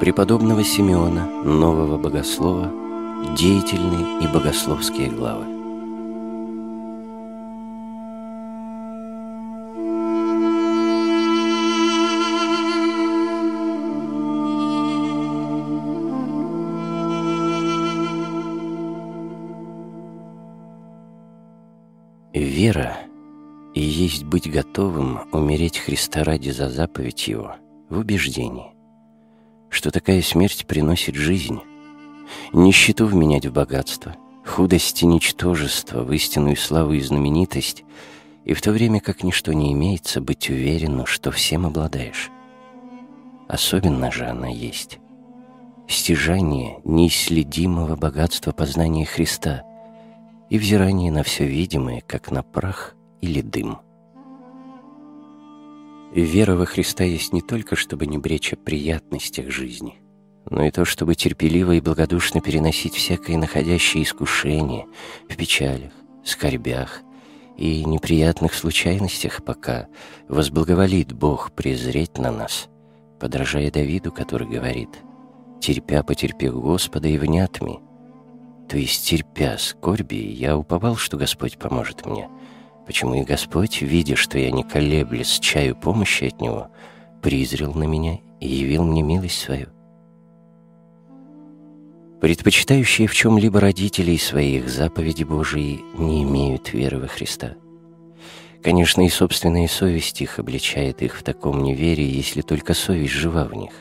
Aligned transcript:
преподобного 0.00 0.62
Симеона, 0.62 1.26
нового 1.44 1.98
богослова, 1.98 2.70
деятельные 3.36 4.22
и 4.22 4.28
богословские 4.28 5.10
главы. 5.10 5.44
Вера 22.34 22.98
и 23.74 23.80
есть 23.80 24.24
быть 24.24 24.50
готовым 24.50 25.20
умереть 25.32 25.78
Христа 25.78 26.24
ради 26.24 26.50
за 26.50 26.68
заповедь 26.68 27.28
Его 27.28 27.56
в 27.88 27.98
убеждении, 27.98 28.77
что 29.78 29.92
такая 29.92 30.22
смерть 30.22 30.66
приносит 30.66 31.14
жизнь, 31.14 31.60
нищету 32.52 33.06
вменять 33.06 33.46
в 33.46 33.52
богатство, 33.52 34.16
худость 34.44 35.04
и 35.04 35.06
ничтожество 35.06 36.02
в 36.02 36.12
истинную 36.12 36.56
славу 36.56 36.94
и 36.94 37.00
знаменитость, 37.00 37.84
и 38.44 38.54
в 38.54 38.60
то 38.60 38.72
время 38.72 38.98
как 38.98 39.22
ничто 39.22 39.52
не 39.52 39.72
имеется, 39.72 40.20
быть 40.20 40.50
уверенным, 40.50 41.06
что 41.06 41.30
всем 41.30 41.64
обладаешь. 41.64 42.28
Особенно 43.46 44.10
же 44.10 44.26
она 44.26 44.48
есть. 44.48 44.98
Стяжание 45.86 46.80
неисследимого 46.82 47.94
богатства 47.94 48.50
познания 48.50 49.04
Христа 49.04 49.62
и 50.50 50.58
взирание 50.58 51.12
на 51.12 51.22
все 51.22 51.46
видимое, 51.46 52.02
как 52.04 52.32
на 52.32 52.42
прах 52.42 52.96
или 53.20 53.42
дым. 53.42 53.78
Вера 56.14 56.56
во 56.56 56.64
Христа 56.64 57.04
есть 57.04 57.32
не 57.32 57.42
только, 57.42 57.76
чтобы 57.76 58.06
не 58.06 58.16
бречь 58.16 58.52
о 58.54 58.56
приятностях 58.56 59.50
жизни, 59.50 60.00
но 60.48 60.64
и 60.64 60.70
то, 60.70 60.84
чтобы 60.84 61.14
терпеливо 61.14 61.72
и 61.72 61.80
благодушно 61.80 62.40
переносить 62.40 62.94
всякое 62.94 63.36
находящее 63.36 64.04
искушение 64.04 64.86
в 65.28 65.36
печалях, 65.36 65.92
скорбях 66.24 67.02
и 67.58 67.84
неприятных 67.84 68.54
случайностях, 68.54 69.44
пока 69.44 69.86
возблаговолит 70.28 71.12
Бог 71.12 71.52
презреть 71.52 72.16
на 72.16 72.32
нас, 72.32 72.68
подражая 73.20 73.70
Давиду, 73.70 74.10
который 74.10 74.48
говорит 74.48 74.90
«Терпя 75.60 76.02
потерпев 76.02 76.54
Господа 76.54 77.08
и 77.08 77.18
внят 77.18 77.60
ми», 77.60 77.80
то 78.66 78.78
есть 78.78 79.06
терпя 79.06 79.58
скорби, 79.58 80.16
я 80.16 80.56
уповал, 80.56 80.96
что 80.96 81.18
Господь 81.18 81.58
поможет 81.58 82.06
мне— 82.06 82.30
Почему 82.88 83.16
и 83.16 83.22
Господь, 83.22 83.82
видя, 83.82 84.16
что 84.16 84.38
я 84.38 84.50
не 84.50 84.64
колеблясь 84.64 85.38
чаю 85.40 85.76
помощи 85.76 86.24
от 86.24 86.40
Него, 86.40 86.68
призрел 87.20 87.74
на 87.74 87.84
меня 87.84 88.18
и 88.40 88.48
явил 88.48 88.82
мне 88.82 89.02
милость 89.02 89.38
свою. 89.38 89.66
Предпочитающие 92.22 93.06
в 93.06 93.14
чем-либо 93.14 93.60
родителей 93.60 94.16
своих 94.16 94.70
заповеди 94.70 95.22
Божии 95.22 95.82
не 95.98 96.22
имеют 96.22 96.72
веры 96.72 96.98
во 96.98 97.08
Христа. 97.08 97.56
Конечно, 98.62 99.04
и 99.04 99.10
собственная 99.10 99.68
совесть 99.68 100.22
их 100.22 100.38
обличает 100.38 101.02
их 101.02 101.14
в 101.14 101.22
таком 101.22 101.62
неверии, 101.62 102.16
если 102.16 102.40
только 102.40 102.72
совесть 102.72 103.12
жива 103.12 103.44
в 103.44 103.52
них. 103.52 103.72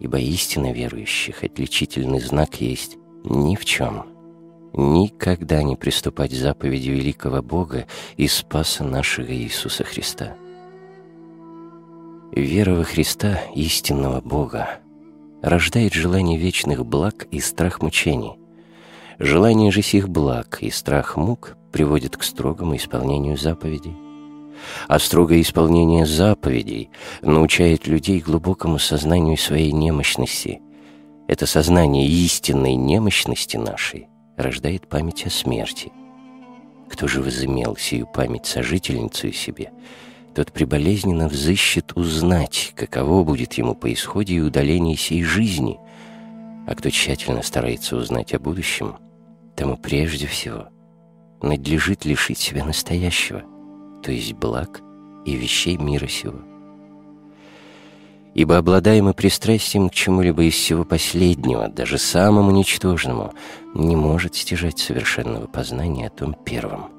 Ибо 0.00 0.18
истинно 0.18 0.72
верующих 0.72 1.44
отличительный 1.44 2.20
знак 2.20 2.60
есть 2.60 2.96
ни 3.22 3.54
в 3.54 3.64
чем– 3.64 4.04
никогда 4.72 5.62
не 5.62 5.76
приступать 5.76 6.32
к 6.32 6.34
заповеди 6.34 6.90
великого 6.90 7.42
Бога 7.42 7.86
и 8.16 8.28
Спаса 8.28 8.84
нашего 8.84 9.32
Иисуса 9.32 9.84
Христа. 9.84 10.36
Вера 12.32 12.74
во 12.74 12.84
Христа, 12.84 13.40
истинного 13.54 14.20
Бога, 14.20 14.80
рождает 15.42 15.94
желание 15.94 16.38
вечных 16.38 16.84
благ 16.84 17.26
и 17.30 17.40
страх 17.40 17.80
мучений. 17.80 18.32
Желание 19.18 19.70
же 19.70 19.80
сих 19.80 20.08
благ 20.08 20.58
и 20.60 20.70
страх 20.70 21.16
мук 21.16 21.56
приводит 21.72 22.16
к 22.16 22.22
строгому 22.22 22.76
исполнению 22.76 23.38
заповедей. 23.38 23.96
А 24.88 24.98
строгое 24.98 25.40
исполнение 25.40 26.04
заповедей 26.04 26.90
научает 27.22 27.86
людей 27.86 28.20
глубокому 28.20 28.78
сознанию 28.78 29.38
своей 29.38 29.72
немощности. 29.72 30.60
Это 31.28 31.46
сознание 31.46 32.06
истинной 32.06 32.74
немощности 32.74 33.56
нашей– 33.56 34.08
рождает 34.36 34.88
память 34.88 35.26
о 35.26 35.30
смерти. 35.30 35.92
Кто 36.88 37.08
же 37.08 37.22
возымел 37.22 37.76
сию 37.76 38.06
память 38.06 38.46
сожительницу 38.46 39.32
себе, 39.32 39.72
тот 40.34 40.52
приболезненно 40.52 41.28
взыщет 41.28 41.96
узнать, 41.96 42.72
каково 42.76 43.24
будет 43.24 43.54
ему 43.54 43.74
по 43.74 43.92
исходе 43.92 44.34
и 44.34 44.40
удалении 44.40 44.94
сей 44.94 45.22
жизни, 45.22 45.78
а 46.66 46.74
кто 46.74 46.90
тщательно 46.90 47.42
старается 47.42 47.96
узнать 47.96 48.34
о 48.34 48.38
будущем, 48.38 48.96
тому 49.54 49.76
прежде 49.76 50.26
всего 50.26 50.68
надлежит 51.42 52.04
лишить 52.04 52.38
себя 52.38 52.64
настоящего, 52.64 53.42
то 54.02 54.12
есть 54.12 54.34
благ 54.34 54.80
и 55.24 55.34
вещей 55.34 55.76
мира 55.76 56.06
сего 56.06 56.55
ибо 58.36 58.58
обладаемый 58.58 59.14
пристрастием 59.14 59.88
к 59.88 59.94
чему-либо 59.94 60.42
из 60.44 60.52
всего 60.52 60.84
последнего, 60.84 61.68
даже 61.68 61.96
самому 61.96 62.50
ничтожному, 62.50 63.32
не 63.74 63.96
может 63.96 64.34
стяжать 64.34 64.78
совершенного 64.78 65.46
познания 65.46 66.08
о 66.08 66.10
том 66.10 66.36
первом. 66.44 66.90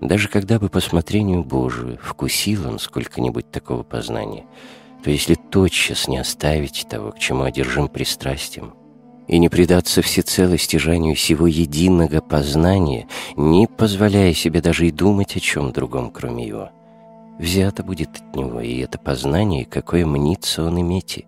Даже 0.00 0.26
когда 0.26 0.58
бы 0.58 0.68
по 0.68 0.80
смотрению 0.80 1.44
Божию 1.44 1.96
вкусил 2.02 2.66
он 2.66 2.80
сколько-нибудь 2.80 3.52
такого 3.52 3.84
познания, 3.84 4.44
то 5.04 5.10
если 5.10 5.36
тотчас 5.36 6.08
не 6.08 6.18
оставить 6.18 6.86
того, 6.90 7.12
к 7.12 7.20
чему 7.20 7.44
одержим 7.44 7.86
пристрастием, 7.86 8.74
и 9.28 9.38
не 9.38 9.48
предаться 9.48 10.02
всецело 10.02 10.58
стяжанию 10.58 11.14
всего 11.14 11.46
единого 11.46 12.20
познания, 12.20 13.06
не 13.36 13.68
позволяя 13.68 14.34
себе 14.34 14.60
даже 14.60 14.88
и 14.88 14.90
думать 14.90 15.36
о 15.36 15.40
чем 15.40 15.70
другом, 15.70 16.10
кроме 16.10 16.48
его— 16.48 16.70
взято 17.42 17.82
будет 17.82 18.10
от 18.16 18.36
него, 18.36 18.60
и 18.60 18.78
это 18.78 18.98
познание, 18.98 19.66
какое 19.66 20.06
мнится 20.06 20.64
он 20.64 20.80
иметь. 20.80 21.26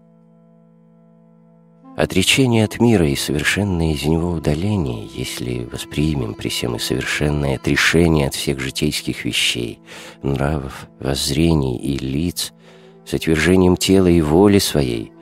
Отречение 1.96 2.64
от 2.64 2.80
мира 2.80 3.06
и 3.06 3.14
совершенное 3.14 3.92
из 3.92 4.04
него 4.04 4.30
удаление, 4.30 5.08
если 5.14 5.64
воспримем 5.64 6.34
при 6.34 6.48
всем 6.48 6.76
и 6.76 6.78
совершенное 6.78 7.56
отрешение 7.56 8.28
от 8.28 8.34
всех 8.34 8.58
житейских 8.58 9.24
вещей, 9.24 9.80
нравов, 10.22 10.88
воззрений 10.98 11.76
и 11.76 11.98
лиц, 11.98 12.52
с 13.06 13.14
отвержением 13.14 13.76
тела 13.76 14.06
и 14.06 14.20
воли 14.22 14.58
своей, 14.58 15.12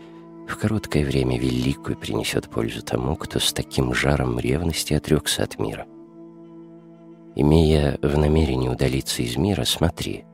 в 0.48 0.56
короткое 0.56 1.04
время 1.04 1.38
великую 1.38 1.96
принесет 1.96 2.48
пользу 2.48 2.82
тому, 2.82 3.16
кто 3.16 3.38
с 3.38 3.52
таким 3.52 3.94
жаром 3.94 4.38
ревности 4.38 4.94
отрекся 4.94 5.42
от 5.42 5.58
мира. 5.58 5.86
Имея 7.34 7.98
в 8.02 8.18
намерении 8.18 8.68
удалиться 8.68 9.22
из 9.22 9.36
мира, 9.36 9.64
смотри— 9.64 10.24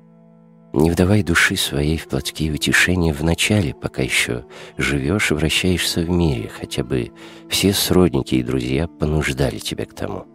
не 0.73 0.91
вдавай 0.91 1.23
души 1.23 1.57
своей 1.57 1.97
в 1.97 2.09
плотские 2.09 2.53
утешения 2.53 3.13
в 3.13 3.25
начале, 3.25 3.75
пока 3.75 4.03
еще 4.03 4.45
живешь 4.77 5.31
и 5.31 5.35
вращаешься 5.35 6.01
в 6.01 6.11
мире, 6.11 6.49
хотя 6.49 6.85
бы 6.85 7.13
все 7.49 7.73
сродники 7.73 8.37
и 8.37 8.43
друзья 8.43 8.87
понуждали 8.87 9.59
тебя 9.59 9.87
к 9.87 9.95
тому. 9.95 10.27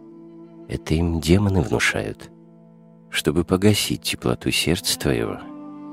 Это 0.68 0.94
им 0.94 1.20
демоны 1.20 1.62
внушают, 1.62 2.30
чтобы 3.10 3.44
погасить 3.44 4.02
теплоту 4.02 4.50
сердца 4.50 4.98
твоего, 4.98 5.38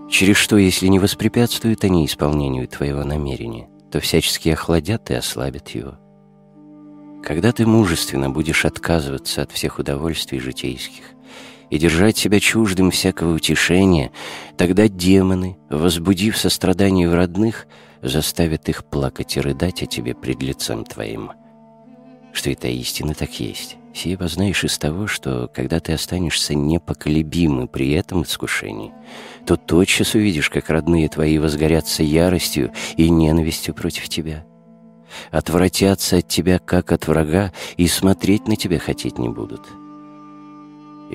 через 0.09 0.37
что, 0.37 0.57
если 0.57 0.87
не 0.87 0.99
воспрепятствуют 0.99 1.83
они 1.83 2.05
исполнению 2.05 2.67
твоего 2.67 3.03
намерения, 3.03 3.69
то 3.91 3.99
всячески 3.99 4.49
охладят 4.49 5.11
и 5.11 5.13
ослабят 5.13 5.69
его. 5.69 5.97
Когда 7.23 7.51
ты 7.51 7.67
мужественно 7.67 8.31
будешь 8.31 8.65
отказываться 8.65 9.43
от 9.43 9.51
всех 9.51 9.77
удовольствий 9.77 10.39
житейских 10.39 11.03
и 11.71 11.79
держать 11.79 12.17
себя 12.17 12.39
чуждым 12.39 12.91
всякого 12.91 13.33
утешения, 13.33 14.11
тогда 14.57 14.87
демоны, 14.87 15.57
возбудив 15.69 16.37
сострадание 16.37 17.09
в 17.09 17.15
родных, 17.15 17.65
заставят 18.03 18.69
их 18.69 18.85
плакать 18.85 19.37
и 19.37 19.41
рыдать 19.41 19.81
о 19.81 19.85
тебе 19.87 20.13
пред 20.13 20.43
лицем 20.43 20.83
твоим. 20.83 21.31
Что 22.33 22.51
это 22.51 22.67
истина 22.67 23.13
так 23.13 23.39
есть. 23.39 23.77
Сие 23.93 24.17
познаешь 24.17 24.63
из 24.63 24.77
того, 24.77 25.07
что, 25.07 25.49
когда 25.53 25.79
ты 25.79 25.93
останешься 25.93 26.55
непоколебимым 26.55 27.67
при 27.67 27.91
этом 27.91 28.23
искушении, 28.23 28.93
то 29.45 29.57
тотчас 29.57 30.13
увидишь, 30.13 30.49
как 30.49 30.69
родные 30.69 31.09
твои 31.09 31.37
возгорятся 31.39 32.03
яростью 32.03 32.71
и 32.95 33.09
ненавистью 33.09 33.73
против 33.73 34.07
тебя. 34.07 34.45
Отвратятся 35.29 36.17
от 36.17 36.27
тебя, 36.27 36.59
как 36.59 36.91
от 36.93 37.07
врага, 37.07 37.51
и 37.75 37.87
смотреть 37.87 38.47
на 38.47 38.55
тебя 38.55 38.79
хотеть 38.79 39.17
не 39.17 39.27
будут 39.27 39.67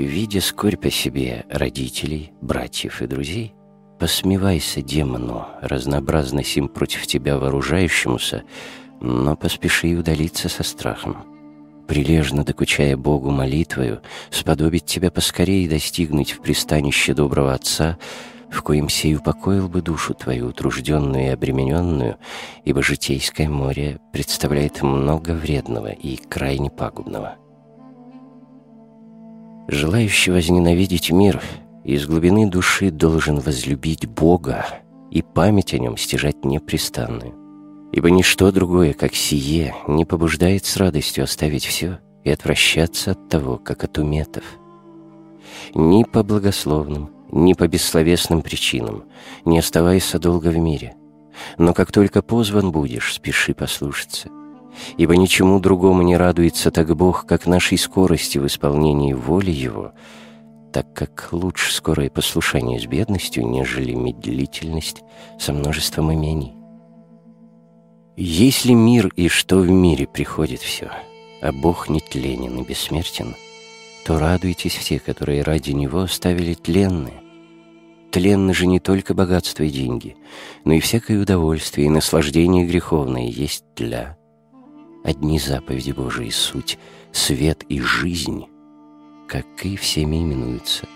видя 0.04 0.40
скорбь 0.40 0.86
о 0.86 0.90
себе 0.90 1.46
родителей, 1.48 2.32
братьев 2.42 3.00
и 3.00 3.06
друзей, 3.06 3.54
посмевайся 3.98 4.82
демону, 4.82 5.46
разнообразно 5.62 6.44
сим 6.44 6.68
против 6.68 7.06
тебя 7.06 7.38
вооружающемуся, 7.38 8.42
но 9.00 9.36
поспеши 9.36 9.96
удалиться 9.96 10.48
со 10.48 10.62
страхом. 10.62 11.24
Прилежно 11.88 12.44
докучая 12.44 12.96
Богу 12.96 13.30
молитвою, 13.30 14.02
сподобить 14.30 14.84
тебя 14.84 15.10
поскорее 15.10 15.68
достигнуть 15.68 16.32
в 16.32 16.42
пристанище 16.42 17.14
доброго 17.14 17.54
Отца, 17.54 17.96
в 18.50 18.62
коем 18.62 18.88
сей 18.88 19.16
упокоил 19.16 19.68
бы 19.68 19.82
душу 19.82 20.14
твою, 20.14 20.48
утружденную 20.48 21.26
и 21.26 21.30
обремененную, 21.30 22.16
ибо 22.64 22.82
житейское 22.82 23.48
море 23.48 23.98
представляет 24.12 24.82
много 24.82 25.30
вредного 25.30 25.88
и 25.88 26.16
крайне 26.16 26.70
пагубного. 26.70 27.36
Желающий 29.68 30.30
возненавидеть 30.30 31.10
мир 31.10 31.42
из 31.84 32.06
глубины 32.06 32.48
души 32.48 32.90
должен 32.90 33.40
возлюбить 33.40 34.06
Бога 34.06 34.64
и 35.10 35.22
память 35.22 35.74
о 35.74 35.78
нем 35.78 35.96
стяжать 35.96 36.44
непрестанную. 36.44 37.34
Ибо 37.92 38.10
ничто 38.10 38.52
другое, 38.52 38.92
как 38.92 39.14
сие, 39.14 39.74
не 39.88 40.04
побуждает 40.04 40.66
с 40.66 40.76
радостью 40.76 41.24
оставить 41.24 41.64
все 41.64 41.98
и 42.22 42.30
отвращаться 42.30 43.12
от 43.12 43.28
того, 43.28 43.58
как 43.58 43.82
от 43.82 43.98
уметов. 43.98 44.44
Ни 45.74 46.04
по 46.04 46.22
благословным, 46.22 47.10
ни 47.32 47.54
по 47.54 47.66
бессловесным 47.66 48.42
причинам, 48.42 49.04
не 49.44 49.58
оставайся 49.58 50.20
долго 50.20 50.48
в 50.48 50.58
мире. 50.58 50.94
Но 51.58 51.74
как 51.74 51.90
только 51.90 52.22
позван 52.22 52.70
будешь, 52.70 53.14
спеши 53.14 53.52
послушаться. 53.52 54.28
Ибо 54.96 55.16
ничему 55.16 55.60
другому 55.60 56.02
не 56.02 56.16
радуется 56.16 56.70
так 56.70 56.94
Бог, 56.96 57.26
как 57.26 57.46
нашей 57.46 57.78
скорости 57.78 58.38
в 58.38 58.46
исполнении 58.46 59.12
воли 59.12 59.50
Его, 59.50 59.92
так 60.72 60.92
как 60.92 61.28
лучше 61.32 61.72
скорое 61.72 62.10
послушание 62.10 62.80
с 62.80 62.86
бедностью, 62.86 63.46
нежели 63.46 63.94
медлительность 63.94 65.02
со 65.38 65.52
множеством 65.52 66.12
имений. 66.12 66.54
Если 68.16 68.72
мир 68.72 69.08
и 69.16 69.28
что 69.28 69.58
в 69.58 69.68
мире 69.68 70.06
приходит 70.06 70.60
все, 70.60 70.90
а 71.42 71.52
Бог 71.52 71.88
не 71.88 72.00
тленен 72.00 72.58
и 72.58 72.64
бессмертен— 72.64 73.34
то 74.06 74.20
радуйтесь 74.20 74.76
все, 74.76 75.00
которые 75.00 75.42
ради 75.42 75.72
него 75.72 76.02
оставили 76.02 76.54
тленное. 76.54 77.24
Тленны 78.12 78.54
же 78.54 78.68
не 78.68 78.78
только 78.78 79.14
богатство 79.14 79.64
и 79.64 79.68
деньги, 79.68 80.16
но 80.64 80.74
и 80.74 80.80
всякое 80.80 81.20
удовольствие 81.20 81.88
и 81.88 81.90
наслаждение 81.90 82.64
греховное 82.66 83.26
есть 83.26 83.64
для. 83.74 84.16
Одни 85.06 85.38
заповеди 85.38 85.92
Божии 85.92 86.30
суть, 86.30 86.78
свет 87.12 87.62
и 87.68 87.80
жизнь, 87.80 88.46
как 89.28 89.46
и 89.62 89.76
всеми 89.76 90.16
именуются. 90.16 90.86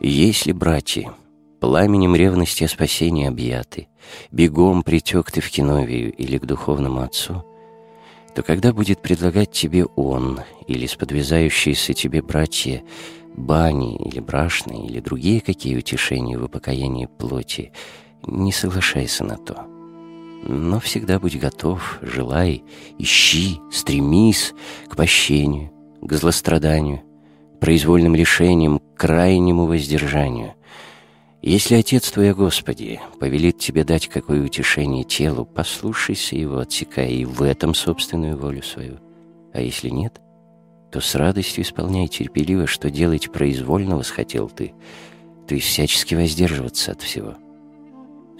Если, 0.00 0.52
братья, 0.52 1.12
пламенем 1.60 2.14
ревности 2.14 2.64
о 2.64 2.68
спасении 2.68 3.26
объяты, 3.26 3.88
бегом 4.30 4.84
притек 4.84 5.32
ты 5.32 5.40
в 5.40 5.50
Киновию 5.50 6.12
или 6.12 6.38
к 6.38 6.46
духовному 6.46 7.02
отцу— 7.02 7.44
то 8.34 8.42
когда 8.42 8.72
будет 8.72 9.02
предлагать 9.02 9.50
тебе 9.50 9.84
он 9.84 10.40
или 10.66 10.86
сподвязающиеся 10.86 11.92
тебе 11.92 12.22
братья 12.22 12.82
бани 13.36 13.96
или 13.96 14.20
брашны 14.20 14.86
или 14.86 15.00
другие 15.00 15.40
какие 15.40 15.76
утешения 15.76 16.38
в 16.38 16.44
упокоении 16.44 17.06
плоти, 17.06 17.72
не 18.26 18.52
соглашайся 18.52 19.24
на 19.24 19.36
то. 19.36 19.71
Но 20.42 20.80
всегда 20.80 21.18
будь 21.20 21.38
готов, 21.38 21.98
желай, 22.02 22.64
ищи, 22.98 23.60
стремись 23.70 24.52
к 24.88 24.96
пощению, 24.96 25.70
к 26.00 26.12
злостраданию, 26.12 27.02
произвольным 27.60 28.16
решениям, 28.16 28.80
к 28.80 28.98
крайнему 28.98 29.66
воздержанию, 29.66 30.54
если 31.42 31.74
Отец 31.74 32.08
твой, 32.12 32.34
Господи, 32.34 33.00
повелит 33.18 33.58
тебе 33.58 33.82
дать 33.82 34.06
какое 34.06 34.44
утешение 34.44 35.02
телу, 35.02 35.44
послушайся 35.44 36.36
его, 36.36 36.58
отсекая 36.58 37.08
и 37.08 37.24
в 37.24 37.42
этом 37.42 37.74
собственную 37.74 38.38
волю 38.38 38.62
свою. 38.62 39.00
А 39.52 39.60
если 39.60 39.88
нет, 39.88 40.20
то 40.92 41.00
с 41.00 41.16
радостью 41.16 41.64
исполняй 41.64 42.06
терпеливо, 42.06 42.68
что 42.68 42.90
делать 42.92 43.32
произвольно 43.32 44.00
схотел 44.04 44.48
ты, 44.48 44.72
то 45.48 45.56
есть 45.56 45.66
всячески 45.66 46.14
воздерживаться 46.14 46.92
от 46.92 47.02
всего. 47.02 47.34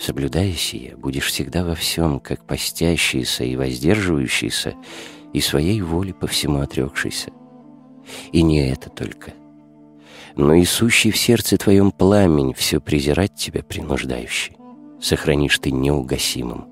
Соблюдая 0.02 0.52
сие, 0.52 0.96
будешь 0.96 1.26
всегда 1.26 1.64
во 1.64 1.76
всем, 1.76 2.18
как 2.18 2.44
постящийся 2.44 3.44
и 3.44 3.54
воздерживающийся, 3.54 4.74
и 5.32 5.40
своей 5.40 5.80
воли 5.80 6.10
по 6.12 6.26
всему 6.26 6.60
отрекшийся. 6.60 7.30
И 8.32 8.42
не 8.42 8.68
это 8.68 8.90
только— 8.90 9.32
но 10.36 10.54
и 10.54 10.64
сущий 10.64 11.10
в 11.10 11.16
сердце 11.16 11.58
твоем 11.58 11.90
пламень 11.90 12.54
все 12.54 12.80
презирать 12.80 13.34
тебя 13.34 13.62
принуждающий. 13.62 14.56
Сохранишь 15.00 15.58
ты 15.58 15.70
неугасимым. 15.70 16.68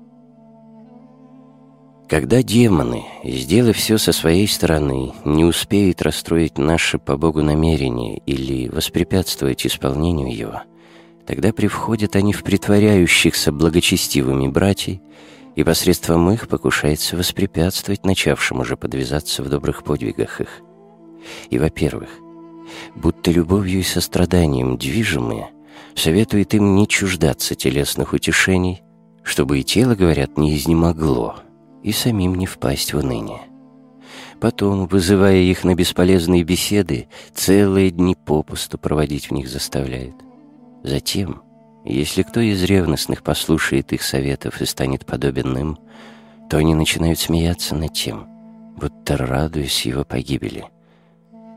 Когда 2.07 2.43
демоны, 2.43 3.03
сделав 3.23 3.77
все 3.77 3.97
со 3.97 4.11
своей 4.11 4.47
стороны, 4.47 5.13
не 5.23 5.45
успеют 5.45 6.01
расстроить 6.01 6.57
наши 6.57 6.97
по 6.97 7.15
Богу 7.15 7.41
намерения 7.41 8.17
или 8.25 8.67
воспрепятствовать 8.67 9.65
исполнению 9.65 10.35
его, 10.35 10.61
тогда 11.31 11.53
привходят 11.53 12.17
они 12.17 12.33
в 12.33 12.43
притворяющихся 12.43 13.53
благочестивыми 13.53 14.49
братьей, 14.49 15.01
и 15.55 15.63
посредством 15.63 16.29
их 16.29 16.49
покушается 16.49 17.15
воспрепятствовать 17.15 18.05
начавшим 18.05 18.59
уже 18.59 18.75
подвязаться 18.75 19.41
в 19.41 19.47
добрых 19.47 19.85
подвигах 19.85 20.41
их. 20.41 20.49
И, 21.49 21.57
во-первых, 21.57 22.09
будто 22.95 23.31
любовью 23.31 23.79
и 23.79 23.83
состраданием 23.83 24.77
движимые, 24.77 25.51
советует 25.95 26.53
им 26.53 26.75
не 26.75 26.85
чуждаться 26.85 27.55
телесных 27.55 28.11
утешений, 28.11 28.81
чтобы 29.23 29.61
и 29.61 29.63
тело, 29.63 29.95
говорят, 29.95 30.37
не 30.37 30.57
изнемогло, 30.57 31.37
и 31.81 31.93
самим 31.93 32.35
не 32.35 32.45
впасть 32.45 32.93
в 32.93 32.97
уныние. 32.97 33.39
Потом, 34.41 34.85
вызывая 34.85 35.37
их 35.37 35.63
на 35.63 35.75
бесполезные 35.75 36.43
беседы, 36.43 37.07
целые 37.33 37.89
дни 37.89 38.15
попусту 38.15 38.77
проводить 38.77 39.29
в 39.29 39.31
них 39.31 39.47
заставляет. 39.47 40.15
Затем, 40.83 41.41
если 41.85 42.23
кто 42.23 42.39
из 42.39 42.63
ревностных 42.63 43.23
послушает 43.23 43.93
их 43.93 44.03
советов 44.03 44.61
и 44.61 44.65
станет 44.65 45.05
подобен 45.05 45.57
им, 45.57 45.79
то 46.49 46.57
они 46.57 46.75
начинают 46.75 47.19
смеяться 47.19 47.75
над 47.75 47.93
тем, 47.93 48.27
будто 48.77 49.17
радуясь 49.17 49.85
его 49.85 50.03
погибели— 50.03 50.65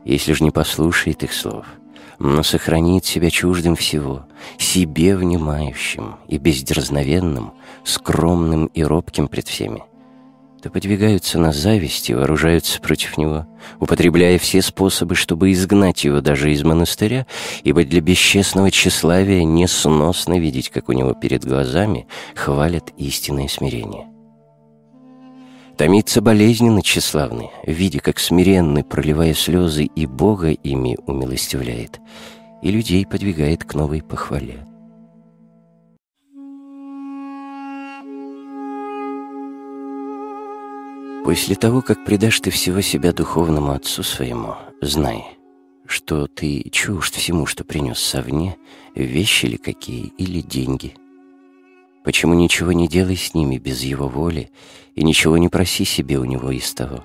если 0.05 0.33
ж 0.33 0.41
не 0.41 0.51
послушает 0.51 1.23
их 1.23 1.33
слов, 1.33 1.65
но 2.19 2.43
сохранит 2.43 3.05
себя 3.05 3.31
чуждым 3.31 3.75
всего, 3.75 4.27
себе 4.59 5.17
внимающим 5.17 6.17
и 6.27 6.37
бездерзновенным, 6.37 7.53
скромным 7.83 8.67
и 8.67 8.83
робким 8.83 9.27
пред 9.27 9.47
всеми, 9.47 9.83
то 10.65 10.71
подвигаются 10.71 11.37
на 11.37 11.53
зависть 11.53 12.09
и 12.09 12.15
вооружаются 12.15 12.81
против 12.81 13.19
него, 13.19 13.45
употребляя 13.79 14.39
все 14.39 14.63
способы, 14.63 15.13
чтобы 15.13 15.51
изгнать 15.51 16.03
его 16.03 16.21
даже 16.21 16.51
из 16.51 16.63
монастыря, 16.63 17.27
ибо 17.63 17.83
для 17.83 18.01
бесчестного 18.01 18.71
тщеславия 18.71 19.43
несносно 19.43 20.39
видеть, 20.39 20.69
как 20.69 20.89
у 20.89 20.93
него 20.93 21.13
перед 21.13 21.45
глазами 21.45 22.07
хвалят 22.33 22.91
истинное 22.97 23.47
смирение. 23.47 24.07
Томится 25.77 26.19
болезненно 26.19 26.81
тщеславный, 26.81 27.51
видя, 27.67 27.99
как 27.99 28.17
смиренный, 28.17 28.83
проливая 28.83 29.35
слезы, 29.35 29.83
и 29.83 30.07
Бога 30.07 30.49
ими 30.49 30.97
умилостивляет, 31.05 31.99
и 32.63 32.71
людей 32.71 33.05
подвигает 33.05 33.65
к 33.65 33.75
новой 33.75 34.01
похвале. 34.01 34.65
После 41.25 41.55
того, 41.55 41.81
как 41.81 42.05
предашь 42.05 42.39
ты 42.39 42.51
всего 42.51 42.79
себя 42.79 43.11
духовному 43.11 43.73
отцу 43.73 44.03
своему, 44.03 44.55
знай, 44.81 45.25
что 45.85 46.27
ты 46.27 46.69
чужд 46.71 47.13
всему, 47.15 47.45
что 47.45 47.65
принес 47.65 47.99
совне, 47.99 48.55
вещи 48.95 49.47
ли 49.47 49.57
какие 49.57 50.13
или 50.17 50.39
деньги— 50.39 50.95
Почему 52.05 52.35
ничего 52.35 52.71
не 52.71 52.87
делай 52.87 53.17
с 53.17 53.33
ними 53.33 53.57
без 53.57 53.81
его 53.81 54.07
воли, 54.07 54.51
и 54.93 55.03
ничего 55.03 55.39
не 55.39 55.49
проси 55.49 55.85
себе 55.85 56.19
у 56.19 56.23
него 56.23 56.51
из 56.51 56.71
того, 56.71 57.03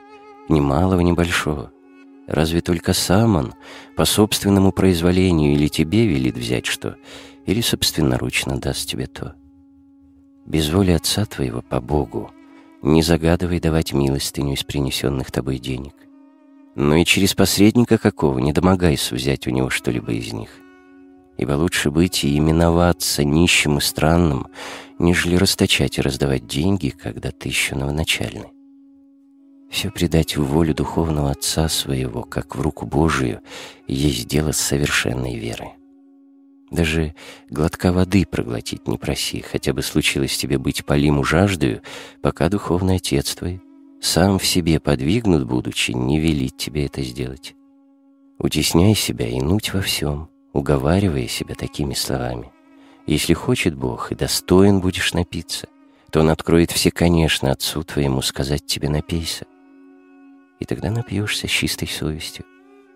ни 0.51 0.61
малого, 0.61 1.01
ни 1.01 1.13
большого? 1.13 1.73
Разве 2.27 2.61
только 2.61 2.93
сам 2.93 3.37
он 3.37 3.55
по 3.97 4.05
собственному 4.05 4.73
произволению 4.73 5.55
или 5.55 5.69
тебе 5.69 6.07
велит 6.07 6.37
взять 6.37 6.67
что, 6.67 6.97
или 7.47 7.63
собственноручно 7.63 8.61
даст 8.61 8.87
тебе 8.87 9.07
то? 9.07 9.37
Без 10.45 10.71
воли 10.71 10.91
отца 10.91 11.25
твоего 11.25 11.63
по 11.63 11.81
Богу 11.81 12.31
не 12.83 13.03
загадывай 13.03 13.61
давать 13.61 13.93
милостыню 13.93 14.55
из 14.55 14.65
принесенных 14.65 15.31
тобой 15.31 15.59
денег. 15.59 15.95
Но 16.75 16.97
и 16.97 17.05
через 17.05 17.35
посредника 17.35 17.99
какого 17.99 18.39
не 18.39 18.53
домогайся 18.53 19.15
взять 19.15 19.47
у 19.47 19.51
него 19.51 19.71
что-либо 19.71 20.13
из 20.13 20.33
них— 20.33 20.51
ибо 21.41 21.53
лучше 21.53 21.91
быть 21.91 22.23
и 22.23 22.37
именоваться 22.37 23.25
нищим 23.25 23.79
и 23.79 23.81
странным, 23.81 24.49
нежели 24.99 25.37
расточать 25.37 25.97
и 25.97 26.03
раздавать 26.03 26.47
деньги, 26.47 26.91
когда 26.91 27.31
ты 27.31 27.49
еще 27.49 27.75
новоначальный. 27.75 28.53
Все 29.71 29.91
предать 29.91 30.37
в 30.37 30.45
волю 30.45 30.75
духовного 30.75 31.31
отца 31.31 31.71
своего, 31.71 32.25
как 32.25 32.57
в 32.57 32.61
руку 32.61 32.85
Божию, 32.85 33.41
есть 33.87 34.29
дело 34.29 34.53
совершенной 34.53 35.39
веры. 35.39 35.71
Даже 36.71 37.15
глотка 37.49 37.93
воды 37.93 38.25
проглотить 38.25 38.87
не 38.87 38.97
проси, 38.97 39.41
хотя 39.41 39.73
бы 39.73 39.83
случилось 39.83 40.37
тебе 40.37 40.59
быть 40.59 40.85
полиму 40.85 41.25
жаждою, 41.25 41.83
пока 42.23 42.49
духовный 42.49 42.97
отец 42.97 43.35
твой, 43.35 43.61
сам 44.01 44.39
в 44.39 44.47
себе 44.47 44.79
подвигнут 44.81 45.47
будучи, 45.47 45.91
не 45.93 46.21
велит 46.21 46.57
тебе 46.57 46.87
это 46.87 47.03
сделать. 47.03 47.55
Утесняй 48.39 48.95
себя 48.95 49.29
и 49.29 49.41
нуть 49.41 49.75
во 49.75 49.83
всем, 49.83 50.31
уговаривая 50.53 51.27
себя 51.27 51.55
такими 51.55 51.95
словами— 51.95 52.53
Если 53.07 53.35
хочет 53.35 53.75
Бог 53.75 54.13
и 54.13 54.15
достоин 54.15 54.81
будешь 54.81 55.15
напиться, 55.15 55.67
то 56.13 56.21
Он 56.21 56.31
откроет 56.31 56.71
все, 56.71 56.93
конечно, 56.93 57.51
Отцу 57.51 57.83
твоему 57.83 58.23
сказать 58.23 58.67
тебе 58.67 58.89
напейся. 58.89 59.47
И 60.61 60.65
тогда 60.65 60.93
напьешься 60.93 61.49
чистой 61.49 61.89
совестью, 61.89 62.45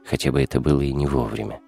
хотя 0.04 0.30
бы 0.30 0.40
это 0.40 0.60
было 0.60 0.82
и 0.82 0.92
не 0.92 1.06
вовремя. 1.06 1.60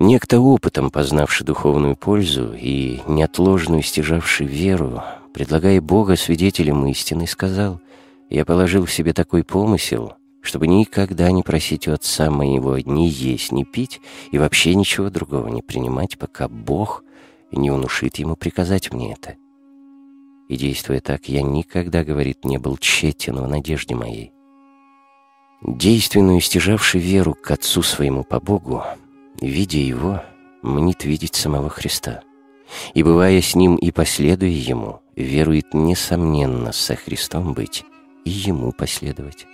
Некто 0.00 0.38
опытом 0.38 0.90
познавший 0.92 1.44
духовную 1.44 1.96
пользу 1.96 2.54
и 2.54 3.00
неотложную 3.08 3.82
стяжавший 3.82 4.46
веру, 4.46 5.02
предлагая 5.34 5.80
Бога 5.80 6.14
свидетелем 6.14 6.86
истины, 6.86 7.26
сказал, 7.26 7.80
«Я 8.30 8.44
положил 8.44 8.84
в 8.84 8.92
себе 8.92 9.12
такой 9.12 9.42
помысел, 9.42 10.12
чтобы 10.40 10.68
никогда 10.68 11.32
не 11.32 11.42
просить 11.42 11.88
у 11.88 11.92
Отца 11.92 12.30
моего 12.30 12.78
ни 12.78 13.08
есть, 13.08 13.50
ни 13.50 13.64
пить 13.64 14.00
и 14.30 14.38
вообще 14.38 14.76
ничего 14.76 15.10
другого 15.10 15.48
не 15.48 15.62
принимать, 15.62 16.16
пока 16.16 16.46
Бог 16.46 17.02
не 17.50 17.72
внушит 17.72 18.18
ему 18.18 18.36
приказать 18.36 18.92
мне 18.92 19.14
это. 19.14 19.34
И 20.48 20.56
действуя 20.56 21.00
так, 21.00 21.28
я 21.28 21.42
никогда, 21.42 22.04
говорит, 22.04 22.44
не 22.44 22.58
был 22.58 22.76
тщетен 22.76 23.34
в 23.34 23.48
надежде 23.48 23.96
моей. 23.96 24.30
Действенную 25.60 26.40
стяжавший 26.40 27.00
веру 27.00 27.34
к 27.34 27.50
Отцу 27.50 27.82
своему 27.82 28.22
по 28.22 28.38
Богу, 28.38 28.84
видя 29.40 29.78
Его, 29.78 30.22
мнит 30.62 31.04
видеть 31.04 31.34
самого 31.34 31.68
Христа. 31.68 32.22
И, 32.94 33.02
бывая 33.02 33.40
с 33.40 33.54
Ним 33.54 33.76
и 33.76 33.90
последуя 33.90 34.50
Ему, 34.50 35.00
верует 35.16 35.72
несомненно 35.74 36.72
со 36.72 36.96
Христом 36.96 37.54
быть 37.54 37.84
и 38.24 38.30
Ему 38.30 38.72
последовать. 38.72 39.46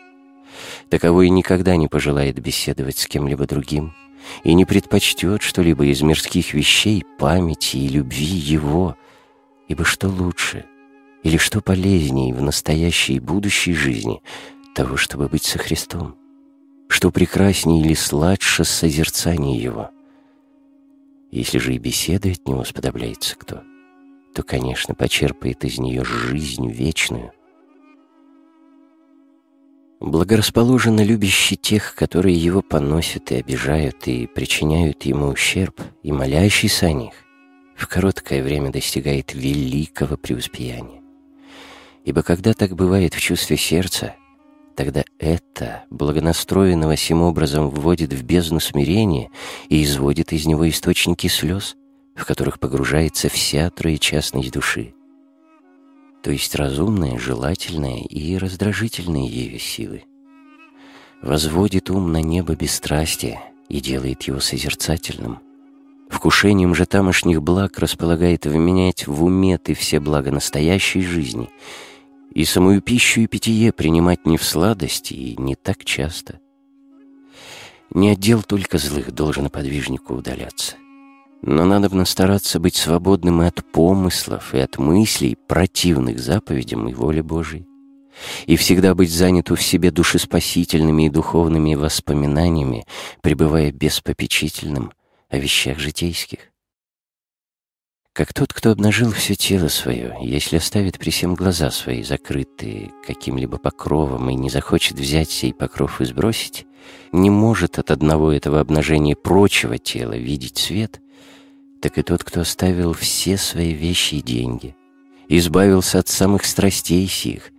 Таковой 0.88 1.28
никогда 1.30 1.76
не 1.76 1.88
пожелает 1.88 2.38
беседовать 2.38 2.98
с 2.98 3.06
кем-либо 3.06 3.46
другим 3.46 3.94
и 4.42 4.54
не 4.54 4.64
предпочтет 4.64 5.42
что-либо 5.42 5.84
из 5.86 6.00
мирских 6.02 6.54
вещей, 6.54 7.04
памяти 7.18 7.76
и 7.76 7.88
любви 7.88 8.24
Его, 8.24 8.96
ибо 9.68 9.84
что 9.84 10.08
лучше 10.08 10.64
или 11.22 11.38
что 11.38 11.60
полезнее 11.60 12.34
в 12.34 12.42
настоящей 12.42 13.14
и 13.14 13.20
будущей 13.20 13.72
жизни 13.72 14.22
того, 14.74 14.96
чтобы 14.96 15.28
быть 15.28 15.44
со 15.44 15.58
Христом? 15.58 16.16
Что 16.94 17.10
прекраснее 17.10 17.82
или 17.82 17.94
сладше 17.94 18.62
созерцание 18.62 19.60
Его? 19.60 19.90
Если 21.32 21.58
же 21.58 21.74
и 21.74 21.78
беседы 21.78 22.30
от 22.30 22.46
Него 22.46 22.62
сподобляется 22.62 23.34
кто, 23.34 23.62
то, 24.32 24.44
конечно, 24.44 24.94
почерпает 24.94 25.64
из 25.64 25.80
нее 25.80 26.04
жизнь 26.04 26.70
вечную— 26.70 27.32
Благорасположенно 30.00 31.02
любящий 31.02 31.56
тех, 31.56 31.96
которые 31.96 32.36
его 32.36 32.62
поносят 32.62 33.32
и 33.32 33.36
обижают, 33.36 34.06
и 34.06 34.26
причиняют 34.26 35.04
ему 35.04 35.28
ущерб, 35.28 35.80
и 36.02 36.12
молящийся 36.12 36.86
о 36.86 36.92
них, 36.92 37.14
в 37.74 37.88
короткое 37.88 38.42
время 38.42 38.70
достигает 38.70 39.34
великого 39.34 40.16
преуспеяния. 40.16 41.02
Ибо 42.04 42.22
когда 42.22 42.52
так 42.52 42.76
бывает 42.76 43.14
в 43.14 43.20
чувстве 43.20 43.56
сердца, 43.56 44.14
тогда 44.74 45.04
это, 45.18 45.84
благонастроенного 45.90 46.96
сим 46.96 47.22
образом, 47.22 47.70
вводит 47.70 48.12
в 48.12 48.22
бездну 48.24 48.60
смирения 48.60 49.30
и 49.68 49.82
изводит 49.82 50.32
из 50.32 50.46
него 50.46 50.68
источники 50.68 51.26
слез, 51.26 51.76
в 52.14 52.24
которых 52.24 52.58
погружается 52.58 53.28
вся 53.28 53.70
троечастность 53.70 54.52
души 54.52 54.94
то 56.24 56.30
есть 56.30 56.54
разумные, 56.54 57.18
желательные 57.18 58.02
и 58.02 58.38
раздражительные 58.38 59.28
ею 59.28 59.58
силы. 59.58 60.04
Возводит 61.20 61.90
ум 61.90 62.12
на 62.12 62.22
небо 62.22 62.56
бесстрастия 62.56 63.42
и 63.68 63.78
делает 63.78 64.22
его 64.22 64.40
созерцательным. 64.40 65.40
Вкушением 66.08 66.74
же 66.74 66.86
тамошних 66.86 67.42
благ 67.42 67.78
располагает 67.78 68.46
вменять 68.46 69.06
в 69.06 69.22
уме 69.22 69.58
ты 69.58 69.74
все 69.74 70.00
блага 70.00 70.30
настоящей 70.30 71.02
жизни 71.02 71.50
и 72.34 72.44
самую 72.44 72.82
пищу 72.82 73.20
и 73.20 73.26
питье 73.26 73.72
принимать 73.72 74.26
не 74.26 74.36
в 74.36 74.44
сладости 74.44 75.14
и 75.14 75.40
не 75.40 75.54
так 75.54 75.84
часто. 75.84 76.40
Не 77.90 78.10
отдел 78.10 78.42
только 78.42 78.78
злых 78.78 79.12
должен 79.12 79.48
подвижнику 79.50 80.14
удаляться. 80.14 80.74
Но 81.42 81.64
надо 81.64 82.04
стараться 82.06 82.58
быть 82.58 82.74
свободным 82.74 83.42
и 83.42 83.46
от 83.46 83.64
помыслов, 83.70 84.54
и 84.54 84.58
от 84.58 84.78
мыслей, 84.78 85.36
противных 85.46 86.18
заповедям 86.18 86.88
и 86.88 86.94
воле 86.94 87.22
Божией. 87.22 87.66
И 88.46 88.56
всегда 88.56 88.94
быть 88.94 89.12
заняту 89.12 89.54
в 89.54 89.62
себе 89.62 89.90
душеспасительными 89.90 91.06
и 91.06 91.10
духовными 91.10 91.74
воспоминаниями, 91.74 92.84
пребывая 93.20 93.70
беспопечительным 93.72 94.92
о 95.28 95.38
вещах 95.38 95.78
житейских. 95.78 96.53
Как 98.14 98.32
тот, 98.32 98.52
кто 98.52 98.70
обнажил 98.70 99.10
все 99.10 99.34
тело 99.34 99.66
свое, 99.66 100.16
если 100.22 100.58
оставит 100.58 101.00
при 101.00 101.10
всем 101.10 101.34
глаза 101.34 101.72
свои 101.72 102.04
закрытые 102.04 102.92
каким-либо 103.04 103.58
покровом 103.58 104.30
и 104.30 104.34
не 104.34 104.48
захочет 104.50 105.00
взять 105.00 105.30
сей 105.30 105.52
покров 105.52 106.00
и 106.00 106.04
сбросить, 106.04 106.64
не 107.10 107.28
может 107.28 107.80
от 107.80 107.90
одного 107.90 108.30
этого 108.30 108.60
обнажения 108.60 109.16
прочего 109.16 109.78
тела 109.78 110.12
видеть 110.12 110.58
свет, 110.58 111.02
так 111.80 111.98
и 111.98 112.02
тот, 112.02 112.22
кто 112.22 112.42
оставил 112.42 112.92
все 112.92 113.36
свои 113.36 113.72
вещи 113.72 114.14
и 114.14 114.22
деньги, 114.22 114.76
избавился 115.28 115.98
от 115.98 116.06
самых 116.06 116.44
страстей 116.44 117.08
сих, 117.08 117.50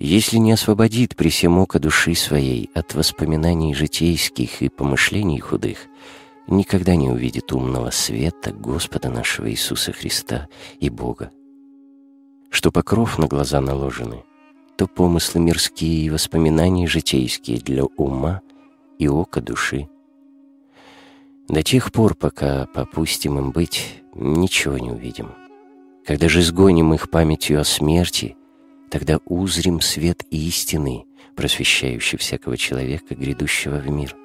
если 0.00 0.38
не 0.38 0.50
освободит 0.50 1.14
при 1.14 1.28
всем 1.28 1.58
око 1.58 1.78
души 1.78 2.16
своей 2.16 2.70
от 2.74 2.92
воспоминаний 2.96 3.72
житейских 3.72 4.62
и 4.62 4.68
помышлений 4.68 5.38
худых, 5.38 5.78
никогда 6.46 6.94
не 6.96 7.08
увидит 7.08 7.52
умного 7.52 7.90
света 7.90 8.52
Господа 8.52 9.08
нашего 9.08 9.50
Иисуса 9.50 9.92
Христа 9.92 10.48
и 10.80 10.90
Бога. 10.90 11.30
Что 12.50 12.70
покров 12.70 13.18
на 13.18 13.26
глаза 13.26 13.60
наложены, 13.60 14.24
то 14.76 14.86
помыслы 14.86 15.40
мирские 15.40 16.06
и 16.06 16.10
воспоминания 16.10 16.86
житейские 16.86 17.58
для 17.58 17.84
ума 17.84 18.42
и 18.98 19.08
ока 19.08 19.40
души— 19.40 19.88
до 21.48 21.62
тех 21.62 21.92
пор, 21.92 22.16
пока 22.16 22.66
попустим 22.66 23.38
им 23.38 23.52
быть, 23.52 24.02
ничего 24.14 24.78
не 24.78 24.90
увидим. 24.90 25.30
Когда 26.04 26.28
же 26.28 26.42
сгоним 26.42 26.92
их 26.92 27.08
памятью 27.08 27.60
о 27.60 27.64
смерти, 27.64 28.36
тогда 28.90 29.18
узрим 29.26 29.80
свет 29.80 30.24
истины, 30.30 31.04
просвещающий 31.36 32.18
всякого 32.18 32.56
человека, 32.56 33.14
грядущего 33.14 33.76
в 33.76 33.88
мир. 33.88 34.16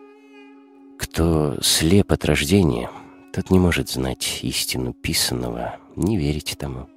Кто 1.02 1.58
слеп 1.64 2.12
от 2.12 2.26
рождения, 2.26 2.88
тот 3.34 3.50
не 3.50 3.58
может 3.58 3.90
знать 3.90 4.42
истину 4.44 4.94
писанного, 4.94 5.80
не 5.96 6.16
верить 6.16 6.56
тому. 6.60 6.90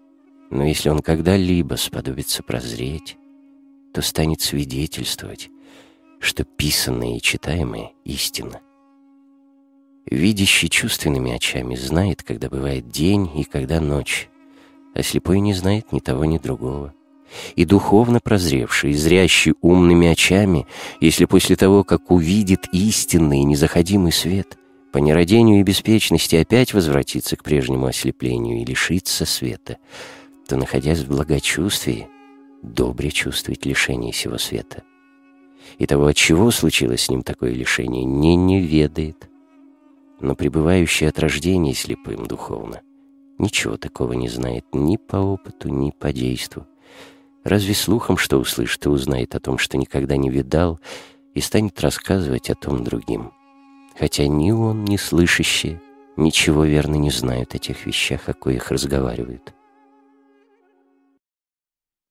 Но 0.51 0.63
если 0.63 0.91
он 0.91 1.01
когда-либо 1.01 1.77
сподобится 1.77 2.43
прозреть, 2.43 3.17
то 3.95 4.03
станет 4.03 4.43
свидетельствовать, 4.43 5.49
что 6.21 6.45
писанное 6.45 7.17
и 7.17 7.21
читаемое— 7.23 7.93
истина. 8.05 8.61
Видящий 10.05 10.69
чувственными 10.69 11.33
очами 11.33 11.75
знает, 11.75 12.23
когда 12.23 12.51
бывает 12.51 12.91
день 12.91 13.31
и 13.35 13.45
когда 13.45 13.81
ночь, 13.81 14.29
а 14.95 15.03
слепой 15.03 15.41
не 15.41 15.55
знает 15.55 15.93
ни 15.93 16.01
того, 16.01 16.27
ни 16.27 16.37
другого. 16.37 16.93
И 17.57 17.65
духовно 17.65 18.21
прозревший, 18.21 18.93
зрящий 18.95 19.55
умными 19.61 20.07
очами, 20.07 20.67
если 21.01 21.25
после 21.25 21.57
того, 21.57 21.85
как 21.85 22.11
увидит 22.11 22.69
истинный 22.73 23.41
и 23.41 23.45
незаходимый 23.45 24.13
свет, 24.13 24.59
по 24.93 24.99
нерадению 24.99 25.61
и 25.61 25.65
беспечности 25.65 26.37
опять 26.37 26.73
возвратится 26.73 27.37
к 27.37 27.43
прежнему 27.43 27.87
ослеплению 27.87 28.61
и 28.61 28.65
лишится 28.65 29.27
света, 29.27 29.79
то, 30.47 30.57
находясь 30.57 31.01
в 31.01 31.09
благочувствии, 31.09 32.09
добре 32.63 33.11
чувствует 33.11 33.67
лишение 33.67 34.13
сего 34.13 34.39
света. 34.39 34.83
И 35.79 35.87
того, 35.87 36.07
от 36.07 36.17
чего 36.17 36.51
случилось 36.51 37.03
с 37.03 37.11
ним 37.11 37.23
такое 37.23 37.53
лишение, 37.53 38.05
не 38.05 38.37
не 38.37 38.61
ведает— 38.61 39.29
но 40.21 40.35
пребывающий 40.35 41.09
от 41.09 41.19
рождения 41.19 41.75
слепым 41.75 42.27
духовно 42.27 42.81
ничего 43.39 43.77
такого 43.77 44.13
не 44.13 44.29
знает 44.29 44.65
ни 44.73 44.97
по 44.97 45.17
опыту, 45.17 45.69
ни 45.69 45.91
по 45.91 46.13
действу. 46.13 46.67
Разве 47.45 47.75
слухом, 47.75 48.17
что 48.17 48.39
услышит 48.39 48.87
и 48.87 48.89
узнает 48.89 49.35
о 49.35 49.41
том, 49.41 49.59
что 49.59 49.77
никогда 49.77 50.17
не 50.17 50.31
видал, 50.31 50.81
и 51.35 51.41
станет 51.41 51.79
рассказывать 51.81 52.49
о 52.49 52.55
том 52.55 52.83
другим. 52.83 53.33
Хотя 53.99 54.27
ни 54.27 54.51
он, 54.51 54.85
ни 54.85 54.97
слышащие 54.97 55.81
ничего 56.17 56.65
верно 56.65 56.95
не 56.95 57.11
знают 57.11 57.55
о 57.55 57.59
тех 57.59 57.87
вещах, 57.87 58.29
о 58.29 58.35
коих 58.35 58.71
разговаривают. 58.71 59.55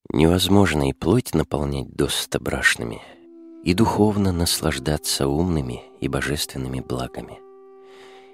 Невозможно 0.10 0.90
и 0.90 0.94
плоть 0.94 1.34
наполнять 1.34 1.94
досыта 1.96 2.40
брашными, 2.40 3.02
и 3.64 3.74
духовно 3.74 4.32
наслаждаться 4.32 5.28
умными 5.28 5.82
и 6.02 6.08
божественными 6.08 6.82
благами. 6.82 7.40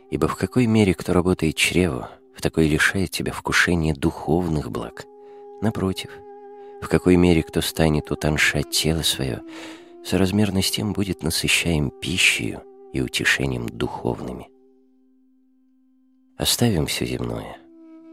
Ибо 0.10 0.28
в 0.28 0.36
какой 0.36 0.66
мере 0.66 0.96
кто 0.96 1.14
работает 1.14 1.56
чреву, 1.56 2.08
в 2.36 2.42
такой 2.42 2.68
лишает 2.68 3.12
тебя 3.12 3.32
вкушения 3.32 3.94
духовных 3.94 4.72
благ. 4.72 5.06
Напротив, 5.62 6.10
в 6.82 6.88
какой 6.88 7.16
мере 7.16 7.44
кто 7.44 7.62
станет 7.62 8.12
утоншать 8.12 8.70
тело 8.70 9.02
свое, 9.02 9.42
соразмерно 10.04 10.62
с 10.62 10.72
тем 10.72 10.94
будет 10.94 11.24
насыщаем 11.24 11.92
пищей 11.92 12.58
и 12.94 13.02
утешением 13.02 13.68
духовными. 13.68 14.48
Оставим 16.38 16.86
все 16.86 17.06
земное. 17.06 17.58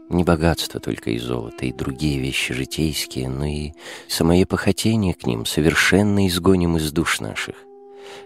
Не 0.09 0.23
богатство 0.23 0.79
только 0.79 1.11
и 1.11 1.17
золото, 1.17 1.65
и 1.65 1.73
другие 1.73 2.19
вещи 2.19 2.53
житейские, 2.53 3.29
но 3.29 3.45
и 3.45 3.71
самое 4.07 4.45
похотение 4.45 5.13
к 5.13 5.25
ним 5.25 5.45
совершенно 5.45 6.27
изгоним 6.27 6.77
из 6.77 6.91
душ 6.91 7.19
наших. 7.19 7.55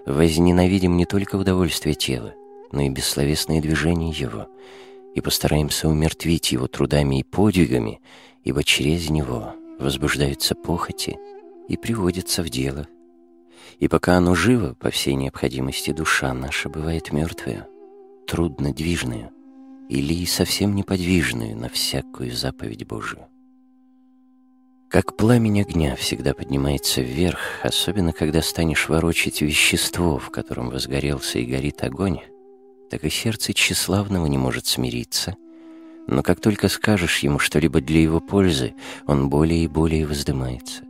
Возненавидим 0.06 0.96
не 0.96 1.06
только 1.06 1.38
удовольствие 1.38 1.96
тела, 1.96 2.34
но 2.72 2.82
и 2.82 2.90
бессловесные 2.90 3.62
движения 3.62 4.12
его, 4.12 4.48
и 5.16 5.22
постараемся 5.22 5.88
умертвить 5.88 6.52
его 6.52 6.68
трудами 6.68 7.20
и 7.20 7.24
подвигами, 7.24 8.00
ибо 8.44 8.64
через 8.64 9.10
него 9.10 9.56
возбуждаются 9.82 10.56
похоти 10.56 11.18
и 11.68 11.78
приводятся 11.78 12.44
в 12.44 12.50
дело. 12.50 12.88
И 13.80 13.88
пока 13.88 14.18
оно 14.18 14.36
живо, 14.36 14.74
по 14.76 14.90
всей 14.90 15.16
необходимости 15.16 15.92
душа 15.92 16.34
наша 16.34 16.70
бывает 16.70 17.12
мертвая, 17.12 17.68
труднодвижная, 18.28 19.32
или 19.90 20.26
совсем 20.26 20.76
неподвижную 20.76 21.58
на 21.58 21.68
всякую 21.68 22.32
заповедь 22.32 22.88
Божию. 22.88 23.28
Как 24.90 25.16
пламень 25.16 25.62
огня 25.62 25.96
всегда 25.96 26.34
поднимается 26.34 27.02
вверх, 27.02 27.40
особенно 27.64 28.12
когда 28.12 28.42
станешь 28.42 28.90
ворочать 28.90 29.42
вещество, 29.42 30.18
в 30.18 30.30
котором 30.32 30.70
возгорелся 30.70 31.40
и 31.40 31.46
горит 31.46 31.84
огонь, 31.84 32.20
так 32.90 33.06
и 33.06 33.10
сердце 33.10 33.54
тщеславного 33.54 34.26
не 34.28 34.38
может 34.38 34.66
смириться, 34.66 35.36
но 36.08 36.24
как 36.24 36.40
только 36.40 36.68
скажешь 36.68 37.20
ему 37.20 37.40
что-либо 37.40 37.82
для 37.82 38.02
его 38.02 38.20
пользы, 38.20 38.74
он 39.08 39.30
более 39.30 39.64
и 39.64 39.68
более 39.68 40.06
воздымается. 40.06 40.84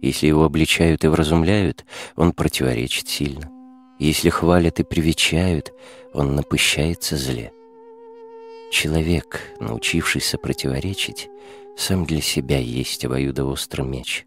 Если 0.00 0.26
его 0.26 0.44
обличают 0.44 1.04
и 1.04 1.08
вразумляют, 1.08 1.84
он 2.16 2.32
противоречит 2.32 3.08
сильно. 3.08 3.50
Если 3.98 4.28
хвалят 4.28 4.78
и 4.78 4.84
привечают, 4.84 5.72
он 6.14 6.36
напыщается 6.36 7.16
зле. 7.16 7.52
Человек, 8.70 9.40
научившийся 9.58 10.38
противоречить, 10.38 11.28
сам 11.76 12.04
для 12.04 12.20
себя 12.20 12.58
есть 12.58 13.04
обоюдоострый 13.04 13.86
меч. 13.86 14.26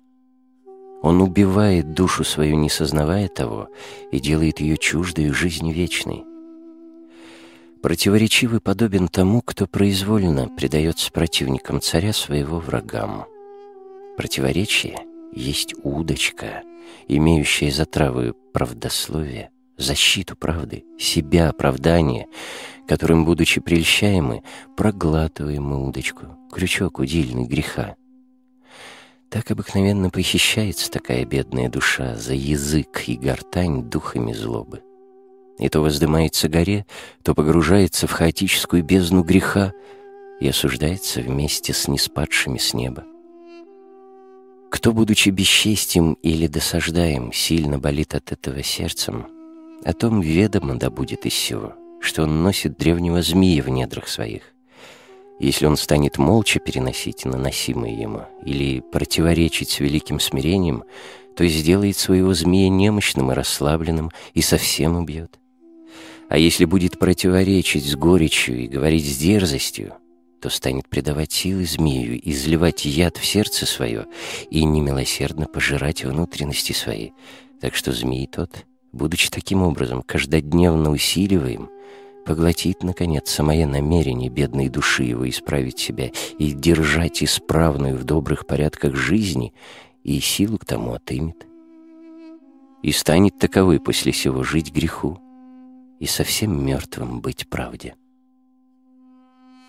Он 1.02 1.22
убивает 1.22 1.94
душу 1.94 2.24
свою, 2.24 2.58
не 2.58 2.70
сознавая 2.70 3.28
того, 3.28 3.70
и 4.12 4.20
делает 4.20 4.60
ее 4.60 4.78
чуждой 4.78 5.30
жизни 5.30 5.72
вечной. 5.74 6.24
Противоречивый 7.82 8.62
подобен 8.62 9.08
тому, 9.08 9.42
кто 9.42 9.66
произвольно 9.66 10.48
предается 10.50 11.12
противникам 11.12 11.82
царя 11.82 12.14
своего 12.14 12.60
врагам. 12.60 13.26
Противоречие 14.18 15.00
есть 15.34 15.74
удочка, 15.82 16.62
имеющая 17.08 17.72
за 17.72 17.86
травы 17.86 18.36
правдословие, 18.54 19.50
защиту 19.78 20.36
правды, 20.36 20.84
себя 21.00 21.50
оправдание, 21.50 22.28
которым, 22.88 23.26
будучи 23.26 23.60
прельщаемы, 23.60 24.44
проглатываем 24.78 25.64
мы 25.64 25.88
удочку, 25.88 26.38
крючок 26.52 27.00
удильный 27.00 27.46
греха. 27.46 27.96
Так 29.32 29.50
обыкновенно 29.50 30.12
похищается 30.12 30.92
такая 30.92 31.26
бедная 31.26 31.68
душа 31.68 32.16
за 32.16 32.36
язык 32.36 33.06
и 33.08 33.16
гортань 33.16 33.90
духами 33.90 34.34
злобы. 34.34 34.84
И 35.60 35.70
то 35.70 35.82
воздымается 35.82 36.50
горе, 36.50 36.86
то 37.24 37.36
погружается 37.36 38.08
в 38.08 38.12
хаотическую 38.12 38.84
бездну 38.84 39.24
греха 39.24 39.74
и 40.40 40.48
осуждается 40.48 41.22
вместе 41.22 41.74
с 41.74 41.88
неспадшими 41.88 42.58
с 42.58 42.74
неба. 42.74 43.04
Кто, 44.72 44.94
будучи 44.94 45.30
бесчестием 45.30 46.14
или 46.24 46.48
досаждаем, 46.48 47.32
сильно 47.34 47.78
болит 47.78 48.16
от 48.16 48.32
этого 48.32 48.64
сердцем, 48.64 49.28
о 49.84 49.94
том 49.94 50.22
ведомо 50.22 50.76
да 50.76 50.90
будет 50.90 51.26
из 51.26 51.34
всего— 51.34 51.74
что 52.02 52.24
он 52.24 52.44
носит 52.44 52.78
древнего 52.78 53.22
змея 53.22 53.64
в 53.64 53.70
недрах 53.70 54.08
своих. 54.08 54.42
Если 55.40 55.66
он 55.66 55.78
станет 55.78 56.18
молча 56.18 56.60
переносить 56.60 57.26
наносимое 57.26 57.92
ему 57.92 58.26
или 58.44 58.82
противоречить 58.82 59.70
с 59.70 59.80
великим 59.80 60.20
смирением, 60.20 60.84
то 61.36 61.48
сделает 61.48 61.98
своего 61.98 62.34
змея 62.34 62.70
немощным 62.70 63.32
и 63.32 63.36
расслабленным 63.36 64.12
и 64.34 64.42
совсем 64.42 64.98
убьет. 64.98 65.40
А 66.32 66.38
если 66.38 66.64
будет 66.64 66.98
противоречить 66.98 67.84
с 67.84 67.94
горечью 67.98 68.58
и 68.58 68.68
говорить 68.70 69.06
с 69.06 69.18
дерзостью, 69.18 69.96
то 70.42 70.50
станет 70.50 70.88
предавать 70.88 71.34
силы 71.34 71.66
змею, 71.66 72.18
изливать 72.24 72.86
яд 72.86 73.18
в 73.18 73.26
сердце 73.26 73.66
свое 73.66 74.06
и 74.50 74.64
немилосердно 74.64 75.48
пожирать 75.48 76.06
внутренности 76.06 76.72
свои. 76.72 77.10
Так 77.60 77.76
что 77.76 77.92
змей 77.92 78.28
тот, 78.28 78.66
будучи 78.94 79.30
таким 79.30 79.62
образом 79.62 80.04
каждодневно 80.04 80.92
усиливаем, 80.92 81.70
поглотит, 82.26 82.82
наконец, 82.82 83.30
самое 83.30 83.68
намерение 83.68 84.30
бедной 84.30 84.70
души 84.70 85.04
его 85.04 85.30
исправить 85.30 85.80
себя 85.80 86.12
и 86.40 86.54
держать 86.54 87.22
исправную 87.22 87.98
в 87.98 88.06
добрых 88.06 88.48
порядках 88.48 88.96
жизни, 88.96 89.54
и 90.06 90.18
силу 90.22 90.58
к 90.58 90.64
тому 90.64 90.94
отымет. 90.94 91.46
И 92.84 92.94
станет 92.94 93.38
таковой 93.38 93.82
после 93.82 94.14
сего 94.14 94.44
жить 94.44 94.72
греху 94.72 95.20
и 96.02 96.06
совсем 96.06 96.66
мертвым 96.66 97.22
быть 97.22 97.48
правде. 97.48 97.96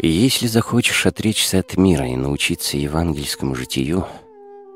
Если 0.00 0.48
захочешь 0.48 1.06
отречься 1.06 1.60
от 1.60 1.76
мира 1.76 2.08
и 2.08 2.16
научиться 2.16 2.76
евангельскому 2.76 3.54
житию, 3.54 4.06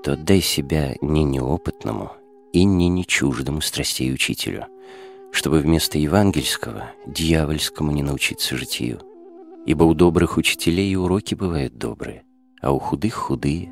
то 0.05 0.17
дай 0.17 0.41
себя 0.41 0.95
не 1.01 1.25
неопытному 1.25 2.13
и 2.53 2.63
не 2.63 2.89
нечуждому 2.89 3.61
страстей 3.61 4.13
учителю— 4.13 4.67
чтобы 5.37 5.59
вместо 5.59 5.99
евангельского 5.99 6.93
дьявольскому 7.07 7.93
не 7.93 8.03
научиться 8.03 8.57
житию. 8.57 9.03
Ибо 9.67 9.85
у 9.85 9.93
добрых 9.93 10.39
учителей 10.39 10.91
и 10.91 10.97
уроки 10.97 11.35
бывают 11.35 11.77
добрые, 11.77 12.25
а 12.63 12.73
у 12.73 12.79
худых— 12.79 13.15
худые. 13.15 13.71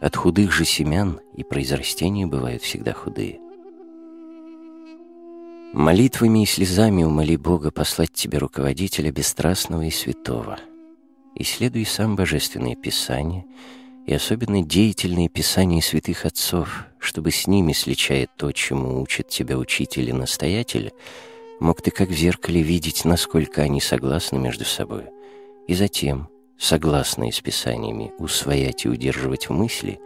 От 0.00 0.16
худых 0.16 0.52
же 0.52 0.64
семян 0.64 1.20
и 1.34 1.44
произрастения 1.44 2.26
бывают 2.26 2.62
всегда 2.62 2.94
худые. 2.94 3.40
Молитвами 5.72 6.42
и 6.42 6.46
слезами 6.46 7.02
умоли 7.02 7.36
Бога 7.36 7.70
послать 7.70 8.12
тебе 8.12 8.38
руководителя 8.38 9.10
бесстрастного 9.10 9.82
и 9.82 9.90
святого. 9.90 10.58
Исследуй 11.34 11.84
сам 11.84 12.16
Божественное 12.16 12.74
Писание— 12.74 13.44
и 14.06 14.14
особенно 14.14 14.62
деятельные 14.62 15.28
писания 15.28 15.80
святых 15.80 16.24
отцов, 16.24 16.86
чтобы 16.98 17.32
с 17.32 17.46
ними, 17.48 17.72
сличая 17.72 18.28
то, 18.36 18.52
чему 18.52 19.02
учит 19.02 19.28
тебя 19.28 19.58
учитель 19.58 20.08
и 20.08 20.12
настоятель, 20.12 20.92
мог 21.58 21.82
ты 21.82 21.90
как 21.90 22.10
в 22.10 22.14
зеркале 22.14 22.62
видеть, 22.62 23.04
насколько 23.04 23.62
они 23.62 23.80
согласны 23.80 24.38
между 24.38 24.64
собой, 24.64 25.06
и 25.66 25.74
затем, 25.74 26.28
согласные 26.56 27.32
с 27.32 27.40
писаниями, 27.40 28.12
усвоять 28.18 28.84
и 28.84 28.88
удерживать 28.88 29.48
в 29.48 29.52
мысли, 29.52 29.98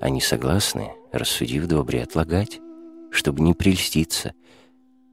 они 0.00 0.22
согласны, 0.22 0.92
рассудив 1.12 1.66
добре, 1.66 2.02
отлагать, 2.02 2.58
чтобы 3.10 3.42
не 3.42 3.52
прельститься, 3.52 4.32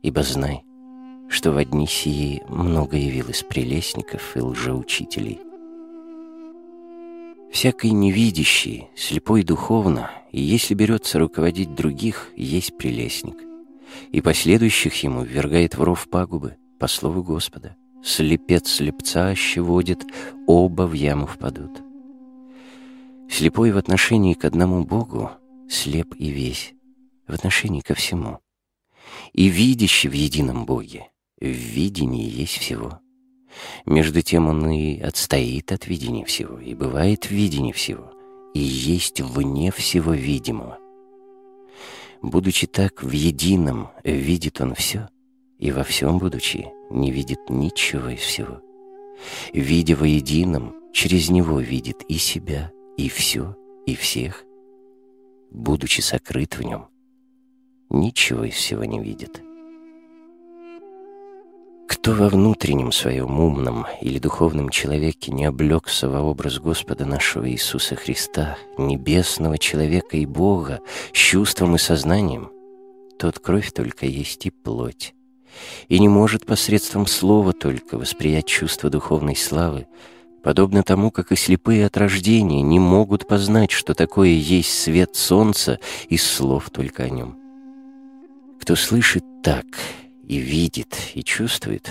ибо 0.01 0.23
знай, 0.23 0.63
что 1.29 1.51
в 1.51 1.57
одни 1.57 1.87
сии 1.87 2.43
много 2.47 2.97
явилось 2.97 3.43
прелестников 3.43 4.35
и 4.35 4.41
лжеучителей. 4.41 5.39
Всякий 7.51 7.91
невидящий, 7.91 8.89
слепой 8.95 9.43
духовно, 9.43 10.11
и 10.31 10.39
если 10.41 10.75
берется 10.75 11.19
руководить 11.19 11.73
других, 11.73 12.31
есть 12.35 12.77
прелестник. 12.77 13.37
И 14.11 14.21
последующих 14.21 15.03
ему 15.03 15.23
ввергает 15.23 15.75
в 15.75 15.83
ров 15.83 16.07
пагубы, 16.09 16.57
по 16.79 16.87
слову 16.87 17.23
Господа. 17.23 17.75
Слепец 18.03 18.69
слепца 18.69 19.33
щеводит, 19.35 20.05
оба 20.47 20.83
в 20.83 20.93
яму 20.93 21.25
впадут. 21.25 21.81
Слепой 23.29 23.71
в 23.71 23.77
отношении 23.77 24.33
к 24.33 24.45
одному 24.45 24.85
Богу 24.85 25.31
слеп 25.69 26.15
и 26.17 26.29
весь, 26.29 26.73
в 27.27 27.33
отношении 27.33 27.81
ко 27.81 27.93
всему. 27.93 28.39
И 29.33 29.47
видящий 29.47 30.09
в 30.09 30.13
едином 30.13 30.65
Боге, 30.65 31.09
в 31.39 31.45
видении 31.45 32.29
есть 32.29 32.57
всего. 32.57 32.99
Между 33.85 34.21
тем 34.21 34.47
он 34.47 34.69
и 34.69 34.99
отстоит 34.99 35.71
от 35.71 35.87
видения 35.87 36.25
всего, 36.25 36.59
и 36.59 36.73
бывает 36.73 37.25
в 37.25 37.31
видении 37.31 37.71
всего, 37.71 38.11
и 38.53 38.59
есть 38.59 39.21
вне 39.21 39.71
всего 39.71 40.13
видимого. 40.13 40.77
Будучи 42.21 42.67
так 42.67 43.01
в 43.01 43.11
едином, 43.11 43.89
видит 44.03 44.59
он 44.61 44.75
все, 44.75 45.07
и 45.57 45.71
во 45.71 45.83
всем 45.83 46.19
будучи, 46.19 46.67
не 46.89 47.11
видит 47.11 47.49
ничего 47.49 48.09
из 48.09 48.19
всего. 48.19 48.61
Видя 49.53 49.95
во 49.95 50.07
едином, 50.07 50.75
через 50.93 51.29
него 51.29 51.59
видит 51.59 52.03
и 52.07 52.17
себя, 52.17 52.71
и 52.97 53.09
все, 53.09 53.55
и 53.85 53.95
всех. 53.95 54.43
Будучи 55.51 56.01
сокрыт 56.01 56.57
в 56.57 56.63
нем, 56.63 56.88
ничего 57.89 58.43
из 58.43 58.55
всего 58.55 58.85
не 58.85 58.99
видит. 58.99 59.41
Кто 61.87 62.13
во 62.13 62.29
внутреннем 62.29 62.91
своем 62.91 63.39
умном 63.39 63.85
или 63.99 64.19
духовном 64.19 64.69
человеке 64.69 65.31
не 65.31 65.45
облегся 65.45 66.07
во 66.07 66.21
образ 66.21 66.59
Господа 66.59 67.05
нашего 67.05 67.49
Иисуса 67.49 67.95
Христа, 67.95 68.57
небесного 68.77 69.57
человека 69.57 70.17
и 70.17 70.25
Бога, 70.25 70.81
с 71.13 71.17
чувством 71.17 71.75
и 71.75 71.79
сознанием, 71.79 72.51
тот 73.17 73.39
кровь 73.39 73.71
только 73.73 74.05
есть 74.05 74.45
и 74.45 74.51
плоть, 74.51 75.13
и 75.87 75.99
не 75.99 76.07
может 76.07 76.45
посредством 76.45 77.07
слова 77.07 77.53
только 77.53 77.97
восприять 77.97 78.45
чувство 78.45 78.89
духовной 78.89 79.35
славы, 79.35 79.87
подобно 80.43 80.83
тому, 80.83 81.09
как 81.11 81.31
и 81.31 81.35
слепые 81.35 81.87
от 81.87 81.97
рождения 81.97 82.61
не 82.61 82.79
могут 82.79 83.27
познать, 83.27 83.71
что 83.71 83.93
такое 83.93 84.29
есть 84.29 84.71
свет 84.71 85.15
солнца 85.15 85.79
из 86.07 86.23
слов 86.23 86.69
только 86.69 87.03
о 87.03 87.09
нем. 87.09 87.38
Кто 88.69 88.75
слышит 88.75 89.23
так 89.41 89.65
и 90.27 90.37
видит, 90.37 90.95
и 91.15 91.23
чувствует, 91.23 91.89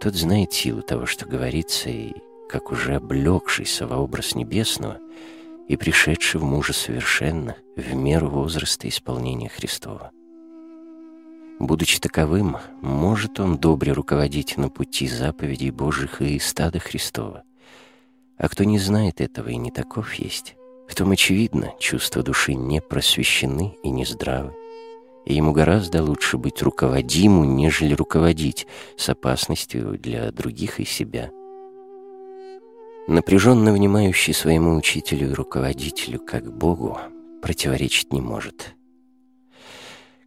тот 0.00 0.14
знает 0.14 0.50
силу 0.50 0.80
того, 0.80 1.04
что 1.04 1.26
говорится, 1.26 1.90
и, 1.90 2.14
как 2.48 2.72
уже 2.72 2.94
облегшийся 2.94 3.86
во 3.86 3.98
образ 3.98 4.34
небесного, 4.34 4.96
и 5.68 5.76
пришедший 5.76 6.40
в 6.40 6.44
мужа 6.44 6.72
совершенно, 6.72 7.54
в 7.76 7.94
меру 7.94 8.30
возраста 8.30 8.88
исполнения 8.88 9.50
Христова. 9.50 10.10
Будучи 11.58 12.00
таковым, 12.00 12.56
может 12.80 13.38
он 13.38 13.58
добре 13.58 13.92
руководить 13.92 14.56
на 14.56 14.70
пути 14.70 15.08
заповедей 15.08 15.70
Божьих 15.70 16.22
и 16.22 16.38
стада 16.38 16.78
Христова. 16.78 17.42
А 18.38 18.48
кто 18.48 18.64
не 18.64 18.78
знает 18.78 19.20
этого 19.20 19.50
и 19.50 19.56
не 19.56 19.70
таков 19.70 20.14
есть, 20.14 20.56
в 20.88 20.94
том, 20.94 21.10
очевидно, 21.10 21.74
чувства 21.78 22.22
души 22.22 22.54
не 22.54 22.80
просвещены 22.80 23.76
и 23.82 23.90
не 23.90 24.06
здравы. 24.06 24.54
И 25.26 25.34
ему 25.34 25.52
гораздо 25.52 26.04
лучше 26.04 26.38
быть 26.38 26.62
руководиму, 26.62 27.44
нежели 27.44 27.94
руководить, 27.94 28.66
с 28.96 29.08
опасностью 29.08 29.98
для 29.98 30.30
других 30.30 30.78
и 30.78 30.84
себя. 30.84 31.30
Напряженно 33.08 33.72
внимающий 33.72 34.32
своему 34.32 34.76
учителю 34.76 35.30
и 35.30 35.34
руководителю, 35.34 36.20
как 36.20 36.56
Богу, 36.56 36.98
противоречить 37.42 38.12
не 38.12 38.20
может. 38.20 38.76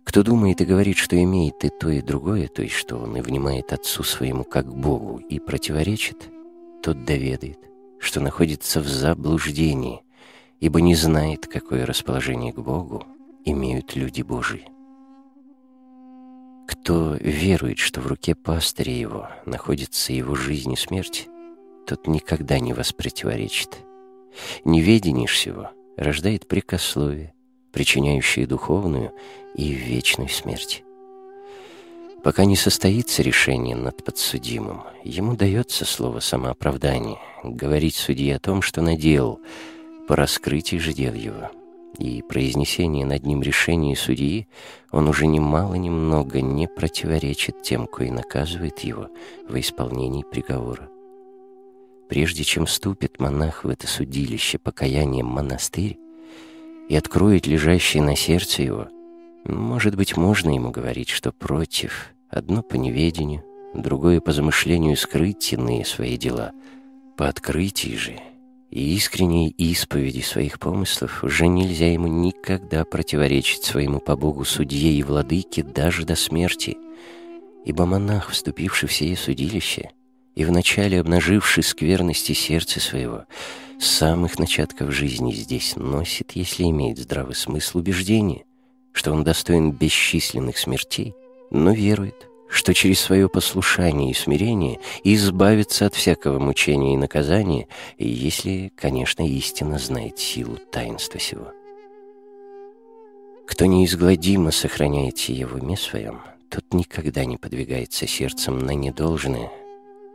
Кто 0.03 0.23
думает 0.23 0.59
и 0.59 0.65
говорит, 0.65 0.97
что 0.97 1.21
имеет 1.21 1.63
и 1.63 1.69
то, 1.69 1.89
и 1.89 2.01
другое, 2.01 2.47
то 2.47 2.61
есть 2.61 2.75
что 2.75 2.97
он 2.97 3.15
и 3.15 3.21
внимает 3.21 3.71
Отцу 3.71 4.03
своему 4.03 4.43
как 4.43 4.73
Богу 4.73 5.17
и 5.29 5.39
противоречит, 5.39 6.29
тот 6.81 7.05
доведает, 7.05 7.59
что 7.99 8.19
находится 8.19 8.81
в 8.81 8.87
заблуждении, 8.87 10.01
ибо 10.59 10.81
не 10.81 10.95
знает, 10.95 11.47
какое 11.47 11.85
расположение 11.85 12.51
к 12.51 12.59
Богу 12.59 13.05
имеют 13.45 13.95
люди 13.95 14.23
Божии. 14.23 14.67
Кто 16.69 17.15
верует, 17.19 17.79
что 17.79 17.99
в 17.99 18.05
руке 18.05 18.35
пастыря 18.35 18.93
его 18.93 19.27
находится 19.47 20.13
его 20.13 20.35
жизнь 20.35 20.71
и 20.71 20.75
смерть, 20.75 21.27
тот 21.87 22.05
никогда 22.05 22.59
не 22.59 22.73
воспротиворечит. 22.73 23.79
Неведение 24.65 25.25
всего 25.25 25.71
рождает 25.97 26.47
прикословие, 26.47 27.33
причиняющие 27.71 28.45
духовную 28.45 29.13
и 29.55 29.71
вечную 29.71 30.29
смерть. 30.29 30.83
Пока 32.23 32.45
не 32.45 32.55
состоится 32.55 33.23
решение 33.23 33.75
над 33.75 34.03
подсудимым, 34.05 34.83
ему 35.03 35.35
дается 35.35 35.85
слово 35.85 36.19
самооправдания, 36.19 37.17
говорить 37.43 37.95
судье 37.95 38.35
о 38.35 38.39
том, 38.39 38.61
что 38.61 38.83
наделал, 38.83 39.39
по 40.07 40.15
раскрытии 40.15 40.75
же 40.75 40.93
дел 40.93 41.15
его. 41.15 41.49
И 41.99 42.21
произнесение 42.21 43.05
над 43.05 43.25
ним 43.25 43.41
решения 43.41 43.95
судьи 43.95 44.47
он 44.91 45.09
уже 45.09 45.27
немало-немного 45.27 46.39
не 46.41 46.65
противоречит 46.67 47.61
тем, 47.61 47.87
кои 47.87 48.09
наказывает 48.09 48.79
его 48.79 49.09
во 49.49 49.59
исполнении 49.59 50.23
приговора. 50.23 50.89
Прежде 52.07 52.43
чем 52.45 52.65
вступит 52.65 53.19
монах 53.19 53.65
в 53.65 53.69
это 53.69 53.85
судилище 53.85 54.57
покаянием 54.57 55.27
монастырь, 55.27 55.99
и 56.87 56.95
откроет 56.95 57.45
лежащее 57.45 58.01
на 58.01 58.15
сердце 58.15 58.63
его, 58.63 58.87
может 59.43 59.95
быть, 59.95 60.17
можно 60.17 60.49
ему 60.49 60.71
говорить, 60.71 61.09
что 61.09 61.31
против, 61.31 62.13
одно 62.29 62.63
по 62.63 62.75
неведению, 62.75 63.43
другое 63.75 64.21
по 64.21 64.31
замышлению 64.31 64.95
скрыть 64.95 65.53
иные 65.53 65.85
свои 65.85 66.17
дела, 66.17 66.53
по 67.15 67.27
открытии 67.27 67.95
же 67.95 68.19
и 68.71 68.95
искренней 68.95 69.49
исповеди 69.49 70.21
своих 70.21 70.59
помыслов 70.59 71.23
уже 71.23 71.47
нельзя 71.47 71.91
ему 71.91 72.07
никогда 72.07 72.85
противоречить 72.85 73.63
своему 73.63 73.99
по 73.99 74.15
Богу 74.15 74.45
судье 74.45 74.91
и 74.91 75.03
владыке 75.03 75.63
даже 75.63 76.05
до 76.05 76.15
смерти, 76.15 76.77
ибо 77.65 77.85
монах, 77.85 78.29
вступивший 78.29 78.87
в 78.87 78.93
сие 78.93 79.17
судилище 79.17 79.91
и 80.35 80.45
вначале 80.45 80.99
обнаживший 81.01 81.63
скверности 81.63 82.33
сердца 82.33 82.79
своего, 82.79 83.25
с 83.79 83.87
самых 83.87 84.37
начатков 84.37 84.91
жизни 84.91 85.33
здесь 85.33 85.75
носит, 85.75 86.33
если 86.33 86.63
имеет 86.63 86.99
здравый 86.99 87.35
смысл 87.35 87.79
убеждения, 87.79 88.43
что 88.93 89.11
он 89.11 89.23
достоин 89.23 89.71
бесчисленных 89.71 90.57
смертей, 90.57 91.13
но 91.49 91.73
верует, 91.73 92.28
что 92.49 92.73
через 92.73 92.99
свое 92.99 93.29
послушание 93.29 94.11
и 94.11 94.15
смирение 94.15 94.79
избавится 95.03 95.85
от 95.85 95.93
всякого 95.93 96.39
мучения 96.39 96.95
и 96.95 96.97
наказания, 96.97 97.67
если, 97.97 98.71
конечно, 98.75 99.25
истинно 99.27 99.77
знает 99.77 100.17
силу 100.17 100.57
таинства 100.71 101.19
сего. 101.19 101.53
Кто 103.47 103.65
неизгладимо 103.65 104.51
сохраняет 104.51 105.17
сие 105.17 105.45
в 105.45 105.55
уме 105.55 105.77
своем, 105.77 106.21
тот 106.49 106.65
никогда 106.73 107.25
не 107.25 107.37
подвигается 107.37 108.07
сердцем 108.07 108.59
на 108.59 108.71
недолжное, 108.71 109.51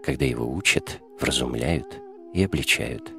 когда 0.05 0.25
его 0.25 0.47
учат, 0.53 1.01
вразумляют 1.21 2.01
и 2.33 2.45
обличают 2.45 3.13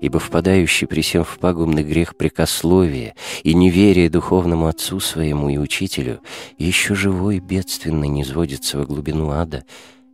ибо 0.00 0.18
впадающий 0.18 0.86
при 0.86 1.00
всем 1.00 1.24
в 1.24 1.38
пагубный 1.38 1.82
грех 1.82 2.16
прикословия 2.16 3.14
и 3.42 3.54
неверие 3.54 4.10
духовному 4.10 4.66
отцу 4.66 5.00
своему 5.00 5.48
и 5.48 5.58
учителю 5.58 6.20
еще 6.58 6.94
живой 6.94 7.38
бедственно 7.38 8.04
не 8.04 8.24
сводится 8.24 8.78
во 8.78 8.86
глубину 8.86 9.30
ада 9.30 9.64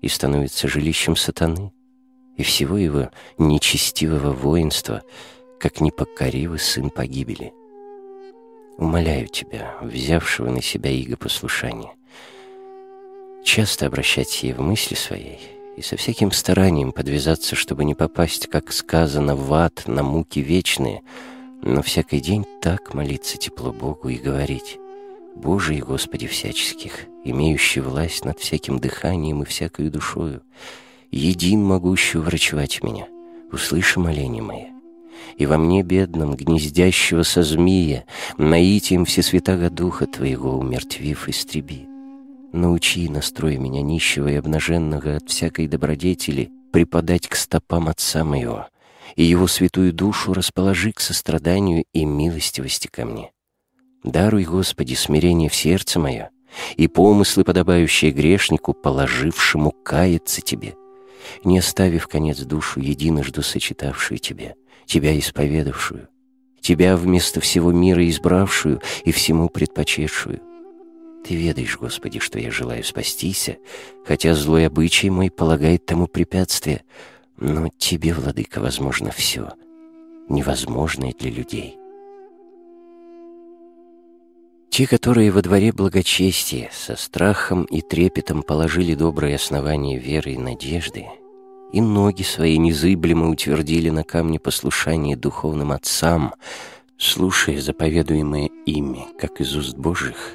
и 0.01 0.09
становится 0.09 0.69
жилищем 0.69 1.17
сатаны 1.17 1.73
и 2.37 2.43
всего 2.43 2.79
его 2.79 3.11
нечестивого 3.39 4.33
воинства, 4.33 5.03
как 5.59 5.81
непокоривый 5.81 6.59
сын 6.59 6.89
погибели. 6.89 7.53
Умоляю 8.79 9.29
тебя, 9.29 9.75
взявшего 9.83 10.49
на 10.49 10.63
себя 10.63 10.91
иго 10.91 11.19
послушания, 11.19 11.93
часто 13.45 13.87
обращать 13.87 14.31
сие 14.31 14.55
в 14.55 14.61
мысли 14.61 14.95
своей— 14.95 15.39
и 15.81 15.83
со 15.83 15.97
всяким 15.97 16.31
старанием 16.31 16.93
подвязаться, 16.93 17.57
чтобы 17.57 17.87
не 17.87 17.95
попасть, 17.95 18.49
как 18.49 18.71
сказано, 18.71 19.35
в 19.35 19.51
ад 19.55 19.85
на 19.87 20.03
муки 20.03 20.41
вечные, 20.41 21.01
но 21.63 21.81
всякий 21.81 22.21
день 22.21 22.45
так 22.61 22.93
молиться 22.93 23.39
тепло 23.39 23.73
Богу 23.73 24.11
и 24.11 24.17
говорить 24.17 24.79
«Боже 25.35 25.77
и 25.77 25.81
Господи 25.81 26.27
всяческих, 26.27 27.07
имеющий 27.25 27.81
власть 27.81 28.27
над 28.27 28.39
всяким 28.39 28.79
дыханием 28.79 29.43
и 29.43 29.47
всякой 29.47 29.89
душою, 29.89 30.43
един 31.11 31.65
могущий 31.65 32.19
врачевать 32.19 32.83
меня, 32.83 33.07
услыши 33.51 33.99
моление 33.99 34.43
мое» 34.43 34.67
и 35.37 35.47
во 35.47 35.57
мне, 35.57 35.83
бедном, 35.83 36.35
гнездящегося 36.35 37.43
змея, 37.43 38.05
наитием 38.37 39.07
всесвятого 39.07 39.71
духа 39.71 40.07
Твоего 40.07 40.59
умертвив 40.59 41.29
истреби. 41.29 41.90
Научи, 42.53 43.09
настрой 43.09 43.59
меня 43.59 43.81
нищего 43.81 44.29
и 44.29 44.35
обнаженного 44.35 45.17
от 45.17 45.29
всякой 45.29 45.69
добродетели 45.69 46.51
преподать 46.73 47.29
к 47.29 47.37
стопам 47.37 47.89
Отца 47.89 48.25
моего, 48.25 48.67
и 49.15 49.23
Его 49.23 49.47
святую 49.47 49.93
душу 49.93 50.35
расположи 50.35 50.93
к 50.93 51.01
состраданию 51.01 51.85
и 51.93 52.05
милостивости 52.05 52.89
ко 52.89 53.05
мне. 53.05 53.31
Даруй, 54.03 54.45
Господи, 54.45 54.95
смирение 54.95 55.49
в 55.49 55.55
сердце 55.55 56.01
мое 56.01 56.31
и 56.77 56.89
помыслы, 56.89 57.45
подобающие 57.45 58.11
грешнику, 58.11 58.73
положившему 58.73 59.71
каяться 59.71 60.41
Тебе, 60.41 60.75
не 61.45 61.59
оставив 61.59 62.09
конец 62.09 62.41
душу, 62.41 62.81
единожды 62.81 63.43
сочетавшую 63.43 64.19
Тебя, 64.19 64.55
Тебя 64.87 65.17
исповедавшую, 65.17 66.09
Тебя 66.61 66.97
вместо 66.97 67.41
всего 67.41 67.71
мира 67.71 68.09
избравшую 68.09 68.81
и 69.05 69.13
всему 69.13 69.49
предпочетшую, 69.49 70.41
ты 71.25 71.35
ведаешь, 71.35 71.79
Господи, 71.79 72.19
что 72.19 72.39
я 72.39 72.51
желаю 72.51 72.85
спастися, 72.85 73.59
хотя 74.05 74.35
злой 74.35 74.67
обычай 74.67 75.11
мой 75.11 75.31
полагает 75.31 75.87
тому 75.87 76.07
препятствие, 76.07 76.83
но 77.37 77.69
Тебе, 77.79 78.15
Владыка, 78.15 78.61
возможно 78.61 79.11
все, 79.11 79.51
невозможное 80.29 81.15
для 81.19 81.31
людей. 81.31 81.77
Те, 84.71 84.87
которые 84.87 85.31
во 85.31 85.43
дворе 85.43 85.73
благочестия 85.73 86.71
со 86.73 86.97
страхом 86.97 87.65
и 87.65 87.81
трепетом 87.81 88.43
положили 88.43 88.95
добрые 88.95 89.35
основания 89.35 89.99
веры 89.99 90.33
и 90.33 90.39
надежды, 90.39 91.07
и 91.73 91.81
ноги 91.81 92.23
свои 92.23 92.57
незыблемо 92.57 93.29
утвердили 93.29 93.91
на 93.91 94.05
камне 94.05 94.39
послушания 94.39 95.17
духовным 95.17 95.73
отцам, 95.73 96.35
слушая 96.99 97.61
заповедуемые 97.61 98.51
ими, 98.65 99.07
как 99.19 99.41
из 99.41 99.57
уст 99.57 99.77
Божьих, 99.77 100.35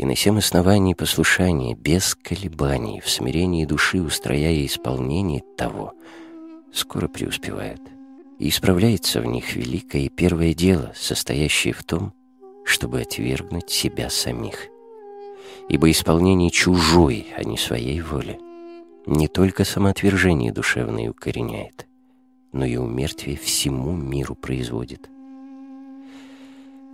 и 0.00 0.06
на 0.06 0.14
всем 0.14 0.38
основании 0.38 0.94
послушания, 0.94 1.74
без 1.74 2.14
колебаний, 2.14 3.02
в 3.02 3.10
смирении 3.10 3.66
души 3.66 4.00
устрояя 4.00 4.64
исполнение 4.64 5.42
того, 5.58 5.92
скоро 6.72 7.06
преуспевают. 7.06 7.82
И 8.38 8.48
исправляется 8.48 9.20
в 9.20 9.26
них 9.26 9.54
великое 9.54 10.04
и 10.04 10.08
первое 10.08 10.54
дело, 10.54 10.94
состоящее 10.96 11.74
в 11.74 11.84
том, 11.84 12.14
чтобы 12.64 13.02
отвергнуть 13.02 13.68
себя 13.68 14.08
самих. 14.08 14.68
ибо 15.68 15.90
исполнение 15.90 16.50
чужой, 16.50 17.26
а 17.36 17.44
не 17.44 17.58
своей 17.58 18.00
воли, 18.00 18.40
не 19.04 19.28
только 19.28 19.64
самоотвержение 19.64 20.50
душевное 20.50 21.10
укореняет, 21.10 21.86
но 22.52 22.64
и 22.64 22.76
умертвие 22.76 23.36
всему 23.36 23.92
миру 23.92 24.34
производит. 24.34 25.10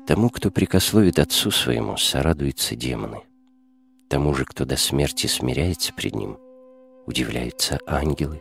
Тому, 0.07 0.31
кто 0.31 0.53
прикословит 0.53 1.19
отцу 1.19 1.51
своему, 1.51 1.97
сорадуются 1.97 2.77
демоны. 2.77 3.23
Тому 4.09 4.35
же, 4.35 4.45
кто 4.45 4.65
до 4.65 4.77
смерти 4.77 5.27
смиряется 5.27 5.93
пред 5.93 6.15
ним, 6.15 6.39
удивляются 7.07 7.81
ангелы. 7.89 8.41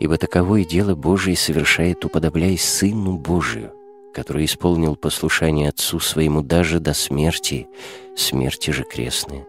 Ибо 0.00 0.18
таковое 0.18 0.64
дело 0.64 0.96
Божие 0.96 1.36
совершает, 1.36 2.04
уподобляясь 2.04 2.64
Сыну 2.64 3.16
Божию, 3.16 3.72
который 4.12 4.46
исполнил 4.46 4.96
послушание 4.96 5.68
Отцу 5.68 6.00
своему 6.00 6.42
даже 6.42 6.80
до 6.80 6.94
смерти, 6.94 7.68
смерти 8.16 8.72
же 8.72 8.82
крестной. 8.82 9.44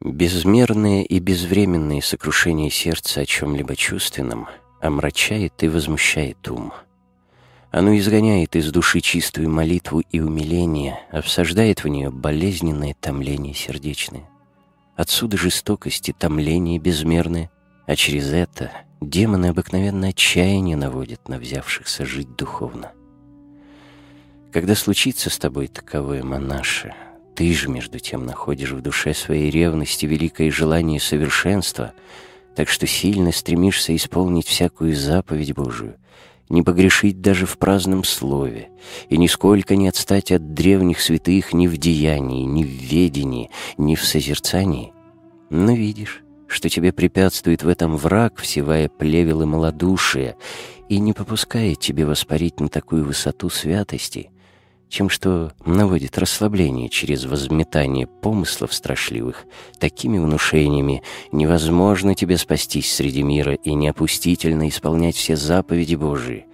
Безмерное 0.00 1.02
и 1.02 1.18
безвременное 1.18 2.02
сокрушение 2.02 2.70
сердца 2.70 3.22
о 3.22 3.26
чем-либо 3.26 3.74
чувственном 3.74 4.46
омрачает 4.80 5.60
и 5.64 5.68
возмущает 5.68 6.48
ум. 6.48 6.72
Оно 7.70 7.96
изгоняет 7.98 8.56
из 8.56 8.72
души 8.72 9.00
чистую 9.00 9.50
молитву 9.50 10.02
и 10.10 10.20
умиление, 10.20 11.00
обсаждает 11.10 11.84
в 11.84 11.88
нее 11.88 12.10
болезненное 12.10 12.96
томление 12.98 13.52
сердечное. 13.52 14.24
Отсюда 14.96 15.36
жестокость 15.36 16.08
и 16.08 16.12
томление 16.12 16.78
безмерное, 16.78 17.50
а 17.86 17.94
через 17.94 18.32
это 18.32 18.72
демоны 19.00 19.46
обыкновенно 19.46 20.08
отчаяние 20.08 20.76
наводят 20.76 21.28
на 21.28 21.38
взявшихся 21.38 22.06
жить 22.06 22.34
духовно. 22.36 22.92
Когда 24.50 24.74
случится 24.74 25.28
с 25.28 25.38
тобой 25.38 25.68
таковое, 25.68 26.22
монаше, 26.22 26.94
ты 27.36 27.52
же, 27.52 27.68
между 27.68 27.98
тем, 27.98 28.24
находишь 28.24 28.72
в 28.72 28.80
душе 28.80 29.12
своей 29.12 29.50
ревности 29.50 30.06
великое 30.06 30.50
желание 30.50 30.98
совершенства, 30.98 31.92
так 32.56 32.68
что 32.68 32.86
сильно 32.86 33.30
стремишься 33.30 33.94
исполнить 33.94 34.46
всякую 34.46 34.96
заповедь 34.96 35.54
Божию, 35.54 35.96
не 36.48 36.62
погрешить 36.62 37.20
даже 37.20 37.46
в 37.46 37.58
праздном 37.58 38.04
слове, 38.04 38.68
и 39.08 39.16
нисколько 39.16 39.76
не 39.76 39.88
отстать 39.88 40.32
от 40.32 40.54
древних 40.54 41.00
святых 41.00 41.52
ни 41.52 41.66
в 41.66 41.76
деянии, 41.76 42.44
ни 42.44 42.62
в 42.62 42.68
ведении, 42.68 43.50
ни 43.76 43.94
в 43.94 44.04
созерцании. 44.04 44.92
Но 45.50 45.72
видишь, 45.72 46.22
что 46.46 46.68
тебе 46.68 46.92
препятствует 46.92 47.62
в 47.62 47.68
этом 47.68 47.96
враг, 47.96 48.38
всевая 48.38 48.88
плевел 48.88 49.42
и 49.42 49.46
малодушие, 49.46 50.36
и 50.88 50.98
не 50.98 51.12
попускает 51.12 51.80
тебе 51.80 52.06
воспарить 52.06 52.60
на 52.60 52.68
такую 52.68 53.04
высоту 53.04 53.50
святости— 53.50 54.30
чем 54.88 55.10
что 55.10 55.52
наводит 55.64 56.18
расслабление 56.18 56.88
через 56.88 57.24
возметание 57.26 58.06
помыслов 58.06 58.72
страшливых, 58.72 59.44
такими 59.78 60.18
внушениями 60.18 61.02
невозможно 61.30 62.14
тебе 62.14 62.38
спастись 62.38 62.92
среди 62.92 63.22
мира 63.22 63.54
и 63.54 63.74
неопустительно 63.74 64.68
исполнять 64.68 65.16
все 65.16 65.36
заповеди 65.36 65.94
Божии. 65.94 66.46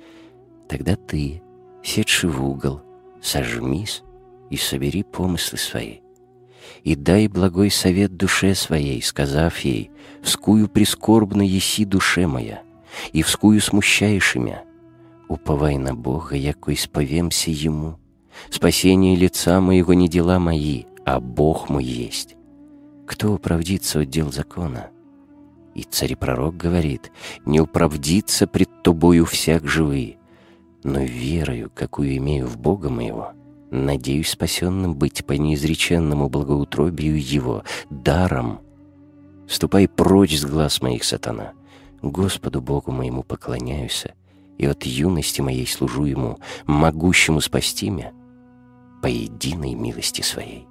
Тогда 0.68 0.96
ты, 0.96 1.42
седший 1.82 2.30
в 2.30 2.44
угол, 2.44 2.82
сожмись 3.22 4.02
и 4.50 4.56
собери 4.56 5.04
помыслы 5.04 5.58
свои. 5.58 5.98
И 6.82 6.96
дай 6.96 7.28
благой 7.28 7.70
совет 7.70 8.16
душе 8.16 8.54
своей, 8.54 9.00
сказав 9.02 9.58
ей, 9.60 9.90
«Вскую 10.22 10.68
прискорбно 10.68 11.42
еси 11.42 11.84
душе 11.84 12.26
моя, 12.26 12.62
и 13.12 13.22
вскую 13.22 13.60
смущаешь 13.60 14.36
имя. 14.36 14.64
Уповай 15.28 15.76
на 15.76 15.94
Бога, 15.94 16.34
яко 16.34 16.72
исповемся 16.72 17.50
Ему» 17.50 17.98
Спасение 18.50 19.16
лица 19.16 19.60
моего 19.60 19.94
не 19.94 20.08
дела 20.08 20.38
мои, 20.38 20.84
а 21.04 21.20
Бог 21.20 21.68
мой 21.68 21.84
есть. 21.84 22.36
Кто 23.06 23.34
управдится 23.34 24.00
от 24.00 24.10
дел 24.10 24.32
закона? 24.32 24.90
И 25.74 25.82
царь-пророк 25.82 26.56
говорит, 26.56 27.10
не 27.44 27.60
управдится 27.60 28.46
пред 28.46 28.82
тобою 28.82 29.24
всяк 29.24 29.66
живые, 29.66 30.18
но 30.84 31.00
верою, 31.00 31.70
какую 31.74 32.16
имею 32.16 32.46
в 32.46 32.56
Бога 32.58 32.90
моего, 32.90 33.32
надеюсь 33.70 34.30
спасенным 34.30 34.94
быть 34.94 35.24
по 35.24 35.32
неизреченному 35.32 36.28
благоутробию 36.28 37.20
Его, 37.20 37.64
даром. 37.90 38.60
Ступай 39.48 39.88
прочь 39.88 40.38
с 40.38 40.44
глаз 40.44 40.80
моих, 40.80 41.04
сатана. 41.04 41.52
Господу 42.02 42.60
Богу 42.60 42.92
моему 42.92 43.22
поклоняюсь, 43.22 44.04
и 44.58 44.66
от 44.66 44.84
юности 44.84 45.40
моей 45.40 45.66
служу 45.66 46.04
Ему, 46.04 46.38
могущему 46.66 47.40
спасти 47.40 47.90
меня, 47.90 48.12
по 49.04 49.08
единой 49.08 49.74
милости 49.74 50.22
своей. 50.22 50.66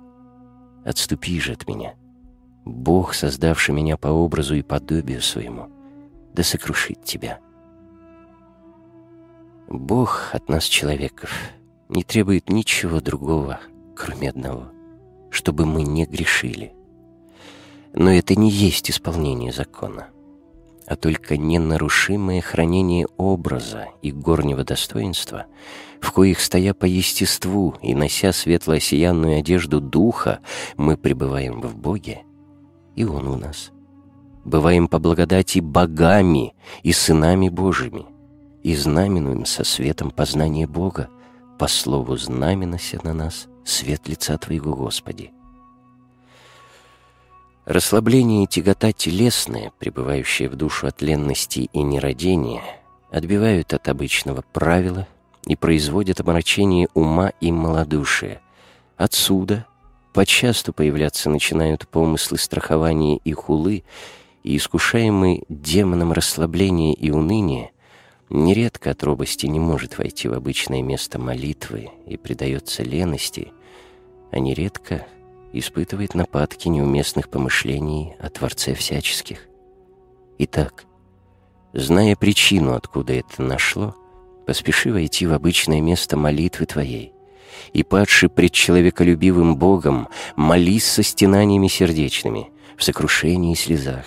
Отступи 0.84 1.40
же 1.40 1.54
от 1.54 1.68
меня. 1.68 1.94
Бог, 2.66 3.14
создавший 3.14 3.76
меня 3.76 3.96
по 3.96 4.08
образу 4.08 4.56
и 4.56 4.64
подобию 4.64 5.22
своему, 5.22 5.70
да 6.34 6.42
сокрушит 6.42 7.04
тебя. 7.04 7.40
Бог 9.68 10.32
от 10.34 10.50
нас, 10.50 10.64
человеков, 10.64 11.30
не 11.90 12.04
требует 12.04 12.50
ничего 12.50 13.02
другого, 13.02 13.60
кроме 13.96 14.32
одного, 14.32 14.72
чтобы 15.30 15.68
мы 15.68 15.84
не 15.84 16.08
грешили. 16.08 16.74
Но 17.94 18.12
это 18.12 18.34
не 18.34 18.50
есть 18.50 18.90
исполнение 18.90 19.52
закона, 19.52 20.08
а 20.88 20.96
только 20.96 21.38
ненарушимое 21.38 22.42
хранение 22.42 23.08
образа 23.18 23.88
и 24.02 24.12
горнего 24.12 24.64
достоинства— 24.64 25.46
в 26.04 26.12
коих, 26.12 26.42
стоя 26.42 26.74
по 26.74 26.84
естеству 26.84 27.76
и 27.82 27.96
нося 27.96 28.34
светло-осиянную 28.34 29.40
одежду 29.40 29.80
Духа, 29.80 30.42
мы 30.76 30.98
пребываем 30.98 31.62
в 31.62 31.78
Боге, 31.78 32.24
и 32.96 33.06
Он 33.06 33.26
у 33.26 33.38
нас. 33.38 33.72
Бываем 34.44 34.90
по 34.90 35.00
благодати 35.00 35.60
богами 35.60 36.54
и 36.84 36.92
сынами 36.92 37.48
Божьими, 37.48 38.06
и 38.64 38.76
знаменуем 38.76 39.46
со 39.46 39.64
светом 39.64 40.12
познания 40.12 40.68
Бога, 40.68 41.10
по 41.58 41.68
слову 41.68 42.18
знаменося 42.18 43.00
на 43.04 43.14
нас 43.14 43.48
свет 43.64 44.06
лица 44.10 44.38
Твоего, 44.38 44.76
Господи. 44.76 45.32
Расслабление 47.66 48.44
и 48.44 48.48
тягота 48.48 48.92
телесная, 48.92 49.72
пребывающая 49.80 50.50
в 50.50 50.56
душу 50.56 50.86
от 50.88 51.02
ленности 51.02 51.70
и 51.72 51.82
нерадения, 51.82 52.62
отбивают 53.10 53.74
от 53.74 53.88
обычного 53.88 54.44
правила 54.52 55.08
и 55.46 55.56
производят 55.56 56.20
омрачение 56.20 56.90
ума 56.94 57.32
и 57.40 57.54
малодушия. 57.54 58.42
Отсюда 58.98 59.66
почасту 60.14 60.74
появляться 60.74 61.30
начинают 61.30 61.88
помыслы 61.88 62.38
страхования 62.38 63.18
и 63.24 63.32
хулы, 63.32 63.86
и 64.44 64.58
искушаемый 64.58 65.46
демоном 65.48 66.12
расслабления 66.12 66.94
и 66.94 67.12
уныния, 67.12 67.72
нередко 68.30 68.92
от 68.92 69.02
робости 69.04 69.46
не 69.46 69.62
может 69.62 69.98
войти 69.98 70.28
в 70.28 70.34
обычное 70.34 70.82
место 70.82 71.18
молитвы 71.18 71.92
и 72.08 72.18
предается 72.18 72.84
лености, 72.84 73.54
а 74.32 74.40
нередко 74.40 75.06
испытывает 75.54 76.16
нападки 76.16 76.68
неуместных 76.68 77.30
помышлений 77.30 78.16
о 78.20 78.30
Творце 78.30 78.74
всяческих. 78.74 79.48
Итак, 80.40 80.86
зная 81.74 82.16
причину, 82.16 82.74
откуда 82.74 83.14
это 83.14 83.42
нашло, 83.42 83.96
Поспеши 84.46 84.92
войти 84.92 85.26
в 85.26 85.34
обычное 85.34 85.80
место 85.82 86.18
молитвы 86.18 86.66
твоей. 86.66 87.14
И, 87.72 87.84
падший 87.84 88.30
пред 88.30 88.52
человеколюбивым 88.52 89.56
Богом, 89.56 90.10
молись 90.36 90.86
со 90.86 91.04
стенаниями 91.04 91.68
сердечными, 91.68 92.52
в 92.78 92.84
сокрушении 92.84 93.54
и 93.54 93.56
слезах, 93.56 94.06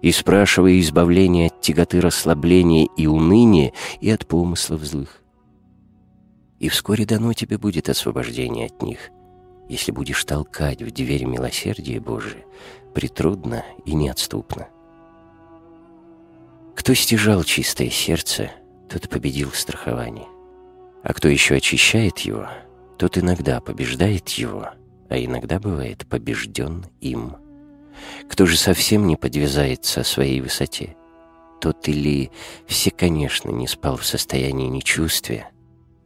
и 0.00 0.10
спрашивая 0.12 0.80
избавления 0.80 1.48
от 1.48 1.60
тяготы 1.60 2.00
расслабления 2.00 2.88
и 2.96 3.06
уныния 3.06 3.72
и 4.00 4.10
от 4.10 4.26
помыслов 4.26 4.82
злых. 4.84 5.22
И 6.60 6.68
вскоре 6.68 7.04
дано 7.04 7.32
тебе 7.32 7.58
будет 7.58 7.88
освобождение 7.88 8.66
от 8.66 8.80
них, 8.82 9.10
если 9.68 9.92
будешь 9.92 10.24
толкать 10.24 10.82
в 10.82 10.90
дверь 10.90 11.24
милосердия 11.24 12.00
Божия 12.00 12.44
притрудно 12.94 13.64
и 13.84 13.94
неотступно. 13.94 14.68
Кто 16.76 16.94
стяжал 16.94 17.42
чистое 17.44 17.90
сердце— 17.90 18.50
тот 18.88 19.08
победил 19.08 19.50
в 19.50 19.58
страховании. 19.58 20.28
А 21.02 21.12
кто 21.12 21.28
еще 21.28 21.56
очищает 21.56 22.18
его, 22.20 22.48
тот 22.98 23.18
иногда 23.18 23.60
побеждает 23.60 24.28
его, 24.30 24.70
а 25.08 25.18
иногда 25.18 25.58
бывает 25.58 26.06
побежден 26.08 26.86
им. 27.00 27.36
Кто 28.28 28.46
же 28.46 28.56
совсем 28.56 29.06
не 29.06 29.16
подвязается 29.16 30.00
о 30.00 30.04
своей 30.04 30.40
высоте, 30.40 30.96
тот 31.60 31.88
или 31.88 32.30
все, 32.66 32.90
конечно, 32.90 33.50
не 33.50 33.66
спал 33.66 33.96
в 33.96 34.06
состоянии 34.06 34.68
нечувствия, 34.68 35.50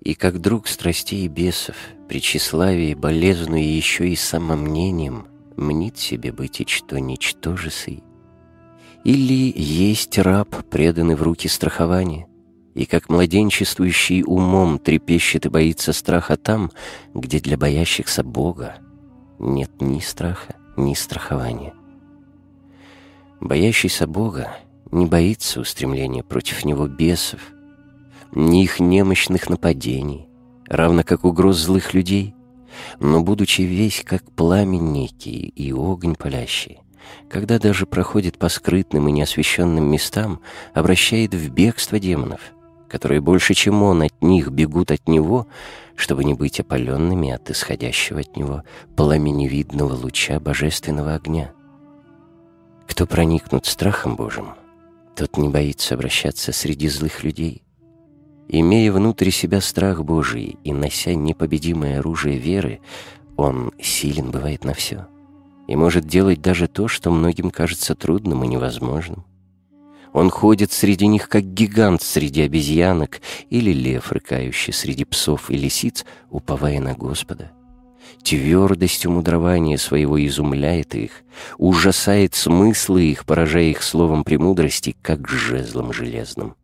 и 0.01 0.15
как 0.15 0.41
друг 0.41 0.69
страстей 0.69 1.25
и 1.25 1.29
бесов, 1.29 1.77
при 2.09 2.21
тщеславии, 2.21 2.93
и 2.95 3.77
еще 3.77 4.09
и 4.09 4.17
самомнением, 4.17 5.27
мнит 5.57 5.99
себе 5.99 6.33
быть 6.33 6.61
и 6.61 6.67
что 6.67 6.99
ничтожесый. 6.99 8.03
Или 9.05 9.53
есть 9.57 10.19
раб, 10.19 10.49
преданный 10.71 11.15
в 11.15 11.23
руки 11.23 11.49
страхования, 11.49 12.27
и 12.75 12.87
как 12.87 13.09
младенчествующий 13.09 14.23
умом 14.25 14.79
трепещет 14.79 15.47
и 15.47 15.49
боится 15.49 15.93
страха 15.93 16.37
там, 16.37 16.71
где 17.15 17.41
для 17.41 17.57
боящихся 17.57 18.23
Бога 18.23 18.77
нет 19.39 19.71
ни 19.81 20.01
страха, 20.01 20.57
ни 20.77 20.95
страхования. 20.95 21.75
Боящийся 23.41 24.07
Бога 24.07 24.57
не 24.91 25.07
боится 25.07 25.61
устремления 25.61 26.23
против 26.23 26.65
него 26.65 26.87
бесов, 26.87 27.41
ни 28.33 28.63
их 28.63 28.81
немощных 28.81 29.49
нападений, 29.49 30.29
равно 30.69 31.03
как 31.05 31.25
угроз 31.25 31.57
злых 31.57 31.95
людей, 31.95 32.35
но, 33.01 33.23
будучи 33.23 33.63
весь 33.63 34.03
как 34.05 34.31
пламень 34.33 34.93
некий 34.93 35.49
и 35.49 35.73
огонь 35.73 36.15
палящий, 36.15 36.81
когда 37.29 37.59
даже 37.59 37.87
проходит 37.87 38.39
по 38.39 38.49
скрытным 38.49 39.09
и 39.09 39.13
неосвещенным 39.13 39.85
местам, 39.85 40.41
обращает 40.75 41.35
в 41.35 41.51
бегство 41.51 41.99
демонов, 41.99 42.41
которые 42.89 43.21
больше, 43.21 43.55
чем 43.55 43.83
он, 43.83 44.03
от 44.03 44.23
них 44.23 44.49
бегут 44.51 44.91
от 44.91 45.09
него, 45.09 45.47
чтобы 45.97 46.25
не 46.25 46.35
быть 46.35 46.61
опаленными 46.61 47.31
от 47.31 47.51
исходящего 47.51 48.21
от 48.21 48.37
него 48.37 48.63
пламеневидного 48.97 49.95
луча 49.95 50.39
божественного 50.41 51.15
огня. 51.15 51.53
Кто 52.87 53.07
проникнут 53.07 53.67
страхом 53.67 54.17
Божьим, 54.17 54.55
тот 55.15 55.37
не 55.37 55.49
боится 55.49 55.95
обращаться 55.95 56.53
среди 56.53 56.89
злых 56.89 57.25
людей. 57.25 57.63
Имея 58.49 58.93
внутри 58.93 59.31
себя 59.31 59.61
страх 59.61 60.03
Божий 60.05 60.57
и 60.65 60.73
нося 60.73 61.15
непобедимое 61.15 61.99
оружие 61.99 62.39
веры, 62.39 62.81
он 63.37 63.73
силен 63.81 64.31
бывает 64.31 64.65
на 64.65 64.73
все 64.73 65.07
и 65.69 65.77
может 65.77 66.07
делать 66.07 66.41
даже 66.41 66.67
то, 66.67 66.89
что 66.89 67.11
многим 67.13 67.51
кажется 67.51 67.95
трудным 67.95 68.43
и 68.43 68.49
невозможным. 68.49 69.25
Он 70.15 70.31
ходит 70.31 70.73
среди 70.73 71.07
них, 71.07 71.29
как 71.29 71.45
гигант 71.45 72.03
среди 72.03 72.41
обезьянок 72.41 73.21
или 73.51 73.71
лев, 73.71 74.11
рыкающий 74.11 74.73
среди 74.73 75.05
псов 75.05 75.51
и 75.51 75.57
лисиц, 75.57 76.07
уповая 76.31 76.81
на 76.81 76.95
Господа. 76.95 77.53
Твердостью 78.25 79.11
мудрования 79.11 79.77
своего 79.77 80.25
изумляет 80.27 80.95
их, 80.95 81.23
ужасает 81.59 82.35
смыслы 82.35 83.03
их, 83.03 83.27
поражая 83.27 83.65
их 83.65 83.83
словом 83.83 84.25
премудрости, 84.25 84.97
как 85.03 85.29
жезлом 85.29 85.93
железным. 85.93 86.57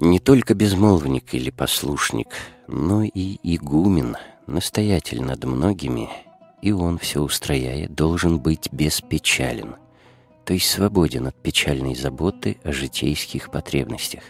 Не 0.00 0.18
только 0.18 0.54
безмолвник 0.54 1.34
или 1.34 1.50
послушник, 1.50 2.28
но 2.66 3.04
и 3.04 3.38
игумен, 3.42 4.16
настоятель 4.46 5.22
над 5.22 5.44
многими— 5.44 6.08
и 6.62 6.72
он, 6.72 6.98
все 6.98 7.20
устрояя, 7.20 7.88
должен 7.88 8.38
быть 8.38 8.68
беспечален, 8.72 9.76
то 10.44 10.52
есть 10.52 10.68
свободен 10.68 11.26
от 11.26 11.40
печальной 11.40 11.94
заботы 11.94 12.58
о 12.62 12.72
житейских 12.72 13.50
потребностях. 13.50 14.24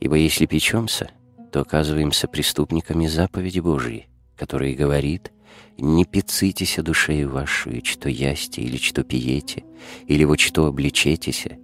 Ибо 0.00 0.16
если 0.16 0.46
печемся, 0.46 1.10
то 1.52 1.60
оказываемся 1.60 2.28
преступниками 2.28 3.06
заповеди 3.06 3.60
Божией, 3.60 4.08
которая 4.36 4.74
говорит 4.74 5.32
«Не 5.78 6.04
пецитесь 6.04 6.78
о 6.78 6.82
душе 6.82 7.26
вашу, 7.26 7.70
что 7.84 8.08
ясте 8.08 8.62
или 8.62 8.76
что 8.76 9.02
пиете, 9.02 9.64
или 10.06 10.24
вот 10.24 10.40
что 10.40 10.66
обличетеся. 10.66 11.56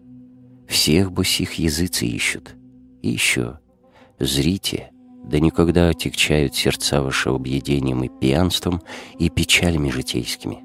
Всех 0.68 1.12
босих 1.12 1.55
языцы 1.55 2.07
ищут. 2.07 2.55
И 3.05 3.11
еще, 3.11 3.59
зрите, 4.19 4.90
да 5.25 5.38
никогда 5.38 5.90
отягчают 5.90 6.55
сердца 6.55 7.03
ваши 7.03 7.29
объедением 7.29 8.03
и 8.03 8.09
пьянством 8.09 8.81
и 9.19 9.29
печалями 9.29 9.90
житейскими. 9.90 10.64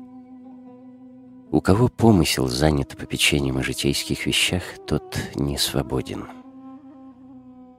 У 1.52 1.60
кого 1.60 1.90
помысел 1.90 2.48
занят 2.48 2.96
попечением 2.98 3.58
о 3.58 3.64
житейских 3.64 4.26
вещах, 4.26 4.64
тот 4.88 5.20
не 5.36 5.58
свободен. 5.58 6.28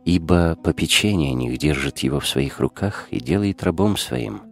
Ибо 0.04 0.56
попечение 0.56 1.30
о 1.30 1.36
них 1.36 1.56
держит 1.56 2.00
его 2.00 2.20
в 2.20 2.28
своих 2.28 2.60
руках 2.60 3.08
и 3.10 3.18
делает 3.18 3.62
рабом 3.62 3.96
своим. 3.96 4.42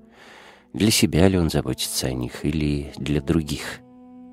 Для 0.73 0.91
себя 0.91 1.29
ли 1.29 1.39
он 1.39 1.51
заботится 1.51 2.07
о 2.07 2.15
них 2.15 2.47
или 2.47 2.95
для 2.97 3.21
других? 3.21 3.81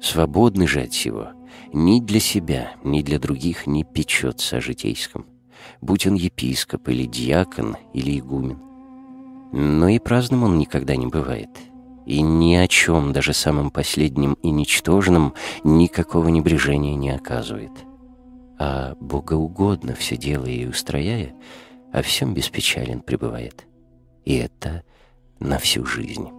Свободный 0.02 0.68
же 0.68 0.84
от 0.84 0.94
всего, 0.94 1.32
ни 1.74 2.00
для 2.00 2.22
себя, 2.22 2.76
ни 2.86 3.02
для 3.02 3.20
других 3.20 3.68
не 3.68 3.84
печется 3.84 4.56
о 4.56 4.62
житейском 4.62 5.26
будь 5.82 6.08
он 6.08 6.16
епископ 6.16 6.88
или 6.90 7.06
диакон 7.06 7.78
или 7.94 8.20
игумен. 8.20 8.60
Но 9.52 9.88
и 9.88 10.00
праздным 10.00 10.44
он 10.44 10.58
никогда 10.58 10.96
не 10.96 11.08
бывает. 11.08 11.50
И 12.06 12.22
ни 12.22 12.56
о 12.56 12.68
чем, 12.68 13.14
даже 13.14 13.34
самым 13.34 13.72
последним 13.72 14.34
и 14.44 14.50
ничтожным, 14.50 15.34
никакого 15.64 16.28
небрежения 16.28 16.96
не 16.96 17.10
оказывает. 17.10 17.72
А 18.60 18.96
богоугодно 19.00 19.96
все 19.96 20.18
делая 20.18 20.52
и 20.52 20.68
устрояя, 20.68 21.34
о 21.92 22.02
всем 22.02 22.34
беспечален 22.34 23.02
пребывает. 23.02 23.66
И 24.24 24.36
это 24.36 24.84
на 25.40 25.58
всю 25.58 25.86
жизнь. 25.86 26.30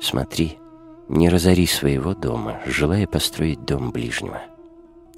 Смотри, 0.00 0.58
не 1.08 1.28
разори 1.28 1.66
своего 1.66 2.14
дома, 2.14 2.60
желая 2.66 3.06
построить 3.06 3.64
дом 3.64 3.90
ближнего. 3.90 4.42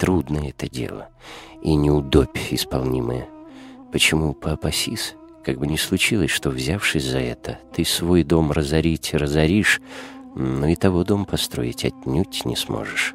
Трудное 0.00 0.48
это 0.48 0.66
дело 0.66 1.10
и 1.60 1.74
неудобь 1.74 2.38
исполнимое. 2.52 3.28
Почему 3.92 4.32
Папа 4.32 4.72
Сис, 4.72 5.14
как 5.44 5.58
бы 5.58 5.66
ни 5.66 5.76
случилось, 5.76 6.30
что, 6.30 6.48
взявшись 6.48 7.04
за 7.04 7.18
это, 7.18 7.58
ты 7.74 7.84
свой 7.84 8.24
дом 8.24 8.50
разорить 8.50 9.12
разоришь, 9.12 9.82
но 10.34 10.68
и 10.68 10.74
того 10.74 11.04
дом 11.04 11.26
построить 11.26 11.84
отнюдь 11.84 12.46
не 12.46 12.56
сможешь. 12.56 13.14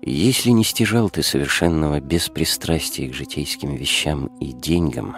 Если 0.00 0.48
не 0.48 0.64
стяжал 0.64 1.10
ты 1.10 1.22
совершенного 1.22 2.00
беспристрастия 2.00 3.06
к 3.06 3.12
житейским 3.12 3.74
вещам 3.74 4.30
и 4.40 4.54
деньгам, 4.54 5.14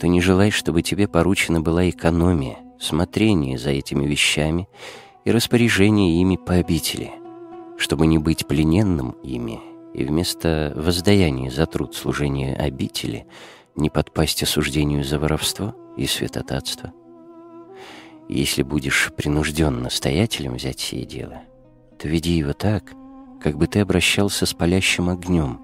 то 0.00 0.08
не 0.08 0.20
желай, 0.20 0.50
чтобы 0.50 0.82
тебе 0.82 1.06
поручена 1.06 1.60
была 1.60 1.88
экономия, 1.88 2.58
смотрение 2.80 3.56
за 3.56 3.70
этими 3.70 4.04
вещами 4.04 4.68
и 5.24 5.30
распоряжение 5.30 6.20
ими 6.20 6.34
по 6.34 6.54
обители— 6.54 7.12
чтобы 7.76 8.06
не 8.06 8.18
быть 8.18 8.46
плененным 8.46 9.12
ими 9.22 9.60
и 9.94 10.04
вместо 10.04 10.72
воздаяния 10.76 11.50
за 11.50 11.66
труд 11.66 11.94
служения 11.94 12.54
обители 12.54 13.26
не 13.76 13.90
подпасть 13.90 14.42
осуждению 14.42 15.04
за 15.04 15.18
воровство 15.18 15.74
и 15.96 16.06
святотатство. 16.06 16.92
Если 18.28 18.62
будешь 18.62 19.12
принужден 19.16 19.82
настоятелем 19.82 20.54
взять 20.54 20.80
сие 20.80 21.04
дело, 21.04 21.42
то 21.98 22.08
веди 22.08 22.32
его 22.32 22.52
так, 22.52 22.92
как 23.40 23.56
бы 23.56 23.66
ты 23.66 23.80
обращался 23.80 24.46
с 24.46 24.54
палящим 24.54 25.10
огнем, 25.10 25.60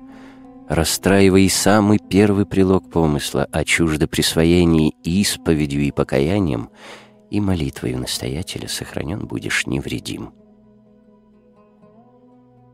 расстраивая 0.69 1.49
самый 1.49 1.99
первый 1.99 2.47
прилог 2.47 2.91
помысла 2.91 3.49
о 3.51 3.65
чуждоприсвоении 3.65 4.95
исповедью 5.03 5.83
и 5.83 5.91
покаянием, 5.91 6.71
и 7.31 7.41
молитвою 7.41 7.99
настоятеля 7.99 8.69
сохранен 8.69 9.27
будешь 9.27 9.67
невредим. 9.67 10.33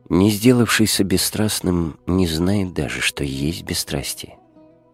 Не 0.09 0.31
сделавшийся 0.31 1.03
бесстрастным 1.03 1.99
не 2.07 2.29
знает 2.29 2.73
даже, 2.73 3.01
что 3.01 3.25
есть 3.25 3.65
бесстрастие, 3.65 4.39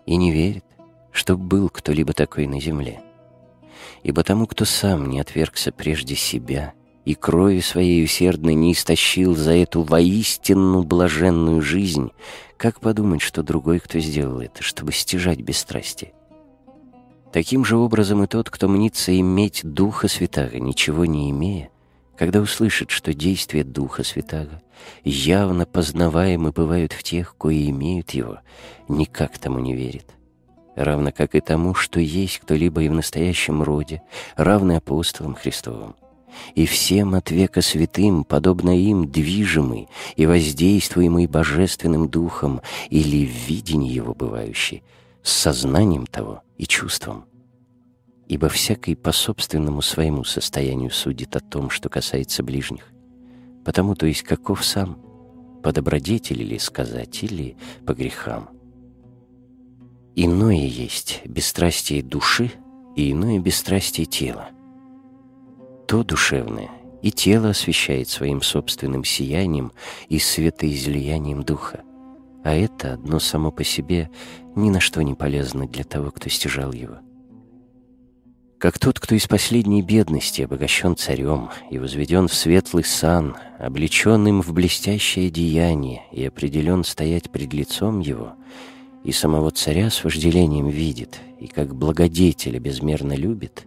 и 0.07 0.17
не 0.17 0.33
верит, 0.33 0.65
что 1.11 1.37
был 1.37 1.69
кто-либо 1.69 2.15
такой 2.15 2.47
на 2.47 2.59
земле. 2.59 3.03
Ибо 4.03 4.25
тому, 4.25 4.47
кто 4.47 4.65
сам 4.65 5.11
не 5.11 5.21
отвергся 5.21 5.71
прежде 5.71 6.17
себя 6.17 6.73
и 7.05 7.15
крови 7.15 7.61
своей 7.61 8.03
усердной 8.03 8.55
не 8.55 8.73
истощил 8.73 9.35
за 9.35 9.53
эту 9.53 9.83
воистинно 9.83 10.83
блаженную 10.83 11.61
жизнь, 11.61 12.11
как 12.57 12.81
подумать, 12.81 13.21
что 13.21 13.43
другой, 13.43 13.81
кто 13.81 13.99
сделал 13.99 14.41
это, 14.41 14.63
чтобы 14.63 14.93
стяжать 14.93 15.41
бесстрастие? 15.41 16.15
Таким 17.35 17.67
же 17.67 17.77
образом 17.77 18.25
и 18.25 18.27
тот, 18.27 18.49
кто 18.49 18.67
мнится 18.67 19.19
иметь 19.21 19.61
Духа 19.63 20.09
Святаго, 20.09 20.59
ничего 20.59 21.05
не 21.05 21.31
имея, 21.31 21.71
когда 22.17 22.41
услышит, 22.41 22.91
что 22.91 23.15
действия 23.15 23.65
Духа 23.65 24.05
Святаго 24.05 24.61
явно 25.05 25.67
познаваемы 25.67 26.53
бывают 26.53 26.93
в 26.93 27.03
тех, 27.03 27.35
кои 27.37 27.71
имеют 27.71 28.11
его, 28.11 28.39
никак 28.89 29.39
тому 29.39 29.59
не 29.59 29.75
верит. 29.75 30.07
Равно 30.75 31.13
как 31.13 31.35
и 31.35 31.41
тому, 31.41 31.75
что 31.75 32.01
есть 32.01 32.39
кто-либо 32.39 32.83
и 32.83 32.89
в 32.89 32.93
настоящем 32.93 33.63
роде, 33.63 34.03
равный 34.37 34.79
апостолам 34.79 35.35
Христовым. 35.35 35.95
И 36.55 36.65
всем 36.65 37.15
от 37.15 37.31
века 37.31 37.61
святым, 37.61 38.25
подобно 38.25 38.71
им, 38.71 39.07
движимый 39.11 39.89
и 40.17 40.25
воздействуемый 40.25 41.27
Божественным 41.27 42.09
Духом 42.09 42.63
или 42.89 43.27
в 43.27 43.49
видении 43.49 43.93
Его 43.93 44.15
бывающий, 44.15 44.83
с 45.23 45.31
сознанием 45.31 46.07
того 46.07 46.43
и 46.57 46.67
чувством 46.67 47.27
ибо 48.33 48.49
всякий 48.49 48.95
по 48.95 49.13
собственному 49.13 49.83
своему 49.83 50.25
состоянию 50.25 50.91
судит 50.91 51.37
о 51.37 51.41
том, 51.41 51.69
что 51.69 51.91
касается 51.91 52.43
ближних. 52.43 52.91
Потому 53.63 53.95
то 53.95 54.07
есть 54.07 54.23
каков 54.23 54.65
сам, 54.65 54.97
по 55.63 55.71
добродетели 55.71 56.43
ли 56.43 56.59
сказать, 56.59 57.23
или 57.23 57.59
по 57.87 57.93
грехам. 57.93 58.49
Иное 60.17 60.67
есть 60.67 61.21
бесстрастие 61.27 62.03
души 62.03 62.51
и 62.97 63.13
иное 63.13 63.39
бесстрастие 63.39 64.07
тела. 64.07 64.49
То 65.87 66.03
душевное 66.03 66.71
и 67.03 67.13
тело 67.13 67.51
освещает 67.51 68.09
своим 68.09 68.41
собственным 68.41 69.05
сиянием 69.05 69.73
и 70.09 70.19
светоизлиянием 70.19 71.43
духа. 71.43 71.83
А 72.45 72.55
это 72.55 72.95
одно 72.95 73.19
само 73.19 73.53
по 73.53 73.63
себе 73.63 74.11
ни 74.57 74.71
на 74.71 74.81
что 74.81 75.03
не 75.03 75.13
полезно 75.13 75.69
для 75.69 75.85
того, 75.85 76.11
кто 76.11 76.31
стяжал 76.31 76.73
его. 76.73 76.97
Как 78.63 78.79
тот, 78.79 79.01
кто 79.01 79.17
из 79.17 79.27
последней 79.27 79.83
бедности 79.83 80.43
обогащен 80.43 80.97
царем 80.97 81.51
и 81.69 81.81
возведен 81.81 82.29
в 82.29 82.35
светлый 82.35 82.85
сан, 82.85 83.35
облечен 83.59 84.25
им 84.29 84.41
в 84.41 84.53
блестящее 84.53 85.31
деяние 85.31 86.05
и 86.13 86.25
определен 86.25 86.85
стоять 86.85 87.29
пред 87.29 87.53
лицом 87.55 87.99
его, 87.99 88.35
и 89.03 89.11
самого 89.11 89.51
царя 89.51 89.91
с 89.91 90.05
вожделением 90.05 90.69
видит, 90.69 91.19
и 91.41 91.49
как 91.49 91.75
благодетеля 91.75 92.61
безмерно 92.61 93.15
любит, 93.15 93.67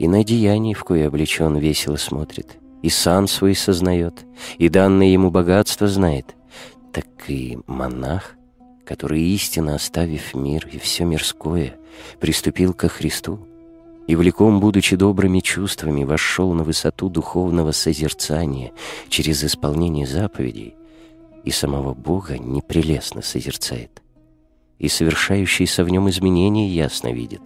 и 0.00 0.08
на 0.08 0.24
деяние, 0.24 0.74
в 0.74 0.82
кое 0.82 1.06
облечен, 1.06 1.56
весело 1.58 1.94
смотрит, 1.94 2.58
и 2.82 2.88
сан 2.88 3.28
свой 3.28 3.54
сознает, 3.54 4.26
и 4.58 4.68
данное 4.68 5.06
ему 5.06 5.30
богатство 5.30 5.86
знает, 5.86 6.34
так 6.92 7.06
и 7.28 7.60
монах, 7.68 8.34
который, 8.84 9.22
истинно 9.22 9.76
оставив 9.76 10.34
мир 10.34 10.68
и 10.72 10.80
все 10.80 11.04
мирское, 11.04 11.76
приступил 12.18 12.74
ко 12.74 12.88
Христу, 12.88 13.46
и, 14.10 14.16
влеком 14.16 14.58
будучи 14.58 14.96
добрыми 14.96 15.38
чувствами, 15.38 16.02
вошел 16.02 16.52
на 16.52 16.64
высоту 16.64 17.08
духовного 17.08 17.70
созерцания 17.70 18.72
через 19.08 19.44
исполнение 19.44 20.04
заповедей, 20.04 20.74
и 21.44 21.52
самого 21.52 21.94
Бога 21.94 22.36
непрелестно 22.36 23.22
созерцает, 23.22 24.02
и 24.80 24.88
совершающиеся 24.88 25.84
в 25.84 25.90
нем 25.90 26.10
изменения 26.10 26.68
ясно 26.68 27.12
видит, 27.12 27.42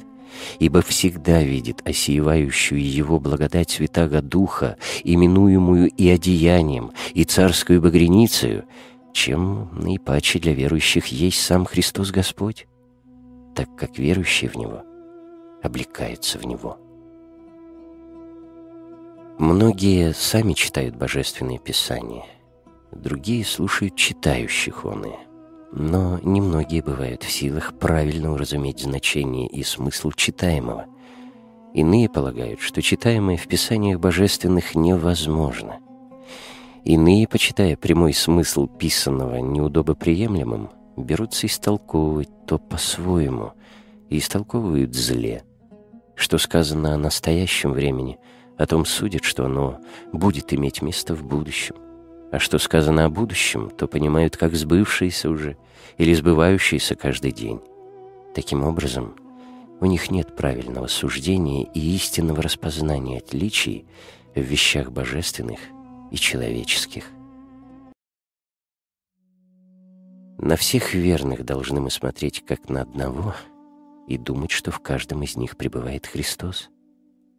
ибо 0.58 0.80
всегда 0.80 1.42
видит 1.42 1.86
осеивающую 1.86 2.82
его 2.82 3.20
благодать 3.20 3.68
Святаго 3.68 4.22
Духа, 4.22 4.78
именуемую 5.02 5.90
и 5.90 6.08
одеянием, 6.08 6.92
и 7.12 7.24
царскую 7.24 7.82
багреницею, 7.82 8.64
чем 9.12 9.68
наипаче 9.78 10.38
для 10.38 10.54
верующих 10.54 11.08
есть 11.08 11.40
сам 11.40 11.66
Христос 11.66 12.10
Господь, 12.10 12.66
так 13.54 13.68
как 13.76 13.98
верующие 13.98 14.48
в 14.48 14.54
Него 14.54 14.82
облекаются 15.64 16.38
в 16.38 16.46
Него. 16.46 16.78
Многие 19.38 20.12
сами 20.12 20.52
читают 20.52 20.94
Божественные 20.94 21.58
Писания, 21.58 22.24
другие 22.92 23.44
слушают 23.44 23.96
читающих 23.96 24.84
оные, 24.84 25.18
но 25.72 26.20
немногие 26.22 26.82
бывают 26.82 27.24
в 27.24 27.30
силах 27.30 27.76
правильно 27.78 28.32
уразуметь 28.32 28.80
значение 28.80 29.48
и 29.48 29.64
смысл 29.64 30.12
читаемого. 30.12 30.86
Иные 31.72 32.08
полагают, 32.08 32.60
что 32.60 32.80
читаемое 32.80 33.36
в 33.36 33.48
Писаниях 33.48 33.98
Божественных 33.98 34.76
невозможно, 34.76 35.80
Иные, 36.84 37.26
почитая 37.26 37.76
прямой 37.78 38.12
смысл 38.12 38.66
писанного 38.66 39.36
неудобоприемлемым, 39.36 40.68
берутся 40.98 41.46
истолковывать 41.46 42.28
то 42.46 42.58
по-своему 42.58 43.52
и 44.10 44.18
истолковывают 44.18 44.94
зле. 44.94 45.44
Что 46.16 46.38
сказано 46.38 46.94
о 46.94 46.98
настоящем 46.98 47.72
времени, 47.72 48.18
о 48.56 48.66
том 48.66 48.84
судят, 48.84 49.24
что 49.24 49.46
оно 49.46 49.80
будет 50.12 50.52
иметь 50.54 50.82
место 50.82 51.14
в 51.14 51.24
будущем. 51.24 51.76
А 52.30 52.38
что 52.38 52.58
сказано 52.58 53.04
о 53.04 53.10
будущем, 53.10 53.70
то 53.70 53.86
понимают 53.86 54.36
как 54.36 54.54
сбывшееся 54.54 55.30
уже 55.30 55.56
или 55.98 56.14
сбывающееся 56.14 56.94
каждый 56.94 57.32
день. 57.32 57.60
Таким 58.34 58.64
образом, 58.64 59.14
у 59.80 59.86
них 59.86 60.10
нет 60.10 60.34
правильного 60.34 60.86
суждения 60.86 61.64
и 61.74 61.94
истинного 61.94 62.42
распознания 62.42 63.18
отличий 63.18 63.86
в 64.34 64.40
вещах 64.40 64.90
божественных 64.90 65.60
и 66.10 66.16
человеческих. 66.16 67.04
На 70.38 70.56
всех 70.56 70.94
верных 70.94 71.44
должны 71.44 71.80
мы 71.80 71.90
смотреть 71.90 72.44
как 72.44 72.68
на 72.68 72.82
одного 72.82 73.34
и 74.06 74.18
думать, 74.18 74.50
что 74.50 74.70
в 74.70 74.80
каждом 74.80 75.22
из 75.22 75.36
них 75.36 75.56
пребывает 75.56 76.06
Христос. 76.06 76.70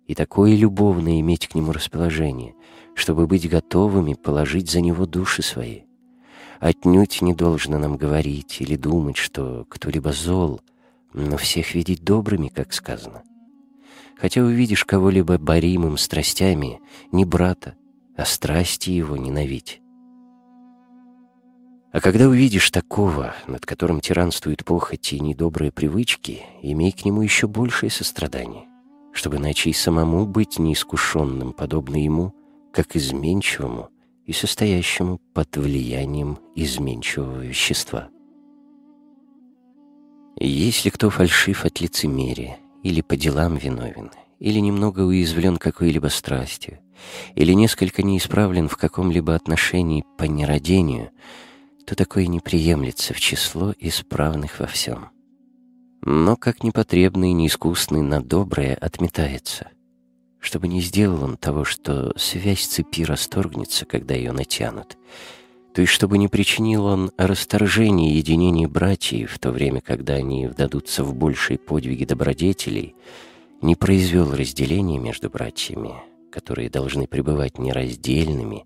И 0.08 0.16
такое 0.16 0.56
любовное 0.56 1.20
иметь 1.20 1.48
к 1.48 1.56
Нему 1.56 1.72
расположение, 1.72 2.56
чтобы 2.94 3.28
быть 3.28 3.50
готовыми 3.50 4.14
положить 4.14 4.70
за 4.70 4.82
Него 4.82 5.06
души 5.06 5.42
свои. 5.42 5.82
Отнюдь 6.60 7.22
не 7.22 7.34
должно 7.34 7.78
нам 7.78 7.98
говорить 7.98 8.62
или 8.62 8.76
думать, 8.76 9.18
что 9.18 9.66
кто-либо 9.70 10.12
зол, 10.12 10.62
но 11.14 11.38
всех 11.38 11.76
видеть 11.76 12.04
добрыми, 12.04 12.48
как 12.48 12.74
сказано. 12.74 13.24
Хотя 14.18 14.42
увидишь 14.42 14.86
кого-либо 14.86 15.38
боримым 15.38 15.98
страстями, 15.98 16.80
не 17.12 17.26
брата, 17.26 17.76
а 18.16 18.26
страсти 18.26 18.92
его 18.92 19.18
ненавидь. 19.18 19.82
А 21.96 22.02
когда 22.02 22.28
увидишь 22.28 22.72
такого, 22.72 23.34
над 23.48 23.66
которым 23.66 24.02
тиранствуют 24.02 24.66
похоти 24.66 25.16
и 25.16 25.22
недобрые 25.22 25.72
привычки, 25.72 26.44
имей 26.62 26.92
к 26.92 27.06
нему 27.06 27.22
еще 27.22 27.48
большее 27.48 27.90
сострадание, 27.90 28.66
чтобы 29.14 29.38
иначе 29.38 29.70
и 29.70 29.74
самому 29.74 30.26
быть 30.26 30.60
неискушенным, 30.60 31.54
подобно 31.54 31.96
ему, 31.96 32.36
как 32.74 32.98
изменчивому 32.98 33.92
и 34.26 34.34
состоящему 34.34 35.22
под 35.34 35.56
влиянием 35.56 36.38
изменчивого 36.54 37.40
вещества. 37.40 38.10
Если 40.38 40.90
кто 40.90 41.10
фальшив 41.10 41.64
от 41.64 41.80
лицемерия 41.80 42.58
или 42.84 43.00
по 43.00 43.16
делам 43.16 43.56
виновен, 43.56 44.12
или 44.40 44.60
немного 44.60 45.00
уязвлен 45.00 45.56
какой-либо 45.56 46.08
страстью, 46.08 46.80
или 47.36 47.54
несколько 47.54 48.04
неисправлен 48.04 48.68
в 48.68 48.76
каком-либо 48.76 49.34
отношении 49.34 50.04
по 50.18 50.26
нерадению, 50.26 51.12
то 51.86 51.96
такое 51.96 52.28
не 52.28 52.40
приемлется 52.40 53.14
в 53.14 53.20
число 53.20 53.74
исправных 53.80 54.60
во 54.60 54.68
всем. 54.68 55.10
Но 56.02 56.36
как 56.36 56.64
непотребный 56.64 57.30
и 57.32 57.34
неискусный 57.34 58.02
на 58.02 58.22
доброе 58.22 58.76
отметается, 58.76 59.70
чтобы 60.40 60.68
не 60.68 60.82
сделал 60.82 61.24
он 61.24 61.38
того, 61.38 61.64
что 61.64 62.14
связь 62.18 62.66
цепи 62.66 63.04
расторгнется, 63.04 63.86
когда 63.86 64.14
ее 64.14 64.32
натянут, 64.32 64.98
то 65.74 65.82
есть 65.82 65.92
чтобы 65.92 66.18
не 66.18 66.28
причинил 66.28 66.86
он 66.86 67.12
расторжение 67.18 68.16
единения 68.18 68.68
братьев 68.68 69.34
в 69.34 69.40
то 69.40 69.52
время, 69.52 69.82
когда 69.82 70.14
они 70.14 70.48
вдадутся 70.48 71.04
в 71.04 71.14
большие 71.14 71.58
подвиги 71.58 72.06
добродетелей, 72.06 72.96
не 73.62 73.76
произвел 73.76 74.32
разделения 74.32 75.00
между 75.00 75.30
братьями, 75.30 75.96
которые 76.32 76.70
должны 76.70 77.08
пребывать 77.08 77.58
нераздельными, 77.58 78.66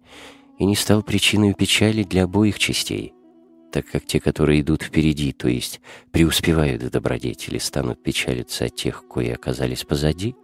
и 0.59 0.65
не 0.65 0.75
стал 0.75 1.01
причиной 1.01 1.53
печали 1.53 2.03
для 2.03 2.25
обоих 2.25 2.59
частей, 2.59 3.13
так 3.71 3.87
как 3.87 4.05
те, 4.05 4.19
которые 4.19 4.61
идут 4.61 4.83
впереди, 4.83 5.31
то 5.31 5.47
есть 5.47 5.81
преуспевают 6.11 6.83
в 6.83 6.89
добродетели, 6.89 7.57
станут 7.57 8.03
печалиться 8.03 8.65
от 8.65 8.75
тех, 8.75 9.05
кои 9.07 9.29
оказались 9.29 9.85
позади, 9.85 10.35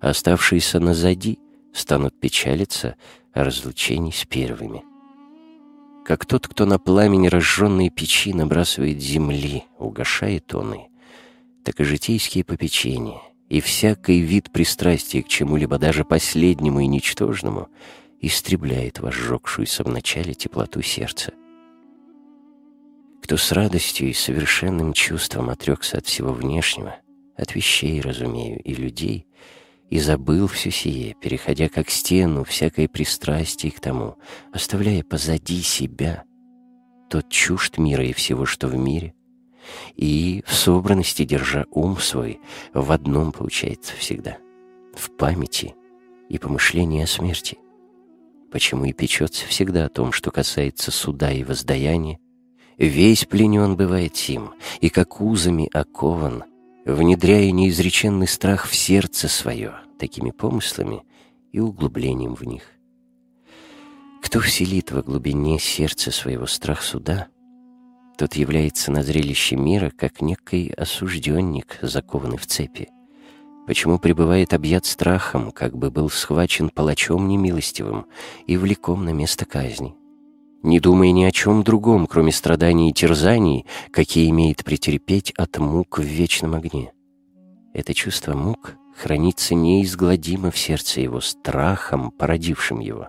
а 0.00 0.10
оставшиеся 0.10 0.80
назади 0.80 1.38
станут 1.72 2.18
печалиться 2.20 2.96
о 3.32 3.42
разлучении 3.42 4.12
с 4.12 4.24
первыми. 4.26 4.84
Как 6.04 6.26
тот, 6.26 6.46
кто 6.46 6.66
на 6.66 6.78
пламени 6.78 7.28
разжженной 7.28 7.88
печи 7.88 8.34
набрасывает 8.34 9.00
земли, 9.00 9.64
угошает 9.78 10.54
он 10.54 10.74
и, 10.74 10.78
так 11.64 11.80
и 11.80 11.84
житейские 11.84 12.44
попечения— 12.44 13.20
и 13.48 13.60
всякий 13.60 14.20
вид 14.20 14.50
пристрастия 14.50 15.22
к 15.22 15.28
чему-либо, 15.28 15.78
даже 15.78 16.04
последнему 16.04 16.80
и 16.80 16.86
ничтожному, 16.86 17.68
истребляет 18.26 19.00
возжегшуюся 19.00 19.84
вначале 19.84 20.34
теплоту 20.34 20.82
сердца. 20.82 21.32
Кто 23.22 23.36
с 23.36 23.52
радостью 23.52 24.08
и 24.08 24.12
совершенным 24.12 24.92
чувством 24.92 25.48
отрекся 25.48 25.98
от 25.98 26.06
всего 26.06 26.32
внешнего, 26.32 26.96
от 27.36 27.54
вещей, 27.54 28.00
разумею, 28.00 28.60
и 28.62 28.74
людей, 28.74 29.26
и 29.90 29.98
забыл 29.98 30.46
все 30.46 30.70
сие, 30.70 31.14
переходя 31.20 31.68
как 31.68 31.90
стену 31.90 32.44
всякое 32.44 32.88
пристрастие 32.88 33.72
к 33.72 33.80
тому, 33.80 34.16
оставляя 34.52 35.02
позади 35.02 35.62
себя, 35.62 36.24
тот 37.08 37.28
чужд 37.30 37.78
мира 37.78 38.04
и 38.04 38.12
всего, 38.12 38.44
что 38.44 38.68
в 38.68 38.76
мире— 38.76 39.14
и 39.96 40.42
в 40.46 40.54
собранности, 40.54 41.24
держа 41.24 41.64
ум 41.70 41.98
свой, 41.98 42.40
в 42.72 42.92
одном 42.92 43.32
получается 43.32 43.94
всегда— 43.96 44.38
в 44.94 45.10
памяти 45.16 45.74
и 46.28 46.38
помышлении 46.38 47.02
о 47.02 47.06
смерти. 47.06 47.58
Почему 48.54 48.84
и 48.84 48.92
печется 48.92 49.48
всегда 49.48 49.86
о 49.86 49.88
том, 49.88 50.12
что 50.12 50.30
касается 50.30 50.92
суда 50.92 51.32
и 51.32 51.42
воздаяния, 51.42 52.20
весь 52.78 53.24
пленен 53.24 53.76
бывает 53.76 54.14
сим, 54.14 54.54
и 54.80 54.90
как 54.90 55.20
узами 55.20 55.68
окован, 55.72 56.44
внедряя 56.84 57.50
неизреченный 57.50 58.28
страх 58.28 58.68
в 58.68 58.76
сердце 58.76 59.26
свое, 59.26 59.74
такими 59.98 60.30
помыслами 60.30 61.02
и 61.50 61.58
углублением 61.58 62.36
в 62.36 62.44
них. 62.44 62.62
Кто 64.22 64.38
вселит 64.38 64.92
во 64.92 65.02
глубине 65.02 65.58
сердца 65.58 66.12
своего 66.12 66.46
страх 66.46 66.82
суда— 66.82 67.26
тот 68.16 68.34
является 68.34 68.92
на 68.92 69.02
зрелище 69.02 69.56
мира 69.56 69.90
как 69.90 70.20
некий 70.20 70.70
осужденник, 70.70 71.78
закованный 71.82 72.36
в 72.36 72.46
цепи. 72.46 72.88
Почему 73.66 73.98
пребывает 73.98 74.52
объят 74.52 74.84
страхом, 74.84 75.50
как 75.50 75.76
бы 75.76 75.90
был 75.90 76.10
схвачен 76.10 76.68
палачом 76.68 77.28
немилостивым 77.28 78.06
и 78.46 78.56
влеком 78.58 79.04
на 79.04 79.10
место 79.10 79.46
казни? 79.46 79.94
Не 80.62 80.80
думая 80.80 81.12
ни 81.12 81.24
о 81.24 81.30
чем 81.30 81.62
другом, 81.62 82.06
кроме 82.06 82.32
страданий 82.32 82.90
и 82.90 82.92
терзаний, 82.92 83.64
какие 83.90 84.28
имеет 84.30 84.64
претерпеть 84.64 85.32
от 85.36 85.58
мук 85.58 85.98
в 85.98 86.02
вечном 86.02 86.54
огне. 86.54 86.92
Это 87.72 87.94
чувство 87.94 88.34
мук 88.34 88.76
хранится 88.96 89.54
неизгладимо 89.54 90.50
в 90.50 90.58
сердце 90.58 91.00
его 91.00 91.20
страхом, 91.20 92.10
породившим 92.10 92.80
его, 92.80 93.08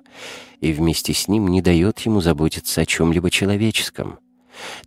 и 0.59 0.71
вместе 0.71 1.13
с 1.13 1.27
ним 1.27 1.49
не 1.49 1.61
дает 1.61 1.99
ему 1.99 2.21
заботиться 2.21 2.81
о 2.81 2.85
чем-либо 2.85 3.29
человеческом, 3.29 4.19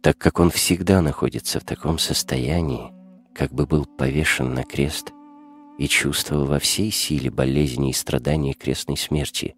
так 0.00 0.18
как 0.18 0.40
он 0.40 0.50
всегда 0.50 1.02
находится 1.02 1.60
в 1.60 1.64
таком 1.64 1.98
состоянии, 1.98 2.90
как 3.34 3.52
бы 3.52 3.66
был 3.66 3.84
повешен 3.84 4.52
на 4.54 4.64
крест 4.64 5.12
и 5.78 5.86
чувствовал 5.86 6.44
во 6.44 6.58
всей 6.58 6.90
силе 6.90 7.30
болезни 7.30 7.90
и 7.90 7.94
страдания 7.94 8.52
крестной 8.52 8.96
смерти, 8.96 9.54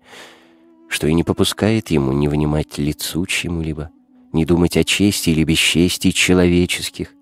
что 0.88 1.06
и 1.06 1.14
не 1.14 1.24
попускает 1.24 1.90
ему 1.90 2.12
не 2.12 2.28
внимать 2.28 2.78
лицу 2.78 3.24
чему-либо, 3.26 3.90
не 4.32 4.44
думать 4.44 4.76
о 4.76 4.84
чести 4.84 5.30
или 5.30 5.44
бесчестии 5.44 6.10
человеческих, 6.10 7.14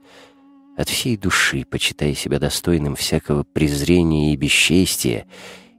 от 0.76 0.88
всей 0.88 1.16
души 1.16 1.64
почитая 1.68 2.14
себя 2.14 2.38
достойным 2.38 2.96
всякого 2.96 3.44
презрения 3.44 4.32
и 4.32 4.36
бесчестия, 4.36 5.26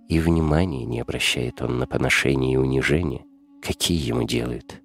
и 0.08 0.20
внимания 0.20 0.86
не 0.86 1.00
обращает 1.00 1.62
он 1.62 1.78
на 1.78 1.88
поношение 1.88 2.54
и 2.54 2.58
унижение, 2.58 3.26
какие 3.62 4.00
ему 4.00 4.24
делают. 4.24 4.82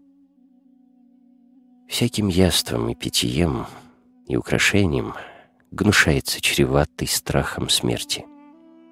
Всяким 1.89 2.29
яством 2.29 2.89
и 2.89 2.95
питьем 2.95 3.67
и 4.27 4.37
украшением 4.37 5.15
гнушается 5.75 6.41
чреватый 6.41 7.09
страхом 7.09 7.69
смерти. 7.69 8.25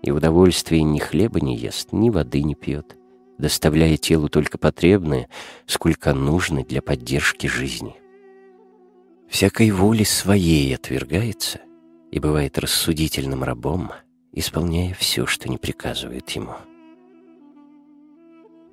И 0.03 0.11
удовольствие 0.11 0.83
ни 0.83 0.99
хлеба 0.99 1.41
не 1.41 1.57
ест, 1.57 1.93
ни 1.93 2.11
воды 2.11 2.43
не 2.43 2.55
пьет, 2.55 2.97
доставляя 3.39 3.97
телу 3.97 4.29
только 4.29 4.59
потребное, 4.59 5.29
сколько 5.67 6.13
нужно 6.13 6.65
для 6.65 6.83
поддержки 6.83 7.47
жизни. 7.47 7.95
Всякой 9.29 9.71
воли 9.71 10.03
своей 10.05 10.75
отвергается 10.75 11.61
и 12.11 12.19
бывает 12.19 12.59
рассудительным 12.59 13.45
рабом, 13.45 13.93
исполняя 14.33 14.93
все, 14.95 15.25
что 15.27 15.49
не 15.49 15.57
приказывает 15.57 16.29
ему. 16.31 16.55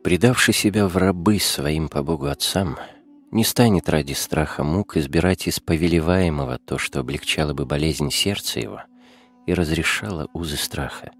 Предавший 0.03 0.53
себя 0.53 0.87
в 0.87 0.97
рабы 0.97 1.39
своим 1.39 1.87
по 1.89 2.01
Богу 2.01 2.25
отцам— 2.25 2.77
не 3.31 3.43
станет 3.43 3.89
ради 3.89 4.13
страха 4.13 4.63
мук 4.63 4.97
избирать 4.97 5.47
из 5.47 5.59
повелеваемого 5.59 6.57
то, 6.57 6.77
что 6.77 6.99
облегчало 6.99 7.53
бы 7.53 7.65
болезнь 7.65 8.09
сердца 8.11 8.59
его 8.59 8.81
и 9.45 9.53
разрешало 9.53 10.27
узы 10.33 10.57
страха. 10.57 11.11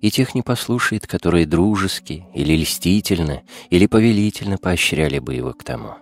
И 0.00 0.10
тех 0.10 0.34
не 0.34 0.42
послушает, 0.42 1.06
которые 1.06 1.46
дружески 1.46 2.26
или 2.34 2.54
льстительно 2.56 3.42
или 3.70 3.86
повелительно 3.86 4.58
поощряли 4.58 5.18
бы 5.18 5.34
его 5.34 5.52
к 5.52 5.64
тому. 5.64 5.94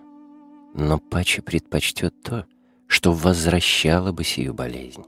Но 0.73 0.99
паче 0.99 1.41
предпочтет 1.41 2.21
то, 2.21 2.45
что 2.87 3.11
возвращало 3.11 4.11
бы 4.11 4.23
сию 4.23 4.53
болезнь. 4.53 5.03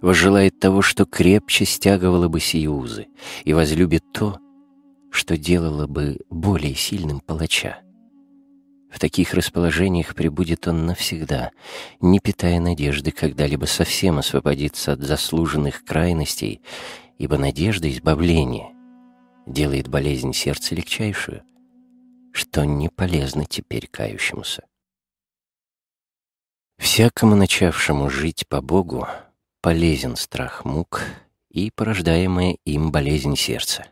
Возжелает 0.00 0.58
того, 0.58 0.82
что 0.82 1.04
крепче 1.04 1.64
стягивало 1.64 2.28
бы 2.28 2.40
сию 2.40 2.76
узы, 2.76 3.06
и 3.44 3.52
возлюбит 3.52 4.04
то, 4.12 4.38
что 5.10 5.36
делало 5.36 5.86
бы 5.86 6.18
более 6.30 6.74
сильным 6.74 7.20
палача. 7.20 7.80
В 8.90 8.98
таких 8.98 9.34
расположениях 9.34 10.14
пребудет 10.14 10.66
он 10.66 10.86
навсегда, 10.86 11.50
не 12.00 12.20
питая 12.20 12.58
надежды 12.58 13.10
когда-либо 13.10 13.66
совсем 13.66 14.18
освободиться 14.18 14.92
от 14.92 15.00
заслуженных 15.00 15.84
крайностей, 15.84 16.62
ибо 17.18 17.36
надежда 17.36 17.90
избавления 17.90 18.72
делает 19.46 19.88
болезнь 19.88 20.32
сердца 20.32 20.74
легчайшую, 20.74 21.42
что 22.32 22.64
не 22.64 22.88
полезно 22.88 23.44
теперь 23.44 23.88
кающемуся. 23.88 24.64
Всякому 26.78 27.34
начавшему 27.34 28.08
жить 28.08 28.46
по 28.48 28.62
Богу 28.62 29.06
полезен 29.60 30.16
страх 30.16 30.64
мук 30.64 31.02
и 31.50 31.70
порождаемая 31.70 32.56
им 32.64 32.92
болезнь 32.92 33.36
сердца. 33.36 33.86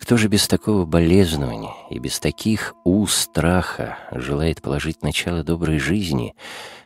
Кто 0.00 0.16
же 0.16 0.28
без 0.28 0.46
такого 0.46 0.84
болезнования 0.84 1.74
и 1.90 1.98
без 1.98 2.20
таких 2.20 2.74
уз 2.84 3.14
страха 3.14 3.98
желает 4.12 4.62
положить 4.62 5.02
начало 5.02 5.42
доброй 5.42 5.78
жизни, 5.78 6.34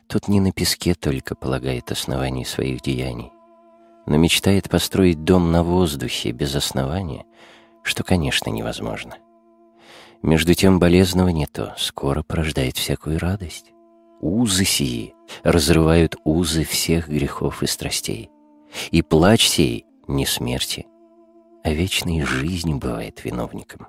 тот 0.07 0.29
не 0.29 0.41
на 0.41 0.53
песке 0.53 0.95
только 0.95 1.35
полагает 1.35 1.93
основание 1.93 2.47
своих 2.47 2.83
деяний, 2.83 3.33
но 4.07 4.17
мечтает 4.17 4.69
построить 4.69 5.25
дом 5.25 5.53
на 5.53 5.63
воздухе 5.63 6.33
без 6.33 6.55
основания, 6.55 7.25
что, 7.83 8.05
конечно, 8.05 8.51
невозможно. 8.51 9.17
Между 10.23 10.55
тем 10.55 10.79
болезнование 10.79 11.47
то 11.47 11.75
скоро 11.79 12.23
порождает 12.23 12.77
всякую 12.77 13.19
радость. 13.19 13.73
Узы 14.21 14.65
сии 14.65 15.15
разрывают 15.43 16.17
узы 16.25 16.65
всех 16.65 17.09
грехов 17.09 17.63
и 17.63 17.67
страстей. 17.67 18.31
И 18.91 19.01
плач 19.01 19.49
сей 19.49 19.87
не 20.09 20.27
смерти, 20.27 20.87
а 21.63 21.73
вечной 21.73 22.23
жизни 22.23 22.75
бывает 22.75 23.25
виновником. 23.25 23.89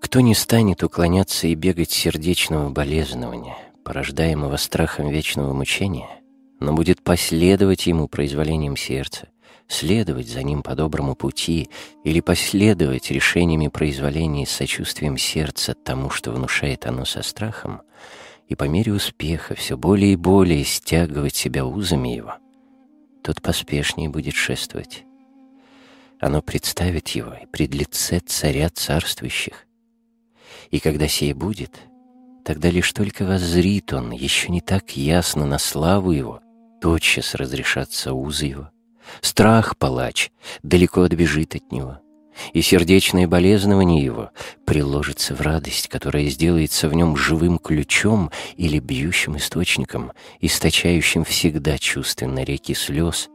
Кто 0.00 0.20
не 0.20 0.34
станет 0.34 0.82
уклоняться 0.82 1.48
и 1.48 1.54
бегать 1.54 1.90
сердечного 1.90 2.70
болезнования, 2.70 3.56
порождаемого 3.84 4.56
страхом 4.56 5.08
вечного 5.08 5.52
мучения, 5.52 6.20
но 6.60 6.72
будет 6.72 7.02
последовать 7.02 7.86
ему 7.86 8.08
произволением 8.08 8.76
сердца, 8.76 9.28
следовать 9.68 10.28
за 10.28 10.42
ним 10.42 10.62
по 10.62 10.74
доброму 10.76 11.16
пути 11.16 11.68
или 12.04 12.20
последовать 12.20 13.10
решениями 13.10 13.68
произволения 13.68 14.46
с 14.46 14.50
сочувствием 14.50 15.18
сердца 15.18 15.74
тому, 15.74 16.10
что 16.10 16.30
внушает 16.30 16.86
оно 16.86 17.04
со 17.04 17.22
страхом, 17.22 17.82
и 18.48 18.54
по 18.54 18.64
мере 18.64 18.92
успеха 18.92 19.56
все 19.56 19.76
более 19.76 20.12
и 20.12 20.16
более 20.16 20.64
стягивать 20.64 21.34
себя 21.34 21.66
узами 21.66 22.10
его— 22.10 22.34
тот 23.26 23.42
поспешнее 23.42 24.08
будет 24.08 24.36
шествовать. 24.36 25.04
Оно 26.20 26.42
представит 26.42 27.08
его 27.08 27.34
и 27.34 27.46
пред 27.46 27.74
лице 27.74 28.20
царя 28.20 28.70
царствующих. 28.70 29.66
И 30.70 30.78
когда 30.78 31.08
сие 31.08 31.34
будет, 31.34 31.76
тогда 32.44 32.70
лишь 32.70 32.92
только 32.92 33.24
воззрит 33.24 33.92
он, 33.92 34.12
еще 34.12 34.52
не 34.52 34.60
так 34.60 34.96
ясно 34.96 35.44
на 35.44 35.58
славу 35.58 36.12
его, 36.12 36.40
тотчас 36.80 37.34
разрешатся 37.34 38.12
узы 38.12 38.46
его. 38.46 38.70
Страх 39.22 39.76
палач 39.76 40.30
далеко 40.62 41.02
отбежит 41.02 41.56
от 41.56 41.72
него— 41.72 41.98
и 42.52 42.62
сердечное 42.62 43.26
болезнование 43.26 44.04
его 44.04 44.30
приложится 44.64 45.34
в 45.34 45.40
радость, 45.40 45.88
которая 45.88 46.26
сделается 46.26 46.88
в 46.88 46.94
нем 46.94 47.16
живым 47.16 47.58
ключом 47.58 48.30
или 48.56 48.78
бьющим 48.78 49.36
источником, 49.36 50.12
источающим 50.40 51.24
всегда 51.24 51.78
чувственно 51.78 52.44
реки 52.44 52.74
слез, 52.74 53.28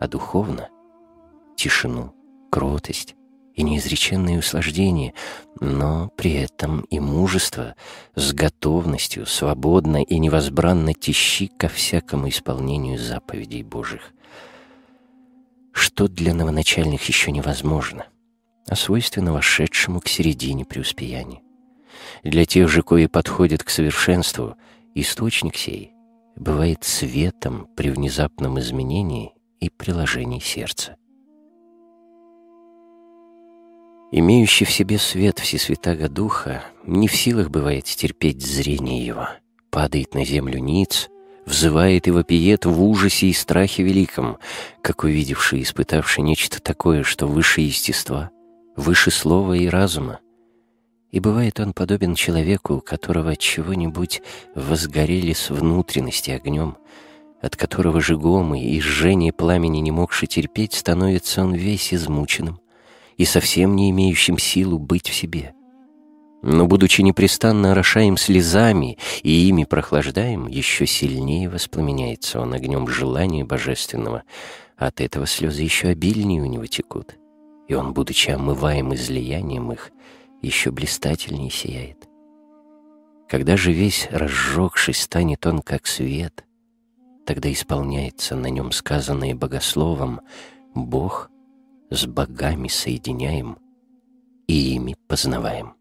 а 0.00 0.08
духовно— 0.08 0.68
тишину, 1.56 2.14
кротость 2.50 3.14
и 3.54 3.62
неизреченные 3.62 4.38
услаждения, 4.38 5.12
но 5.60 6.10
при 6.16 6.32
этом 6.32 6.80
и 6.82 6.98
мужество 6.98 7.74
с 8.14 8.32
готовностью 8.32 9.26
свободно 9.26 10.02
и 10.02 10.18
невозбранно 10.18 10.94
тещи 10.94 11.48
ко 11.58 11.68
всякому 11.68 12.30
исполнению 12.30 12.98
заповедей 12.98 13.62
Божьих. 13.62 14.12
Что 15.72 16.08
для 16.08 16.34
новоначальных 16.34 17.02
еще 17.04 17.30
невозможно— 17.30 18.06
а 18.68 18.76
свойственно 18.76 19.32
вошедшему 19.32 20.00
к 20.00 20.08
середине 20.08 20.64
преуспеяния. 20.64 21.40
Для 22.22 22.44
тех 22.44 22.68
же, 22.68 22.82
кои 22.82 23.06
подходят 23.06 23.62
к 23.62 23.70
совершенству, 23.70 24.56
источник 24.94 25.56
сей 25.56 25.92
бывает 26.36 26.82
светом 26.82 27.68
при 27.76 27.90
внезапном 27.90 28.58
изменении 28.58 29.32
и 29.60 29.68
приложении 29.68 30.40
сердца. 30.40 30.96
Имеющий 34.10 34.64
в 34.64 34.70
себе 34.70 34.98
свет 34.98 35.38
Всесвятаго 35.38 36.08
Духа 36.08 36.64
не 36.84 37.08
в 37.08 37.14
силах 37.14 37.50
бывает 37.50 37.84
терпеть 37.84 38.44
зрение 38.44 39.04
его, 39.04 39.28
падает 39.70 40.14
на 40.14 40.24
землю 40.24 40.58
ниц, 40.58 41.08
взывает 41.46 42.08
и 42.08 42.10
вопиет 42.10 42.66
в 42.66 42.82
ужасе 42.82 43.28
и 43.28 43.32
страхе 43.32 43.82
великом, 43.82 44.38
как 44.82 45.04
увидевший 45.04 45.60
и 45.60 45.62
испытавший 45.62 46.24
нечто 46.24 46.60
такое, 46.60 47.04
что 47.04 47.26
выше 47.26 47.62
естества— 47.62 48.30
выше 48.76 49.10
слова 49.10 49.54
и 49.54 49.66
разума. 49.66 50.20
И 51.10 51.20
бывает 51.20 51.60
он 51.60 51.74
подобен 51.74 52.14
человеку, 52.14 52.76
у 52.76 52.80
которого 52.80 53.36
чего-нибудь 53.36 54.22
возгорели 54.54 55.34
с 55.34 55.50
внутренности 55.50 56.30
огнем, 56.30 56.78
от 57.42 57.56
которого 57.56 58.00
жигом 58.00 58.54
и 58.54 58.80
жжение 58.80 59.32
пламени 59.32 59.78
не 59.78 59.90
могши 59.90 60.26
терпеть, 60.26 60.72
становится 60.72 61.42
он 61.42 61.54
весь 61.54 61.92
измученным 61.92 62.60
и 63.16 63.24
совсем 63.26 63.76
не 63.76 63.90
имеющим 63.90 64.38
силу 64.38 64.78
быть 64.78 65.08
в 65.10 65.14
себе. 65.14 65.54
но, 66.42 66.66
будучи 66.66 67.02
непрестанно 67.02 67.70
орошаем 67.70 68.16
слезами 68.16 68.98
и 69.22 69.30
ими 69.48 69.62
прохлаждаем, 69.62 70.48
еще 70.48 70.86
сильнее 70.86 71.48
воспламеняется 71.48 72.40
он 72.40 72.52
огнем 72.52 72.88
желания 72.88 73.44
божественного. 73.44 74.24
От 74.76 75.00
этого 75.00 75.26
слезы 75.26 75.62
еще 75.62 75.88
обильнее 75.88 76.42
у 76.42 76.46
него 76.46 76.66
текут, 76.66 77.14
и 77.72 77.74
он, 77.74 77.94
будучи 77.94 78.30
омываем 78.30 78.94
излиянием 78.94 79.72
их, 79.72 79.92
еще 80.42 80.70
блистательнее 80.70 81.50
сияет. 81.50 82.06
Когда 83.28 83.56
же 83.56 83.72
весь 83.72 84.08
разжегшись 84.10 85.00
станет 85.00 85.46
он 85.46 85.60
как 85.60 85.86
свет, 85.86 86.44
тогда 87.24 87.50
исполняется 87.50 88.36
на 88.36 88.48
нем 88.48 88.72
сказанное 88.72 89.34
богословом 89.34 90.20
«Бог 90.74 91.30
с 91.88 92.04
богами 92.04 92.68
соединяем 92.68 93.56
и 94.48 94.74
ими 94.74 94.94
познаваем». 95.08 95.72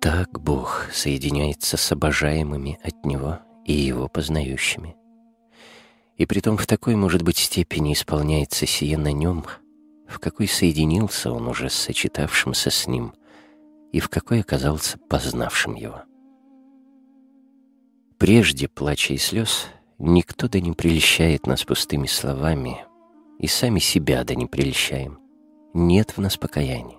Так 0.00 0.40
Бог 0.40 0.86
соединяется 0.90 1.76
с 1.76 1.92
обожаемыми 1.92 2.78
от 2.82 3.04
Него 3.04 3.40
и 3.66 3.74
Его 3.74 4.08
познающими. 4.08 4.96
И 6.16 6.24
притом 6.24 6.56
в 6.56 6.66
такой, 6.66 6.96
может 6.96 7.20
быть, 7.20 7.36
степени 7.36 7.92
исполняется 7.92 8.64
сие 8.64 8.96
на 8.96 9.12
нем, 9.12 9.44
в 10.12 10.18
какой 10.18 10.46
соединился 10.46 11.32
он 11.32 11.48
уже 11.48 11.70
с 11.70 11.74
сочетавшимся 11.74 12.70
с 12.70 12.86
ним, 12.86 13.14
и 13.92 14.00
в 14.00 14.08
какой 14.08 14.40
оказался 14.40 14.98
познавшим 14.98 15.74
его. 15.74 16.02
Прежде 18.18 18.68
плача 18.68 19.14
и 19.14 19.18
слез 19.18 19.66
никто 19.98 20.48
да 20.48 20.60
не 20.60 20.72
прельщает 20.72 21.46
нас 21.46 21.64
пустыми 21.64 22.06
словами, 22.06 22.84
и 23.38 23.46
сами 23.46 23.80
себя 23.80 24.22
да 24.24 24.34
не 24.34 24.46
прельщаем. 24.46 25.18
Нет 25.74 26.16
в 26.16 26.20
нас 26.20 26.36
покаяния, 26.36 26.98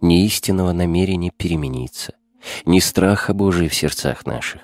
ни 0.00 0.24
истинного 0.26 0.72
намерения 0.72 1.30
перемениться, 1.34 2.14
ни 2.66 2.80
страха 2.80 3.32
Божия 3.32 3.68
в 3.68 3.74
сердцах 3.74 4.26
наших. 4.26 4.60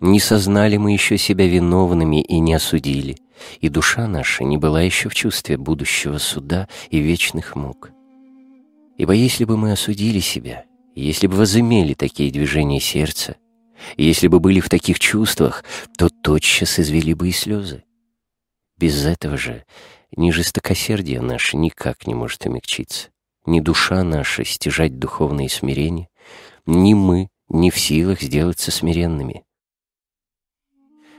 Не 0.00 0.18
сознали 0.18 0.76
мы 0.78 0.92
еще 0.92 1.18
себя 1.18 1.46
виновными 1.46 2.22
и 2.22 2.38
не 2.38 2.54
осудили, 2.54 3.16
и 3.60 3.68
душа 3.68 4.06
наша 4.06 4.44
не 4.44 4.58
была 4.58 4.82
еще 4.82 5.08
в 5.08 5.14
чувстве 5.14 5.56
будущего 5.56 6.18
суда 6.18 6.68
и 6.90 6.98
вечных 6.98 7.56
мук. 7.56 7.90
Ибо 8.96 9.12
если 9.12 9.44
бы 9.44 9.56
мы 9.56 9.72
осудили 9.72 10.20
себя, 10.20 10.64
если 10.94 11.26
бы 11.26 11.36
возымели 11.36 11.94
такие 11.94 12.30
движения 12.30 12.80
сердца, 12.80 13.36
если 13.96 14.26
бы 14.26 14.40
были 14.40 14.60
в 14.60 14.68
таких 14.68 14.98
чувствах, 14.98 15.64
то 15.96 16.08
тотчас 16.08 16.78
извели 16.78 17.14
бы 17.14 17.28
и 17.28 17.32
слезы. 17.32 17.84
Без 18.76 19.04
этого 19.04 19.36
же 19.36 19.64
ни 20.16 20.30
жестокосердие 20.30 21.20
наше 21.20 21.56
никак 21.56 22.06
не 22.06 22.14
может 22.14 22.44
умягчиться, 22.46 23.08
ни 23.46 23.60
душа 23.60 24.02
наша 24.04 24.44
стяжать 24.44 24.98
духовное 24.98 25.48
смирение, 25.48 26.08
ни 26.66 26.94
мы 26.94 27.28
не 27.48 27.70
в 27.70 27.78
силах 27.78 28.20
сделаться 28.20 28.70
смиренными. 28.70 29.44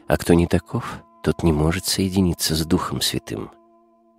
А 0.08 0.18
кто 0.18 0.34
не 0.34 0.48
таков, 0.48 1.04
тот 1.24 1.44
не 1.44 1.54
может 1.54 1.86
соединиться 1.86 2.56
с 2.56 2.66
Духом 2.66 3.02
Святым. 3.02 3.52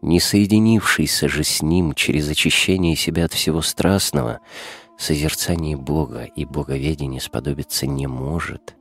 Не 0.01 0.21
соединившийся 0.21 1.29
же 1.29 1.45
с 1.45 1.63
Ним 1.63 1.95
через 1.95 2.29
очищение 2.29 2.97
себя 2.97 3.27
от 3.27 3.33
всего 3.33 3.63
страстного, 3.63 4.41
созерцание 4.99 5.77
Бога 5.77 6.25
и 6.25 6.45
боговедение 6.45 7.21
сподобиться 7.21 7.87
не 7.87 8.07
может 8.07 8.77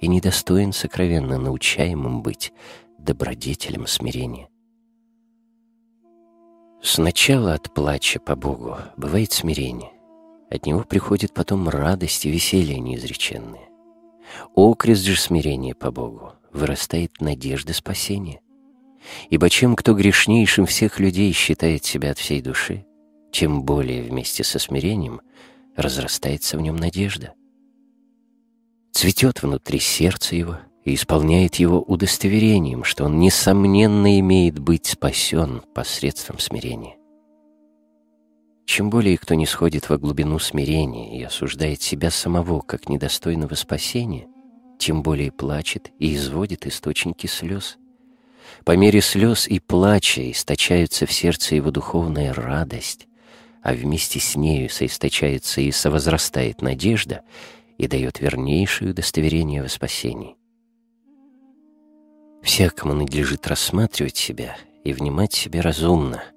и 0.00 0.06
недостоин 0.06 0.72
сокровенно 0.72 1.38
научаемым 1.38 2.22
быть 2.22 2.52
добродетелем 2.98 3.86
смирения. 3.86 4.48
Сначала 6.80 7.54
от 7.54 7.74
плача 7.74 8.20
по 8.20 8.36
Богу 8.36 8.76
бывает 8.96 9.32
смирение, 9.32 9.90
от 10.50 10.66
него 10.66 10.84
приходит 10.84 11.34
потом 11.34 11.68
радость 11.68 12.24
и 12.26 12.30
веселье 12.30 12.78
неизреченные. 12.78 13.68
Окрест 14.54 15.02
же 15.02 15.16
смирения 15.16 15.74
по 15.74 15.90
Богу 15.90 16.34
вырастает 16.58 17.20
надежда 17.20 17.72
спасения. 17.72 18.40
Ибо 19.30 19.48
чем 19.48 19.76
кто 19.76 19.94
грешнейшим 19.94 20.66
всех 20.66 21.00
людей 21.00 21.32
считает 21.32 21.84
себя 21.84 22.10
от 22.10 22.18
всей 22.18 22.42
души, 22.42 22.84
тем 23.32 23.62
более 23.62 24.02
вместе 24.02 24.44
со 24.44 24.58
смирением 24.58 25.20
разрастается 25.76 26.58
в 26.58 26.60
нем 26.60 26.76
надежда. 26.76 27.34
Цветет 28.92 29.42
внутри 29.42 29.78
сердца 29.78 30.34
его 30.34 30.58
и 30.84 30.94
исполняет 30.94 31.56
его 31.56 31.80
удостоверением, 31.80 32.82
что 32.84 33.04
он 33.04 33.20
несомненно 33.20 34.18
имеет 34.18 34.58
быть 34.58 34.86
спасен 34.86 35.62
посредством 35.74 36.38
смирения. 36.38 36.96
Чем 38.66 38.90
более 38.90 39.16
кто 39.16 39.34
не 39.34 39.46
сходит 39.46 39.88
во 39.88 39.98
глубину 39.98 40.38
смирения 40.38 41.18
и 41.18 41.22
осуждает 41.22 41.80
себя 41.80 42.10
самого 42.10 42.60
как 42.60 42.88
недостойного 42.88 43.54
спасения, 43.54 44.26
тем 44.78 45.02
более 45.02 45.32
плачет 45.32 45.90
и 45.98 46.14
изводит 46.14 46.66
источники 46.66 47.26
слез. 47.26 47.78
По 48.64 48.76
мере 48.76 49.00
слез 49.00 49.46
и 49.46 49.58
плача 49.60 50.30
источаются 50.30 51.06
в 51.06 51.12
сердце 51.12 51.56
его 51.56 51.70
духовная 51.70 52.32
радость, 52.32 53.06
а 53.62 53.74
вместе 53.74 54.20
с 54.20 54.36
нею 54.36 54.70
соисточается 54.70 55.60
и 55.60 55.70
совозрастает 55.70 56.62
надежда 56.62 57.22
и 57.76 57.86
дает 57.86 58.20
вернейшее 58.20 58.92
удостоверение 58.92 59.62
во 59.62 59.68
спасении. 59.68 60.36
Всякому 62.42 62.94
надлежит 62.94 63.46
рассматривать 63.46 64.16
себя 64.16 64.56
и 64.84 64.92
внимать 64.92 65.34
себе 65.34 65.60
разумно— 65.60 66.22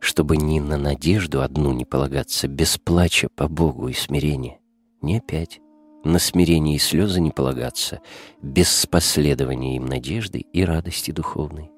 чтобы 0.00 0.38
ни 0.38 0.58
на 0.58 0.76
надежду 0.76 1.42
одну 1.42 1.72
не 1.72 1.84
полагаться 1.84 2.48
без 2.48 2.78
плача 2.78 3.28
по 3.36 3.48
Богу 3.48 3.88
и 3.88 3.92
смирения, 3.92 4.58
ни 5.02 5.18
опять 5.18 5.60
на 6.04 6.18
смирение 6.18 6.76
и 6.76 6.78
слезы 6.78 7.20
не 7.20 7.30
полагаться 7.30 8.00
без 8.42 8.86
последования 8.86 9.76
им 9.76 9.86
надежды 9.86 10.38
и 10.38 10.64
радости 10.64 11.10
духовной. 11.10 11.70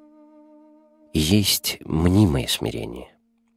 есть 1.13 1.79
мнимое 1.85 2.47
смирение, 2.47 3.09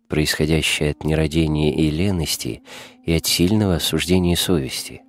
происходящее 0.10 0.92
от 0.92 1.04
нерадения 1.04 1.74
и 1.74 1.90
лености 1.90 2.64
и 3.04 3.14
от 3.14 3.26
сильного 3.26 3.76
осуждения 3.76 4.36
совести. 4.36 5.02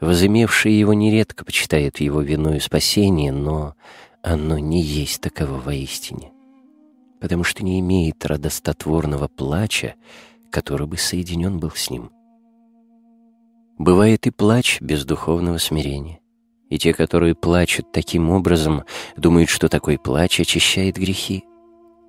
Возымевшие 0.00 0.78
его 0.78 0.94
нередко 0.94 1.44
почитают 1.44 2.00
его 2.00 2.22
вину 2.22 2.54
и 2.54 2.60
спасение, 2.60 3.32
но 3.32 3.74
оно 4.22 4.58
не 4.58 4.80
есть 4.80 5.20
таково 5.20 5.58
воистине 5.58 6.32
потому 7.20 7.44
что 7.44 7.64
не 7.64 7.80
имеет 7.80 8.24
радостотворного 8.24 9.28
плача, 9.28 9.94
который 10.50 10.86
бы 10.86 10.96
соединен 10.96 11.58
был 11.58 11.70
с 11.70 11.90
ним. 11.90 12.10
Бывает 13.78 14.26
и 14.26 14.30
плач 14.30 14.80
без 14.80 15.04
духовного 15.04 15.58
смирения. 15.58 16.18
И 16.68 16.78
те, 16.78 16.92
которые 16.92 17.36
плачут 17.36 17.92
таким 17.92 18.28
образом, 18.30 18.82
думают, 19.16 19.48
что 19.48 19.68
такой 19.68 19.98
плач 19.98 20.40
очищает 20.40 20.96
грехи, 20.96 21.44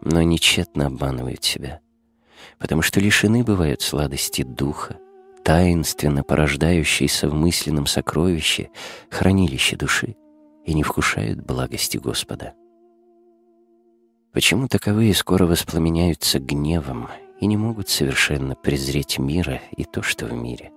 но 0.02 0.20
они 0.20 0.40
тщетно 0.40 0.88
обманывают 0.88 1.44
себя, 1.44 1.80
потому 2.58 2.82
что 2.82 3.00
лишены 3.00 3.44
бывают 3.44 3.82
сладости 3.82 4.42
духа, 4.42 4.98
таинственно 5.44 6.24
порождающейся 6.24 7.30
в 7.30 7.36
мысленном 7.36 7.86
сокровище, 7.86 8.70
хранилище 9.12 9.76
души, 9.78 10.16
и 10.66 10.74
не 10.74 10.82
вкушают 10.82 11.40
благости 11.40 11.98
Господа. 11.98 12.54
Почему 14.34 14.68
таковые 14.68 15.14
скоро 15.14 15.46
воспламеняются 15.46 16.40
гневом 16.40 17.10
и 17.40 17.46
не 17.46 17.58
могут 17.58 17.90
совершенно 17.90 18.56
презреть 18.56 19.20
мира 19.20 19.62
и 19.78 19.84
то, 19.84 20.02
что 20.02 20.26
в 20.26 20.34
мире? 20.34 20.72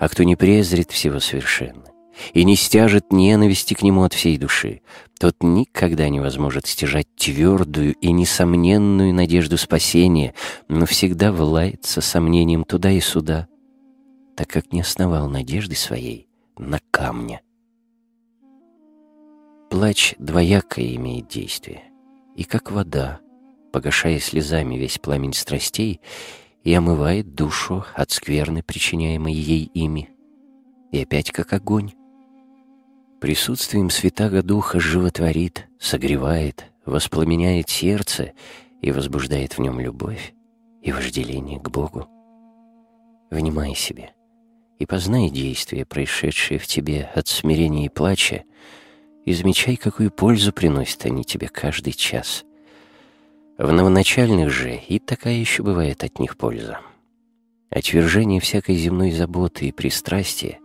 А 0.00 0.08
кто 0.08 0.24
не 0.24 0.34
презрит 0.34 0.90
всего 0.90 1.20
совершенно 1.20 1.84
и 2.32 2.44
не 2.44 2.56
стяжет 2.56 3.12
ненависти 3.12 3.74
к 3.74 3.82
нему 3.82 4.02
от 4.02 4.14
всей 4.14 4.38
души, 4.38 4.80
тот 5.18 5.36
никогда 5.42 6.08
не 6.08 6.20
возможет 6.20 6.66
стяжать 6.66 7.06
твердую 7.16 7.92
и 7.94 8.10
несомненную 8.10 9.12
надежду 9.12 9.58
спасения, 9.58 10.34
но 10.68 10.86
всегда 10.86 11.32
влается 11.32 12.00
сомнением 12.00 12.64
туда 12.64 12.90
и 12.90 13.00
сюда, 13.00 13.46
так 14.36 14.48
как 14.48 14.72
не 14.72 14.80
основал 14.80 15.28
надежды 15.28 15.76
своей 15.76 16.28
на 16.56 16.80
камне. 16.90 17.42
Плач 19.68 20.14
двоякое 20.18 20.96
имеет 20.96 21.28
действие 21.28 21.84
и 22.36 22.44
как 22.44 22.72
вода, 22.72 23.20
погашая 23.70 24.18
слезами 24.18 24.76
весь 24.76 24.98
пламень 24.98 25.34
страстей, 25.34 26.00
и 26.62 26.74
омывает 26.74 27.34
душу 27.34 27.84
от 27.94 28.10
скверны, 28.10 28.62
причиняемой 28.62 29.32
ей 29.32 29.64
ими, 29.64 30.10
и 30.92 31.02
опять 31.02 31.30
как 31.30 31.52
огонь. 31.52 31.92
Присутствием 33.20 33.90
Святаго 33.90 34.42
Духа 34.42 34.80
животворит, 34.80 35.68
согревает, 35.78 36.66
воспламеняет 36.86 37.68
сердце 37.68 38.32
и 38.80 38.92
возбуждает 38.92 39.54
в 39.54 39.60
нем 39.60 39.78
любовь 39.78 40.34
и 40.82 40.92
вожделение 40.92 41.60
к 41.60 41.70
Богу. 41.70 42.08
Внимай 43.30 43.74
себе 43.74 44.14
и 44.78 44.86
познай 44.86 45.28
действия, 45.28 45.84
происшедшие 45.84 46.58
в 46.58 46.66
тебе 46.66 47.10
от 47.14 47.28
смирения 47.28 47.84
и 47.84 47.90
плача, 47.90 48.44
и 49.26 49.32
замечай, 49.34 49.76
какую 49.76 50.10
пользу 50.10 50.52
приносят 50.52 51.04
они 51.04 51.22
тебе 51.22 51.48
каждый 51.48 51.92
час. 51.92 52.44
В 53.60 53.72
новоначальных 53.72 54.48
же 54.48 54.74
и 54.88 54.98
такая 54.98 55.34
еще 55.34 55.62
бывает 55.62 56.02
от 56.02 56.18
них 56.18 56.38
польза. 56.38 56.80
отвержение 57.68 58.40
всякой 58.40 58.74
земной 58.76 59.10
заботы 59.10 59.66
и 59.66 59.70
пристрастия 59.70 60.58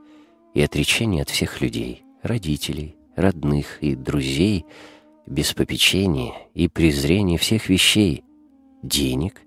и 0.54 0.62
отречение 0.62 1.24
от 1.24 1.30
всех 1.30 1.60
людей, 1.60 2.06
родителей, 2.24 2.96
родных 3.18 3.84
и 3.84 3.96
друзей, 3.98 4.66
без 5.26 5.54
попечения 5.54 6.36
и 6.54 6.70
презрения 6.70 7.38
всех 7.38 7.68
вещей, 7.68 8.24
денег 8.82 9.42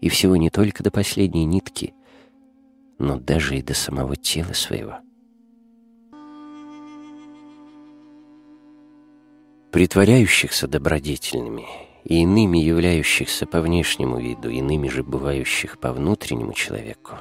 и 0.00 0.08
всего 0.08 0.34
не 0.34 0.50
только 0.50 0.82
до 0.82 0.90
последней 0.90 1.44
нитки, 1.44 1.94
но 2.98 3.16
даже 3.16 3.58
и 3.58 3.62
до 3.62 3.74
самого 3.74 4.16
тела 4.16 4.54
своего. 4.54 4.96
Притворяющихся 9.70 10.66
добродетельными 10.66 11.87
и 12.08 12.22
иными 12.22 12.58
являющихся 12.58 13.46
по 13.46 13.60
внешнему 13.60 14.18
виду, 14.18 14.48
иными 14.48 14.88
же 14.88 15.04
бывающих 15.04 15.78
по 15.78 15.92
внутреннему 15.92 16.54
человеку, 16.54 17.12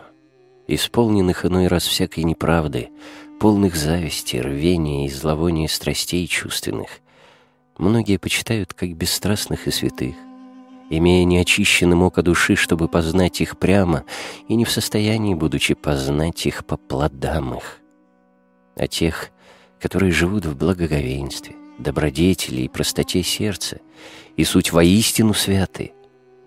исполненных 0.67 1.45
иной 1.45 1.67
раз 1.67 1.85
всякой 1.85 2.23
неправды, 2.23 2.89
полных 3.39 3.75
зависти, 3.75 4.37
рвения 4.37 5.05
и 5.05 5.09
зловония 5.09 5.67
страстей 5.67 6.25
чувственных, 6.25 7.01
многие 7.77 8.17
почитают 8.17 8.73
как 8.73 8.95
бесстрастных 8.95 9.67
и 9.67 9.71
святых, 9.71 10.15
имея 10.89 11.25
неочищенным 11.25 12.03
око 12.03 12.21
души, 12.21 12.55
чтобы 12.55 12.87
познать 12.87 13.41
их 13.41 13.59
прямо, 13.59 14.05
и 14.47 14.55
не 14.55 14.63
в 14.63 14.71
состоянии, 14.71 15.33
будучи 15.33 15.73
познать 15.73 16.45
их 16.45 16.65
по 16.65 16.77
плодам 16.77 17.55
их. 17.55 17.79
А 18.77 18.87
тех, 18.87 19.31
которые 19.81 20.13
живут 20.13 20.45
в 20.45 20.55
благоговенстве, 20.55 21.55
добродетели 21.77 22.61
и 22.61 22.69
простоте 22.69 23.21
сердца, 23.21 23.79
и 24.37 24.43
суть 24.43 24.71
воистину 24.71 25.33
святы, 25.33 25.91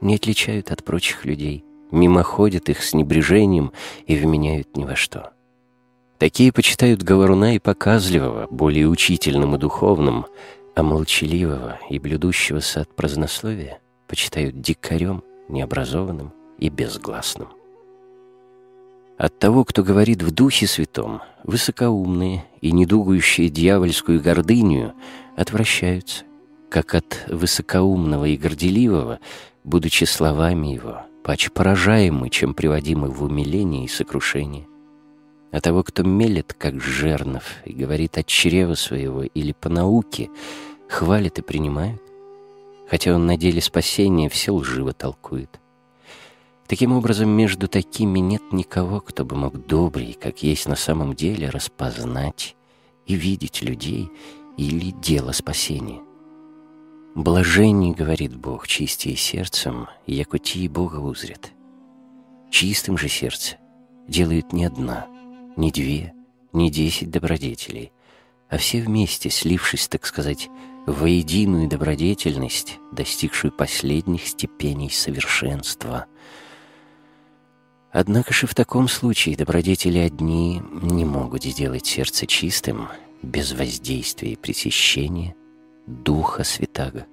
не 0.01 0.15
отличают 0.15 0.71
от 0.71 0.83
прочих 0.83 1.27
людей, 1.27 1.65
мимоходят 1.91 2.69
их 2.71 2.83
с 2.83 2.95
небрежением 2.95 3.73
и 4.07 4.17
вменяют 4.17 4.77
ни 4.77 4.85
во 4.85 4.97
что. 4.97 5.33
Такие 6.19 6.53
почитают 6.53 7.03
говоруна 7.03 7.57
и 7.57 7.59
показливого, 7.59 8.47
более 8.51 8.89
учительным 8.89 9.57
и 9.57 9.59
духовным, 9.59 10.27
а 10.75 10.83
молчаливого 10.83 11.79
и 11.91 11.99
блюдущегося 11.99 12.83
от 12.83 12.95
празднословия 12.95 13.81
почитают 14.07 14.61
дикарем, 14.61 15.23
необразованным 15.49 16.33
и 16.59 16.69
безгласным. 16.69 17.49
От 19.19 19.39
того, 19.39 19.65
кто 19.65 19.83
говорит 19.83 20.23
в 20.23 20.31
Духе 20.31 20.67
Святом, 20.67 21.21
высокоумные 21.45 22.47
и 22.61 22.73
недугующие 22.73 23.51
дьявольскую 23.51 24.21
гордыню 24.21 24.95
отвращаются, 25.37 26.25
как 26.71 26.95
от 26.95 27.27
высокоумного 27.29 28.27
и 28.27 28.37
горделивого, 28.37 29.19
будучи 29.65 30.05
словами 30.05 30.69
его, 30.69 31.03
паче 31.25 31.51
поражаемы, 31.51 32.31
чем 32.31 32.55
приводимы 32.55 33.11
в 33.11 33.23
умиление 33.25 33.85
и 33.85 33.89
сокрушение. 33.89 34.67
А 35.53 35.61
того, 35.61 35.83
кто 35.83 36.05
мелет, 36.05 36.55
как 36.57 36.81
жернов, 36.81 37.43
и 37.65 37.73
говорит 37.73 38.17
от 38.17 38.27
чрева 38.27 38.75
своего 38.75 39.25
или 39.25 39.53
по 39.53 39.69
науке, 39.69 40.31
хвалит 40.89 41.41
и 41.41 41.43
принимают, 41.43 42.01
хотя 42.89 43.15
он 43.15 43.27
на 43.27 43.37
деле 43.37 43.61
спасения 43.61 44.29
все 44.29 44.55
лживо 44.55 44.93
толкует. 44.93 45.61
Таким 46.69 46.93
образом, 46.93 47.29
между 47.31 47.67
такими 47.67 48.21
нет 48.21 48.43
никого, 48.53 49.01
кто 49.01 49.25
бы 49.25 49.35
мог 49.35 49.67
добрый, 49.67 50.17
как 50.21 50.45
есть 50.45 50.69
на 50.69 50.77
самом 50.77 51.15
деле, 51.15 51.51
распознать 51.51 52.55
и 53.07 53.17
видеть 53.17 53.61
людей 53.61 54.09
или 54.57 54.93
дело 54.93 55.33
спасения. 55.33 56.01
Блаженней, 57.15 57.93
говорит 57.93 58.37
Бог, 58.37 58.69
чистее 58.69 59.17
сердцем, 59.17 59.89
яко 60.07 60.39
и 60.55 60.69
Бога 60.69 60.97
узрят. 60.97 61.51
Чистым 62.51 62.97
же 62.97 63.09
сердце 63.09 63.57
делают 64.07 64.53
не 64.53 64.65
одна, 64.65 65.09
не 65.57 65.73
две, 65.73 66.15
не 66.53 66.71
десять 66.71 67.11
добродетелей, 67.11 67.91
а 68.49 68.59
все 68.59 68.81
вместе, 68.81 69.29
слившись, 69.29 69.89
так 69.89 70.07
сказать, 70.07 70.49
воединую 70.87 71.69
добродетельность, 71.69 72.79
достигшую 72.93 73.53
последних 73.53 74.29
степеней 74.29 74.91
совершенства. 74.91 76.07
Однако 77.91 78.33
же 78.33 78.47
в 78.47 78.55
таком 78.55 78.87
случае 78.87 79.37
добродетели 79.37 79.99
одни 79.99 80.63
не 80.81 81.05
могут 81.05 81.43
сделать 81.43 81.87
сердце 81.87 82.29
чистым 82.29 82.89
без 83.21 83.53
воздействия 83.53 84.33
и 84.33 84.37
пресещения 84.37 85.35
Духа 85.87 86.45
Святаго. 86.45 87.07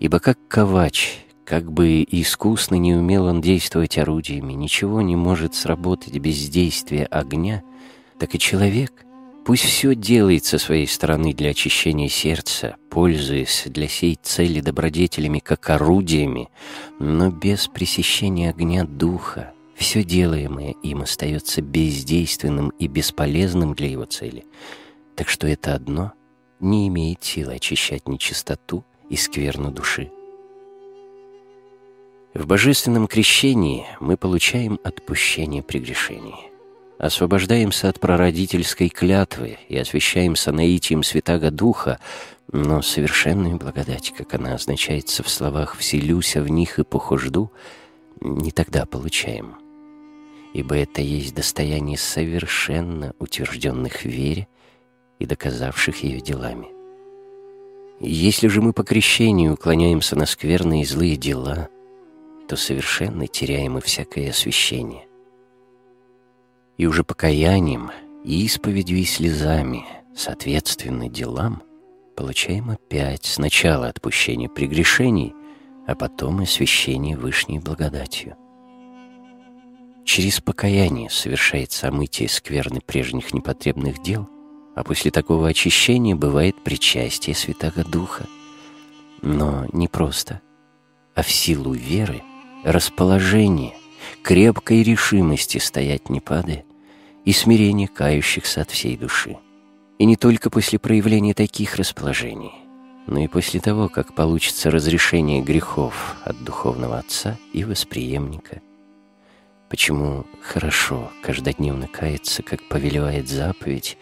Ибо 0.00 0.18
как 0.18 0.38
ковач, 0.48 1.24
как 1.44 1.70
бы 1.72 2.04
искусно 2.08 2.74
не 2.76 2.94
умел 2.94 3.26
он 3.26 3.40
действовать 3.40 3.98
орудиями, 3.98 4.52
ничего 4.52 5.02
не 5.02 5.16
может 5.16 5.54
сработать 5.54 6.18
без 6.18 6.48
действия 6.48 7.04
огня, 7.06 7.62
так 8.18 8.34
и 8.34 8.38
человек— 8.38 9.04
Пусть 9.44 9.64
все 9.64 9.94
делает 9.94 10.46
со 10.46 10.56
своей 10.56 10.86
стороны 10.86 11.34
для 11.34 11.50
очищения 11.50 12.08
сердца, 12.08 12.76
пользуясь 12.88 13.64
для 13.66 13.88
сей 13.88 14.18
цели 14.22 14.60
добродетелями 14.60 15.38
как 15.38 15.68
орудиями, 15.68 16.48
но 16.98 17.30
без 17.30 17.68
пресещения 17.68 18.48
огня 18.48 18.84
духа 18.84 19.52
все 19.74 20.02
делаемое 20.02 20.74
им 20.82 21.02
остается 21.02 21.60
бездейственным 21.60 22.70
и 22.78 22.86
бесполезным 22.86 23.74
для 23.74 23.88
его 23.88 24.06
цели. 24.06 24.46
Так 25.14 25.28
что 25.28 25.46
это 25.46 25.74
одно 25.74 26.14
не 26.64 26.88
имеет 26.88 27.22
силы 27.22 27.54
очищать 27.54 28.08
нечистоту 28.08 28.84
и 29.08 29.16
скверну 29.16 29.70
души. 29.70 30.10
В 32.34 32.46
божественном 32.46 33.06
крещении 33.06 33.86
мы 34.00 34.16
получаем 34.16 34.80
отпущение 34.82 35.62
прегрешений 35.62 36.50
освобождаемся 36.98 37.88
от 37.88 38.00
прародительской 38.00 38.88
клятвы 38.88 39.58
и 39.68 39.76
освящаемся 39.76 40.52
наитием 40.52 41.02
Святаго 41.02 41.50
Духа, 41.50 42.00
но 42.50 42.82
совершенную 42.82 43.56
благодать, 43.56 44.12
как 44.16 44.34
она 44.34 44.54
означается 44.54 45.22
в 45.22 45.28
словах 45.28 45.76
«вселюся 45.76 46.42
в 46.42 46.48
них 46.48 46.78
и 46.78 46.84
похожду», 46.84 47.52
не 48.20 48.52
тогда 48.52 48.86
получаем. 48.86 49.56
Ибо 50.54 50.76
это 50.76 51.02
есть 51.02 51.34
достояние 51.34 51.98
совершенно 51.98 53.12
утвержденных 53.18 54.02
в 54.02 54.06
вере 54.06 54.46
и 55.18 55.26
доказавших 55.26 56.02
ее 56.02 56.20
делами. 56.20 56.68
Если 58.00 58.48
же 58.48 58.60
мы 58.60 58.72
по 58.72 58.82
крещению 58.82 59.54
уклоняемся 59.54 60.16
на 60.16 60.26
скверные 60.26 60.82
и 60.82 60.86
злые 60.86 61.16
дела, 61.16 61.68
то 62.48 62.56
совершенно 62.56 63.26
теряем 63.26 63.78
и 63.78 63.80
всякое 63.80 64.30
освящение 64.30 65.06
и 66.76 66.86
уже 66.86 67.04
покаянием, 67.04 67.90
и 68.24 68.44
исповедью 68.44 68.98
и 68.98 69.04
слезами, 69.04 69.84
соответственно 70.14 71.08
делам, 71.08 71.62
получаем 72.16 72.70
опять 72.70 73.24
сначала 73.24 73.88
отпущение 73.88 74.48
прегрешений, 74.48 75.34
а 75.86 75.94
потом 75.94 76.40
и 76.40 76.44
освящение 76.44 77.16
Вышней 77.16 77.58
благодатью. 77.58 78.36
Через 80.04 80.40
покаяние 80.40 81.10
совершается 81.10 81.88
омытие 81.88 82.28
скверны 82.28 82.80
прежних 82.80 83.32
непотребных 83.32 84.02
дел, 84.02 84.28
а 84.74 84.82
после 84.82 85.10
такого 85.10 85.48
очищения 85.48 86.16
бывает 86.16 86.62
причастие 86.62 87.36
Святого 87.36 87.84
Духа. 87.84 88.26
Но 89.22 89.66
не 89.72 89.88
просто, 89.88 90.40
а 91.14 91.22
в 91.22 91.30
силу 91.30 91.72
веры, 91.72 92.22
расположения, 92.64 93.74
крепкой 94.22 94.82
решимости 94.82 95.58
стоять 95.58 96.10
не 96.10 96.20
падая 96.20 96.64
и 97.24 97.32
смирения 97.32 97.88
кающихся 97.88 98.62
от 98.62 98.70
всей 98.70 98.96
души. 98.96 99.38
И 99.98 100.04
не 100.04 100.16
только 100.16 100.50
после 100.50 100.78
проявления 100.78 101.34
таких 101.34 101.76
расположений, 101.76 102.52
но 103.06 103.20
и 103.20 103.28
после 103.28 103.60
того, 103.60 103.88
как 103.88 104.14
получится 104.14 104.70
разрешение 104.70 105.40
грехов 105.40 106.16
от 106.24 106.42
духовного 106.42 106.98
отца 106.98 107.38
и 107.52 107.64
восприемника. 107.64 108.60
Почему 109.68 110.24
хорошо 110.42 111.10
каждодневно 111.22 111.88
каяться, 111.88 112.42
как 112.42 112.66
повелевает 112.68 113.28
заповедь, 113.28 113.96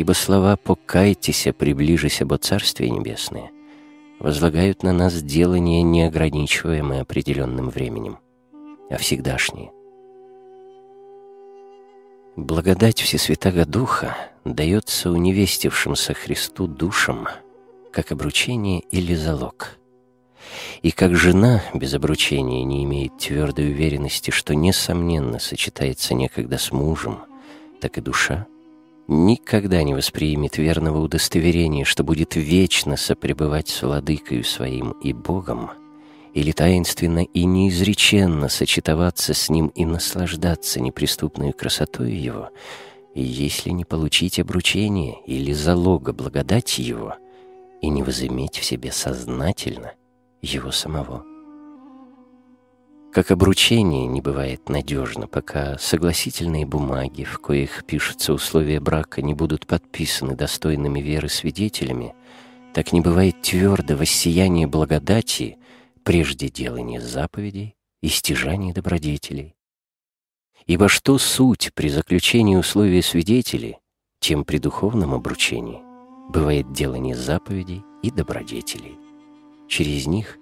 ибо 0.00 0.12
слова 0.12 0.56
«покайтесь, 0.56 1.46
приближись 1.58 2.22
обо 2.22 2.38
Царствие 2.38 2.88
Небесное» 2.88 3.50
возлагают 4.18 4.82
на 4.82 4.94
нас 4.94 5.22
делание, 5.22 5.82
неограничиваемое 5.82 7.02
определенным 7.02 7.68
временем 7.68 8.18
а 8.88 8.96
всегдашние. 8.96 9.72
Благодать 12.34 12.98
Всесвятаго 12.98 13.66
Духа 13.66 14.16
дается 14.46 15.10
уневестившимся 15.10 16.14
Христу 16.14 16.66
душам 16.66 17.28
как 17.92 18.10
обручение 18.10 18.80
или 18.90 19.14
залог. 19.14 19.78
И 20.80 20.92
как 20.92 21.14
жена 21.14 21.62
без 21.74 21.92
обручения 21.92 22.64
не 22.64 22.84
имеет 22.84 23.18
твердой 23.18 23.70
уверенности, 23.70 24.30
что 24.30 24.54
несомненно 24.54 25.38
сочетается 25.38 26.14
некогда 26.14 26.56
с 26.56 26.72
мужем, 26.72 27.18
так 27.82 27.98
и 27.98 28.00
душа 28.00 28.46
никогда 29.10 29.82
не 29.82 29.92
воспримет 29.92 30.56
верного 30.56 30.98
удостоверения, 30.98 31.84
что 31.84 32.04
будет 32.04 32.36
вечно 32.36 32.96
сопребывать 32.96 33.68
с 33.68 33.82
Владыкою 33.82 34.44
Своим 34.44 34.92
и 35.02 35.12
Богом, 35.12 35.72
или 36.32 36.52
таинственно 36.52 37.24
и 37.24 37.44
неизреченно 37.44 38.48
сочетоваться 38.48 39.34
с 39.34 39.50
ним 39.50 39.66
и 39.68 39.84
наслаждаться 39.84 40.80
неприступной 40.80 41.52
красотой 41.52 42.12
его, 42.12 42.50
если 43.14 43.70
не 43.70 43.84
получить 43.84 44.38
обручение 44.38 45.16
или 45.26 45.52
залога 45.52 46.12
благодати 46.12 46.80
его, 46.80 47.16
и 47.82 47.88
не 47.88 48.04
возыметь 48.04 48.58
в 48.58 48.64
себе 48.64 48.92
сознательно 48.92 49.92
его 50.40 50.70
самого. 50.70 51.24
Как 53.12 53.32
обручение 53.32 54.06
не 54.06 54.20
бывает 54.20 54.68
надежно, 54.68 55.26
пока 55.26 55.76
согласительные 55.78 56.64
бумаги, 56.64 57.24
в 57.24 57.40
коих 57.40 57.84
пишутся 57.84 58.32
условия 58.32 58.78
брака, 58.78 59.20
не 59.20 59.34
будут 59.34 59.66
подписаны 59.66 60.36
достойными 60.36 61.00
веры 61.00 61.28
свидетелями, 61.28 62.14
так 62.72 62.92
не 62.92 63.00
бывает 63.00 63.42
твердо 63.42 63.96
воссияние 63.96 64.68
благодати 64.68 65.58
прежде 66.04 66.48
делания 66.48 67.00
заповедей 67.00 67.74
и 68.00 68.08
стяжания 68.08 68.72
добродетелей. 68.72 69.56
Ибо 70.66 70.88
что 70.88 71.18
суть 71.18 71.72
при 71.74 71.88
заключении 71.88 72.54
условия 72.54 73.02
свидетелей, 73.02 73.78
тем 74.20 74.44
при 74.44 74.58
духовном 74.58 75.14
обручении 75.14 75.82
бывает 76.28 76.72
делание 76.72 77.16
заповедей 77.16 77.82
и 78.04 78.12
добродетелей. 78.12 78.96
Через 79.68 80.06
них 80.06 80.38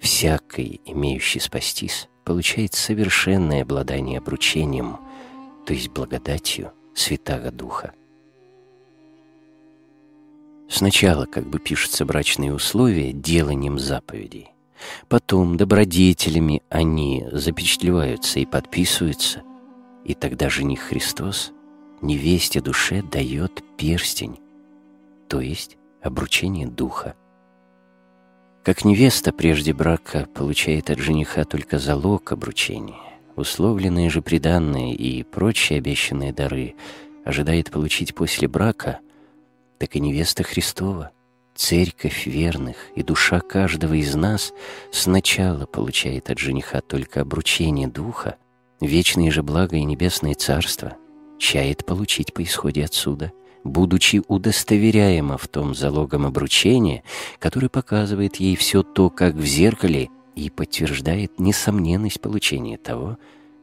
всякий, 0.00 0.80
имеющий 0.84 1.40
спастись, 1.40 2.08
получает 2.24 2.74
совершенное 2.74 3.62
обладание 3.62 4.18
обручением, 4.18 4.98
то 5.66 5.72
есть 5.72 5.88
благодатью 5.88 6.72
Святаго 6.94 7.50
Духа. 7.50 7.92
Сначала, 10.68 11.26
как 11.26 11.46
бы 11.46 11.58
пишутся 11.58 12.04
брачные 12.04 12.52
условия, 12.52 13.12
деланием 13.12 13.78
заповедей. 13.78 14.50
Потом 15.08 15.56
добродетелями 15.56 16.62
они 16.68 17.26
запечатлеваются 17.32 18.40
и 18.40 18.46
подписываются, 18.46 19.42
и 20.04 20.14
тогда 20.14 20.50
жених 20.50 20.80
Христос 20.80 21.52
невесте 22.02 22.60
душе 22.60 23.02
дает 23.02 23.62
перстень, 23.76 24.38
то 25.28 25.40
есть 25.40 25.76
обручение 26.02 26.66
духа. 26.66 27.14
Как 28.66 28.84
невеста 28.84 29.32
прежде 29.32 29.72
брака 29.72 30.26
получает 30.34 30.90
от 30.90 30.98
жениха 30.98 31.44
только 31.44 31.78
залог 31.78 32.32
обручения, 32.32 32.98
условленные 33.36 34.10
же 34.10 34.22
приданные 34.22 34.92
и 34.92 35.22
прочие 35.22 35.78
обещанные 35.78 36.32
дары 36.32 36.74
ожидает 37.24 37.70
получить 37.70 38.12
после 38.16 38.48
брака, 38.48 38.98
так 39.78 39.94
и 39.94 40.00
невеста 40.00 40.42
Христова, 40.42 41.12
церковь 41.54 42.26
верных 42.26 42.76
и 42.96 43.04
душа 43.04 43.38
каждого 43.38 43.94
из 43.94 44.16
нас 44.16 44.52
сначала 44.90 45.66
получает 45.66 46.28
от 46.28 46.40
жениха 46.40 46.80
только 46.80 47.20
обручение 47.20 47.86
духа, 47.86 48.34
вечные 48.80 49.30
же 49.30 49.44
блага 49.44 49.76
и 49.76 49.84
небесное 49.84 50.34
царство 50.34 50.96
чает 51.38 51.86
получить 51.86 52.34
по 52.34 52.42
исходе 52.42 52.84
отсюда— 52.84 53.30
будучи 53.64 54.22
удостоверяема 54.28 55.38
в 55.38 55.48
том 55.48 55.74
залогом 55.74 56.26
обручения, 56.26 57.02
который 57.38 57.68
показывает 57.68 58.36
ей 58.36 58.56
все 58.56 58.82
то, 58.82 59.10
как 59.10 59.34
в 59.34 59.44
зеркале, 59.44 60.08
и 60.34 60.50
подтверждает 60.50 61.40
несомненность 61.40 62.20
получения 62.20 62.76
того, 62.76 63.18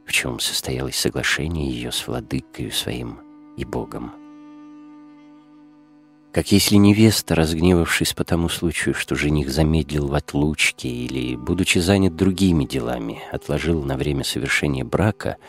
в 0.05 0.11
чем 0.11 0.39
состоялось 0.39 0.95
соглашение 0.95 1.69
ее 1.69 1.91
с 1.91 2.07
владыкою 2.07 2.71
своим 2.71 3.19
и 3.57 3.63
Богом. 3.63 4.11
Как 6.31 6.51
если 6.51 6.77
невеста, 6.77 7.35
разгневавшись 7.35 8.13
по 8.13 8.23
тому 8.23 8.49
случаю, 8.49 8.95
что 8.95 9.13
жених 9.13 9.51
замедлил 9.51 10.07
в 10.07 10.15
отлучке 10.15 10.89
или, 10.89 11.35
будучи 11.35 11.77
занят 11.77 12.15
другими 12.15 12.65
делами, 12.65 13.21
отложил 13.31 13.83
на 13.83 13.97
время 13.97 14.23
совершения 14.23 14.83
брака— 14.83 15.37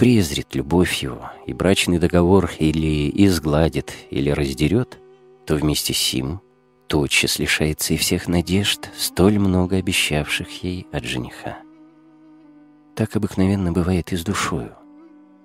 презрит 0.00 0.54
любовь 0.54 1.02
его 1.02 1.30
и 1.44 1.52
брачный 1.52 1.98
договор 1.98 2.50
или 2.58 3.10
изгладит, 3.26 3.92
или 4.08 4.30
раздерет, 4.30 4.98
то 5.44 5.56
вместе 5.56 5.92
с 5.92 5.98
сим 5.98 6.40
тотчас 6.88 7.38
лишается 7.38 7.92
и 7.92 7.98
всех 7.98 8.26
надежд, 8.26 8.88
столь 8.96 9.38
много 9.38 9.76
обещавших 9.76 10.64
ей 10.64 10.86
от 10.90 11.04
жениха. 11.04 11.58
Так 12.96 13.14
обыкновенно 13.14 13.72
бывает 13.72 14.10
и 14.14 14.16
с 14.16 14.24
душою. 14.24 14.74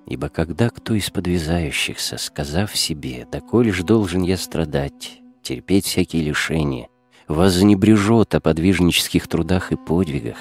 Ибо 0.07 0.29
когда 0.29 0.69
кто 0.69 0.93
из 0.93 1.09
подвязающихся, 1.09 2.17
сказав 2.17 2.77
себе, 2.77 3.27
«Доколе 3.29 3.73
ж 3.73 3.83
должен 3.83 4.21
я 4.21 4.37
страдать, 4.37 5.19
терпеть 5.41 5.85
всякие 5.85 6.23
лишения, 6.23 6.87
вознебрежет 7.28 8.36
о 8.36 8.39
подвижнических 8.39 9.28
трудах 9.28 9.71
и 9.71 9.76
подвигах, 9.76 10.38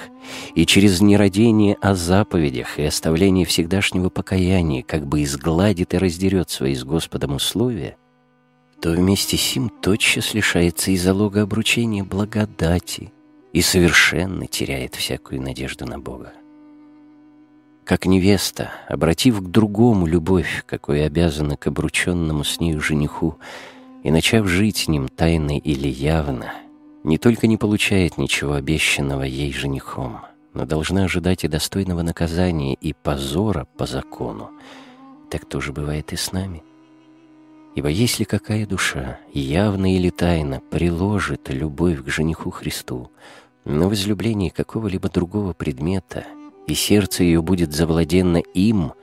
и 0.53 0.65
через 0.65 1.01
нерадение 1.01 1.75
о 1.81 1.95
заповедях 1.95 2.79
и 2.79 2.83
оставление 2.83 3.45
всегдашнего 3.45 4.09
покаяния 4.09 4.83
как 4.83 5.07
бы 5.07 5.23
изгладит 5.23 5.93
и 5.93 5.97
раздерет 5.97 6.49
свои 6.49 6.75
с 6.75 6.83
Господом 6.83 7.35
условия, 7.35 7.97
то 8.81 8.91
вместе 8.91 9.37
с 9.37 9.41
сим 9.41 9.69
тотчас 9.69 10.33
лишается 10.33 10.91
и 10.91 10.97
залога 10.97 11.43
обручения 11.43 12.03
благодати 12.03 13.11
и 13.51 13.61
совершенно 13.61 14.47
теряет 14.47 14.95
всякую 14.95 15.41
надежду 15.41 15.85
на 15.85 15.97
Бога. 15.97 16.33
Как 17.83 18.05
невеста, 18.05 18.71
обратив 18.89 19.41
к 19.41 19.47
другому 19.47 20.07
любовь, 20.07 20.63
какой 20.65 21.05
обязана 21.05 21.55
к 21.55 21.67
обрученному 21.67 22.43
с 22.43 22.59
нею 22.59 22.81
жениху, 22.81 23.37
и 24.03 24.11
начав 24.11 24.47
жить 24.47 24.77
с 24.77 24.87
ним 24.87 25.07
тайно 25.07 25.57
или 25.57 25.87
явно— 25.87 26.53
не 27.05 27.19
только 27.19 27.45
не 27.45 27.55
получает 27.55 28.17
ничего 28.17 28.53
обещанного 28.53 29.21
ей 29.21 29.53
женихом, 29.53 30.21
но 30.55 30.65
должна 30.65 31.03
ожидать 31.03 31.43
и 31.43 31.47
достойного 31.47 32.01
наказания, 32.01 32.73
и 32.73 32.93
позора 32.93 33.67
по 33.77 33.85
закону. 33.85 34.49
Так 35.29 35.45
тоже 35.45 35.71
бывает 35.71 36.13
и 36.13 36.15
с 36.15 36.31
нами. 36.31 36.63
Ибо 37.75 37.89
если 37.89 38.23
какая 38.23 38.65
душа, 38.65 39.19
явно 39.31 39.95
или 39.95 40.09
тайно, 40.09 40.61
приложит 40.71 41.49
любовь 41.49 42.03
к 42.03 42.07
жениху 42.07 42.49
Христу, 42.49 43.11
на 43.65 43.87
возлюблении 43.87 44.49
какого-либо 44.49 45.07
другого 45.07 45.53
предмета, 45.53 46.25
и 46.65 46.73
сердце 46.73 47.23
ее 47.23 47.43
будет 47.43 47.71
завладено 47.71 48.37
им, 48.37 48.93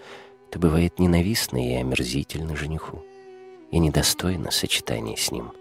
то 0.50 0.58
бывает 0.58 0.98
ненавистно 0.98 1.64
и 1.64 1.74
омерзительно 1.74 2.56
жениху, 2.56 3.04
и 3.70 3.78
недостойно 3.78 4.50
сочетания 4.50 5.16
с 5.16 5.30
ним. 5.30 5.52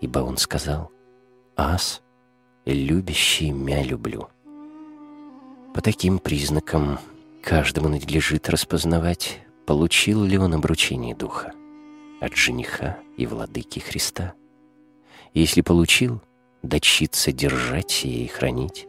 Ибо 0.00 0.20
он 0.20 0.38
сказал— 0.38 0.90
ас, 1.56 2.02
любящий 2.64 3.50
мя 3.50 3.82
люблю. 3.82 4.28
По 5.74 5.80
таким 5.80 6.18
признакам 6.18 6.98
каждому 7.42 7.88
надлежит 7.88 8.48
распознавать, 8.48 9.40
получил 9.66 10.24
ли 10.24 10.38
он 10.38 10.54
обручение 10.54 11.14
духа 11.14 11.52
от 12.20 12.36
жениха 12.36 12.98
и 13.16 13.26
владыки 13.26 13.78
Христа. 13.78 14.34
Если 15.34 15.60
получил, 15.60 16.20
дочиться 16.62 17.32
держать 17.32 17.90
сие 17.90 18.24
и 18.24 18.28
хранить. 18.28 18.86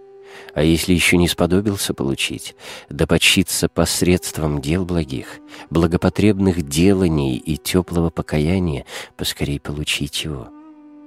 А 0.54 0.64
если 0.64 0.94
еще 0.94 1.18
не 1.18 1.28
сподобился 1.28 1.94
получить, 1.94 2.56
да 2.90 3.08
почиться 3.08 3.70
посредством 3.70 4.62
дел 4.62 4.86
благих, 4.86 5.40
благопотребных 5.70 6.68
деланий 6.68 7.38
и 7.38 7.58
теплого 7.58 8.10
покаяния, 8.10 8.86
поскорей 9.16 9.60
получить 9.60 10.24
его 10.24 10.50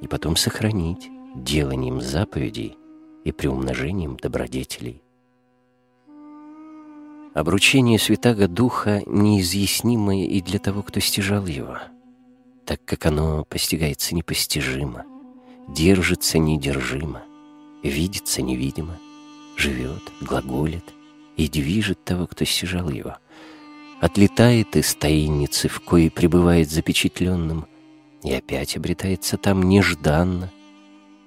и 0.01 0.07
потом 0.07 0.37
сохранить, 0.37 1.09
деланием 1.45 2.01
заповедей 2.01 2.77
и 3.25 3.33
приумножением 3.33 4.17
добродетелей. 4.17 5.03
Обручение 7.35 7.99
Святаго 7.99 8.49
Духа 8.49 9.03
неизъяснимое 9.07 10.27
и 10.27 10.41
для 10.41 10.59
того, 10.59 10.83
кто 10.83 11.01
стяжал 11.01 11.47
его, 11.47 11.79
так 12.65 12.83
как 12.85 13.05
оно 13.05 13.45
постигается 13.45 14.15
непостижимо, 14.15 15.05
держится 15.69 16.39
недержимо, 16.39 17.23
видится 17.83 18.41
невидимо, 18.41 18.99
живет, 19.57 20.03
глаголит 20.23 20.85
и 21.37 21.49
движет 21.49 22.03
того, 22.05 22.27
кто 22.27 22.47
стяжал 22.47 22.89
его, 22.89 23.17
отлетает 24.01 24.75
из 24.77 24.95
таинницы, 24.95 25.69
в 25.69 25.81
коей 25.81 26.11
пребывает 26.11 26.71
запечатленным, 26.71 27.67
и 28.23 28.33
опять 28.33 28.77
обретается 28.77 29.37
там 29.37 29.63
нежданно, 29.63 30.51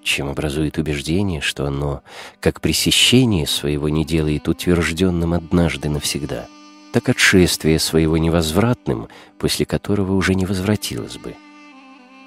чем 0.04 0.30
образует 0.30 0.78
убеждение, 0.78 1.42
что 1.42 1.66
оно, 1.66 2.02
как 2.40 2.62
пресещение 2.62 3.46
своего 3.48 3.90
не 3.90 4.06
делает 4.06 4.48
утвержденным 4.48 5.34
однажды 5.34 5.90
навсегда, 5.90 6.48
так 6.94 7.10
отшествие 7.10 7.80
своего 7.80 8.18
невозвратным, 8.18 9.10
после 9.38 9.66
которого 9.66 10.14
уже 10.14 10.36
не 10.36 10.46
возвратилось 10.46 11.18
бы. 11.18 11.36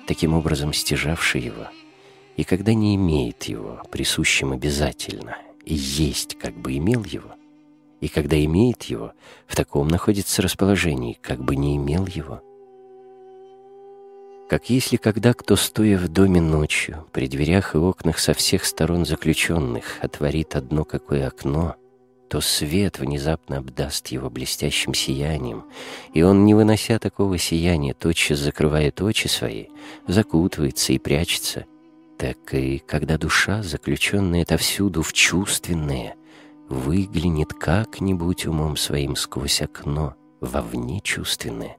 Таким 0.06 0.34
образом, 0.34 0.72
стяжавший 0.72 1.42
его, 1.42 1.68
и 2.36 2.44
когда 2.44 2.74
не 2.74 2.94
имеет 2.96 3.44
его, 3.44 3.82
присущим 3.90 4.52
обязательно, 4.52 5.36
и 5.64 5.74
есть, 5.74 6.38
как 6.38 6.54
бы 6.54 6.76
имел 6.76 7.04
его, 7.04 7.32
и 8.00 8.08
когда 8.08 8.42
имеет 8.44 8.84
его, 8.84 9.12
в 9.46 9.54
таком 9.54 9.88
находится 9.88 10.42
расположении, 10.42 11.18
как 11.20 11.42
бы 11.42 11.56
не 11.56 11.76
имел 11.76 12.06
его— 12.06 12.42
как 14.52 14.68
если 14.68 14.98
когда 14.98 15.32
кто, 15.32 15.56
стоя 15.56 15.96
в 15.96 16.08
доме 16.08 16.42
ночью, 16.42 17.06
при 17.12 17.26
дверях 17.26 17.74
и 17.74 17.78
окнах 17.78 18.18
со 18.18 18.34
всех 18.34 18.66
сторон 18.66 19.06
заключенных, 19.06 19.96
отворит 20.02 20.56
одно 20.56 20.84
какое 20.84 21.26
окно, 21.26 21.76
то 22.28 22.42
свет 22.42 22.98
внезапно 22.98 23.56
обдаст 23.56 24.08
его 24.08 24.28
блестящим 24.28 24.92
сиянием, 24.92 25.64
и 26.12 26.20
он, 26.20 26.44
не 26.44 26.52
вынося 26.52 26.98
такого 26.98 27.38
сияния, 27.38 27.94
тотчас 27.94 28.40
закрывает 28.40 29.00
очи 29.00 29.26
свои, 29.26 29.68
закутывается 30.06 30.92
и 30.92 30.98
прячется, 30.98 31.64
так 32.18 32.52
и 32.52 32.76
когда 32.76 33.16
душа, 33.16 33.62
заключенная 33.62 34.42
отовсюду 34.42 35.00
в 35.00 35.14
чувственное, 35.14 36.14
выглянет 36.68 37.54
как-нибудь 37.54 38.44
умом 38.44 38.76
своим 38.76 39.16
сквозь 39.16 39.62
окно, 39.62 40.14
вовне 40.42 41.00
чувственное, 41.00 41.78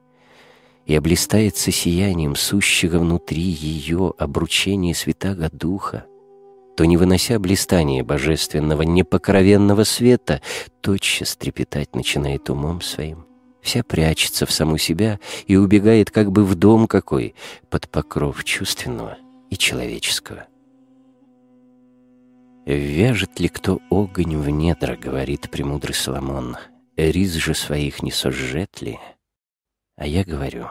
и 0.86 0.94
облистается 0.94 1.70
сиянием 1.70 2.36
сущего 2.36 2.98
внутри 2.98 3.42
ее 3.42 4.12
обручения 4.18 4.94
Святаго 4.94 5.48
Духа, 5.50 6.06
то, 6.76 6.84
не 6.84 6.96
вынося 6.96 7.38
блистания 7.38 8.02
божественного, 8.02 8.82
непокровенного 8.82 9.84
света, 9.84 10.42
тотчас 10.80 11.36
трепетать 11.36 11.94
начинает 11.94 12.50
умом 12.50 12.80
своим. 12.80 13.26
Вся 13.62 13.82
прячется 13.82 14.44
в 14.44 14.50
саму 14.50 14.76
себя 14.76 15.20
и 15.46 15.56
убегает 15.56 16.10
как 16.10 16.30
бы 16.30 16.44
в 16.44 16.54
дом 16.54 16.86
какой, 16.86 17.34
под 17.70 17.88
покров 17.88 18.44
чувственного 18.44 19.16
и 19.48 19.56
человеческого. 19.56 20.46
«Вяжет 22.66 23.40
ли 23.40 23.48
кто 23.48 23.80
огонь 23.90 24.36
в 24.36 24.48
недра,— 24.48 24.96
говорит 25.00 25.50
премудрый 25.50 25.94
Соломон,— 25.94 26.56
рис 26.96 27.32
же 27.34 27.54
своих 27.54 28.02
не 28.02 28.10
сожжет 28.10 28.80
ли?» 28.80 28.98
А 29.96 30.06
я 30.06 30.24
говорю, 30.24 30.68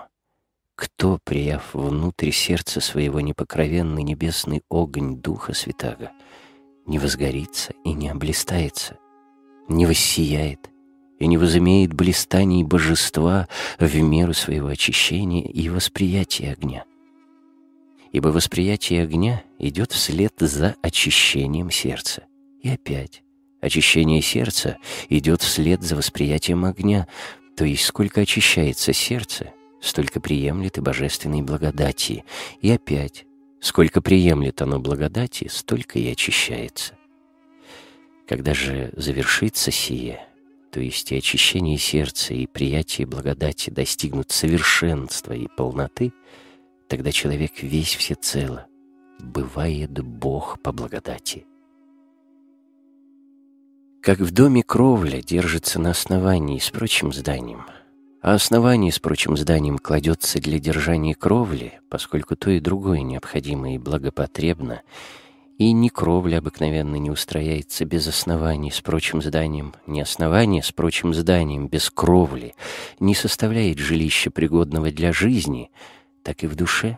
кто, 0.75 1.19
прияв 1.23 1.73
внутрь 1.73 2.31
сердца 2.31 2.81
своего 2.81 3.21
непокровенный 3.21 4.03
небесный 4.03 4.61
огонь 4.69 5.17
Духа 5.21 5.53
Святаго, 5.53 6.11
не 6.85 6.99
возгорится 6.99 7.73
и 7.85 7.93
не 7.93 8.09
облистается, 8.09 8.97
не 9.69 9.85
воссияет 9.85 10.69
и 11.19 11.27
не 11.27 11.37
возымеет 11.37 11.93
блистаний 11.93 12.63
божества 12.63 13.47
в 13.79 13.95
меру 14.01 14.33
своего 14.33 14.67
очищения 14.67 15.45
и 15.45 15.69
восприятия 15.69 16.51
огня? 16.51 16.85
ибо 18.13 18.27
восприятие 18.27 19.03
огня 19.03 19.43
идет 19.59 19.91
вслед 19.91 20.33
за 20.37 20.75
очищением 20.81 21.69
сердца. 21.71 22.23
И 22.61 22.69
опять, 22.69 23.23
очищение 23.59 24.21
сердца 24.21 24.77
идет 25.09 25.41
вслед 25.41 25.81
за 25.81 25.97
восприятием 25.97 26.63
огня, 26.63 27.07
то 27.55 27.65
есть 27.65 27.85
сколько 27.85 28.21
очищается 28.21 28.93
сердце, 28.93 29.53
столько 29.81 30.19
приемлет 30.19 30.77
и 30.77 30.81
божественной 30.81 31.41
благодати. 31.41 32.25
И 32.61 32.71
опять, 32.71 33.25
сколько 33.59 34.01
приемлет 34.01 34.61
оно 34.61 34.79
благодати, 34.79 35.47
столько 35.49 35.99
и 35.99 36.09
очищается. 36.09 36.97
Когда 38.27 38.53
же 38.53 38.91
завершится 38.95 39.71
сие, 39.71 40.25
то 40.71 40.79
есть 40.79 41.11
и 41.11 41.17
очищение 41.17 41.77
сердца, 41.77 42.33
и 42.33 42.47
приятие 42.47 43.05
благодати 43.05 43.69
достигнут 43.69 44.31
совершенства 44.31 45.33
и 45.33 45.47
полноты— 45.47 46.13
Тогда 46.93 47.11
человек 47.11 47.63
весь 47.63 47.95
всецело. 47.95 48.67
Бывает 49.19 49.91
Бог 50.03 50.61
по 50.61 50.71
благодати. 50.71 51.47
Как 54.03 54.19
в 54.19 54.31
доме 54.31 54.63
кровля 54.63 55.21
держится 55.21 55.79
на 55.79 55.91
основании 55.91 56.59
с 56.59 56.69
прочим 56.71 57.13
зданием, 57.13 57.65
а 58.21 58.33
основание 58.33 58.91
с 58.91 58.99
прочим 58.99 59.37
зданием 59.37 59.77
кладется 59.77 60.41
для 60.41 60.59
держания 60.59 61.15
кровли, 61.15 61.79
поскольку 61.87 62.35
то 62.35 62.51
и 62.51 62.59
другое 62.59 62.99
необходимо 62.99 63.75
и 63.75 63.77
благопотребно, 63.77 64.81
и 65.57 65.71
ни 65.71 65.87
кровля 65.87 66.39
обыкновенно 66.39 66.97
не 66.97 67.11
устрояется 67.11 67.85
без 67.85 68.05
оснований 68.05 68.71
с 68.71 68.81
прочим 68.81 69.21
зданием, 69.21 69.73
ни 69.87 70.01
основание 70.01 70.61
с 70.61 70.73
прочим 70.73 71.13
зданием 71.13 71.69
без 71.69 71.89
кровли 71.89 72.55
не 72.99 73.15
составляет 73.15 73.77
жилища 73.77 74.31
пригодного 74.31 74.91
для 74.91 75.13
жизни— 75.13 75.71
так 76.23 76.43
и 76.43 76.47
в 76.47 76.55
душе. 76.55 76.97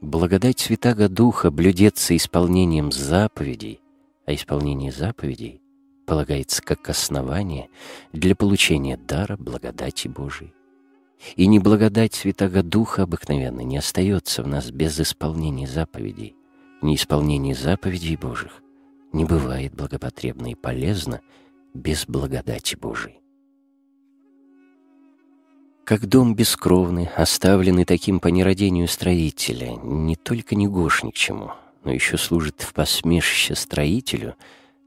Благодать 0.00 0.58
Святаго 0.58 1.10
Духа 1.10 1.50
блюдется 1.50 2.16
исполнением 2.16 2.92
заповедей, 2.92 3.82
а 4.24 4.32
исполнение 4.32 4.90
заповедей 4.90 5.60
полагается 6.04 6.62
как 6.62 6.88
основание 6.88 7.68
для 8.12 8.34
получения 8.34 8.96
дара 8.96 9.36
благодати 9.36 10.08
Божией. 10.08 10.52
И 11.36 11.46
неблагодать 11.46 12.14
Святаго 12.14 12.62
Духа 12.62 13.04
обыкновенно 13.04 13.60
не 13.60 13.78
остается 13.78 14.42
в 14.42 14.46
нас 14.46 14.70
без 14.70 15.00
исполнения 15.00 15.66
заповедей. 15.66 16.36
Неисполнение 16.82 17.54
заповедей 17.54 18.16
Божьих 18.16 18.62
не 19.12 19.24
бывает 19.24 19.74
благопотребно 19.74 20.50
и 20.50 20.54
полезно 20.54 21.20
без 21.72 22.04
благодати 22.06 22.76
Божией. 22.76 23.20
Как 25.84 26.06
дом 26.06 26.34
бескровный, 26.34 27.08
оставленный 27.14 27.84
таким 27.84 28.18
по 28.18 28.28
нерадению 28.28 28.88
строителя, 28.88 29.76
не 29.82 30.16
только 30.16 30.54
не 30.54 30.66
гош 30.66 31.02
ни 31.02 31.10
к 31.10 31.14
чему, 31.14 31.52
но 31.84 31.92
еще 31.92 32.16
служит 32.16 32.62
в 32.62 32.72
посмешище 32.72 33.54
строителю, 33.54 34.34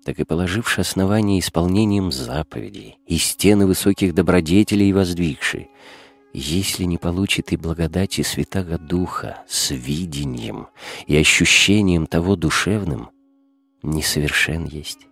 так 0.08 0.20
и 0.20 0.24
положивший 0.24 0.84
основание 0.84 1.42
исполнением 1.42 2.14
заповедей 2.14 2.98
и 3.08 3.18
стены 3.18 3.68
высоких 3.68 4.16
добродетелей 4.16 4.94
воздвигший, 4.94 5.70
если 6.32 6.86
не 6.86 6.98
получит 6.98 7.52
и 7.52 7.58
благодати 7.58 8.22
Святаго 8.22 8.78
Духа 8.78 9.44
с 9.50 9.72
видением 9.72 10.68
и 11.08 11.18
ощущением 11.18 12.08
того 12.08 12.38
душевным, 12.38 13.10
несовершен 13.84 14.64
есть 14.64 15.08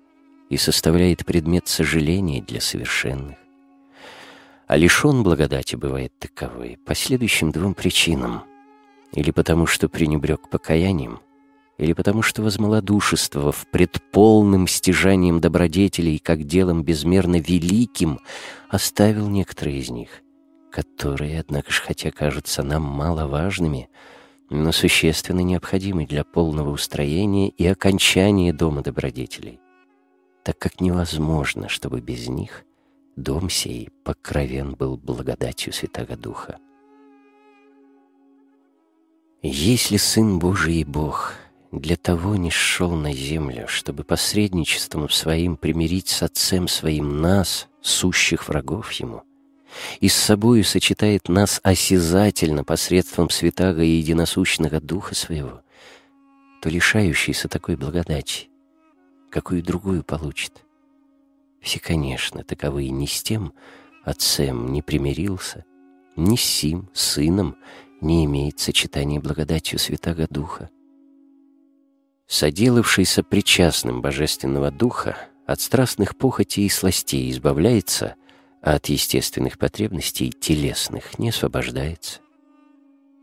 и 0.49 0.55
составляет 0.55 1.25
предмет 1.25 1.67
сожаления 1.67 2.41
для 2.41 2.61
совершенных 2.61 3.35
а 4.67 4.77
лишен 4.77 5.23
благодати 5.23 5.75
бывает 5.75 6.13
таковой 6.17 6.79
по 6.85 6.95
следующим 6.95 7.51
двум 7.51 7.73
причинам. 7.73 8.45
Или 9.11 9.29
потому, 9.29 9.67
что 9.67 9.89
пренебрег 9.89 10.49
покаянием, 10.49 11.19
или 11.77 11.93
потому, 11.93 12.21
что 12.21 12.41
возмолодушествовав 12.41 13.65
пред 13.71 14.01
полным 14.11 14.67
стяжанием 14.67 15.41
добродетелей 15.41 16.19
как 16.19 16.43
делом 16.43 16.83
безмерно 16.83 17.37
великим, 17.37 18.19
оставил 18.69 19.29
некоторые 19.29 19.79
из 19.79 19.89
них, 19.89 20.21
которые, 20.71 21.39
однако 21.39 21.71
ж, 21.71 21.81
хотя 21.85 22.11
кажутся 22.11 22.63
нам 22.63 22.83
маловажными, 22.83 23.89
но 24.49 24.71
существенно 24.71 25.41
необходимы 25.41 26.05
для 26.05 26.23
полного 26.23 26.69
устроения 26.69 27.49
и 27.49 27.65
окончания 27.65 28.53
дома 28.53 28.81
добродетелей, 28.81 29.59
так 30.43 30.57
как 30.57 30.79
невозможно, 30.79 31.67
чтобы 31.67 31.99
без 31.99 32.29
них 32.29 32.63
дом 33.15 33.49
сей 33.49 33.89
покровен 34.03 34.75
был 34.75 34.97
благодатью 34.97 35.73
Святого 35.73 36.15
Духа. 36.15 36.59
Если 39.41 39.97
Сын 39.97 40.39
Божий 40.39 40.77
и 40.77 40.83
Бог 40.83 41.33
для 41.79 41.97
того 41.97 42.35
не 42.35 42.51
шел 42.51 42.91
на 42.91 43.13
землю, 43.13 43.67
чтобы 43.67 44.03
посредничеством 44.03 45.09
своим 45.09 45.57
примирить 45.57 46.07
с 46.07 46.23
Отцем 46.23 46.67
своим 46.67 47.21
нас, 47.21 47.67
сущих 47.81 48.47
врагов 48.47 48.91
Ему, 48.93 49.23
и 49.99 50.07
с 50.07 50.15
собою 50.15 50.63
сочетает 50.63 51.27
нас 51.27 51.59
осязательно 51.63 52.63
посредством 52.63 53.29
святаго 53.29 53.83
и 53.83 53.89
единосущного 53.89 54.79
Духа 54.79 55.15
Своего, 55.15 55.61
то 56.61 56.69
лишающийся 56.69 57.47
такой 57.47 57.75
благодати, 57.75 58.49
какую 59.29 59.61
другую 59.61 60.03
получит. 60.03 60.63
Все, 61.61 61.79
конечно, 61.79 62.43
таковые 62.43 62.89
ни 62.89 63.05
с 63.05 63.21
тем 63.21 63.53
отцем 64.03 64.71
не 64.71 64.81
примирился, 64.81 65.65
ни 66.15 66.35
с 66.35 66.41
сим 66.41 66.89
сыном 66.93 67.57
не 68.01 68.23
имеет 68.25 68.59
сочетания 68.59 69.19
благодатью 69.19 69.79
Святаго 69.79 70.27
Духа. 70.29 70.69
Соделавшийся 72.27 73.23
причастным 73.23 74.01
Божественного 74.01 74.71
Духа 74.71 75.17
от 75.45 75.61
страстных 75.61 76.17
похотей 76.17 76.65
и 76.65 76.69
сластей 76.69 77.29
избавляется, 77.31 78.15
а 78.61 78.75
от 78.75 78.87
естественных 78.87 79.57
потребностей 79.57 80.31
телесных 80.31 81.19
не 81.19 81.29
освобождается. 81.29 82.19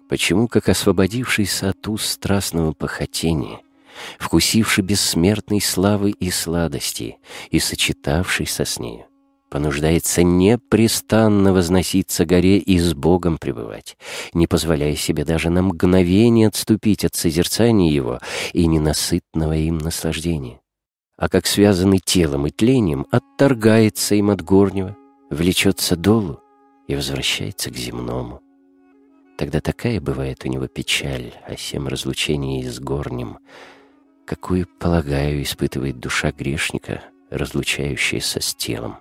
Почему, 0.09 0.47
как 0.47 0.69
освободившийся 0.69 1.71
от 1.71 1.89
уст 1.89 2.07
страстного 2.07 2.73
похотения— 2.73 3.61
вкусивший 4.19 4.85
бессмертной 4.85 5.61
славы 5.61 6.11
и 6.11 6.31
сладости 6.31 7.19
и 7.51 7.59
сочетавшийся 7.59 8.65
с 8.65 8.79
нею, 8.79 9.07
понуждается 9.53 10.23
непрестанно 10.23 11.53
возноситься 11.53 12.25
горе 12.25 12.57
и 12.57 12.79
с 12.79 12.95
Богом 12.95 13.37
пребывать, 13.37 13.99
не 14.33 14.47
позволяя 14.47 14.97
себе 14.97 15.27
даже 15.27 15.51
на 15.51 15.61
мгновение 15.63 16.49
отступить 16.49 17.05
от 17.05 17.15
созерцания 17.15 17.93
Его 17.93 18.19
и 18.55 18.67
ненасытного 18.67 19.55
им 19.55 19.77
наслаждения. 19.77 20.59
А 21.19 21.29
как 21.29 21.47
связанный 21.47 22.01
телом 22.03 22.47
и 22.47 22.51
тлением, 22.51 23.07
отторгается 23.11 24.15
им 24.15 24.31
от 24.31 24.41
горнего, 24.41 24.97
влечется 25.29 25.97
долу 25.97 26.41
и 26.89 26.97
возвращается 26.97 27.71
к 27.71 27.77
земному. 27.77 28.41
Тогда 29.37 29.61
такая 29.61 30.01
бывает 30.01 30.47
у 30.47 30.49
него 30.49 30.67
печаль 30.67 31.35
о 31.47 31.57
всем 31.57 31.89
разлучении 31.89 32.67
с 32.67 32.81
горнем, 32.81 33.39
какую, 34.25 34.67
полагаю, 34.81 35.43
испытывает 35.43 36.01
душа 36.01 36.33
грешника, 36.33 37.03
разлучающаяся 37.29 38.41
с 38.41 38.55
телом. 38.55 38.97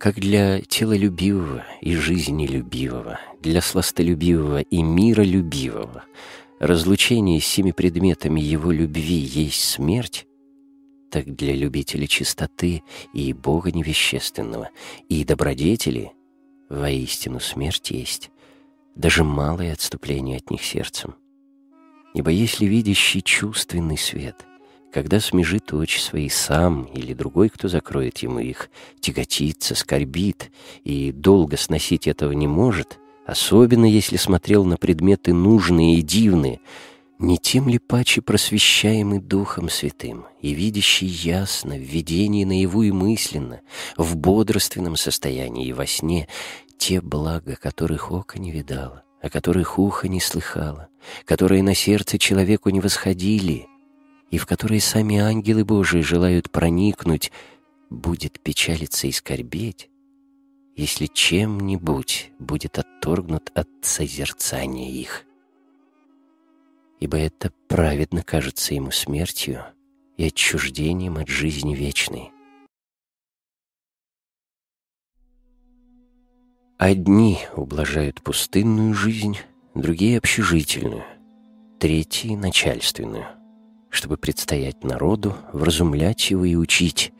Как 0.00 0.14
для 0.14 0.62
телолюбивого 0.62 1.62
и 1.82 1.94
жизнелюбивого, 1.94 3.20
для 3.42 3.60
сластолюбивого 3.60 4.62
и 4.62 4.82
миролюбивого 4.82 6.04
разлучение 6.58 7.38
с 7.38 7.44
всеми 7.44 7.72
предметами 7.72 8.40
его 8.40 8.72
любви 8.72 9.18
есть 9.18 9.62
смерть, 9.62 10.26
так 11.10 11.26
для 11.36 11.54
любителей 11.54 12.08
чистоты 12.08 12.82
и 13.12 13.34
Бога 13.34 13.72
невещественного, 13.72 14.70
и 15.10 15.22
добродетели 15.22 16.12
воистину 16.70 17.38
смерть 17.38 17.90
есть, 17.90 18.30
даже 18.94 19.22
малое 19.22 19.74
отступление 19.74 20.38
от 20.38 20.50
них 20.50 20.64
сердцем. 20.64 21.14
Ибо 22.14 22.30
если 22.30 22.64
видящий 22.64 23.20
чувственный 23.20 23.98
свет, 23.98 24.46
когда 24.92 25.20
смежит 25.20 25.72
очи 25.72 25.98
свои 25.98 26.28
сам 26.28 26.84
или 26.84 27.14
другой, 27.14 27.48
кто 27.48 27.68
закроет 27.68 28.18
ему 28.18 28.40
их, 28.40 28.70
тяготится, 29.00 29.74
скорбит 29.74 30.50
и 30.84 31.12
долго 31.12 31.56
сносить 31.56 32.06
этого 32.06 32.32
не 32.32 32.46
может, 32.46 32.98
особенно 33.26 33.84
если 33.84 34.16
смотрел 34.16 34.64
на 34.64 34.76
предметы 34.76 35.32
нужные 35.32 35.98
и 35.98 36.02
дивные, 36.02 36.60
не 37.18 37.36
тем 37.36 37.68
ли 37.68 37.78
паче 37.78 38.22
просвещаемый 38.22 39.20
Духом 39.20 39.68
Святым 39.68 40.24
и 40.40 40.54
видящий 40.54 41.06
ясно 41.06 41.74
в 41.74 41.80
видении 41.80 42.44
наяву 42.44 42.82
и 42.82 42.90
мысленно, 42.90 43.60
в 43.96 44.16
бодрственном 44.16 44.96
состоянии 44.96 45.66
и 45.66 45.72
во 45.74 45.86
сне, 45.86 46.28
те 46.78 47.02
блага, 47.02 47.56
которых 47.56 48.10
око 48.10 48.38
не 48.38 48.50
видало, 48.50 49.04
о 49.20 49.28
которых 49.28 49.78
ухо 49.78 50.08
не 50.08 50.18
слыхало, 50.18 50.88
которые 51.26 51.62
на 51.62 51.74
сердце 51.74 52.18
человеку 52.18 52.70
не 52.70 52.80
восходили, 52.80 53.66
и 54.30 54.38
в 54.38 54.46
которые 54.46 54.80
сами 54.80 55.18
ангелы 55.18 55.64
Божии 55.64 56.00
желают 56.00 56.50
проникнуть, 56.50 57.32
будет 57.90 58.40
печалиться 58.40 59.08
и 59.08 59.12
скорбеть, 59.12 59.90
если 60.76 61.06
чем-нибудь 61.06 62.32
будет 62.38 62.78
отторгнут 62.78 63.50
от 63.54 63.68
созерцания 63.82 64.90
их. 64.90 65.24
Ибо 67.00 67.16
это 67.18 67.52
праведно 67.68 68.22
кажется 68.22 68.74
ему 68.74 68.90
смертью 68.90 69.64
и 70.16 70.26
отчуждением 70.26 71.16
от 71.16 71.28
жизни 71.28 71.74
вечной. 71.74 72.30
Одни 76.78 77.38
ублажают 77.56 78.22
пустынную 78.22 78.94
жизнь, 78.94 79.38
другие— 79.74 80.18
общежительную, 80.18 81.04
третьи— 81.78 82.34
начальственную, 82.36 83.39
чтобы 83.90 84.16
предстоять 84.16 84.84
народу, 84.84 85.34
вразумлять 85.52 86.30
его 86.30 86.44
и 86.44 86.54
учить, 86.54 87.12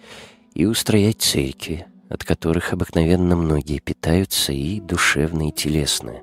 и 0.54 0.64
устроять 0.64 1.20
церкви, 1.20 1.86
от 2.08 2.24
которых 2.24 2.72
обыкновенно 2.72 3.36
многие 3.36 3.78
питаются 3.78 4.52
и 4.52 4.80
душевно, 4.80 5.48
и 5.48 5.52
телесно. 5.52 6.22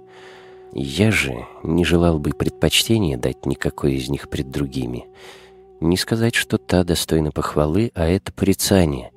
Я 0.74 1.12
же 1.12 1.46
не 1.64 1.86
желал 1.86 2.20
бы 2.20 2.32
предпочтения 2.32 3.18
дать 3.18 3.46
никакой 3.46 3.96
из 3.96 4.10
них 4.10 4.30
пред 4.30 4.50
другими. 4.50 5.06
Не 5.80 5.98
сказать, 5.98 6.36
что 6.36 6.58
та 6.58 6.84
достойна 6.84 7.32
похвалы, 7.32 7.92
а 7.94 8.08
это 8.08 8.34
порицание. 8.34 9.12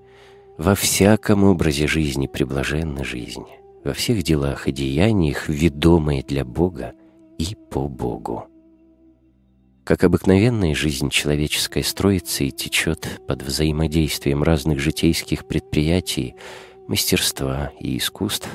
Во 0.59 0.75
всяком 0.75 1.45
образе 1.45 1.87
жизни 1.87 2.27
приблаженна 2.27 3.03
жизнь 3.03 3.47
во 3.85 3.93
всех 3.93 4.23
делах 4.23 4.69
и 4.69 4.73
деяниях, 4.73 5.49
ведомые 5.49 6.23
для 6.23 6.45
Бога 6.45 6.93
и 7.39 7.57
по 7.71 7.89
Богу. 7.89 8.47
Как 9.91 10.05
обыкновенная 10.05 10.73
жизнь 10.73 11.11
человеческая 11.11 11.83
строится 11.83 12.45
и 12.45 12.53
течет 12.53 13.21
под 13.27 13.43
взаимодействием 13.43 14.45
разных 14.45 14.79
житейских 14.79 15.45
предприятий, 15.45 16.37
мастерства 16.87 17.73
и 17.81 17.99
искусств, 17.99 18.49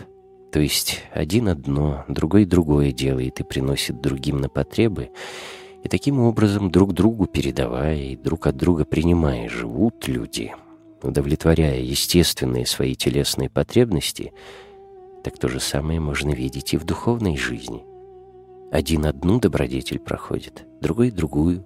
то 0.53 0.61
есть 0.61 1.03
один 1.11 1.49
одно, 1.49 2.05
другой 2.07 2.45
другое 2.45 2.93
делает 2.93 3.41
и 3.41 3.43
приносит 3.43 3.99
другим 3.99 4.37
на 4.37 4.47
потребы, 4.47 5.09
и 5.83 5.89
таким 5.89 6.21
образом 6.21 6.71
друг 6.71 6.93
другу 6.93 7.25
передавая 7.25 7.97
и 7.97 8.15
друг 8.15 8.47
от 8.47 8.55
друга 8.55 8.85
принимая, 8.85 9.49
живут 9.49 10.07
люди, 10.07 10.53
удовлетворяя 11.03 11.81
естественные 11.81 12.65
свои 12.65 12.95
телесные 12.95 13.49
потребности– 13.49 14.31
так 15.25 15.39
то 15.39 15.47
же 15.47 15.59
самое 15.59 15.99
можно 15.99 16.29
видеть 16.29 16.75
и 16.75 16.77
в 16.77 16.83
духовной 16.83 17.35
жизни. 17.35 17.83
Один 18.75 19.05
одну 19.05 19.39
добродетель 19.39 19.99
проходит, 19.99 20.67
другой 20.81 21.09
другую. 21.09 21.65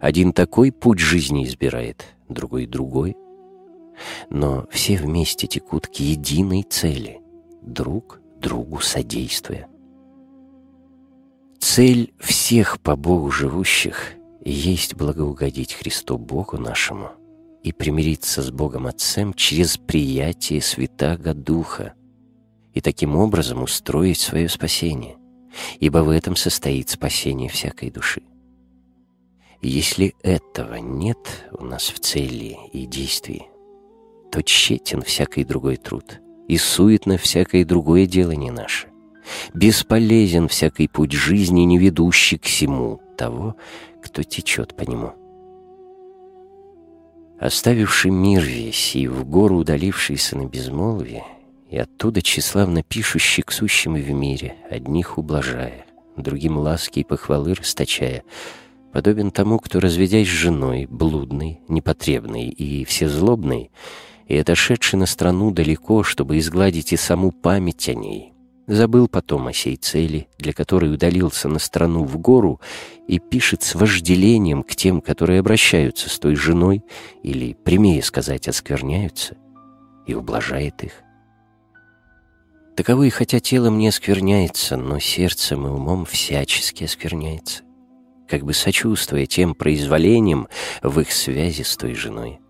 Один 0.00 0.32
такой 0.32 0.70
путь 0.70 1.00
жизни 1.00 1.44
избирает, 1.44 2.04
другой 2.28 2.66
другой. 2.66 3.16
Но 4.30 4.64
все 4.70 4.96
вместе 4.96 5.48
текут 5.48 5.88
к 5.88 5.94
единой 5.94 6.62
цели, 6.62 7.20
друг 7.60 8.20
другу 8.40 8.78
содействуя. 8.78 9.66
Цель 11.58 12.14
всех 12.20 12.80
по 12.80 12.94
Богу 12.94 13.32
живущих 13.32 14.12
есть 14.44 14.94
благоугодить 14.94 15.72
Христу 15.72 16.18
Богу 16.18 16.56
нашему 16.56 17.08
и 17.64 17.72
примириться 17.72 18.42
с 18.42 18.52
Богом 18.52 18.86
Отцем 18.86 19.34
через 19.34 19.76
приятие 19.76 20.62
Святаго 20.62 21.34
Духа, 21.34 21.94
и 22.74 22.80
таким 22.80 23.16
образом 23.16 23.60
устроить 23.60 24.20
свое 24.20 24.48
спасение, 24.48 25.16
ибо 25.80 25.98
в 25.98 26.10
этом 26.10 26.36
состоит 26.36 26.88
спасение 26.90 27.48
всякой 27.48 27.90
души. 27.90 28.22
Если 29.62 30.14
этого 30.22 30.74
нет 30.74 31.48
у 31.52 31.64
нас 31.64 31.84
в 31.88 31.98
цели 31.98 32.56
и 32.72 32.86
действии, 32.86 33.46
то 34.30 34.42
тщетен 34.42 35.00
всякий 35.02 35.44
другой 35.44 35.76
труд, 35.76 36.20
и 36.48 36.56
суетно 36.58 37.16
всякое 37.16 37.64
другое 37.64 38.06
делание 38.06 38.52
наше. 38.52 38.88
Бесполезен 39.54 40.48
всякий 40.48 40.88
путь 40.88 41.12
жизни, 41.12 41.62
не 41.62 41.78
ведущий 41.78 42.36
к 42.36 42.44
всему 42.44 43.00
того, 43.16 43.56
кто 44.02 44.22
течет 44.22 44.76
по 44.76 44.82
нему. 44.82 45.14
Оставивший 47.40 48.10
мир 48.10 48.42
весь 48.42 48.94
и 48.96 49.08
в 49.08 49.24
гору 49.24 49.56
удалившийся 49.56 50.36
на 50.36 50.46
безмолвие, 50.46 51.24
и 51.74 51.76
оттуда 51.76 52.22
тщеславно 52.22 52.84
пишущий 52.84 53.42
к 53.42 53.50
сущим 53.50 53.94
в 53.94 54.10
мире, 54.12 54.54
одних 54.70 55.18
ублажая, 55.18 55.86
другим 56.16 56.56
ласки 56.56 57.00
и 57.00 57.04
похвалы 57.04 57.52
расточая, 57.54 58.22
подобен 58.92 59.32
тому, 59.32 59.58
кто, 59.58 59.80
разведясь 59.80 60.28
с 60.28 60.30
женой, 60.30 60.86
блудный, 60.88 61.62
непотребный 61.66 62.48
и 62.48 62.84
всезлобный, 62.84 63.72
и 64.28 64.36
отошедший 64.36 65.00
на 65.00 65.06
страну 65.06 65.50
далеко, 65.50 66.04
чтобы 66.04 66.38
изгладить 66.38 66.92
и 66.92 66.96
саму 66.96 67.32
память 67.32 67.88
о 67.88 67.94
ней, 67.94 68.34
забыл 68.68 69.08
потом 69.08 69.48
о 69.48 69.52
сей 69.52 69.74
цели, 69.74 70.28
для 70.38 70.52
которой 70.52 70.94
удалился 70.94 71.48
на 71.48 71.58
страну 71.58 72.04
в 72.04 72.18
гору 72.18 72.60
и 73.08 73.18
пишет 73.18 73.64
с 73.64 73.74
вожделением 73.74 74.62
к 74.62 74.76
тем, 74.76 75.00
которые 75.00 75.40
обращаются 75.40 76.08
с 76.08 76.20
той 76.20 76.36
женой 76.36 76.84
или, 77.24 77.54
прямее 77.64 78.04
сказать, 78.04 78.46
оскверняются, 78.46 79.36
и 80.06 80.14
ублажает 80.14 80.84
их. 80.84 81.03
Таковы, 82.76 83.08
хотя 83.10 83.38
телом 83.38 83.78
не 83.78 83.86
оскверняется, 83.86 84.76
но 84.76 84.98
сердцем 84.98 85.64
и 85.66 85.70
умом 85.70 86.04
всячески 86.04 86.84
оскверняется, 86.84 87.62
как 88.28 88.44
бы 88.44 88.52
сочувствуя 88.52 89.26
тем 89.26 89.54
произволением 89.54 90.48
в 90.82 90.98
их 90.98 91.12
связи 91.12 91.62
с 91.62 91.76
той 91.76 91.94
женой. 91.94 92.40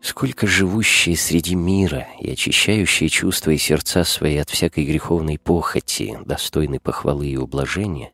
Сколько 0.00 0.46
живущие 0.46 1.16
среди 1.16 1.54
мира 1.54 2.06
и 2.18 2.30
очищающие 2.30 3.10
чувства 3.10 3.50
и 3.50 3.58
сердца 3.58 4.04
свои 4.04 4.36
от 4.36 4.48
всякой 4.48 4.86
греховной 4.86 5.38
похоти, 5.38 6.18
достойны 6.24 6.80
похвалы 6.80 7.26
и 7.26 7.36
ублажения, 7.36 8.12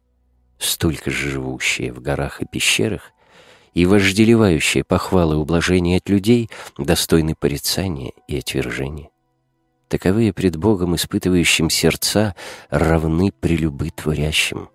столько 0.59 1.13
же 1.13 1.31
живущие 1.31 1.93
в 1.93 2.01
горах 2.01 2.43
и 2.43 2.47
пещерах, 2.47 3.13
и 3.75 3.87
вожделевающие 3.87 4.83
похвалы 4.83 5.37
и 5.37 5.39
ублажения 5.39 5.99
от 5.99 6.09
людей, 6.09 6.51
достойны 6.79 7.37
порицания 7.37 8.13
и 8.27 8.39
отвержения. 8.39 9.12
Таковые 9.93 10.33
пред 10.33 10.57
Богом, 10.57 10.95
испытывающим 10.95 11.69
сердца, 11.69 12.35
равны 12.71 13.31
прелюбы 13.31 13.91
творящим. 13.91 14.71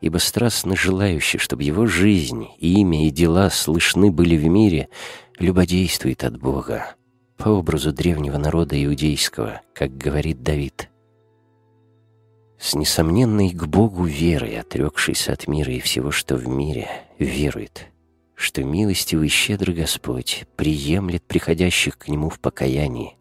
Ибо 0.00 0.16
страстно 0.16 0.74
желающий, 0.76 1.36
чтобы 1.36 1.62
его 1.62 1.84
жизнь, 1.84 2.48
имя 2.56 3.06
и 3.06 3.10
дела 3.10 3.50
слышны 3.50 4.10
были 4.10 4.38
в 4.38 4.46
мире, 4.46 4.88
любодействует 5.38 6.24
от 6.24 6.40
Бога, 6.40 6.94
по 7.36 7.50
образу 7.50 7.92
древнего 7.92 8.38
народа 8.38 8.82
иудейского, 8.82 9.60
как 9.74 9.94
говорит 9.98 10.42
Давид. 10.42 10.88
С 12.58 12.74
несомненной 12.74 13.50
к 13.50 13.66
Богу 13.66 14.04
верой, 14.04 14.58
отрекшийся 14.58 15.34
от 15.34 15.48
мира 15.48 15.74
и 15.74 15.80
всего, 15.80 16.10
что 16.10 16.36
в 16.36 16.48
мире, 16.48 16.88
верует, 17.18 17.88
что 18.34 18.64
милостивый 18.64 19.26
и 19.26 19.30
щедрый 19.30 19.74
Господь 19.74 20.46
приемлет 20.56 21.24
приходящих 21.24 21.98
к 21.98 22.08
Нему 22.08 22.30
в 22.30 22.40
покаянии, 22.40 23.18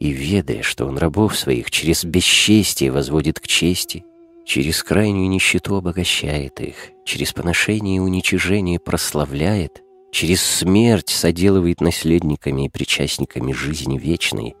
и 0.00 0.10
ведая, 0.10 0.62
что 0.62 0.86
он 0.86 0.98
рабов 0.98 1.36
своих 1.36 1.70
через 1.70 2.04
бесчестие 2.04 2.90
возводит 2.90 3.40
к 3.40 3.46
чести, 3.46 4.04
через 4.44 4.82
крайнюю 4.82 5.28
нищету 5.28 5.76
обогащает 5.76 6.60
их, 6.60 6.76
через 7.04 7.32
поношение 7.32 7.96
и 7.96 8.00
уничижение 8.00 8.78
прославляет, 8.78 9.82
через 10.10 10.42
смерть 10.42 11.08
соделывает 11.08 11.80
наследниками 11.80 12.66
и 12.66 12.68
причастниками 12.68 13.52
жизни 13.52 13.98
вечной, 13.98 14.54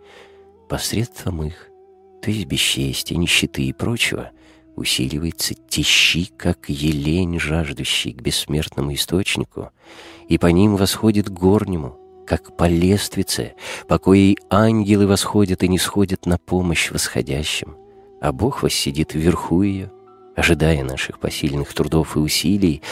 посредством 0.68 1.44
их, 1.44 1.68
то 2.22 2.30
есть 2.30 2.46
бесчестия, 2.46 3.16
нищеты 3.16 3.64
и 3.64 3.72
прочего, 3.72 4.30
усиливается 4.76 5.54
тищи, 5.54 6.30
как 6.36 6.68
елень, 6.68 7.38
жаждущий 7.38 8.12
к 8.12 8.22
бессмертному 8.22 8.94
источнику, 8.94 9.70
и 10.28 10.38
по 10.38 10.46
ним 10.46 10.76
восходит 10.76 11.28
горнему, 11.28 11.96
как 12.26 12.56
по 12.56 12.66
лествице, 12.66 13.54
по 13.86 13.98
коей 13.98 14.38
ангелы 14.50 15.06
восходят 15.06 15.62
и 15.62 15.68
не 15.68 15.78
сходят 15.78 16.26
на 16.26 16.38
помощь 16.38 16.90
восходящим, 16.90 17.76
а 18.20 18.32
Бог 18.32 18.62
воссидит 18.62 19.14
вверху 19.14 19.62
ее, 19.62 19.90
ожидая 20.36 20.82
наших 20.82 21.18
посильных 21.18 21.72
трудов 21.74 22.16
и 22.16 22.20
усилий, 22.20 22.82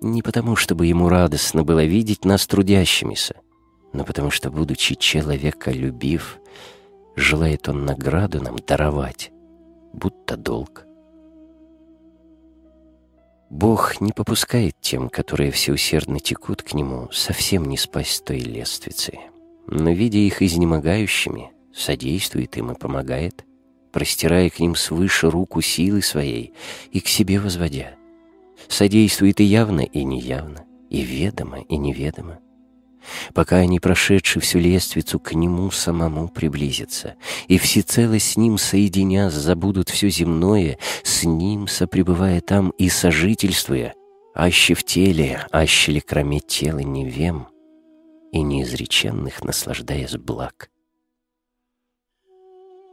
не 0.00 0.22
потому, 0.22 0.56
чтобы 0.56 0.86
ему 0.86 1.08
радостно 1.08 1.62
было 1.62 1.84
видеть 1.84 2.24
нас 2.24 2.46
трудящимися, 2.46 3.36
но 3.92 4.04
потому 4.04 4.30
что, 4.30 4.50
будучи 4.50 4.94
человеколюбив, 4.94 6.38
желает 7.14 7.68
он 7.68 7.84
награду 7.84 8.42
нам 8.42 8.56
даровать, 8.66 9.30
будто 9.92 10.36
долг. 10.36 10.86
Бог 13.52 14.00
не 14.00 14.12
попускает 14.12 14.76
тем, 14.80 15.10
которые 15.10 15.50
всеусердно 15.50 16.20
текут 16.20 16.62
к 16.62 16.72
Нему, 16.72 17.10
совсем 17.12 17.66
не 17.66 17.76
спасть 17.76 18.24
той 18.24 18.38
лествицы, 18.38 19.18
но, 19.66 19.90
видя 19.90 20.16
их 20.16 20.40
изнемогающими, 20.40 21.50
содействует 21.70 22.56
им 22.56 22.72
и 22.72 22.78
помогает, 22.78 23.44
простирая 23.92 24.48
к 24.48 24.58
ним 24.58 24.74
свыше 24.74 25.30
руку 25.30 25.60
силы 25.60 26.00
своей 26.00 26.54
и 26.92 27.00
к 27.00 27.08
себе 27.08 27.38
возводя. 27.38 27.94
Содействует 28.68 29.38
и 29.38 29.44
явно, 29.44 29.82
и 29.82 30.02
неявно, 30.02 30.64
и 30.88 31.02
ведомо, 31.02 31.60
и 31.60 31.76
неведомо 31.76 32.38
пока 33.34 33.56
они, 33.56 33.80
прошедшие 33.80 34.40
всю 34.40 34.58
лествицу, 34.58 35.18
к 35.18 35.34
Нему 35.34 35.70
самому 35.70 36.28
приблизятся, 36.28 37.16
и 37.48 37.58
всецело 37.58 38.18
с 38.18 38.36
Ним 38.36 38.58
соединясь 38.58 39.32
забудут 39.32 39.88
все 39.88 40.08
земное, 40.08 40.78
с 41.02 41.24
Ним 41.24 41.66
сопребывая 41.68 42.40
там 42.40 42.70
и 42.70 42.88
сожительствуя, 42.88 43.94
аще 44.34 44.74
в 44.74 44.84
теле, 44.84 45.46
аще 45.50 45.92
ли 45.92 46.00
кроме 46.00 46.40
тела 46.40 46.80
не 46.80 47.08
вем, 47.08 47.48
и 48.32 48.42
неизреченных 48.42 49.44
наслаждаясь 49.44 50.16
благ. 50.16 50.70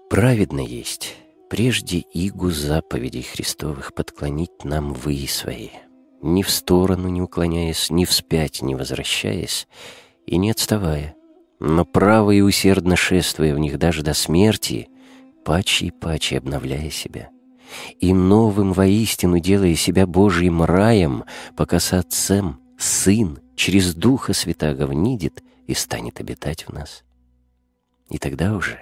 Праведно 0.10 0.62
есть 0.62 1.16
прежде 1.50 2.04
игу 2.14 2.52
заповедей 2.52 3.24
Христовых 3.24 3.94
подклонить 3.94 4.64
нам 4.64 4.94
вы 4.94 5.26
свои— 5.28 5.70
ни 6.22 6.44
в 6.44 6.50
сторону 6.50 7.10
не 7.10 7.22
уклоняясь, 7.22 7.90
ни 7.90 8.06
вспять 8.06 8.62
не 8.62 8.76
возвращаясь 8.76 9.68
и 10.26 10.38
не 10.38 10.52
отставая, 10.52 11.16
но 11.60 11.86
право 11.86 12.32
и 12.32 12.42
усердно 12.42 12.96
шествуя 12.96 13.54
в 13.54 13.60
них 13.60 13.78
даже 13.78 14.04
до 14.04 14.14
смерти, 14.14 14.90
паче 15.44 15.88
и 15.88 15.92
паче 15.92 16.38
обновляя 16.38 16.90
себя, 16.90 17.30
и 18.00 18.14
новым 18.14 18.74
воистину 18.74 19.40
делая 19.40 19.76
себя 19.76 20.06
Божьим 20.08 20.64
раем, 20.64 21.26
пока 21.56 21.80
с 21.80 21.94
Отцем 21.94 22.60
Сын 22.78 23.40
через 23.56 23.94
Духа 23.94 24.34
Святаго 24.34 24.88
внидит 24.88 25.44
и 25.68 25.74
станет 25.74 26.20
обитать 26.22 26.66
в 26.66 26.74
нас. 26.74 27.04
И 28.10 28.18
тогда 28.18 28.56
уже, 28.56 28.80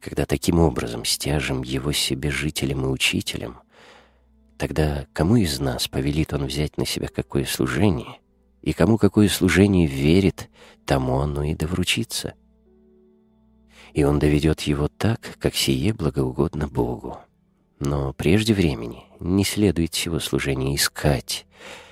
когда 0.00 0.24
таким 0.24 0.58
образом 0.58 1.04
стяжем 1.04 1.62
Его 1.62 1.92
себе 1.92 2.30
жителем 2.30 2.84
и 2.84 2.88
учителем, 2.88 3.58
Тогда 4.64 5.06
кому 5.12 5.36
из 5.36 5.60
нас 5.60 5.88
повелит 5.88 6.32
он 6.32 6.46
взять 6.46 6.78
на 6.78 6.86
себя 6.86 7.08
какое 7.08 7.44
служение, 7.44 8.18
и 8.62 8.72
кому 8.72 8.96
какое 8.96 9.28
служение 9.28 9.86
верит, 9.86 10.48
тому 10.86 11.18
оно 11.18 11.42
и 11.42 11.54
довручится. 11.54 12.32
И 13.92 14.04
он 14.04 14.18
доведет 14.18 14.62
его 14.62 14.88
так, 14.88 15.36
как 15.38 15.54
сие 15.54 15.92
благоугодно 15.92 16.66
Богу. 16.66 17.18
Но 17.78 18.14
прежде 18.14 18.54
времени 18.54 19.04
не 19.20 19.44
следует 19.44 19.92
всего 19.92 20.18
служения 20.18 20.74
искать, 20.74 21.44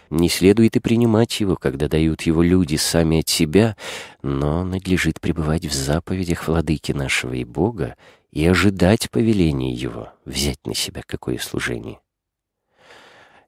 не 0.09 0.31
следует 0.31 0.75
и 0.77 0.81
принимать 0.81 1.41
его, 1.41 1.57
когда 1.57 1.89
дают 1.89 2.23
его 2.23 2.41
люди 2.41 2.77
сами 2.77 3.21
от 3.21 3.29
себя, 3.29 3.77
но 4.23 4.65
надлежит 4.65 5.21
пребывать 5.21 5.67
в 5.67 5.75
заповедях 5.75 6.49
владыки 6.49 6.93
нашего 6.93 7.35
и 7.35 7.45
Бога 7.45 7.97
и 8.31 8.47
ожидать 8.47 9.11
повеления 9.11 9.75
его 9.75 10.09
взять 10.25 10.67
на 10.67 10.75
себя 10.75 11.03
какое 11.07 11.37
служение. 11.37 11.99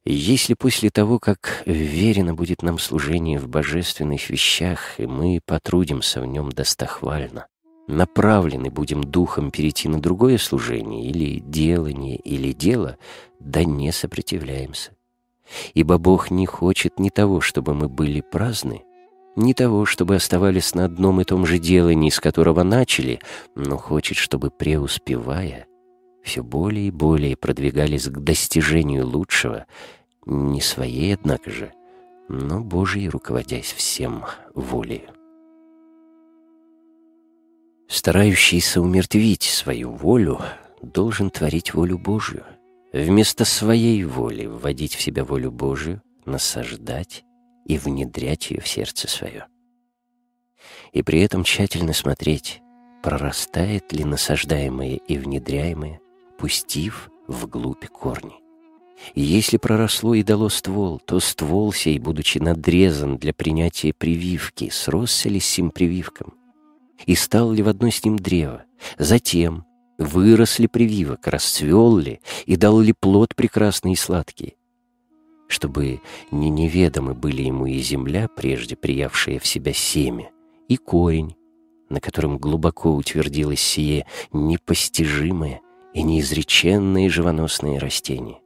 Если 0.07 0.53
после 0.53 0.91
того, 0.91 1.19
как 1.19 1.63
верено 1.65 2.35
будет 2.35 2.63
нам 2.63 2.79
служение 2.79 3.39
в 3.39 3.49
божественных 3.49 4.29
вещах, 4.29 5.01
и 5.01 5.07
мы 5.07 5.41
потрудимся 5.45 6.21
в 6.21 6.27
нем 6.27 6.51
достохвально, 6.51 7.47
направлены 7.89 8.71
будем 8.71 9.03
духом 9.03 9.51
перейти 9.51 9.89
на 9.89 10.03
другое 10.03 10.37
служение, 10.37 11.07
или 11.07 11.39
делание, 11.39 12.17
или 12.17 12.53
дело, 12.53 12.99
да 13.41 13.65
не 13.65 13.93
сопротивляемся. 13.93 14.91
Ибо 15.73 15.97
Бог 15.97 16.31
не 16.31 16.45
хочет 16.45 16.99
ни 16.99 17.09
того, 17.09 17.41
чтобы 17.41 17.75
мы 17.75 17.89
были 17.89 18.21
праздны, 18.21 18.83
ни 19.37 19.55
того, 19.55 19.87
чтобы 19.87 20.17
оставались 20.17 20.75
на 20.75 20.85
одном 20.85 21.23
и 21.23 21.25
том 21.25 21.47
же 21.47 21.59
делании, 21.59 22.11
с 22.11 22.21
которого 22.21 22.63
начали, 22.63 23.21
но 23.55 23.79
хочет, 23.79 24.19
чтобы, 24.19 24.51
преуспевая, 24.51 25.67
все 26.25 26.43
более 26.43 26.89
и 26.89 26.91
более 26.91 27.37
продвигались 27.37 28.07
к 28.07 28.19
достижению 28.19 29.07
лучшего, 29.07 29.67
не 30.25 30.63
своей, 30.63 31.15
однако 31.15 31.51
же, 31.51 31.73
но 32.29 32.61
Божией 32.61 33.11
руководясь 33.11 33.73
всем 33.73 34.25
волею. 34.55 35.11
Старающийся 37.89 38.81
умертвить 38.81 39.43
свою 39.43 39.93
волю 39.93 40.41
должен 40.81 41.29
творить 41.31 41.75
волю 41.75 41.99
Божию, 41.99 42.45
вместо 42.93 43.45
своей 43.45 44.03
воли 44.05 44.47
вводить 44.47 44.95
в 44.95 45.03
себя 45.03 45.25
волю 45.25 45.53
Божию, 45.53 46.01
насаждать 46.25 47.23
и 47.67 47.77
внедрять 47.77 48.51
ее 48.51 48.63
в 48.63 48.69
сердце 48.69 49.09
свое. 49.09 49.47
И 50.93 51.03
при 51.03 51.21
этом 51.21 51.45
тщательно 51.45 51.93
смотреть, 51.93 52.63
прорастает 53.03 53.93
ли 53.93 54.05
насаждаемое 54.05 54.97
и 54.97 55.19
внедряемое, 55.19 56.01
пустив 56.45 57.09
вглубь 57.27 57.87
корни. 57.89 58.35
И 59.15 59.23
если 59.23 59.57
проросло 59.57 60.13
и 60.13 60.23
дало 60.23 60.51
ствол, 60.51 61.01
то 61.01 61.19
ствол 61.19 61.73
сей, 61.73 61.99
будучи 61.99 62.37
надрезан 62.37 63.17
для 63.17 63.33
принятия 63.33 63.95
прививки, 63.95 64.69
сросся 64.69 65.31
ли 65.31 65.41
с 65.41 65.47
сим 65.47 65.71
прививком? 65.71 66.35
И 67.07 67.15
стал 67.15 67.51
ли 67.51 67.63
в 67.63 67.69
одно 67.69 67.89
с 67.89 68.05
ним 68.05 68.19
древо? 68.19 68.65
Затем 68.99 69.65
вырос 69.97 70.59
ли 70.59 70.67
прививок, 70.67 71.27
расцвел 71.29 71.97
ли 71.97 72.21
и 72.45 72.57
дал 72.57 72.79
ли 72.79 72.93
плод 72.93 73.35
прекрасный 73.35 73.93
и 73.93 73.97
сладкий? 73.97 74.59
Чтобы 75.49 76.03
не 76.31 76.51
неведомы 76.51 77.15
были 77.15 77.41
ему 77.41 77.65
и 77.65 77.79
земля, 77.79 78.29
прежде 78.29 78.77
приявшая 78.77 79.39
в 79.39 79.47
себя 79.47 79.73
семя, 79.73 80.31
и 80.69 80.77
корень, 80.77 81.37
на 81.89 82.03
котором 82.03 82.37
глубоко 82.37 82.95
утвердилось 82.95 83.63
сие 83.63 84.05
непостижимое 84.31 85.63
и 85.95 86.03
неизреченное 86.03 87.09
живоносное 87.09 87.79
растение. 87.79 88.41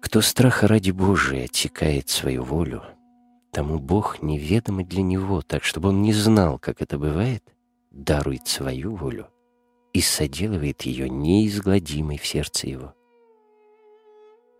Кто 0.00 0.20
страха 0.22 0.66
ради 0.66 0.90
Божия 0.90 1.44
отсекает 1.44 2.08
свою 2.08 2.42
волю, 2.42 2.82
тому 3.52 3.78
Бог 3.78 4.22
неведомый 4.22 4.84
для 4.84 5.02
него, 5.02 5.42
так 5.42 5.64
чтобы 5.64 5.90
он 5.90 6.02
не 6.02 6.14
знал, 6.14 6.58
как 6.58 6.80
это 6.80 6.98
бывает, 6.98 7.44
дарует 7.90 8.48
свою 8.48 8.96
волю 8.96 9.28
и 9.92 10.00
соделывает 10.00 10.82
ее 10.82 11.10
неизгладимой 11.10 12.16
в 12.16 12.26
сердце 12.26 12.68
его. 12.68 12.94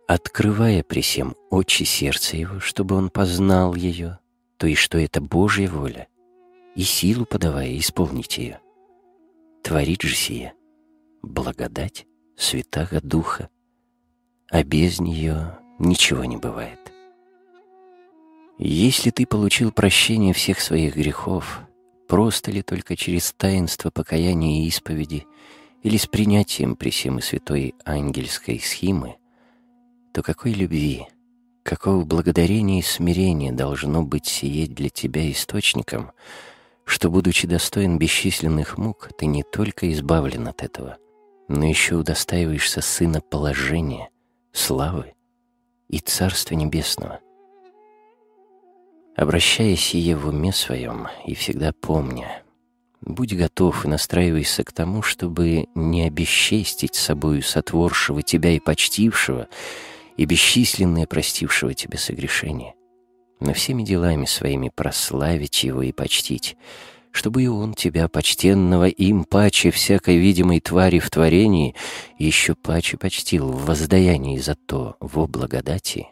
Открывая 0.07 0.83
при 0.83 1.01
всем 1.01 1.35
очи 1.49 1.83
сердца 1.83 2.37
его, 2.37 2.59
чтобы 2.59 2.95
он 2.95 3.09
познал 3.09 3.73
ее, 3.73 4.19
то 4.57 4.67
и 4.67 4.75
что 4.75 4.99
это 4.99 5.19
Божья 5.19 5.67
воля, 5.67 6.07
и 6.75 6.83
силу 6.83 7.25
подавая 7.25 7.75
исполнить 7.77 8.37
ее. 8.37 8.62
Творит 9.63 10.01
же 10.01 10.13
сие 10.13 10.53
благодать 11.21 12.05
Святаго 12.35 12.99
Духа, 12.99 13.47
а 14.49 14.61
без 14.61 14.99
нее 14.99 15.57
ничего 15.79 16.25
не 16.25 16.35
бывает. 16.35 16.79
Если 18.59 19.09
ты 19.09 19.25
получил 19.25 19.71
прощение 19.71 20.33
всех 20.33 20.59
своих 20.59 20.97
грехов, 20.97 21.61
просто 22.09 22.51
ли 22.51 22.61
только 22.61 22.97
через 22.97 23.31
таинство 23.31 23.89
покаяния 23.89 24.65
и 24.65 24.67
исповеди, 24.67 25.25
или 25.81 25.95
с 25.95 26.07
принятием 26.07 26.75
при 26.75 26.89
всем 26.89 27.19
и 27.19 27.21
святой 27.21 27.73
ангельской 27.85 28.59
схимы, 28.59 29.15
то 30.13 30.23
какой 30.23 30.51
любви, 30.51 31.07
какого 31.63 32.03
благодарения 32.03 32.79
и 32.79 32.83
смирения 32.83 33.53
должно 33.53 34.03
быть 34.03 34.25
сиеть 34.25 34.73
для 34.73 34.89
тебя 34.89 35.31
источником, 35.31 36.11
что, 36.85 37.09
будучи 37.09 37.47
достоин 37.47 37.97
бесчисленных 37.97 38.77
мук, 38.77 39.09
ты 39.17 39.25
не 39.25 39.43
только 39.43 39.91
избавлен 39.91 40.47
от 40.47 40.63
этого, 40.63 40.97
но 41.47 41.65
еще 41.65 41.95
удостаиваешься 41.95 42.81
Сына 42.81 43.21
положения, 43.21 44.09
славы 44.51 45.13
и 45.89 45.99
Царства 45.99 46.55
Небесного. 46.55 47.19
Обращая 49.15 49.75
сие 49.75 50.15
в 50.15 50.27
уме 50.27 50.51
своем 50.51 51.07
и 51.25 51.35
всегда 51.35 51.71
помня, 51.71 52.43
будь 53.01 53.35
готов 53.35 53.85
и 53.85 53.87
настраивайся 53.87 54.63
к 54.63 54.71
тому, 54.71 55.01
чтобы 55.01 55.67
не 55.75 56.07
обесчестить 56.07 56.95
собою 56.95 57.43
сотворшего 57.43 58.23
тебя 58.23 58.51
и 58.51 58.59
почтившего, 58.59 59.47
и 60.17 60.25
бесчисленное 60.25 61.05
простившего 61.05 61.73
тебе 61.73 61.97
согрешение, 61.97 62.75
но 63.43 63.53
всеми 63.53 63.83
делами 63.83 64.25
своими 64.25 64.69
прославить 64.69 65.63
его 65.63 65.83
и 65.83 65.91
почтить, 65.91 66.55
чтобы 67.11 67.43
и 67.43 67.47
он 67.47 67.73
тебя, 67.73 68.07
почтенного 68.07 68.87
им 68.87 69.25
паче 69.25 69.69
всякой 69.69 70.17
видимой 70.17 70.61
твари 70.61 70.99
в 70.99 71.09
творении, 71.09 71.75
еще 72.17 72.55
паче 72.55 72.97
почтил 72.97 73.51
в 73.51 73.65
воздаянии 73.65 74.39
за 74.39 74.55
то 74.55 74.95
во 74.99 75.27
благодати 75.27 76.07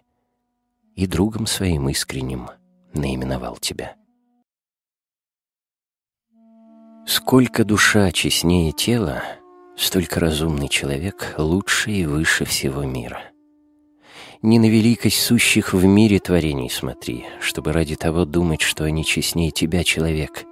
и 0.95 1.07
другом 1.07 1.47
своим 1.47 1.89
искренним 1.89 2.49
наименовал 2.93 3.55
тебя. 3.57 3.95
Сколько 7.07 7.63
душа 7.63 8.11
честнее 8.11 8.73
тела, 8.73 9.23
столько 9.77 10.19
разумный 10.19 10.67
человек 10.67 11.33
лучше 11.37 11.91
и 11.91 12.05
выше 12.05 12.45
всего 12.45 12.83
мира. 12.83 13.30
Не 14.41 14.57
на 14.57 14.67
великость 14.67 15.21
сущих 15.21 15.71
в 15.73 15.85
мире 15.85 16.17
творений 16.17 16.69
смотри, 16.69 17.25
чтобы 17.39 17.73
ради 17.73 17.95
того 17.95 18.25
думать, 18.25 18.61
что 18.61 18.85
они 18.85 19.05
честнее 19.05 19.51
тебя, 19.51 19.83
человек, 19.83 20.45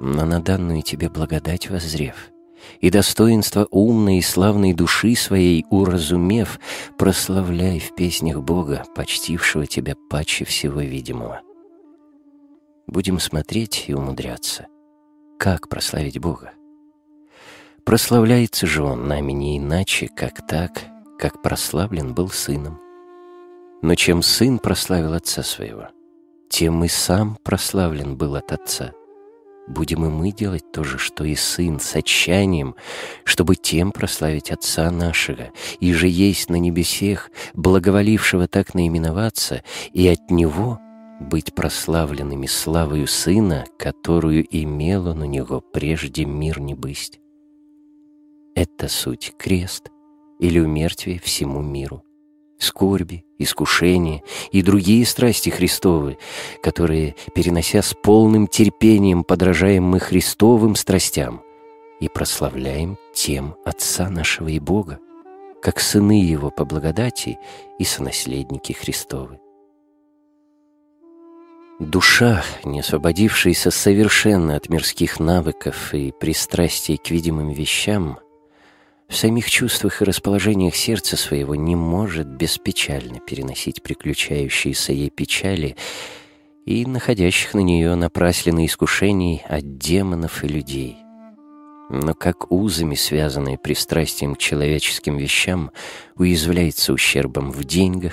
но 0.00 0.24
на 0.24 0.42
данную 0.42 0.82
тебе 0.82 1.08
благодать 1.08 1.70
воззрев, 1.70 2.32
и 2.80 2.90
достоинство 2.90 3.68
умной 3.70 4.16
и 4.16 4.22
славной 4.22 4.72
души 4.74 5.14
своей 5.14 5.64
уразумев, 5.70 6.58
прославляй 6.98 7.78
в 7.78 7.94
песнях 7.94 8.42
Бога, 8.42 8.84
почтившего 8.96 9.64
тебя 9.64 9.94
паче 10.10 10.44
всего 10.44 10.80
видимого. 10.80 11.40
Будем 12.88 13.20
смотреть 13.20 13.84
и 13.86 13.94
умудряться. 13.94 14.66
Как 15.38 15.68
прославить 15.68 16.18
Бога? 16.18 16.50
Прославляется 17.84 18.66
же 18.66 18.82
Он 18.82 19.06
нами 19.06 19.30
не 19.30 19.58
иначе, 19.58 20.08
как 20.08 20.44
так, 20.48 20.82
как 21.16 21.42
прославлен 21.42 22.12
был 22.12 22.28
Сыном. 22.28 22.80
Но 23.82 23.94
чем 23.94 24.22
сын 24.22 24.58
прославил 24.58 25.14
отца 25.14 25.42
своего, 25.42 25.88
тем 26.50 26.84
и 26.84 26.88
сам 26.88 27.38
прославлен 27.42 28.16
был 28.16 28.36
от 28.36 28.52
отца. 28.52 28.92
Будем 29.68 30.04
и 30.04 30.08
мы 30.08 30.32
делать 30.32 30.70
то 30.72 30.82
же, 30.84 30.98
что 30.98 31.24
и 31.24 31.34
сын, 31.34 31.78
с 31.78 31.94
отчаянием, 31.94 32.74
чтобы 33.24 33.56
тем 33.56 33.92
прославить 33.92 34.50
отца 34.50 34.90
нашего, 34.90 35.50
и 35.78 35.92
же 35.92 36.08
есть 36.08 36.50
на 36.50 36.56
небесех, 36.56 37.30
благоволившего 37.54 38.48
так 38.48 38.74
наименоваться, 38.74 39.62
и 39.92 40.08
от 40.08 40.30
него 40.30 40.80
быть 41.20 41.54
прославленными 41.54 42.46
славою 42.46 43.06
сына, 43.06 43.64
которую 43.78 44.44
имел 44.50 45.08
он 45.08 45.22
у 45.22 45.26
него 45.26 45.60
прежде 45.60 46.24
мир 46.24 46.60
не 46.60 46.74
бысть. 46.74 47.20
Это 48.54 48.88
суть 48.88 49.34
крест 49.38 49.90
или 50.40 50.58
умертвие 50.58 51.20
всему 51.20 51.62
миру 51.62 52.02
скорби, 52.60 53.24
искушения 53.38 54.22
и 54.52 54.62
другие 54.62 55.04
страсти 55.06 55.50
Христовы, 55.50 56.18
которые, 56.62 57.16
перенося 57.34 57.82
с 57.82 57.94
полным 57.94 58.46
терпением, 58.46 59.24
подражаем 59.24 59.84
мы 59.84 59.98
Христовым 59.98 60.76
страстям 60.76 61.42
и 62.00 62.08
прославляем 62.08 62.96
тем 63.14 63.56
Отца 63.64 64.08
нашего 64.08 64.48
и 64.48 64.58
Бога, 64.58 64.98
как 65.60 65.80
сыны 65.80 66.22
Его 66.22 66.50
по 66.50 66.64
благодати 66.64 67.38
и 67.78 67.84
сонаследники 67.84 68.72
Христовы. 68.72 69.40
Душа, 71.78 72.44
не 72.62 72.80
освободившаяся 72.80 73.70
совершенно 73.70 74.54
от 74.54 74.68
мирских 74.68 75.18
навыков 75.18 75.94
и 75.94 76.12
пристрастий 76.12 76.98
к 76.98 77.10
видимым 77.10 77.50
вещам— 77.50 78.18
в 79.10 79.16
самих 79.16 79.50
чувствах 79.50 80.00
и 80.00 80.04
расположениях 80.04 80.76
сердца 80.76 81.16
своего 81.16 81.56
не 81.56 81.74
может 81.74 82.28
беспечально 82.28 83.18
переносить 83.18 83.82
приключающиеся 83.82 84.92
ей 84.92 85.10
печали 85.10 85.76
и 86.64 86.86
находящих 86.86 87.54
на 87.54 87.60
нее 87.60 87.96
напраслины 87.96 88.66
искушений 88.66 89.42
от 89.48 89.78
демонов 89.78 90.44
и 90.44 90.48
людей. 90.48 90.96
Но 91.90 92.14
как 92.14 92.52
узами, 92.52 92.94
связанные 92.94 93.58
пристрастием 93.58 94.36
к 94.36 94.38
человеческим 94.38 95.16
вещам, 95.16 95.72
уязвляется 96.14 96.92
ущербом 96.92 97.50
в 97.50 97.64
деньгах, 97.64 98.12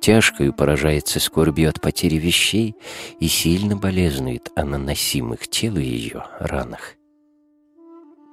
тяжкою 0.00 0.54
поражается 0.54 1.20
скорбью 1.20 1.68
от 1.68 1.82
потери 1.82 2.16
вещей 2.16 2.74
и 3.20 3.28
сильно 3.28 3.76
болезнует 3.76 4.50
о 4.54 4.64
наносимых 4.64 5.46
телу 5.48 5.78
ее 5.78 6.24
ранах. 6.40 6.97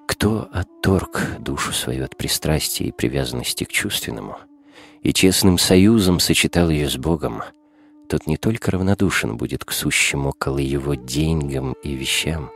Кто 0.07 0.47
отторг 0.51 1.39
душу 1.39 1.73
свою 1.73 2.05
от 2.05 2.15
пристрастия 2.15 2.85
и 2.85 2.91
привязанности 2.91 3.63
к 3.63 3.71
чувственному 3.71 4.37
и 5.01 5.13
честным 5.13 5.57
союзом 5.57 6.19
сочетал 6.19 6.69
ее 6.69 6.89
с 6.89 6.97
Богом, 6.97 7.41
тот 8.07 8.27
не 8.27 8.37
только 8.37 8.71
равнодушен 8.71 9.35
будет 9.35 9.65
к 9.65 9.71
сущим 9.71 10.27
около 10.27 10.59
его 10.59 10.95
деньгам 10.95 11.73
и 11.83 11.93
вещам, 11.93 12.51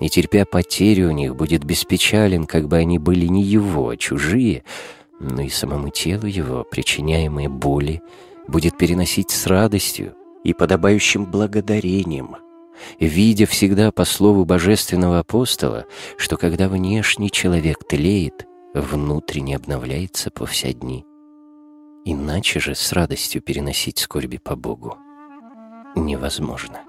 и, 0.00 0.08
терпя 0.08 0.44
потерю 0.44 1.08
у 1.08 1.12
них, 1.12 1.34
будет 1.34 1.64
беспечален, 1.64 2.46
как 2.46 2.68
бы 2.68 2.76
они 2.76 2.98
были 2.98 3.26
не 3.26 3.42
его, 3.42 3.90
а 3.90 3.96
чужие, 3.96 4.64
но 5.18 5.42
и 5.42 5.48
самому 5.48 5.90
телу 5.90 6.26
его 6.26 6.64
причиняемые 6.64 7.48
боли 7.48 8.02
будет 8.48 8.76
переносить 8.76 9.30
с 9.30 9.46
радостью 9.46 10.14
и 10.44 10.52
подобающим 10.52 11.24
благодарением— 11.26 12.36
видя 12.98 13.46
всегда 13.46 13.92
по 13.92 14.04
слову 14.04 14.44
божественного 14.44 15.20
апостола, 15.20 15.86
что 16.16 16.36
когда 16.36 16.68
внешний 16.68 17.30
человек 17.30 17.86
тлеет, 17.88 18.46
внутренне 18.74 19.56
обновляется 19.56 20.30
по 20.30 20.46
вся 20.46 20.72
дни. 20.72 21.04
Иначе 22.04 22.58
же 22.58 22.74
с 22.74 22.92
радостью 22.92 23.42
переносить 23.42 23.98
скорби 23.98 24.38
по 24.38 24.56
Богу 24.56 24.96
невозможно. 25.94 26.80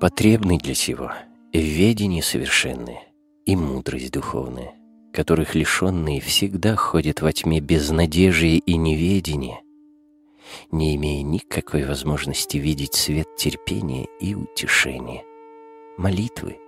Потребны 0.00 0.58
для 0.58 0.74
сего 0.74 1.12
ведение 1.52 2.22
совершенное 2.22 3.02
и 3.46 3.56
мудрость 3.56 4.12
духовная, 4.12 4.74
которых 5.12 5.54
лишенные 5.54 6.20
всегда 6.20 6.76
ходят 6.76 7.20
во 7.22 7.32
тьме 7.32 7.60
безнадежия 7.60 8.58
и 8.58 8.76
неведения, 8.76 9.60
не 10.70 10.96
имея 10.96 11.22
никакой 11.22 11.84
возможности 11.84 12.56
видеть 12.56 12.94
свет 12.94 13.28
терпения 13.36 14.06
и 14.20 14.34
утешения. 14.34 15.24
Молитвы. 15.96 16.58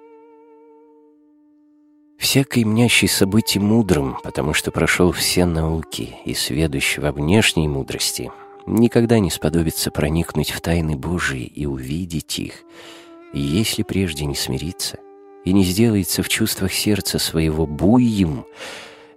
Всякий 2.19 2.65
мнящий 2.65 3.09
событий 3.09 3.59
мудрым, 3.59 4.19
потому 4.23 4.53
что 4.53 4.71
прошел 4.71 5.11
все 5.13 5.47
науки 5.47 6.17
и 6.25 6.35
сведущий 6.35 7.01
во 7.01 7.13
внешней 7.13 7.67
мудрости, 7.67 8.31
никогда 8.67 9.19
не 9.19 9.31
сподобится 9.31 9.91
проникнуть 9.91 10.51
в 10.51 10.61
тайны 10.61 10.97
Божии 10.97 11.45
и 11.45 11.67
увидеть 11.67 12.39
их, 12.39 12.65
если 13.33 13.83
прежде 13.83 14.27
не 14.27 14.35
смирится 14.35 14.99
и 15.45 15.53
не 15.53 15.65
сделается 15.65 16.23
в 16.23 16.29
чувствах 16.29 16.73
сердца 16.73 17.19
своего 17.19 17.67
буйем, 17.67 18.45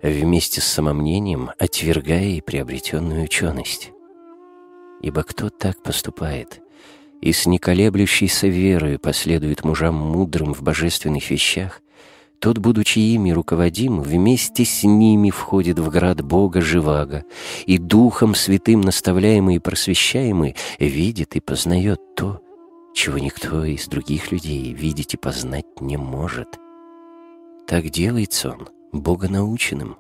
вместе 0.02 0.61
с 0.61 0.65
самомнением 0.65 1.52
отвергая 1.57 2.30
и 2.30 2.41
приобретенную 2.41 3.23
ученость. 3.23 3.92
Ибо 5.03 5.23
кто 5.23 5.49
так 5.49 5.84
поступает 5.84 6.61
и 7.21 7.31
с 7.31 7.45
неколеблющейся 7.45 8.47
верою 8.47 8.99
последует 8.99 9.63
мужам 9.63 9.95
мудрым 9.95 10.53
в 10.53 10.61
божественных 10.61 11.30
вещах, 11.30 11.81
тот, 12.39 12.57
будучи 12.57 12.99
ими 12.99 13.31
руководим, 13.31 14.01
вместе 14.01 14.65
с 14.65 14.84
ними 14.84 15.30
входит 15.30 15.80
в 15.80 15.89
град 15.89 16.21
Бога 16.21 16.59
Живаго, 16.59 17.23
и 17.65 17.77
Духом 17.77 18.35
Святым 18.35 18.81
наставляемый 18.81 19.55
и 19.55 19.59
просвещаемый 19.59 20.55
видит 20.80 21.38
и 21.38 21.39
познает 21.39 22.01
то, 22.17 22.41
чего 22.93 23.17
никто 23.17 23.63
из 23.63 23.88
других 23.88 24.34
людей 24.34 24.73
видеть 24.73 25.13
и 25.13 25.17
познать 25.17 25.80
не 25.80 25.95
может. 25.95 26.59
Так 27.67 27.89
делается 27.89 28.51
он 28.51 28.67
богонаученным, 28.91 29.95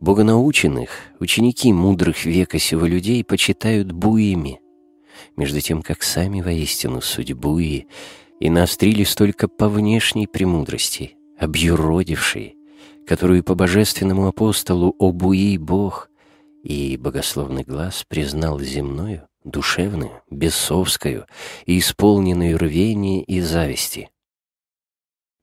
Богонаученных, 0.00 0.90
ученики 1.18 1.72
мудрых 1.72 2.24
века 2.24 2.58
сего 2.58 2.86
людей 2.86 3.24
почитают 3.24 3.90
буями, 3.90 4.60
между 5.36 5.60
тем, 5.60 5.82
как 5.82 6.02
сами 6.02 6.40
воистину 6.40 7.00
суть 7.00 7.32
буи 7.32 7.88
и 8.38 8.50
наострились 8.50 9.14
только 9.14 9.48
по 9.48 9.68
внешней 9.68 10.28
премудрости, 10.28 11.16
объюродившей, 11.38 12.56
которую 13.06 13.42
по 13.42 13.56
божественному 13.56 14.28
апостолу 14.28 14.94
о 14.98 15.10
буи 15.10 15.58
Бог 15.58 16.10
и 16.62 16.96
богословный 16.96 17.64
глаз 17.64 18.04
признал 18.08 18.60
земною 18.60 19.28
душевную, 19.44 20.22
бесовскую 20.30 21.26
и 21.66 21.78
исполненную 21.78 22.58
рвения 22.58 23.22
и 23.22 23.40
зависти. 23.40 24.10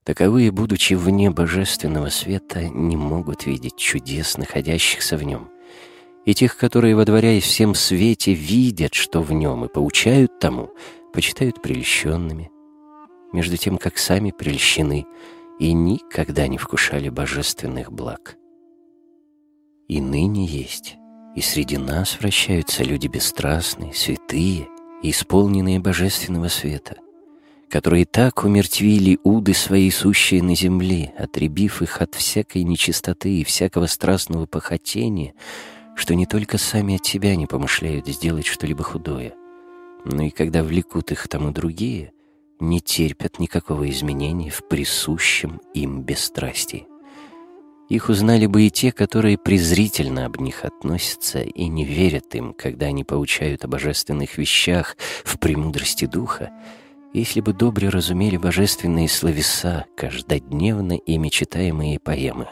Таковые, 0.05 0.51
будучи 0.51 0.93
вне 0.93 1.31
божественного 1.31 2.09
света, 2.09 2.69
не 2.69 2.95
могут 2.95 3.47
видеть 3.47 3.75
чудес, 3.75 4.37
находящихся 4.37 5.17
в 5.17 5.23
нем, 5.23 5.49
и 6.25 6.35
тех, 6.35 6.57
которые, 6.57 6.95
водворяясь 6.95 7.43
всем 7.43 7.73
свете, 7.73 8.33
видят, 8.33 8.93
что 8.93 9.21
в 9.23 9.33
нем, 9.33 9.65
и 9.65 9.67
поучают 9.67 10.39
тому, 10.39 10.69
почитают 11.11 11.59
прельщенными, 11.59 12.51
между 13.33 13.57
тем, 13.57 13.79
как 13.79 13.97
сами 13.97 14.29
прельщены 14.29 15.07
и 15.59 15.73
никогда 15.73 16.47
не 16.47 16.59
вкушали 16.59 17.09
божественных 17.09 17.91
благ. 17.91 18.37
И 19.87 20.01
ныне 20.01 20.45
есть, 20.45 20.97
и 21.35 21.41
среди 21.41 21.77
нас 21.77 22.19
вращаются 22.19 22.83
люди 22.83 23.07
бесстрастные, 23.07 23.93
святые 23.93 24.67
и 25.01 25.09
исполненные 25.09 25.79
божественного 25.79 26.49
света, 26.49 26.97
которые 27.75 28.05
так 28.05 28.45
умертвили 28.45 29.19
уды 29.23 29.53
свои 29.53 29.91
сущие 29.91 30.41
на 30.41 30.55
земле, 30.55 31.13
отребив 31.17 31.81
их 31.81 32.01
от 32.01 32.15
всякой 32.15 32.63
нечистоты 32.63 33.41
и 33.41 33.43
всякого 33.43 33.87
страстного 33.87 34.45
похотения, 34.45 35.33
что 35.93 36.15
не 36.15 36.25
только 36.25 36.57
сами 36.57 36.95
от 36.95 37.05
себя 37.05 37.35
не 37.35 37.47
помышляют 37.47 38.07
сделать 38.07 38.45
что-либо 38.45 38.81
худое, 38.81 39.33
но 40.05 40.23
и 40.23 40.29
когда 40.29 40.63
влекут 40.63 41.11
их 41.11 41.27
тому 41.27 41.51
другие, 41.51 42.13
не 42.61 42.79
терпят 42.79 43.39
никакого 43.39 43.89
изменения 43.89 44.51
в 44.51 44.65
присущем 44.69 45.59
им 45.73 46.01
бесстрастии. 46.01 46.87
Их 47.89 48.07
узнали 48.07 48.45
бы 48.45 48.61
и 48.61 48.71
те, 48.71 48.93
которые 48.93 49.37
презрительно 49.37 50.27
об 50.27 50.39
них 50.39 50.63
относятся 50.63 51.41
и 51.41 51.67
не 51.67 51.83
верят 51.83 52.33
им, 52.35 52.53
когда 52.53 52.85
они 52.85 53.03
поучают 53.03 53.65
о 53.65 53.67
божественных 53.67 54.37
вещах 54.37 54.95
в 55.25 55.37
премудрости 55.39 56.05
духа, 56.05 56.51
если 57.15 57.39
бы 57.39 57.53
добре 57.53 57.87
разумели 57.87 58.35
божественные 58.35 59.07
словеса, 59.07 59.85
каждодневно 59.95 60.93
ими 60.93 61.29
читаемые 61.29 61.97
поэмы. 61.97 62.49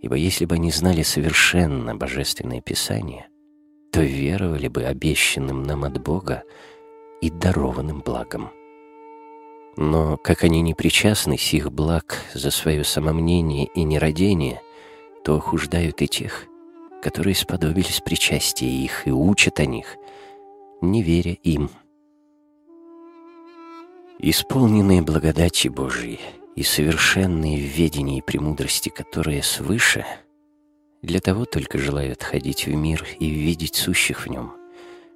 Ибо 0.00 0.16
если 0.16 0.44
бы 0.44 0.56
они 0.56 0.72
знали 0.72 1.02
совершенно 1.02 1.94
божественное 1.94 2.60
писание, 2.60 3.28
то 3.92 4.00
веровали 4.00 4.66
бы 4.66 4.82
обещанным 4.82 5.62
нам 5.62 5.84
от 5.84 6.02
Бога 6.02 6.42
и 7.20 7.30
дарованным 7.30 8.00
благом. 8.00 8.50
Но, 9.76 10.16
как 10.16 10.42
они 10.42 10.60
не 10.60 10.74
причастны 10.74 11.38
сих 11.38 11.70
благ 11.70 12.20
за 12.34 12.50
свое 12.50 12.82
самомнение 12.82 13.66
и 13.66 13.84
нерадение, 13.84 14.60
то 15.22 15.36
охуждают 15.36 16.02
и 16.02 16.08
тех, 16.08 16.46
которые 17.00 17.36
сподобились 17.36 18.00
причастия 18.00 18.68
их 18.68 19.06
и 19.06 19.12
учат 19.12 19.60
о 19.60 19.66
них, 19.66 19.96
не 20.80 21.04
веря 21.04 21.36
им. 21.44 21.70
Исполненные 24.20 25.00
благодати 25.00 25.68
Божией 25.68 26.18
и 26.56 26.64
совершенные 26.64 27.56
в 27.58 27.76
ведении 27.76 28.18
и 28.18 28.22
премудрости, 28.22 28.88
которые 28.88 29.44
свыше, 29.44 30.04
для 31.02 31.20
того 31.20 31.44
только 31.44 31.78
желают 31.78 32.24
ходить 32.24 32.66
в 32.66 32.74
мир 32.74 33.06
и 33.20 33.28
видеть 33.28 33.76
сущих 33.76 34.26
в 34.26 34.28
нем, 34.28 34.54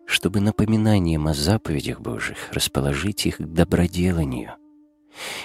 чтобы 0.06 0.38
напоминанием 0.38 1.26
о 1.26 1.34
заповедях 1.34 2.00
Божьих 2.00 2.38
расположить 2.52 3.26
их 3.26 3.38
к 3.38 3.42
доброделанию 3.42 4.54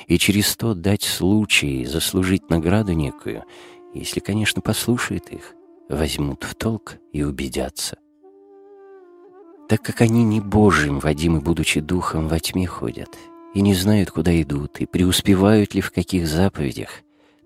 и 0.06 0.20
через 0.20 0.56
то 0.56 0.76
дать 0.76 1.02
случай 1.02 1.84
заслужить 1.86 2.52
награду 2.52 2.94
некую, 2.94 3.44
если, 3.92 4.20
конечно, 4.20 4.62
послушают 4.62 5.30
их, 5.30 5.56
возьмут 5.90 6.44
в 6.44 6.54
толк 6.54 6.98
и 7.12 7.24
убедятся. 7.24 7.98
Так 9.68 9.82
как 9.82 10.02
они 10.02 10.24
не 10.24 10.42
Божьим, 10.42 11.00
Вадимы, 11.00 11.42
будучи 11.42 11.82
духом, 11.82 12.28
во 12.28 12.40
тьме 12.40 12.68
ходят, 12.68 13.10
и 13.58 13.62
не 13.62 13.74
знают, 13.74 14.12
куда 14.12 14.40
идут, 14.40 14.80
и 14.82 14.86
преуспевают 14.86 15.74
ли 15.74 15.82
в 15.82 15.90
каких 15.90 16.28
заповедях, 16.28 17.02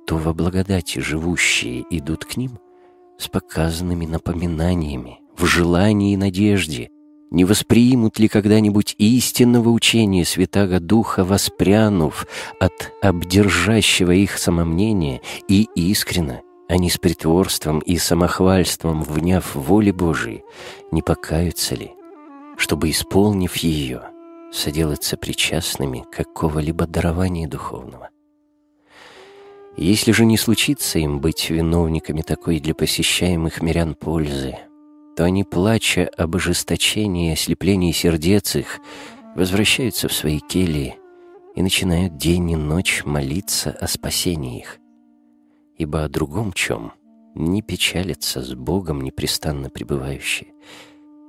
то 0.06 0.18
во 0.18 0.34
благодати 0.34 1.00
живущие 1.00 1.86
идут 1.90 2.26
к 2.26 2.36
ним 2.36 2.60
с 3.18 3.30
показанными 3.30 4.06
напоминаниями, 4.06 5.22
в 5.38 5.46
желании 5.46 6.12
и 6.12 6.18
надежде, 6.18 6.90
не 7.30 7.46
воспримут 7.46 8.20
ли 8.20 8.28
когда-нибудь 8.28 8.94
истинного 8.98 9.70
учения 9.70 10.26
Святаго 10.26 10.82
Духа, 10.82 11.24
воспрянув 11.24 12.28
от 12.60 12.92
обдержащего 13.02 14.12
их 14.12 14.38
самомнения 14.38 15.22
и 15.48 15.70
искренно, 15.76 16.42
а 16.68 16.76
не 16.76 16.90
с 16.90 16.98
притворством 16.98 17.80
и 17.80 17.96
самохвальством, 17.96 19.02
вняв 19.04 19.56
воли 19.56 19.92
Божией, 19.92 20.44
не 20.92 21.02
покаются 21.02 21.76
ли, 21.76 21.94
чтобы, 22.58 22.90
исполнив 22.90 23.56
ее, 23.56 24.11
соделаться 24.52 25.18
причастными 25.18 26.06
какого-либо 26.12 26.86
дарования 26.88 27.48
духовного. 27.48 28.10
Если 29.78 30.12
же 30.12 30.26
не 30.26 30.38
случится 30.38 31.00
им 31.00 31.22
быть 31.22 31.50
виновниками 31.50 32.22
такой 32.22 32.60
для 32.60 32.76
посещаемых 32.76 33.62
мирян 33.62 33.96
пользы, 33.96 34.58
то 35.16 35.24
они, 35.24 35.44
плача 35.44 36.10
об 36.18 36.36
ожесточении 36.36 37.30
и 37.30 37.34
ослеплении 37.34 37.92
сердец 37.92 38.56
их, 38.56 38.80
возвращаются 39.36 40.08
в 40.08 40.14
свои 40.14 40.40
кельи 40.40 40.98
и 41.56 41.62
начинают 41.62 42.18
день 42.18 42.52
и 42.52 42.56
ночь 42.56 43.04
молиться 43.06 43.72
о 43.72 43.88
спасении 43.88 44.60
их. 44.60 44.78
Ибо 45.78 46.04
о 46.04 46.10
другом 46.10 46.54
чем 46.54 46.94
не 47.34 47.62
печалятся 47.62 48.42
с 48.42 48.54
Богом 48.54 49.02
непрестанно 49.02 49.70
пребывающие 49.70 50.50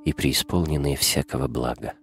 и 0.05 0.13
преисполненные 0.13 0.97
всякого 0.97 1.47
блага. 1.47 1.95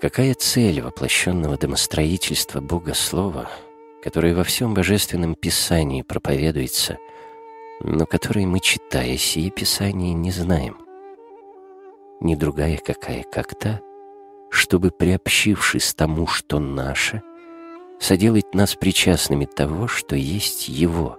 Какая 0.00 0.34
цель 0.34 0.80
воплощенного 0.80 1.58
домостроительства 1.58 2.60
Бога 2.60 2.94
Слова, 2.94 3.50
которое 4.00 4.32
во 4.32 4.44
всем 4.44 4.72
Божественном 4.72 5.34
Писании 5.34 6.02
проповедуется, 6.02 6.98
но 7.80 8.06
которой 8.06 8.46
мы, 8.46 8.60
читая 8.60 9.16
сие 9.16 9.50
Писание, 9.50 10.14
не 10.14 10.30
знаем? 10.30 10.76
Не 12.20 12.36
другая 12.36 12.76
какая, 12.76 13.24
как 13.24 13.58
та, 13.58 13.80
чтобы, 14.50 14.92
приобщившись 14.92 15.94
тому, 15.94 16.28
что 16.28 16.60
наше, 16.60 17.22
соделать 17.98 18.54
нас 18.54 18.76
причастными 18.76 19.46
того, 19.46 19.88
что 19.88 20.14
есть 20.14 20.68
Его. 20.68 21.18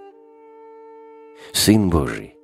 Сын 1.51 1.89
Божий 1.89 2.38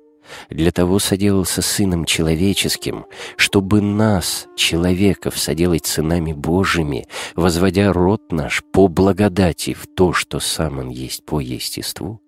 для 0.50 0.70
того 0.70 0.98
соделался 0.98 1.62
Сыном 1.62 2.04
Человеческим, 2.04 3.06
чтобы 3.36 3.80
нас, 3.80 4.46
человеков, 4.56 5.38
соделать 5.38 5.86
сынами 5.86 6.32
Божьими, 6.32 7.06
возводя 7.34 7.92
род 7.92 8.32
наш 8.32 8.62
по 8.72 8.88
благодати 8.88 9.74
в 9.74 9.86
то, 9.86 10.12
что 10.12 10.40
сам 10.40 10.78
Он 10.78 10.88
есть 10.88 11.24
по 11.24 11.40
естеству, 11.40 12.20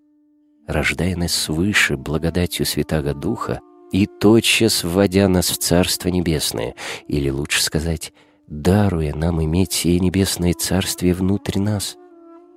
рождая 0.67 1.17
нас 1.17 1.33
свыше 1.33 1.97
благодатью 1.97 2.67
Святаго 2.67 3.15
Духа 3.15 3.61
и 3.93 4.07
тотчас 4.07 4.85
вводя 4.85 5.29
нас 5.29 5.51
в 5.51 5.59
Царство 5.59 6.09
Небесное, 6.09 6.75
или 7.07 7.31
лучше 7.31 7.63
сказать, 7.63 8.13
даруя 8.47 9.15
нам 9.15 9.43
иметь 9.43 9.73
сие 9.73 9.99
небесное 9.99 10.55
Царствие 10.55 11.15
внутрь 11.15 11.59
нас— 11.59 11.97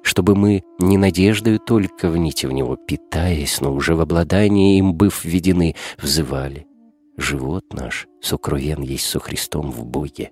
чтобы 0.03 0.35
мы 0.35 0.63
не 0.79 0.97
надеждою 0.97 1.59
только 1.59 2.09
вните 2.09 2.47
в 2.47 2.51
него, 2.51 2.75
питаясь, 2.75 3.61
но 3.61 3.73
уже 3.73 3.95
в 3.95 4.01
обладании 4.01 4.77
им 4.77 4.93
быв 4.93 5.23
введены, 5.23 5.75
взывали. 5.97 6.67
Живот 7.17 7.73
наш 7.73 8.07
сокровен 8.21 8.81
есть 8.81 9.05
со 9.05 9.19
Христом 9.19 9.71
в 9.71 9.85
Боге. 9.85 10.31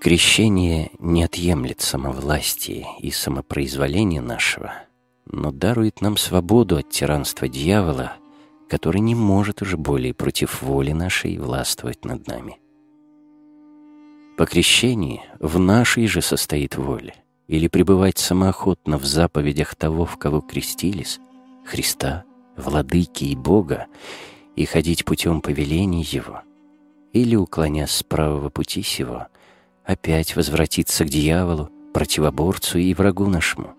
Крещение 0.00 0.90
не 0.98 1.24
отъемлет 1.24 1.80
самовластие 1.80 2.86
и 3.00 3.10
самопроизволения 3.10 4.20
нашего, 4.20 4.72
но 5.24 5.50
дарует 5.50 6.00
нам 6.00 6.16
свободу 6.16 6.76
от 6.76 6.90
тиранства 6.90 7.48
дьявола, 7.48 8.12
который 8.68 9.00
не 9.00 9.14
может 9.14 9.62
уже 9.62 9.76
более 9.76 10.14
против 10.14 10.62
воли 10.62 10.92
нашей 10.92 11.38
властвовать 11.38 12.04
над 12.04 12.26
нами. 12.26 12.58
По 14.36 14.44
крещении 14.44 15.22
в 15.38 15.58
нашей 15.58 16.06
же 16.06 16.20
состоит 16.20 16.76
воля, 16.76 17.14
или 17.48 17.68
пребывать 17.68 18.18
самоохотно 18.18 18.98
в 18.98 19.04
заповедях 19.06 19.74
того, 19.74 20.04
в 20.04 20.18
кого 20.18 20.42
крестились, 20.42 21.18
Христа, 21.64 22.24
Владыки 22.54 23.24
и 23.24 23.34
Бога, 23.34 23.86
и 24.54 24.66
ходить 24.66 25.06
путем 25.06 25.40
повелений 25.40 26.02
Его, 26.02 26.42
или, 27.14 27.34
уклонясь 27.34 27.90
с 27.90 28.02
правого 28.02 28.50
пути 28.50 28.82
сего, 28.82 29.28
опять 29.84 30.36
возвратиться 30.36 31.06
к 31.06 31.08
дьяволу, 31.08 31.70
противоборцу 31.94 32.78
и 32.78 32.92
врагу 32.92 33.26
нашему. 33.26 33.74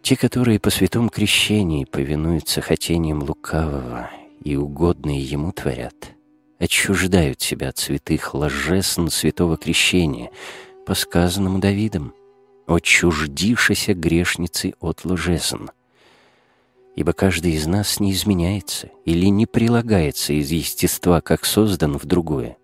Те, 0.00 0.16
которые 0.16 0.60
по 0.60 0.70
святом 0.70 1.10
крещении 1.10 1.84
повинуются 1.84 2.62
хотениям 2.62 3.22
лукавого 3.22 4.08
и 4.42 4.56
угодные 4.56 5.22
ему 5.22 5.52
творят— 5.52 6.12
отчуждают 6.58 7.40
себя 7.40 7.68
от 7.70 7.78
святых 7.78 8.34
ложесн 8.34 9.08
святого 9.08 9.56
крещения, 9.56 10.30
по 10.86 10.94
сказанному 10.94 11.58
Давидом, 11.58 12.14
отчуждившейся 12.66 13.94
грешницы 13.94 14.74
от 14.80 15.04
ложесн. 15.04 15.68
ибо 16.96 17.12
каждый 17.12 17.52
из 17.52 17.64
нас 17.68 18.00
не 18.00 18.10
изменяется 18.12 18.90
или 19.04 19.26
не 19.26 19.46
прилагается 19.46 20.32
из 20.32 20.50
естества, 20.50 21.20
как 21.20 21.44
создан 21.44 21.96
в 21.96 22.06
другое. 22.06 22.56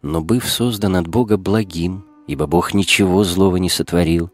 Но 0.00 0.20
быв 0.20 0.48
создан 0.48 0.94
от 0.94 1.08
Бога 1.08 1.36
благим, 1.36 2.04
ибо 2.28 2.46
Бог 2.46 2.72
ничего 2.72 3.24
злого 3.24 3.56
не 3.56 3.68
сотворил, 3.68 4.30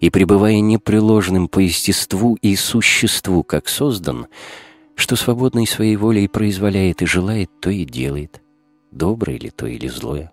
и 0.00 0.10
пребывая 0.10 0.60
непреложным 0.60 1.48
по 1.48 1.60
естеству 1.60 2.36
и 2.42 2.54
существу, 2.54 3.42
как 3.42 3.66
создан, 3.66 4.26
что 4.98 5.14
свободной 5.14 5.64
своей 5.64 5.94
волей 5.94 6.26
произволяет 6.26 7.02
и 7.02 7.06
желает, 7.06 7.50
то 7.60 7.70
и 7.70 7.84
делает, 7.84 8.42
доброе 8.90 9.38
ли 9.38 9.48
то 9.48 9.64
или 9.64 9.86
злое. 9.86 10.32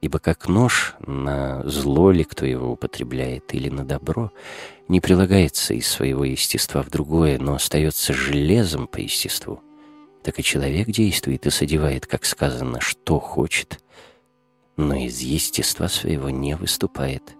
Ибо 0.00 0.18
как 0.18 0.48
нож, 0.48 0.94
на 1.06 1.62
зло 1.68 2.10
ли 2.10 2.24
кто 2.24 2.46
его 2.46 2.72
употребляет 2.72 3.54
или 3.54 3.68
на 3.68 3.84
добро, 3.84 4.32
не 4.88 5.02
прилагается 5.02 5.74
из 5.74 5.86
своего 5.86 6.24
естества 6.24 6.82
в 6.82 6.88
другое, 6.88 7.38
но 7.38 7.54
остается 7.54 8.14
железом 8.14 8.86
по 8.86 8.96
естеству, 8.96 9.62
так 10.24 10.38
и 10.38 10.42
человек 10.42 10.88
действует 10.88 11.44
и 11.44 11.50
содевает, 11.50 12.06
как 12.06 12.24
сказано, 12.24 12.80
что 12.80 13.20
хочет, 13.20 13.84
но 14.78 14.94
из 14.94 15.20
естества 15.20 15.88
своего 15.88 16.30
не 16.30 16.56
выступает. 16.56 17.36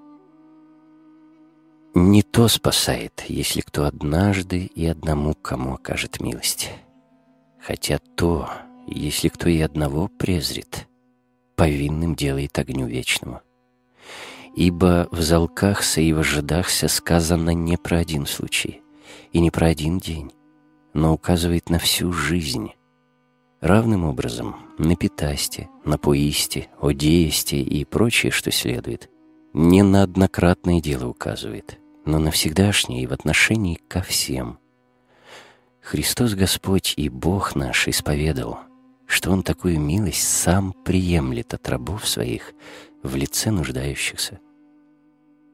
Не 1.95 2.23
то 2.23 2.47
спасает, 2.47 3.25
если 3.27 3.63
кто 3.63 3.85
однажды 3.85 4.67
и 4.67 4.87
одному 4.87 5.35
кому 5.35 5.75
окажет 5.75 6.21
милость. 6.21 6.71
Хотя 7.61 7.99
то, 8.15 8.49
если 8.87 9.27
кто 9.29 9.49
и 9.49 9.61
одного 9.61 10.07
презрит, 10.07 10.87
повинным 11.57 12.15
делает 12.15 12.57
огню 12.61 12.87
вечному. 12.87 13.41
Ибо 14.55 15.09
в 15.11 15.21
залкахся 15.21 16.01
и 16.01 16.13
в 16.13 16.21
ожидахся 16.21 16.87
сказано 16.87 17.51
не 17.51 17.77
про 17.77 17.99
один 17.99 18.25
случай 18.25 18.83
и 19.33 19.41
не 19.41 19.51
про 19.51 19.67
один 19.67 19.99
день, 19.99 20.33
но 20.95 21.13
указывает 21.13 21.71
на 21.71 21.81
всю 21.81 22.13
жизнь. 22.13 22.71
Равным 23.61 24.05
образом 24.05 24.57
на 24.79 24.95
питасте, 24.95 25.69
на 25.85 25.99
поисте, 25.99 26.69
одеесте 26.81 27.61
и 27.61 27.85
прочее, 27.85 28.31
что 28.31 28.53
следует, 28.53 29.11
не 29.53 29.83
на 29.83 30.05
однократное 30.05 30.81
дело 30.81 31.09
указывает, 31.09 31.80
но 32.05 32.19
на 32.19 32.31
всегдашнее 32.31 33.03
и 33.03 33.07
в 33.07 33.13
отношении 33.13 33.81
ко 33.89 34.03
всем. 34.03 34.59
Христос 35.81 36.35
Господь 36.35 36.95
и 36.97 37.09
Бог 37.09 37.55
наш 37.55 37.89
исповедал— 37.89 38.61
что 39.11 39.33
Он 39.33 39.43
такую 39.43 39.81
милость 39.81 40.23
сам 40.23 40.73
приемлет 40.73 41.53
от 41.53 41.69
рабов 41.69 42.07
своих 42.07 42.55
в 43.03 43.17
лице 43.17 43.51
нуждающихся. 43.51 44.39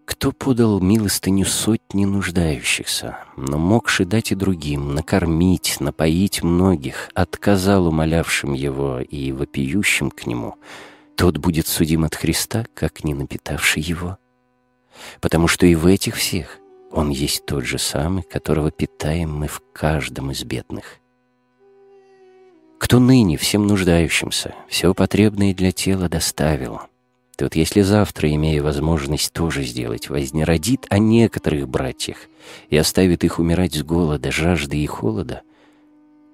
Кто 0.04 0.30
подал 0.30 0.78
милостыню 0.80 1.46
сотни 1.46 2.04
нуждающихся, 2.04 3.18
но 3.36 3.58
могши 3.58 4.04
дать 4.04 4.30
и 4.30 4.34
другим, 4.34 4.94
накормить, 4.94 5.80
напоить 5.80 6.42
многих, 6.42 7.08
отказал 7.14 7.86
умолявшим 7.88 8.52
его 8.52 9.00
и 9.00 9.32
вопиющим 9.32 10.10
к 10.10 10.26
нему, 10.26 10.56
тот 11.16 11.38
будет 11.38 11.66
судим 11.66 12.04
от 12.04 12.14
Христа, 12.14 12.66
как 12.74 13.04
не 13.04 13.14
напитавший 13.14 13.82
его. 13.82 14.18
Потому 15.20 15.48
что 15.48 15.66
и 15.66 15.74
в 15.74 15.86
этих 15.86 16.16
всех 16.16 16.58
он 16.90 17.10
есть 17.10 17.46
тот 17.46 17.64
же 17.64 17.78
самый, 17.78 18.22
которого 18.22 18.70
питаем 18.70 19.34
мы 19.36 19.48
в 19.48 19.62
каждом 19.72 20.30
из 20.30 20.44
бедных 20.44 21.00
кто 22.78 22.98
ныне 22.98 23.36
всем 23.36 23.66
нуждающимся 23.66 24.54
все 24.68 24.94
потребное 24.94 25.54
для 25.54 25.72
тела 25.72 26.08
доставил. 26.08 26.82
Тот, 27.36 27.54
если 27.54 27.82
завтра, 27.82 28.32
имея 28.32 28.62
возможность 28.62 29.32
тоже 29.32 29.64
сделать, 29.64 30.08
вознеродит 30.08 30.86
о 30.88 30.98
некоторых 30.98 31.68
братьях 31.68 32.16
и 32.70 32.76
оставит 32.76 33.24
их 33.24 33.38
умирать 33.38 33.74
с 33.74 33.82
голода, 33.82 34.30
жажды 34.30 34.78
и 34.78 34.86
холода, 34.86 35.42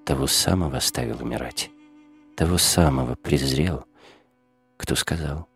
того 0.05 0.27
самого 0.27 0.77
оставил 0.77 1.23
умирать, 1.23 1.71
того 2.37 2.59
самого 2.59 3.15
презрел, 3.17 3.85
кто 4.77 4.95
сказал, 4.95 5.49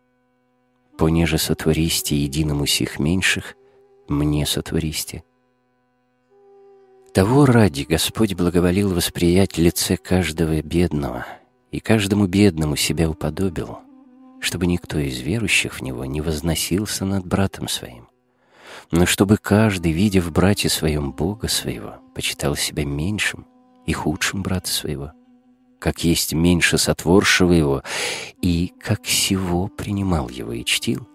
«Понеже 0.97 1.37
сотвористе 1.37 2.15
единому 2.15 2.65
сих 2.65 2.99
меньших, 2.99 3.55
мне 4.07 4.45
сотвористе». 4.45 5.23
Того 7.13 7.45
ради 7.45 7.83
Господь 7.83 8.35
благоволил 8.35 8.93
восприять 8.93 9.57
лице 9.57 9.97
каждого 9.97 10.61
бедного 10.61 11.25
и 11.71 11.79
каждому 11.79 12.27
бедному 12.27 12.75
себя 12.75 13.09
уподобил, 13.09 13.79
чтобы 14.39 14.67
никто 14.67 14.99
из 14.99 15.19
верующих 15.19 15.79
в 15.79 15.81
Него 15.81 16.05
не 16.05 16.21
возносился 16.21 17.05
над 17.05 17.25
братом 17.25 17.67
своим, 17.67 18.07
но 18.91 19.05
чтобы 19.05 19.37
каждый, 19.37 19.91
видя 19.91 20.21
в 20.21 20.31
брате 20.31 20.69
своем 20.69 21.11
Бога 21.11 21.47
своего, 21.47 21.95
почитал 22.13 22.55
себя 22.55 22.85
меньшим 22.85 23.47
и 23.85 23.93
худшим 23.93 24.43
брата 24.43 24.69
своего, 24.69 25.11
как 25.79 26.03
есть 26.03 26.33
меньше 26.33 26.77
сотворшего 26.77 27.51
его, 27.51 27.83
и 28.41 28.73
как 28.79 29.05
сего 29.05 29.67
принимал 29.67 30.29
его 30.29 30.53
и 30.53 30.63
чтил, 30.63 31.07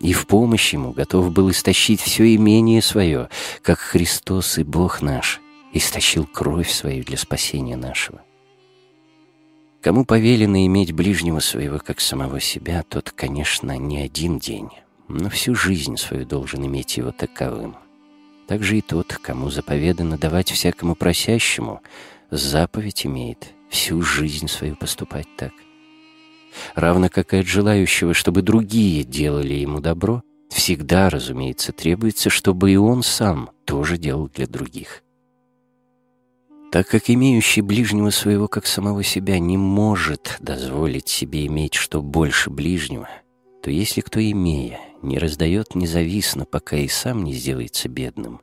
и 0.00 0.12
в 0.12 0.26
помощь 0.26 0.72
ему 0.72 0.92
готов 0.92 1.32
был 1.32 1.50
истощить 1.50 2.00
все 2.00 2.34
имение 2.34 2.82
свое, 2.82 3.28
как 3.62 3.78
Христос 3.78 4.58
и 4.58 4.62
Бог 4.62 5.00
наш 5.00 5.40
истощил 5.72 6.26
кровь 6.26 6.70
свою 6.70 7.02
для 7.04 7.16
спасения 7.16 7.76
нашего. 7.76 8.22
Кому 9.80 10.04
повелено 10.04 10.66
иметь 10.66 10.92
ближнего 10.92 11.40
своего 11.40 11.78
как 11.78 12.00
самого 12.00 12.40
себя, 12.40 12.82
тот, 12.88 13.10
конечно, 13.10 13.76
не 13.76 14.02
один 14.02 14.38
день, 14.38 14.68
но 15.08 15.28
всю 15.30 15.54
жизнь 15.54 15.96
свою 15.96 16.24
должен 16.24 16.64
иметь 16.66 16.96
его 16.96 17.10
таковым. 17.10 17.76
Также 18.46 18.78
и 18.78 18.80
тот, 18.82 19.14
кому 19.14 19.50
заповедано 19.50 20.18
давать 20.18 20.50
всякому 20.50 20.94
просящему, 20.94 21.80
заповедь 22.30 23.06
имеет 23.06 23.53
всю 23.68 24.02
жизнь 24.02 24.48
свою 24.48 24.76
поступать 24.76 25.28
так. 25.36 25.52
Равно 26.74 27.08
как 27.08 27.34
и 27.34 27.38
от 27.38 27.46
желающего, 27.46 28.14
чтобы 28.14 28.42
другие 28.42 29.04
делали 29.04 29.54
ему 29.54 29.80
добро, 29.80 30.22
всегда, 30.50 31.10
разумеется, 31.10 31.72
требуется, 31.72 32.30
чтобы 32.30 32.70
и 32.70 32.76
он 32.76 33.02
сам 33.02 33.50
тоже 33.64 33.98
делал 33.98 34.28
для 34.28 34.46
других. 34.46 35.02
Так 36.70 36.88
как 36.88 37.08
имеющий 37.08 37.60
ближнего 37.60 38.10
своего 38.10 38.48
как 38.48 38.66
самого 38.66 39.04
себя 39.04 39.38
не 39.38 39.56
может 39.56 40.36
дозволить 40.40 41.08
себе 41.08 41.46
иметь 41.46 41.74
что 41.74 42.02
больше 42.02 42.50
ближнего, 42.50 43.08
то 43.62 43.70
если 43.70 44.00
кто, 44.00 44.20
имея, 44.20 44.80
не 45.00 45.18
раздает 45.18 45.74
независно, 45.74 46.46
пока 46.46 46.76
и 46.76 46.88
сам 46.88 47.22
не 47.22 47.32
сделается 47.32 47.88
бедным, 47.88 48.40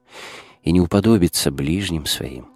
и 0.64 0.72
не 0.72 0.80
уподобится 0.80 1.52
ближним 1.52 2.06
своим, 2.06 2.51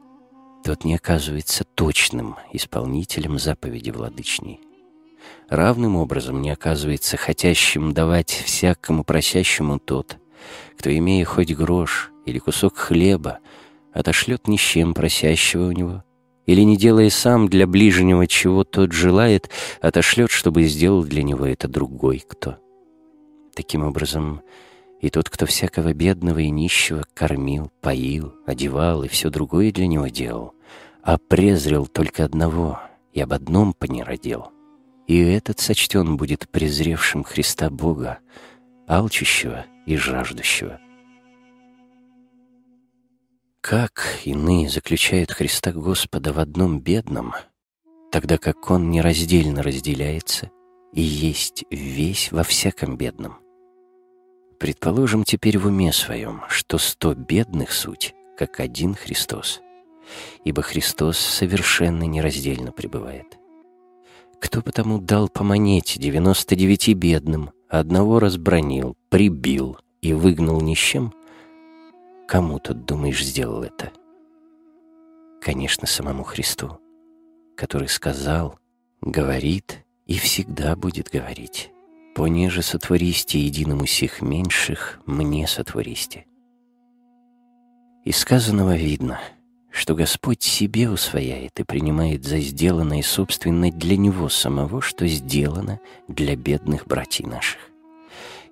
тот 0.66 0.84
не 0.84 0.96
оказывается 0.96 1.64
точным 1.64 2.38
исполнителем 2.52 3.38
заповеди 3.38 3.92
владычней. 3.92 4.60
Равным 5.48 5.96
образом 5.96 6.42
не 6.42 6.50
оказывается 6.50 7.18
хотящим 7.18 7.94
давать 7.94 8.32
всякому 8.32 9.04
просящему 9.04 9.78
тот, 9.78 10.18
кто, 10.76 10.96
имея 10.98 11.24
хоть 11.24 11.54
грош 11.54 12.12
или 12.26 12.40
кусок 12.40 12.78
хлеба, 12.78 13.38
отошлет 13.94 14.48
ни 14.48 14.58
с 14.58 14.94
просящего 14.94 15.68
у 15.68 15.72
него, 15.72 16.04
или, 16.48 16.62
не 16.62 16.78
делая 16.78 17.12
сам 17.12 17.48
для 17.48 17.68
ближнего, 17.68 18.26
чего 18.26 18.64
тот 18.64 18.92
желает, 18.92 19.52
отошлет, 19.82 20.32
чтобы 20.32 20.64
сделал 20.64 21.04
для 21.04 21.22
него 21.22 21.46
это 21.46 21.68
другой 21.68 22.24
кто. 22.28 22.58
Таким 23.56 23.84
образом, 23.84 24.42
и 25.00 25.12
тот, 25.12 25.30
кто 25.30 25.46
всякого 25.46 25.94
бедного 25.94 26.40
и 26.40 26.50
нищего 26.50 27.04
кормил, 27.14 27.72
поил, 27.82 28.34
одевал 28.48 29.04
и 29.04 29.08
все 29.08 29.30
другое 29.30 29.72
для 29.72 29.86
него 29.86 30.08
делал, 30.08 30.55
а 31.06 31.19
презрел 31.19 31.86
только 31.86 32.26
одного 32.26 32.82
и 33.14 33.22
об 33.22 33.32
одном 33.32 33.73
понеродил, 33.73 34.52
и 35.06 35.19
этот 35.19 35.60
сочтен 35.60 36.18
будет 36.18 36.49
презревшим 36.49 37.23
Христа 37.23 37.69
Бога, 37.69 38.18
алчущего 38.88 39.68
и 39.86 39.98
жаждущего. 39.98 40.80
Как 43.61 44.19
иные 44.26 44.68
заключают 44.68 45.32
Христа 45.32 45.72
Господа 45.72 46.34
в 46.34 46.40
одном 46.40 46.80
бедном, 46.80 47.36
тогда 48.11 48.40
как 48.40 48.72
Он 48.72 48.90
нераздельно 48.90 49.61
разделяется 49.61 50.49
и 50.91 51.02
есть 51.02 51.65
весь 51.69 52.32
во 52.32 52.44
всяком 52.44 52.98
бедном? 52.98 53.38
Предположим 54.60 55.23
теперь 55.23 55.60
в 55.60 55.68
уме 55.68 55.94
своем, 55.94 56.41
что 56.49 56.80
сто 56.80 57.14
бедных 57.14 57.73
суть, 57.73 58.15
как 58.38 58.60
один 58.60 58.95
Христос, 58.95 59.61
ибо 60.44 60.61
Христос 60.61 61.18
совершенно 61.18 62.03
нераздельно 62.03 62.72
пребывает. 62.72 63.38
Кто 64.40 64.61
потому 64.61 64.99
дал 64.99 65.30
по 65.30 65.44
монете 65.44 65.99
девяносто 65.99 66.56
девяти 66.56 66.94
бедным, 66.94 67.52
одного 67.69 68.19
разбронил, 68.19 68.95
прибил 69.10 69.77
и 70.02 70.14
выгнал 70.14 70.61
нищим— 70.61 71.14
Кому 72.27 72.57
тут, 72.57 72.86
думаешь, 72.86 73.23
сделал 73.23 73.64
это? 73.64 73.91
Конечно, 75.41 75.86
самому 75.86 76.23
Христу, 76.23 76.80
который 77.56 77.88
сказал, 77.88 78.57
говорит 79.02 79.86
и 80.07 80.18
всегда 80.18 80.76
будет 80.76 81.10
говорить. 81.10 81.72
«Понеже 82.15 82.61
сотвористе 82.61 83.40
единому 83.40 83.86
сих 83.86 84.22
меньших, 84.22 85.02
мне 85.06 85.48
сотвористе». 85.48 86.26
Из 88.06 88.18
сказанного 88.18 88.77
видно, 88.77 89.19
что 89.76 89.93
Господь 89.93 90.41
себе 90.41 90.89
усвояет 90.89 91.60
и 91.60 91.64
принимает 91.64 92.23
за 92.23 92.39
сделанное 92.39 93.03
собственно 93.03 93.69
для 93.69 93.97
Него 93.97 94.30
самого, 94.30 94.81
что 94.81 95.06
сделано 95.06 95.81
для 96.07 96.38
бедных 96.38 96.88
братьев 96.88 97.27
наших. 97.27 97.60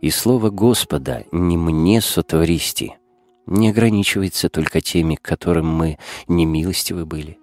И 0.02 0.10
слово 0.10 0.50
Господа 0.50 1.24
«не 1.32 1.56
мне 1.56 2.02
сотвористи» 2.02 2.98
не 3.46 3.70
ограничивается 3.70 4.50
только 4.50 4.82
теми, 4.82 5.16
к 5.16 5.22
которым 5.22 5.68
мы 5.68 5.98
немилостивы 6.28 7.06
были, 7.06 7.38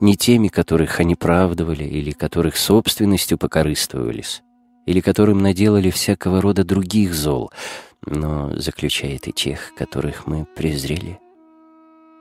не 0.00 0.18
теми, 0.18 0.48
которых 0.48 1.00
они 1.00 1.14
правдовали 1.14 1.84
или 1.84 2.10
которых 2.10 2.58
собственностью 2.58 3.38
покорыстовались, 3.38 4.42
или 4.84 5.00
которым 5.00 5.38
наделали 5.38 5.88
всякого 5.88 6.42
рода 6.42 6.62
других 6.62 7.14
зол, 7.14 7.50
но 8.04 8.54
заключает 8.54 9.28
и 9.28 9.32
тех, 9.32 9.72
которых 9.76 10.26
мы 10.26 10.44
презрели. 10.44 11.18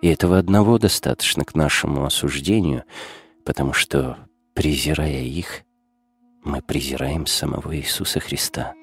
И 0.04 0.08
этого 0.10 0.38
одного 0.38 0.80
достаточно 0.80 1.46
к 1.46 1.56
нашему 1.56 2.04
осуждению, 2.04 2.84
потому 3.46 3.72
что, 3.72 4.18
презирая 4.54 5.22
их, 5.22 5.62
мы 6.44 6.62
презираем 6.62 7.26
самого 7.26 7.78
Иисуса 7.78 8.20
Христа. 8.20 8.74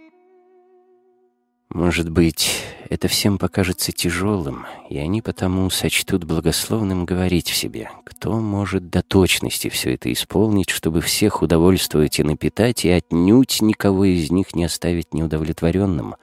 Может 1.68 2.09
быть, 2.09 2.62
это 2.88 3.06
всем 3.06 3.36
покажется 3.36 3.92
тяжелым, 3.92 4.64
и 4.88 4.97
они 4.97 5.20
потому 5.20 5.68
сочтут 5.68 6.24
благословным 6.24 7.05
говорить 7.05 7.51
в 7.51 7.55
себе, 7.55 7.90
кто 8.06 8.40
может 8.40 8.88
до 8.88 9.02
точности 9.02 9.68
все 9.68 9.92
это 9.92 10.10
исполнить, 10.10 10.70
чтобы 10.70 11.02
всех 11.02 11.42
удовольствовать 11.42 12.18
и 12.18 12.24
напитать, 12.24 12.86
и 12.86 12.88
отнюдь 12.88 13.60
никого 13.60 14.06
из 14.06 14.30
них 14.30 14.55
не 14.55 14.64
оставить 14.64 15.12
неудовлетворенным. 15.12 16.14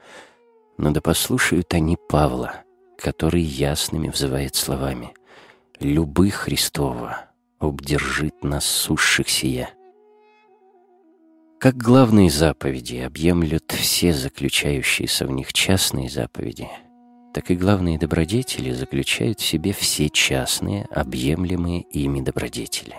Но 0.76 0.90
да 0.90 1.00
послушают 1.00 1.72
они 1.72 1.96
Павла, 2.08 2.64
который 2.98 3.42
ясными 3.42 4.08
взывает 4.08 4.56
словами 4.56 5.14
«Любы 5.78 6.30
Христова 6.30 7.26
обдержит 7.60 8.42
нас 8.42 8.64
сущих 8.66 9.30
сия». 9.30 9.70
Как 11.60 11.76
главные 11.76 12.30
заповеди 12.30 12.96
объемлют 12.96 13.72
все 13.72 14.12
заключающиеся 14.12 15.26
в 15.26 15.30
них 15.30 15.52
частные 15.52 16.08
заповеди, 16.08 16.68
так 17.34 17.50
и 17.50 17.56
главные 17.56 17.98
добродетели 17.98 18.72
заключают 18.72 19.40
в 19.40 19.44
себе 19.44 19.72
все 19.72 20.08
частные, 20.08 20.84
объемлемые 20.90 21.82
ими 21.82 22.20
добродетели. 22.20 22.96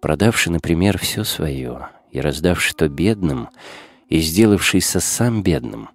Продавший, 0.00 0.52
например, 0.52 0.98
все 0.98 1.24
свое 1.24 1.88
и 2.10 2.20
раздавший 2.20 2.74
то 2.74 2.88
бедным, 2.88 3.48
и 4.08 4.20
сделавшийся 4.20 5.00
сам 5.00 5.42
бедным, 5.42 5.90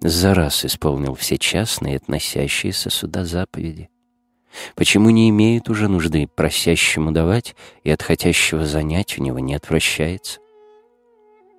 за 0.00 0.34
раз 0.34 0.64
исполнил 0.64 1.14
все 1.14 1.38
частные, 1.38 1.96
относящиеся 1.96 2.90
сюда 2.90 3.24
заповеди. 3.24 3.88
Почему 4.74 5.10
не 5.10 5.28
имеет 5.30 5.68
уже 5.68 5.88
нужды 5.88 6.28
просящему 6.28 7.12
давать 7.12 7.54
и 7.84 7.90
от 7.90 8.02
хотящего 8.02 8.64
занять 8.64 9.18
у 9.18 9.22
него 9.22 9.38
не 9.38 9.54
отвращается? 9.54 10.40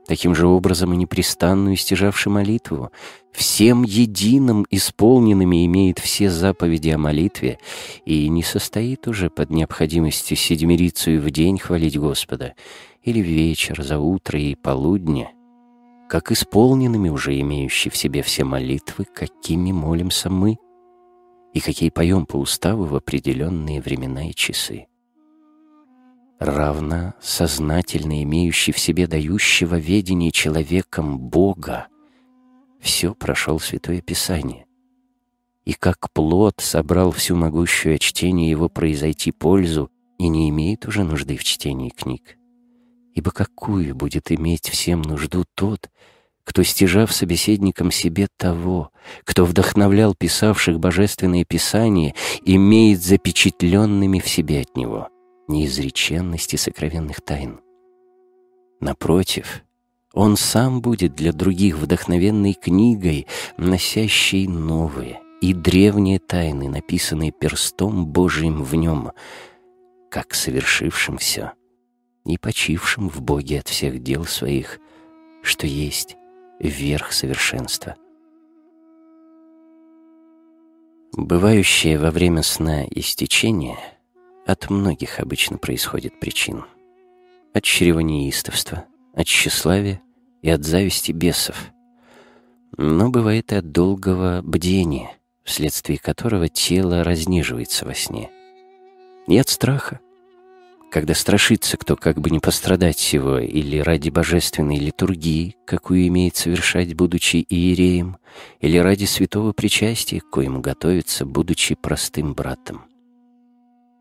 Таким 0.07 0.33
же 0.33 0.47
образом 0.47 0.93
и 0.93 0.97
непрестанную 0.97 1.75
стяжавший 1.75 2.31
молитву, 2.31 2.91
всем 3.33 3.83
единым 3.83 4.65
исполненными 4.71 5.65
имеет 5.65 5.99
все 5.99 6.29
заповеди 6.29 6.89
о 6.89 6.97
молитве 6.97 7.59
и 8.05 8.29
не 8.29 8.41
состоит 8.41 9.05
уже 9.09 9.29
под 9.29 9.49
необходимостью 9.49 10.37
седьмерицию 10.37 11.21
в 11.21 11.29
день 11.29 11.59
хвалить 11.59 11.99
Господа 11.99 12.53
или 13.03 13.19
вечер, 13.19 13.83
за 13.83 13.99
утро 13.99 14.39
и 14.39 14.55
полудня, 14.55 15.29
как 16.09 16.31
исполненными 16.31 17.09
уже 17.09 17.39
имеющие 17.39 17.91
в 17.91 17.97
себе 17.97 18.21
все 18.21 18.43
молитвы, 18.43 19.05
какими 19.05 19.71
молимся 19.71 20.29
мы 20.29 20.57
и 21.53 21.59
какие 21.59 21.89
поем 21.89 22.25
по 22.25 22.37
уставу 22.37 22.85
в 22.85 22.95
определенные 22.95 23.81
времена 23.81 24.29
и 24.29 24.33
часы 24.33 24.87
равно 26.39 27.13
сознательно 27.19 28.21
имеющий 28.23 28.71
в 28.71 28.79
себе 28.79 29.07
дающего 29.07 29.75
ведение 29.75 30.31
человеком 30.31 31.19
Бога, 31.19 31.87
все 32.79 33.13
прошел 33.13 33.59
Святое 33.59 34.01
Писание. 34.01 34.65
И 35.65 35.73
как 35.73 36.11
плод 36.13 36.55
собрал 36.59 37.11
всю 37.11 37.35
могущую 37.35 37.97
чтение 37.97 38.49
его 38.49 38.69
произойти 38.69 39.31
пользу 39.31 39.91
и 40.17 40.27
не 40.29 40.49
имеет 40.49 40.85
уже 40.85 41.03
нужды 41.03 41.35
в 41.35 41.43
чтении 41.43 41.89
книг. 41.89 42.37
Ибо 43.17 43.31
какую 43.31 43.95
будет 43.95 44.31
иметь 44.31 44.69
всем 44.69 45.01
нужду 45.01 45.43
тот, 45.55 45.89
кто, 46.43 46.61
стяжав 46.61 47.11
собеседником 47.11 47.89
себе 47.89 48.27
того, 48.37 48.91
кто 49.23 49.43
вдохновлял 49.43 50.13
писавших 50.13 50.79
божественные 50.79 51.43
писания, 51.43 52.13
имеет 52.45 53.01
запечатленными 53.01 54.19
в 54.19 54.29
себе 54.29 54.61
от 54.61 54.77
него— 54.77 55.09
неизреченности 55.47 56.57
сокровенных 56.57 57.21
тайн. 57.21 57.59
Напротив, 58.81 59.63
он 60.13 60.37
сам 60.37 60.83
будет 60.83 61.15
для 61.15 61.33
других 61.33 61.79
вдохновенной 61.79 62.53
книгой, 62.53 63.25
носящей 63.57 64.47
новые 64.47 65.21
и 65.41 65.55
древние 65.55 66.19
тайны, 66.19 66.69
написанные 66.69 67.31
перстом 67.31 68.05
Божиим 68.05 68.61
в 68.61 68.75
нем, 68.75 69.11
как 70.11 70.35
совершившим 70.35 71.17
все 71.17 71.53
и 72.27 72.37
почившим 72.37 73.09
в 73.09 73.21
Боге 73.21 73.59
от 73.59 73.67
всех 73.67 74.03
дел 74.03 74.25
своих, 74.25 74.79
что 75.41 75.65
есть 75.65 76.15
верх 76.59 77.11
совершенства. 77.11 77.95
Бывающее 81.13 81.97
во 81.97 82.11
время 82.11 82.43
сна 82.43 82.85
истечение— 82.85 83.77
от 84.47 84.69
многих 84.69 85.19
обычно 85.19 85.57
происходит 85.57 86.21
причин. 86.21 86.63
От 87.53 87.63
чревонеистовства, 87.63 88.85
от 89.13 89.27
тщеславия 89.27 90.01
и 90.41 90.49
от 90.49 90.63
зависти 90.63 91.11
бесов. 91.11 91.71
Но 92.77 93.09
бывает 93.09 93.51
и 93.51 93.55
от 93.55 93.73
долгого 93.73 94.41
бдения, 94.41 95.11
вследствие 95.43 95.99
которого 95.99 96.47
тело 96.47 97.03
разниживается 97.03 97.85
во 97.85 97.93
сне. 97.93 98.29
И 99.27 99.37
от 99.37 99.49
страха, 99.49 99.99
когда 100.91 101.13
страшится 101.13 101.77
кто 101.77 101.95
как 101.95 102.19
бы 102.19 102.29
не 102.29 102.39
пострадать 102.39 102.97
всего 102.97 103.39
или 103.39 103.77
ради 103.79 104.09
божественной 104.09 104.77
литургии, 104.77 105.55
какую 105.65 106.07
имеет 106.07 106.35
совершать, 106.35 106.93
будучи 106.93 107.45
иереем, 107.49 108.17
или 108.59 108.77
ради 108.77 109.05
святого 109.05 109.51
причастия, 109.53 110.21
к 110.21 110.29
коему 110.29 110.61
готовится, 110.61 111.25
будучи 111.25 111.75
простым 111.75 112.33
братом 112.33 112.83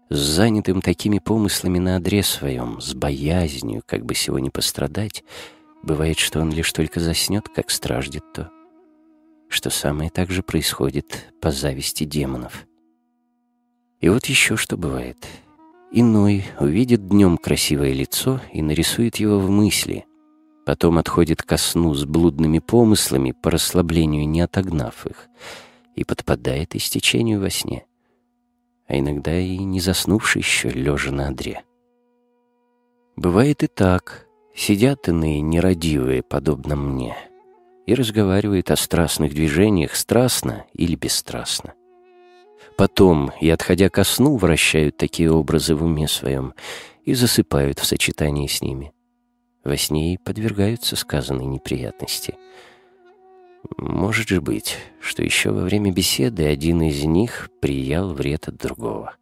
с 0.09 0.19
занятым 0.19 0.83
такими 0.83 1.19
помыслами 1.19 1.79
на 1.79 1.97
адре 1.97 2.23
своем, 2.23 2.81
с 2.81 2.95
боязнью, 2.95 3.83
как 3.85 4.05
бы 4.05 4.15
сего 4.15 4.39
не 4.39 4.51
пострадать, 4.51 5.25
бывает, 5.83 6.19
что 6.19 6.41
он 6.41 6.53
лишь 6.53 6.73
только 6.73 7.01
заснет, 7.01 7.49
как 7.49 7.71
страждет 7.71 8.23
то, 8.33 8.51
что 9.49 9.71
самое 9.71 10.11
также 10.11 10.43
происходит 10.43 11.33
по 11.41 11.51
зависти 11.51 12.05
демонов. 12.05 12.67
И 14.01 14.09
вот 14.09 14.27
еще 14.27 14.57
что 14.57 14.77
бывает. 14.77 15.17
Иной 15.93 16.45
увидит 16.61 17.09
днем 17.09 17.39
красивое 17.39 17.93
лицо 17.93 18.41
и 18.53 18.63
нарисует 18.63 19.17
его 19.17 19.39
в 19.39 19.51
мысли, 19.51 20.05
потом 20.65 20.99
отходит 20.99 21.43
ко 21.43 21.57
сну 21.57 21.95
с 21.95 22.05
блудными 22.05 22.59
помыслами, 22.59 23.33
по 23.33 23.51
расслаблению 23.51 24.29
не 24.29 24.41
отогнав 24.41 25.07
их, 25.07 25.29
и 25.95 26.05
подпадает 26.05 26.75
истечению 26.75 27.41
во 27.41 27.51
сне 27.51 27.87
а 28.89 28.99
иногда 28.99 29.37
и 29.39 29.59
не 29.59 29.81
заснувший 29.81 30.41
еще, 30.41 30.71
лежа 30.71 31.13
на 31.13 31.29
одре. 31.29 31.65
Бывает 33.17 33.63
и 33.63 33.67
так. 33.67 34.27
Сидят 34.55 35.09
иные 35.09 35.43
нерадивые, 35.43 36.23
подобно 36.23 36.77
мне, 36.77 37.15
и 37.85 37.95
разговаривают 37.95 38.71
о 38.71 38.77
страстных 38.77 39.35
движениях 39.35 39.95
страстно 39.95 40.65
или 40.73 40.95
бесстрастно. 40.95 41.75
Потом, 42.77 43.33
и 43.41 43.49
отходя 43.49 43.89
ко 43.89 44.05
сну, 44.05 44.37
вращают 44.37 44.97
такие 44.97 45.33
образы 45.33 45.75
в 45.75 45.85
уме 45.85 46.09
своем 46.09 46.55
и 47.05 47.15
засыпают 47.15 47.79
в 47.79 47.87
сочетании 47.87 48.47
с 48.47 48.61
ними. 48.61 48.93
Во 49.65 49.77
сне 49.77 50.15
и 50.15 50.19
подвергаются 50.19 50.97
сказанной 50.97 51.47
неприятности— 51.47 52.35
может 53.77 54.29
же 54.29 54.41
быть, 54.41 54.77
что 55.01 55.23
еще 55.23 55.51
во 55.51 55.63
время 55.63 55.93
беседы 55.93 56.47
один 56.47 56.83
из 56.83 57.05
них 57.05 57.51
приял 57.61 58.13
вред 58.13 58.49
от 58.49 58.57
другого. 58.57 59.15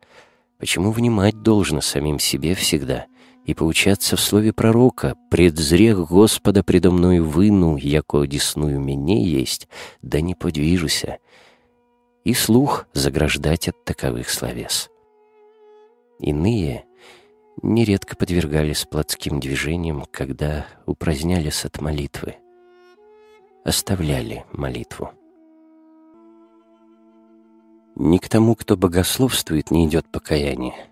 Почему 0.59 0.93
внимать 0.93 1.43
должно 1.43 1.81
самим 1.81 2.19
себе 2.19 2.55
всегда 2.55 3.07
и 3.45 3.55
поучаться 3.55 4.17
в 4.17 4.21
слове 4.21 4.53
пророка 4.53 5.17
«Предзрех 5.31 6.09
Господа 6.09 6.63
предо 6.63 6.91
мною 6.91 7.29
выну, 7.29 7.77
яко 7.77 8.23
одесную 8.23 8.81
мне 8.81 9.25
есть, 9.25 9.69
да 10.03 10.21
не 10.21 10.35
подвижуся», 10.35 11.19
и 12.25 12.35
слух 12.35 12.87
заграждать 12.93 13.69
от 13.69 13.85
таковых 13.85 14.31
словес. 14.31 14.91
Иные 16.19 16.85
нередко 17.63 18.17
подвергались 18.17 18.85
плотским 18.85 19.41
движениям, 19.41 20.05
когда 20.11 20.67
упразднялись 20.87 21.65
от 21.65 21.81
молитвы 21.81 22.37
оставляли 23.65 24.45
молитву. 24.53 25.13
Ни 27.97 28.19
к 28.19 28.29
тому, 28.29 28.55
кто 28.55 28.77
богословствует, 28.77 29.71
не 29.71 29.87
идет 29.87 30.07
покаяние, 30.07 30.89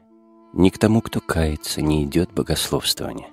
ни 0.53 0.71
к 0.71 0.79
тому, 0.79 1.03
кто 1.03 1.21
кается, 1.21 1.83
не 1.83 2.05
идет 2.05 2.33
богословствование. 2.33 3.29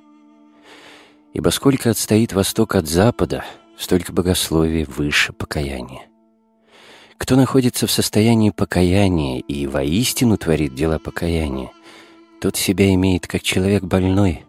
Ибо 1.33 1.49
сколько 1.49 1.91
отстоит 1.91 2.33
Восток 2.33 2.75
от 2.75 2.87
Запада, 2.87 3.45
столько 3.77 4.11
богословия 4.11 4.85
выше 4.85 5.31
покаяния. 5.31 6.08
Кто 7.19 7.35
находится 7.35 7.85
в 7.85 7.91
состоянии 7.91 8.49
покаяния 8.49 9.39
и 9.41 9.67
воистину 9.67 10.37
творит 10.37 10.73
дела 10.73 10.99
покаяния, 10.99 11.69
тот 12.39 12.55
себя 12.55 12.91
имеет 12.93 13.27
как 13.27 13.43
человек 13.43 13.83
больной, 13.83 14.45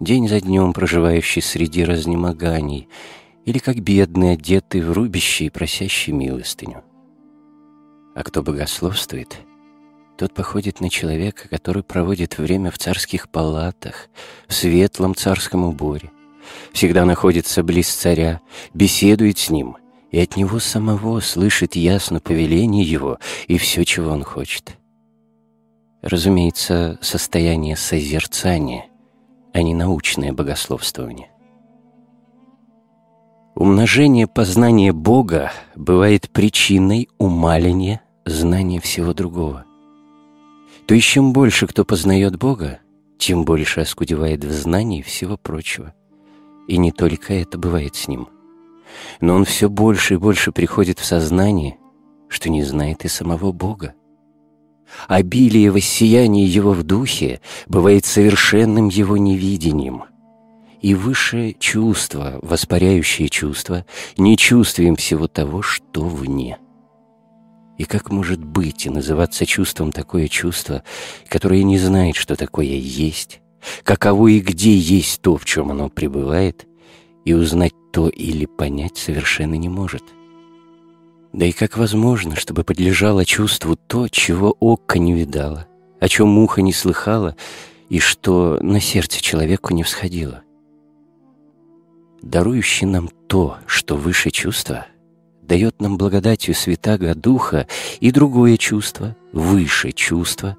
день 0.00 0.28
за 0.28 0.40
днем 0.42 0.74
проживающий 0.74 1.40
среди 1.40 1.82
разнемоганий, 1.82 2.88
или 3.46 3.58
как 3.58 3.80
бедный, 3.80 4.34
одетый 4.34 4.82
в 4.82 4.92
рубище 4.92 5.46
и 5.46 5.50
просящий 5.50 6.12
милостыню. 6.12 6.84
А 8.14 8.22
кто 8.22 8.42
богословствует, 8.42 9.38
тот 10.18 10.34
походит 10.34 10.80
на 10.80 10.90
человека, 10.90 11.48
который 11.48 11.82
проводит 11.82 12.36
время 12.36 12.70
в 12.70 12.78
царских 12.78 13.30
палатах, 13.30 14.08
в 14.46 14.52
светлом 14.52 15.14
царском 15.14 15.64
уборе, 15.64 16.12
всегда 16.74 17.06
находится 17.06 17.62
близ 17.62 17.88
царя, 17.88 18.42
беседует 18.74 19.38
с 19.38 19.48
ним— 19.48 19.78
и 20.14 20.20
от 20.20 20.36
него 20.36 20.60
самого 20.60 21.18
слышит 21.18 21.74
ясно 21.74 22.20
повеление 22.20 22.84
его 22.84 23.18
и 23.48 23.58
все, 23.58 23.84
чего 23.84 24.12
он 24.12 24.22
хочет. 24.22 24.78
Разумеется, 26.02 27.00
состояние 27.02 27.74
созерцания, 27.74 28.86
а 29.52 29.60
не 29.60 29.74
научное 29.74 30.32
богословствование. 30.32 31.32
Умножение 33.56 34.28
познания 34.28 34.92
Бога 34.92 35.50
бывает 35.74 36.30
причиной 36.30 37.08
умаления 37.18 38.00
знания 38.24 38.80
всего 38.80 39.14
другого. 39.14 39.64
То 40.86 40.94
есть 40.94 41.08
чем 41.08 41.32
больше 41.32 41.66
кто 41.66 41.84
познает 41.84 42.38
Бога, 42.38 42.78
тем 43.18 43.44
больше 43.44 43.80
оскудевает 43.80 44.44
в 44.44 44.52
знании 44.52 45.02
всего 45.02 45.36
прочего. 45.36 45.92
И 46.68 46.76
не 46.76 46.92
только 46.92 47.34
это 47.34 47.58
бывает 47.58 47.96
с 47.96 48.06
ним 48.06 48.28
но 49.20 49.34
он 49.34 49.44
все 49.44 49.68
больше 49.68 50.14
и 50.14 50.18
больше 50.18 50.52
приходит 50.52 50.98
в 50.98 51.04
сознание, 51.04 51.76
что 52.28 52.50
не 52.50 52.62
знает 52.62 53.04
и 53.04 53.08
самого 53.08 53.52
Бога. 53.52 53.94
Обилие 55.08 55.70
воссияния 55.70 56.46
его 56.46 56.72
в 56.72 56.82
духе 56.82 57.40
бывает 57.66 58.04
совершенным 58.04 58.88
его 58.88 59.16
невидением. 59.16 60.04
И 60.80 60.94
высшее 60.94 61.54
чувство, 61.54 62.38
воспаряющее 62.42 63.28
чувство, 63.28 63.86
не 64.18 64.36
чувствуем 64.36 64.96
всего 64.96 65.28
того, 65.28 65.62
что 65.62 66.02
вне. 66.02 66.58
И 67.78 67.84
как 67.84 68.10
может 68.10 68.44
быть 68.44 68.86
и 68.86 68.90
называться 68.90 69.46
чувством 69.46 69.92
такое 69.92 70.28
чувство, 70.28 70.84
которое 71.28 71.62
не 71.64 71.78
знает, 71.78 72.16
что 72.16 72.36
такое 72.36 72.66
есть, 72.66 73.40
каково 73.82 74.28
и 74.28 74.40
где 74.40 74.76
есть 74.76 75.22
то, 75.22 75.36
в 75.36 75.44
чем 75.44 75.70
оно 75.70 75.88
пребывает, 75.88 76.66
и 77.24 77.32
узнать 77.32 77.74
то 77.92 78.08
или 78.08 78.46
понять 78.46 78.96
совершенно 78.96 79.54
не 79.54 79.68
может. 79.68 80.02
Да 81.32 81.46
и 81.46 81.52
как 81.52 81.76
возможно, 81.76 82.36
чтобы 82.36 82.64
подлежало 82.64 83.24
чувству 83.24 83.76
то, 83.76 84.08
чего 84.08 84.56
око 84.60 84.98
не 84.98 85.12
видало, 85.12 85.66
о 86.00 86.08
чем 86.08 86.28
муха 86.28 86.62
не 86.62 86.72
слыхала 86.72 87.36
и 87.88 87.98
что 87.98 88.58
на 88.62 88.80
сердце 88.80 89.20
человеку 89.20 89.74
не 89.74 89.82
всходило? 89.82 90.42
Дарующий 92.22 92.86
нам 92.86 93.08
то, 93.26 93.58
что 93.66 93.96
выше 93.96 94.30
чувства, 94.30 94.86
дает 95.42 95.80
нам 95.80 95.98
благодатью 95.98 96.54
Святаго 96.54 97.14
Духа 97.14 97.66
и 98.00 98.10
другое 98.10 98.56
чувство, 98.56 99.16
выше 99.32 99.92
чувства, 99.92 100.56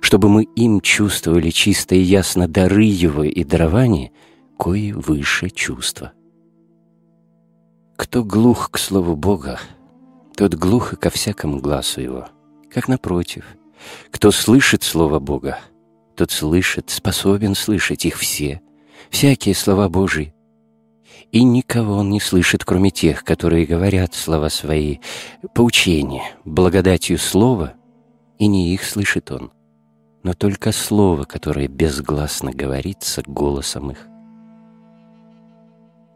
чтобы 0.00 0.28
мы 0.28 0.44
им 0.44 0.80
чувствовали 0.80 1.50
чисто 1.50 1.94
и 1.94 2.00
ясно 2.00 2.46
дары 2.46 2.84
Его 2.84 3.24
и 3.24 3.42
дарования, 3.42 4.12
кое 4.60 4.94
выше 4.94 5.48
чувства. 5.48 6.12
Кто 7.96 8.22
глух 8.22 8.70
к 8.70 8.76
слову 8.76 9.16
Бога, 9.16 9.58
тот 10.36 10.54
глух 10.54 10.92
и 10.92 10.96
ко 10.96 11.08
всякому 11.08 11.60
глазу 11.60 12.02
его, 12.02 12.28
как 12.70 12.86
напротив. 12.86 13.46
Кто 14.10 14.30
слышит 14.30 14.82
слово 14.82 15.18
Бога, 15.18 15.58
тот 16.14 16.30
слышит, 16.30 16.90
способен 16.90 17.54
слышать 17.54 18.04
их 18.04 18.16
все, 18.16 18.60
всякие 19.08 19.54
слова 19.54 19.88
Божии. 19.88 20.34
И 21.32 21.42
никого 21.42 21.94
он 21.94 22.10
не 22.10 22.20
слышит, 22.20 22.62
кроме 22.62 22.90
тех, 22.90 23.24
которые 23.24 23.64
говорят 23.64 24.14
слова 24.14 24.50
свои, 24.50 24.98
поучение, 25.54 26.24
благодатью 26.44 27.16
слова, 27.16 27.72
и 28.38 28.46
не 28.46 28.74
их 28.74 28.84
слышит 28.84 29.30
он, 29.30 29.52
но 30.22 30.34
только 30.34 30.72
слово, 30.72 31.24
которое 31.24 31.66
безгласно 31.66 32.52
говорится 32.52 33.22
голосом 33.26 33.92
их. 33.92 34.09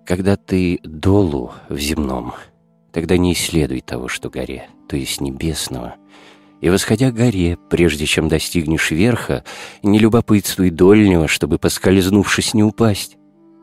Когда 0.07 0.37
ты 0.37 0.81
долу 0.83 1.53
в 1.71 1.79
земном, 1.79 2.35
тогда 2.93 3.17
не 3.17 3.33
исследуй 3.33 3.81
того, 3.81 4.09
что 4.09 4.29
горе, 4.29 4.69
то 4.87 4.97
есть 4.97 5.21
небесного. 5.21 5.95
И, 6.61 6.69
восходя 6.69 7.11
к 7.11 7.15
горе, 7.15 7.59
прежде 7.71 8.05
чем 8.05 8.29
достигнешь 8.29 8.91
верха, 8.91 9.45
не 9.83 9.99
любопытствуй 9.99 10.71
дольнего, 10.71 11.27
чтобы, 11.27 11.59
поскользнувшись, 11.59 12.55
не 12.55 12.63
упасть. 12.63 13.17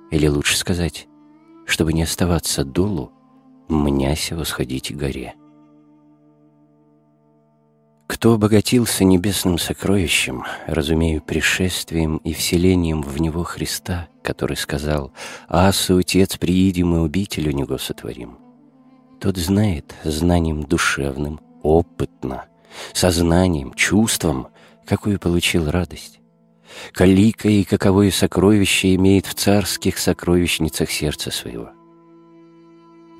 Или 0.09 0.27
лучше 0.27 0.57
сказать, 0.57 1.07
чтобы 1.65 1.93
не 1.93 2.03
оставаться 2.03 2.63
долу, 2.63 3.11
мняся 3.69 4.35
восходить 4.35 4.91
к 4.91 4.95
горе. 4.95 5.35
Кто 8.07 8.33
обогатился 8.33 9.03
небесным 9.03 9.57
сокровищем, 9.57 10.43
разумею, 10.67 11.21
пришествием 11.21 12.17
и 12.17 12.33
вселением 12.33 13.03
в 13.03 13.21
него 13.21 13.43
Христа, 13.43 14.09
который 14.21 14.57
сказал 14.57 15.11
«Аса, 15.47 15.97
Отец, 15.97 16.37
приидем 16.37 16.95
и 16.95 17.05
обитель 17.05 17.49
у 17.49 17.51
него 17.51 17.77
сотворим», 17.77 18.37
тот 19.19 19.37
знает 19.37 19.93
знанием 20.03 20.63
душевным, 20.63 21.39
опытно, 21.61 22.45
сознанием, 22.93 23.73
чувством, 23.73 24.47
какую 24.85 25.19
получил 25.19 25.69
радость. 25.69 26.19
Калика 26.93 27.49
и 27.49 27.63
каковое 27.63 28.11
сокровище 28.11 28.95
имеет 28.95 29.25
в 29.25 29.35
царских 29.35 29.97
сокровищницах 29.97 30.89
сердца 30.89 31.31
своего– 31.31 31.71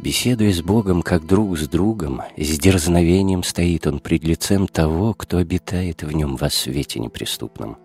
Беседуя 0.01 0.51
с 0.51 0.63
Богом 0.63 1.03
как 1.03 1.27
друг 1.27 1.59
с 1.59 1.67
другом, 1.67 2.23
с 2.35 2.57
дерзновением 2.57 3.43
стоит 3.43 3.85
он 3.85 3.99
пред 3.99 4.23
лицем 4.23 4.67
того, 4.67 5.13
кто 5.13 5.37
обитает 5.37 6.01
в 6.01 6.11
нем 6.11 6.37
во 6.37 6.49
свете 6.49 6.99
неприступном. 6.99 7.77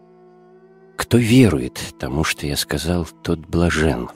Кто 0.97 1.19
верует 1.19 1.95
тому, 1.99 2.25
что 2.25 2.47
я 2.47 2.57
сказал, 2.57 3.07
тот 3.23 3.41
блажен. 3.41 4.09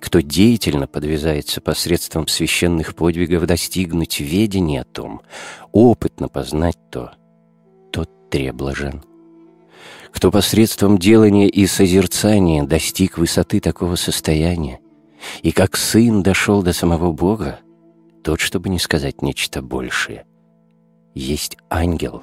Кто 0.00 0.20
деятельно 0.20 0.88
подвязается 0.88 1.60
посредством 1.60 2.26
священных 2.26 2.96
подвигов 2.96 3.46
достигнуть 3.46 4.18
ведения 4.18 4.80
о 4.80 4.84
том, 4.84 5.22
опытно 5.70 6.28
познать 6.28 6.78
то, 6.90 7.12
тот 7.92 8.10
треблажен. 8.30 9.04
Кто 10.10 10.30
посредством 10.30 10.98
делания 10.98 11.48
и 11.48 11.66
созерцания 11.66 12.64
достиг 12.64 13.16
высоты 13.16 13.60
такого 13.60 13.94
состояния, 13.94 14.80
и 15.42 15.52
как 15.52 15.76
сын 15.76 16.22
дошел 16.22 16.62
до 16.62 16.72
самого 16.72 17.12
Бога, 17.12 17.60
тот, 18.24 18.40
чтобы 18.40 18.70
не 18.70 18.78
сказать 18.78 19.22
нечто 19.22 19.62
большее, 19.62 20.24
есть 21.14 21.56
ангел. 21.70 22.22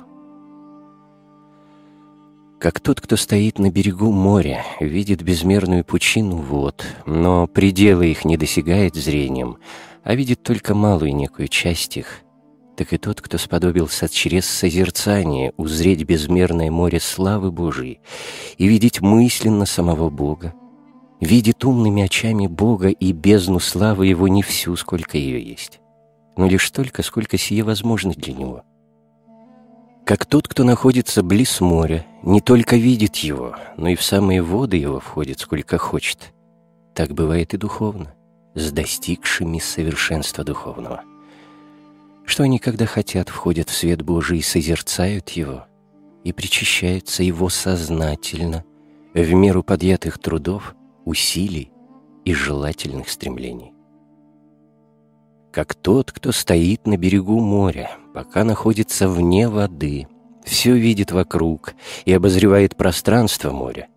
Как 2.59 2.81
тот, 2.81 2.99
кто 2.99 3.15
стоит 3.15 3.57
на 3.57 3.71
берегу 3.71 4.11
моря, 4.11 4.65
видит 4.81 5.21
безмерную 5.21 5.85
пучину 5.85 6.35
вод, 6.35 6.85
но 7.05 7.47
пределы 7.47 8.07
их 8.07 8.25
не 8.25 8.35
досягает 8.35 8.95
зрением, 8.95 9.59
а 10.03 10.13
видит 10.13 10.43
только 10.43 10.75
малую 10.75 11.15
некую 11.15 11.47
часть 11.47 11.95
их, 11.95 12.19
так 12.75 12.91
и 12.91 12.97
тот, 12.97 13.21
кто 13.21 13.37
сподобился 13.37 14.09
через 14.09 14.45
созерцание 14.45 15.53
узреть 15.55 16.03
безмерное 16.03 16.69
море 16.69 16.99
славы 16.99 17.49
Божией 17.49 18.01
и 18.57 18.67
видеть 18.67 18.99
мысленно 18.99 19.65
самого 19.65 20.09
Бога, 20.09 20.53
видит 21.21 21.63
умными 21.63 22.03
очами 22.03 22.47
Бога 22.47 22.89
и 22.89 23.13
бездну 23.13 23.61
славы 23.61 24.07
Его 24.07 24.27
не 24.27 24.43
всю, 24.43 24.75
сколько 24.75 25.17
ее 25.17 25.41
есть, 25.41 25.79
но 26.35 26.45
лишь 26.45 26.67
столько, 26.67 27.03
сколько 27.03 27.37
сие 27.37 27.63
возможно 27.63 28.11
для 28.11 28.33
Него. 28.33 28.65
Как 30.09 30.25
тот, 30.25 30.47
кто 30.47 30.63
находится 30.63 31.21
близ 31.21 31.61
моря, 31.61 32.03
не 32.23 32.41
только 32.41 32.77
видит 32.77 33.17
его, 33.17 33.55
но 33.77 33.89
и 33.89 33.95
в 33.95 34.01
самые 34.01 34.41
воды 34.41 34.75
его 34.77 34.99
входит, 34.99 35.39
сколько 35.39 35.77
хочет. 35.77 36.33
Так 36.95 37.11
бывает 37.13 37.53
и 37.53 37.57
духовно, 37.57 38.15
с 38.55 38.71
достигшими 38.71 39.59
совершенства 39.59 40.43
духовного. 40.43 41.03
Что 42.25 42.41
они, 42.41 42.57
когда 42.57 42.87
хотят, 42.87 43.29
входят 43.29 43.69
в 43.69 43.75
свет 43.75 44.01
Божий 44.01 44.39
и 44.39 44.41
созерцают 44.41 45.29
его, 45.29 45.67
и 46.23 46.33
причащаются 46.33 47.21
его 47.21 47.47
сознательно, 47.49 48.63
в 49.13 49.33
меру 49.33 49.61
подъятых 49.61 50.17
трудов, 50.17 50.73
усилий 51.05 51.71
и 52.25 52.33
желательных 52.33 53.09
стремлений. 53.09 53.73
как 55.51 55.75
тот, 55.75 56.11
кто 56.11 56.31
стоит 56.31 56.87
на 56.87 56.97
берегу 56.97 57.39
моря, 57.39 57.91
пока 58.19 58.43
находится 58.43 59.07
вне 59.07 59.47
воды, 59.47 60.05
все 60.43 60.73
видит 60.73 61.13
вокруг 61.13 61.73
и 62.03 62.11
обозревает 62.11 62.75
пространство 62.75 63.51
моря. 63.51 63.87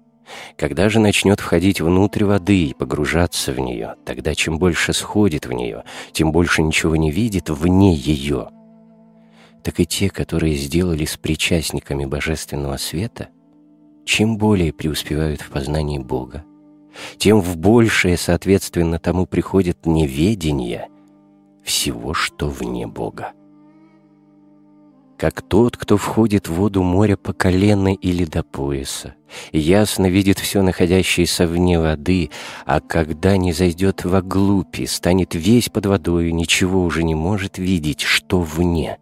Когда 0.57 0.89
же 0.89 1.01
начнет 1.01 1.41
входить 1.41 1.81
внутрь 1.81 2.23
воды 2.23 2.67
и 2.67 2.73
погружаться 2.73 3.53
в 3.53 3.59
нее, 3.59 3.97
тогда 4.05 4.37
чем 4.37 4.61
больше 4.61 4.93
сходит 4.93 5.47
в 5.47 5.53
нее, 5.53 5.83
тем 6.13 6.31
больше 6.31 6.63
ничего 6.63 6.95
не 6.95 7.11
видит 7.11 7.51
вне 7.51 7.97
ее. 7.97 8.51
Так 9.65 9.81
и 9.81 9.87
те, 9.87 10.09
которые 10.09 10.55
сделали 10.55 11.05
с 11.05 11.17
причастниками 11.17 12.05
божественного 12.05 12.77
света, 12.77 13.29
чем 14.05 14.39
более 14.39 14.73
преуспевают 14.73 15.41
в 15.41 15.51
познании 15.51 15.99
Бога, 15.99 16.45
тем 17.17 17.41
в 17.41 17.57
большее, 17.57 18.17
соответственно, 18.17 19.01
тому 19.01 19.27
приходит 19.27 19.85
неведение 19.85 20.89
всего, 21.65 22.15
что 22.15 22.47
вне 22.47 22.87
Бога. 22.87 23.33
Как 25.23 25.41
тот, 25.41 25.77
кто 25.77 25.97
входит 25.99 26.49
в 26.49 26.55
воду 26.55 26.83
моря 26.83 27.17
по 27.17 27.33
колено 27.33 27.95
или 27.95 28.25
до 28.25 28.43
пояса, 28.43 29.15
ясно 29.53 30.11
видит 30.11 30.41
все 30.41 30.63
находящееся 30.63 31.47
вне 31.47 31.79
воды, 31.79 32.31
а 32.67 32.81
когда 32.81 33.37
не 33.37 33.53
зайдет 33.53 34.05
во 34.05 34.21
глубь 34.21 34.81
и 34.81 34.87
станет 34.87 35.37
весь 35.37 35.69
под 35.69 35.87
водой, 35.87 36.33
ничего 36.33 36.83
уже 36.83 37.05
не 37.05 37.15
может 37.15 37.57
видеть, 37.57 38.01
что 38.01 38.41
вне. 38.41 38.99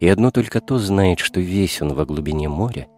И 0.00 0.06
одно 0.06 0.32
только 0.32 0.60
то 0.60 0.78
знает, 0.78 1.18
что 1.18 1.40
весь 1.40 1.80
он 1.80 1.94
во 1.94 2.04
глубине 2.04 2.50
моря, 2.50 2.88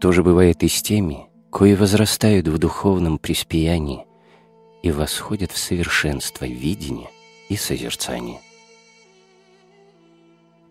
тоже 0.00 0.22
бывает 0.22 0.62
и 0.62 0.68
с 0.68 0.80
теми, 0.80 1.26
кои 1.50 1.74
возрастают 1.74 2.48
в 2.48 2.56
духовном 2.56 3.18
приспеянии 3.18 4.06
и 4.82 4.90
восходят 4.90 5.52
в 5.52 5.58
совершенство 5.58 6.46
видения 6.46 7.10
и 7.50 7.56
созерцания. 7.56 8.40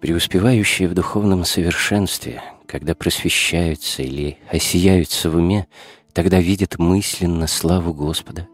Преуспевающие 0.01 0.87
в 0.87 0.95
духовном 0.95 1.45
совершенстве, 1.45 2.41
когда 2.65 2.95
просвещаются 2.95 4.01
или 4.01 4.39
осияются 4.49 5.29
в 5.29 5.35
уме, 5.35 5.67
тогда 6.11 6.39
видят 6.39 6.79
мысленно 6.79 7.45
славу 7.45 7.93
Господа 7.93 8.47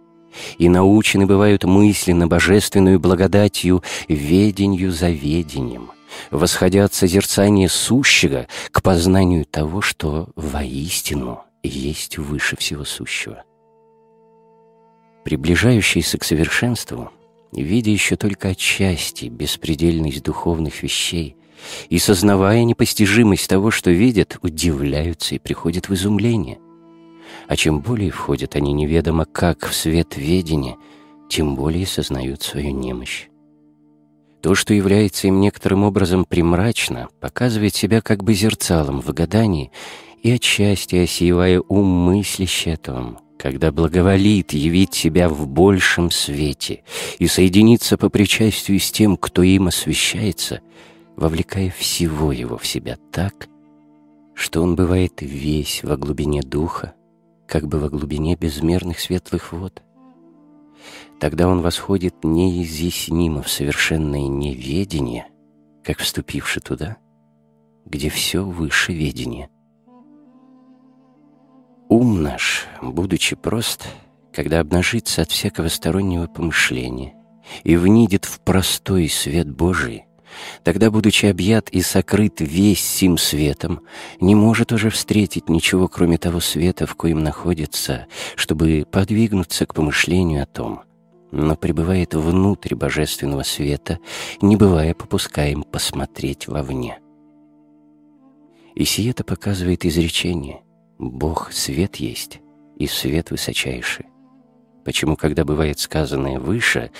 и 0.57 0.67
научены 0.67 1.25
бывают 1.25 1.63
мысленно 1.63 2.27
божественную 2.27 2.99
благодатью 2.99 3.81
веденью 4.09 4.91
за 4.91 5.09
ведением, 5.09 5.91
восходя 6.31 6.83
от 6.83 6.93
созерцания 6.93 7.69
сущего 7.69 8.47
к 8.71 8.83
познанию 8.83 9.45
того, 9.45 9.81
что 9.81 10.29
воистину 10.35 11.43
есть 11.63 12.17
выше 12.17 12.57
всего 12.57 12.83
сущего. 12.83 13.43
Приближающиеся 15.23 16.17
к 16.17 16.25
совершенству, 16.25 17.09
видя 17.51 17.91
еще 17.91 18.15
только 18.15 18.49
отчасти 18.49 19.25
беспредельность 19.25 20.23
духовных 20.23 20.83
вещей 20.83 21.35
и 21.89 21.97
сознавая 21.97 22.63
непостижимость 22.63 23.49
того, 23.49 23.71
что 23.71 23.89
видят, 23.89 24.37
удивляются 24.41 25.35
и 25.35 25.39
приходят 25.39 25.89
в 25.89 25.93
изумление. 25.93 26.59
А 27.47 27.55
чем 27.55 27.81
более 27.81 28.11
входят 28.11 28.55
они 28.55 28.73
неведомо 28.73 29.25
как 29.25 29.67
в 29.67 29.73
свет 29.73 30.17
ведения, 30.17 30.77
тем 31.29 31.55
более 31.55 31.85
сознают 31.85 32.41
свою 32.41 32.71
немощь. 32.71 33.27
То, 34.41 34.53
что 34.55 34.73
является 34.73 35.27
им 35.27 35.39
некоторым 35.39 35.83
образом 35.83 36.23
примрачно, 36.23 37.09
показывает 37.19 37.75
себя 37.75 38.01
как 38.01 38.23
бы 38.23 38.33
зерцалом 38.33 39.01
в 39.01 39.11
гадании 39.13 39.71
и 40.21 40.31
отчасти 40.31 40.95
осеивая 40.95 41.61
ум 41.67 41.85
мыслящий 41.85 42.73
о 42.73 42.77
том, 42.77 43.19
когда 43.37 43.71
благоволит 43.71 44.53
явить 44.53 44.93
себя 44.93 45.29
в 45.29 45.47
большем 45.47 46.11
свете 46.11 46.83
и 47.19 47.27
соединиться 47.27 47.97
по 47.97 48.09
причастию 48.09 48.79
с 48.79 48.91
тем, 48.91 49.15
кто 49.17 49.43
им 49.43 49.67
освещается, 49.67 50.61
вовлекая 51.15 51.69
всего 51.69 52.31
его 52.31 52.57
в 52.57 52.65
себя 52.65 52.97
так, 53.11 53.47
что 54.33 54.61
он 54.61 54.75
бывает 54.75 55.21
весь 55.21 55.83
во 55.83 55.97
глубине 55.97 56.41
духа, 56.41 56.93
как 57.47 57.67
бы 57.67 57.79
во 57.79 57.89
глубине 57.89 58.35
безмерных 58.35 58.99
светлых 58.99 59.53
вод. 59.53 59.81
Тогда 61.19 61.47
он 61.47 61.61
восходит 61.61 62.23
неизъяснимо 62.23 63.41
в 63.41 63.49
совершенное 63.49 64.27
неведение, 64.27 65.27
как 65.83 65.99
вступивший 65.99 66.61
туда, 66.61 66.97
где 67.85 68.09
все 68.09 68.43
выше 68.43 68.93
ведения. 68.93 69.49
Ум 71.89 72.21
наш, 72.21 72.67
будучи 72.81 73.37
прост, 73.37 73.87
когда 74.33 74.59
обнажится 74.59 75.21
от 75.21 75.31
всякого 75.31 75.69
стороннего 75.69 76.27
помышления 76.27 77.13
и 77.63 77.77
внидит 77.77 78.25
в 78.25 78.41
простой 78.41 79.07
свет 79.07 79.49
Божий, 79.49 80.03
тогда, 80.63 80.91
будучи 80.91 81.27
объят 81.27 81.69
и 81.69 81.81
сокрыт 81.81 82.41
весь 82.41 82.83
сим 82.83 83.17
светом, 83.17 83.83
не 84.19 84.35
может 84.35 84.73
уже 84.73 84.89
встретить 84.89 85.47
ничего, 85.47 85.87
кроме 85.87 86.17
того 86.17 86.41
света, 86.41 86.85
в 86.85 86.95
коем 86.95 87.23
находится, 87.23 88.07
чтобы 88.35 88.85
подвигнуться 88.91 89.65
к 89.65 89.73
помышлению 89.73 90.43
о 90.43 90.45
том, 90.45 90.81
но 91.31 91.55
пребывает 91.55 92.15
внутрь 92.15 92.75
божественного 92.75 93.43
света, 93.43 93.99
не 94.41 94.57
бывая 94.57 94.93
попускаем 94.93 95.63
посмотреть 95.63 96.49
вовне. 96.49 96.99
И 98.75 98.83
сие-то 98.83 99.23
показывает 99.23 99.85
изречение 99.85 100.63
«Бог 100.97 101.51
свет 101.51 101.97
есть, 101.97 102.39
и 102.77 102.87
свет 102.87 103.31
высочайший». 103.31 104.07
Почему, 104.83 105.15
когда 105.15 105.43
бывает 105.43 105.79
сказанное 105.79 106.39
«выше», 106.39 106.91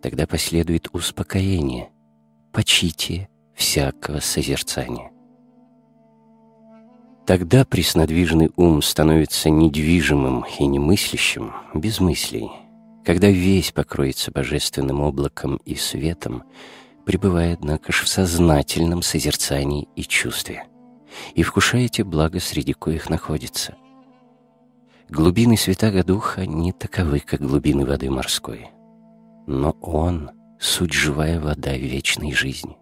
тогда 0.00 0.26
последует 0.26 0.88
успокоение, 0.92 1.90
почитие 2.52 3.28
всякого 3.54 4.20
созерцания. 4.20 5.10
Тогда 7.26 7.64
преснодвижный 7.64 8.50
ум 8.56 8.82
становится 8.82 9.48
недвижимым 9.48 10.44
и 10.58 10.66
немыслящим, 10.66 11.52
без 11.72 12.00
мыслей, 12.00 12.50
когда 13.04 13.28
весь 13.28 13.70
покроется 13.70 14.32
божественным 14.32 15.00
облаком 15.00 15.56
и 15.64 15.76
светом, 15.76 16.42
пребывая, 17.06 17.54
однако 17.54 17.92
ж, 17.92 18.02
в 18.02 18.08
сознательном 18.08 19.02
созерцании 19.02 19.88
и 19.94 20.02
чувстве, 20.02 20.64
и 21.34 21.42
вкушаете 21.42 22.04
благо, 22.04 22.40
среди 22.40 22.72
коих 22.72 23.10
находится. 23.10 23.76
Глубины 25.08 25.56
Святаго 25.56 26.04
Духа 26.04 26.46
не 26.46 26.72
таковы, 26.72 27.20
как 27.20 27.40
глубины 27.40 27.84
воды 27.84 28.10
морской, 28.10 28.70
но 29.46 29.76
Он— 29.80 30.30
суть 30.60 30.92
живая 30.92 31.40
вода 31.40 31.76
вечной 31.76 32.32
жизни. 32.32 32.76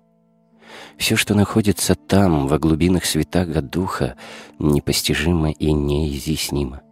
Все, 0.97 1.16
что 1.16 1.35
находится 1.35 1.94
там, 1.94 2.47
во 2.47 2.59
глубинах 2.59 3.05
Святаго 3.05 3.62
Духа, 3.62 4.16
непостижимо 4.59 5.51
и 5.51 5.73
неизъяснимо. 5.73 6.82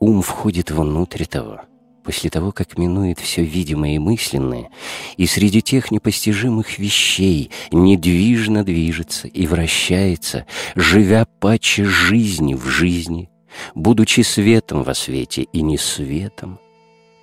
Ум 0.00 0.22
входит 0.22 0.70
внутрь 0.70 1.26
того— 1.26 1.60
после 2.04 2.28
того, 2.28 2.52
как 2.52 2.76
минует 2.76 3.18
все 3.18 3.42
видимое 3.42 3.94
и 3.94 3.98
мысленное, 3.98 4.68
и 5.16 5.26
среди 5.26 5.62
тех 5.62 5.90
непостижимых 5.90 6.78
вещей 6.78 7.50
недвижно 7.72 8.62
движется 8.62 9.26
и 9.26 9.46
вращается, 9.46 10.46
живя 10.74 11.26
паче 11.40 11.84
жизни 11.84 12.54
в 12.54 12.66
жизни, 12.66 13.30
будучи 13.74 14.20
светом 14.20 14.82
во 14.82 14.94
свете 14.94 15.42
и 15.52 15.62
не 15.62 15.78
светом, 15.78 16.58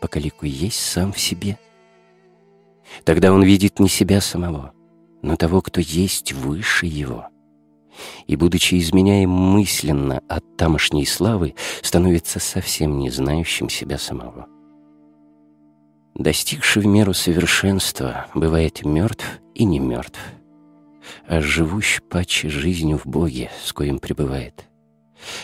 поколику 0.02 0.46
есть 0.46 0.80
сам 0.80 1.14
в 1.14 1.20
себе. 1.20 1.58
Тогда 3.06 3.32
он 3.32 3.44
видит 3.44 3.80
не 3.80 3.88
себя 3.88 4.20
самого, 4.20 4.74
но 5.22 5.36
того, 5.36 5.62
кто 5.62 5.80
есть 5.80 6.34
выше 6.34 6.88
его— 6.88 7.28
и, 8.26 8.36
будучи 8.36 8.80
изменяем 8.80 9.30
мысленно 9.30 10.22
от 10.28 10.58
тамошней 10.58 11.06
славы, 11.06 11.56
становится 11.82 12.40
совсем 12.40 12.98
не 12.98 13.10
знающим 13.10 13.70
себя 13.70 13.98
самого. 13.98 14.48
Достигший 16.16 16.84
в 16.84 16.86
меру 16.86 17.14
совершенства 17.14 18.28
бывает 18.36 18.84
мертв 18.84 19.26
и 19.56 19.64
не 19.64 19.80
мертв, 19.80 20.20
а 21.26 21.42
живущий 21.42 22.02
паче 22.02 22.50
жизнью 22.50 22.98
в 22.98 23.08
Боге, 23.08 23.50
с 23.64 23.72
коим 23.72 24.00
пребывает. 24.00 24.66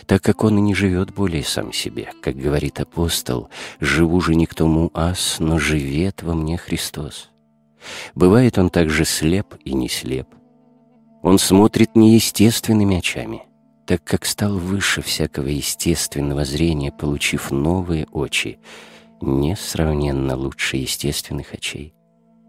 Так 0.08 0.24
как 0.24 0.44
он 0.44 0.58
и 0.58 0.62
не 0.62 0.76
живет 0.76 1.14
более 1.14 1.44
сам 1.44 1.72
себе, 1.72 2.12
как 2.22 2.36
говорит 2.36 2.80
апостол, 2.80 3.50
«Живу 3.80 4.20
же 4.22 4.36
не 4.36 4.46
к 4.46 4.56
тому 4.56 4.92
ас, 4.94 5.38
но 5.40 5.58
живет 5.58 6.24
во 6.24 6.34
мне 6.34 6.58
Христос». 6.58 7.30
Бывает 8.16 8.58
он 8.58 8.70
также 8.70 9.06
слеп 9.06 9.56
и 9.64 9.74
не 9.74 9.88
слеп. 9.88 10.28
Он 11.22 11.40
смотрит 11.40 11.96
неестественными 11.96 12.98
очами, 12.98 13.44
так 13.86 14.04
как 14.04 14.26
стал 14.26 14.58
выше 14.58 15.02
всякого 15.02 15.48
естественного 15.48 16.44
зрения, 16.44 16.92
получив 16.92 17.52
новые 17.52 18.08
очи— 18.12 18.60
несравненно 19.22 20.36
лучше 20.36 20.78
естественных 20.78 21.54
очей, 21.54 21.94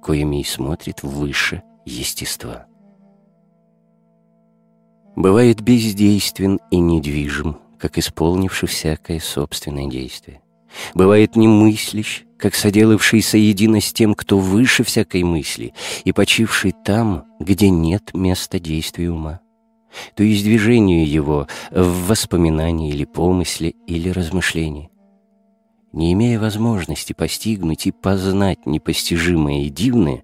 коими 0.02 0.40
и 0.40 0.44
смотрит 0.44 1.02
выше 1.02 1.62
естества. 1.84 2.66
Бывает 5.16 5.60
бездействен 5.60 6.60
и 6.70 6.78
недвижим, 6.78 7.58
как 7.78 7.98
исполнивший 7.98 8.68
всякое 8.68 9.20
собственное 9.20 9.86
действие. 9.86 10.42
Бывает 10.94 11.34
немыслящ 11.34 12.24
как 12.38 12.54
соделавший 12.54 13.20
соедино 13.20 13.80
с 13.80 13.92
тем, 13.92 14.14
кто 14.14 14.38
выше 14.38 14.84
всякой 14.84 15.24
мысли, 15.24 15.74
и 16.04 16.12
почивший 16.12 16.72
там, 16.84 17.24
где 17.40 17.68
нет 17.68 18.14
места 18.14 18.60
действия 18.60 19.10
ума, 19.10 19.40
то 20.14 20.22
есть 20.22 20.44
движению 20.44 21.06
его 21.06 21.48
в 21.70 22.06
воспоминании 22.06 22.90
или 22.90 23.04
помысле 23.04 23.74
или 23.86 24.10
размышлении. 24.10 24.90
Не 25.92 26.12
имея 26.12 26.38
возможности 26.38 27.14
постигнуть 27.14 27.86
и 27.86 27.92
познать 27.92 28.66
непостижимое 28.66 29.62
и 29.62 29.70
дивное, 29.70 30.22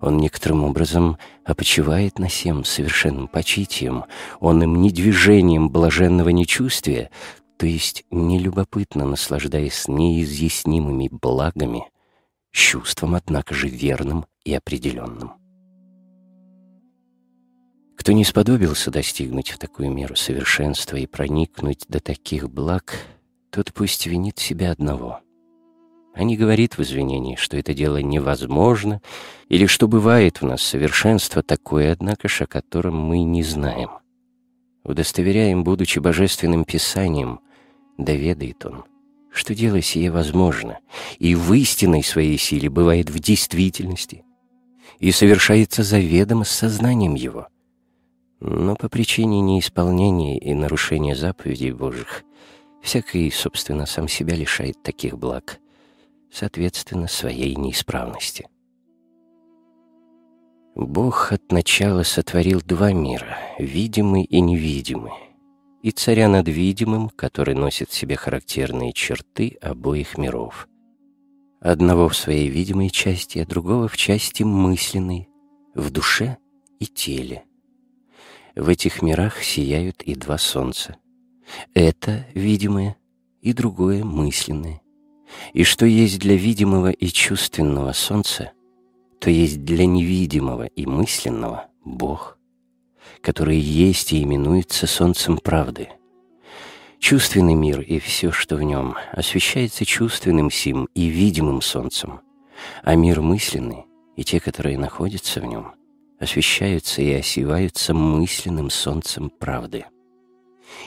он 0.00 0.18
некоторым 0.18 0.64
образом 0.64 1.16
опочивает 1.44 2.18
на 2.18 2.28
всем 2.28 2.64
совершенным 2.64 3.26
почитием, 3.26 4.04
он 4.40 4.62
им 4.62 4.76
не 4.82 4.90
движением 4.90 5.70
блаженного 5.70 6.28
нечувствия, 6.28 7.10
то 7.56 7.64
есть 7.64 8.04
нелюбопытно 8.10 9.06
наслаждаясь 9.06 9.88
неизъяснимыми 9.88 11.08
благами, 11.10 11.84
чувством, 12.52 13.14
однако 13.14 13.54
же, 13.54 13.68
верным 13.68 14.26
и 14.44 14.52
определенным. 14.52 15.32
Кто 17.96 18.12
не 18.12 18.24
сподобился 18.24 18.90
достигнуть 18.90 19.50
в 19.50 19.58
такую 19.58 19.90
меру 19.90 20.14
совершенства 20.14 20.96
и 20.96 21.06
проникнуть 21.06 21.86
до 21.88 22.00
таких 22.00 22.50
благ— 22.50 22.98
тот 23.56 23.72
пусть 23.72 24.06
винит 24.06 24.38
себя 24.38 24.70
одного. 24.70 25.20
А 26.12 26.24
не 26.24 26.36
говорит 26.36 26.76
в 26.76 26.82
извинении, 26.82 27.36
что 27.36 27.56
это 27.56 27.72
дело 27.72 28.02
невозможно, 28.02 29.00
или 29.48 29.64
что 29.64 29.88
бывает 29.88 30.42
в 30.42 30.44
нас 30.44 30.60
совершенство 30.60 31.42
такое, 31.42 31.90
однако 31.90 32.28
ж, 32.28 32.42
о 32.42 32.46
котором 32.46 32.98
мы 32.98 33.22
не 33.22 33.42
знаем. 33.42 33.92
Удостоверяем, 34.84 35.64
будучи 35.64 36.00
божественным 36.00 36.66
писанием, 36.66 37.40
доведает 37.96 38.66
он, 38.66 38.84
что 39.32 39.54
дело 39.54 39.80
сие 39.80 40.10
возможно, 40.10 40.80
и 41.18 41.34
в 41.34 41.50
истинной 41.54 42.04
своей 42.04 42.36
силе 42.36 42.68
бывает 42.68 43.08
в 43.08 43.18
действительности, 43.20 44.22
и 44.98 45.10
совершается 45.12 45.82
заведомо 45.82 46.44
с 46.44 46.50
сознанием 46.50 47.14
его. 47.14 47.46
Но 48.38 48.76
по 48.76 48.90
причине 48.90 49.40
неисполнения 49.40 50.38
и 50.38 50.52
нарушения 50.52 51.16
заповедей 51.16 51.70
Божьих 51.70 52.25
Всякий, 52.86 53.32
собственно, 53.32 53.84
сам 53.84 54.06
себя 54.06 54.36
лишает 54.36 54.80
таких 54.84 55.18
благ, 55.18 55.58
соответственно, 56.30 57.08
своей 57.08 57.56
неисправности. 57.56 58.46
Бог 60.76 61.32
от 61.32 61.50
начала 61.50 62.04
сотворил 62.04 62.62
два 62.64 62.92
мира, 62.92 63.38
видимый 63.58 64.22
и 64.22 64.40
невидимый, 64.40 65.10
и 65.82 65.90
царя 65.90 66.28
над 66.28 66.46
видимым, 66.46 67.08
который 67.08 67.56
носит 67.56 67.90
в 67.90 67.94
себе 67.94 68.14
характерные 68.14 68.92
черты 68.92 69.58
обоих 69.60 70.16
миров. 70.16 70.68
Одного 71.60 72.08
в 72.08 72.16
своей 72.16 72.48
видимой 72.48 72.90
части, 72.90 73.40
а 73.40 73.46
другого 73.46 73.88
в 73.88 73.96
части 73.96 74.44
мысленной, 74.44 75.28
в 75.74 75.90
душе 75.90 76.38
и 76.78 76.86
теле. 76.86 77.46
В 78.54 78.68
этих 78.68 79.02
мирах 79.02 79.42
сияют 79.42 80.02
и 80.02 80.14
два 80.14 80.38
солнца— 80.38 80.94
это 81.74 82.26
видимое 82.34 82.96
и 83.40 83.52
другое 83.52 84.04
мысленное. 84.04 84.80
И 85.52 85.64
что 85.64 85.86
есть 85.86 86.18
для 86.18 86.36
видимого 86.36 86.90
и 86.90 87.08
чувственного 87.08 87.92
солнца, 87.92 88.52
то 89.20 89.30
есть 89.30 89.64
для 89.64 89.86
невидимого 89.86 90.64
и 90.64 90.86
мысленного 90.86 91.66
Бог, 91.84 92.38
который 93.20 93.58
есть 93.58 94.12
и 94.12 94.22
именуется 94.22 94.86
солнцем 94.86 95.38
правды. 95.38 95.88
Чувственный 96.98 97.54
мир 97.54 97.80
и 97.80 97.98
все, 97.98 98.32
что 98.32 98.56
в 98.56 98.62
нем, 98.62 98.96
освещается 99.12 99.84
чувственным 99.84 100.50
сим 100.50 100.88
и 100.94 101.06
видимым 101.06 101.60
солнцем, 101.60 102.20
а 102.82 102.94
мир 102.94 103.20
мысленный 103.20 103.84
и 104.16 104.24
те, 104.24 104.40
которые 104.40 104.78
находятся 104.78 105.40
в 105.40 105.44
нем, 105.44 105.74
освещаются 106.18 107.02
и 107.02 107.12
осеваются 107.12 107.92
мысленным 107.92 108.70
солнцем 108.70 109.28
правды 109.28 109.84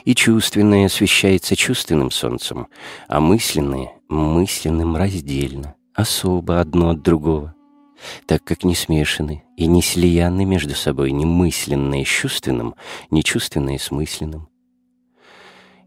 и 0.05 0.15
чувственное 0.15 0.85
освещается 0.85 1.55
чувственным 1.55 2.11
солнцем, 2.11 2.67
а 3.07 3.19
мысленное— 3.19 3.93
мысленным 4.09 4.95
раздельно, 4.95 5.75
особо 5.93 6.59
одно 6.59 6.89
от 6.89 7.01
другого, 7.01 7.55
так 8.25 8.43
как 8.43 8.63
не 8.63 8.75
смешаны 8.75 9.43
и 9.57 9.67
не 9.67 9.81
слияны 9.81 10.45
между 10.45 10.75
собой 10.75 11.11
ни 11.11 11.25
мысленное 11.25 12.03
с 12.03 12.07
чувственным, 12.07 12.75
ни 13.11 13.21
чувственное 13.21 13.77
с 13.77 13.91
мысленным. 13.91 14.49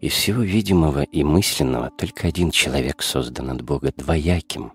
Из 0.01 0.13
всего 0.13 0.43
видимого 0.43 1.05
и 1.05 1.23
мысленного 1.23 1.91
только 1.91 2.27
один 2.27 2.51
человек 2.51 3.03
создан 3.03 3.51
от 3.51 3.63
Бога 3.63 3.93
двояким. 3.97 4.73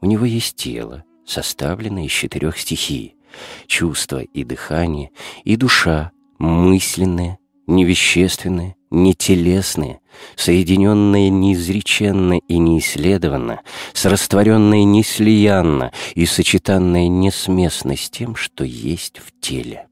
У 0.00 0.06
него 0.06 0.24
есть 0.24 0.56
тело, 0.56 1.04
составленное 1.26 2.04
из 2.04 2.12
четырех 2.12 2.58
стихий— 2.58 3.16
чувство 3.66 4.22
и 4.22 4.44
дыхание, 4.44 5.10
и 5.44 5.56
душа, 5.56 6.12
мысленная, 6.38 7.38
невещественное, 7.66 8.76
нетелесное, 8.90 10.00
соединенное 10.36 11.28
неизреченно 11.28 12.38
и 12.38 12.58
неисследованно, 12.58 13.60
срастворенное 13.92 14.84
неслиянно 14.84 15.92
и 16.14 16.26
сочетанное 16.26 17.08
несместно 17.08 17.96
с 17.96 18.08
тем, 18.10 18.36
что 18.36 18.64
есть 18.64 19.18
в 19.18 19.32
теле. 19.40 19.88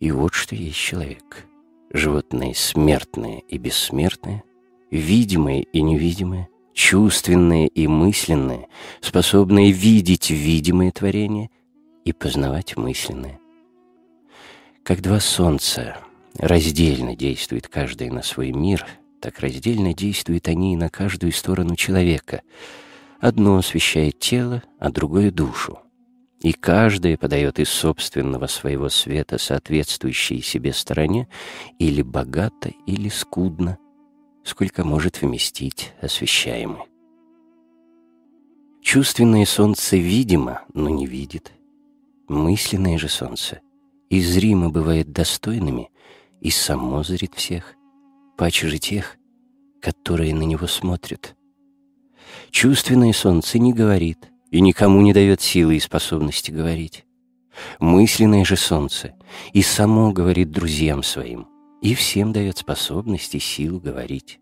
И 0.00 0.10
вот 0.10 0.34
что 0.34 0.54
есть 0.54 0.76
человек. 0.76 1.46
Животное 1.92 2.54
смертное 2.54 3.38
и 3.48 3.56
бессмертное, 3.56 4.42
видимое 4.90 5.60
и 5.60 5.80
невидимое, 5.80 6.48
чувственное 6.74 7.66
и 7.66 7.86
мысленное, 7.86 8.66
способное 9.00 9.70
видеть 9.70 10.30
видимое 10.30 10.90
творение 10.90 11.50
и 12.04 12.12
познавать 12.12 12.76
мысленное. 12.76 13.38
Как 14.82 15.00
два 15.00 15.20
солнца 15.20 15.96
раздельно 16.38 17.16
действует 17.16 17.68
каждый 17.68 18.10
на 18.10 18.22
свой 18.22 18.52
мир, 18.52 18.86
так 19.20 19.40
раздельно 19.40 19.94
действуют 19.94 20.48
они 20.48 20.74
и 20.74 20.76
на 20.76 20.90
каждую 20.90 21.32
сторону 21.32 21.76
человека. 21.76 22.42
Одно 23.20 23.56
освещает 23.56 24.18
тело, 24.18 24.62
а 24.78 24.90
другое— 24.90 25.30
душу. 25.32 25.78
И 26.40 26.52
каждое 26.52 27.16
подает 27.16 27.58
из 27.58 27.70
собственного 27.70 28.48
своего 28.48 28.90
света 28.90 29.38
соответствующей 29.38 30.42
себе 30.42 30.74
стороне 30.74 31.28
или 31.78 32.02
богато, 32.02 32.70
или 32.86 33.08
скудно, 33.08 33.78
сколько 34.44 34.84
может 34.84 35.22
вместить 35.22 35.94
освещаемый. 36.02 36.82
Чувственное 38.82 39.46
солнце 39.46 39.96
видимо, 39.96 40.60
но 40.74 40.90
не 40.90 41.06
видит. 41.06 41.52
Мысленное 42.28 42.98
же 42.98 43.08
солнце 43.08 43.62
и 44.10 44.20
зримо 44.20 44.68
бывает 44.68 45.10
достойными, 45.12 45.90
и 46.44 46.50
само 46.50 47.02
зрит 47.02 47.32
всех, 47.34 47.74
паче 48.36 48.68
же 48.68 48.78
тех, 48.78 49.16
которые 49.80 50.34
на 50.34 50.42
него 50.42 50.66
смотрят. 50.66 51.34
Чувственное 52.50 53.14
солнце 53.14 53.58
не 53.58 53.72
говорит 53.72 54.30
и 54.50 54.60
никому 54.60 55.00
не 55.00 55.12
дает 55.12 55.40
силы 55.40 55.76
и 55.76 55.80
способности 55.80 56.50
говорить. 56.50 57.06
Мысленное 57.80 58.44
же 58.44 58.56
солнце 58.56 59.14
и 59.52 59.62
само 59.62 60.12
говорит 60.12 60.50
друзьям 60.50 61.02
своим, 61.02 61.48
и 61.80 61.94
всем 61.94 62.32
дает 62.32 62.58
способность 62.58 63.34
и 63.34 63.38
силу 63.38 63.80
говорить. 63.80 64.38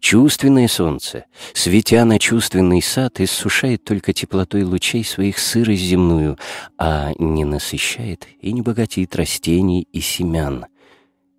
Чувственное 0.00 0.68
солнце, 0.68 1.24
светя 1.54 2.04
на 2.04 2.18
чувственный 2.18 2.82
сад, 2.82 3.20
иссушает 3.20 3.84
только 3.84 4.12
теплотой 4.12 4.64
лучей 4.64 5.02
своих 5.02 5.38
сырость 5.38 5.82
земную, 5.82 6.38
а 6.78 7.12
не 7.18 7.44
насыщает 7.44 8.26
и 8.40 8.52
не 8.52 8.60
богатит 8.60 9.16
растений 9.16 9.88
и 9.92 10.00
семян. 10.00 10.66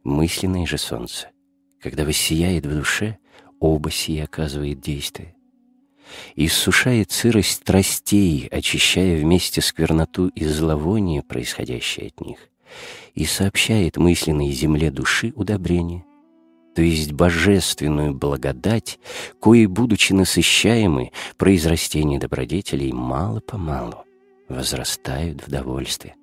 Мысленное 0.08 0.66
же 0.66 0.78
солнце, 0.78 1.32
когда 1.82 2.06
воссияет 2.06 2.66
в 2.66 2.74
душе, 2.74 3.18
оба 3.60 3.92
сии 3.92 4.20
оказывает 4.20 4.80
действие. 4.80 5.36
Иссушает 6.38 7.12
сырость 7.12 7.58
страстей, 7.58 8.48
очищая 8.48 9.20
вместе 9.20 9.60
скверноту 9.60 10.30
и 10.30 10.46
зловоние, 10.46 11.24
происходящее 11.24 12.08
от 12.08 12.26
них, 12.26 12.40
и 13.16 13.26
сообщает 13.26 13.98
мысленной 13.98 14.50
земле 14.52 14.92
души 14.92 15.34
удобрение, 15.36 16.06
то 16.74 16.82
есть 16.82 17.12
божественную 17.12 18.14
благодать, 18.14 19.00
кои, 19.42 19.66
будучи 19.66 20.14
насыщаемы, 20.14 21.12
произрастение 21.36 22.18
добродетелей 22.18 22.94
мало-помалу 22.94 24.06
возрастают 24.48 25.46
в 25.46 25.52
довольстве. 25.52 26.16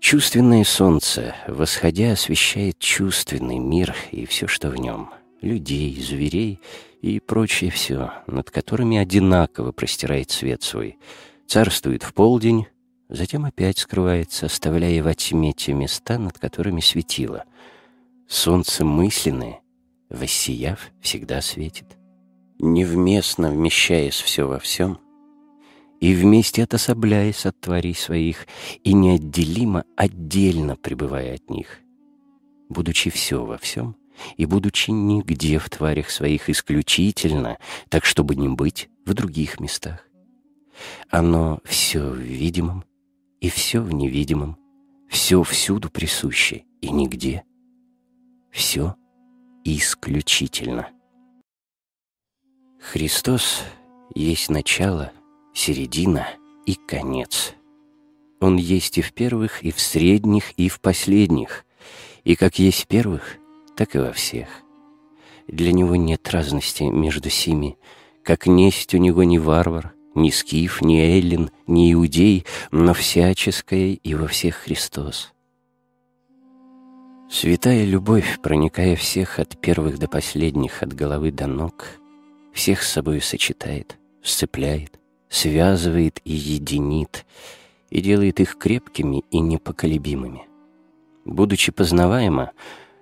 Чувственное 0.00 0.64
солнце, 0.64 1.34
восходя, 1.46 2.12
освещает 2.12 2.78
чувственный 2.78 3.58
мир 3.58 3.94
и 4.10 4.26
все, 4.26 4.46
что 4.46 4.70
в 4.70 4.76
нем— 4.76 5.10
людей, 5.40 6.00
зверей 6.00 6.60
и 7.02 7.20
прочее 7.20 7.70
все, 7.70 8.12
над 8.26 8.50
которыми 8.50 8.96
одинаково 8.96 9.72
простирает 9.72 10.30
свет 10.30 10.62
свой, 10.62 10.98
царствует 11.46 12.02
в 12.02 12.12
полдень, 12.14 12.66
затем 13.08 13.44
опять 13.44 13.78
скрывается, 13.78 14.46
оставляя 14.46 15.02
во 15.02 15.14
тьме 15.14 15.52
те 15.52 15.72
места, 15.72 16.18
над 16.18 16.38
которыми 16.38 16.80
светило— 16.80 17.44
Солнце 18.28 18.84
мысленное, 18.84 19.62
воссияв, 20.10 20.90
всегда 21.00 21.40
светит. 21.40 21.86
невместно 22.58 23.50
вмещаясь 23.50 24.20
все 24.20 24.46
во 24.46 24.58
всем, 24.58 24.98
и 26.00 26.14
вместе 26.14 26.62
отособляясь 26.64 27.46
от 27.46 27.60
тварей 27.60 27.94
своих, 27.94 28.46
и 28.84 28.92
неотделимо 28.92 29.84
отдельно 29.96 30.76
пребывая 30.76 31.34
от 31.34 31.50
них, 31.50 31.80
будучи 32.68 33.10
все 33.10 33.44
во 33.44 33.58
всем, 33.58 33.96
и 34.36 34.46
будучи 34.46 34.90
нигде 34.90 35.58
в 35.58 35.68
тварях 35.70 36.10
своих 36.10 36.50
исключительно, 36.50 37.58
так 37.88 38.04
чтобы 38.04 38.34
не 38.34 38.48
быть 38.48 38.88
в 39.04 39.14
других 39.14 39.60
местах. 39.60 40.04
Оно 41.08 41.60
все 41.64 42.00
в 42.00 42.18
видимом 42.18 42.84
и 43.40 43.48
все 43.48 43.80
в 43.80 43.92
невидимом, 43.92 44.56
все 45.08 45.42
всюду 45.42 45.90
присуще 45.90 46.64
и 46.80 46.90
нигде. 46.90 47.44
Все 48.50 48.96
исключительно. 49.64 50.88
Христос 52.80 53.62
есть 54.14 54.50
начало, 54.50 55.12
середина 55.58 56.28
и 56.66 56.74
конец. 56.74 57.54
Он 58.40 58.56
есть 58.56 58.96
и 58.98 59.02
в 59.02 59.12
первых, 59.12 59.64
и 59.64 59.72
в 59.72 59.80
средних, 59.80 60.52
и 60.52 60.68
в 60.68 60.80
последних, 60.80 61.64
и 62.22 62.36
как 62.36 62.60
есть 62.60 62.84
в 62.84 62.86
первых, 62.86 63.36
так 63.76 63.96
и 63.96 63.98
во 63.98 64.12
всех. 64.12 64.48
Для 65.48 65.72
него 65.72 65.96
нет 65.96 66.30
разности 66.30 66.84
между 66.84 67.28
сими, 67.28 67.76
как 68.22 68.46
несть 68.46 68.94
у 68.94 68.98
него 68.98 69.24
не 69.24 69.38
варвар, 69.38 69.94
ни 70.14 70.30
скиф, 70.30 70.80
ни 70.80 71.00
эллин, 71.00 71.50
ни 71.66 71.92
иудей, 71.92 72.46
но 72.70 72.94
всяческое 72.94 73.94
и 73.94 74.14
во 74.14 74.28
всех 74.28 74.54
Христос. 74.54 75.32
Святая 77.28 77.84
любовь, 77.84 78.38
проникая 78.42 78.94
всех 78.94 79.38
от 79.38 79.60
первых 79.60 79.98
до 79.98 80.06
последних, 80.06 80.82
от 80.82 80.92
головы 80.92 81.32
до 81.32 81.46
ног, 81.46 81.86
всех 82.52 82.82
с 82.82 82.92
собой 82.92 83.20
сочетает, 83.20 83.98
сцепляет, 84.22 84.98
связывает 85.28 86.20
и 86.24 86.32
единит, 86.32 87.26
и 87.90 88.00
делает 88.00 88.40
их 88.40 88.56
крепкими 88.58 89.24
и 89.30 89.40
непоколебимыми. 89.40 90.46
Будучи 91.24 91.72
познаваема, 91.72 92.52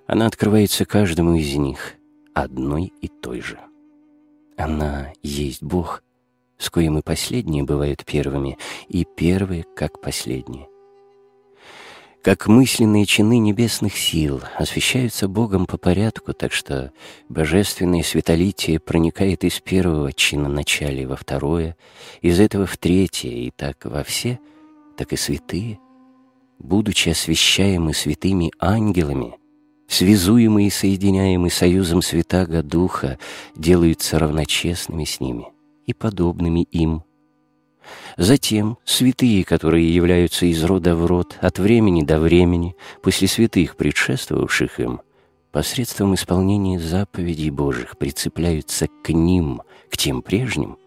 она 0.06 0.26
открывается 0.26 0.84
каждому 0.84 1.36
из 1.36 1.54
них, 1.54 1.94
одной 2.34 2.92
и 3.00 3.08
той 3.08 3.40
же. 3.40 3.58
Она 4.56 5.12
есть 5.22 5.62
Бог, 5.62 6.02
с 6.58 6.70
коим 6.70 6.98
и 6.98 7.02
последние 7.02 7.64
бывают 7.64 8.04
первыми, 8.04 8.58
и 8.88 9.04
первые, 9.04 9.64
как 9.74 10.00
последние. 10.00 10.68
Как 12.26 12.48
мысленные 12.48 13.06
чины 13.06 13.38
небесных 13.38 13.96
сил 13.96 14.42
освещаются 14.58 15.28
Богом 15.28 15.64
по 15.64 15.78
порядку, 15.78 16.32
так 16.32 16.52
что 16.52 16.90
божественное 17.28 18.02
светолитие 18.02 18.80
проникает 18.80 19.44
из 19.44 19.60
первого 19.60 20.12
чина 20.12 20.48
начале 20.48 21.06
во 21.06 21.14
второе, 21.14 21.76
из 22.22 22.40
этого 22.40 22.66
в 22.66 22.78
третье, 22.78 23.28
и 23.28 23.52
так 23.52 23.84
во 23.84 24.02
все, 24.02 24.40
так 24.96 25.12
и 25.12 25.16
святые, 25.16 25.78
будучи 26.58 27.10
освящаемы 27.10 27.94
святыми 27.94 28.50
ангелами, 28.58 29.36
связуемые 29.86 30.66
и 30.66 30.70
соединяемые 30.70 31.52
союзом 31.52 32.02
Святаго 32.02 32.64
Духа, 32.64 33.20
делаются 33.54 34.18
равночестными 34.18 35.04
с 35.04 35.20
ними 35.20 35.46
и 35.86 35.94
подобными 35.94 36.64
им. 36.72 37.04
Затем 38.16 38.78
святые, 38.84 39.44
которые 39.44 39.94
являются 39.94 40.46
из 40.46 40.62
рода 40.64 40.94
в 40.94 41.06
род, 41.06 41.36
от 41.40 41.58
времени 41.58 42.02
до 42.02 42.18
времени, 42.18 42.76
после 43.02 43.28
святых, 43.28 43.76
предшествовавших 43.76 44.80
им, 44.80 45.00
посредством 45.52 46.14
исполнения 46.14 46.78
заповедей 46.78 47.50
Божьих 47.50 47.98
прицепляются 47.98 48.88
к 49.02 49.10
ним, 49.10 49.62
к 49.90 49.96
тем 49.96 50.22
прежним, 50.22 50.78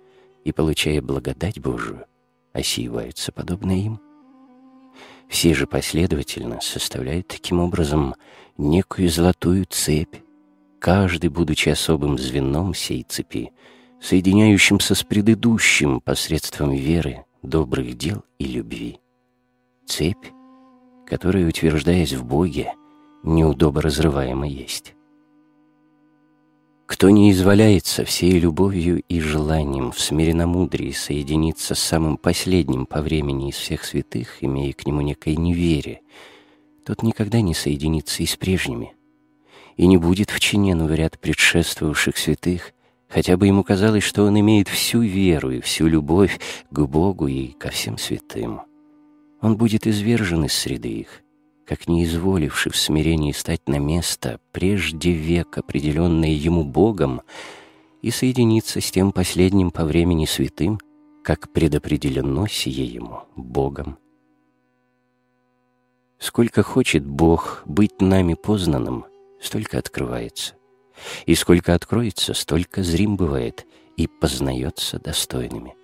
и, 0.44 0.52
получая 0.52 1.02
благодать 1.02 1.60
Божию, 1.60 2.06
осеиваются 2.54 3.32
подобно 3.32 3.72
им. 3.72 4.00
Все 5.28 5.54
же 5.54 5.68
последовательно 5.68 6.60
составляют 6.62 7.28
таким 7.28 7.60
образом 7.60 8.16
некую 8.58 9.10
золотую 9.10 9.66
цепь, 9.70 10.16
каждый, 10.80 11.30
будучи 11.30 11.70
особым 11.70 12.18
звеном 12.18 12.74
сей 12.74 13.06
цепи, 13.08 13.52
соединяющимся 14.02 14.96
с 14.96 15.04
предыдущим 15.04 16.02
посредством 16.02 16.72
веры, 16.72 17.26
добрых 17.42 17.98
дел 17.98 18.24
и 18.38 18.46
любви. 18.46 19.00
Цепь, 19.86 20.28
которая, 21.06 21.48
утверждаясь 21.48 22.14
в 22.14 22.24
Боге, 22.24 22.74
неудобо 23.24 23.82
разрываема 23.82 24.48
есть. 24.48 24.96
Кто 26.86 27.12
не 27.12 27.32
изваляется 27.32 28.04
всей 28.04 28.40
любовью 28.40 29.04
и 29.08 29.20
желанием 29.20 29.92
в 29.92 30.00
смиренномудрии 30.00 30.92
соединиться 30.92 31.76
с 31.76 31.80
самым 31.80 32.18
последним 32.18 32.88
по 32.88 33.02
времени 33.02 33.50
из 33.50 33.56
всех 33.56 33.86
святых, 33.86 34.44
имея 34.44 34.74
к 34.74 34.88
нему 34.88 35.02
некое 35.02 35.36
неверие, 35.36 36.02
тот 36.86 37.04
никогда 37.04 37.42
не 37.42 37.54
соединится 37.54 38.24
и 38.24 38.26
с 38.26 38.36
прежними, 38.36 38.96
и 39.78 39.86
не 39.86 39.98
будет 39.98 40.32
вчинен 40.32 40.88
в 40.88 40.94
ряд 40.94 41.20
предшествовавших 41.20 42.18
святых, 42.18 42.74
хотя 43.10 43.36
бы 43.36 43.48
ему 43.48 43.64
казалось, 43.64 44.04
что 44.04 44.24
он 44.24 44.40
имеет 44.40 44.68
всю 44.68 45.02
веру 45.02 45.52
и 45.52 45.62
всю 45.62 45.88
любовь 45.88 46.40
к 46.70 46.80
Богу 46.86 47.28
и 47.28 47.48
ко 47.48 47.70
всем 47.70 47.98
святым. 47.98 48.62
Он 49.42 49.58
будет 49.58 49.88
извержен 49.88 50.46
из 50.46 50.54
среды 50.54 50.90
их, 50.90 51.22
как 51.66 51.88
не 51.88 52.06
изволивший 52.06 52.72
в 52.72 52.78
смирении 52.78 53.32
стать 53.32 53.68
на 53.68 53.80
место, 53.80 54.40
прежде 54.52 55.12
век, 55.12 55.58
определенное 55.58 56.30
ему 56.30 56.64
Богом, 56.64 57.22
и 58.02 58.12
соединиться 58.12 58.80
с 58.80 58.92
тем 58.92 59.12
последним 59.12 59.72
по 59.72 59.84
времени 59.84 60.26
святым, 60.26 60.80
как 61.24 61.52
предопределено 61.52 62.48
сие 62.48 62.86
ему 62.86 63.24
Богом. 63.36 63.98
Сколько 66.18 66.64
хочет 66.64 67.06
Бог 67.06 67.64
быть 67.66 68.02
нами 68.02 68.36
познанным, 68.36 69.06
столько 69.42 69.78
открывается. 69.78 70.59
И 71.26 71.36
сколько 71.36 71.74
откроется, 71.74 72.34
столько 72.34 72.84
зрим 72.84 73.16
бывает 73.16 73.66
и 73.98 74.08
познается 74.08 75.00
достойными. 75.00 75.76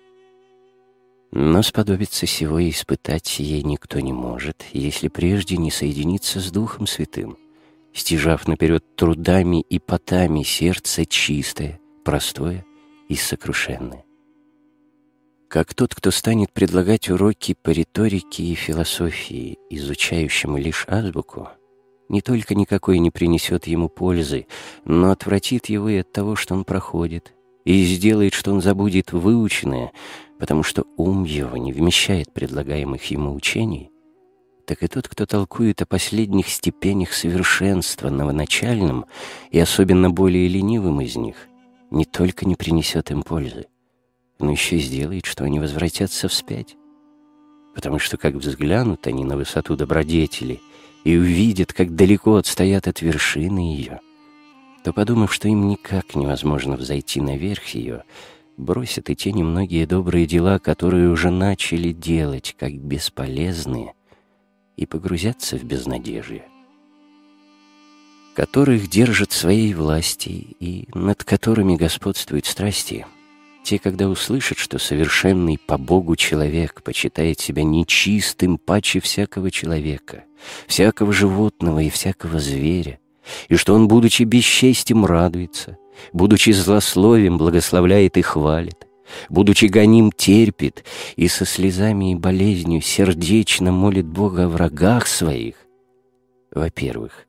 Но 1.32 1.62
сподобиться 1.62 2.26
сего 2.26 2.58
и 2.58 2.70
испытать 2.70 3.40
ей 3.40 3.62
никто 3.62 4.00
не 4.00 4.12
может, 4.12 4.64
если 4.72 5.08
прежде 5.08 5.56
не 5.56 5.70
соединиться 5.70 6.40
с 6.40 6.50
Духом 6.50 6.86
Святым, 6.86 7.36
стяжав 7.92 8.46
наперед 8.46 8.84
трудами 8.96 9.60
и 9.60 9.78
потами 9.78 10.42
сердце 10.42 11.04
чистое, 11.04 11.80
простое 12.04 12.64
и 13.08 13.16
сокрушенное. 13.16 14.04
Как 15.48 15.74
тот, 15.74 15.94
кто 15.94 16.10
станет 16.10 16.52
предлагать 16.52 17.08
уроки 17.08 17.54
по 17.54 17.70
риторике 17.70 18.42
и 18.42 18.54
философии, 18.54 19.58
изучающему 19.70 20.58
лишь 20.58 20.84
азбуку, 20.88 21.48
не 22.08 22.20
только 22.20 22.54
никакой 22.54 22.98
не 22.98 23.10
принесет 23.10 23.66
ему 23.66 23.88
пользы, 23.88 24.46
но 24.84 25.10
отвратит 25.10 25.66
его 25.66 25.88
и 25.88 25.98
от 25.98 26.12
того, 26.12 26.36
что 26.36 26.54
он 26.54 26.64
проходит, 26.64 27.34
и 27.64 27.84
сделает, 27.84 28.34
что 28.34 28.52
он 28.52 28.60
забудет 28.60 29.12
выученное, 29.12 29.92
потому 30.38 30.62
что 30.62 30.84
ум 30.96 31.24
его 31.24 31.56
не 31.56 31.72
вмещает 31.72 32.32
предлагаемых 32.32 33.04
ему 33.10 33.34
учений, 33.34 33.90
так 34.66 34.82
и 34.82 34.88
тот, 34.88 35.08
кто 35.08 35.26
толкует 35.26 35.80
о 35.82 35.86
последних 35.86 36.48
степенях 36.48 37.12
совершенства 37.12 38.10
новоначальном 38.10 39.06
и 39.50 39.58
особенно 39.58 40.10
более 40.10 40.48
ленивым 40.48 41.00
из 41.00 41.16
них, 41.16 41.36
не 41.90 42.04
только 42.04 42.46
не 42.46 42.56
принесет 42.56 43.10
им 43.10 43.22
пользы, 43.22 43.66
но 44.38 44.50
еще 44.50 44.76
и 44.76 44.80
сделает, 44.80 45.24
что 45.24 45.44
они 45.44 45.60
возвратятся 45.60 46.28
вспять. 46.28 46.76
Потому 47.74 47.98
что 47.98 48.16
как 48.16 48.34
взглянут 48.34 49.06
они 49.06 49.24
на 49.24 49.36
высоту 49.36 49.76
добродетели 49.76 50.60
и 51.06 51.16
увидят, 51.16 51.72
как 51.72 51.94
далеко 51.94 52.34
отстоят 52.34 52.88
от 52.88 53.00
вершины 53.00 53.60
ее, 53.60 54.00
то, 54.82 54.92
подумав, 54.92 55.32
что 55.32 55.46
им 55.46 55.68
никак 55.68 56.16
невозможно 56.16 56.76
взойти 56.76 57.20
наверх 57.20 57.64
ее, 57.68 58.02
бросят 58.56 59.08
и 59.08 59.14
те 59.14 59.30
немногие 59.30 59.86
добрые 59.86 60.26
дела, 60.26 60.58
которые 60.58 61.10
уже 61.10 61.30
начали 61.30 61.92
делать, 61.92 62.56
как 62.58 62.72
бесполезные, 62.72 63.92
и 64.76 64.84
погрузятся 64.84 65.56
в 65.56 65.62
безнадежие, 65.62 66.48
которых 68.34 68.90
держат 68.90 69.30
своей 69.30 69.74
власти 69.74 70.56
и 70.58 70.88
над 70.92 71.22
которыми 71.22 71.76
господствуют 71.76 72.46
страсти, 72.46 73.06
те, 73.62 73.78
когда 73.78 74.08
услышат, 74.08 74.58
что 74.58 74.80
совершенный 74.80 75.56
по 75.56 75.78
Богу 75.78 76.16
человек 76.16 76.82
почитает 76.82 77.38
себя 77.38 77.62
нечистым 77.62 78.58
паче 78.58 78.98
всякого 78.98 79.52
человека, 79.52 80.24
всякого 80.66 81.12
животного 81.12 81.80
и 81.80 81.90
всякого 81.90 82.38
зверя, 82.38 82.98
и 83.48 83.56
что 83.56 83.74
он, 83.74 83.88
будучи 83.88 84.22
бесчестием, 84.22 85.04
радуется— 85.04 85.78
будучи 86.12 86.50
злословием, 86.50 87.38
благословляет 87.38 88.16
и 88.16 88.22
хвалит, 88.22 88.86
будучи 89.28 89.66
гоним, 89.66 90.12
терпит 90.12 90.84
и 91.16 91.28
со 91.28 91.44
слезами 91.44 92.12
и 92.12 92.16
болезнью 92.16 92.80
сердечно 92.80 93.72
молит 93.72 94.06
Бога 94.06 94.44
о 94.44 94.48
врагах 94.48 95.06
своих, 95.06 95.56
во-первых, 96.50 97.26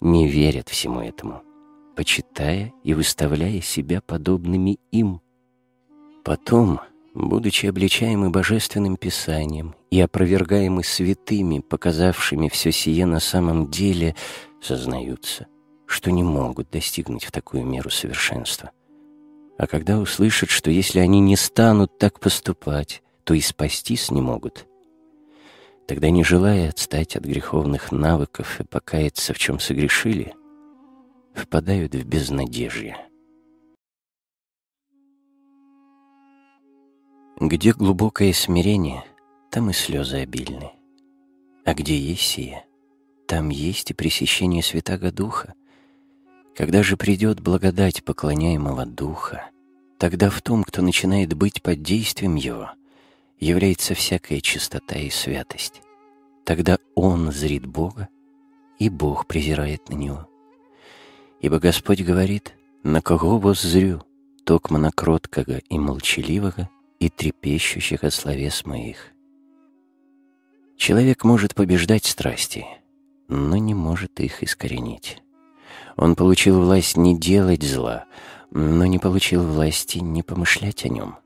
не 0.00 0.28
верят 0.28 0.68
всему 0.68 1.00
этому, 1.00 1.42
почитая 1.96 2.72
и 2.84 2.94
выставляя 2.94 3.60
себя 3.60 4.00
подобными 4.00 4.78
им. 4.90 5.20
Потом, 6.24 6.80
будучи 7.16 7.66
обличаемы 7.66 8.28
божественным 8.28 8.96
писанием 8.96 9.74
и 9.90 10.00
опровергаемы 10.00 10.84
святыми, 10.84 11.60
показавшими 11.60 12.48
все 12.48 12.70
сие 12.72 13.06
на 13.06 13.20
самом 13.20 13.70
деле, 13.70 14.14
сознаются, 14.62 15.46
что 15.86 16.10
не 16.10 16.22
могут 16.22 16.70
достигнуть 16.70 17.24
в 17.24 17.32
такую 17.32 17.64
меру 17.64 17.88
совершенства. 17.88 18.70
А 19.58 19.66
когда 19.66 19.98
услышат, 19.98 20.50
что 20.50 20.70
если 20.70 20.98
они 20.98 21.20
не 21.20 21.36
станут 21.36 21.98
так 21.98 22.20
поступать, 22.20 23.02
то 23.24 23.32
и 23.32 23.40
спастись 23.40 24.10
не 24.10 24.20
могут, 24.20 24.66
тогда, 25.88 26.10
не 26.10 26.22
желая 26.22 26.68
отстать 26.68 27.16
от 27.16 27.24
греховных 27.24 27.92
навыков 27.92 28.60
и 28.60 28.64
покаяться, 28.64 29.32
в 29.32 29.38
чем 29.38 29.58
согрешили, 29.58 30.34
впадают 31.34 31.94
в 31.94 32.04
безнадежье. 32.04 32.98
Где 37.38 37.74
глубокое 37.74 38.32
смирение, 38.32 39.04
там 39.50 39.68
и 39.68 39.74
слезы 39.74 40.22
обильны. 40.22 40.72
А 41.66 41.74
где 41.74 41.94
есть 41.94 42.22
сие, 42.22 42.64
там 43.26 43.50
есть 43.50 43.90
и 43.90 43.94
пресещение 43.94 44.62
Святаго 44.62 45.12
Духа. 45.12 45.52
Когда 46.54 46.82
же 46.82 46.96
придет 46.96 47.40
благодать 47.40 48.02
поклоняемого 48.04 48.86
Духа, 48.86 49.50
тогда 49.98 50.30
в 50.30 50.40
том, 50.40 50.64
кто 50.64 50.80
начинает 50.80 51.34
быть 51.34 51.62
под 51.62 51.82
действием 51.82 52.36
Его, 52.36 52.70
является 53.38 53.92
всякая 53.92 54.40
чистота 54.40 54.96
и 54.96 55.10
святость. 55.10 55.82
Тогда 56.46 56.78
он 56.94 57.32
зрит 57.32 57.66
Бога, 57.66 58.08
и 58.78 58.88
Бог 58.88 59.26
презирает 59.26 59.90
на 59.90 59.94
него. 59.94 60.26
Ибо 61.40 61.58
Господь 61.58 62.00
говорит, 62.00 62.54
«На 62.82 63.02
кого 63.02 63.36
воззрю, 63.38 64.04
токмо 64.44 64.78
на 64.78 64.90
кроткого 64.90 65.58
и 65.58 65.78
молчаливого, 65.78 66.70
и 66.98 67.08
трепещущих 67.08 68.04
от 68.04 68.14
словес 68.14 68.64
моих». 68.64 69.12
Человек 70.76 71.24
может 71.24 71.54
побеждать 71.54 72.04
страсти, 72.04 72.66
но 73.28 73.56
не 73.56 73.74
может 73.74 74.20
их 74.20 74.42
искоренить. 74.42 75.22
Он 75.96 76.14
получил 76.14 76.60
власть 76.60 76.96
не 76.96 77.18
делать 77.18 77.62
зла, 77.62 78.04
но 78.50 78.84
не 78.86 78.98
получил 78.98 79.42
власти 79.42 79.98
не 79.98 80.22
помышлять 80.22 80.84
о 80.84 80.88
нем. 80.88 81.16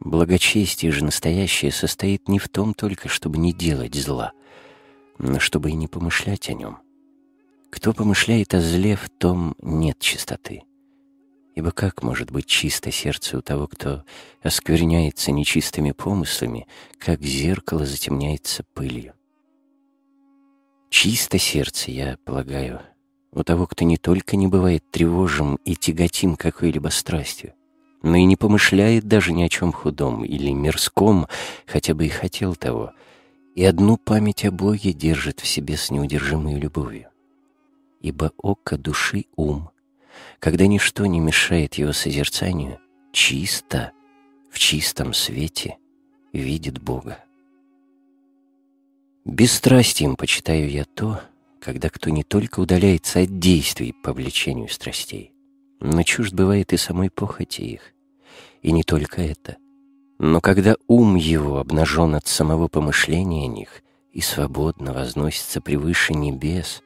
Благочестие 0.00 0.92
же 0.92 1.04
настоящее 1.04 1.72
состоит 1.72 2.28
не 2.28 2.38
в 2.38 2.48
том 2.48 2.72
только, 2.72 3.08
чтобы 3.08 3.38
не 3.38 3.52
делать 3.52 3.96
зла, 3.96 4.32
но 5.18 5.40
чтобы 5.40 5.70
и 5.70 5.74
не 5.74 5.88
помышлять 5.88 6.48
о 6.48 6.54
нем. 6.54 6.78
Кто 7.70 7.92
помышляет 7.92 8.54
о 8.54 8.60
зле, 8.60 8.94
в 8.96 9.10
том 9.10 9.56
нет 9.60 9.98
чистоты. 9.98 10.62
Ибо 11.58 11.72
как 11.72 12.04
может 12.04 12.30
быть 12.30 12.46
чисто 12.46 12.92
сердце 12.92 13.36
у 13.36 13.42
того, 13.42 13.66
кто 13.66 14.04
оскверняется 14.42 15.32
нечистыми 15.32 15.90
помыслами, 15.90 16.68
как 17.00 17.20
зеркало 17.20 17.84
затемняется 17.84 18.62
пылью? 18.74 19.14
Чисто 20.88 21.36
сердце, 21.38 21.90
я 21.90 22.16
полагаю, 22.24 22.82
у 23.32 23.42
того, 23.42 23.66
кто 23.66 23.84
не 23.84 23.96
только 23.96 24.36
не 24.36 24.46
бывает 24.46 24.88
тревожим 24.92 25.56
и 25.64 25.74
тяготим 25.74 26.36
какой-либо 26.36 26.90
страстью, 26.90 27.54
но 28.04 28.14
и 28.14 28.22
не 28.22 28.36
помышляет 28.36 29.08
даже 29.08 29.32
ни 29.32 29.42
о 29.42 29.48
чем 29.48 29.72
худом 29.72 30.24
или 30.24 30.52
мирском, 30.52 31.26
хотя 31.66 31.92
бы 31.92 32.06
и 32.06 32.08
хотел 32.08 32.54
того, 32.54 32.92
и 33.56 33.64
одну 33.64 33.96
память 33.96 34.44
о 34.44 34.52
Боге 34.52 34.92
держит 34.92 35.40
в 35.40 35.48
себе 35.48 35.76
с 35.76 35.90
неудержимой 35.90 36.54
любовью. 36.54 37.08
Ибо 38.00 38.30
око 38.38 38.78
души— 38.78 39.24
ум, 39.34 39.70
когда 40.38 40.66
ничто 40.66 41.06
не 41.06 41.20
мешает 41.20 41.74
его 41.74 41.92
созерцанию, 41.92 42.78
чисто, 43.12 43.92
в 44.50 44.58
чистом 44.58 45.14
свете 45.14 45.78
видит 46.32 46.80
Бога. 46.80 47.18
Бесстрастием 49.24 50.16
почитаю 50.16 50.70
я 50.70 50.84
то, 50.84 51.20
когда 51.60 51.90
кто 51.90 52.10
не 52.10 52.22
только 52.22 52.60
удаляется 52.60 53.20
от 53.20 53.38
действий 53.38 53.92
по 53.92 54.12
влечению 54.12 54.68
страстей, 54.68 55.32
но 55.80 56.02
чужд 56.02 56.32
бывает 56.32 56.72
и 56.72 56.76
самой 56.76 57.10
похоти 57.10 57.62
их. 57.62 57.82
И 58.62 58.72
не 58.72 58.82
только 58.82 59.22
это, 59.22 59.56
но 60.18 60.40
когда 60.40 60.76
ум 60.88 61.14
его 61.14 61.58
обнажен 61.58 62.14
от 62.14 62.26
самого 62.26 62.68
помышления 62.68 63.44
о 63.44 63.48
них 63.48 63.82
и 64.12 64.20
свободно 64.20 64.92
возносится 64.92 65.60
превыше 65.60 66.14
небес, 66.14 66.82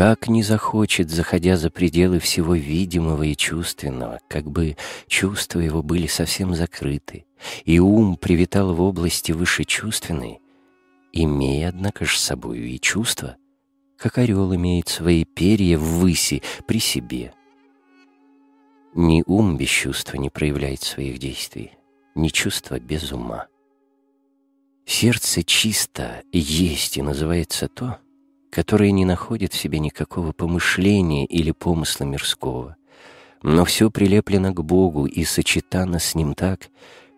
как 0.00 0.28
не 0.28 0.42
захочет, 0.42 1.10
заходя 1.10 1.58
за 1.58 1.68
пределы 1.68 2.20
всего 2.20 2.54
видимого 2.54 3.22
и 3.24 3.36
чувственного, 3.36 4.18
как 4.28 4.50
бы 4.50 4.78
чувства 5.08 5.60
его 5.60 5.82
были 5.82 6.06
совсем 6.06 6.54
закрыты, 6.54 7.26
и 7.66 7.78
ум 7.80 8.16
привитал 8.16 8.72
в 8.72 8.80
области 8.80 9.32
вышечувственной, 9.32 10.40
имея, 11.12 11.68
однако 11.68 12.06
же, 12.06 12.18
собою 12.18 12.66
и 12.66 12.80
чувства, 12.80 13.36
как 13.98 14.16
орел 14.16 14.54
имеет 14.54 14.88
свои 14.88 15.26
перья 15.26 15.76
ввыси 15.76 16.42
при 16.66 16.80
себе. 16.80 17.34
Ни 18.94 19.22
ум 19.26 19.58
без 19.58 19.68
чувства 19.68 20.16
не 20.16 20.30
проявляет 20.30 20.80
своих 20.80 21.18
действий, 21.18 21.72
ни 22.14 22.28
чувство 22.28 22.80
без 22.80 23.12
ума. 23.12 23.48
Сердце 24.86 25.42
чисто 25.42 26.22
есть 26.32 26.96
и 26.96 27.02
называется 27.02 27.68
то, 27.68 27.98
которое 28.50 28.90
не 28.90 29.04
находит 29.04 29.54
в 29.54 29.56
себе 29.56 29.78
никакого 29.78 30.32
помышления 30.32 31.24
или 31.24 31.52
помысла 31.52 32.04
мирского, 32.04 32.76
но 33.42 33.64
все 33.64 33.90
прилеплено 33.90 34.52
к 34.52 34.62
Богу 34.62 35.06
и 35.06 35.24
сочетано 35.24 35.98
с 35.98 36.14
Ним 36.14 36.34
так, 36.34 36.68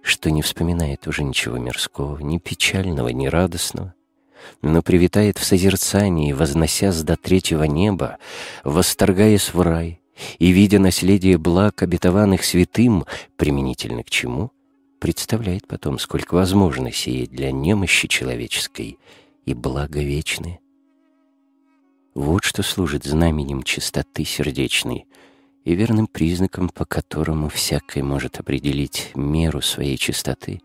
что 0.03 0.31
не 0.31 0.43
вспоминает 0.43 1.07
уже 1.07 1.25
ничего 1.25 1.59
мирского, 1.59 2.19
ни 2.19 2.39
печального, 2.39 3.09
ни 3.09 3.27
радостного, 3.27 3.95
но 4.61 4.83
привитает 4.83 5.39
в 5.39 5.45
созерцании, 5.45 6.33
возносясь 6.33 7.03
до 7.03 7.17
третьего 7.17 7.65
неба, 7.65 8.19
восторгаясь 8.65 9.55
в 9.55 9.61
рай 9.61 10.01
и, 10.39 10.51
видя 10.51 10.79
наследие 10.79 11.39
благ, 11.39 11.83
обетованных 11.83 12.45
святым, 12.45 13.07
применительно 13.37 14.03
к 14.03 14.11
чему, 14.11 14.51
представляет 14.99 15.67
потом, 15.67 15.99
сколько 15.99 16.35
возможно 16.35 16.93
сеять 16.93 17.31
для 17.31 17.51
немощи 17.51 18.07
человеческой 18.07 18.99
и 19.47 19.55
благо 19.55 20.01
вечное. 20.01 20.62
Вот 22.15 22.45
что 22.45 22.63
служит 22.63 23.05
знаменем 23.05 23.63
чистоты 23.63 24.25
сердечной 24.25 25.07
и 25.65 25.75
верным 25.75 26.07
признаком, 26.07 26.69
по 26.69 26.85
которому 26.85 27.49
всякий 27.49 28.03
может 28.03 28.39
определить 28.39 29.13
меру 29.15 29.63
своей 29.63 29.97
чистоты 29.97 30.61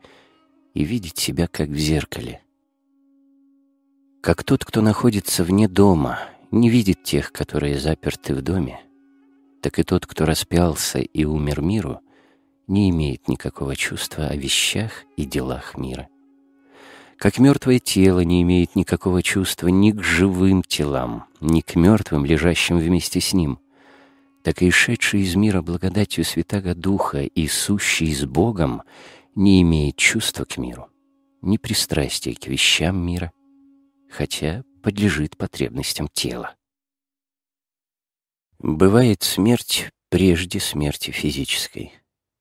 и 0.73 0.83
видеть 0.83 1.17
себя 1.17 1.47
как 1.47 1.69
в 1.69 1.77
зеркале. 1.77 2.41
Как 4.21 4.43
тот, 4.43 4.65
кто 4.65 4.81
находится 4.81 5.45
вне 5.45 5.69
дома, 5.69 6.19
не 6.51 6.69
видит 6.69 7.03
тех, 7.03 7.31
которые 7.31 7.79
заперты 7.79 8.35
в 8.35 8.41
доме, 8.41 8.81
так 9.61 9.79
и 9.79 9.83
тот, 9.83 10.05
кто 10.05 10.25
распялся 10.25 10.99
и 10.99 11.23
умер 11.23 11.61
миру, 11.61 12.01
не 12.67 12.89
имеет 12.89 13.29
никакого 13.29 13.75
чувства 13.77 14.27
о 14.27 14.35
вещах 14.35 15.05
и 15.15 15.23
делах 15.23 15.77
мира 15.77 16.09
как 17.17 17.39
мертвое 17.39 17.79
тело 17.79 18.19
не 18.19 18.43
имеет 18.43 18.75
никакого 18.75 19.23
чувства 19.23 19.67
ни 19.69 19.91
к 19.91 20.03
живым 20.03 20.61
телам, 20.63 21.25
ни 21.41 21.61
к 21.61 21.75
мертвым, 21.75 22.25
лежащим 22.25 22.77
вместе 22.77 23.19
с 23.19 23.33
ним, 23.33 23.59
так 24.43 24.61
и 24.61 24.69
шедший 24.69 25.21
из 25.21 25.35
мира 25.35 25.61
благодатью 25.61 26.23
Святаго 26.23 26.75
Духа 26.75 27.23
и 27.23 27.47
сущий 27.47 28.13
с 28.13 28.23
Богом 28.25 28.83
не 29.35 29.61
имеет 29.63 29.97
чувства 29.97 30.45
к 30.45 30.57
миру, 30.57 30.89
ни 31.41 31.57
пристрастия 31.57 32.35
к 32.35 32.47
вещам 32.47 32.97
мира, 33.03 33.31
хотя 34.11 34.63
подлежит 34.83 35.37
потребностям 35.37 36.07
тела. 36.13 36.55
Бывает 38.59 39.23
смерть 39.23 39.89
прежде 40.09 40.59
смерти 40.59 41.11
физической, 41.11 41.93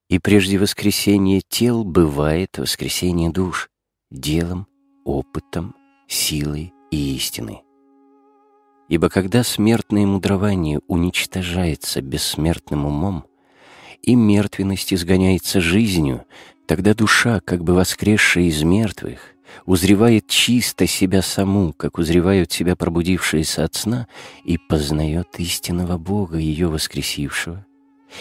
и 0.09 0.19
прежде 0.19 0.59
воскресения 0.59 1.43
тел 1.49 1.83
бывает 1.83 2.59
воскресение 2.59 3.31
душ— 3.31 3.71
делом, 4.19 4.67
опытом, 5.05 5.75
силой 6.09 6.73
и 6.91 7.17
истиной. 7.17 7.63
Ибо 8.89 9.09
когда 9.09 9.43
смертное 9.43 10.07
мудрование 10.07 10.81
уничтожается 10.87 12.01
бессмертным 12.01 12.87
умом, 12.87 13.25
и 14.03 14.15
мертвенность 14.15 14.95
изгоняется 14.95 15.61
жизнью, 15.61 16.25
тогда 16.67 16.95
душа, 16.95 17.41
как 17.41 17.65
бы 17.65 17.75
воскресшая 17.75 18.45
из 18.45 18.63
мертвых, 18.63 19.35
узревает 19.65 20.29
чисто 20.29 20.87
себя 20.87 21.23
саму, 21.23 21.73
как 21.73 21.99
узревают 21.99 22.53
себя 22.53 22.77
пробудившиеся 22.77 23.65
от 23.65 23.75
сна, 23.75 24.07
и 24.45 24.59
познает 24.59 25.29
истинного 25.39 25.99
Бога, 25.99 26.39
ее 26.39 26.69
воскресившего, 26.69 27.67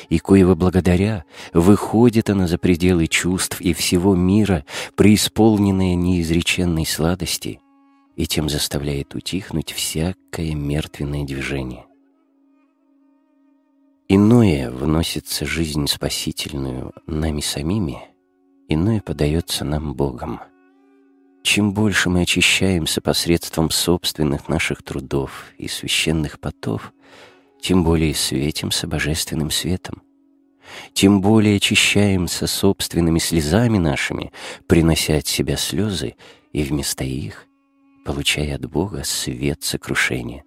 и 0.10 0.20
коего 0.20 0.56
благодаря 0.56 1.26
выходит 1.54 2.30
она 2.30 2.48
за 2.48 2.58
пределы 2.58 3.08
чувств 3.08 3.62
и 3.62 3.74
всего 3.74 4.16
мира, 4.16 4.66
преисполненная 4.96 5.96
неизреченной 5.96 6.86
сладости, 6.86 7.60
и 8.16 8.28
тем 8.28 8.50
заставляет 8.50 9.16
утихнуть 9.16 9.72
всякое 9.72 10.54
мертвенное 10.54 11.26
движение. 11.26 11.86
Иное 14.08 14.70
вносится 14.70 15.46
жизнь 15.46 15.88
спасительную 15.88 16.94
нами 17.08 17.42
самими, 17.42 17.98
иное 18.68 19.02
подается 19.02 19.66
нам 19.66 19.96
Богом. 19.96 20.42
Чем 21.42 21.74
больше 21.74 22.10
мы 22.10 22.22
очищаемся 22.22 23.02
посредством 23.02 23.70
собственных 23.70 24.48
наших 24.48 24.84
трудов 24.84 25.46
и 25.58 25.68
священных 25.68 26.40
потов, 26.40 26.94
тем 27.66 27.84
более 27.84 28.14
светимся 28.14 28.86
божественным 28.86 29.50
светом. 29.50 30.04
Тем 30.94 31.20
более 31.20 31.58
очищаемся 31.58 32.46
собственными 32.46 33.18
слезами 33.18 33.80
нашими, 33.80 34.32
принося 34.68 35.18
от 35.18 35.26
себя 35.26 35.58
слезы, 35.58 36.14
и 36.54 36.62
вместо 36.62 37.04
их, 37.04 37.48
получая 38.06 38.54
от 38.54 38.70
Бога 38.70 39.04
свет 39.04 39.64
сокрушения. 39.64 40.44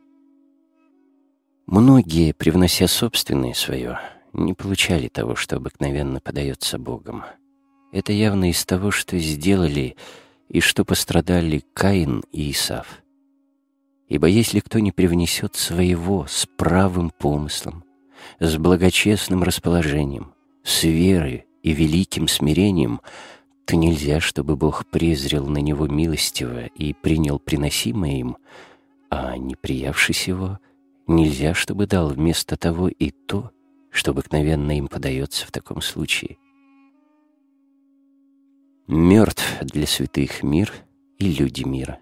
Многие, 1.66 2.30
привнося 2.30 2.86
собственное 2.86 3.54
свое, 3.54 3.98
не 4.32 4.54
получали 4.54 5.08
того, 5.08 5.34
что 5.34 5.56
обыкновенно 5.56 6.20
подается 6.20 6.78
Богом. 6.78 7.24
Это 7.90 8.12
явно 8.12 8.48
из 8.48 8.64
того, 8.64 8.92
что 8.92 9.18
сделали 9.18 9.96
и 10.48 10.60
что 10.60 10.84
пострадали 10.84 11.64
Каин 11.74 12.22
и 12.30 12.52
Исав. 12.52 13.02
Ибо 14.08 14.26
если 14.26 14.60
кто 14.60 14.78
не 14.78 14.92
привнесет 14.92 15.54
своего 15.54 16.26
с 16.26 16.46
правым 16.56 17.10
помыслом, 17.10 17.84
с 18.40 18.56
благочестным 18.56 19.42
расположением, 19.42 20.32
с 20.62 20.84
верой 20.84 21.46
и 21.62 21.72
великим 21.72 22.26
смирением, 22.28 23.00
то 23.66 23.76
нельзя, 23.76 24.20
чтобы 24.20 24.56
Бог 24.56 24.86
презрел 24.86 25.46
на 25.46 25.58
него 25.58 25.86
милостиво 25.86 26.66
и 26.66 26.94
принял 26.94 27.38
приносимое 27.38 28.12
им, 28.12 28.36
а 29.10 29.36
не 29.36 29.56
приявшись 29.56 30.28
его— 30.28 30.58
Нельзя, 31.08 31.54
чтобы 31.54 31.86
дал 31.86 32.10
вместо 32.10 32.58
того 32.58 32.88
и 32.88 33.10
то, 33.10 33.50
что 33.90 34.10
обыкновенно 34.10 34.76
им 34.76 34.88
подается 34.88 35.46
в 35.46 35.50
таком 35.50 35.80
случае. 35.80 36.36
Мертв 38.86 39.42
для 39.62 39.86
святых 39.86 40.42
мир 40.42 40.70
и 41.18 41.32
люди 41.32 41.62
мира. 41.62 41.98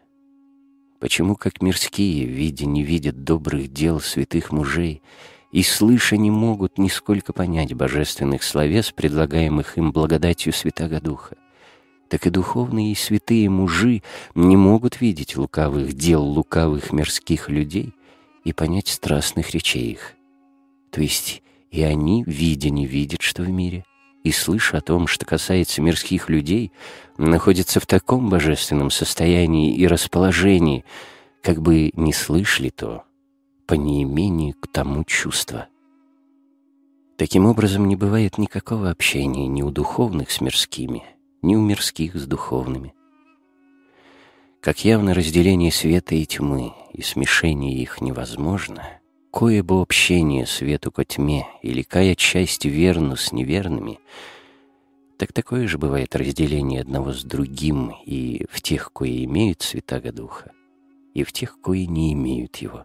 Почему, 1.00 1.36
как 1.36 1.60
мирские, 1.60 2.24
видя 2.24 2.66
не 2.66 2.82
видят 2.82 3.24
добрых 3.24 3.72
дел 3.72 4.00
святых 4.00 4.50
мужей, 4.52 5.02
и, 5.52 5.62
слыша, 5.62 6.16
не 6.16 6.30
могут 6.30 6.78
нисколько 6.78 7.32
понять 7.32 7.74
божественных 7.74 8.42
словес, 8.42 8.92
предлагаемых 8.92 9.78
им 9.78 9.92
благодатью 9.92 10.52
Святаго 10.52 11.00
Духа, 11.00 11.36
так 12.08 12.26
и 12.26 12.30
духовные 12.30 12.92
и 12.92 12.94
святые 12.94 13.48
мужи 13.48 14.02
не 14.34 14.56
могут 14.56 15.00
видеть 15.00 15.36
лукавых 15.36 15.92
дел 15.92 16.22
лукавых 16.22 16.92
мирских 16.92 17.48
людей, 17.48 17.94
и 18.44 18.52
понять 18.52 18.86
страстных 18.86 19.50
речей 19.50 19.90
их. 19.90 20.14
То 20.92 21.00
есть 21.00 21.42
и 21.72 21.82
они, 21.82 22.22
видя, 22.26 22.70
не 22.70 22.86
видят, 22.86 23.22
что 23.22 23.42
в 23.42 23.50
мире, 23.50 23.84
и 24.22 24.30
слыша 24.30 24.78
о 24.78 24.80
том, 24.80 25.08
что 25.08 25.26
касается 25.26 25.82
мирских 25.82 26.28
людей, 26.28 26.72
находятся 27.18 27.80
в 27.80 27.86
таком 27.86 28.28
божественном 28.28 28.90
состоянии 28.90 29.74
и 29.74 29.86
расположении, 29.86 30.84
как 31.42 31.62
бы 31.62 31.90
не 31.94 32.12
слышали 32.12 32.70
то, 32.70 33.04
по 33.66 33.74
неимению 33.74 34.54
к 34.54 34.68
тому 34.68 35.04
чувства. 35.04 35.68
Таким 37.16 37.46
образом, 37.46 37.88
не 37.88 37.96
бывает 37.96 38.38
никакого 38.38 38.90
общения 38.90 39.46
ни 39.46 39.62
у 39.62 39.70
духовных 39.70 40.30
с 40.30 40.40
мирскими, 40.40 41.02
ни 41.42 41.56
у 41.56 41.62
мирских 41.62 42.14
с 42.14 42.26
духовными 42.26 42.94
как 44.66 44.84
явно 44.84 45.14
разделение 45.14 45.70
света 45.70 46.16
и 46.16 46.24
тьмы, 46.26 46.72
и 46.92 47.00
смешение 47.00 47.72
их 47.78 48.00
невозможно, 48.00 48.82
кое 49.30 49.62
бы 49.62 49.80
общение 49.80 50.44
свету 50.44 50.90
ко 50.90 51.04
тьме 51.04 51.46
или 51.62 51.82
кая 51.82 52.16
часть 52.16 52.64
верну 52.64 53.14
с 53.14 53.30
неверными, 53.30 54.00
так 55.18 55.32
такое 55.32 55.66
же 55.66 55.78
бывает 55.78 56.14
разделение 56.14 56.82
одного 56.82 57.12
с 57.12 57.24
другим 57.24 57.94
и 58.04 58.44
в 58.50 58.60
тех, 58.60 58.92
кои 58.92 59.24
имеют 59.24 59.62
Святаго 59.62 60.12
Духа, 60.12 60.52
и 61.14 61.22
в 61.22 61.32
тех, 61.32 61.58
кои 61.60 61.86
не 61.86 62.12
имеют 62.12 62.56
его. 62.56 62.84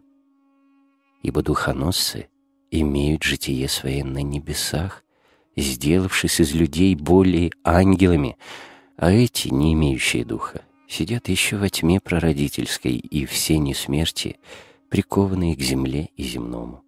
Ибо 1.21 1.43
духоносцы 1.43 2.29
имеют 2.71 3.23
житие 3.23 3.67
свое 3.67 4.03
на 4.03 4.21
небесах, 4.21 5.03
сделавшись 5.57 6.39
из 6.39 6.53
людей 6.53 6.95
более 6.95 7.51
ангелами, 7.63 8.37
а 8.95 9.11
эти, 9.11 9.49
не 9.49 9.73
имеющие 9.73 10.23
духа, 10.23 10.61
сидят 10.87 11.27
еще 11.27 11.57
во 11.57 11.69
тьме 11.69 11.99
прародительской 11.99 12.95
и 12.95 13.25
в 13.25 13.35
сене 13.35 13.75
смерти, 13.75 14.37
прикованные 14.89 15.55
к 15.55 15.61
земле 15.61 16.09
и 16.15 16.23
земному. 16.23 16.83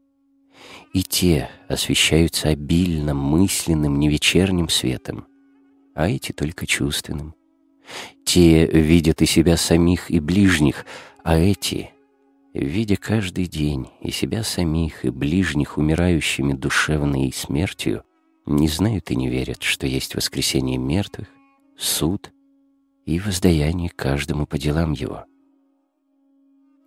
И 0.94 1.04
те 1.04 1.50
освещаются 1.68 2.50
обильным, 2.50 3.18
мысленным, 3.18 4.00
невечерним 4.00 4.70
светом, 4.70 5.26
а 5.94 6.10
эти 6.10 6.32
только 6.32 6.66
чувственным. 6.66 7.36
Те 8.26 8.66
видят 8.66 9.22
и 9.22 9.26
себя 9.26 9.58
самих, 9.58 10.10
и 10.10 10.20
ближних, 10.20 10.86
а 11.24 11.38
эти, 11.38 11.92
видя 12.54 12.96
каждый 12.96 13.46
день 13.46 13.90
и 14.02 14.12
себя 14.12 14.44
самих, 14.44 15.06
и 15.06 15.10
ближних 15.10 15.78
умирающими 15.78 16.54
душевной 16.54 17.32
смертью, 17.34 18.04
не 18.46 18.68
знают 18.68 19.12
и 19.12 19.16
не 19.16 19.30
верят, 19.30 19.64
что 19.64 19.88
есть 19.88 20.16
воскресение 20.16 20.78
мертвых, 20.78 21.28
суд 21.78 22.32
и 23.06 23.20
воздаяние 23.20 23.90
каждому 23.90 24.46
по 24.46 24.58
делам 24.58 24.94
его. 24.94 25.26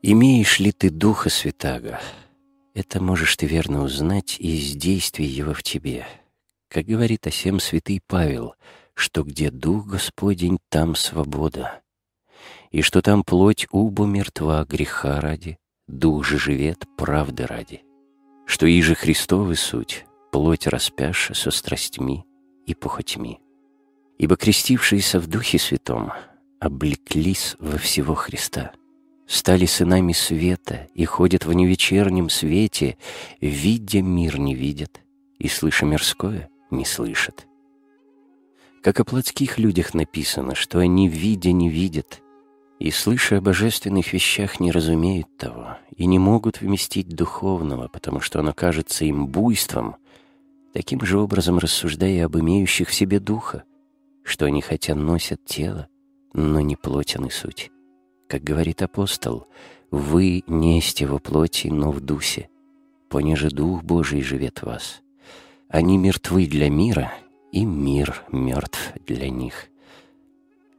Имеешь 0.02 0.60
ли 0.60 0.72
ты 0.72 0.90
Духа 0.90 1.30
Святаго? 1.30 2.00
Это 2.74 3.02
можешь 3.02 3.36
ты 3.36 3.46
верно 3.46 3.82
узнать 3.82 4.36
из 4.38 4.72
действий 4.76 5.26
его 5.26 5.54
в 5.54 5.62
тебе. 5.62 6.06
Как 6.68 6.84
говорит 6.84 7.26
о 7.26 7.30
сем 7.30 7.58
святый 7.58 8.02
Павел, 8.06 8.54
что 8.96 9.22
где 9.22 9.50
Дух 9.50 9.86
Господень, 9.86 10.58
там 10.70 10.96
свобода. 10.96 11.82
И 12.70 12.80
что 12.80 13.02
там 13.02 13.22
плоть 13.22 13.66
убу 13.70 14.06
мертва 14.06 14.64
греха 14.64 15.20
ради, 15.20 15.58
Дух 15.86 16.24
же 16.24 16.38
живет 16.38 16.84
правды 16.96 17.46
ради. 17.46 17.84
Что 18.46 18.66
и 18.66 18.80
же 18.80 18.94
Христовы 18.94 19.54
суть, 19.54 20.06
плоть 20.32 20.66
распяша 20.66 21.34
со 21.34 21.50
страстьми 21.50 22.24
и 22.66 22.74
похотьми. 22.74 23.38
Ибо 24.18 24.36
крестившиеся 24.36 25.20
в 25.20 25.26
Духе 25.26 25.58
Святом 25.58 26.12
облеклись 26.58 27.54
во 27.58 27.76
всего 27.76 28.14
Христа, 28.14 28.72
стали 29.26 29.66
сынами 29.66 30.12
света 30.12 30.88
и 30.94 31.04
ходят 31.04 31.44
в 31.44 31.52
невечернем 31.52 32.30
свете, 32.30 32.96
видя 33.42 34.00
мир 34.00 34.38
не 34.38 34.54
видят 34.54 35.00
и 35.38 35.48
слыша 35.48 35.84
мирское 35.84 36.48
не 36.70 36.86
слышат. 36.86 37.45
Как 38.86 39.00
о 39.00 39.04
плотских 39.04 39.58
людях 39.58 39.94
написано, 39.94 40.54
что 40.54 40.78
они, 40.78 41.08
видя, 41.08 41.50
не 41.50 41.68
видят, 41.68 42.22
и, 42.78 42.92
слыша 42.92 43.38
о 43.38 43.40
божественных 43.40 44.12
вещах, 44.12 44.60
не 44.60 44.70
разумеют 44.70 45.26
того, 45.36 45.76
и 45.96 46.06
не 46.06 46.20
могут 46.20 46.60
вместить 46.60 47.08
духовного, 47.08 47.88
потому 47.88 48.20
что 48.20 48.38
оно 48.38 48.52
кажется 48.52 49.04
им 49.04 49.26
буйством, 49.26 49.96
таким 50.72 51.00
же 51.00 51.18
образом 51.18 51.58
рассуждая 51.58 52.26
об 52.26 52.38
имеющих 52.38 52.90
в 52.90 52.94
себе 52.94 53.18
духа, 53.18 53.64
что 54.22 54.44
они 54.44 54.62
хотя 54.62 54.94
носят 54.94 55.44
тело, 55.44 55.88
но 56.32 56.60
не 56.60 56.76
плотен 56.76 57.26
и 57.26 57.30
суть. 57.30 57.72
Как 58.28 58.44
говорит 58.44 58.82
апостол, 58.82 59.48
«Вы 59.90 60.44
несте 60.46 61.06
во 61.06 61.18
плоти, 61.18 61.66
но 61.66 61.90
в 61.90 62.00
дусе, 62.00 62.48
понеже 63.08 63.50
Дух 63.50 63.82
Божий 63.82 64.22
живет 64.22 64.58
в 64.58 64.66
вас. 64.66 65.02
Они 65.68 65.98
мертвы 65.98 66.46
для 66.46 66.70
мира, 66.70 67.12
и 67.56 67.64
мир 67.64 68.22
мертв 68.30 68.92
для 69.06 69.30
них». 69.30 69.68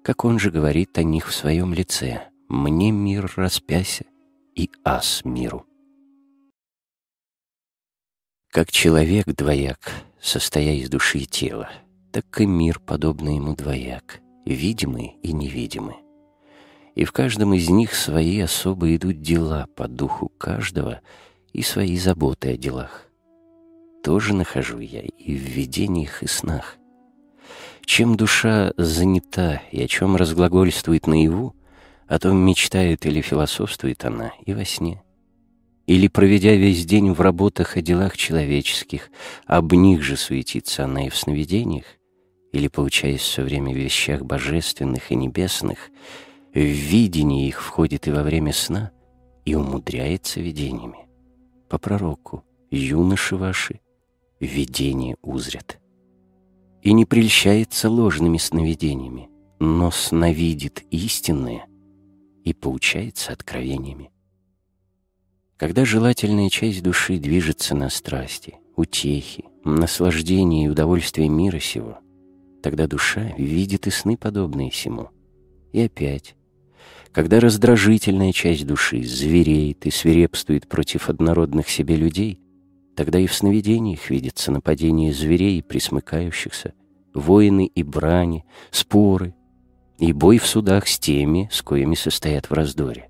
Как 0.04 0.24
он 0.24 0.38
же 0.38 0.52
говорит 0.52 0.98
о 1.00 1.04
них 1.04 1.28
в 1.28 1.34
своем 1.34 1.74
лице, 1.74 2.30
«Мне 2.48 2.92
мир 2.92 3.34
распяся, 3.36 4.06
и 4.56 4.70
ас 4.86 5.26
миру». 5.26 5.66
Как 8.52 8.72
человек 8.72 9.26
двояк, 9.26 9.92
состоя 10.22 10.74
из 10.74 10.90
души 10.90 11.18
и 11.20 11.26
тела, 11.26 11.70
так 12.14 12.40
и 12.40 12.46
мир, 12.46 12.80
подобный 12.80 13.36
ему 13.36 13.56
двояк, 13.56 14.22
видимый 14.46 15.18
и 15.24 15.34
невидимый. 15.34 15.98
И 16.96 17.04
в 17.04 17.12
каждом 17.12 17.54
из 17.56 17.68
них 17.70 17.94
свои 17.94 18.40
особо 18.40 18.96
идут 18.96 19.22
дела 19.22 19.68
по 19.76 19.88
духу 19.88 20.30
каждого 20.30 21.02
и 21.54 21.64
свои 21.64 21.98
заботы 21.98 22.54
о 22.54 22.58
делах. 22.58 23.07
Тоже 24.08 24.34
нахожу 24.34 24.80
я 24.80 25.02
и 25.02 25.36
в 25.36 25.42
видениях, 25.42 26.24
и 26.24 26.28
снах. 26.28 26.78
Чем 27.84 28.16
душа 28.16 28.72
занята 28.78 29.62
и 29.70 29.84
о 29.84 29.88
чем 29.90 30.16
разглагольствует 30.16 31.08
наяву, 31.08 31.58
о 32.08 32.18
том 32.18 32.38
мечтает 32.38 33.06
или 33.06 33.20
философствует 33.20 34.06
она 34.06 34.32
и 34.46 34.54
во 34.54 34.64
сне. 34.64 35.04
Или, 35.88 36.08
проведя 36.08 36.54
весь 36.56 36.86
день 36.86 37.12
в 37.12 37.20
работах 37.20 37.76
о 37.76 37.82
делах 37.82 38.16
человеческих, 38.16 39.10
об 39.46 39.74
них 39.74 40.02
же 40.04 40.16
суетится 40.16 40.86
она 40.86 41.08
и 41.08 41.10
в 41.10 41.18
сновидениях, 41.18 41.84
или, 42.54 42.70
получаясь 42.70 43.20
все 43.20 43.44
время 43.44 43.74
в 43.74 43.78
вещах 43.78 44.22
божественных 44.22 45.12
и 45.12 45.16
небесных, 45.16 45.90
в 46.54 46.60
видение 46.60 47.46
их 47.46 47.62
входит 47.62 48.08
и 48.08 48.12
во 48.12 48.24
время 48.24 48.54
сна, 48.54 48.92
и 49.44 49.54
умудряется 49.54 50.40
видениями. 50.40 51.10
По 51.68 51.78
пророку, 51.78 52.46
юноши 52.72 53.36
ваши, 53.36 53.82
видение 54.40 55.16
узрят. 55.22 55.80
И 56.82 56.94
не 56.94 57.06
прельщается 57.06 57.90
ложными 57.90 58.38
сновидениями, 58.38 59.30
но 59.60 59.92
сновидит 59.92 60.84
истинное 60.92 61.66
и 62.44 62.54
поучается 62.54 63.34
откровениями. 63.34 64.12
Когда 65.58 65.86
желательная 65.86 66.50
часть 66.50 66.84
души 66.84 67.18
движется 67.18 67.76
на 67.76 67.90
страсти, 67.90 68.56
утехи, 68.76 69.46
наслаждение 69.64 70.66
и 70.66 70.70
удовольствие 70.70 71.30
мира 71.30 71.60
сего, 71.60 71.98
тогда 72.62 72.88
душа 72.88 73.34
видит 73.38 73.88
и 73.88 73.90
сны, 73.90 74.18
подобные 74.18 74.72
сему. 74.72 75.10
И 75.74 75.82
опять, 75.82 76.36
когда 77.12 77.40
раздражительная 77.40 78.32
часть 78.34 78.68
души 78.68 79.04
звереет 79.04 79.86
и 79.88 79.92
свирепствует 79.92 80.68
против 80.68 81.10
однородных 81.10 81.70
себе 81.70 81.96
людей, 81.96 82.40
тогда 82.98 83.20
и 83.20 83.28
в 83.28 83.34
сновидениях 83.34 84.10
видится 84.10 84.52
нападение 84.52 85.14
зверей, 85.14 85.62
присмыкающихся, 85.62 86.74
воины 87.14 87.68
и 87.68 87.84
брани, 87.84 88.44
споры, 88.72 89.36
и 90.00 90.12
бой 90.14 90.40
в 90.40 90.48
судах 90.48 90.88
с 90.88 90.98
теми, 90.98 91.48
с 91.52 91.62
коими 91.62 91.94
состоят 91.94 92.50
в 92.50 92.54
раздоре. 92.54 93.10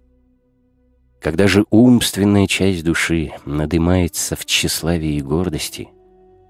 Когда 1.21 1.47
же 1.47 1.65
умственная 1.69 2.47
часть 2.47 2.83
души 2.83 3.31
надымается 3.45 4.35
в 4.35 4.45
тщеславии 4.45 5.15
и 5.15 5.21
гордости, 5.21 5.87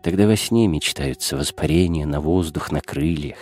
тогда 0.03 0.25
во 0.25 0.35
сне 0.35 0.67
мечтаются 0.67 1.37
воспарение 1.37 2.07
на 2.07 2.19
воздух 2.19 2.71
на 2.71 2.81
крыльях 2.81 3.37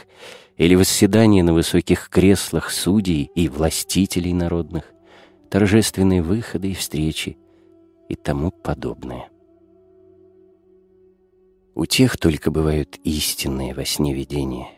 или 0.58 0.76
восседание 0.76 1.42
на 1.42 1.54
высоких 1.54 2.10
креслах 2.10 2.70
судей 2.70 3.32
и 3.34 3.48
властителей 3.48 4.34
народных, 4.34 4.92
торжественные 5.50 6.22
выходы 6.22 6.72
и 6.72 6.76
встречи 6.76 7.38
и 8.10 8.16
тому 8.16 8.52
подобное. 8.52 9.30
У 11.76 11.86
тех 11.86 12.18
только 12.18 12.52
бывают 12.52 12.98
истинные 13.04 13.74
во 13.74 13.86
сне 13.86 14.14
видения. 14.14 14.70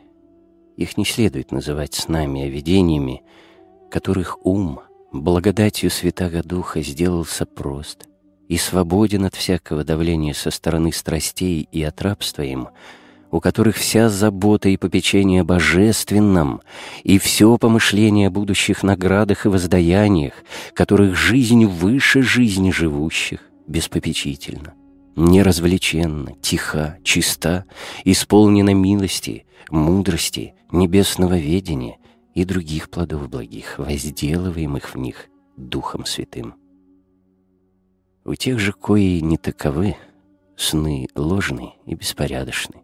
Их 0.76 0.98
не 0.98 1.06
следует 1.06 1.52
называть 1.52 1.94
снами, 1.94 2.42
а 2.42 2.50
видениями, 2.50 3.22
которых 3.90 4.46
ум 4.46 4.82
благодатью 5.14 5.90
Святаго 5.90 6.44
Духа 6.44 6.82
сделался 6.82 7.46
прост 7.46 8.08
и 8.48 8.58
свободен 8.58 9.26
от 9.26 9.36
всякого 9.36 9.84
давления 9.84 10.34
со 10.34 10.52
стороны 10.52 10.92
страстей 10.92 11.70
и 11.72 11.84
от 11.84 12.02
рабства 12.02 12.42
им— 12.42 12.70
у 13.32 13.40
которых 13.40 13.76
вся 13.76 14.10
забота 14.10 14.70
и 14.70 14.78
попечение 14.78 15.44
божественном, 15.44 16.62
и 17.04 17.20
все 17.20 17.58
помышление 17.58 18.28
о 18.28 18.32
будущих 18.32 18.84
наградах 18.84 19.46
и 19.46 19.50
воздаяниях, 19.50 20.34
которых 20.74 21.16
жизнь 21.16 21.66
выше 21.66 22.22
жизни 22.22 22.72
живущих, 22.72 23.42
беспопечительно, 23.68 24.74
неразвлеченна, 25.18 26.36
тиха, 26.42 26.98
чиста, 27.04 27.66
исполнена 28.06 28.74
милости, 28.74 29.46
мудрости, 29.70 30.54
небесного 30.72 31.38
ведения 31.38 31.98
и 32.36 32.46
других 32.46 32.90
плодов 32.90 33.28
благих, 33.30 33.80
возделываемых 33.80 34.94
в 34.94 34.98
них 34.98 35.28
Духом 35.58 36.06
Святым. 36.06 36.54
У 38.24 38.36
тех 38.36 38.60
же, 38.60 38.74
кои 38.74 39.20
не 39.22 39.38
таковы, 39.38 39.96
сны 40.56 41.08
ложны 41.16 41.74
и 41.86 41.96
беспорядочны, 41.96 42.82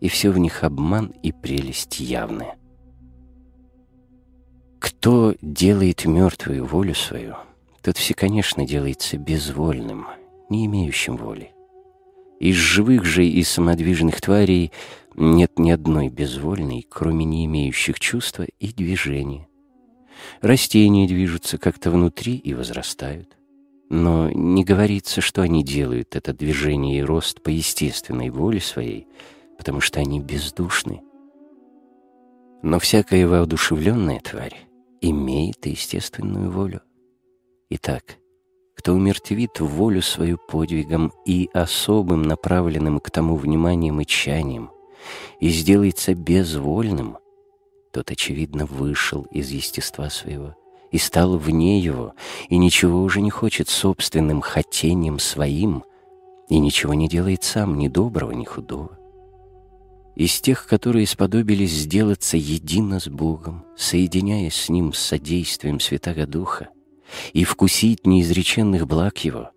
и 0.00 0.08
все 0.08 0.30
в 0.30 0.38
них 0.38 0.64
обман 0.64 1.14
и 1.22 1.30
прелесть 1.30 2.00
явная. 2.00 2.56
Кто 4.80 5.36
делает 5.40 6.04
мертвую 6.06 6.66
волю 6.66 6.94
свою, 6.94 7.36
тот 7.82 7.96
все, 7.96 8.14
конечно, 8.14 8.66
делается 8.66 9.16
безвольным, 9.16 10.08
не 10.48 10.66
имеющим 10.66 11.16
воли. 11.16 11.51
Из 12.42 12.56
живых 12.56 13.04
же 13.04 13.24
и 13.24 13.42
самодвижных 13.42 14.20
тварей 14.20 14.72
нет 15.14 15.58
ни 15.58 15.70
одной 15.70 16.08
безвольной, 16.08 16.86
кроме 16.90 17.24
не 17.24 17.46
имеющих 17.46 17.98
чувства 18.00 18.46
и 18.58 18.72
движения. 18.72 19.48
Растения 20.40 21.06
движутся 21.06 21.56
как-то 21.56 21.90
внутри 21.90 22.36
и 22.36 22.52
возрастают. 22.52 23.36
Но 23.88 24.30
не 24.30 24.64
говорится, 24.64 25.20
что 25.20 25.42
они 25.42 25.62
делают 25.62 26.16
это 26.16 26.32
движение 26.32 26.98
и 26.98 27.02
рост 27.02 27.42
по 27.42 27.48
естественной 27.48 28.30
воле 28.30 28.60
своей— 28.60 29.06
потому 29.62 29.80
что 29.80 30.00
они 30.00 30.18
бездушны. 30.18 31.02
Но 32.62 32.80
всякая 32.80 33.28
воодушевленная 33.28 34.18
тварь 34.18 34.56
имеет 35.00 35.64
естественную 35.66 36.50
волю. 36.50 36.80
Итак, 37.70 38.18
кто 38.82 38.94
умертвит 38.94 39.60
волю 39.60 40.02
свою 40.02 40.38
подвигом 40.38 41.12
и 41.24 41.48
особым 41.52 42.22
направленным 42.22 42.98
к 42.98 43.12
тому 43.12 43.36
вниманием 43.36 44.00
и 44.00 44.04
чаянием, 44.04 44.72
и 45.38 45.50
сделается 45.50 46.16
безвольным, 46.16 47.18
тот, 47.92 48.10
очевидно, 48.10 48.66
вышел 48.66 49.22
из 49.30 49.50
естества 49.50 50.10
своего 50.10 50.56
и 50.90 50.98
стал 50.98 51.38
вне 51.38 51.78
его, 51.78 52.14
и 52.48 52.56
ничего 52.56 53.04
уже 53.04 53.20
не 53.20 53.30
хочет 53.30 53.68
собственным 53.68 54.40
хотением 54.40 55.20
своим, 55.20 55.84
и 56.48 56.58
ничего 56.58 56.92
не 56.94 57.08
делает 57.08 57.44
сам, 57.44 57.78
ни 57.78 57.86
доброго, 57.86 58.32
ни 58.32 58.44
худого. 58.44 58.98
Из 60.16 60.40
тех, 60.40 60.66
которые 60.66 61.06
сподобились 61.06 61.70
сделаться 61.70 62.36
едино 62.36 62.98
с 62.98 63.06
Богом, 63.06 63.64
соединяясь 63.76 64.56
с 64.56 64.68
Ним 64.68 64.92
с 64.92 64.98
содействием 64.98 65.78
Святаго 65.78 66.26
Духа, 66.26 66.70
и 67.32 67.44
вкусить 67.44 68.06
неизреченных 68.06 68.86
благ 68.86 69.18
Его, 69.18 69.50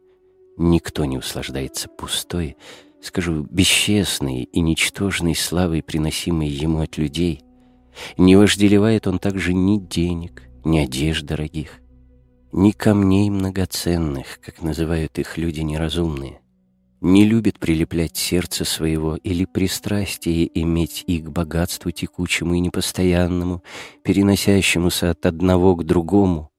никто 0.58 1.06
не 1.06 1.18
услаждается 1.18 1.90
пустой, 1.90 2.58
скажу, 3.02 3.48
бесчестной 3.50 4.44
и 4.44 4.60
ничтожной 4.62 5.36
славой, 5.36 5.84
приносимой 5.84 6.48
Ему 6.48 6.82
от 6.82 6.98
людей, 6.98 7.44
не 8.18 8.36
вожделевает 8.36 9.08
Он 9.08 9.20
также 9.20 9.54
ни 9.54 9.78
денег, 9.78 10.44
ни 10.64 10.80
одежд 10.80 11.26
дорогих, 11.26 11.80
ни 12.52 12.72
камней 12.72 13.30
многоценных, 13.30 14.40
как 14.42 14.62
называют 14.62 15.20
их 15.20 15.38
люди 15.38 15.62
неразумные, 15.62 16.42
не 17.02 17.26
любит 17.26 17.60
прилеплять 17.60 18.18
сердце 18.18 18.66
своего 18.66 19.16
или 19.18 19.46
пристрастие 19.46 20.50
иметь 20.62 21.04
и 21.06 21.20
к 21.20 21.30
богатству 21.30 21.92
текучему 21.92 22.56
и 22.56 22.60
непостоянному, 22.60 23.64
переносящемуся 24.04 25.12
от 25.12 25.26
одного 25.26 25.76
к 25.76 25.84
другому, 25.84 26.50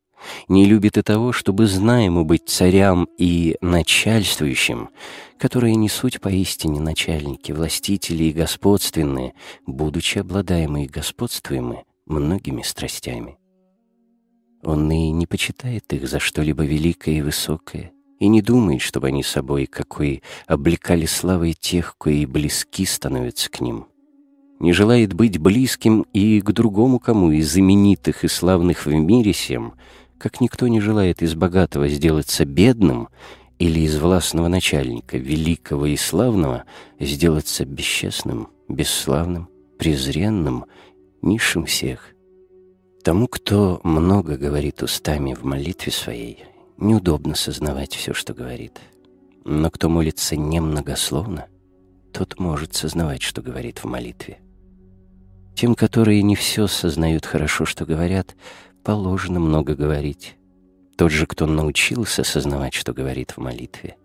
не 0.48 0.64
любит 0.64 0.96
и 0.96 1.02
того, 1.02 1.32
чтобы 1.32 1.66
знаему 1.66 2.24
быть 2.24 2.48
царям 2.48 3.08
и 3.18 3.56
начальствующим, 3.60 4.90
которые 5.38 5.74
не 5.76 5.88
суть 5.88 6.20
поистине 6.20 6.80
начальники, 6.80 7.52
властители 7.52 8.24
и 8.24 8.32
господственные, 8.32 9.34
будучи 9.66 10.18
обладаемые 10.18 10.88
господствуемы 10.88 11.84
многими 12.06 12.62
страстями. 12.62 13.36
Он 14.62 14.90
и 14.90 15.10
не 15.10 15.26
почитает 15.26 15.92
их 15.92 16.08
за 16.08 16.18
что-либо 16.18 16.64
великое 16.64 17.16
и 17.16 17.22
высокое, 17.22 17.92
и 18.18 18.28
не 18.28 18.42
думает, 18.42 18.80
чтобы 18.80 19.08
они 19.08 19.22
собой 19.22 19.66
какой 19.66 20.22
облекали 20.46 21.06
славой 21.06 21.52
тех, 21.52 21.96
кои 21.98 22.24
близки 22.24 22.84
становятся 22.84 23.50
к 23.50 23.60
ним. 23.60 23.86
Не 24.58 24.72
желает 24.72 25.12
быть 25.12 25.38
близким 25.38 26.06
и 26.14 26.40
к 26.40 26.50
другому 26.52 26.98
кому 26.98 27.30
из 27.30 27.52
знаменитых 27.52 28.24
и 28.24 28.28
славных 28.28 28.86
в 28.86 28.90
мире 28.90 29.32
всем, 29.32 29.74
как 30.18 30.40
никто 30.40 30.68
не 30.68 30.80
желает 30.80 31.22
из 31.22 31.34
богатого 31.34 31.88
сделаться 31.88 32.44
бедным 32.44 33.08
или 33.58 33.80
из 33.80 33.98
властного 33.98 34.48
начальника, 34.48 35.18
великого 35.18 35.86
и 35.86 35.96
славного, 35.96 36.64
сделаться 36.98 37.64
бесчестным, 37.64 38.48
бесславным, 38.68 39.48
презренным, 39.78 40.66
низшим 41.22 41.66
всех. 41.66 42.14
Тому, 43.02 43.28
кто 43.28 43.80
много 43.84 44.36
говорит 44.36 44.82
устами 44.82 45.34
в 45.34 45.44
молитве 45.44 45.92
своей, 45.92 46.44
неудобно 46.76 47.34
сознавать 47.34 47.94
все, 47.94 48.12
что 48.12 48.34
говорит. 48.34 48.80
Но 49.44 49.70
кто 49.70 49.88
молится 49.88 50.36
немногословно, 50.36 51.46
тот 52.12 52.38
может 52.38 52.74
сознавать, 52.74 53.22
что 53.22 53.42
говорит 53.42 53.78
в 53.78 53.84
молитве. 53.84 54.38
Тем, 55.54 55.74
которые 55.74 56.22
не 56.22 56.34
все 56.34 56.66
сознают 56.66 57.24
хорошо, 57.24 57.64
что 57.64 57.86
говорят, 57.86 58.34
положено 58.86 59.40
много 59.40 59.74
говорить. 59.74 60.36
Тот 60.96 61.10
же, 61.10 61.26
кто 61.26 61.46
научился 61.46 62.22
сознавать, 62.22 62.72
что 62.72 62.92
говорит 62.92 63.32
в 63.32 63.38
молитве, 63.38 63.96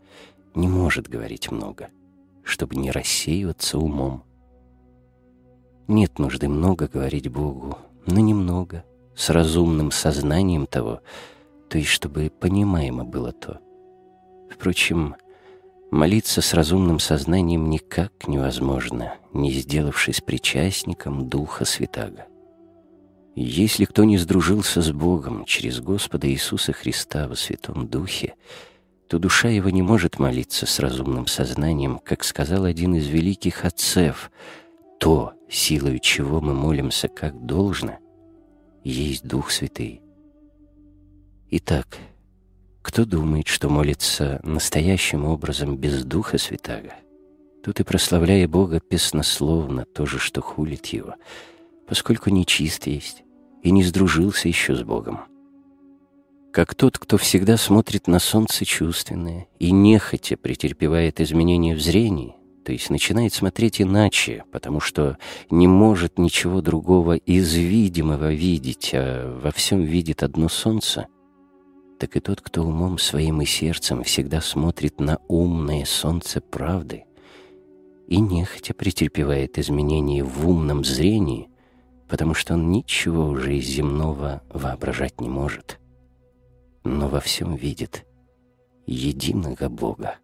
не 0.56 0.68
может 0.68 1.08
говорить 1.08 1.52
много, 1.52 1.90
чтобы 2.42 2.76
не 2.78 2.90
рассеиваться 2.90 3.78
умом. 3.78 4.24
Нет 5.88 6.18
нужды 6.18 6.50
много 6.50 6.88
говорить 6.88 7.28
Богу, 7.28 7.78
но 8.08 8.22
немного, 8.22 8.84
с 9.16 9.30
разумным 9.30 9.92
сознанием 9.92 10.66
того, 10.66 11.02
то 11.70 11.78
есть 11.78 11.92
чтобы 11.92 12.32
понимаемо 12.32 13.04
было 13.04 13.32
то. 13.32 13.60
Впрочем, 14.50 15.16
молиться 15.92 16.42
с 16.42 16.56
разумным 16.56 16.98
сознанием 16.98 17.70
никак 17.70 18.28
невозможно, 18.28 19.14
не 19.32 19.52
сделавшись 19.52 20.22
причастником 20.22 21.30
Духа 21.30 21.66
Святаго. 21.66 22.26
Если 23.36 23.86
кто 23.86 24.04
не 24.04 24.18
сдружился 24.18 24.82
с 24.82 24.92
Богом 24.92 25.46
через 25.46 25.80
Господа 25.80 26.30
Иисуса 26.30 26.74
Христа 26.74 27.28
во 27.28 27.36
Святом 27.36 27.88
Духе, 27.88 28.36
то 29.08 29.20
душа 29.20 29.48
его 29.50 29.70
не 29.70 29.82
может 29.82 30.20
молиться 30.20 30.66
с 30.66 30.80
разумным 30.80 31.28
сознанием, 31.28 32.00
как 32.00 32.24
сказал 32.24 32.66
один 32.66 32.96
из 32.96 33.08
великих 33.08 33.64
отцев, 33.66 34.32
то, 35.00 35.34
силою 35.50 36.00
чего 36.00 36.42
мы 36.42 36.54
молимся 36.54 37.08
как 37.08 37.46
должно, 37.46 37.98
есть 38.84 39.26
Дух 39.26 39.52
Святый. 39.52 40.02
Итак, 41.50 41.98
кто 42.82 43.06
думает, 43.06 43.48
что 43.48 43.70
молится 43.70 44.40
настоящим 44.44 45.26
образом 45.26 45.78
без 45.78 46.04
Духа 46.04 46.38
Святаго, 46.38 46.94
тут 47.64 47.80
и 47.80 47.84
прославляя 47.84 48.48
Бога 48.48 48.80
песнословно, 48.80 49.86
то 49.86 50.06
же, 50.06 50.20
что 50.20 50.42
хулит 50.42 50.88
Его, 50.88 51.16
поскольку 51.92 52.30
нечист 52.30 52.88
есть 52.88 53.26
и 53.64 53.70
не 53.70 53.84
сдружился 53.84 54.48
еще 54.48 54.78
с 54.78 54.82
Богом. 54.82 55.26
Как 56.54 56.74
тот, 56.74 56.98
кто 56.98 57.18
всегда 57.18 57.58
смотрит 57.58 58.08
на 58.08 58.20
солнце 58.20 58.64
чувственное 58.64 59.48
и 59.60 59.74
нехотя 59.74 60.38
претерпевает 60.38 61.20
изменения 61.20 61.76
в 61.76 61.82
зрении, 61.82 62.38
то 62.64 62.72
есть 62.72 62.92
начинает 62.92 63.34
смотреть 63.34 63.82
иначе, 63.82 64.46
потому 64.54 64.80
что 64.80 65.18
не 65.50 65.68
может 65.68 66.18
ничего 66.18 66.62
другого 66.62 67.18
из 67.18 67.54
видимого 67.56 68.32
видеть, 68.32 68.92
а 68.94 69.38
во 69.44 69.52
всем 69.52 69.82
видит 69.82 70.24
одно 70.24 70.48
солнце, 70.48 71.08
так 72.00 72.16
и 72.16 72.22
тот, 72.22 72.40
кто 72.40 72.64
умом 72.64 73.00
своим 73.00 73.42
и 73.42 73.46
сердцем 73.46 74.04
всегда 74.04 74.40
смотрит 74.40 75.02
на 75.02 75.20
умное 75.28 75.84
солнце 75.84 76.40
правды 76.40 77.04
и 78.08 78.22
нехотя 78.22 78.74
претерпевает 78.74 79.60
изменения 79.60 80.24
в 80.24 80.50
умном 80.50 80.86
зрении, 80.86 81.51
потому 82.12 82.36
что 82.36 82.54
он 82.54 82.70
ничего 82.70 83.26
уже 83.26 83.56
из 83.56 83.66
земного 83.66 84.44
воображать 84.50 85.20
не 85.20 85.30
может 85.30 85.80
но 86.84 87.08
во 87.08 87.20
всем 87.20 87.56
видит 87.56 88.06
единого 88.86 89.70
Бога. 89.70 90.16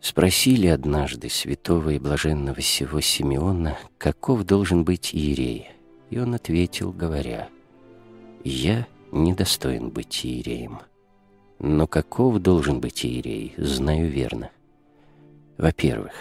Спросили 0.00 0.66
однажды 0.66 1.28
святого 1.28 1.90
и 1.90 1.98
блаженного 1.98 2.60
сего 2.60 3.00
Симеона, 3.00 3.78
каков 3.98 4.44
должен 4.44 4.84
быть 4.84 5.14
иерей, 5.14 5.70
и 6.10 6.18
он 6.18 6.34
ответил, 6.34 6.92
говоря, 6.92 7.48
«Я 8.42 8.86
недостоин 9.12 9.90
быть 9.90 10.26
иереем, 10.26 10.80
но 11.60 11.86
каков 11.86 12.40
должен 12.40 12.80
быть 12.80 13.06
иерей, 13.06 13.54
знаю 13.56 14.10
верно. 14.10 14.50
Во-первых, 15.56 16.12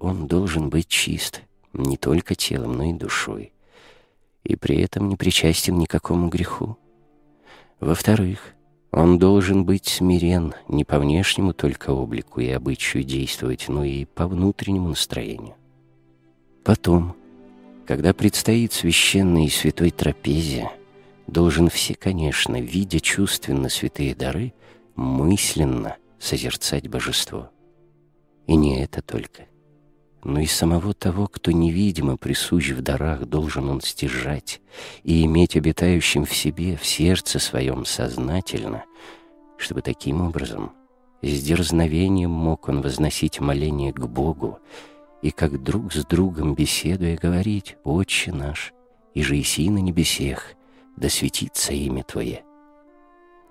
он 0.00 0.26
должен 0.26 0.68
быть 0.68 0.88
чист, 0.88 1.42
не 1.72 1.96
только 1.96 2.34
телом, 2.34 2.74
но 2.74 2.84
и 2.84 2.92
душой, 2.92 3.52
и 4.44 4.56
при 4.56 4.80
этом 4.80 5.08
не 5.08 5.16
причастен 5.16 5.78
никакому 5.78 6.28
греху. 6.28 6.76
Во-вторых, 7.80 8.54
он 8.90 9.18
должен 9.18 9.64
быть 9.64 9.86
смирен 9.86 10.54
не 10.68 10.84
по 10.84 10.98
внешнему 10.98 11.54
только 11.54 11.90
облику 11.90 12.40
и 12.40 12.50
обычаю 12.50 13.04
действовать, 13.04 13.66
но 13.68 13.84
и 13.84 14.04
по 14.04 14.26
внутреннему 14.26 14.88
настроению. 14.88 15.54
Потом, 16.62 17.16
когда 17.86 18.12
предстоит 18.12 18.72
священной 18.72 19.46
и 19.46 19.50
святой 19.50 19.90
трапезе, 19.90 20.70
должен 21.26 21.70
все, 21.70 21.94
конечно, 21.94 22.60
видя 22.60 23.00
чувственно 23.00 23.68
святые 23.68 24.14
дары, 24.14 24.52
мысленно 24.94 25.96
созерцать 26.18 26.88
божество. 26.88 27.50
И 28.46 28.56
не 28.56 28.82
это 28.82 29.00
только 29.00 29.46
но 30.24 30.40
и 30.40 30.46
самого 30.46 30.94
того, 30.94 31.26
кто 31.26 31.50
невидимо 31.50 32.16
присущ 32.16 32.70
в 32.70 32.80
дарах, 32.80 33.26
должен 33.26 33.68
он 33.68 33.80
стяжать 33.80 34.60
и 35.02 35.24
иметь 35.24 35.56
обитающим 35.56 36.24
в 36.24 36.34
себе, 36.34 36.76
в 36.76 36.86
сердце 36.86 37.38
своем 37.38 37.84
сознательно, 37.84 38.84
чтобы 39.56 39.82
таким 39.82 40.20
образом 40.20 40.72
с 41.22 41.42
дерзновением 41.42 42.30
мог 42.30 42.68
он 42.68 42.82
возносить 42.82 43.40
моление 43.40 43.92
к 43.92 44.06
Богу 44.06 44.58
и 45.22 45.30
как 45.30 45.62
друг 45.62 45.92
с 45.92 46.04
другом 46.04 46.54
беседуя 46.54 47.16
говорить 47.16 47.76
«Отче 47.84 48.32
наш, 48.32 48.72
и 49.14 49.22
же 49.22 49.40
иси 49.40 49.70
на 49.70 49.78
небесех, 49.78 50.54
да 50.96 51.08
светится 51.08 51.72
имя 51.72 52.02
Твое». 52.02 52.44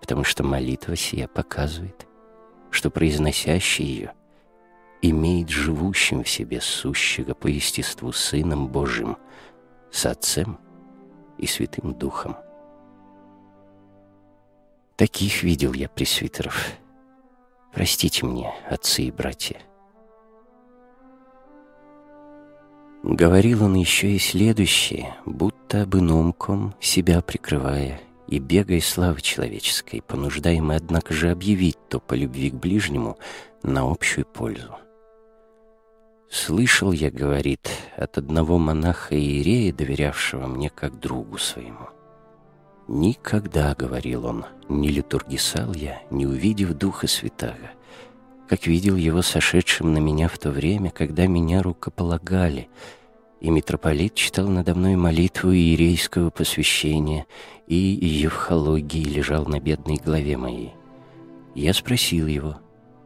Потому 0.01 0.23
что 0.23 0.43
молитва 0.43 0.95
сия 0.95 1.27
показывает, 1.27 2.07
что 2.71 2.89
произносящий 2.89 3.85
ее— 3.85 4.13
имеет 5.01 5.49
живущим 5.49 6.23
в 6.23 6.29
себе 6.29 6.61
сущего 6.61 7.33
по 7.33 7.47
естеству 7.47 8.11
Сыном 8.11 8.67
Божьим, 8.67 9.17
с 9.91 10.05
Отцем 10.05 10.59
и 11.37 11.47
Святым 11.47 11.93
Духом. 11.93 12.37
Таких 14.95 15.43
видел 15.43 15.73
я 15.73 15.89
пресвитеров. 15.89 16.67
Простите 17.73 18.25
мне, 18.25 18.53
отцы 18.69 19.03
и 19.03 19.11
братья. 19.11 19.59
Говорил 23.03 23.63
он 23.63 23.73
еще 23.73 24.11
и 24.11 24.19
следующее, 24.19 25.15
будто 25.25 25.83
об 25.83 25.95
ином 25.95 26.33
ком, 26.33 26.75
себя 26.79 27.21
прикрывая, 27.21 27.99
и 28.27 28.37
бегая 28.37 28.79
славы 28.79 29.21
человеческой, 29.21 30.03
понуждаемый, 30.03 30.77
однако 30.77 31.13
же, 31.13 31.31
объявить 31.31 31.77
то 31.89 31.99
по 31.99 32.13
любви 32.13 32.51
к 32.51 32.55
ближнему 32.55 33.17
на 33.63 33.89
общую 33.89 34.25
пользу. 34.25 34.75
«Слышал 36.31 36.93
я,— 36.93 37.11
говорит,— 37.11 37.69
от 37.97 38.17
одного 38.17 38.57
монаха-иерея, 38.57 39.73
доверявшего 39.73 40.47
мне 40.47 40.69
как 40.69 40.97
другу 40.97 41.37
своему. 41.37 41.89
Никогда,— 42.87 43.75
говорил 43.77 44.25
он,— 44.25 44.45
не 44.69 44.87
литургисал 44.87 45.73
я, 45.73 46.01
не 46.09 46.25
увидев 46.25 46.73
Духа 46.73 47.07
Святаго, 47.07 47.71
как 48.47 48.65
видел 48.65 48.95
его 48.95 49.21
сошедшим 49.21 49.93
на 49.93 49.97
меня 49.97 50.29
в 50.29 50.39
то 50.39 50.51
время, 50.51 50.89
когда 50.89 51.27
меня 51.27 51.61
рукополагали, 51.61 52.69
и 53.41 53.49
митрополит 53.49 54.15
читал 54.15 54.47
надо 54.47 54.73
мной 54.73 54.95
молитву 54.95 55.51
иерейского 55.51 56.29
посвящения, 56.29 57.25
и 57.67 57.75
евхологии 57.75 59.03
лежал 59.03 59.47
на 59.47 59.59
бедной 59.59 59.97
голове 59.97 60.37
моей. 60.37 60.73
Я 61.55 61.73
спросил 61.73 62.27
его, 62.27 62.55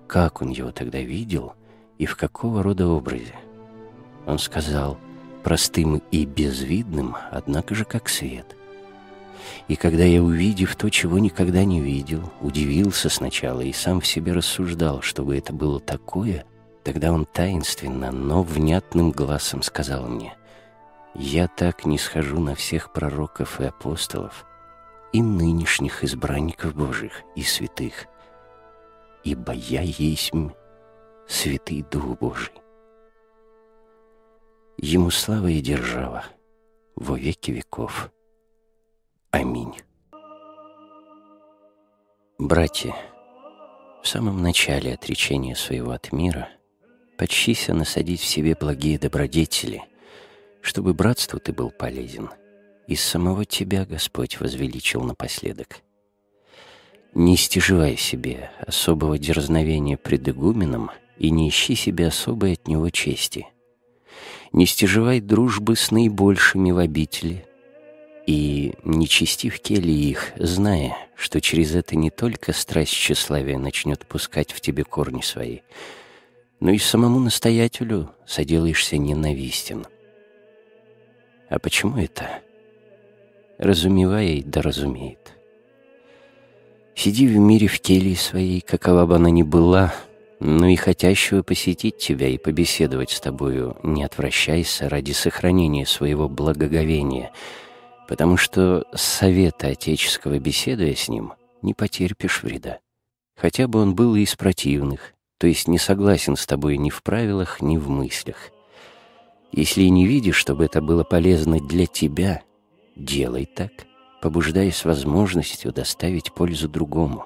как 0.07 0.43
он 0.43 0.49
его 0.51 0.71
тогда 0.71 0.99
видел— 0.99 1.55
и 1.97 2.05
в 2.05 2.15
какого 2.15 2.63
рода 2.63 2.87
образе. 2.87 3.35
Он 4.25 4.39
сказал, 4.39 4.97
простым 5.43 6.01
и 6.11 6.25
безвидным, 6.25 7.15
однако 7.31 7.75
же 7.75 7.85
как 7.85 8.09
свет. 8.09 8.55
И 9.67 9.75
когда 9.75 10.03
я, 10.03 10.23
увидев 10.23 10.75
то, 10.75 10.89
чего 10.89 11.19
никогда 11.19 11.63
не 11.63 11.81
видел, 11.81 12.31
удивился 12.41 13.09
сначала 13.09 13.61
и 13.61 13.71
сам 13.71 14.01
в 14.01 14.07
себе 14.07 14.33
рассуждал, 14.33 15.01
чтобы 15.01 15.37
это 15.37 15.53
было 15.53 15.79
такое, 15.79 16.45
тогда 16.83 17.11
он 17.11 17.25
таинственно, 17.25 18.11
но 18.11 18.43
внятным 18.43 19.11
глазом 19.11 19.61
сказал 19.61 20.07
мне, 20.07 20.33
«Я 21.13 21.47
так 21.47 21.85
не 21.85 21.97
схожу 21.97 22.39
на 22.39 22.55
всех 22.55 22.91
пророков 22.91 23.61
и 23.61 23.65
апостолов, 23.65 24.45
и 25.13 25.21
нынешних 25.21 26.03
избранников 26.03 26.75
Божьих 26.75 27.21
и 27.35 27.43
святых, 27.43 28.07
ибо 29.23 29.53
я 29.53 29.81
есть 29.81 30.33
Святый 31.27 31.83
Дух 31.91 32.19
Божий. 32.19 32.53
Ему 34.77 35.09
слава 35.09 35.47
и 35.47 35.59
держава 35.59 36.23
во 36.95 37.17
веки 37.17 37.49
веков. 37.49 38.11
Аминь. 39.31 39.73
Братья, 42.37 42.95
в 44.03 44.07
самом 44.07 44.43
начале 44.43 44.93
отречения 44.93 45.55
своего 45.55 45.91
от 45.91 46.11
мира 46.11 46.49
почтися 47.17 47.73
насадить 47.73 48.21
в 48.21 48.25
себе 48.25 48.55
благие 48.59 48.99
добродетели, 48.99 49.83
чтобы 50.61 50.93
братству 50.93 51.39
ты 51.39 51.53
был 51.53 51.71
полезен, 51.71 52.29
и 52.85 52.95
самого 52.95 53.45
тебя 53.45 53.85
Господь 53.85 54.39
возвеличил 54.39 55.01
напоследок. 55.01 55.77
Не 57.15 57.35
стяживай 57.35 57.97
себе 57.97 58.51
особого 58.59 59.17
дерзновения 59.17 59.97
пред 59.97 60.29
игуменом— 60.29 60.91
и 61.17 61.29
не 61.29 61.49
ищи 61.49 61.75
себе 61.75 62.07
особой 62.07 62.53
от 62.53 62.67
него 62.67 62.89
чести. 62.89 63.47
Не 64.51 64.65
стяжевай 64.65 65.19
дружбы 65.19 65.75
с 65.75 65.91
наибольшими 65.91 66.71
в 66.71 66.77
обители, 66.77 67.45
и 68.25 68.73
не 68.83 69.07
чисти 69.07 69.49
в 69.49 69.59
келе 69.59 69.93
их, 69.93 70.31
зная, 70.37 70.97
что 71.15 71.41
через 71.41 71.75
это 71.75 71.95
не 71.95 72.09
только 72.09 72.53
страсть 72.53 72.93
тщеславия 72.93 73.59
начнет 73.59 74.05
пускать 74.05 74.51
в 74.51 74.61
тебе 74.61 74.83
корни 74.83 75.21
свои, 75.21 75.59
но 76.59 76.71
и 76.71 76.79
самому 76.79 77.19
настоятелю 77.19 78.11
соделаешься 78.25 78.97
ненавистен. 78.97 79.85
А 81.49 81.59
почему 81.59 81.97
это? 81.97 82.41
Разумевая 83.59 84.41
да 84.43 84.61
разумеет. 84.61 85.33
Сиди 86.95 87.27
в 87.27 87.37
мире 87.37 87.67
в 87.67 87.79
келье 87.79 88.15
своей, 88.15 88.61
какова 88.61 89.05
бы 89.05 89.17
она 89.17 89.29
ни 89.29 89.43
была,— 89.43 89.93
но 90.45 90.67
и 90.67 90.75
хотящего 90.75 91.41
посетить 91.41 91.97
тебя 91.97 92.27
и 92.27 92.37
побеседовать 92.37 93.09
с 93.09 93.19
тобою 93.19 93.77
не 93.81 94.03
отвращайся 94.03 94.87
ради 94.89 95.11
сохранения 95.11 95.87
своего 95.87 96.29
благоговения, 96.29 97.31
потому 98.07 98.37
что 98.37 98.85
совета 98.93 99.69
отеческого 99.69 100.37
беседуя 100.37 100.93
с 100.93 101.09
ним 101.09 101.33
не 101.63 101.73
потерпишь 101.73 102.43
вреда. 102.43 102.77
Хотя 103.35 103.67
бы 103.67 103.79
он 103.79 103.95
был 103.95 104.13
и 104.13 104.21
из 104.21 104.35
противных, 104.35 105.13
то 105.39 105.47
есть 105.47 105.67
не 105.67 105.79
согласен 105.79 106.35
с 106.35 106.45
тобой 106.45 106.77
ни 106.77 106.91
в 106.91 107.01
правилах, 107.01 107.59
ни 107.61 107.77
в 107.77 107.89
мыслях. 107.89 108.51
Если 109.51 109.83
не 109.85 110.05
видишь, 110.05 110.37
чтобы 110.37 110.65
это 110.65 110.79
было 110.79 111.03
полезно 111.03 111.59
для 111.59 111.87
тебя, 111.87 112.43
делай 112.95 113.45
так, 113.45 113.71
побуждаясь 114.21 114.85
возможностью 114.85 115.73
доставить 115.73 116.31
пользу 116.33 116.69
другому. 116.69 117.25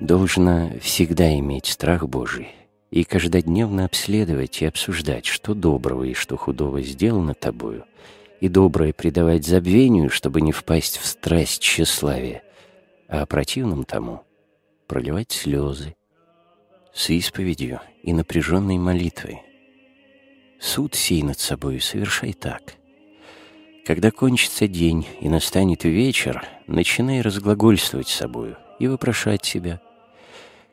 Должно 0.00 0.70
всегда 0.80 1.30
иметь 1.38 1.66
страх 1.66 2.08
Божий 2.08 2.48
и 2.90 3.04
каждодневно 3.04 3.84
обследовать 3.84 4.62
и 4.62 4.64
обсуждать, 4.64 5.26
что 5.26 5.52
доброго 5.52 6.04
и 6.04 6.14
что 6.14 6.38
худого 6.38 6.80
сделано 6.80 7.34
тобою, 7.34 7.84
и 8.40 8.48
доброе 8.48 8.94
предавать 8.94 9.44
забвению, 9.44 10.08
чтобы 10.08 10.40
не 10.40 10.52
впасть 10.52 10.96
в 10.96 11.04
страсть 11.04 11.60
тщеславия, 11.60 12.42
а 13.08 13.26
противном 13.26 13.84
тому 13.84 14.22
проливать 14.86 15.32
слезы 15.32 15.94
с 16.94 17.10
исповедью 17.10 17.80
и 18.02 18.14
напряженной 18.14 18.78
молитвой. 18.78 19.42
Суд 20.58 20.94
сей 20.94 21.22
над 21.22 21.38
собой 21.38 21.78
совершай 21.78 22.32
так. 22.32 22.74
Когда 23.84 24.10
кончится 24.10 24.66
день 24.66 25.06
и 25.20 25.28
настанет 25.28 25.84
вечер, 25.84 26.42
начинай 26.66 27.20
разглагольствовать 27.20 28.08
собою 28.08 28.56
и 28.78 28.88
вопрошать 28.88 29.44
себя, 29.44 29.80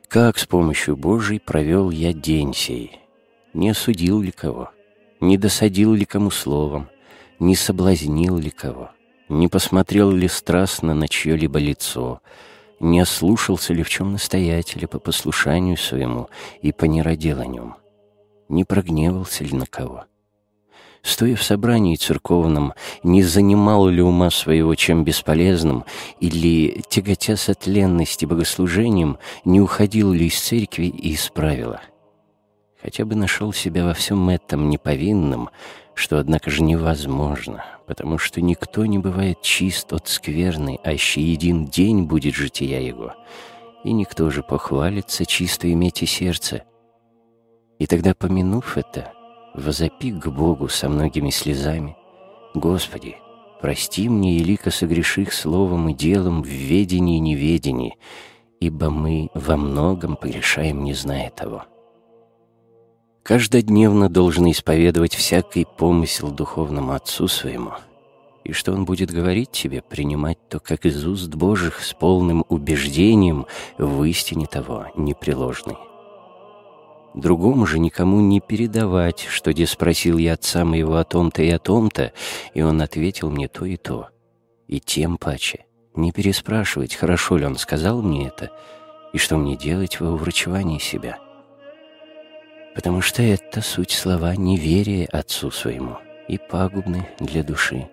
как 0.08 0.38
с 0.38 0.46
помощью 0.46 0.96
Божией 0.96 1.38
провел 1.38 1.90
я 1.90 2.14
день 2.14 2.54
сей, 2.54 2.98
не 3.52 3.70
осудил 3.70 4.22
ли 4.22 4.30
кого, 4.30 4.70
не 5.20 5.36
досадил 5.36 5.92
ли 5.92 6.06
кому 6.06 6.30
словом, 6.30 6.88
не 7.38 7.54
соблазнил 7.54 8.38
ли 8.38 8.48
кого, 8.48 8.90
не 9.28 9.48
посмотрел 9.48 10.10
ли 10.10 10.26
страстно 10.26 10.94
на 10.94 11.08
чье-либо 11.08 11.58
лицо, 11.58 12.22
не 12.80 13.00
ослушался 13.00 13.74
ли 13.74 13.82
в 13.82 13.90
чем 13.90 14.12
настоятеля 14.12 14.88
по 14.88 14.98
послушанию 14.98 15.76
своему 15.76 16.30
и 16.62 16.72
по 16.72 16.86
нероделанию, 16.86 17.76
не 18.48 18.64
прогневался 18.64 19.44
ли 19.44 19.54
на 19.54 19.66
кого. 19.66 20.06
Стоя 21.02 21.36
в 21.36 21.42
собрании 21.42 21.96
церковном, 21.96 22.74
не 23.02 23.22
занимал 23.22 23.88
ли 23.88 24.02
ума 24.02 24.30
своего 24.30 24.74
чем 24.74 25.04
бесполезным, 25.04 25.84
или, 26.20 26.82
тяготясь 26.88 27.48
от 27.48 27.66
ленности 27.66 28.24
богослужением, 28.24 29.18
не 29.44 29.60
уходил 29.60 30.12
ли 30.12 30.26
из 30.26 30.38
церкви 30.40 30.86
и 30.86 31.12
из 31.12 31.28
правила. 31.30 31.80
Хотя 32.82 33.04
бы 33.04 33.14
нашел 33.14 33.52
себя 33.52 33.84
во 33.84 33.94
всем 33.94 34.28
этом 34.28 34.68
неповинным, 34.68 35.50
что, 35.94 36.18
однако 36.18 36.50
же, 36.50 36.62
невозможно, 36.62 37.64
потому 37.86 38.18
что 38.18 38.40
никто 38.40 38.86
не 38.86 38.98
бывает 38.98 39.42
чист 39.42 39.92
от 39.92 40.08
скверны, 40.08 40.78
а 40.84 40.92
еще 40.92 41.20
един 41.20 41.66
день 41.66 42.04
будет 42.04 42.34
жития 42.34 42.80
его, 42.80 43.14
и 43.82 43.92
никто 43.92 44.30
же 44.30 44.42
похвалится 44.42 45.26
чисто 45.26 45.72
иметь 45.72 46.02
и 46.02 46.06
сердце. 46.06 46.62
И 47.78 47.86
тогда, 47.86 48.14
помянув 48.14 48.76
это, 48.76 49.12
возопи 49.54 50.12
к 50.12 50.28
Богу 50.28 50.68
со 50.68 50.88
многими 50.88 51.30
слезами, 51.30 51.96
«Господи, 52.54 53.16
прости 53.60 54.08
мне 54.08 54.36
и 54.36 54.44
лико 54.44 54.70
согреших 54.70 55.32
словом 55.32 55.88
и 55.88 55.94
делом 55.94 56.42
в 56.42 56.48
ведении 56.48 57.16
и 57.16 57.20
неведении, 57.20 57.96
ибо 58.60 58.90
мы 58.90 59.28
во 59.34 59.56
многом 59.56 60.16
порешаем, 60.16 60.84
не 60.84 60.94
зная 60.94 61.30
того» 61.30 61.64
каждодневно 63.28 64.08
должен 64.08 64.50
исповедовать 64.50 65.14
всякий 65.14 65.66
помысел 65.66 66.30
духовному 66.30 66.92
Отцу 66.92 67.28
своему, 67.28 67.72
и 68.42 68.52
что 68.52 68.72
Он 68.72 68.86
будет 68.86 69.10
говорить 69.10 69.50
тебе, 69.50 69.82
принимать 69.82 70.38
то, 70.48 70.60
как 70.60 70.86
из 70.86 71.06
уст 71.06 71.28
Божьих, 71.34 71.84
с 71.84 71.92
полным 71.92 72.42
убеждением 72.48 73.44
в 73.76 74.02
истине 74.04 74.46
того 74.46 74.86
непреложной. 74.96 75.76
Другому 77.18 77.66
же 77.66 77.78
никому 77.78 78.20
не 78.20 78.40
передавать, 78.40 79.26
что 79.28 79.52
где 79.52 79.66
спросил 79.66 80.18
я 80.18 80.34
отца 80.34 80.64
моего 80.64 80.96
о 80.96 81.04
том-то 81.04 81.42
и 81.42 81.50
о 81.50 81.58
том-то, 81.58 82.12
и 82.54 82.62
он 82.62 82.80
ответил 82.80 83.30
мне 83.30 83.48
то 83.48 83.64
и 83.64 83.76
то. 83.76 84.08
И 84.66 84.80
тем 84.80 85.18
паче 85.18 85.66
не 85.94 86.12
переспрашивать, 86.12 86.94
хорошо 86.94 87.36
ли 87.36 87.44
он 87.44 87.56
сказал 87.56 88.02
мне 88.02 88.28
это, 88.28 88.50
и 89.12 89.18
что 89.18 89.36
мне 89.36 89.56
делать 89.56 90.00
во 90.00 90.10
уврачевании 90.12 90.78
себя» 90.78 91.18
потому 92.78 93.00
что 93.00 93.24
это 93.24 93.60
суть 93.60 93.90
слова 93.90 94.36
неверия 94.36 95.06
Отцу 95.06 95.50
своему 95.50 95.98
и 96.28 96.38
пагубны 96.38 97.08
для 97.18 97.42
души. 97.42 97.88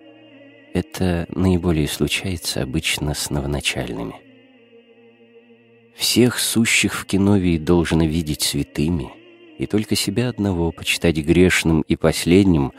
Это 0.76 1.26
наиболее 1.30 1.88
случается 1.88 2.62
обычно 2.62 3.16
с 3.16 3.32
новоначальными. 3.32 4.25
Всех 5.96 6.40
сущих 6.40 6.94
в 6.94 7.06
Киновии 7.06 7.58
должно 7.58 8.06
видеть 8.06 8.42
святыми, 8.42 9.14
и 9.58 9.66
только 9.66 9.96
себя 9.96 10.30
одного 10.30 10.72
почитать 10.72 11.16
грешным 11.18 11.82
и 11.82 11.96
последним, 11.96 12.74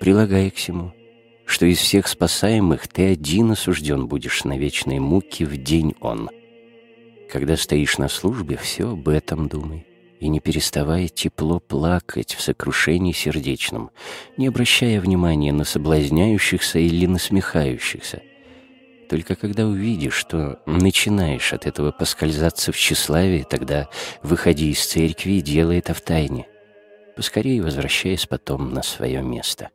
прилагая 0.00 0.50
к 0.50 0.54
всему, 0.54 0.92
что 1.44 1.66
из 1.66 1.78
всех 1.78 2.08
спасаемых 2.08 2.88
ты 2.88 3.12
один 3.12 3.50
осужден 3.52 4.06
будешь 4.06 4.44
на 4.44 4.56
вечной 4.56 5.00
муки 5.00 5.44
в 5.44 5.56
день 5.56 5.94
он. 6.00 6.30
Когда 7.30 7.56
стоишь 7.56 7.98
на 7.98 8.08
службе, 8.08 8.56
все 8.56 8.90
об 8.90 9.08
этом 9.08 9.48
думай 9.48 9.86
и 10.22 10.28
не 10.28 10.38
переставая 10.38 11.08
тепло 11.08 11.58
плакать 11.58 12.36
в 12.36 12.40
сокрушении 12.40 13.10
сердечном, 13.10 13.90
не 14.36 14.46
обращая 14.46 15.00
внимания 15.00 15.52
на 15.52 15.64
соблазняющихся 15.64 16.78
или 16.78 17.06
насмехающихся. 17.06 18.22
Только 19.08 19.34
когда 19.34 19.66
увидишь, 19.66 20.14
что 20.14 20.60
начинаешь 20.66 21.52
от 21.52 21.66
этого 21.66 21.92
поскользаться 21.92 22.72
в 22.72 22.76
тщеславии, 22.76 23.46
тогда 23.48 23.88
выходи 24.22 24.70
из 24.70 24.84
церкви 24.84 25.32
и 25.32 25.40
делай 25.42 25.78
это 25.78 25.92
в 25.92 26.00
тайне, 26.00 26.46
поскорее 27.16 27.62
возвращаясь 27.62 28.26
потом 28.26 28.72
на 28.72 28.82
свое 28.82 29.22
место. 29.22 29.70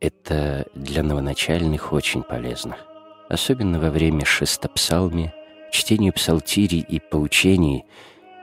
Это 0.00 0.66
для 0.74 1.02
новоначальных 1.02 1.92
очень 1.92 2.22
полезно, 2.22 2.76
особенно 3.28 3.78
во 3.78 3.90
время 3.90 4.24
шестопсалми, 4.24 5.32
чтения 5.72 6.12
псалтирий 6.12 6.80
и 6.80 7.00
поучений— 7.00 7.84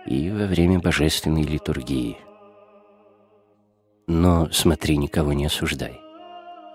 и 0.05 0.29
во 0.29 0.45
время 0.45 0.79
божественной 0.79 1.43
литургии. 1.43 2.17
Но 4.07 4.49
смотри, 4.51 4.97
никого 4.97 5.33
не 5.33 5.45
осуждай. 5.45 5.99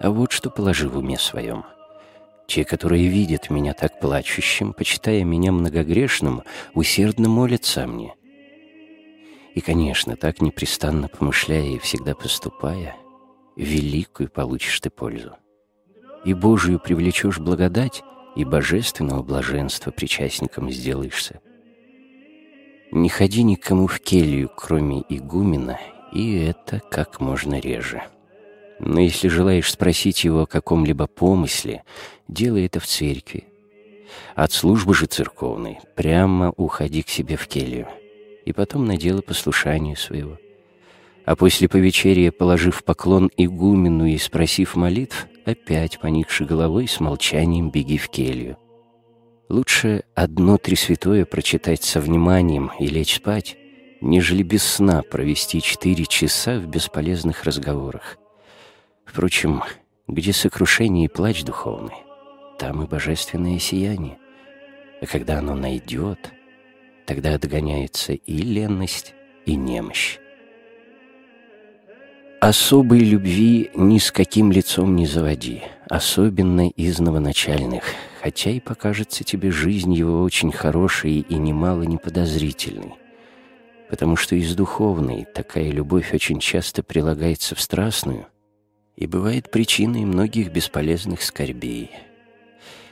А 0.00 0.10
вот 0.10 0.32
что 0.32 0.50
положи 0.50 0.88
в 0.88 0.98
уме 0.98 1.18
своем. 1.18 1.64
Те, 2.50 2.64
которые 2.64 3.06
видят 3.06 3.48
меня 3.48 3.74
так 3.74 4.00
плачущим, 4.00 4.72
почитая 4.72 5.22
меня 5.22 5.52
многогрешным, 5.52 6.42
усердно 6.74 7.28
молятся 7.28 7.86
мне. 7.86 8.12
И, 9.54 9.60
конечно, 9.60 10.16
так 10.16 10.42
непрестанно 10.42 11.06
помышляя 11.06 11.62
и 11.62 11.78
всегда 11.78 12.16
поступая, 12.16 12.96
великую 13.54 14.30
получишь 14.30 14.80
ты 14.80 14.90
пользу. 14.90 15.36
И 16.24 16.34
Божию 16.34 16.80
привлечешь 16.80 17.38
благодать, 17.38 18.02
и 18.34 18.44
божественного 18.44 19.22
блаженства 19.22 19.92
причастником 19.92 20.72
сделаешься. 20.72 21.38
Не 22.90 23.10
ходи 23.10 23.44
никому 23.44 23.86
в 23.86 24.00
келью, 24.00 24.50
кроме 24.56 25.04
игумена, 25.08 25.78
и 26.12 26.36
это 26.38 26.80
как 26.90 27.20
можно 27.20 27.60
реже. 27.60 28.02
Но 28.80 28.98
если 28.98 29.28
желаешь 29.28 29.70
спросить 29.70 30.24
его 30.24 30.42
о 30.42 30.46
каком-либо 30.46 31.06
помысле, 31.06 31.84
делай 32.28 32.64
это 32.64 32.80
в 32.80 32.86
церкви. 32.86 33.44
От 34.34 34.52
службы 34.52 34.94
же 34.94 35.06
церковной 35.06 35.78
прямо 35.94 36.52
уходи 36.56 37.02
к 37.02 37.10
себе 37.10 37.36
в 37.36 37.46
келью, 37.46 37.86
и 38.46 38.52
потом 38.52 38.86
на 38.86 38.96
дело 38.96 39.20
послушания 39.20 39.96
своего. 39.96 40.38
А 41.26 41.36
после 41.36 41.68
повечерия, 41.68 42.32
положив 42.32 42.82
поклон 42.82 43.30
игумену 43.36 44.06
и 44.06 44.16
спросив 44.16 44.74
молитв, 44.76 45.28
опять 45.44 46.00
поникши 46.00 46.46
головой 46.46 46.88
с 46.88 47.00
молчанием 47.00 47.70
беги 47.70 47.98
в 47.98 48.08
келью. 48.08 48.56
Лучше 49.50 50.04
одно 50.14 50.56
Тресвятое 50.56 51.26
прочитать 51.26 51.84
со 51.84 52.00
вниманием 52.00 52.70
и 52.78 52.86
лечь 52.86 53.16
спать, 53.16 53.56
нежели 54.00 54.42
без 54.42 54.62
сна 54.62 55.02
провести 55.02 55.60
четыре 55.60 56.06
часа 56.06 56.58
в 56.58 56.66
бесполезных 56.66 57.44
разговорах. 57.44 58.16
Впрочем, 59.10 59.64
где 60.06 60.32
сокрушение 60.32 61.06
и 61.06 61.08
плач 61.08 61.42
духовный, 61.42 61.96
там 62.60 62.84
и 62.84 62.86
божественное 62.86 63.58
сияние. 63.58 64.18
А 65.02 65.06
когда 65.06 65.38
оно 65.38 65.56
найдет, 65.56 66.30
тогда 67.06 67.34
отгоняется 67.34 68.12
и 68.12 68.36
ленность, 68.36 69.14
и 69.46 69.56
немощь. 69.56 70.18
Особой 72.40 73.00
любви 73.00 73.72
ни 73.74 73.98
с 73.98 74.12
каким 74.12 74.52
лицом 74.52 74.94
не 74.94 75.06
заводи, 75.06 75.64
особенно 75.88 76.68
из 76.68 77.00
новоначальных, 77.00 77.82
хотя 78.22 78.50
и 78.50 78.60
покажется 78.60 79.24
тебе 79.24 79.50
жизнь 79.50 79.92
его 79.92 80.22
очень 80.22 80.52
хорошей 80.52 81.18
и 81.18 81.34
немало 81.34 81.82
неподозрительной. 81.82 82.94
Потому 83.88 84.14
что 84.14 84.36
из 84.36 84.54
духовной 84.54 85.26
такая 85.34 85.72
любовь 85.72 86.14
очень 86.14 86.38
часто 86.38 86.84
прилагается 86.84 87.56
в 87.56 87.60
страстную 87.60 88.29
и 88.96 89.06
бывает 89.06 89.50
причиной 89.50 90.04
многих 90.04 90.52
бесполезных 90.52 91.22
скорбей. 91.22 91.90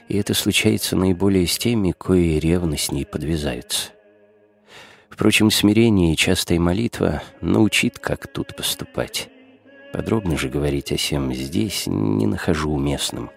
и 0.07 0.17
это 0.17 0.33
случается 0.33 0.95
наиболее 0.95 1.45
с 1.45 1.57
теми, 1.57 1.91
кои 1.91 2.39
ревностней 2.39 3.05
подвязаются. 3.05 3.91
Впрочем, 5.09 5.51
смирение 5.51 6.13
и 6.13 6.17
частая 6.17 6.59
молитва 6.59 7.21
научит, 7.41 7.99
как 7.99 8.25
тут 8.27 8.55
поступать. 8.55 9.29
Подробно 9.91 10.37
же 10.37 10.49
говорить 10.49 10.91
о 10.91 10.97
сем 10.97 11.33
здесь 11.33 11.87
не 11.87 12.25
нахожу 12.25 12.71
уместным. 12.71 13.29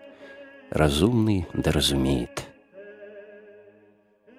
Разумный 0.70 1.47
да 1.52 1.73
разумеет. 1.73 2.44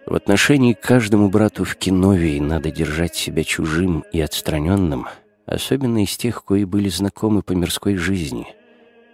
В 0.05 0.15
отношении 0.15 0.73
к 0.73 0.81
каждому 0.81 1.29
брату 1.29 1.63
в 1.63 1.75
Киновии 1.75 2.39
надо 2.39 2.71
держать 2.71 3.15
себя 3.15 3.43
чужим 3.43 4.03
и 4.11 4.19
отстраненным, 4.19 5.07
особенно 5.45 6.03
из 6.03 6.15
тех, 6.17 6.43
кои 6.43 6.63
были 6.63 6.89
знакомы 6.89 7.41
по 7.41 7.53
мирской 7.53 7.95
жизни, 7.95 8.47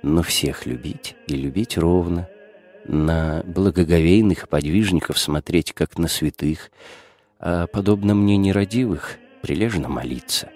но 0.03 0.24
всех 0.24 0.66
любить 0.66 1.16
и 1.27 1.35
любить 1.35 1.77
ровно, 1.77 2.27
на 2.85 3.43
благоговейных 3.45 4.49
подвижников 4.49 5.19
смотреть, 5.19 5.74
как 5.74 5.98
на 5.98 6.08
святых, 6.08 6.72
а, 7.40 7.67
подобно 7.67 8.16
мне 8.16 8.38
нерадивых, 8.38 9.17
прилежно 9.41 9.90
молиться. 9.90 10.49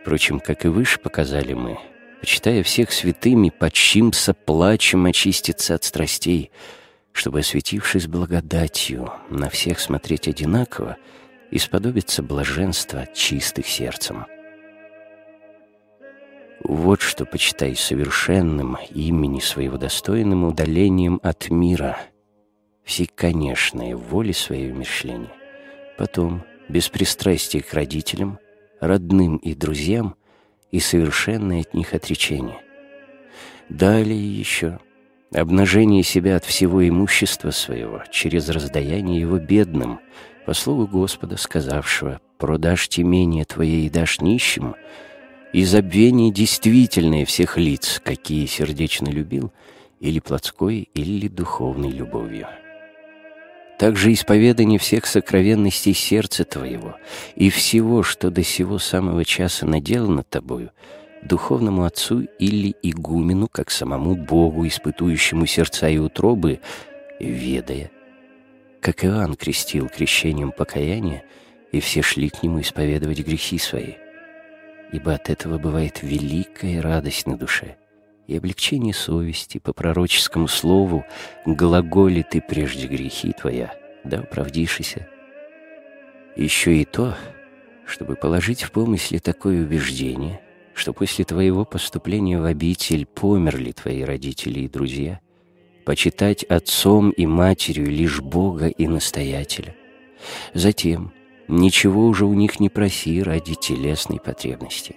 Впрочем, 0.00 0.40
как 0.40 0.64
и 0.64 0.68
выше 0.68 0.98
показали 0.98 1.54
мы, 1.54 1.78
почитая 2.20 2.62
всех 2.62 2.92
святыми, 2.92 3.50
почимся 3.50 4.34
плачем 4.34 5.06
очиститься 5.06 5.74
от 5.74 5.84
страстей— 5.84 6.50
чтобы, 7.12 7.40
осветившись 7.40 8.06
благодатью, 8.06 9.12
на 9.28 9.48
всех 9.50 9.80
смотреть 9.80 10.28
одинаково 10.28 10.96
и 11.50 11.58
сподобиться 11.58 12.22
блаженства 12.22 13.06
чистых 13.14 13.66
сердцем. 13.66 14.26
Вот 16.64 17.00
что 17.00 17.24
почитай 17.24 17.74
совершенным 17.74 18.78
имени 18.90 19.40
своего 19.40 19.78
достойным 19.78 20.44
удалением 20.44 21.18
от 21.22 21.50
мира, 21.50 21.98
всеконечное 22.84 23.96
воли 23.96 24.30
своей 24.30 24.70
умершления. 24.70 25.32
Потом, 25.98 26.44
без 26.68 26.88
пристрастия 26.88 27.62
к 27.62 27.74
родителям, 27.74 28.38
родным 28.80 29.38
и 29.38 29.54
друзьям 29.54 30.14
и 30.70 30.78
совершенное 30.78 31.62
от 31.62 31.74
них 31.74 31.94
отречение. 31.94 32.60
Далее 33.68 34.38
еще— 34.38 34.78
обнажение 35.34 36.04
себя 36.04 36.36
от 36.36 36.44
всего 36.44 36.86
имущества 36.86 37.50
своего 37.50 38.02
через 38.10 38.48
раздаяние 38.48 39.20
его 39.20 39.38
бедным, 39.38 39.98
по 40.46 40.54
слову 40.54 40.86
Господа, 40.86 41.36
сказавшего 41.36 42.20
«продашь 42.38 42.88
темение 42.88 43.44
твое 43.44 43.80
и 43.80 43.90
дашь 43.90 44.20
нищим», 44.20 44.76
и 45.52 45.64
забвение 45.64 46.32
действительное 46.32 47.24
всех 47.24 47.56
лиц, 47.56 48.00
какие 48.04 48.46
сердечно 48.46 49.08
любил, 49.08 49.52
или 50.00 50.18
плотской, 50.18 50.88
или 50.94 51.28
духовной 51.28 51.90
любовью. 51.90 52.48
Также 53.78 54.12
исповедание 54.12 54.78
всех 54.78 55.06
сокровенностей 55.06 55.92
сердца 55.92 56.44
твоего 56.44 56.96
и 57.34 57.50
всего, 57.50 58.02
что 58.02 58.30
до 58.30 58.42
сего 58.42 58.78
самого 58.78 59.24
часа 59.24 59.66
наделано 59.66 60.22
тобою— 60.22 60.70
духовному 61.22 61.84
отцу 61.84 62.26
или 62.38 62.74
игумену, 62.82 63.48
как 63.48 63.70
самому 63.70 64.16
Богу, 64.16 64.66
испытующему 64.66 65.46
сердца 65.46 65.88
и 65.88 65.98
утробы, 65.98 66.60
ведая, 67.20 67.90
как 68.80 69.04
Иоанн 69.04 69.34
крестил 69.34 69.88
крещением 69.88 70.52
покаяния, 70.52 71.24
и 71.70 71.80
все 71.80 72.02
шли 72.02 72.28
к 72.28 72.42
нему 72.42 72.60
исповедовать 72.60 73.20
грехи 73.20 73.58
свои. 73.58 73.94
Ибо 74.92 75.14
от 75.14 75.30
этого 75.30 75.58
бывает 75.58 76.02
великая 76.02 76.80
радость 76.80 77.26
на 77.26 77.36
душе 77.36 77.76
и 78.26 78.36
облегчение 78.36 78.94
совести 78.94 79.58
по 79.58 79.72
пророческому 79.72 80.46
слову 80.48 81.04
«глаголи 81.44 82.22
ты 82.22 82.40
прежде 82.40 82.86
грехи 82.86 83.32
твоя, 83.32 83.74
да 84.04 84.20
оправдишися». 84.20 85.08
Еще 86.36 86.76
и 86.76 86.84
то, 86.84 87.16
чтобы 87.84 88.16
положить 88.16 88.62
в 88.62 88.70
помысле 88.70 89.18
такое 89.18 89.62
убеждение— 89.62 90.40
что 90.74 90.92
после 90.92 91.24
твоего 91.24 91.64
поступления 91.64 92.40
в 92.40 92.44
обитель 92.44 93.06
померли 93.06 93.72
твои 93.72 94.02
родители 94.02 94.60
и 94.60 94.68
друзья, 94.68 95.20
почитать 95.84 96.44
отцом 96.44 97.10
и 97.10 97.26
матерью 97.26 97.86
лишь 97.90 98.20
Бога 98.20 98.68
и 98.68 98.86
настоятеля. 98.86 99.74
Затем 100.54 101.12
ничего 101.52 102.06
уже 102.06 102.24
у 102.24 102.34
них 102.34 102.60
не 102.60 102.68
проси 102.68 103.22
ради 103.22 103.54
телесной 103.54 104.18
потребности. 104.18 104.96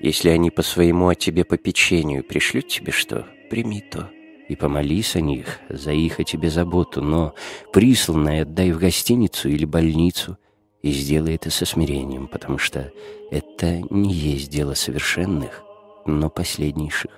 Если 0.00 0.28
они 0.28 0.50
по 0.50 0.62
своему 0.62 1.08
о 1.08 1.14
тебе 1.14 1.44
попечению 1.44 2.24
пришлют 2.24 2.68
тебе 2.68 2.92
что, 2.92 3.26
прими 3.48 3.80
то 3.80 4.10
и 4.48 4.54
помолись 4.54 5.16
о 5.16 5.20
них, 5.20 5.58
за 5.68 5.92
их 5.92 6.20
о 6.20 6.24
тебе 6.24 6.50
заботу, 6.50 7.02
но 7.02 7.34
присланное 7.72 8.42
отдай 8.42 8.70
в 8.72 8.78
гостиницу 8.78 9.48
или 9.48 9.64
больницу, 9.64 10.36
и 10.82 10.90
сделай 10.92 11.34
это 11.34 11.50
со 11.50 11.64
смирением, 11.64 12.28
потому 12.28 12.58
что 12.58 12.92
это 13.30 13.80
не 13.90 14.12
есть 14.12 14.50
дело 14.50 14.74
совершенных, 14.74 15.64
но 16.04 16.30
последнейших. 16.30 17.10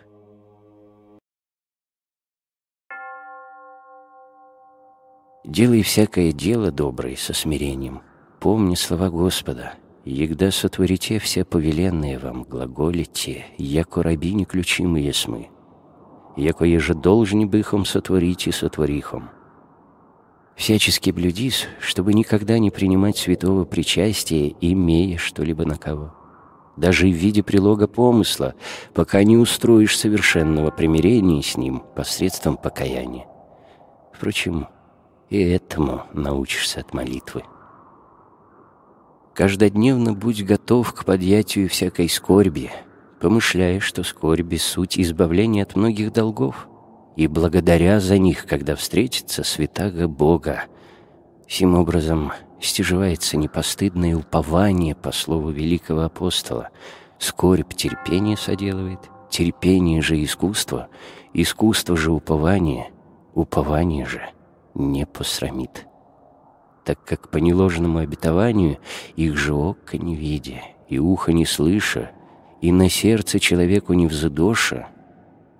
Делай 5.44 5.82
всякое 5.82 6.32
дело 6.32 6.70
доброе 6.70 7.16
со 7.16 7.34
смирением. 7.34 8.02
Помни 8.40 8.74
слова 8.74 9.10
Господа. 9.10 9.74
Егда 10.04 10.50
сотворите 10.50 11.18
все 11.18 11.44
повеленные 11.44 12.18
вам, 12.18 12.44
глаголите, 12.44 13.46
яко 13.58 14.02
раби 14.02 14.32
неключимые 14.32 15.12
смы. 15.12 15.48
Яко 16.36 16.64
еже 16.64 16.94
должни 16.94 17.44
быхом 17.44 17.84
сотворите 17.84 18.52
сотворихом 18.52 19.30
всячески 20.58 21.10
блюдись, 21.10 21.68
чтобы 21.80 22.12
никогда 22.12 22.58
не 22.58 22.70
принимать 22.70 23.16
святого 23.16 23.64
причастия, 23.64 24.54
имея 24.60 25.16
что-либо 25.16 25.64
на 25.64 25.76
кого. 25.76 26.14
Даже 26.76 27.06
в 27.06 27.12
виде 27.12 27.42
прилога 27.42 27.86
помысла, 27.86 28.54
пока 28.92 29.22
не 29.22 29.36
устроишь 29.36 29.96
совершенного 29.96 30.70
примирения 30.70 31.42
с 31.42 31.56
ним 31.56 31.82
посредством 31.94 32.56
покаяния. 32.56 33.26
Впрочем, 34.12 34.66
и 35.30 35.40
этому 35.40 36.02
научишься 36.12 36.80
от 36.80 36.92
молитвы. 36.92 37.44
Каждодневно 39.38 40.14
будь 40.14 40.42
готов 40.42 40.92
к 40.92 41.04
подъятию 41.04 41.68
всякой 41.68 42.08
скорби, 42.08 42.72
помышляя, 43.20 43.78
что 43.78 44.02
скорби— 44.02 44.56
суть 44.56 44.98
избавления 44.98 45.62
от 45.62 45.76
многих 45.76 46.12
долгов— 46.12 46.66
и 47.16 47.28
благодаря 47.28 48.00
за 48.00 48.18
них, 48.18 48.46
когда 48.46 48.74
встретится 48.74 49.44
святаго 49.44 50.08
Бога. 50.08 50.64
Сим 51.46 51.76
образом 51.76 52.32
стяживается 52.60 53.36
непостыдное 53.36 54.16
упование 54.16 54.96
по 54.96 55.12
слову 55.12 55.50
великого 55.50 56.00
апостола. 56.00 56.70
Скорбь 57.20 57.74
терпение 57.74 58.36
соделывает, 58.36 59.08
терпение 59.30 60.02
же 60.02 60.20
искусство, 60.20 60.88
искусство 61.32 61.96
же 61.96 62.10
упование, 62.10 62.90
упование 63.34 64.04
же 64.04 64.22
не 64.74 65.06
посрамит. 65.06 65.87
Так 66.88 67.04
как 67.04 67.28
по 67.28 67.36
неложному 67.36 67.98
обетованию 67.98 68.78
их 69.14 69.36
же 69.36 69.52
око 69.52 69.98
не 69.98 70.16
видя, 70.16 70.62
и 70.88 70.98
ухо 70.98 71.34
не 71.34 71.44
слыша, 71.44 72.12
и 72.62 72.72
на 72.72 72.88
сердце 72.88 73.38
человеку 73.38 73.92
не 73.92 74.06
взыдоша, 74.06 74.88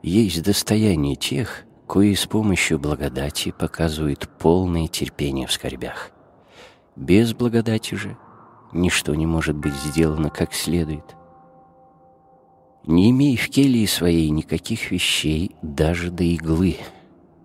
есть 0.02 0.42
достояние 0.42 1.16
тех, 1.16 1.66
кои 1.86 2.14
с 2.14 2.24
помощью 2.24 2.78
благодати 2.78 3.50
показывают 3.50 4.26
полное 4.38 4.88
терпение 4.88 5.46
в 5.46 5.52
скорбях. 5.52 6.12
Без 6.96 7.34
благодати 7.34 7.94
же 7.94 8.16
ничто 8.72 9.14
не 9.14 9.26
может 9.26 9.54
быть 9.54 9.74
сделано 9.74 10.30
как 10.30 10.54
следует. 10.54 11.14
Не 12.86 13.10
имей 13.10 13.36
в 13.36 13.50
келье 13.50 13.86
своей 13.86 14.30
никаких 14.30 14.90
вещей 14.90 15.54
даже 15.60 16.10
до 16.10 16.24
иглы, 16.24 16.78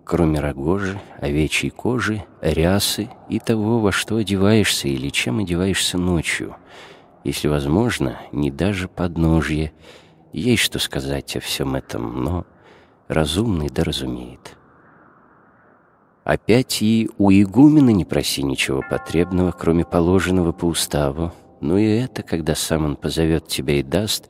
кроме 0.04 0.40
рогожи, 0.40 1.00
овечьей 1.20 1.70
кожи, 1.70 2.26
рясы 2.42 3.10
и 3.30 3.40
того, 3.40 3.80
во 3.80 3.92
что 3.92 4.18
одеваешься 4.18 4.88
или 4.88 5.10
чем 5.10 5.40
одеваешься 5.40 5.98
ночью, 5.98 6.56
если 7.24 7.48
возможно, 7.48 8.18
не 8.32 8.52
даже 8.52 8.88
подножье, 8.88 9.72
есть 10.34 10.64
что 10.64 10.80
сказать 10.80 11.36
о 11.36 11.40
всем 11.40 11.76
этом, 11.76 12.24
но 12.24 12.46
разумный 13.08 13.70
да 13.70 13.84
разумеет. 13.84 14.58
Опять 16.24 16.82
и 16.82 17.10
у 17.18 17.32
игумена 17.32 17.90
не 17.90 18.06
проси 18.06 18.44
ничего 18.44 18.82
потребного, 18.90 19.52
кроме 19.52 19.84
положенного 19.84 20.54
по 20.54 20.66
уставу, 20.66 21.34
но 21.60 21.78
и 21.78 21.86
это, 21.86 22.24
когда 22.24 22.56
сам 22.56 22.86
он 22.86 22.96
позовет 22.96 23.48
тебя 23.48 23.80
и 23.80 23.84
даст, 23.84 24.30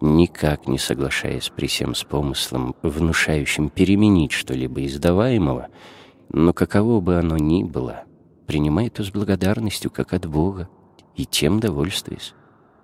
никак 0.00 0.66
не 0.68 0.78
соглашаясь 0.78 1.50
при 1.54 1.66
всем 1.66 1.94
с 1.94 2.04
помыслом, 2.04 2.74
внушающим 2.82 3.68
переменить 3.70 4.32
что-либо 4.32 4.84
издаваемого, 4.84 5.68
но 6.30 6.52
каково 6.52 7.00
бы 7.00 7.16
оно 7.16 7.36
ни 7.36 7.64
было, 7.64 8.04
принимай 8.46 8.90
то 8.90 9.02
с 9.02 9.10
благодарностью, 9.10 9.90
как 9.90 10.12
от 10.12 10.26
Бога, 10.26 10.68
и 11.16 11.24
тем 11.24 11.60
довольствуясь 11.60 12.34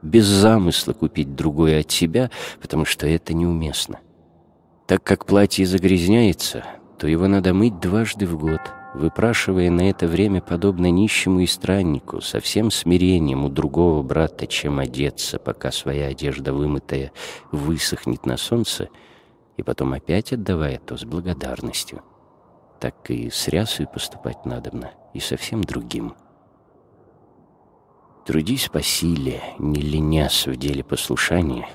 без 0.05 0.27
замысла 0.27 0.93
купить 0.93 1.35
другое 1.35 1.81
от 1.81 1.91
себя, 1.91 2.31
потому 2.61 2.85
что 2.85 3.07
это 3.07 3.35
неуместно. 3.35 4.01
Так 4.87 5.03
как 5.03 5.25
платье 5.25 5.67
загрязняется, 5.67 6.65
то 6.99 7.09
его 7.09 7.27
надо 7.27 7.55
мыть 7.55 7.81
дважды 7.81 8.27
в 8.27 8.39
год, 8.39 8.61
выпрашивая 8.95 9.71
на 9.71 9.91
это 9.91 10.07
время, 10.07 10.41
подобно 10.41 10.91
нищему 10.91 11.41
и 11.41 11.47
страннику, 11.47 12.21
со 12.21 12.41
всем 12.41 12.71
смирением 12.71 13.45
у 13.45 13.49
другого 13.49 14.03
брата, 14.03 14.47
чем 14.47 14.79
одеться, 14.79 15.39
пока 15.39 15.73
своя 15.73 16.07
одежда 16.07 16.53
вымытая 16.53 17.13
высохнет 17.51 18.25
на 18.25 18.37
солнце, 18.37 18.89
и 19.57 19.63
потом 19.63 19.93
опять 19.93 20.33
отдавая 20.33 20.79
то 20.79 20.97
с 20.97 21.05
благодарностью. 21.05 22.03
Так 22.81 23.11
и 23.11 23.31
с 23.31 23.49
рясой 23.49 23.87
поступать 23.87 24.47
надобно, 24.47 24.93
и 25.13 25.21
совсем 25.21 25.63
другим. 25.63 26.15
Трудись 28.25 28.69
по 28.69 28.81
силе, 28.81 29.43
не 29.59 29.81
ленясь 29.81 30.47
в 30.47 30.57
деле 30.57 30.83
послушания, 30.83 31.69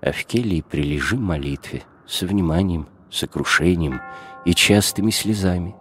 а 0.00 0.12
в 0.12 0.24
келье 0.24 0.62
прилежи 0.62 1.16
молитве, 1.16 1.82
с 2.06 2.22
вниманием, 2.22 2.86
сокрушением 3.10 4.00
и 4.44 4.54
частыми 4.54 5.10
слезами. 5.10 5.74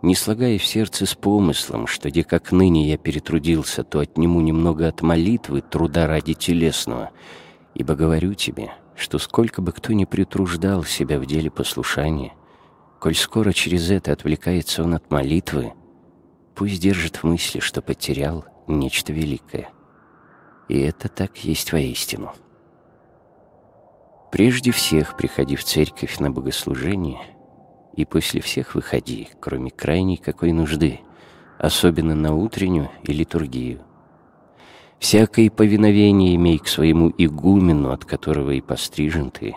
Не 0.00 0.14
слагая 0.14 0.58
в 0.58 0.64
сердце 0.64 1.06
с 1.06 1.14
помыслом, 1.14 1.88
что 1.88 2.08
где 2.08 2.22
как 2.22 2.52
ныне 2.52 2.88
я 2.88 2.96
перетрудился, 2.96 3.82
то 3.82 3.98
отниму 3.98 4.40
немного 4.40 4.86
от 4.86 5.02
молитвы, 5.02 5.60
труда 5.60 6.06
ради 6.06 6.34
телесного, 6.34 7.10
ибо 7.74 7.96
говорю 7.96 8.34
тебе, 8.34 8.72
что 8.94 9.18
сколько 9.18 9.60
бы 9.60 9.72
кто 9.72 9.92
ни 9.92 10.04
притруждал 10.04 10.84
себя 10.84 11.18
в 11.18 11.26
деле 11.26 11.50
послушания, 11.50 12.32
коль 13.00 13.16
скоро 13.16 13.52
через 13.52 13.90
это 13.90 14.12
отвлекается 14.12 14.84
он 14.84 14.94
от 14.94 15.10
молитвы, 15.10 15.72
пусть 16.54 16.80
держит 16.80 17.16
в 17.16 17.24
мысли, 17.24 17.58
что 17.58 17.82
потерял 17.82 18.44
нечто 18.68 19.12
великое. 19.12 19.70
И 20.68 20.78
это 20.78 21.08
так 21.08 21.38
есть 21.38 21.72
воистину. 21.72 22.32
Прежде 24.30 24.70
всех 24.70 25.16
приходи 25.16 25.56
в 25.56 25.64
церковь 25.64 26.18
на 26.18 26.30
богослужение, 26.30 27.37
и 27.98 28.04
после 28.04 28.40
всех 28.40 28.76
выходи, 28.76 29.28
кроме 29.40 29.72
крайней 29.72 30.18
какой 30.18 30.52
нужды, 30.52 31.00
особенно 31.58 32.14
на 32.14 32.32
утреннюю 32.32 32.90
и 33.02 33.12
литургию. 33.12 33.80
Всякое 35.00 35.50
повиновение 35.50 36.36
имей 36.36 36.58
к 36.58 36.68
своему 36.68 37.12
игумену, 37.18 37.90
от 37.90 38.04
которого 38.04 38.52
и 38.52 38.60
пострижен 38.60 39.32
ты, 39.32 39.56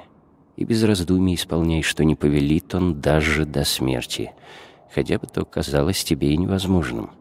и 0.56 0.64
без 0.64 0.84
раздумий 0.84 1.36
исполняй, 1.36 1.84
что 1.84 2.04
не 2.04 2.16
повелит 2.16 2.74
он 2.74 3.00
даже 3.00 3.46
до 3.46 3.64
смерти, 3.64 4.32
хотя 4.92 5.20
бы 5.20 5.28
то 5.28 5.46
казалось 5.46 6.04
тебе 6.04 6.34
и 6.34 6.38
невозможным. 6.38 7.12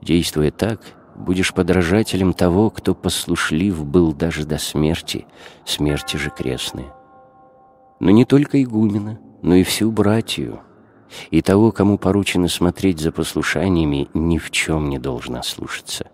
Действуя 0.00 0.52
так, 0.52 0.80
будешь 1.16 1.52
подражателем 1.52 2.34
того, 2.34 2.70
кто 2.70 2.94
послушлив 2.94 3.84
был 3.84 4.12
даже 4.12 4.46
до 4.46 4.58
смерти, 4.58 5.26
смерти 5.64 6.16
же 6.18 6.30
крестной. 6.30 6.86
Но 7.98 8.10
не 8.12 8.24
только 8.24 8.62
игумена, 8.62 9.18
но 9.42 9.56
и 9.56 9.64
всю 9.64 9.90
братью, 9.90 10.60
и 11.30 11.42
того, 11.42 11.72
кому 11.72 11.98
поручено 11.98 12.48
смотреть 12.48 13.00
за 13.00 13.12
послушаниями, 13.12 14.08
ни 14.14 14.38
в 14.38 14.50
чем 14.50 14.88
не 14.88 14.98
должна 14.98 15.42
слушаться. 15.42 16.10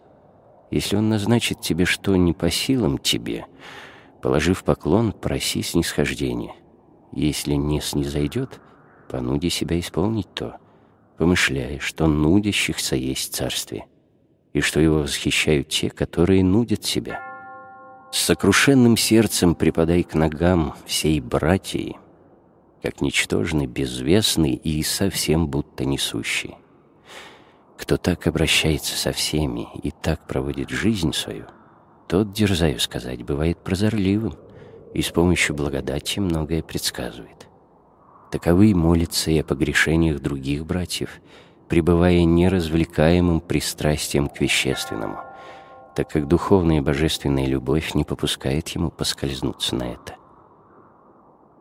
Если 0.71 0.97
он 0.97 1.09
назначит 1.09 1.61
тебе 1.61 1.85
что 1.85 2.17
не 2.17 2.33
по 2.33 2.51
силам 2.51 2.99
тебе, 2.99 3.47
положив 4.21 4.65
поклон, 4.65 5.13
проси 5.13 5.63
снисхождения. 5.63 6.55
Если 7.13 7.55
не 7.55 7.81
снизойдет, 7.81 8.61
понуди 9.09 9.49
себя 9.49 9.79
исполнить 9.79 10.33
то, 10.35 10.57
помышляя, 11.17 11.79
что 11.79 12.07
нудящихся 12.07 12.97
есть 12.97 13.35
царствие 13.35 13.87
и 14.53 14.61
что 14.61 14.81
его 14.81 15.01
восхищают 15.01 15.69
те, 15.69 15.91
которые 15.91 16.43
нудят 16.43 16.85
себя. 16.85 17.21
С 18.11 18.21
сокрушенным 18.21 18.97
сердцем 18.97 19.55
припадай 19.55 20.03
к 20.03 20.15
ногам 20.15 20.75
всей 20.87 21.21
братьи, 21.21 21.97
как 22.83 23.01
ничтожный, 23.01 23.67
безвестный 23.67 24.55
и 24.55 24.83
совсем 24.83 25.49
будто 25.49 25.85
несущий. 25.85 26.57
Кто 27.77 27.97
так 27.97 28.27
обращается 28.27 28.97
со 28.97 29.13
всеми 29.13 29.69
и 29.83 29.91
так 29.91 30.27
проводит 30.27 30.71
жизнь 30.71 31.13
свою, 31.13 31.47
тот, 32.09 32.33
дерзаю 32.33 32.81
сказать, 32.81 33.23
бывает 33.23 33.59
прозорливым 33.59 34.35
и 34.95 35.03
с 35.03 35.11
помощью 35.11 35.55
благодати 35.55 36.19
многое 36.19 36.63
предсказывает. 36.63 37.49
Таковы 38.31 38.75
молятся 38.75 39.31
и 39.31 39.39
о 39.39 39.45
погрешениях 39.45 40.21
других 40.21 40.67
братьев— 40.67 41.21
пребывая 41.69 42.25
неразвлекаемым 42.25 43.41
пристрастием 43.41 44.29
к 44.29 44.41
вещественному, 44.41 45.19
так 45.95 46.11
как 46.11 46.27
духовная 46.27 46.79
и 46.79 46.81
божественная 46.81 47.47
любовь 47.47 47.95
не 47.95 48.05
попускает 48.05 48.69
ему 48.71 48.91
поскользнуться 48.91 49.77
на 49.77 49.93
это. 49.93 50.18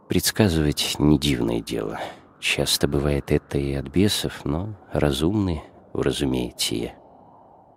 Предсказывать 0.07 0.95
не 0.99 1.19
дивное 1.19 1.59
дело. 1.59 1.99
Часто 2.39 2.87
бывает 2.87 3.31
это 3.31 3.57
и 3.57 3.73
от 3.73 3.87
бесов, 3.87 4.45
но 4.45 4.75
разумные 4.91 5.63
уразумеет 5.93 6.59
сие. 6.59 6.95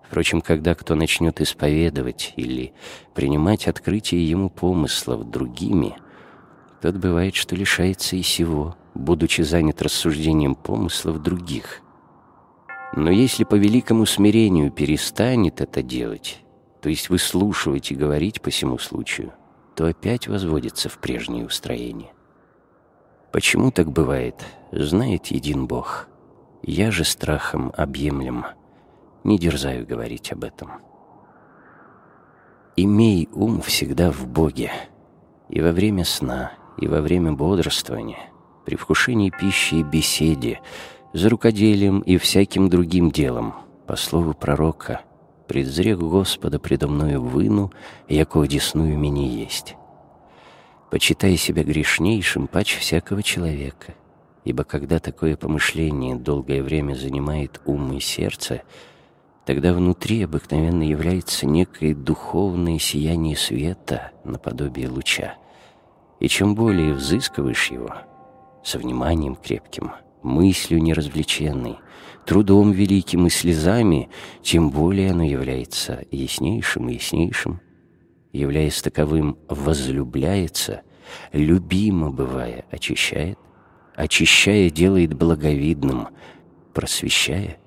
Впрочем, 0.06 0.40
когда 0.40 0.74
кто 0.74 0.94
начнет 0.94 1.40
исповедовать 1.40 2.32
или 2.36 2.72
принимать 3.14 3.68
открытие 3.68 4.28
ему 4.28 4.50
помыслов 4.50 5.30
другими, 5.30 5.96
тот 6.82 6.96
бывает, 6.96 7.34
что 7.34 7.54
лишается 7.54 8.16
и 8.16 8.22
сего, 8.22 8.76
будучи 8.94 9.42
занят 9.42 9.82
рассуждением 9.82 10.54
помыслов 10.54 11.22
других— 11.22 11.82
но 12.92 13.10
если 13.10 13.44
по 13.44 13.54
великому 13.54 14.04
смирению 14.04 14.70
перестанет 14.72 15.60
это 15.60 15.82
делать, 15.82 16.40
то 16.80 16.88
есть 16.88 17.08
выслушивать 17.08 17.92
и 17.92 17.94
говорить 17.94 18.40
по 18.40 18.50
всему 18.50 18.78
случаю, 18.78 19.32
то 19.76 19.86
опять 19.86 20.26
возводится 20.26 20.88
в 20.88 20.98
прежнее 20.98 21.46
устроение. 21.46 22.12
Почему 23.32 23.70
так 23.70 23.92
бывает, 23.92 24.44
знает 24.72 25.28
един 25.28 25.66
Бог. 25.66 26.08
Я 26.62 26.90
же 26.90 27.04
страхом 27.04 27.72
объемлем, 27.76 28.44
не 29.22 29.38
дерзаю 29.38 29.86
говорить 29.86 30.32
об 30.32 30.44
этом. 30.44 30.70
Имей 32.76 33.28
ум 33.32 33.60
всегда 33.60 34.10
в 34.10 34.26
Боге, 34.26 34.72
и 35.48 35.60
во 35.60 35.70
время 35.70 36.04
сна, 36.04 36.52
и 36.76 36.88
во 36.88 37.00
время 37.00 37.32
бодрствования, 37.32 38.18
при 38.64 38.74
вкушении 38.74 39.30
пищи 39.30 39.74
и 39.76 39.82
беседе, 39.82 40.60
за 41.12 41.28
рукоделием 41.28 42.00
и 42.00 42.16
всяким 42.16 42.68
другим 42.68 43.10
делом, 43.10 43.54
по 43.86 43.96
слову 43.96 44.34
пророка, 44.34 45.02
«Предзрех 45.46 45.98
Господа 45.98 46.60
предо 46.60 46.86
мною 46.86 47.22
выну, 47.22 47.72
якого 48.08 48.46
десную 48.46 48.96
меня 48.96 49.26
есть». 49.26 49.76
Почитай 50.90 51.36
себя 51.36 51.62
грешнейшим 51.62 52.48
пач 52.48 52.76
всякого 52.76 53.22
человека, 53.22 53.94
ибо 54.44 54.64
когда 54.64 54.98
такое 54.98 55.36
помышление 55.36 56.16
долгое 56.16 56.62
время 56.62 56.94
занимает 56.94 57.60
ум 57.64 57.92
и 57.92 58.00
сердце, 58.00 58.62
тогда 59.46 59.72
внутри 59.72 60.22
обыкновенно 60.24 60.82
является 60.82 61.46
некое 61.46 61.94
духовное 61.94 62.78
сияние 62.78 63.36
света 63.36 64.10
наподобие 64.24 64.88
луча. 64.88 65.34
И 66.18 66.28
чем 66.28 66.54
более 66.54 66.92
взыскиваешь 66.92 67.70
его, 67.70 67.94
со 68.64 68.78
вниманием 68.78 69.36
крепким– 69.36 69.92
мыслью 70.22 70.82
неразвлеченной, 70.82 71.78
трудом 72.26 72.72
великим 72.72 73.26
и 73.26 73.30
слезами, 73.30 74.08
тем 74.42 74.70
более 74.70 75.10
оно 75.10 75.24
является 75.24 76.04
яснейшим 76.10 76.88
и 76.88 76.94
яснейшим. 76.94 77.60
Являясь 78.32 78.80
таковым, 78.80 79.38
возлюбляется, 79.48 80.82
любимо 81.32 82.10
бывая, 82.10 82.64
очищает, 82.70 83.38
очищая 83.96 84.70
делает 84.70 85.14
благовидным, 85.14 86.08
просвещая 86.72 87.58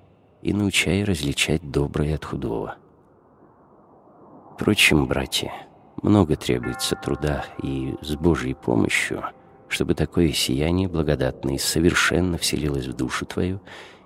и 0.42 0.54
научая 0.54 1.06
различать 1.06 1.70
доброе 1.70 2.16
от 2.16 2.26
худого. 2.26 2.78
Впрочем, 4.56 5.08
братья, 5.08 5.52
много 6.02 6.36
требуется 6.36 6.96
труда, 6.96 7.46
и 7.62 7.96
с 8.02 8.16
Божьей 8.16 8.54
помощью— 8.54 9.24
чтобы 9.74 9.96
такое 9.96 10.32
сияние 10.32 10.88
благодатное 10.88 11.58
совершенно 11.58 12.38
вселилось 12.38 12.86
в 12.86 12.94
душу 12.94 13.26
твою 13.26 13.60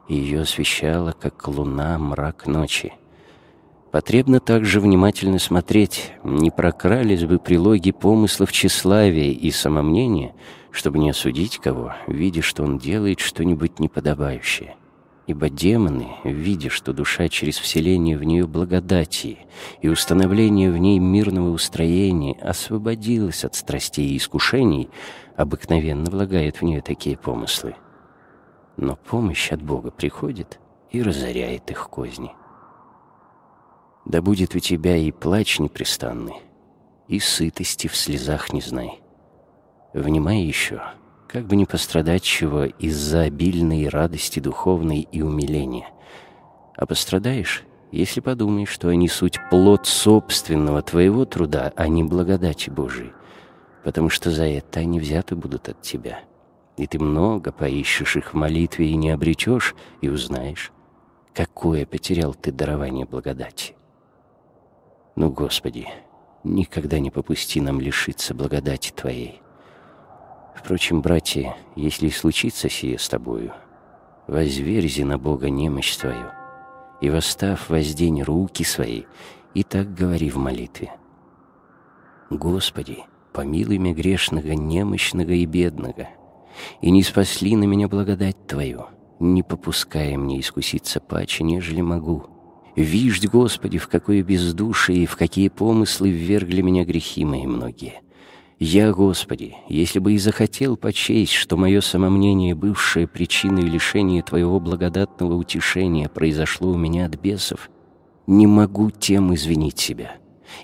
и 0.08 0.16
ее 0.16 0.42
освещало, 0.42 1.12
как 1.12 1.46
луна, 1.50 2.00
мрак 2.00 2.48
ночи. 2.48 2.94
Потребно 3.92 4.42
также 4.42 4.82
внимательно 4.82 5.40
смотреть, 5.40 6.12
не 6.24 6.52
прокрались 6.52 7.24
бы 7.24 7.40
прилоги 7.40 7.92
помыслов 7.92 8.52
тщеславия 8.52 9.32
и 9.32 9.50
самомнения, 9.50 10.36
чтобы 10.72 10.98
не 10.98 11.10
осудить 11.10 11.58
кого, 11.60 11.94
видя, 12.06 12.42
что 12.42 12.64
он 12.64 12.80
делает 12.80 13.20
что-нибудь 13.22 13.80
неподобающее. 13.80 14.76
Ибо 15.26 15.50
демоны, 15.50 16.08
видя, 16.24 16.70
что 16.70 16.94
душа 16.94 17.28
через 17.30 17.58
вселение 17.58 18.18
в 18.18 18.24
нее 18.24 18.46
благодати 18.46 19.40
и 19.82 19.90
установление 19.90 20.72
в 20.72 20.78
ней 20.78 21.00
мирного 21.00 21.50
устроения 21.50 22.38
освободилась 22.42 23.44
от 23.44 23.56
страстей 23.56 24.10
и 24.10 24.18
искушений, 24.18 24.90
обыкновенно 25.36 26.10
влагает 26.10 26.58
в 26.58 26.62
нее 26.64 26.82
такие 26.82 27.18
помыслы. 27.18 27.76
Но 28.78 28.96
помощь 28.96 29.52
от 29.52 29.62
Бога 29.62 29.92
приходит 29.92 30.60
и 30.92 31.02
разоряет 31.02 31.72
их 31.72 31.90
козни. 31.90 32.32
Да 34.08 34.22
будет 34.22 34.56
у 34.56 34.60
тебя 34.60 34.96
и 34.96 35.12
плач 35.12 35.60
непрестанный, 35.60 36.36
и 37.10 37.20
сытости 37.20 37.88
в 37.88 37.96
слезах 37.98 38.54
не 38.54 38.62
знай. 38.62 39.02
Внимай 39.94 40.44
еще, 40.44 40.82
как 41.28 41.46
бы 41.46 41.58
не 41.58 41.66
пострадать 41.66 42.24
чего 42.24 42.64
из-за 42.64 43.24
обильной 43.24 43.90
радости 43.90 44.40
духовной 44.40 45.02
и 45.12 45.22
умиления. 45.22 45.90
А 46.78 46.86
пострадаешь, 46.86 47.66
если 47.92 48.22
подумаешь, 48.22 48.70
что 48.70 48.88
они 48.88 49.10
суть 49.10 49.40
плод 49.50 49.88
собственного 49.88 50.82
твоего 50.82 51.26
труда, 51.26 51.74
а 51.76 51.90
не 51.90 52.06
благодати 52.06 52.70
Божией, 52.70 53.12
потому 53.84 54.08
что 54.08 54.32
за 54.32 54.46
это 54.46 54.80
они 54.80 55.02
взяты 55.02 55.36
будут 55.36 55.68
от 55.68 55.82
тебя. 55.82 56.22
И 56.78 56.88
ты 56.88 56.98
много 56.98 57.52
поищешь 57.52 58.16
их 58.16 58.34
в 58.34 58.38
молитве 58.38 58.88
и 58.88 58.96
не 58.96 59.10
обретешь, 59.10 59.76
и 60.00 60.08
узнаешь, 60.08 60.72
какое 61.34 61.86
потерял 61.86 62.34
ты 62.34 62.54
дарование 62.54 63.06
благодати. 63.06 63.77
Ну, 65.18 65.32
Господи, 65.32 65.88
никогда 66.44 67.00
не 67.00 67.10
попусти 67.10 67.60
нам 67.60 67.82
лишиться 67.82 68.36
благодати 68.36 68.92
Твоей. 68.96 69.42
Впрочем, 70.56 71.02
братья, 71.02 71.58
если 71.76 72.10
случится 72.10 72.70
сие 72.70 73.00
с 73.00 73.10
тобою, 73.10 73.52
возверзи 74.28 75.02
на 75.02 75.18
Бога 75.18 75.50
немощь 75.50 75.96
свою, 75.96 76.28
и, 77.02 77.10
восстав, 77.10 77.68
воздень 77.68 78.22
руки 78.22 78.64
свои, 78.64 79.06
и 79.56 79.64
так 79.64 79.92
говори 79.92 80.30
в 80.30 80.38
молитве. 80.38 80.92
Господи, 82.30 83.00
помилуй 83.34 83.80
меня 83.80 83.96
грешного, 83.96 84.52
немощного 84.52 85.32
и 85.32 85.48
бедного, 85.48 86.10
и 86.80 86.92
не 86.92 87.02
спасли 87.02 87.56
на 87.56 87.64
меня 87.64 87.88
благодать 87.88 88.46
Твою, 88.46 88.86
не 89.20 89.42
попуская 89.42 90.16
мне 90.16 90.40
искуситься 90.40 91.00
паче, 91.00 91.44
нежели 91.44 91.82
могу. 91.82 92.37
Виждь, 92.78 93.28
Господи, 93.28 93.80
в 93.80 93.88
какое 93.88 94.22
бездушие 94.22 95.00
и 95.00 95.06
в 95.08 95.16
какие 95.18 95.50
помыслы 95.50 96.12
ввергли 96.12 96.62
меня 96.62 96.86
грехи 96.86 97.26
мои 97.26 97.48
многие. 97.48 98.02
Я, 98.60 98.94
Господи, 98.94 99.56
если 99.68 99.98
бы 99.98 100.14
и 100.14 100.20
захотел 100.20 100.78
почесть, 100.78 101.32
что 101.32 101.58
мое 101.58 101.82
самомнение, 101.82 102.54
бывшее 102.54 103.08
причиной 103.08 103.64
лишения 103.64 104.22
Твоего 104.22 104.60
благодатного 104.60 105.34
утешения, 105.34 106.08
произошло 106.08 106.70
у 106.70 106.78
меня 106.78 107.08
от 107.08 107.20
бесов, 107.20 107.72
не 108.28 108.46
могу 108.46 108.92
тем 108.92 109.34
извинить 109.34 109.80
себя, 109.80 110.18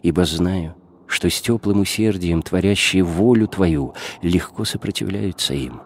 ибо 0.03 0.23
знаю, 0.25 0.75
что 1.07 1.31
с 1.31 1.41
теплым 1.41 1.81
усердием, 1.81 2.43
творящие 2.43 3.01
волю 3.01 3.47
Твою, 3.47 3.95
легко 4.21 4.65
сопротивляются 4.65 5.55
им. 5.55 5.81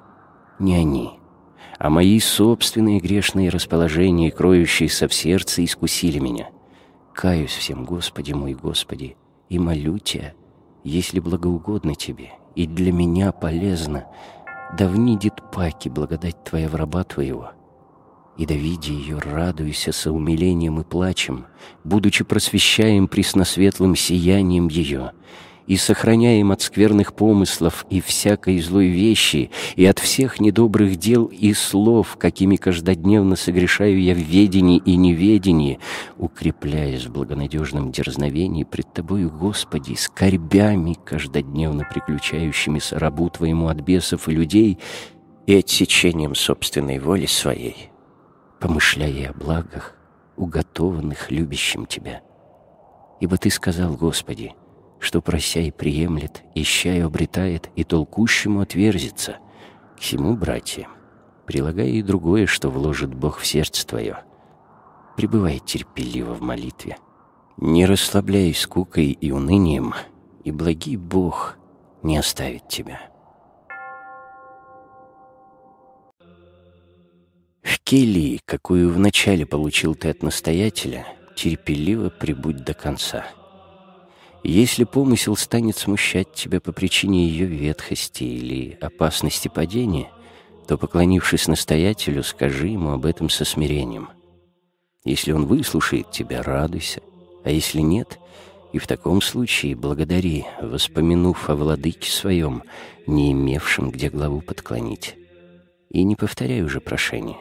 Не 0.60 0.76
они, 0.76 1.17
а 1.78 1.90
мои 1.90 2.20
собственные 2.20 3.00
грешные 3.00 3.50
расположения, 3.50 4.32
кроющиеся 4.32 5.08
в 5.08 5.14
сердце, 5.14 5.64
искусили 5.64 6.20
меня. 6.20 6.50
Каюсь 7.14 7.52
всем, 7.52 7.86
Господи 7.86 8.34
мой 8.34 8.54
Господи, 8.54 9.16
и 9.50 9.60
молю 9.60 9.98
Тебя, 9.98 10.34
если 10.84 11.20
благоугодно 11.20 11.96
тебе 11.96 12.32
и 12.58 12.66
для 12.66 12.92
меня 12.92 13.32
полезно, 13.32 14.08
да 14.76 14.88
внидит 14.88 15.34
паки 15.52 15.90
благодать 15.90 16.44
Твоя 16.44 16.68
в 16.68 16.74
раба 16.74 17.04
Твоего. 17.04 17.52
И 18.36 18.48
да 18.48 18.56
видя 18.56 18.92
ее, 18.92 19.20
радуйся 19.20 19.92
со 19.92 20.12
умилением 20.12 20.80
и 20.80 20.84
плачем, 20.84 21.46
будучи 21.84 22.24
просвещаем 22.24 23.08
пресносветлым 23.08 23.96
сиянием 23.96 24.70
ее, 24.70 25.12
и 25.68 25.76
сохраняем 25.76 26.52
от 26.52 26.62
скверных 26.62 27.14
помыслов 27.14 27.86
и 27.90 28.00
всякой 28.00 28.60
злой 28.60 28.88
вещи, 28.88 29.52
и 29.76 29.86
от 29.86 30.00
всех 30.00 30.40
недобрых 30.40 30.96
дел 30.96 31.26
и 31.26 31.54
слов, 31.54 32.16
какими 32.18 32.56
каждодневно 32.56 33.36
согрешаю 33.36 34.02
я 34.02 34.14
в 34.16 34.18
ведении 34.18 34.78
и 34.78 34.96
неведении, 34.96 35.80
укрепляясь 36.18 37.06
в 37.06 37.12
благонадежном 37.12 37.92
дерзновении 37.92 38.64
пред 38.64 38.92
Тобою, 38.94 39.30
Господи, 39.30 39.94
скорбями, 39.96 40.98
каждодневно 41.04 41.86
приключающимися 41.92 42.98
рабу 42.98 43.30
Твоему 43.30 43.68
от 43.68 43.82
бесов 43.82 44.30
и 44.30 44.32
людей, 44.32 44.80
и 45.46 45.56
отсечением 45.56 46.34
собственной 46.34 47.00
воли 47.00 47.26
своей, 47.26 47.90
помышляя 48.60 49.32
о 49.32 49.34
благах, 49.34 49.96
уготованных 50.38 51.30
любящим 51.30 51.86
Тебя. 51.86 52.22
Ибо 53.20 53.38
Ты 53.38 53.50
сказал, 53.50 53.96
Господи,— 53.96 54.54
что 55.00 55.22
прося 55.22 55.61
и 55.61 55.72
приемлет, 55.72 56.43
ища 56.56 56.93
и 56.93 57.00
обретает, 57.00 57.69
и 57.76 57.84
толкущему 57.84 58.61
отверзится. 58.61 59.38
К 59.95 60.00
всему, 60.00 60.35
братья, 60.35 60.88
прилагай 61.45 61.92
и 61.92 62.01
другое, 62.01 62.45
что 62.45 62.69
вложит 62.69 63.14
Бог 63.14 63.40
в 63.40 63.45
сердце 63.45 63.85
твое. 63.85 64.24
Пребывай 65.16 65.59
терпеливо 65.59 66.34
в 66.34 66.42
молитве. 66.42 66.98
Не 67.58 67.85
расслабляй 67.85 68.53
скукой 68.53 69.08
и 69.08 69.32
унынием, 69.32 69.93
и 70.43 70.51
благий 70.51 70.95
Бог 70.95 71.58
не 72.03 72.17
оставит 72.17 72.67
тебя. 72.67 73.00
В 77.64 77.80
келии, 77.84 78.40
какую 78.45 78.92
вначале 78.92 79.45
получил 79.45 79.95
ты 79.95 80.09
от 80.09 80.22
настоятеля, 80.22 81.08
терпеливо 81.35 82.09
прибудь 82.09 82.64
до 82.64 82.74
конца— 82.74 83.26
если 84.51 84.85
помысел 84.85 85.35
станет 85.35 85.76
смущать 85.76 86.32
тебя 86.32 86.61
по 86.61 86.72
причине 86.72 87.27
ее 87.27 87.45
ветхости 87.45 88.24
или 88.24 88.77
опасности 88.80 89.50
падения, 89.50 90.09
то, 90.67 90.77
поклонившись 90.77 91.48
настоятелю, 91.48 92.24
скажи 92.24 92.69
ему 92.69 92.92
об 92.92 93.06
этом 93.06 93.30
со 93.30 93.43
смирением. 93.43 94.09
Если 95.03 95.34
он 95.34 95.45
выслушает 95.45 96.11
тебя, 96.11 96.43
радуйся, 96.43 97.01
а 97.43 97.50
если 97.50 97.82
нет, 97.82 98.19
и 98.72 98.80
в 98.80 98.88
таком 98.88 99.22
случае 99.22 99.76
благодари, 99.76 100.45
воспомянув 100.61 101.50
о 101.50 101.56
владыке 101.56 102.09
своем, 102.09 102.64
не 103.06 103.34
имевшем 103.34 103.92
где 103.92 104.09
главу 104.09 104.40
подклонить. 104.40 105.16
И 105.90 106.03
не 106.03 106.16
повторяй 106.16 106.61
уже 106.61 106.80
прошение, 106.80 107.38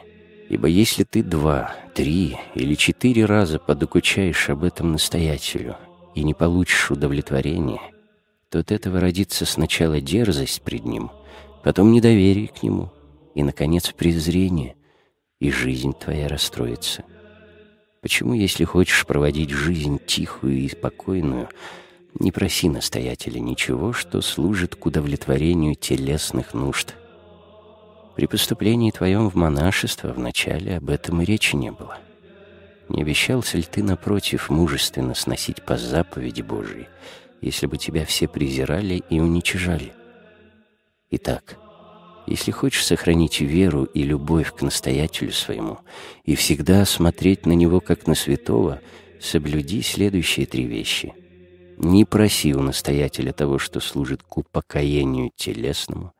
ибо 0.49 0.67
если 0.67 1.05
ты 1.05 1.23
два, 1.23 1.73
три 1.95 2.37
или 2.53 2.75
четыре 2.75 3.23
раза 3.23 3.59
подокучаешь 3.59 4.49
об 4.49 4.65
этом 4.65 4.93
настоятелю, 4.93 5.77
и 6.17 6.23
не 6.23 6.33
получишь 6.33 6.89
удовлетворения, 6.89 7.79
то 8.49 8.57
от 8.57 8.71
этого 8.71 8.99
родится 8.99 9.45
сначала 9.45 10.01
дерзость 10.01 10.63
пред 10.63 10.83
ним, 10.83 11.11
потом 11.63 11.91
недоверие 11.91 12.47
к 12.47 12.63
нему 12.63 12.91
и, 13.35 13.43
наконец, 13.43 13.91
презрение, 13.91 14.75
и 15.39 15.51
жизнь 15.51 15.93
твоя 15.93 16.27
расстроится. 16.27 17.03
Почему, 18.01 18.33
если 18.33 18.63
хочешь 18.63 19.05
проводить 19.05 19.51
жизнь 19.51 19.99
тихую 20.07 20.57
и 20.57 20.69
спокойную, 20.69 21.49
не 22.19 22.31
проси 22.31 22.67
настоятеля 22.67 23.39
ничего, 23.39 23.93
что 23.93 24.21
служит 24.21 24.75
к 24.75 24.87
удовлетворению 24.87 25.75
телесных 25.75 26.55
нужд? 26.55 26.95
При 28.15 28.25
поступлении 28.25 28.89
твоем 28.89 29.29
в 29.29 29.35
монашество 29.35 30.13
вначале 30.13 30.77
об 30.77 30.89
этом 30.89 31.21
и 31.21 31.25
речи 31.25 31.55
не 31.55 31.71
было. 31.71 31.99
Не 32.89 33.01
обещался 33.01 33.57
ли 33.57 33.63
ты, 33.63 33.83
напротив, 33.83 34.49
мужественно 34.49 35.13
сносить 35.13 35.63
по 35.63 35.77
заповеди 35.77 36.41
Божией, 36.41 36.87
если 37.41 37.65
бы 37.65 37.77
тебя 37.77 38.05
все 38.05 38.27
презирали 38.27 39.03
и 39.09 39.19
уничижали? 39.19 39.93
Итак, 41.11 41.57
если 42.27 42.51
хочешь 42.51 42.85
сохранить 42.85 43.41
веру 43.41 43.83
и 43.83 44.03
любовь 44.03 44.53
к 44.53 44.61
настоятелю 44.61 45.31
своему 45.31 45.79
и 46.23 46.35
всегда 46.35 46.85
смотреть 46.85 47.45
на 47.45 47.53
него 47.53 47.81
как 47.81 48.07
на 48.07 48.15
святого, 48.15 48.81
соблюди 49.19 49.81
следующие 49.81 50.45
три 50.45 50.65
вещи. 50.65 51.13
Не 51.77 52.05
проси 52.05 52.53
у 52.53 52.61
настоятеля 52.61 53.33
того, 53.33 53.59
что 53.59 53.79
служит 53.79 54.23
к 54.23 54.37
упокоению 54.37 55.31
телесному, 55.35 56.13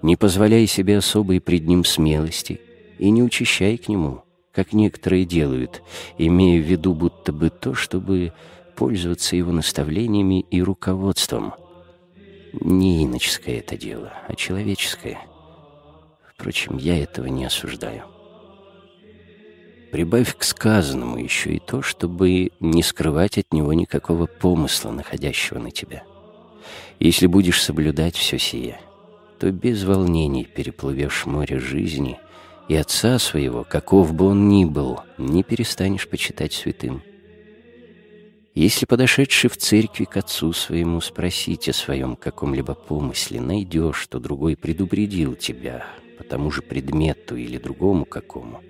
не 0.00 0.16
позволяй 0.16 0.66
себе 0.66 0.98
особой 0.98 1.40
пред 1.40 1.66
ним 1.66 1.84
смелости 1.84 2.60
и 2.98 3.10
не 3.10 3.22
учащай 3.22 3.78
к 3.78 3.88
нему– 3.88 4.24
как 4.52 4.72
некоторые 4.72 5.24
делают, 5.24 5.82
имея 6.18 6.60
в 6.60 6.64
виду 6.64 6.94
будто 6.94 7.32
бы 7.32 7.50
то, 7.50 7.74
чтобы 7.74 8.32
пользоваться 8.76 9.34
его 9.34 9.50
наставлениями 9.50 10.40
и 10.50 10.62
руководством. 10.62 11.54
Не 12.52 13.04
иноческое 13.04 13.60
это 13.60 13.78
дело, 13.78 14.12
а 14.28 14.34
человеческое. 14.34 15.18
Впрочем, 16.26 16.76
я 16.76 17.02
этого 17.02 17.26
не 17.26 17.46
осуждаю. 17.46 18.04
Прибавь 19.90 20.36
к 20.36 20.42
сказанному 20.42 21.18
еще 21.18 21.54
и 21.54 21.58
то, 21.58 21.82
чтобы 21.82 22.50
не 22.60 22.82
скрывать 22.82 23.38
от 23.38 23.52
него 23.52 23.72
никакого 23.72 24.26
помысла, 24.26 24.90
находящего 24.90 25.58
на 25.58 25.70
тебя. 25.70 26.02
Если 26.98 27.26
будешь 27.26 27.62
соблюдать 27.62 28.16
все 28.16 28.38
сие, 28.38 28.80
то 29.38 29.50
без 29.50 29.84
волнений 29.84 30.44
переплывешь 30.44 31.26
море 31.26 31.58
жизни— 31.58 32.18
и 32.68 32.74
отца 32.76 33.18
своего, 33.18 33.64
каков 33.64 34.14
бы 34.14 34.26
он 34.26 34.48
ни 34.48 34.64
был, 34.64 35.00
не 35.18 35.42
перестанешь 35.42 36.08
почитать 36.08 36.52
святым. 36.52 37.02
Если 38.54 38.84
подошедший 38.84 39.48
в 39.48 39.56
церкви 39.56 40.04
к 40.04 40.16
отцу 40.18 40.52
своему 40.52 41.00
спросить 41.00 41.68
о 41.70 41.72
своем 41.72 42.16
каком-либо 42.16 42.74
помысле, 42.74 43.40
найдешь, 43.40 43.96
что 43.96 44.20
другой 44.20 44.56
предупредил 44.56 45.34
тебя 45.34 45.86
по 46.18 46.24
тому 46.24 46.50
же 46.50 46.60
предмету 46.60 47.36
или 47.36 47.56
другому 47.56 48.04
какому, 48.04 48.60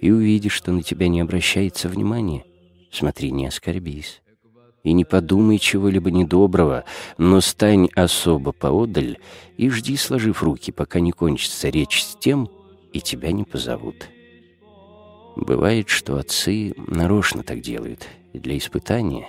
и 0.00 0.10
увидишь, 0.10 0.52
что 0.52 0.70
на 0.70 0.82
тебя 0.82 1.08
не 1.08 1.20
обращается 1.20 1.88
внимания, 1.88 2.44
смотри, 2.90 3.30
не 3.30 3.46
оскорбись. 3.46 4.20
и 4.84 4.92
не 4.92 5.04
подумай 5.04 5.58
чего-либо 5.58 6.10
недоброго, 6.10 6.84
но 7.16 7.40
стань 7.40 7.88
особо 7.94 8.50
поодаль 8.50 9.18
и 9.56 9.70
жди, 9.70 9.96
сложив 9.96 10.42
руки, 10.42 10.72
пока 10.72 10.98
не 10.98 11.12
кончится 11.12 11.68
речь 11.68 12.02
с 12.02 12.16
тем, 12.16 12.50
и 12.92 13.00
тебя 13.00 13.32
не 13.32 13.44
позовут. 13.44 14.08
Бывает, 15.36 15.88
что 15.88 16.16
отцы 16.16 16.74
нарочно 16.76 17.42
так 17.42 17.60
делают, 17.60 18.06
для 18.32 18.56
испытания, 18.58 19.26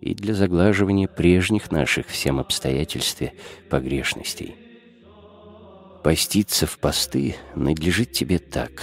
и 0.00 0.14
для 0.14 0.34
заглаживания 0.34 1.08
прежних 1.08 1.70
наших 1.70 2.06
всем 2.06 2.38
обстоятельстве 2.40 3.34
погрешностей. 3.68 4.54
Поститься 6.02 6.66
в 6.66 6.78
посты 6.78 7.36
надлежит 7.54 8.12
тебе 8.12 8.38
так. 8.38 8.82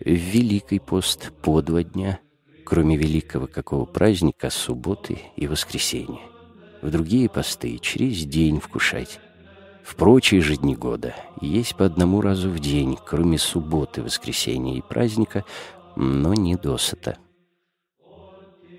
В 0.00 0.08
Великий 0.08 0.80
пост 0.80 1.32
по 1.42 1.62
два 1.62 1.84
дня, 1.84 2.18
кроме 2.64 2.96
великого 2.96 3.46
какого 3.46 3.84
праздника, 3.84 4.50
субботы 4.50 5.20
и 5.36 5.46
воскресенья. 5.46 6.20
В 6.82 6.90
другие 6.90 7.28
посты 7.28 7.78
через 7.78 8.24
день 8.24 8.58
вкушать. 8.58 9.20
В 9.90 9.96
прочие 9.96 10.40
же 10.40 10.56
дни 10.56 10.76
года 10.76 11.16
есть 11.40 11.74
по 11.74 11.84
одному 11.84 12.20
разу 12.20 12.48
в 12.48 12.60
день, 12.60 12.96
кроме 13.04 13.38
субботы, 13.38 14.02
воскресенья 14.02 14.78
и 14.78 14.82
праздника, 14.82 15.44
но 15.96 16.32
не 16.32 16.54
досыта. 16.54 17.18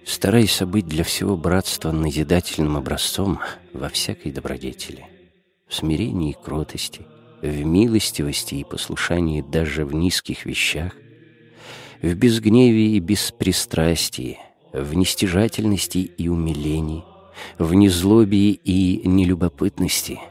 Старайся 0.06 0.66
быть 0.66 0.88
для 0.88 1.04
всего 1.04 1.36
братства 1.36 1.92
назидательным 1.92 2.78
образцом 2.78 3.40
во 3.74 3.90
всякой 3.90 4.32
добродетели, 4.32 5.06
в 5.68 5.76
смирении 5.76 6.32
и 6.32 6.38
кротости, 6.42 7.06
в 7.42 7.66
милостивости 7.66 8.56
и 8.56 8.64
послушании 8.64 9.42
даже 9.42 9.86
в 9.86 9.94
низких 9.94 10.46
вещах, 10.46 10.94
в 12.02 12.14
безгневии 12.14 12.96
и 12.96 13.00
беспристрастии, 13.00 14.40
в 14.72 14.94
нестяжательности 14.94 15.98
и 15.98 16.30
умилении, 16.30 17.04
в 17.58 17.74
незлобии 17.74 18.54
и 18.54 19.06
нелюбопытности, 19.06 20.22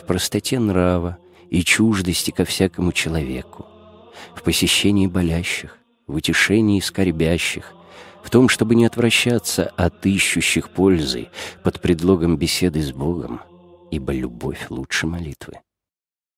в 0.00 0.06
простоте 0.06 0.58
нрава 0.58 1.18
и 1.50 1.62
чуждости 1.62 2.30
ко 2.30 2.44
всякому 2.44 2.92
человеку, 2.92 3.66
в 4.34 4.42
посещении 4.42 5.06
болящих, 5.06 5.78
в 6.06 6.16
утешении 6.16 6.80
скорбящих, 6.80 7.72
в 8.22 8.30
том, 8.30 8.48
чтобы 8.48 8.74
не 8.74 8.84
отвращаться 8.84 9.66
от 9.76 10.04
ищущих 10.04 10.70
пользы 10.70 11.28
под 11.62 11.80
предлогом 11.80 12.36
беседы 12.36 12.82
с 12.82 12.92
Богом, 12.92 13.40
ибо 13.90 14.12
любовь 14.12 14.66
лучше 14.68 15.06
молитвы 15.06 15.60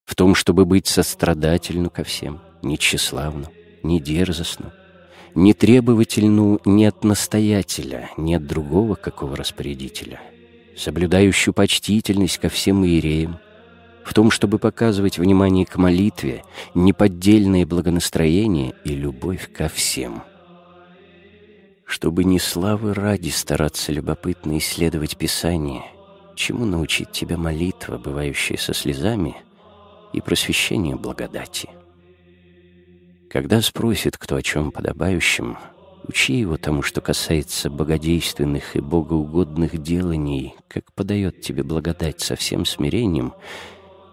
в 0.05 0.15
том, 0.15 0.34
чтобы 0.34 0.66
быть 0.66 0.86
сострадательну 0.86 1.89
ко 1.89 2.05
всем, 2.05 2.41
не 2.62 2.76
тщеславну, 2.76 3.47
не 3.82 4.00
дерзостну, 4.00 4.70
не 5.34 5.55
требовательну 5.55 6.60
ни 6.65 6.84
от 6.84 7.02
настоятеля, 7.02 8.10
ни 8.16 8.34
от 8.34 8.47
другого 8.47 8.94
какого 8.94 9.36
распорядителя, 9.36 10.20
соблюдающую 10.76 11.55
почтительность 11.55 12.36
ко 12.36 12.49
всем 12.49 12.84
иереям, 12.84 13.39
в 14.05 14.14
том, 14.14 14.31
чтобы 14.31 14.58
показывать 14.58 15.18
внимание 15.18 15.66
к 15.66 15.76
молитве, 15.76 16.44
неподдельное 16.74 17.66
благонастроение 17.66 18.74
и 18.84 18.90
любовь 18.94 19.52
ко 19.52 19.68
всем. 19.68 20.22
Чтобы 21.84 22.24
не 22.24 22.39
славы 22.39 22.94
ради 22.94 23.28
стараться 23.28 23.92
любопытно 23.92 24.58
исследовать 24.58 25.16
Писание, 25.16 25.82
чему 26.36 26.64
научит 26.64 27.12
тебя 27.12 27.36
молитва, 27.36 27.98
бывающая 27.98 28.56
со 28.56 28.72
слезами— 28.72 29.36
и 30.12 30.20
просвещение 30.20 30.97
благодати. 30.97 31.70
Когда 33.31 33.62
спросит 33.62 34.18
кто 34.18 34.36
о 34.36 34.42
чем 34.42 34.70
подобающем, 34.70 35.56
учи 36.06 36.34
его 36.34 36.56
тому, 36.58 36.82
что 36.82 37.00
касается 37.00 37.70
богодейственных 37.70 38.76
и 38.76 38.81
богоугодных 38.81 39.78
деланий, 39.78 40.55
как 40.68 40.92
подает 40.92 41.40
тебе 41.40 41.62
благодать 41.62 42.20
со 42.20 42.36
всем 42.36 42.66
смирением, 42.66 43.32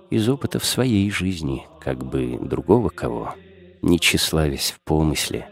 из 0.10 0.28
опыта 0.30 0.60
в 0.60 0.66
своей 0.66 1.10
жизни, 1.12 1.66
как 1.80 2.06
бы 2.06 2.38
другого 2.42 2.90
кого, 2.90 3.36
не 3.82 4.00
тщеславясь 4.00 4.72
в 4.72 4.82
помысле, 4.82 5.50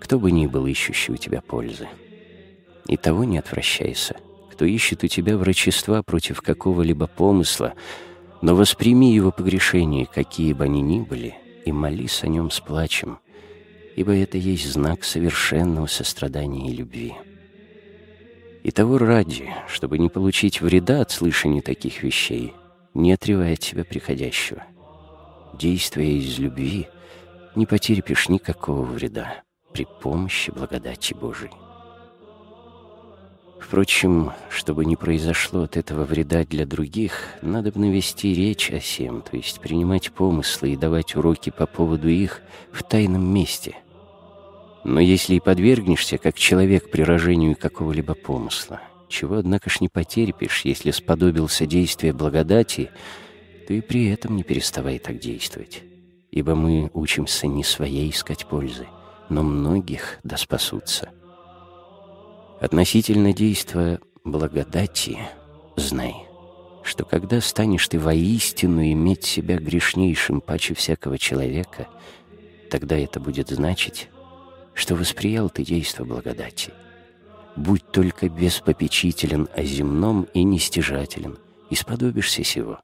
кто 0.00 0.18
бы 0.18 0.30
ни 0.30 0.46
был 0.46 0.66
ищущий 0.66 1.12
у 1.12 1.16
тебя 1.16 1.40
пользы. 1.40 1.88
И 2.86 2.96
того 2.96 3.24
не 3.24 3.38
отвращайся, 3.38 4.16
кто 4.50 4.64
ищет 4.64 5.04
у 5.04 5.08
тебя 5.08 5.36
врачества 5.36 6.02
против 6.02 6.40
какого-либо 6.42 7.06
помысла— 7.06 7.74
но 8.40 8.54
восприми 8.54 9.12
его 9.12 9.32
погрешения, 9.32 10.06
какие 10.06 10.52
бы 10.52 10.64
они 10.64 10.80
ни 10.80 11.00
были, 11.00 11.34
и 11.64 11.72
молись 11.72 12.22
о 12.22 12.28
нем 12.28 12.50
с 12.50 12.60
плачем, 12.60 13.18
ибо 13.96 14.14
это 14.14 14.38
есть 14.38 14.70
знак 14.70 15.04
совершенного 15.04 15.86
сострадания 15.86 16.70
и 16.70 16.74
любви. 16.74 17.14
И 18.62 18.70
того 18.70 18.98
ради, 18.98 19.50
чтобы 19.66 19.98
не 19.98 20.08
получить 20.08 20.60
вреда 20.60 21.00
от 21.00 21.10
слышания 21.10 21.62
таких 21.62 22.02
вещей, 22.02 22.54
не 22.94 23.12
отрывая 23.12 23.54
от 23.54 23.62
себя 23.62 23.84
приходящего. 23.84 24.62
Действуя 25.54 26.06
из 26.06 26.38
любви, 26.38 26.88
не 27.54 27.66
потерпишь 27.66 28.28
никакого 28.28 28.82
вреда 28.82 29.42
при 29.72 29.86
помощи 30.00 30.50
благодати 30.50 31.14
Божией. 31.14 31.52
Впрочем, 33.60 34.32
чтобы 34.48 34.84
не 34.84 34.96
произошло 34.96 35.62
от 35.62 35.76
этого 35.76 36.04
вреда 36.04 36.44
для 36.44 36.64
других, 36.64 37.12
надо 37.42 37.72
бы 37.72 37.80
навести 37.80 38.32
речь 38.32 38.70
о 38.70 38.80
сем, 38.80 39.22
то 39.22 39.36
есть 39.36 39.60
принимать 39.60 40.12
помыслы 40.12 40.72
и 40.72 40.76
давать 40.76 41.16
уроки 41.16 41.50
по 41.50 41.66
поводу 41.66 42.08
их 42.08 42.40
в 42.72 42.82
тайном 42.82 43.26
месте. 43.26 43.76
Но 44.84 45.00
если 45.00 45.34
и 45.34 45.40
подвергнешься, 45.40 46.18
как 46.18 46.36
человек, 46.36 46.90
приражению 46.90 47.56
какого-либо 47.56 48.14
помысла, 48.14 48.80
чего, 49.08 49.36
однако 49.36 49.70
ж, 49.70 49.80
не 49.80 49.88
потерпишь, 49.88 50.64
если 50.64 50.90
сподобился 50.90 51.66
действия 51.66 52.12
благодати, 52.12 52.90
то 53.66 53.74
и 53.74 53.80
при 53.80 54.08
этом 54.08 54.36
не 54.36 54.42
переставай 54.42 54.98
так 54.98 55.18
действовать. 55.18 55.82
Ибо 56.30 56.54
мы 56.54 56.90
учимся 56.94 57.46
не 57.46 57.64
своей 57.64 58.10
искать 58.10 58.46
пользы, 58.46 58.86
но 59.28 59.42
многих 59.42 60.18
да 60.22 60.36
спасутся. 60.36 61.10
Относительно 62.60 63.32
действа 63.32 64.00
благодати 64.24 65.18
знай, 65.76 66.14
что 66.82 67.04
когда 67.04 67.40
станешь 67.40 67.86
ты 67.88 67.98
воистину 67.98 68.82
иметь 68.82 69.24
себя 69.24 69.58
грешнейшим 69.58 70.40
паче 70.40 70.74
всякого 70.74 71.18
человека, 71.18 71.88
тогда 72.70 72.96
это 72.98 73.20
будет 73.20 73.48
значить, 73.48 74.08
что 74.74 74.94
восприял 74.94 75.50
ты 75.50 75.64
действо 75.64 76.04
благодати. 76.04 76.72
Будь 77.58 77.90
только 77.90 78.28
беспопечителен 78.28 79.48
о 79.52 79.64
земном 79.64 80.28
и 80.32 80.44
нестяжателен, 80.44 81.38
и 81.70 81.74
сподобишься 81.74 82.44
сего. 82.44 82.78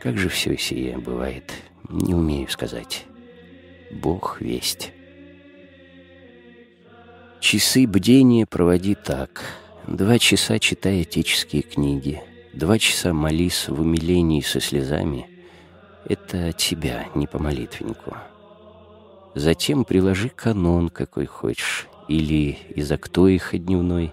Как 0.00 0.16
же 0.16 0.28
все 0.28 0.56
сие 0.56 0.96
бывает, 0.96 1.52
не 1.88 2.14
умею 2.14 2.48
сказать. 2.48 3.04
Бог 3.90 4.40
весть. 4.40 4.92
Часы 7.40 7.88
бдения 7.88 8.46
проводи 8.46 8.94
так. 8.94 9.42
Два 9.88 10.20
часа 10.20 10.60
читай 10.60 11.00
отеческие 11.00 11.62
книги, 11.62 12.22
два 12.54 12.78
часа 12.78 13.12
молись 13.12 13.68
в 13.68 13.80
умилении 13.80 14.40
со 14.40 14.60
слезами. 14.60 15.28
Это 16.04 16.52
тебя, 16.52 17.08
не 17.16 17.26
по 17.26 17.40
молитвеннику. 17.40 18.16
Затем 19.34 19.84
приложи 19.84 20.28
канон, 20.28 20.90
какой 20.90 21.26
хочешь, 21.26 21.88
или 22.08 22.58
из 22.74 22.90
Актоиха 22.92 23.58
дневной, 23.58 24.12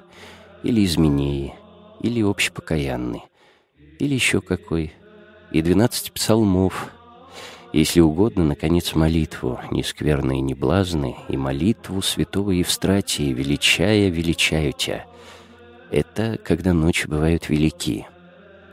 или 0.64 0.82
из 0.82 0.98
Минеи, 0.98 1.54
или 2.02 2.22
общепокаянный, 2.22 3.24
или 4.00 4.14
еще 4.14 4.42
какой, 4.42 4.94
и 5.52 5.62
двенадцать 5.62 6.12
псалмов— 6.12 6.90
если 7.74 8.02
угодно, 8.02 8.44
наконец, 8.44 8.94
молитву, 8.94 9.60
не 9.72 9.82
скверной, 9.82 10.42
не 10.42 10.54
блазны, 10.54 11.16
и 11.28 11.36
молитву 11.38 12.04
святого 12.04 12.52
Евстратия, 12.52 13.34
величая, 13.34 14.10
величаю 14.10 14.74
тебя. 14.74 15.08
Это 15.90 16.40
когда 16.44 16.72
ночи 16.74 17.08
бывают 17.08 17.50
велики. 17.50 18.06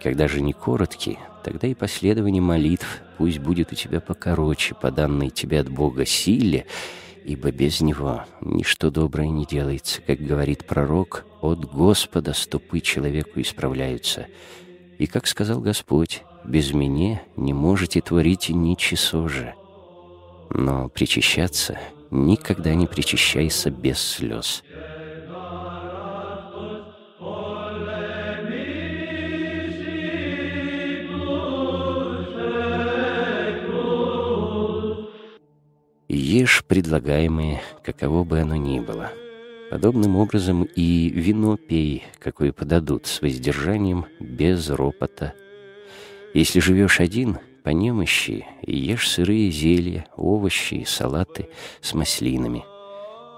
Когда 0.03 0.29
же 0.29 0.43
не 0.43 0.53
короткие, 0.53 1.19
тогда 1.43 1.67
и 1.67 1.73
последование 1.73 2.43
молитв 2.43 3.01
пусть 3.17 3.39
будет 3.39 3.73
у 3.73 3.75
тебя 3.75 4.01
покороче, 4.01 4.75
по 4.75 4.91
данной 4.91 5.31
тебе 5.31 5.61
от 5.61 5.71
Бога 5.71 6.05
силе, 6.05 6.67
ибо 7.25 7.51
без 7.51 7.81
Него 7.81 8.25
ничто 8.41 8.91
доброе 8.91 9.29
не 9.29 9.47
делается, 9.47 10.01
как 10.03 10.19
говорит 10.21 10.65
пророк, 10.65 11.27
от 11.41 11.65
Господа 11.65 12.33
ступы 12.35 12.81
человеку 12.81 13.41
исправляются. 13.41 14.27
И 14.99 15.07
как 15.07 15.27
сказал 15.27 15.61
Господь, 15.61 16.23
без 16.45 16.73
меня 16.73 17.23
не 17.37 17.53
можете 17.53 18.01
творить 18.01 18.51
ничего 18.51 19.29
же. 19.29 19.55
Но 20.51 20.89
причащаться 20.89 21.79
никогда 22.11 22.75
не 22.75 22.87
причащайся 22.87 23.71
без 23.71 23.99
слез. 23.99 24.63
Ешь 36.13 36.65
предлагаемое, 36.67 37.63
каково 37.85 38.25
бы 38.25 38.41
оно 38.41 38.57
ни 38.57 38.81
было. 38.81 39.13
Подобным 39.71 40.17
образом 40.17 40.65
и 40.65 41.09
вино 41.09 41.57
пей, 41.57 42.05
какое 42.19 42.53
подадут, 42.53 43.07
с 43.07 43.23
воздержанием, 43.23 44.07
без 44.19 44.69
ропота. 44.71 45.35
Если 46.35 46.59
живешь 46.59 46.99
один, 46.99 47.39
по 47.63 47.69
немощи, 47.69 48.45
и 48.63 48.77
ешь 48.77 49.09
сырые 49.09 49.53
зелья, 49.53 50.09
овощи 50.17 50.75
и 50.75 50.85
салаты 50.85 51.49
с 51.81 51.95
маслинами. 51.95 52.65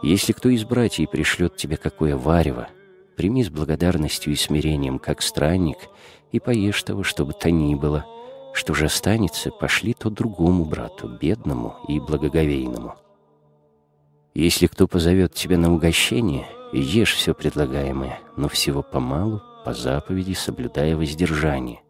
Если 0.02 0.32
кто 0.32 0.48
из 0.48 0.64
братьев 0.64 1.10
пришлет 1.10 1.56
тебе 1.56 1.76
какое 1.76 2.16
варево, 2.16 2.68
прими 3.16 3.44
с 3.44 3.50
благодарностью 3.50 4.32
и 4.32 4.36
смирением, 4.36 4.98
как 4.98 5.20
странник, 5.20 5.76
и 6.30 6.40
поешь 6.40 6.82
того, 6.82 7.02
что 7.02 7.26
бы 7.26 7.34
то 7.34 7.50
ни 7.50 7.74
было. 7.74 8.06
Что 8.52 8.74
же 8.74 8.86
останется, 8.86 9.50
пошли 9.50 9.94
то 9.94 10.10
другому 10.10 10.64
брату, 10.64 11.08
бедному 11.08 11.76
и 11.88 11.98
благоговейному. 11.98 12.94
Если 14.34 14.66
кто 14.66 14.86
позовет 14.86 15.34
тебя 15.34 15.58
на 15.58 15.72
угощение, 15.72 16.46
ешь 16.72 17.14
все 17.14 17.34
предлагаемое, 17.34 18.18
но 18.36 18.48
всего 18.48 18.82
помалу, 18.82 19.42
по 19.64 19.74
заповеди, 19.74 20.32
соблюдая 20.32 20.96
воздержание. 20.96 21.80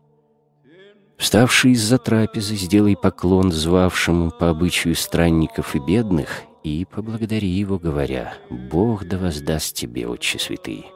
Вставший 1.17 1.73
из-за 1.73 1.99
трапезы, 1.99 2.57
сделай 2.57 2.97
поклон 2.97 3.53
звавшему 3.53 4.31
по 4.33 4.51
обычаю 4.51 4.97
странников 4.97 5.77
и 5.77 5.79
бедных 5.79 6.43
и 6.65 6.85
поблагодари 6.85 7.49
его, 7.49 7.79
говоря, 7.79 8.35
«Бог 8.51 9.05
да 9.05 9.19
воздаст 9.19 9.75
тебе, 9.75 10.07
Отче 10.07 10.39
Святый». 10.39 10.87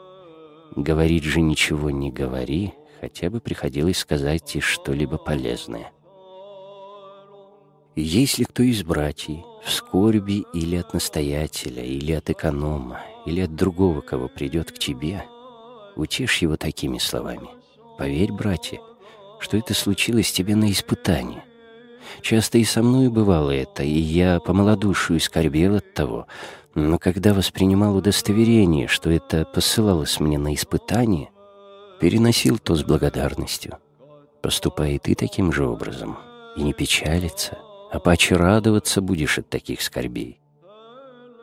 Говорить 0.75 1.25
же 1.25 1.41
ничего 1.41 1.91
не 1.91 2.11
говори, 2.11 2.75
хотя 3.01 3.31
бы 3.31 3.41
приходилось 3.41 3.99
сказать 3.99 4.57
и 4.57 4.61
что-либо 4.61 5.19
полезное. 5.19 5.93
Если 7.95 8.45
кто 8.45 8.63
из 8.63 8.83
братьев 8.83 9.45
в 9.65 9.71
скорби 9.71 10.45
или 10.53 10.77
от 10.77 10.93
настоятеля, 10.93 11.83
или 11.83 12.13
от 12.13 12.29
эконома, 12.29 13.01
или 13.25 13.41
от 13.41 13.55
другого, 13.55 14.03
кого 14.03 14.29
придет 14.29 14.71
к 14.71 14.79
тебе, 14.79 15.25
утешь 15.97 16.39
его 16.39 16.57
такими 16.57 16.99
словами. 16.99 17.49
Поверь, 17.99 18.33
братья, 18.33 18.81
что 19.41 19.57
это 19.57 19.73
случилось 19.73 20.31
тебе 20.31 20.55
на 20.57 20.71
испытании. 20.71 21.43
Часто 22.21 22.59
и 22.59 22.65
со 22.65 22.83
мной 22.83 23.09
бывало 23.09 23.51
это, 23.51 23.83
и 23.83 23.99
я 23.99 24.41
по 24.41 24.53
малодушию 24.53 25.19
скорбел 25.19 25.77
от 25.77 25.95
того, 25.95 26.27
но 26.75 26.99
когда 26.99 27.33
воспринимал 27.33 27.97
удостоверение, 27.97 28.87
что 28.87 29.11
это 29.11 29.47
посылалось 29.47 30.21
мне 30.21 30.39
на 30.39 30.55
испытание, 30.55 31.31
переносил 32.01 32.59
то 32.59 32.75
с 32.75 32.83
благодарностью. 32.83 33.79
Поступай 34.43 34.95
и 34.95 34.99
ты 34.99 35.15
таким 35.15 35.53
же 35.53 35.67
образом, 35.67 36.19
и 36.57 36.63
не 36.63 36.73
печалиться, 36.73 37.59
а 37.91 37.99
паче 37.99 38.37
радоваться 38.37 39.01
будешь 39.01 39.39
от 39.39 39.49
таких 39.49 39.83
скорбей. 39.83 40.41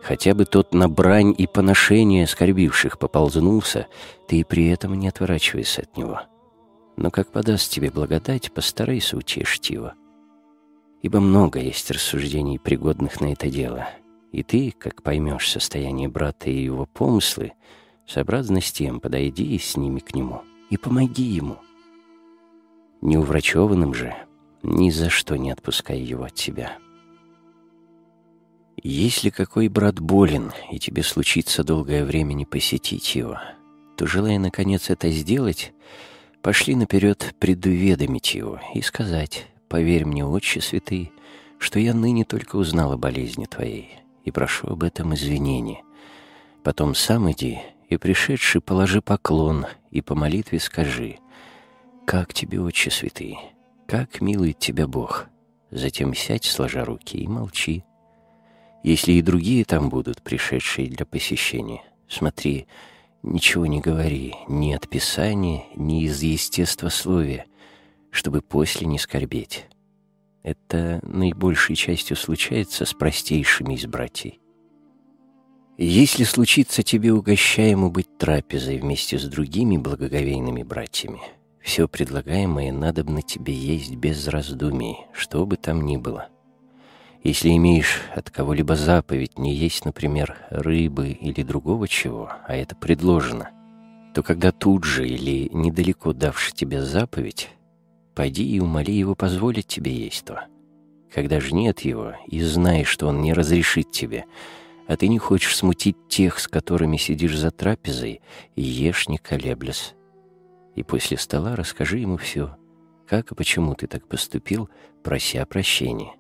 Хотя 0.02 0.34
бы 0.34 0.46
тот 0.46 0.74
на 0.74 0.90
брань 0.90 1.34
и 1.38 1.48
поношение 1.48 2.28
скорбивших 2.28 3.00
поползнулся, 3.00 3.88
ты 4.28 4.40
и 4.40 4.44
при 4.44 4.68
этом 4.68 5.00
не 5.00 5.08
отворачивайся 5.08 5.84
от 5.84 5.96
него. 5.98 6.22
Но 6.98 7.10
как 7.10 7.32
подаст 7.32 7.72
тебе 7.72 7.90
благодать, 7.90 8.52
постарайся 8.52 9.18
утешить 9.18 9.70
его. 9.70 9.94
Ибо 11.02 11.20
много 11.20 11.60
есть 11.60 11.90
рассуждений, 11.90 12.60
пригодных 12.60 13.22
на 13.22 13.32
это 13.32 13.50
дело. 13.50 13.88
И 14.32 14.44
ты, 14.44 14.74
как 14.78 15.04
поймешь 15.04 15.50
состояние 15.50 16.10
брата 16.10 16.50
и 16.50 16.64
его 16.64 16.86
помыслы, 16.86 17.54
сообразно 18.08 18.62
с 18.62 18.72
тем 18.72 19.00
подойди 19.00 19.58
с 19.58 19.78
ними 19.78 20.00
к 20.00 20.16
нему 20.16 20.42
и 20.70 20.78
помоги 20.78 21.24
ему. 21.24 21.58
Неуврачеванным 23.02 23.94
же 23.94 24.16
ни 24.64 24.90
за 24.90 25.10
что 25.10 25.36
не 25.38 25.52
отпускай 25.52 26.00
его 26.00 26.24
от 26.24 26.38
себя. 26.38 26.78
Если 28.82 29.30
какой 29.30 29.68
брат 29.68 30.00
болен, 30.00 30.52
и 30.72 30.80
тебе 30.80 31.04
случится 31.04 31.64
долгое 31.64 32.04
время 32.04 32.34
не 32.34 32.46
посетить 32.46 33.16
его, 33.16 33.40
то, 33.98 34.08
желая 34.08 34.40
наконец 34.40 34.90
это 34.90 35.10
сделать, 35.10 35.74
пошли 36.42 36.76
наперед 36.76 37.34
предуведомить 37.40 38.34
его 38.34 38.60
и 38.74 38.82
сказать, 38.82 39.48
«Поверь 39.70 40.06
мне, 40.06 40.26
Отче 40.26 40.62
Святый, 40.62 41.12
что 41.60 41.80
я 41.80 41.94
ныне 41.94 42.26
только 42.26 42.58
узнал 42.58 42.92
о 42.92 42.98
болезни 42.98 43.46
твоей, 43.46 43.90
и 44.26 44.32
прошу 44.32 44.68
об 44.68 44.84
этом 44.84 45.14
извинения. 45.16 45.82
Потом 46.64 46.94
сам 46.94 47.32
иди, 47.32 47.60
и, 47.94 47.98
пришедший, 47.98 48.62
положи 48.62 49.02
поклон, 49.02 49.66
и 49.92 50.02
по 50.02 50.16
молитве 50.16 50.60
скажи, 50.60 51.18
«Как 52.06 52.34
тебе, 52.34 52.60
Отче 52.60 52.92
Святый, 52.92 53.38
как 53.88 54.22
милует 54.22 54.60
тебя 54.60 54.88
Бог!» 54.88 55.28
Затем 55.72 56.14
сядь, 56.14 56.44
сложа 56.46 56.86
руки, 56.86 57.18
и 57.18 57.28
молчи. 57.28 57.84
Если 58.84 59.14
и 59.14 59.22
другие 59.24 59.66
там 59.66 59.90
будут, 59.90 60.22
пришедшие 60.22 60.88
для 60.88 61.04
посещения, 61.06 61.82
смотри, 62.08 62.68
ничего 63.24 63.66
не 63.66 63.80
говори, 63.80 64.36
ни 64.48 64.72
от 64.74 64.88
Писания, 64.88 65.64
ни 65.76 66.04
из 66.04 66.22
естествословия, 66.22 67.48
чтобы 68.12 68.42
после 68.42 68.86
не 68.86 69.00
скорбеть. 69.00 69.66
Это 70.44 71.00
наибольшей 71.02 71.76
частью 71.76 72.18
случается 72.18 72.86
с 72.86 72.94
простейшими 72.94 73.74
из 73.74 73.88
братьев. 73.88 74.34
Если 75.78 76.24
случится 76.24 76.84
тебе 76.84 77.12
угощаему 77.12 77.90
быть 77.90 78.20
трапезой 78.20 78.78
вместе 78.78 79.18
с 79.18 79.24
другими 79.24 79.78
благоговейными 79.78 80.62
братьями, 80.62 81.20
все 81.62 81.88
предлагаемое 81.88 82.72
надобно 82.72 83.24
тебе 83.24 83.56
есть 83.56 83.96
без 83.96 84.28
раздумий, 84.28 84.98
что 85.14 85.48
бы 85.48 85.58
там 85.58 85.82
ни 85.82 85.98
было. 85.98 86.28
Если 87.24 87.56
имеешь 87.56 88.02
от 88.14 88.30
кого-либо 88.30 88.76
заповедь 88.76 89.40
не 89.40 89.56
есть, 89.56 89.84
например, 89.84 90.38
рыбы 90.52 91.10
или 91.10 91.42
другого 91.42 91.88
чего, 91.88 92.30
а 92.46 92.56
это 92.56 92.76
предложено, 92.76 93.50
то 94.14 94.22
когда 94.22 94.52
тут 94.52 94.84
же 94.84 95.08
или 95.08 95.50
недалеко 95.54 96.14
давши 96.14 96.54
тебе 96.54 96.84
заповедь, 96.84 97.50
пойди 98.14 98.48
и 98.48 98.60
умоли 98.60 98.92
его 98.92 99.16
позволить 99.16 99.68
тебе 99.68 99.92
есть 99.92 100.26
то. 100.26 100.46
Когда 101.12 101.40
же 101.40 101.56
нет 101.56 101.80
его, 101.80 102.14
и 102.28 102.42
знаешь, 102.42 102.90
что 102.90 103.08
он 103.08 103.22
не 103.22 103.34
разрешит 103.34 103.92
тебе, 103.92 104.26
а 104.88 104.98
ты 104.98 105.08
не 105.08 105.20
хочешь 105.20 105.56
смутить 105.56 105.98
тех, 106.08 106.40
с 106.40 106.48
которыми 106.48 106.98
сидишь 106.98 107.38
за 107.38 107.52
трапезой, 107.52 108.22
ешь 108.56 109.08
не 109.08 109.18
колеблясь 109.18 109.96
и 110.76 110.84
после 110.84 111.18
стола 111.18 111.56
расскажи 111.56 112.00
ему 112.00 112.18
все, 112.18 112.56
как 113.08 113.32
и 113.32 113.36
почему 113.36 113.76
ты 113.76 113.88
так 113.88 114.08
поступил, 114.08 114.70
прося 115.04 115.46
прощения. 115.46 116.16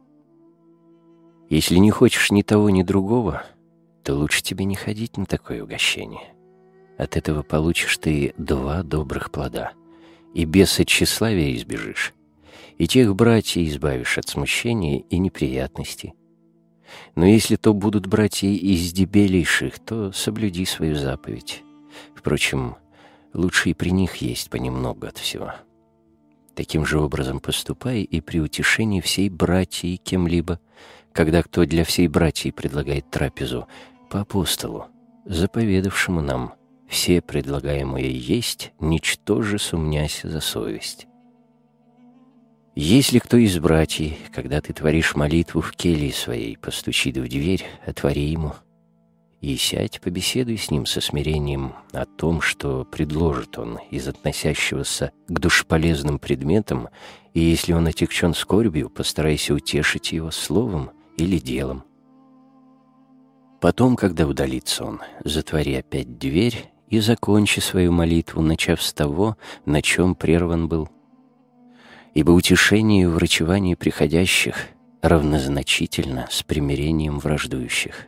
Если 1.49 1.77
не 1.77 1.91
хочешь 1.91 2.31
ни 2.31 2.41
того, 2.41 2.69
ни 2.69 2.83
другого, 2.83 3.43
то 4.03 4.15
лучше 4.15 4.41
тебе 4.41 4.65
не 4.65 4.75
ходить 4.75 5.17
на 5.17 5.25
такое 5.25 5.63
угощение. 5.63 6.33
От 6.97 7.17
этого 7.17 7.41
получишь 7.41 7.97
ты 7.97 8.33
два 8.37 8.83
добрых 8.83 9.31
плода, 9.31 9.73
и 10.33 10.45
беса 10.45 10.85
тщеславия 10.85 11.55
избежишь, 11.55 12.13
и 12.77 12.87
тех 12.87 13.15
братьев 13.15 13.67
избавишь 13.67 14.17
от 14.17 14.27
смущения 14.29 14.99
и 14.99 15.17
неприятностей. 15.17 16.13
Но 17.15 17.25
если 17.25 17.55
то 17.55 17.73
будут 17.73 18.07
братья 18.07 18.47
из 18.47 18.91
дебелейших, 18.91 19.79
то 19.79 20.11
соблюди 20.11 20.65
свою 20.65 20.95
заповедь. 20.95 21.63
Впрочем, 22.15 22.75
лучше 23.33 23.69
и 23.69 23.73
при 23.73 23.91
них 23.91 24.17
есть 24.17 24.49
понемногу 24.49 25.07
от 25.07 25.17
всего. 25.17 25.53
Таким 26.55 26.85
же 26.85 26.99
образом 26.99 27.39
поступай 27.39 28.01
и 28.01 28.21
при 28.21 28.39
утешении 28.39 29.01
всей 29.01 29.29
братьи 29.29 29.97
кем-либо, 29.97 30.59
когда 31.11 31.41
кто 31.41 31.65
для 31.65 31.83
всей 31.83 32.07
братьи 32.07 32.51
предлагает 32.51 33.09
трапезу, 33.09 33.67
по 34.09 34.21
апостолу, 34.21 34.87
заповедавшему 35.25 36.21
нам 36.21 36.53
все 36.87 37.21
предлагаемое 37.21 38.05
есть, 38.07 38.71
ничтоже 38.79 39.57
сумняся 39.57 40.29
за 40.29 40.41
совесть. 40.41 41.07
Если 42.75 43.19
кто 43.19 43.37
из 43.37 43.59
братьев, 43.59 44.15
когда 44.33 44.59
ты 44.61 44.73
творишь 44.73 45.15
молитву 45.15 45.61
в 45.61 45.71
келье 45.73 46.11
своей, 46.11 46.57
постучит 46.57 47.17
в 47.17 47.27
дверь, 47.27 47.65
отвори 47.85 48.23
ему— 48.23 48.53
и 49.43 49.57
сядь, 49.57 49.99
побеседуй 49.99 50.57
с 50.57 50.71
ним 50.71 50.85
со 50.85 51.01
смирением 51.01 51.73
о 51.91 52.05
том, 52.05 52.39
что 52.39 52.85
предложит 52.85 53.57
он 53.57 53.77
из 53.91 54.07
относящегося 54.07 55.11
к 55.27 55.37
душполезным 55.37 56.17
предметам, 56.17 56.87
и 57.33 57.41
если 57.41 57.73
он 57.73 57.85
отягчен 57.85 58.33
скорбью, 58.33 58.89
постарайся 58.89 59.53
утешить 59.53 60.13
его 60.13 60.31
словом 60.31 60.91
или 61.17 61.39
делом. 61.39 61.83
Потом, 63.59 63.97
когда 63.97 64.25
удалится 64.25 64.85
он, 64.85 65.01
затвори 65.25 65.75
опять 65.75 66.17
дверь 66.17 66.71
и 66.87 67.01
закончи 67.01 67.59
свою 67.59 67.91
молитву, 67.91 68.41
начав 68.41 68.81
с 68.81 68.93
того, 68.93 69.35
на 69.65 69.81
чем 69.81 70.15
прерван 70.15 70.69
был. 70.69 70.87
Ибо 72.13 72.31
утешение 72.31 73.03
и 73.03 73.07
врачевание 73.07 73.75
приходящих 73.75 74.55
равнозначительно 75.01 76.27
с 76.29 76.43
примирением 76.43 77.19
враждующих. 77.19 78.07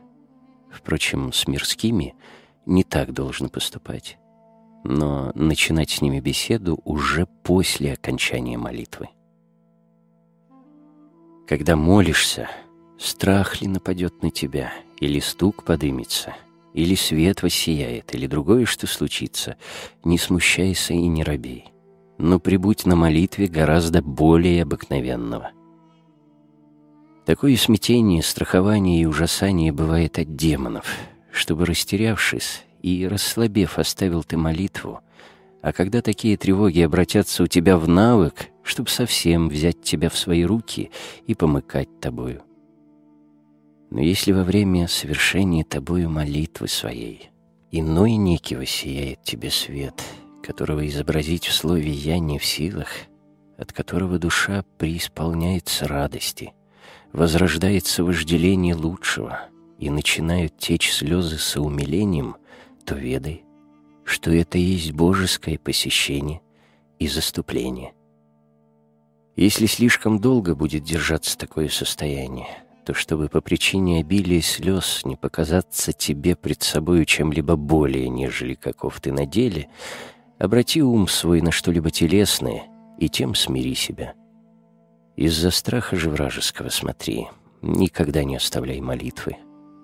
Впрочем, 0.72 1.34
с 1.34 1.48
мирскими 1.48 2.16
не 2.66 2.84
так 2.84 3.14
должно 3.14 3.50
поступать. 3.50 4.18
Но 4.84 5.32
начинать 5.34 5.90
с 5.90 6.02
ними 6.02 6.20
беседу 6.20 6.80
уже 6.86 7.26
после 7.44 7.94
окончания 7.94 8.58
молитвы. 8.58 9.10
Когда 11.48 11.76
молишься, 11.76 12.50
страх 12.98 13.62
ли 13.62 13.68
нападет 13.68 14.22
на 14.22 14.32
тебя, 14.32 14.74
или 15.00 15.20
стук 15.20 15.64
подымется, 15.64 16.34
или 16.74 16.96
свет 16.96 17.44
воссияет, 17.44 18.16
или 18.16 18.28
другое, 18.28 18.66
что 18.66 18.88
случится, 18.88 19.58
не 20.04 20.18
смущайся 20.18 20.94
и 20.94 21.08
не 21.08 21.24
робей, 21.24 21.66
но 22.18 22.40
прибудь 22.40 22.86
на 22.86 22.96
молитве 22.96 23.48
гораздо 23.48 24.02
более 24.02 24.64
обыкновенного. 24.64 25.52
Такое 27.26 27.56
смятение, 27.58 28.22
страхование 28.22 29.02
и 29.02 29.06
ужасание 29.06 29.72
бывает 29.72 30.20
от 30.20 30.36
демонов, 30.36 30.86
чтобы, 31.32 31.66
растерявшись 31.66 32.64
и 32.82 33.08
расслабев, 33.08 33.80
оставил 33.80 34.24
ты 34.24 34.38
молитву, 34.38 35.02
а 35.62 35.74
когда 35.74 36.04
такие 36.04 36.38
тревоги 36.38 36.82
обратятся 36.82 37.44
у 37.44 37.48
тебя 37.48 37.78
в 37.78 37.88
навык, 37.88 38.50
чтобы 38.62 38.90
совсем 38.90 39.50
взять 39.50 39.82
тебя 39.82 40.10
в 40.10 40.18
свои 40.18 40.44
руки 40.44 40.92
и 41.26 41.34
помыкать 41.34 42.00
тобою. 42.00 42.44
Но 43.90 44.02
если 44.02 44.32
во 44.32 44.44
время 44.44 44.88
совершения 44.88 45.64
тобою 45.64 46.10
молитвы 46.10 46.68
своей 46.68 47.32
иной 47.72 48.16
некий 48.16 48.56
воссияет 48.56 49.24
тебе 49.24 49.50
свет, 49.50 50.04
которого 50.46 50.88
изобразить 50.88 51.48
в 51.48 51.54
слове 51.54 51.90
«я» 51.90 52.20
не 52.20 52.38
в 52.38 52.46
силах, 52.46 52.88
от 53.58 53.74
которого 53.74 54.20
душа 54.20 54.64
преисполняется 54.78 55.88
радости, 55.88 56.54
возрождается 57.12 58.04
вожделение 58.04 58.76
лучшего 58.76 59.40
и 59.80 59.90
начинают 59.90 60.56
течь 60.58 60.92
слезы 60.92 61.40
со 61.40 61.62
умилением, 61.62 62.36
то 62.86 62.94
ведай, 62.94 63.44
что 64.04 64.32
это 64.32 64.60
есть 64.60 64.92
божеское 64.92 65.58
посещение 65.58 66.42
и 67.00 67.08
заступление. 67.08 67.94
Если 69.36 69.66
слишком 69.66 70.20
долго 70.20 70.54
будет 70.54 70.84
держаться 70.84 71.38
такое 71.38 71.70
состояние, 71.70 72.48
то 72.86 72.94
чтобы 72.94 73.30
по 73.30 73.42
причине 73.42 74.02
обилия 74.02 74.42
слез 74.42 75.02
не 75.06 75.16
показаться 75.16 75.92
тебе 75.92 76.36
пред 76.36 76.62
собою 76.62 77.06
чем-либо 77.06 77.56
более, 77.56 78.10
нежели 78.10 78.54
каков 78.54 79.02
ты 79.02 79.12
на 79.12 79.26
деле, 79.26 79.70
обрати 80.40 80.82
ум 80.82 81.08
свой 81.08 81.42
на 81.42 81.52
что-либо 81.52 81.92
телесное 81.92 82.64
и 83.00 83.10
тем 83.10 83.36
смири 83.36 83.76
себя. 83.76 84.14
Из-за 85.16 85.52
страха 85.52 85.96
же 85.96 86.10
вражеского 86.10 86.70
смотри, 86.70 87.28
никогда 87.62 88.24
не 88.24 88.36
оставляй 88.36 88.82
молитвы, 88.82 89.38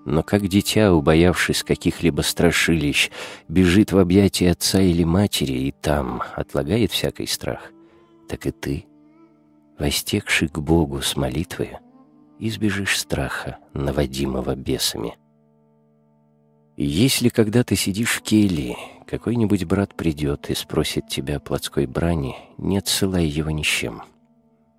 но 0.05 0.23
как 0.23 0.47
дитя, 0.47 0.93
убоявшись 0.93 1.63
каких-либо 1.63 2.21
страшилищ, 2.21 3.11
бежит 3.47 3.91
в 3.91 3.97
объятия 3.97 4.51
отца 4.51 4.81
или 4.81 5.03
матери 5.03 5.53
и 5.53 5.71
там 5.71 6.23
отлагает 6.35 6.91
всякий 6.91 7.27
страх, 7.27 7.71
так 8.27 8.45
и 8.45 8.51
ты, 8.51 8.85
востекший 9.77 10.49
к 10.49 10.59
Богу 10.59 11.01
с 11.01 11.15
молитвой, 11.15 11.77
избежишь 12.39 12.99
страха, 12.99 13.57
наводимого 13.73 14.55
бесами. 14.55 15.15
Если 16.77 17.29
когда 17.29 17.63
ты 17.63 17.75
сидишь 17.75 18.11
в 18.11 18.21
келье, 18.21 18.75
какой-нибудь 19.11 19.65
брат 19.65 19.93
придет 19.93 20.49
и 20.49 20.55
спросит 20.55 21.07
тебя 21.07 21.37
о 21.37 21.39
плотской 21.39 21.85
брани, 21.85 22.35
не 22.57 22.79
отсылай 22.79 23.27
его 23.27 23.51
ни 23.51 23.61
с 23.61 23.67
чем— 23.67 24.01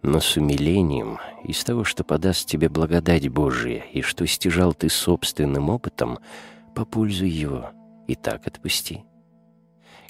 но 0.02 0.20
с 0.20 0.36
умилением 0.36 1.19
из 1.44 1.62
того, 1.62 1.85
что 1.85 2.02
подаст 2.02 2.47
тебе 2.47 2.69
благодать 2.69 3.28
Божия 3.28 3.85
и 3.93 4.02
что 4.02 4.27
стяжал 4.27 4.75
ты 4.75 4.89
собственным 4.89 5.70
опытом, 5.70 6.19
попользуй 6.75 7.31
его 7.31 7.70
и 8.09 8.17
так 8.17 8.47
отпусти. 8.47 9.05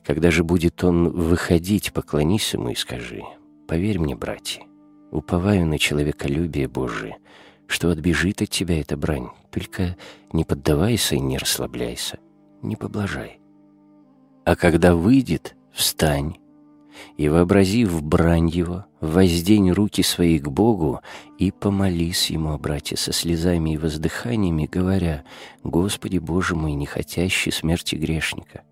Когда 0.03 0.31
же 0.31 0.45
будет 0.45 0.83
он 0.83 1.11
выходить, 1.11 1.93
поклонись 1.93 2.55
ему 2.55 2.71
и 2.71 2.75
скажи, 2.75 3.23
«Поверь 3.69 3.99
мне, 3.99 4.17
братья, 4.17 4.63
уповаю 5.11 5.67
на 5.67 5.79
человеколюбие 5.79 6.69
Божие, 6.69 7.19
что 7.67 7.91
отбежит 7.91 8.43
от 8.43 8.49
тебя 8.49 8.81
эта 8.81 8.97
брань, 8.97 9.29
только 9.51 9.97
не 10.33 10.45
поддавайся 10.45 11.15
и 11.15 11.21
не 11.21 11.39
расслабляйся, 11.39 12.19
не 12.63 12.77
поблажай. 12.77 13.42
А 14.45 14.57
когда 14.57 14.95
выйдет, 14.95 15.55
встань 15.73 16.37
и, 17.17 17.29
вообразив 17.29 18.03
брань 18.03 18.49
его, 18.49 18.87
воздень 19.01 19.71
руки 19.71 20.03
свои 20.03 20.39
к 20.39 20.49
Богу 20.49 21.01
и 21.39 21.51
помолись 21.53 22.31
ему, 22.31 22.59
братья, 22.59 22.97
со 22.97 23.13
слезами 23.13 23.75
и 23.75 23.77
воздыханиями, 23.77 24.69
говоря, 24.71 25.25
«Господи 25.63 26.19
Боже 26.19 26.57
мой, 26.57 26.73
не 26.73 26.87
хотящий 26.87 27.53
смерти 27.53 27.95
грешника, 27.95 28.63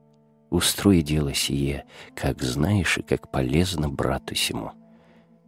устрой 0.50 1.02
дело 1.02 1.34
сие, 1.34 1.84
как 2.14 2.42
знаешь 2.42 2.98
и 2.98 3.02
как 3.02 3.30
полезно 3.30 3.88
брату 3.88 4.34
сему». 4.34 4.72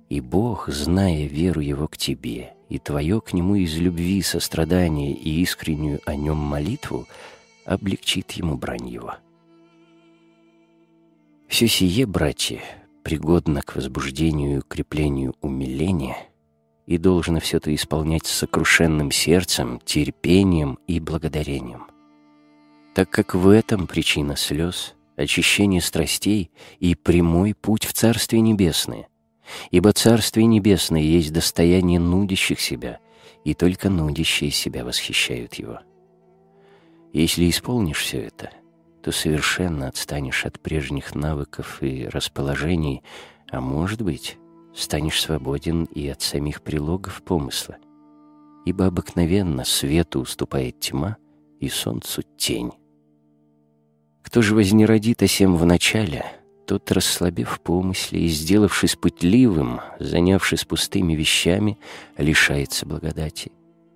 И 0.09 0.21
Бог, 0.21 0.69
зная 0.69 1.27
веру 1.27 1.61
его 1.61 1.89
к 1.89 1.97
тебе, 1.97 2.55
и 2.69 2.79
твое 2.79 3.21
к 3.21 3.33
нему 3.33 3.57
из 3.57 3.77
любви, 3.77 4.23
сострадания 4.23 5.13
и 5.15 5.41
искреннюю 5.41 6.01
о 6.05 6.15
нем 6.15 6.37
молитву, 6.37 7.09
облегчит 7.65 8.31
ему 8.33 8.57
брань 8.57 8.89
его. 8.89 9.15
Все 11.53 11.69
сие, 11.69 12.07
братья, 12.07 12.63
пригодно 13.05 13.61
к 13.61 13.77
возбуждению 13.77 14.55
и 14.55 14.59
укреплению 14.61 15.35
умиления 15.43 16.17
и 16.87 16.97
должно 16.97 17.41
все 17.41 17.59
это 17.59 17.75
исполнять 17.75 18.25
с 18.25 18.31
сокрушенным 18.31 19.11
сердцем, 19.11 19.79
терпением 19.85 20.79
и 20.87 20.99
благодарением. 20.99 21.89
Так 22.95 23.11
как 23.11 23.35
в 23.35 23.51
этом 23.51 23.87
причина 23.87 24.35
слез, 24.35 24.95
очищение 25.17 25.83
страстей 25.83 26.51
и 26.81 26.95
прямой 26.95 27.53
путь 27.53 27.85
в 27.85 27.93
Царствие 27.93 28.41
Небесное, 28.41 29.09
ибо 29.71 29.93
Царствие 29.93 30.47
Небесное 30.47 31.03
есть 31.03 31.35
достояние 31.35 32.01
нудящих 32.01 32.63
себя, 32.63 32.99
и 33.45 33.53
только 33.53 33.91
нудящие 33.91 34.51
себя 34.51 34.87
восхищают 34.87 35.53
его. 35.57 35.81
Если 37.13 37.51
исполнишь 37.51 37.99
все 37.99 38.23
это— 38.23 38.53
то 39.03 39.11
совершенно 39.13 39.89
отстанешь 39.89 40.47
от 40.47 40.61
прежних 40.61 41.15
навыков 41.15 41.83
и 41.83 42.07
расположений, 42.07 43.03
а 43.51 43.61
может 43.61 44.01
быть, 44.03 44.39
станешь 44.75 45.21
свободен 45.21 45.85
и 45.85 46.09
от 46.09 46.23
самих 46.23 46.63
прилогов 46.63 47.23
помысла. 47.23 47.77
Ибо 48.65 48.87
обыкновенно 48.87 49.65
свету 49.65 50.21
уступает 50.21 50.79
тьма 50.81 51.17
и 51.59 51.69
солнцу 51.69 52.23
тень. 52.37 52.73
Кто 54.23 54.41
же 54.41 54.55
вознеродит 54.55 55.23
осем 55.23 55.57
в 55.57 55.67
начале, 55.67 56.25
тот, 56.67 56.91
расслабев 56.93 57.51
в 57.51 57.61
помысле 57.61 58.21
и 58.21 58.29
сделавшись 58.29 58.95
пытливым, 58.95 59.81
занявшись 59.99 60.65
пустыми 60.65 61.15
вещами, 61.15 61.77
лишается 62.17 62.87
благодати. 62.87 63.51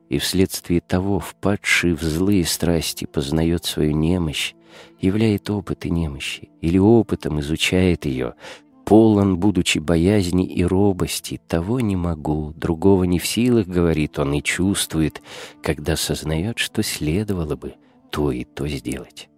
И 0.09 0.18
вследствие 0.18 0.81
того, 0.81 1.20
впадший 1.20 1.94
в 1.94 2.02
злые 2.02 2.44
страсти, 2.44 3.07
познает 3.07 3.65
свою 3.65 3.93
немощь, 3.93 4.56
являет 5.01 5.51
опыт 5.51 5.87
и 5.87 5.91
немощи, 5.91 6.51
или 6.61 6.79
опытом 6.79 7.41
изучает 7.41 8.05
ее, 8.05 8.35
полон, 8.85 9.37
будучи 9.37 9.79
боязни 9.79 10.47
и 10.47 10.65
робости, 10.65 11.41
того 11.47 11.81
не 11.81 11.97
могу, 11.97 12.53
другого 12.57 13.05
не 13.05 13.19
в 13.19 13.27
силах, 13.27 13.67
говорит 13.67 14.19
он, 14.19 14.33
и 14.35 14.43
чувствует, 14.43 15.23
когда 15.63 15.97
сознает, 15.97 16.59
что 16.59 16.83
следовало 16.83 17.57
бы 17.57 17.75
то 18.11 18.31
и 18.31 18.45
то 18.45 18.67
сделать. 18.69 19.29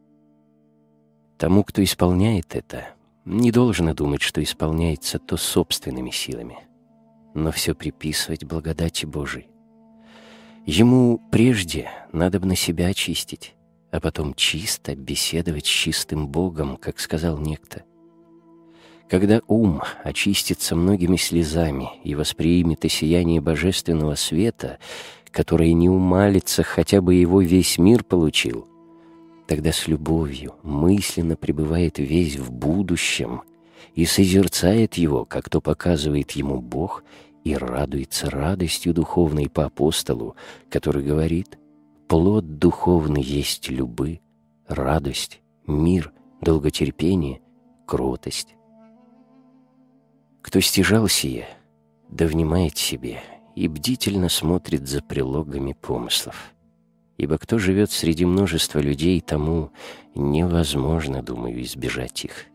Тому, 1.39 1.65
кто 1.65 1.83
исполняет 1.83 2.55
это, 2.55 2.89
не 3.25 3.51
должно 3.51 3.95
думать, 3.95 4.23
что 4.23 4.43
исполняется 4.43 5.19
то 5.19 5.37
собственными 5.37 6.11
силами, 6.11 6.59
но 7.35 7.53
все 7.53 7.75
приписывать 7.75 8.45
благодати 8.45 9.07
Божией. 9.07 9.49
Ему 10.67 11.21
прежде 11.31 11.89
надо 12.13 12.41
бы 12.41 12.47
на 12.47 12.57
себя 12.57 12.89
очистить, 12.89 13.55
а 13.91 14.01
потом 14.01 14.35
чисто 14.35 14.95
беседовать 14.95 15.67
с 15.67 15.69
чистым 15.69 16.29
Богом, 16.29 16.77
как 16.77 17.01
сказал 17.01 17.39
некто. 17.39 17.85
Когда 19.09 19.41
ум 19.47 19.83
очистится 20.05 20.77
многими 20.77 21.17
слезами 21.17 21.89
и 22.05 22.15
воспримет 22.15 22.85
и 22.85 22.89
сияние 22.89 23.41
божественного 23.41 24.17
света, 24.17 24.79
которое 25.31 25.73
не 25.73 25.89
умалится, 25.89 26.63
хотя 26.63 27.01
бы 27.01 27.15
его 27.15 27.41
весь 27.41 27.79
мир 27.79 28.05
получил, 28.05 28.69
тогда 29.47 29.73
с 29.73 29.89
любовью 29.89 30.57
мысленно 30.63 31.37
пребывает 31.37 31.99
весь 31.99 32.37
в 32.37 32.53
будущем 32.53 33.43
и 33.95 34.05
созерцает 34.05 34.95
его, 34.95 35.25
как 35.25 35.49
то 35.49 35.63
показывает 35.63 36.33
ему 36.33 36.61
Бог, 36.61 37.03
и 37.45 37.55
радуется 37.55 38.29
радостью 38.29 38.93
духовной 38.93 39.49
по 39.49 39.65
апостолу, 39.65 40.37
который 40.69 41.03
говорит— 41.03 41.57
Плод 42.09 42.59
духовный 42.59 43.21
есть 43.21 43.69
любы, 43.69 44.23
радость, 44.67 45.43
мир, 45.67 46.11
долготерпение, 46.41 47.43
кротость. 47.87 48.55
Кто 50.41 50.61
стяжал 50.61 51.07
сие, 51.09 51.47
да 52.09 52.27
внимает 52.27 52.79
себе 52.79 53.21
и 53.55 53.69
бдительно 53.69 54.31
смотрит 54.31 54.89
за 54.89 55.03
прилогами 55.03 55.75
помыслов. 55.75 56.55
Ибо 57.19 57.37
кто 57.37 57.59
живет 57.59 57.91
среди 57.91 58.25
множества 58.25 58.79
людей, 58.79 59.21
тому 59.21 59.71
невозможно, 60.15 61.23
думаю, 61.23 61.63
избежать 61.63 62.25
их. 62.25 62.47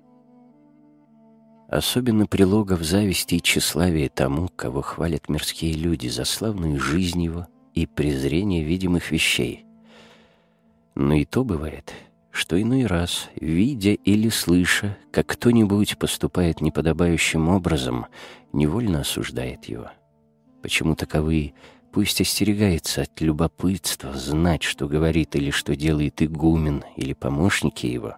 Особенно 1.67 2.25
прилогов 2.25 2.81
зависти 2.81 3.35
и 3.35 3.41
тщеславия 3.41 4.09
тому, 4.09 4.47
кого 4.47 4.81
хвалят 4.81 5.29
мирские 5.29 5.73
люди 5.73 6.07
за 6.07 6.25
славную 6.25 6.79
жизнь 6.79 7.21
его, 7.21 7.47
и 7.73 7.85
презрение 7.85 8.63
видимых 8.63 9.11
вещей. 9.11 9.65
Но 10.95 11.15
и 11.15 11.25
то 11.25 11.43
бывает, 11.43 11.93
что 12.31 12.61
иной 12.61 12.85
раз, 12.85 13.29
видя 13.35 13.93
или 13.93 14.29
слыша, 14.29 14.97
как 15.11 15.27
кто-нибудь 15.27 15.97
поступает 15.97 16.61
неподобающим 16.61 17.49
образом, 17.49 18.07
невольно 18.51 19.01
осуждает 19.01 19.65
его. 19.65 19.91
Почему 20.61 20.95
таковые 20.95 21.53
пусть 21.91 22.21
остерегается 22.21 23.03
от 23.03 23.21
любопытства 23.21 24.13
знать, 24.13 24.63
что 24.63 24.87
говорит 24.87 25.35
или 25.35 25.51
что 25.51 25.75
делает 25.75 26.21
игумен 26.21 26.83
или 26.95 27.13
помощники 27.13 27.85
его, 27.85 28.15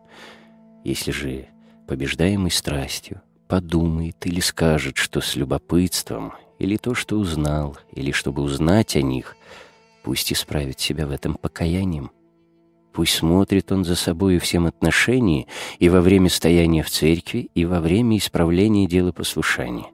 если 0.86 1.12
же, 1.12 1.48
побеждаемый 1.88 2.52
страстью, 2.52 3.22
подумает 3.48 4.26
или 4.26 4.40
скажет, 4.40 4.98
что 4.98 5.20
с 5.20 5.36
любопытством, 5.36 6.34
или 6.58 6.78
то, 6.78 6.94
что 6.94 7.18
узнал, 7.18 7.78
или 7.92 8.12
чтобы 8.12 8.42
узнать 8.42 8.96
о 8.96 9.02
них, 9.02 9.36
пусть 10.06 10.32
исправит 10.32 10.80
себя 10.80 11.08
в 11.08 11.12
этом 11.12 11.34
покаянием. 11.34 12.12
Пусть 12.94 13.16
смотрит 13.16 13.72
он 13.72 13.84
за 13.84 13.96
собою 13.96 14.40
всем 14.40 14.68
отношении 14.68 15.48
и 15.80 15.90
во 15.90 16.00
время 16.00 16.30
стояния 16.30 16.84
в 16.84 16.92
церкви, 16.92 17.50
и 17.56 17.66
во 17.66 17.82
время 17.82 18.18
исправления 18.18 18.86
дела 18.86 19.12
послушания. 19.12 19.88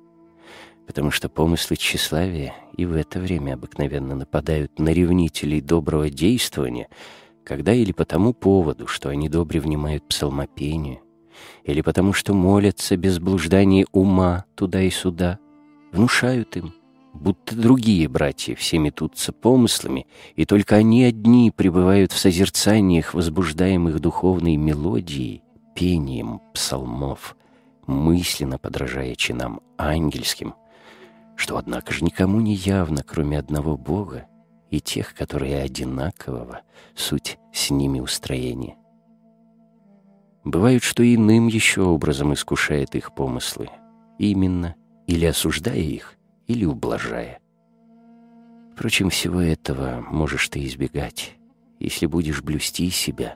Потому 0.86 1.12
что 1.12 1.30
помыслы 1.30 1.78
тщеславия 1.78 2.54
и 2.76 2.86
в 2.86 2.94
это 2.94 3.22
время 3.22 3.54
обыкновенно 3.54 4.14
нападают 4.14 4.80
на 4.80 4.90
ревнителей 4.90 5.62
доброго 5.62 6.10
действования, 6.10 6.90
когда 7.46 7.74
или 7.74 7.94
по 7.94 8.04
тому 8.04 8.34
поводу, 8.34 8.88
что 8.88 9.08
они 9.08 9.30
добре 9.30 9.62
внимают 9.62 10.06
псалмопению, 10.10 11.00
или 11.64 11.80
потому 11.80 12.12
что 12.12 12.34
молятся 12.34 12.98
без 12.98 13.18
блуждания 13.20 13.86
ума 13.94 14.44
туда 14.56 14.82
и 14.82 14.90
сюда, 14.90 15.40
внушают 15.94 16.58
им, 16.58 16.74
будто 17.14 17.56
другие 17.56 18.08
братья 18.08 18.56
все 18.56 18.78
метутся 18.78 19.34
помыслами, 19.34 20.08
и 20.36 20.46
только 20.46 20.76
они 20.76 21.04
одни 21.04 21.52
пребывают 21.52 22.12
в 22.12 22.18
созерцаниях, 22.18 23.14
возбуждаемых 23.14 24.00
духовной 24.00 24.56
мелодией, 24.56 25.44
пением 25.76 26.42
псалмов, 26.54 27.36
мысленно 27.88 28.58
подражая 28.58 29.16
чинам 29.16 29.62
ангельским, 29.78 30.56
что, 31.36 31.58
однако 31.58 31.94
же, 31.94 32.04
никому 32.04 32.40
не 32.40 32.56
явно, 32.56 33.04
кроме 33.04 33.40
одного 33.40 33.78
Бога 33.78 34.28
и 34.70 34.80
тех, 34.80 35.14
которые 35.14 35.62
одинакового, 35.62 36.62
суть 36.96 37.38
с 37.54 37.72
ними 37.72 38.00
устроения. 38.00 38.78
Бывает, 40.44 40.82
что 40.82 41.04
иным 41.04 41.48
еще 41.48 41.84
образом 41.84 42.34
искушает 42.34 42.96
их 42.96 43.14
помыслы, 43.14 43.70
именно 44.18 44.76
или 45.08 45.26
осуждая 45.26 45.78
их, 45.78 46.16
или 46.48 46.66
ублажая. 46.66 47.40
Впрочем, 48.74 49.10
всего 49.10 49.42
этого 49.42 50.04
можешь 50.10 50.50
ты 50.50 50.66
избегать, 50.66 51.36
если 51.80 52.06
будешь 52.06 52.42
блюсти 52.42 52.90
себя 52.90 53.36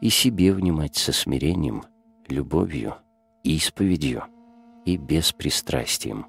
и 0.00 0.08
себе 0.08 0.52
внимать 0.52 0.96
со 0.96 1.12
смирением, 1.12 1.84
любовью, 2.28 2.96
исповедью 3.44 4.24
и 4.84 4.96
беспристрастием. 4.96 6.26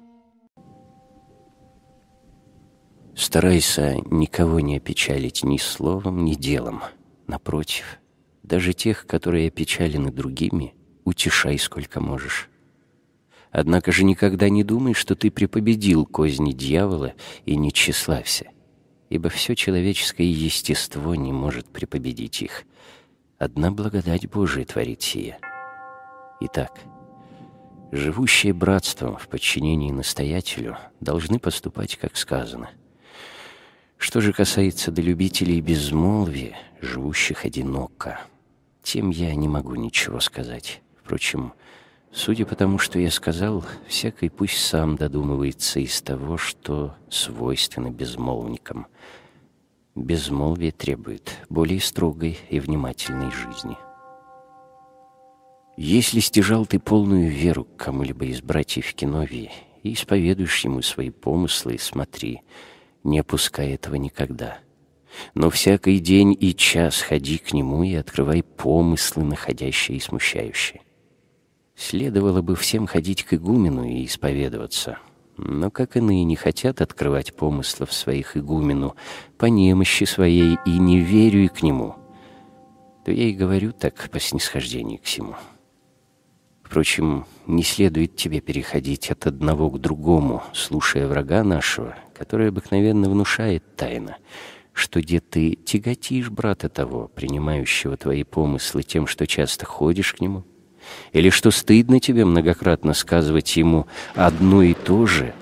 Старайся 3.14 3.96
никого 4.10 4.60
не 4.60 4.76
опечалить 4.76 5.44
ни 5.44 5.58
словом, 5.58 6.24
ни 6.24 6.34
делом. 6.34 6.82
Напротив, 7.26 7.98
даже 8.42 8.72
тех, 8.72 9.06
которые 9.06 9.48
опечалены 9.48 10.10
другими, 10.10 10.74
утешай 11.04 11.58
сколько 11.58 12.00
можешь. 12.00 12.48
Однако 13.52 13.92
же 13.92 14.02
никогда 14.02 14.48
не 14.48 14.64
думай, 14.64 14.94
что 14.94 15.14
ты 15.14 15.30
припобедил 15.30 16.06
козни 16.06 16.52
дьявола 16.52 17.12
и 17.44 17.54
не 17.56 17.70
тщеславься, 17.70 18.46
ибо 19.10 19.28
все 19.28 19.54
человеческое 19.54 20.26
естество 20.26 21.14
не 21.14 21.32
может 21.32 21.68
припобедить 21.68 22.40
их. 22.40 22.64
Одна 23.38 23.70
благодать 23.70 24.26
Божия 24.28 24.64
творит 24.64 25.02
сие. 25.02 25.38
Итак, 26.40 26.80
живущие 27.92 28.54
братством 28.54 29.18
в 29.18 29.28
подчинении 29.28 29.92
настоятелю 29.92 30.78
должны 31.00 31.38
поступать, 31.38 31.96
как 31.96 32.16
сказано. 32.16 32.70
Что 33.98 34.22
же 34.22 34.32
касается 34.32 34.90
до 34.90 35.02
любителей 35.02 35.60
безмолвия, 35.60 36.56
живущих 36.80 37.44
одиноко, 37.44 38.18
тем 38.82 39.10
я 39.10 39.34
не 39.34 39.46
могу 39.46 39.74
ничего 39.74 40.20
сказать. 40.20 40.80
Впрочем, 41.04 41.52
Судя 42.14 42.44
по 42.44 42.54
тому, 42.54 42.76
что 42.76 42.98
я 42.98 43.10
сказал, 43.10 43.64
всякий 43.88 44.28
пусть 44.28 44.58
сам 44.58 44.96
додумывается 44.96 45.80
из 45.80 46.02
того, 46.02 46.36
что 46.36 46.94
свойственно 47.08 47.90
безмолвникам. 47.90 48.86
Безмолвие 49.94 50.72
требует 50.72 51.32
более 51.48 51.80
строгой 51.80 52.38
и 52.50 52.60
внимательной 52.60 53.30
жизни. 53.30 53.78
Если 55.78 56.20
стяжал 56.20 56.66
ты 56.66 56.78
полную 56.78 57.30
веру 57.30 57.64
к 57.64 57.76
кому-либо 57.76 58.26
из 58.26 58.42
братьев 58.42 58.92
Киновии 58.92 59.50
и 59.82 59.94
исповедуешь 59.94 60.64
ему 60.64 60.82
свои 60.82 61.08
помыслы, 61.08 61.78
смотри, 61.78 62.42
не 63.04 63.20
опускай 63.20 63.72
этого 63.72 63.94
никогда. 63.94 64.58
Но 65.34 65.48
всякий 65.48 65.98
день 65.98 66.36
и 66.38 66.54
час 66.54 67.00
ходи 67.00 67.38
к 67.38 67.54
нему 67.54 67.82
и 67.84 67.94
открывай 67.94 68.42
помыслы, 68.42 69.24
находящие 69.24 69.96
и 69.96 70.00
смущающие. 70.00 70.82
Следовало 71.82 72.42
бы 72.42 72.54
всем 72.54 72.86
ходить 72.86 73.24
к 73.24 73.34
игумену 73.34 73.84
и 73.84 74.04
исповедоваться. 74.04 74.98
Но 75.36 75.68
как 75.68 75.96
иные 75.96 76.22
не 76.22 76.36
хотят 76.36 76.80
открывать 76.80 77.34
помыслов 77.34 77.92
своих 77.92 78.36
игумену 78.36 78.94
по 79.36 79.46
немощи 79.46 80.04
своей 80.04 80.58
и 80.64 80.78
не 80.78 81.00
верю 81.00 81.44
и 81.44 81.48
к 81.48 81.60
нему, 81.60 81.96
то 83.04 83.10
я 83.10 83.24
и 83.24 83.32
говорю 83.32 83.72
так 83.72 84.10
по 84.10 84.20
снисхождению 84.20 85.00
к 85.00 85.02
всему. 85.02 85.34
Впрочем, 86.62 87.26
не 87.48 87.64
следует 87.64 88.14
тебе 88.14 88.40
переходить 88.40 89.10
от 89.10 89.26
одного 89.26 89.68
к 89.68 89.80
другому, 89.80 90.44
слушая 90.54 91.08
врага 91.08 91.42
нашего, 91.42 91.96
который 92.14 92.50
обыкновенно 92.50 93.10
внушает 93.10 93.64
тайно, 93.74 94.18
что 94.72 95.00
где 95.00 95.18
ты 95.18 95.56
тяготишь 95.56 96.30
брата 96.30 96.68
того, 96.68 97.08
принимающего 97.08 97.96
твои 97.96 98.22
помыслы 98.22 98.84
тем, 98.84 99.08
что 99.08 99.26
часто 99.26 99.66
ходишь 99.66 100.14
к 100.14 100.20
нему, 100.20 100.44
или 101.12 101.30
что 101.30 101.50
стыдно 101.50 102.00
тебе 102.00 102.24
многократно 102.24 102.94
сказывать 102.94 103.56
ему 103.56 103.86
одно 104.14 104.62
и 104.62 104.74
то 104.74 105.06
же, 105.06 105.34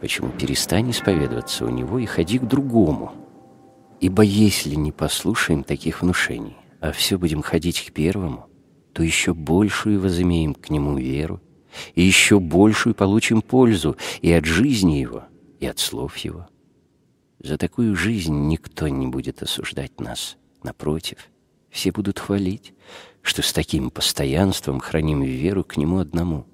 почему 0.00 0.30
перестань 0.30 0.90
исповедоваться 0.90 1.64
у 1.64 1.70
него 1.70 1.98
и 1.98 2.06
ходи 2.06 2.38
к 2.38 2.44
другому? 2.44 3.12
Ибо 4.00 4.22
если 4.22 4.74
не 4.74 4.92
послушаем 4.92 5.64
таких 5.64 6.02
внушений, 6.02 6.56
а 6.80 6.92
все 6.92 7.18
будем 7.18 7.42
ходить 7.42 7.84
к 7.84 7.92
первому, 7.92 8.46
то 8.92 9.02
еще 9.02 9.34
большую 9.34 10.00
возымеем 10.00 10.54
к 10.54 10.70
нему 10.70 10.96
веру, 10.96 11.40
и 11.94 12.02
еще 12.02 12.40
большую 12.40 12.94
получим 12.94 13.42
пользу 13.42 13.96
и 14.22 14.32
от 14.32 14.44
жизни 14.44 14.96
его, 14.96 15.24
и 15.60 15.66
от 15.66 15.78
слов 15.78 16.16
его. 16.18 16.48
За 17.40 17.56
такую 17.56 17.94
жизнь 17.94 18.34
никто 18.48 18.88
не 18.88 19.06
будет 19.06 19.42
осуждать 19.42 20.00
нас. 20.00 20.36
Напротив, 20.62 21.28
все 21.70 21.92
будут 21.92 22.18
хвалить, 22.18 22.74
что 23.28 23.42
с 23.42 23.52
таким 23.52 23.90
постоянством 23.90 24.80
храним 24.80 25.22
веру 25.22 25.62
к 25.62 25.76
Нему 25.76 25.98
одному. 25.98 26.46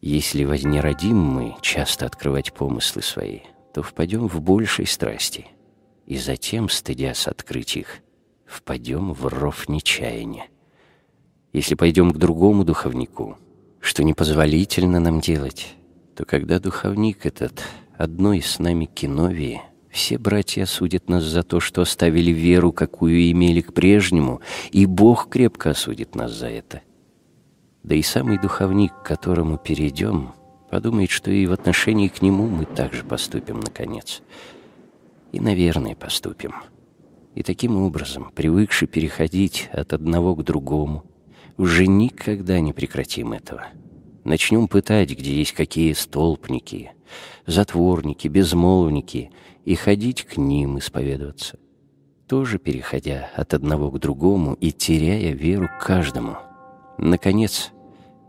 Если 0.00 0.44
вознеродим 0.44 1.16
мы 1.16 1.56
часто 1.62 2.06
открывать 2.06 2.52
помыслы 2.52 3.02
свои, 3.02 3.40
то 3.74 3.82
впадем 3.82 4.28
в 4.28 4.40
большей 4.40 4.86
страсти, 4.86 5.48
и 6.06 6.16
затем, 6.16 6.68
стыдясь 6.68 7.26
открыть 7.26 7.76
их, 7.76 7.98
впадем 8.46 9.12
в 9.12 9.26
ров 9.26 9.68
нечаяния. 9.68 10.46
Если 11.52 11.74
пойдем 11.74 12.12
к 12.12 12.18
другому 12.18 12.62
духовнику, 12.62 13.36
что 13.80 14.04
непозволительно 14.04 15.00
нам 15.00 15.20
делать, 15.20 15.74
то 16.14 16.24
когда 16.24 16.60
духовник 16.60 17.26
этот 17.26 17.64
одной 17.96 18.42
с 18.42 18.60
нами 18.60 18.84
киновии 18.84 19.60
все 19.90 20.18
братья 20.18 20.64
осудят 20.64 21.08
нас 21.08 21.24
за 21.24 21.42
то, 21.42 21.60
что 21.60 21.82
оставили 21.82 22.30
веру, 22.30 22.72
какую 22.72 23.30
имели 23.30 23.60
к 23.60 23.72
прежнему, 23.72 24.40
и 24.70 24.86
Бог 24.86 25.28
крепко 25.28 25.70
осудит 25.70 26.14
нас 26.14 26.32
за 26.32 26.48
это. 26.48 26.82
Да 27.82 27.94
и 27.94 28.02
самый 28.02 28.38
духовник, 28.38 28.92
к 28.92 29.06
которому 29.06 29.56
перейдем, 29.56 30.32
подумает, 30.70 31.10
что 31.10 31.30
и 31.30 31.46
в 31.46 31.52
отношении 31.52 32.08
к 32.08 32.20
нему 32.20 32.46
мы 32.46 32.66
также 32.66 33.02
поступим, 33.02 33.60
наконец. 33.60 34.22
И, 35.32 35.40
наверное, 35.40 35.94
поступим. 35.94 36.54
И 37.34 37.42
таким 37.42 37.76
образом, 37.76 38.30
привыкши 38.34 38.86
переходить 38.86 39.70
от 39.72 39.92
одного 39.92 40.34
к 40.34 40.44
другому, 40.44 41.04
уже 41.56 41.86
никогда 41.86 42.60
не 42.60 42.72
прекратим 42.72 43.32
этого. 43.32 43.66
Начнем 44.24 44.68
пытать, 44.68 45.10
где 45.10 45.34
есть 45.34 45.52
какие 45.52 45.92
столпники, 45.94 46.92
затворники, 47.46 48.28
безмолвники— 48.28 49.30
и 49.68 49.74
ходить 49.74 50.24
к 50.24 50.38
ним 50.38 50.78
исповедоваться, 50.78 51.58
тоже 52.26 52.58
переходя 52.58 53.28
от 53.36 53.52
одного 53.52 53.90
к 53.90 53.98
другому 53.98 54.54
и 54.54 54.72
теряя 54.72 55.34
веру 55.34 55.68
к 55.68 55.84
каждому. 55.84 56.38
Наконец, 56.96 57.72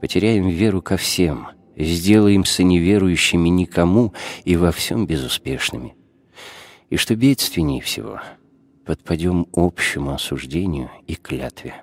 потеряем 0.01 0.50
веру 0.50 0.82
ко 0.82 0.98
всем, 0.98 1.48
сделаемся 1.77 2.64
неверующими 2.64 3.48
никому 3.48 4.14
и 4.43 4.58
во 4.58 4.74
всем 4.74 5.08
безуспешными. 5.08 5.95
И 6.90 6.98
что 6.98 7.16
бедственнее 7.16 7.82
всего, 7.82 8.19
подпадем 8.85 9.48
общему 9.53 10.11
осуждению 10.11 10.92
и 11.08 11.16
клятве. 11.16 11.74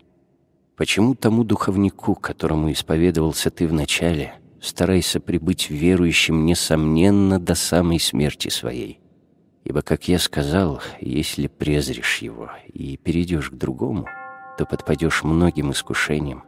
Почему 0.76 1.14
тому 1.14 1.44
духовнику, 1.44 2.14
которому 2.14 2.70
исповедовался 2.72 3.48
ты 3.48 3.66
вначале, 3.66 4.34
старайся 4.60 5.18
прибыть 5.18 5.70
верующим, 5.70 6.44
несомненно, 6.44 7.40
до 7.40 7.54
самой 7.54 7.98
смерти 8.00 8.50
своей? 8.50 9.00
Ибо, 9.66 9.82
как 9.82 10.06
я 10.06 10.20
сказал, 10.20 10.80
если 11.00 11.48
презришь 11.48 12.18
его 12.18 12.52
и 12.72 12.96
перейдешь 12.96 13.50
к 13.50 13.54
другому, 13.54 14.06
то 14.56 14.64
подпадешь 14.64 15.24
многим 15.24 15.72
искушениям, 15.72 16.44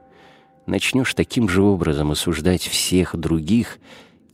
начнешь 0.67 1.15
таким 1.15 1.49
же 1.49 1.63
образом 1.63 2.13
осуждать 2.13 2.63
всех 2.63 3.17
других 3.17 3.79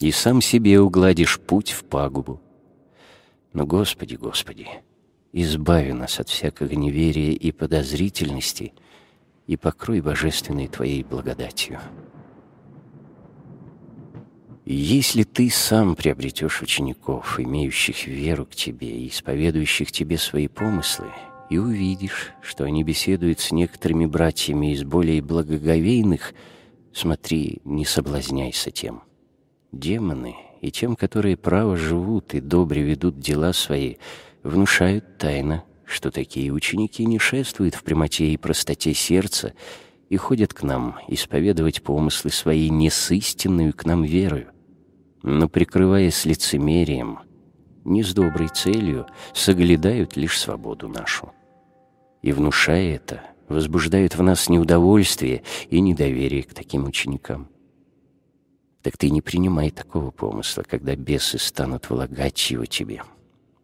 и 0.01 0.11
сам 0.13 0.43
себе 0.43 0.81
угладишь 0.81 1.41
путь 1.41 1.71
в 1.71 1.85
пагубу. 1.85 2.43
Но, 3.55 3.65
Господи, 3.65 4.17
Господи, 4.17 4.69
избави 5.33 5.95
нас 5.95 6.21
от 6.21 6.29
всякого 6.29 6.71
неверия 6.75 7.33
и 7.33 7.53
подозрительности 7.53 8.75
и 9.47 9.57
покрой 9.57 10.03
божественной 10.03 10.69
Твоей 10.69 11.05
благодатью. 11.05 11.81
Если 14.67 15.25
ты 15.25 15.51
сам 15.51 15.95
приобретешь 15.95 16.63
учеников, 16.63 17.39
имеющих 17.39 18.07
веру 18.07 18.47
к 18.47 18.55
тебе 18.55 18.89
и 18.89 19.09
исповедующих 19.09 19.93
тебе 19.93 20.17
свои 20.17 20.49
помыслы, 20.49 21.09
и 21.51 21.59
увидишь, 21.59 22.31
что 22.41 22.65
они 22.65 22.83
беседуют 22.83 23.41
с 23.41 23.53
некоторыми 23.53 24.07
братьями 24.07 24.73
из 24.73 24.83
более 24.83 25.21
благоговейных, 25.21 26.33
смотри, 26.95 27.61
не 27.65 27.85
соблазняйся 27.85 28.71
тем. 28.71 29.03
Демоны 29.71 30.35
и 30.63 30.71
тем, 30.71 30.97
которые 30.97 31.37
право 31.37 31.77
живут 31.77 32.33
и 32.33 32.41
добре 32.41 32.81
ведут 32.81 33.19
дела 33.19 33.53
свои, 33.53 33.97
внушают 34.43 35.19
тайно, 35.19 35.65
что 35.85 36.11
такие 36.11 36.51
ученики 36.51 37.05
не 37.05 37.19
шествуют 37.19 37.75
в 37.75 37.83
прямоте 37.83 38.29
и 38.29 38.39
простоте 38.39 38.95
сердца 38.95 39.53
и 40.09 40.17
ходят 40.17 40.55
к 40.55 40.63
нам 40.63 40.99
исповедовать 41.09 41.83
помыслы 41.83 42.31
свои 42.31 42.71
не 42.71 42.89
с 42.89 43.11
истинную 43.11 43.75
к 43.75 43.85
нам 43.85 44.05
верою, 44.05 44.54
но, 45.25 45.49
прикрываясь 45.49 46.27
лицемерием, 46.27 47.21
не 47.85 48.03
с 48.03 48.13
доброй 48.13 48.49
целью, 48.49 49.07
соглядают 49.33 50.17
лишь 50.17 50.39
свободу 50.39 50.87
нашу. 50.87 51.33
И, 52.21 52.31
внушая 52.31 52.97
это, 52.97 53.23
возбуждают 53.49 54.17
в 54.17 54.23
нас 54.23 54.51
неудовольствие 54.51 55.43
и 55.71 55.81
недоверие 55.81 56.43
к 56.43 56.53
таким 56.53 56.85
ученикам. 56.85 57.49
Так 58.83 58.99
ты 58.99 59.09
не 59.09 59.23
принимай 59.23 59.71
такого 59.71 60.11
помысла, 60.11 60.63
когда 60.63 60.95
бесы 60.95 61.39
станут 61.39 61.89
влагать 61.89 62.51
его 62.51 62.67
тебе. 62.67 63.03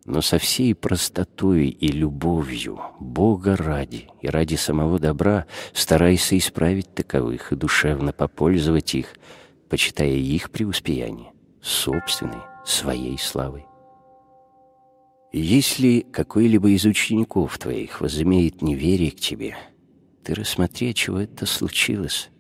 Но 0.06 0.22
со 0.22 0.39
всей 0.39 0.74
простотой 0.74 1.66
и 1.68 1.89
любовью, 1.89 2.80
Бога 3.00 3.55
ради 3.55 4.08
и 4.22 4.28
ради 4.28 4.55
самого 4.55 4.98
добра, 4.98 5.44
старайся 5.74 6.39
исправить 6.39 6.94
таковых 6.94 7.52
и 7.52 7.56
душевно 7.56 8.14
попользовать 8.14 8.94
их, 8.94 9.08
почитая 9.68 10.08
их 10.08 10.50
преуспеяние 10.50 11.32
собственной, 11.62 12.42
своей 12.64 13.18
славой. 13.18 13.66
Если 15.32 16.00
какой-либо 16.00 16.70
из 16.70 16.84
учеников 16.84 17.56
твоих 17.58 18.00
возымеет 18.00 18.62
неверие 18.62 19.12
к 19.12 19.20
тебе, 19.20 19.56
ты 20.24 20.34
рассмотри, 20.34 20.90
от 20.90 20.97
чего 20.97 21.18
это 21.18 21.47
случилось, 21.47 22.30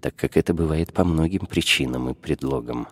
так 0.00 0.16
как 0.16 0.36
это 0.36 0.54
бывает 0.54 0.92
по 0.92 1.04
многим 1.04 1.46
причинам 1.46 2.08
и 2.08 2.14
предлогам, 2.14 2.88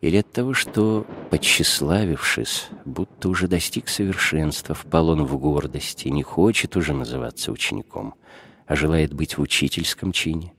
или 0.00 0.18
от 0.18 0.30
того, 0.30 0.54
что, 0.54 1.06
подчеславившись, 1.30 2.68
будто 2.84 3.28
уже 3.30 3.48
достиг 3.48 3.88
совершенства, 3.88 4.74
впал 4.74 5.08
он 5.08 5.24
в 5.24 5.36
гордость 5.38 6.06
и 6.06 6.10
не 6.10 6.22
хочет 6.22 6.76
уже 6.76 6.92
называться 6.92 7.50
учеником, 7.50 8.14
а 8.66 8.76
желает 8.76 9.12
быть 9.12 9.38
в 9.38 9.40
учительском 9.40 10.12
чине, 10.12 10.52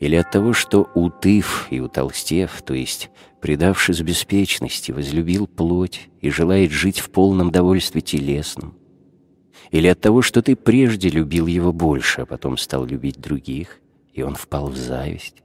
или 0.00 0.16
от 0.16 0.30
того, 0.30 0.54
что 0.54 0.90
утыв 0.94 1.68
и 1.70 1.78
утолстев, 1.78 2.62
то 2.62 2.74
есть 2.74 3.10
предавшись 3.40 4.00
беспечности, 4.00 4.92
возлюбил 4.92 5.46
плоть 5.46 6.08
и 6.20 6.30
желает 6.30 6.72
жить 6.72 6.98
в 6.98 7.10
полном 7.10 7.52
довольстве 7.52 8.00
телесном, 8.00 8.74
или 9.70 9.86
от 9.86 10.00
того, 10.00 10.22
что 10.22 10.42
ты 10.42 10.56
прежде 10.56 11.10
любил 11.10 11.46
его 11.46 11.72
больше, 11.72 12.22
а 12.22 12.26
потом 12.26 12.56
стал 12.56 12.86
любить 12.86 13.20
других, 13.20 13.78
и 14.12 14.22
он 14.22 14.34
впал 14.34 14.68
в 14.68 14.76
зависть, 14.76 15.42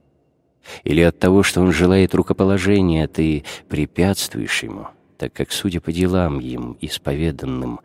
или 0.84 1.02
от 1.02 1.18
того, 1.18 1.42
что 1.42 1.60
он 1.60 1.70
желает 1.70 2.14
рукоположения, 2.14 3.04
а 3.04 3.08
ты 3.08 3.44
препятствуешь 3.68 4.62
ему, 4.62 4.88
так 5.18 5.34
как, 5.34 5.52
судя 5.52 5.80
по 5.80 5.92
делам 5.92 6.40
им 6.40 6.78
исповеданным, 6.80 7.80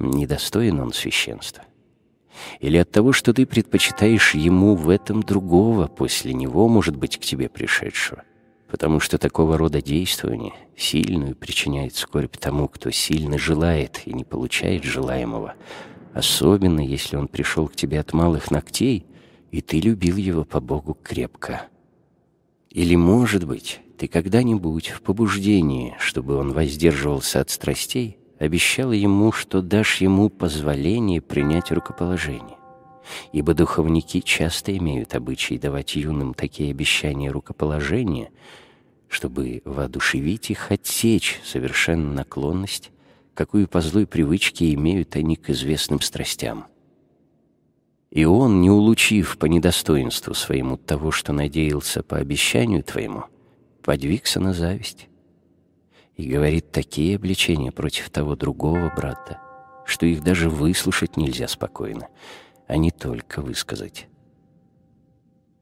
недостоин 0.00 0.80
он 0.80 0.92
священства 0.92 1.62
или 2.60 2.76
от 2.76 2.90
того, 2.90 3.12
что 3.12 3.32
ты 3.32 3.46
предпочитаешь 3.46 4.34
ему 4.34 4.74
в 4.74 4.88
этом 4.88 5.22
другого, 5.22 5.86
после 5.86 6.32
него, 6.34 6.68
может 6.68 6.96
быть, 6.96 7.18
к 7.18 7.20
тебе 7.20 7.48
пришедшего. 7.48 8.22
Потому 8.68 9.00
что 9.00 9.18
такого 9.18 9.56
рода 9.56 9.80
действование 9.80 10.52
сильную 10.76 11.36
причиняет 11.36 11.94
скорбь 11.94 12.36
тому, 12.36 12.68
кто 12.68 12.90
сильно 12.90 13.38
желает 13.38 14.02
и 14.06 14.12
не 14.12 14.24
получает 14.24 14.82
желаемого, 14.84 15.54
особенно 16.14 16.80
если 16.80 17.16
он 17.16 17.28
пришел 17.28 17.68
к 17.68 17.76
тебе 17.76 18.00
от 18.00 18.12
малых 18.12 18.50
ногтей, 18.50 19.06
и 19.50 19.60
ты 19.60 19.80
любил 19.80 20.16
его 20.16 20.44
по 20.44 20.60
Богу 20.60 20.98
крепко. 21.00 21.68
Или, 22.70 22.96
может 22.96 23.44
быть, 23.44 23.80
ты 23.96 24.08
когда-нибудь 24.08 24.88
в 24.88 25.00
побуждении, 25.00 25.94
чтобы 25.98 26.36
он 26.36 26.52
воздерживался 26.52 27.40
от 27.40 27.50
страстей, 27.50 28.18
обещал 28.38 28.92
ему, 28.92 29.32
что 29.32 29.62
дашь 29.62 30.00
ему 30.00 30.28
позволение 30.28 31.20
принять 31.20 31.70
рукоположение. 31.72 32.56
Ибо 33.32 33.54
духовники 33.54 34.20
часто 34.20 34.76
имеют 34.76 35.14
обычай 35.14 35.58
давать 35.58 35.94
юным 35.94 36.34
такие 36.34 36.70
обещания 36.70 37.30
рукоположения, 37.30 38.30
чтобы 39.08 39.62
воодушевить 39.64 40.50
их 40.50 40.72
отсечь 40.72 41.40
совершенно 41.44 42.12
наклонность, 42.12 42.90
какую 43.34 43.68
по 43.68 43.80
злой 43.80 44.06
привычке 44.06 44.74
имеют 44.74 45.14
они 45.14 45.36
к 45.36 45.50
известным 45.50 46.00
страстям. 46.00 46.66
И 48.10 48.24
он, 48.24 48.60
не 48.60 48.70
улучив 48.70 49.38
по 49.38 49.46
недостоинству 49.46 50.34
своему 50.34 50.76
того, 50.76 51.10
что 51.10 51.32
надеялся 51.32 52.02
по 52.02 52.16
обещанию 52.16 52.82
твоему, 52.82 53.24
подвигся 53.82 54.40
на 54.40 54.52
зависть 54.52 55.08
и 56.16 56.28
говорит 56.28 56.72
такие 56.72 57.16
обличения 57.16 57.70
против 57.70 58.10
того 58.10 58.36
другого 58.36 58.92
брата, 58.94 59.38
что 59.84 60.06
их 60.06 60.22
даже 60.22 60.48
выслушать 60.48 61.16
нельзя 61.16 61.46
спокойно, 61.46 62.08
а 62.66 62.76
не 62.76 62.90
только 62.90 63.42
высказать. 63.42 64.08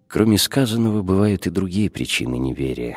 Кроме 0.06 0.38
сказанного, 0.38 1.02
бывают 1.02 1.46
и 1.46 1.50
другие 1.50 1.90
причины 1.90 2.36
неверия. 2.36 2.96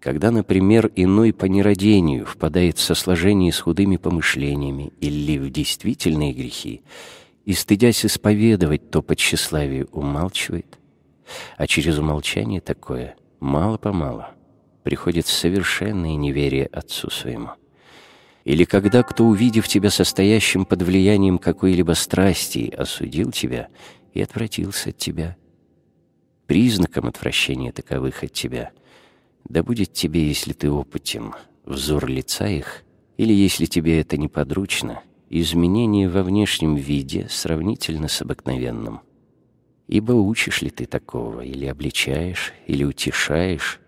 Когда, 0.00 0.32
например, 0.32 0.90
иной 0.96 1.32
по 1.32 1.44
нерадению 1.44 2.26
впадает 2.26 2.78
в 2.78 2.82
сосложение 2.82 3.52
с 3.52 3.60
худыми 3.60 3.96
помышлениями 3.96 4.92
или 5.00 5.38
в 5.38 5.50
действительные 5.50 6.32
грехи, 6.32 6.82
и, 7.44 7.52
стыдясь 7.52 8.04
исповедовать 8.04 8.90
то 8.90 9.02
по 9.02 9.14
тщеславию, 9.14 9.88
умалчивает, 9.92 10.78
а 11.56 11.68
через 11.68 11.98
умолчание 11.98 12.60
такое 12.60 13.14
мало-помалу 13.38 14.26
приходит 14.82 15.26
совершенное 15.26 16.16
неверие 16.16 16.66
отцу 16.66 17.10
своему. 17.10 17.50
Или 18.44 18.64
когда 18.64 19.02
кто, 19.02 19.26
увидев 19.26 19.68
тебя 19.68 19.90
состоящим 19.90 20.64
под 20.64 20.82
влиянием 20.82 21.38
какой-либо 21.38 21.92
страсти, 21.92 22.72
осудил 22.76 23.30
тебя 23.30 23.68
и 24.14 24.20
отвратился 24.20 24.90
от 24.90 24.98
тебя. 24.98 25.36
Признаком 26.46 27.06
отвращения 27.06 27.72
таковых 27.72 28.24
от 28.24 28.32
тебя 28.32 28.72
да 29.48 29.62
будет 29.62 29.92
тебе, 29.92 30.26
если 30.26 30.52
ты 30.52 30.70
опытен, 30.70 31.34
взор 31.64 32.06
лица 32.06 32.46
их, 32.46 32.84
или, 33.16 33.32
если 33.32 33.66
тебе 33.66 34.00
это 34.00 34.16
не 34.16 34.28
подручно, 34.28 35.02
изменение 35.30 36.08
во 36.08 36.22
внешнем 36.22 36.76
виде 36.76 37.26
сравнительно 37.28 38.08
с 38.08 38.22
обыкновенным. 38.22 39.00
Ибо 39.88 40.12
учишь 40.12 40.62
ли 40.62 40.70
ты 40.70 40.86
такого, 40.86 41.42
или 41.42 41.66
обличаешь, 41.66 42.52
или 42.66 42.84
утешаешь, 42.84 43.80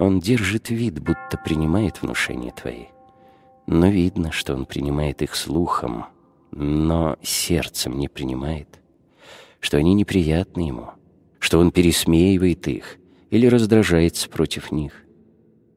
он 0.00 0.18
держит 0.18 0.70
вид, 0.70 0.98
будто 0.98 1.36
принимает 1.36 2.00
внушения 2.00 2.52
твои. 2.52 2.86
Но 3.66 3.88
видно, 3.88 4.32
что 4.32 4.54
он 4.54 4.64
принимает 4.64 5.20
их 5.20 5.36
слухом, 5.36 6.06
но 6.50 7.16
сердцем 7.22 7.98
не 7.98 8.08
принимает, 8.08 8.80
что 9.60 9.76
они 9.76 9.92
неприятны 9.92 10.62
ему, 10.62 10.90
что 11.38 11.58
он 11.58 11.70
пересмеивает 11.70 12.66
их 12.66 12.96
или 13.28 13.46
раздражается 13.46 14.28
против 14.30 14.72
них. 14.72 15.04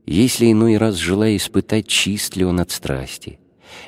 Если 0.05 0.51
иной 0.51 0.77
раз, 0.77 0.95
желая 0.95 1.35
испытать, 1.35 1.87
чист 1.87 2.37
ли 2.37 2.45
он 2.45 2.61
от 2.61 2.71
страсти, 2.71 3.39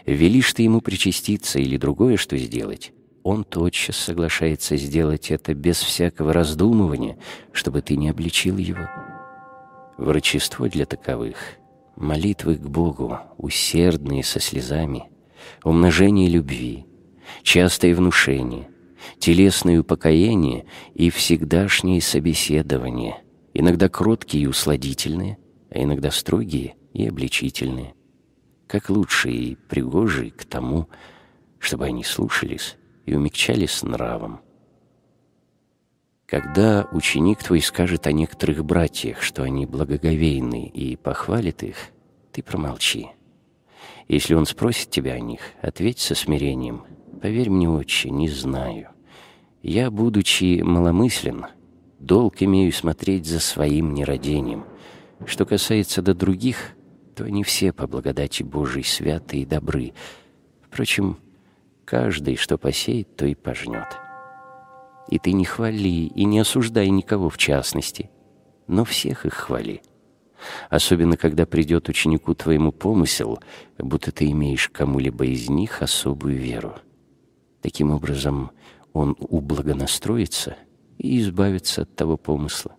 велишь 0.06 0.54
ты 0.54 0.64
ему 0.64 0.82
причаститься 0.82 1.60
или 1.60 1.78
другое 1.78 2.18
что 2.18 2.38
сделать, 2.38 2.92
он 3.24 3.46
тотчас 3.46 3.96
соглашается 3.96 4.76
сделать 4.76 5.32
это 5.32 5.54
без 5.54 5.78
всякого 5.78 6.34
раздумывания, 6.34 7.18
чтобы 7.54 7.82
ты 7.82 7.96
не 7.96 8.10
обличил 8.10 8.58
его. 8.58 8.88
Врачество 9.98 10.68
для 10.68 10.86
таковых— 10.86 11.38
молитвы 11.96 12.56
к 12.56 12.68
Богу, 12.68 13.18
усердные 13.38 14.24
со 14.24 14.42
слезами, 14.42 15.10
умножение 15.64 16.28
любви, 16.28 16.86
частое 17.44 17.96
внушение, 17.96 18.68
телесное 19.20 19.80
упокоение 19.80 20.66
и 20.94 21.10
всегдашние 21.10 22.02
собеседования, 22.02 23.22
иногда 23.54 23.88
кроткие 23.88 24.44
и 24.44 24.48
усладительные, 24.48 25.38
а 25.70 25.82
иногда 25.82 26.12
строгие 26.12 26.76
и 26.94 27.08
обличительные, 27.08 27.94
как 28.68 28.90
лучшие 28.90 29.38
и 29.38 29.56
пригожие 29.56 30.32
к 30.32 30.44
тому, 30.44 30.90
чтобы 31.58 31.86
они 31.86 32.04
слушались 32.04 32.76
и 33.06 33.16
умягчались 33.16 33.82
нравом. 33.82 34.42
Когда 36.26 36.88
ученик 36.92 37.44
твой 37.44 37.62
скажет 37.62 38.08
о 38.08 38.12
некоторых 38.12 38.66
братьях, 38.66 39.22
что 39.22 39.44
они 39.44 39.68
благоговейны 39.68 40.66
и 40.66 40.96
похвалит 40.96 41.62
их, 41.62 41.76
ты 42.32 42.42
промолчи. 42.42 43.10
Если 44.08 44.34
он 44.34 44.48
спросит 44.48 44.90
тебя 44.90 45.14
о 45.14 45.20
них, 45.20 45.42
ответь 45.62 46.00
со 46.00 46.16
смирением. 46.16 46.84
Поверь 47.22 47.52
мне, 47.52 47.70
отче, 47.70 48.10
не 48.10 48.28
знаю. 48.28 48.90
Я, 49.62 49.92
будучи 49.92 50.62
маломыслен, 50.62 51.46
долг 52.00 52.42
имею 52.42 52.72
смотреть 52.72 53.28
за 53.28 53.40
своим 53.40 53.94
нерадением. 53.94 54.66
Что 55.26 55.46
касается 55.46 56.02
до 56.02 56.16
других, 56.16 56.76
то 57.16 57.24
они 57.24 57.44
все 57.44 57.72
по 57.72 57.88
благодати 57.88 58.42
Божией 58.42 58.84
святы 58.84 59.38
и 59.38 59.46
добры. 59.46 59.94
Впрочем, 60.62 61.18
каждый, 61.86 62.36
что 62.36 62.58
посеет, 62.58 63.16
то 63.16 63.26
и 63.26 63.36
пожнет. 63.36 64.05
И 65.10 65.20
ты 65.20 65.34
не 65.34 65.46
хвали 65.46 66.08
и 66.08 66.26
не 66.26 66.40
осуждай 66.40 66.90
никого 66.90 67.30
в 67.30 67.38
частности, 67.38 68.10
но 68.68 68.84
всех 68.86 69.26
их 69.26 69.34
хвали. 69.34 69.82
Особенно, 70.70 71.18
когда 71.18 71.46
придет 71.46 71.90
ученику 71.90 72.34
твоему 72.34 72.72
помысел, 72.72 73.40
будто 73.78 74.12
ты 74.12 74.30
имеешь 74.32 74.70
кому-либо 74.70 75.26
из 75.26 75.50
них 75.50 75.82
особую 75.82 76.38
веру. 76.38 76.76
Таким 77.62 77.92
образом, 77.92 78.52
он 78.94 79.16
ублагонастроится 79.20 80.56
и 80.98 81.20
избавится 81.20 81.84
от 81.84 81.96
того 81.96 82.18
помысла. 82.18 82.76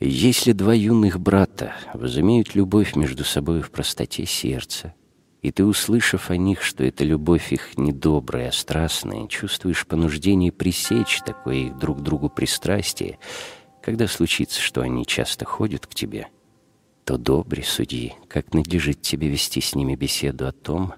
Если 0.00 0.52
два 0.52 0.74
юных 0.74 1.18
брата 1.18 1.74
возымеют 1.92 2.54
любовь 2.54 2.94
между 2.94 3.24
собой 3.24 3.62
в 3.62 3.70
простоте 3.70 4.26
сердца, 4.26 4.94
и 5.42 5.52
ты, 5.52 5.64
услышав 5.64 6.30
о 6.30 6.36
них, 6.36 6.62
что 6.62 6.84
эта 6.84 7.04
любовь 7.04 7.52
их 7.52 7.78
недобрая, 7.78 8.50
страстная, 8.50 9.28
чувствуешь 9.28 9.86
понуждение 9.86 10.50
пресечь 10.50 11.20
такое 11.24 11.56
их 11.56 11.78
друг 11.78 12.02
другу 12.02 12.28
пристрастие, 12.28 13.18
когда 13.82 14.08
случится, 14.08 14.60
что 14.60 14.80
они 14.80 15.06
часто 15.06 15.44
ходят 15.44 15.86
к 15.86 15.94
тебе, 15.94 16.28
то 17.04 17.16
добре 17.16 17.62
суди, 17.62 18.14
как 18.28 18.52
надлежит 18.52 19.00
тебе 19.00 19.28
вести 19.28 19.60
с 19.60 19.74
ними 19.74 19.94
беседу 19.94 20.46
о 20.46 20.52
том, 20.52 20.94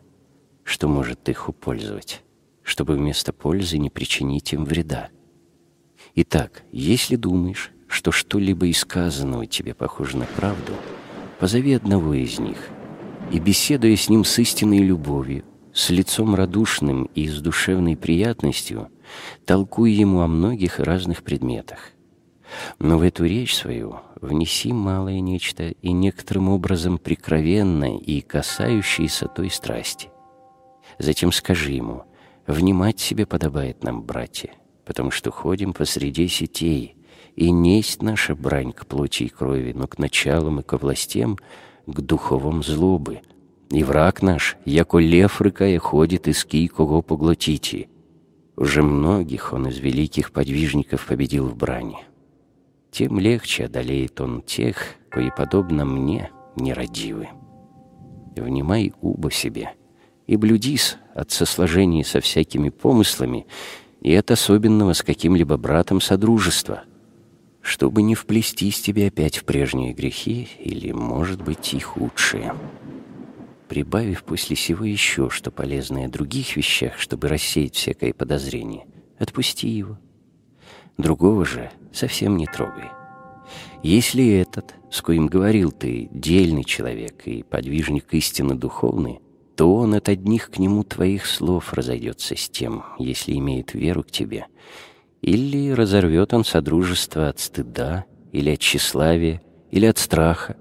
что 0.65 0.89
может 0.89 1.29
их 1.29 1.49
упользовать, 1.49 2.23
чтобы 2.63 2.97
вместо 2.97 3.33
пользы 3.33 3.79
не 3.79 3.91
причинить 3.91 4.53
им 4.53 4.65
вреда. 4.65 5.11
Итак, 6.15 6.63
если 6.73 7.17
думаешь, 7.17 7.71
что 7.87 8.11
что-либо 8.11 8.67
из 8.67 8.79
сказанного 8.79 9.47
тебе 9.47 9.75
похоже 9.75 10.17
на 10.17 10.25
правду, 10.25 10.73
позови 11.39 11.75
одного 11.75 12.15
из 12.15 12.39
них 12.39 12.71
и, 13.31 13.39
беседуя 13.39 13.97
с 13.97 14.09
ним 14.09 14.25
с 14.25 14.39
истинной 14.39 14.79
любовью, 14.79 15.45
с 15.73 15.91
лицом 15.91 16.35
радушным 16.35 17.05
и 17.15 17.29
с 17.29 17.41
душевной 17.41 17.97
приятностью, 17.97 18.89
толкуй 19.45 19.93
ему 19.93 20.21
о 20.21 20.27
многих 20.27 20.81
разных 20.81 21.23
предметах. 21.23 21.93
Но 22.81 22.99
в 22.99 23.03
эту 23.03 23.25
речь 23.25 23.55
свою 23.55 24.01
внеси 24.21 24.73
малое 24.73 25.21
нечто 25.21 25.69
и 25.69 25.93
некоторым 25.93 26.49
образом 26.49 26.99
прикровенное 26.99 27.99
и 27.99 28.21
касающееся 28.21 29.29
той 29.29 29.51
страсти. 29.51 30.09
Затем 30.99 31.31
скажи 31.31 31.73
ему, 31.73 32.03
«Внимать 32.49 32.99
себе 32.99 33.27
подобает 33.27 33.85
нам, 33.85 34.03
братья, 34.03 34.51
потому 34.85 35.13
что 35.13 35.31
ходим 35.31 35.73
посреди 35.73 36.27
сетей, 36.27 36.97
и 37.37 37.53
несть 37.53 38.03
наша 38.03 38.35
брань 38.35 38.73
к 38.73 38.87
плоти 38.87 39.25
и 39.25 39.29
крови, 39.29 39.73
но 39.73 39.87
к 39.87 39.99
началам 39.99 40.59
и 40.59 40.63
к 40.65 40.77
властям, 40.77 41.39
к 41.93 42.01
духовам 42.01 42.63
злобы. 42.63 43.21
И 43.71 43.85
враг 43.85 44.23
наш, 44.23 44.57
яко 44.65 44.99
лев 44.99 45.41
рыкая, 45.41 45.79
ходит 45.79 46.29
иски, 46.29 46.67
кого 46.67 47.03
поглотите. 47.03 47.89
Уже 48.57 48.83
многих 48.83 49.53
он 49.53 49.69
из 49.69 49.79
великих 49.79 50.33
подвижников 50.33 51.07
победил 51.07 51.47
в 51.47 51.57
брани. 51.57 51.99
Тем 52.91 53.19
легче 53.19 53.67
одолеет 53.67 54.21
он 54.21 54.43
тех, 54.43 54.77
кои, 55.09 55.31
подобно 55.37 55.85
мне, 55.85 56.31
нерадивы. 56.57 57.29
Внимай 58.37 58.93
убо 59.01 59.31
себе, 59.31 59.75
и 60.27 60.37
блюдись 60.37 60.97
от 61.15 61.31
сосложения 61.31 62.03
со 62.05 62.21
всякими 62.21 62.71
помыслами 62.71 63.47
и 64.01 64.15
от 64.15 64.31
особенного 64.31 64.93
с 64.93 65.03
каким-либо 65.03 65.57
братом 65.57 66.01
содружества— 66.01 66.83
чтобы 67.63 68.03
не 68.03 68.15
вплестись 68.15 68.81
тебе 68.81 69.09
опять 69.09 69.39
в 69.39 69.45
прежние 69.45 69.93
грехи 69.93 70.49
или, 70.59 70.93
может 70.93 71.43
быть, 71.43 71.75
и 71.75 71.81
худшие. 71.81 72.55
Прибавив 73.69 74.25
после 74.25 74.57
сего 74.57 74.85
еще 74.85 75.31
что 75.31 75.51
полезное 75.51 76.07
о 76.07 76.11
других 76.11 76.57
вещах, 76.57 76.99
чтобы 76.99 77.29
рассеять 77.29 77.75
всякое 77.77 78.13
подозрение, 78.13 78.87
отпусти 79.19 79.69
его. 79.69 79.99
Другого 80.99 81.45
же 81.45 81.71
совсем 81.93 82.37
не 82.37 82.47
трогай. 82.47 82.91
Если 83.83 84.39
этот, 84.39 84.75
с 84.91 85.01
коим 85.01 85.27
говорил 85.27 85.73
ты, 85.73 86.09
дельный 86.13 86.65
человек 86.65 87.27
и 87.27 87.43
подвижник 87.43 88.13
истины 88.13 88.55
духовной, 88.55 89.21
то 89.57 89.75
он 89.75 89.95
от 89.95 90.09
одних 90.09 90.51
к 90.51 90.59
нему 90.59 90.85
твоих 90.85 91.27
слов 91.27 91.73
разойдется 91.73 92.37
с 92.37 92.49
тем, 92.49 92.85
если 92.99 93.33
имеет 93.35 93.75
веру 93.75 94.03
к 94.03 94.11
тебе, 94.11 94.47
или 95.23 95.71
разорвет 95.71 96.33
он 96.33 96.45
содружество 96.45 97.29
от 97.29 97.39
стыда, 97.41 98.05
или 98.33 98.51
от 98.51 98.61
тщеславия, 98.61 99.43
или 99.71 99.87
от 99.87 99.99
страха, 99.99 100.57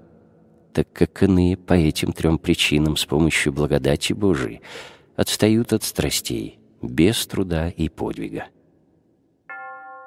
так 0.72 0.92
как 0.92 1.22
иные 1.22 1.56
по 1.56 1.74
этим 1.74 2.12
трем 2.12 2.38
причинам 2.38 2.96
с 2.96 3.04
помощью 3.04 3.52
благодати 3.52 4.12
Божией 4.12 4.60
отстают 5.16 5.72
от 5.72 5.82
страстей, 5.82 6.58
без 6.82 7.26
труда 7.26 7.68
и 7.68 7.88
подвига. 7.88 8.46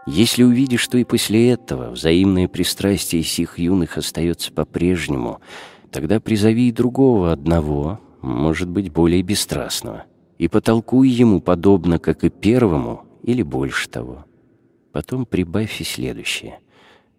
Если 0.06 0.44
увидишь, 0.44 0.82
что 0.82 0.98
и 0.98 1.06
после 1.06 1.52
этого 1.52 1.92
взаимное 1.92 2.48
пристрастие 2.48 3.24
сих 3.24 3.58
юных 3.58 3.98
остается 3.98 4.52
по-прежнему, 4.52 5.40
тогда 5.92 6.20
призови 6.20 6.70
и 6.70 6.74
другого 6.74 7.32
одного, 7.32 8.02
может 8.22 8.70
быть, 8.70 8.92
более 8.92 9.22
бесстрастного, 9.22 10.04
и 10.38 10.50
потолкуй 10.50 11.08
ему 11.08 11.40
подобно, 11.40 12.00
как 12.00 12.26
и 12.26 12.30
первому, 12.30 13.06
или 13.24 13.44
больше 13.44 13.88
того. 13.88 14.26
Потом 14.94 15.26
прибавь 15.26 15.82
и 15.82 15.84
следующее. 15.84 16.60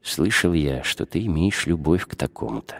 Слышал 0.00 0.52
я, 0.52 0.84
что 0.84 1.06
ты 1.06 1.26
имеешь 1.26 1.66
любовь 1.66 2.06
к 2.06 2.14
такому-то. 2.14 2.78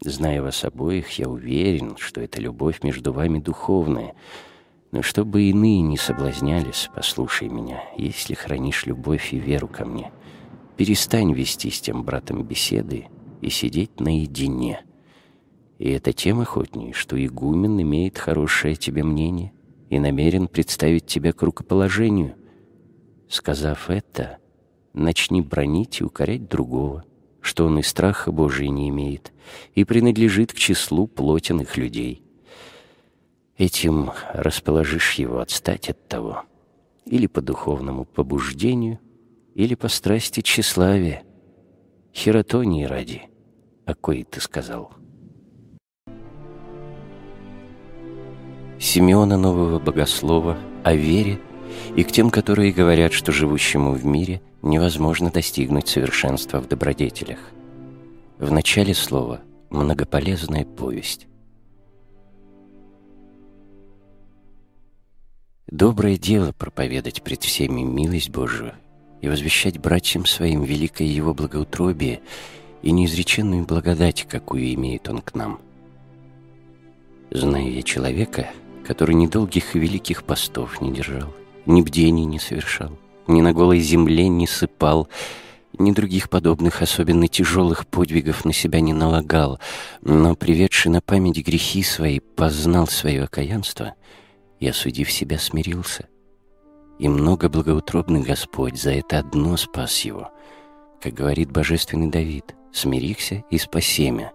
Зная 0.00 0.40
вас 0.40 0.64
обоих, 0.64 1.18
я 1.18 1.28
уверен, 1.28 1.96
что 1.98 2.20
эта 2.20 2.40
любовь 2.40 2.84
между 2.84 3.12
вами 3.12 3.40
духовная. 3.40 4.14
Но 4.92 5.02
чтобы 5.02 5.42
иные 5.42 5.80
не 5.80 5.96
соблазнялись, 5.96 6.90
послушай 6.94 7.48
меня, 7.48 7.82
если 7.96 8.34
хранишь 8.34 8.86
любовь 8.86 9.32
и 9.32 9.38
веру 9.38 9.66
ко 9.66 9.84
мне, 9.84 10.12
перестань 10.76 11.32
вести 11.32 11.70
с 11.70 11.80
тем 11.80 12.04
братом 12.04 12.44
беседы 12.44 13.06
и 13.40 13.50
сидеть 13.50 13.98
наедине. 13.98 14.84
И 15.78 15.90
это 15.90 16.12
тем 16.12 16.38
охотнее, 16.38 16.92
что 16.92 17.22
игумен 17.22 17.82
имеет 17.82 18.16
хорошее 18.16 18.76
тебе 18.76 19.02
мнение 19.02 19.52
и 19.90 19.98
намерен 19.98 20.46
представить 20.46 21.06
тебя 21.06 21.32
к 21.32 21.42
рукоположению— 21.42 22.36
Сказав 23.34 23.90
это, 23.90 24.38
начни 24.92 25.42
бронить 25.42 26.00
и 26.00 26.04
укорять 26.04 26.48
другого, 26.48 27.04
что 27.40 27.66
он 27.66 27.80
и 27.80 27.82
страха 27.82 28.30
Божия 28.30 28.68
не 28.68 28.88
имеет 28.90 29.32
и 29.74 29.82
принадлежит 29.82 30.52
к 30.52 30.56
числу 30.56 31.08
плотяных 31.08 31.76
людей. 31.76 32.22
Этим 33.58 34.12
расположишь 34.32 35.14
его 35.14 35.40
отстать 35.40 35.90
от 35.90 36.06
того, 36.06 36.44
или 37.06 37.26
по 37.26 37.40
духовному 37.40 38.04
побуждению, 38.04 39.00
или 39.56 39.74
по 39.74 39.88
страсти 39.88 40.40
тщеславия, 40.40 41.24
хератонии 42.14 42.84
ради, 42.84 43.22
о 43.84 43.96
коей 43.96 44.22
ты 44.22 44.40
сказал. 44.40 44.92
Симеона 48.78 49.36
Нового 49.36 49.80
Богослова 49.80 50.56
о 50.84 50.94
вере– 50.94 51.40
и 51.96 52.04
к 52.04 52.12
тем, 52.12 52.30
которые 52.30 52.72
говорят, 52.72 53.12
что 53.12 53.32
живущему 53.32 53.92
в 53.92 54.04
мире 54.04 54.40
невозможно 54.62 55.30
достигнуть 55.30 55.88
совершенства 55.88 56.60
в 56.60 56.68
добродетелях. 56.68 57.38
В 58.38 58.50
начале 58.50 58.94
слова 58.94 59.40
многополезная 59.70 60.64
повесть. 60.64 61.26
Доброе 65.66 66.16
дело 66.16 66.52
проповедать 66.52 67.22
пред 67.22 67.42
всеми 67.42 67.82
милость 67.82 68.30
Божию 68.30 68.74
и 69.20 69.28
возвещать 69.28 69.78
братьям 69.78 70.26
своим 70.26 70.62
великое 70.62 71.08
Его 71.08 71.34
благоутробие 71.34 72.20
и 72.82 72.92
неизреченную 72.92 73.64
благодать, 73.64 74.26
какую 74.28 74.72
имеет 74.74 75.08
Он 75.08 75.20
к 75.20 75.34
нам. 75.34 75.58
Знаю 77.30 77.72
я 77.72 77.82
человека, 77.82 78.50
который 78.86 79.14
ни 79.14 79.26
долгих 79.26 79.74
и 79.74 79.78
великих 79.78 80.22
постов 80.24 80.80
не 80.80 80.92
держал, 80.92 81.34
ни 81.66 81.82
бдений 81.82 82.24
не 82.24 82.38
совершал, 82.38 82.98
ни 83.26 83.40
на 83.40 83.52
голой 83.52 83.80
земле 83.80 84.28
не 84.28 84.46
сыпал, 84.46 85.08
ни 85.78 85.92
других 85.92 86.30
подобных 86.30 86.82
особенно 86.82 87.26
тяжелых 87.26 87.86
подвигов 87.86 88.44
на 88.44 88.52
себя 88.52 88.80
не 88.80 88.92
налагал, 88.92 89.58
но, 90.02 90.36
приведший 90.36 90.90
на 90.90 91.00
память 91.00 91.44
грехи 91.44 91.82
свои, 91.82 92.20
познал 92.20 92.86
свое 92.86 93.24
окаянство 93.24 93.94
и, 94.60 94.68
осудив 94.68 95.10
себя, 95.10 95.38
смирился. 95.38 96.06
И 96.98 97.08
много 97.08 97.48
благоутробный 97.48 98.22
Господь 98.22 98.80
за 98.80 98.92
это 98.92 99.18
одно 99.18 99.56
спас 99.56 100.00
его. 100.00 100.30
Как 101.02 101.12
говорит 101.12 101.50
божественный 101.50 102.08
Давид, 102.08 102.54
«Смирихся 102.72 103.44
и 103.50 103.58
спасемя». 103.58 104.32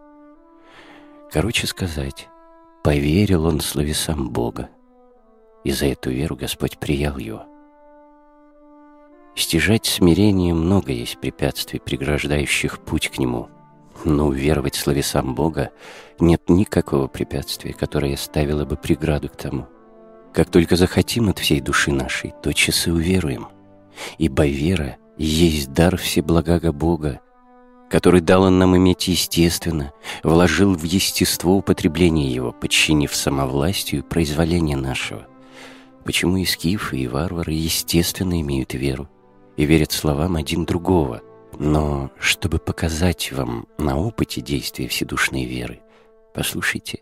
Короче 1.32 1.68
сказать, 1.68 2.28
поверил 2.84 3.46
он 3.46 3.62
словесам 3.62 4.30
Бога, 4.30 4.70
и 5.64 5.72
за 5.72 5.88
эту 5.88 6.12
веру 6.12 6.36
Господь 6.36 6.78
приял 6.78 7.18
его. 7.18 7.44
Стяжать 9.36 9.86
смирение 9.86 10.54
много 10.54 10.92
есть 10.92 11.20
препятствий, 11.20 11.80
преграждающих 11.80 12.80
путь 12.80 13.10
к 13.10 13.20
нему. 13.20 13.50
Но 14.04 14.28
уверовать 14.28 14.76
словесам 14.76 15.36
Бога 15.36 15.72
нет 16.20 16.50
никакого 16.50 17.08
препятствия, 17.08 17.74
которое 17.74 18.16
ставило 18.18 18.66
бы 18.66 18.76
преграду 18.76 19.30
к 19.30 19.36
тому. 19.36 19.68
Как 20.34 20.50
только 20.50 20.76
захотим 20.76 21.30
от 21.30 21.40
всей 21.40 21.62
души 21.62 21.92
нашей, 21.92 22.34
тотчас 22.42 22.88
и 22.88 22.92
уверуем. 22.92 23.48
Ибо 24.18 24.46
вера 24.46 24.98
есть 25.18 25.74
дар 25.74 25.98
всеблагого 25.98 26.72
Бога, 26.72 27.20
который 27.90 28.22
дал 28.22 28.44
он 28.44 28.60
нам 28.60 28.78
иметь 28.78 29.08
естественно, 29.08 29.92
вложил 30.24 30.76
в 30.76 30.84
естество 30.84 31.56
употребление 31.56 32.32
его, 32.32 32.52
подчинив 32.52 33.16
самовластию 33.16 34.04
произволения 34.04 34.78
нашего. 34.78 35.28
Почему 36.06 36.38
и 36.38 36.46
скифы, 36.46 36.98
и 36.98 37.08
варвары 37.08 37.54
естественно 37.54 38.40
имеют 38.42 38.74
веру, 38.74 39.10
и 39.58 39.66
верят 39.66 39.92
словам 39.92 40.36
один 40.36 40.66
другого. 40.66 41.22
Но 41.58 42.12
чтобы 42.20 42.58
показать 42.58 43.32
вам 43.32 43.68
на 43.78 43.98
опыте 43.98 44.42
действия 44.42 44.88
вседушной 44.88 45.46
веры, 45.46 45.82
послушайте, 46.34 47.02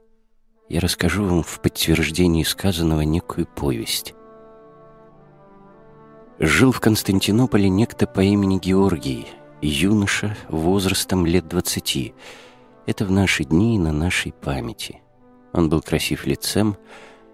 я 0.69 0.79
расскажу 0.79 1.23
вам 1.23 1.43
в 1.43 1.61
подтверждении 1.61 2.43
сказанного 2.43 3.01
некую 3.01 3.45
повесть. 3.45 4.13
Жил 6.39 6.71
в 6.71 6.79
Константинополе 6.79 7.69
некто 7.69 8.05
по 8.05 8.21
имени 8.21 8.59
Георгий, 8.59 9.27
юноша 9.61 10.35
возрастом 10.49 11.25
лет 11.25 11.47
двадцати. 11.47 12.13
Это 12.85 13.05
в 13.05 13.11
наши 13.11 13.43
дни 13.43 13.75
и 13.75 13.79
на 13.79 13.91
нашей 13.91 14.33
памяти. 14.33 15.01
Он 15.53 15.69
был 15.69 15.81
красив 15.81 16.25
лицем, 16.25 16.77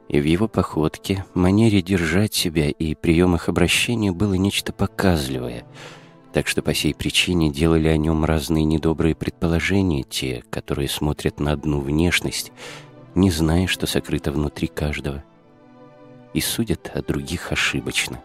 и 0.07 0.19
в 0.19 0.25
его 0.25 0.48
походке, 0.48 1.25
манере 1.33 1.82
держать 1.82 2.33
себя 2.33 2.69
и 2.69 2.95
приемах 2.95 3.49
обращения 3.49 4.11
было 4.11 4.33
нечто 4.35 4.73
показливое, 4.73 5.65
так 6.33 6.48
что 6.48 6.61
по 6.61 6.73
сей 6.73 6.93
причине 6.93 7.51
делали 7.51 7.88
о 7.88 7.98
нем 7.98 8.25
разные 8.25 8.64
недобрые 8.64 9.15
предположения 9.15 10.03
те, 10.03 10.43
которые 10.49 10.90
смотрят 10.90 11.40
на 11.40 11.51
одну 11.51 11.80
внешность, 11.80 12.51
не 13.15 13.32
зная, 13.32 13.67
что 13.67 13.88
сокрыто 13.88 14.32
внутри 14.32 14.67
каждого, 14.67 15.23
и 16.33 16.41
судят 16.41 16.91
о 16.93 17.01
других 17.01 17.51
ошибочно. 17.51 18.19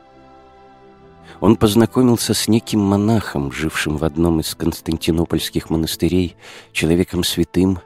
Он 1.40 1.56
познакомился 1.56 2.34
с 2.34 2.48
неким 2.48 2.80
монахом, 2.80 3.52
жившим 3.52 3.96
в 3.96 4.04
одном 4.04 4.40
из 4.40 4.54
константинопольских 4.54 5.70
монастырей, 5.70 6.36
человеком 6.72 7.22
святым, 7.22 7.80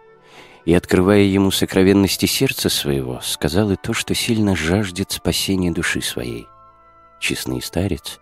и, 0.64 0.74
открывая 0.74 1.22
ему 1.22 1.50
сокровенности 1.50 2.26
сердца 2.26 2.68
своего, 2.68 3.20
сказал 3.22 3.70
и 3.72 3.76
то, 3.76 3.92
что 3.92 4.14
сильно 4.14 4.54
жаждет 4.54 5.10
спасения 5.10 5.72
души 5.72 6.00
своей. 6.00 6.46
Честный 7.20 7.62
старец, 7.62 8.20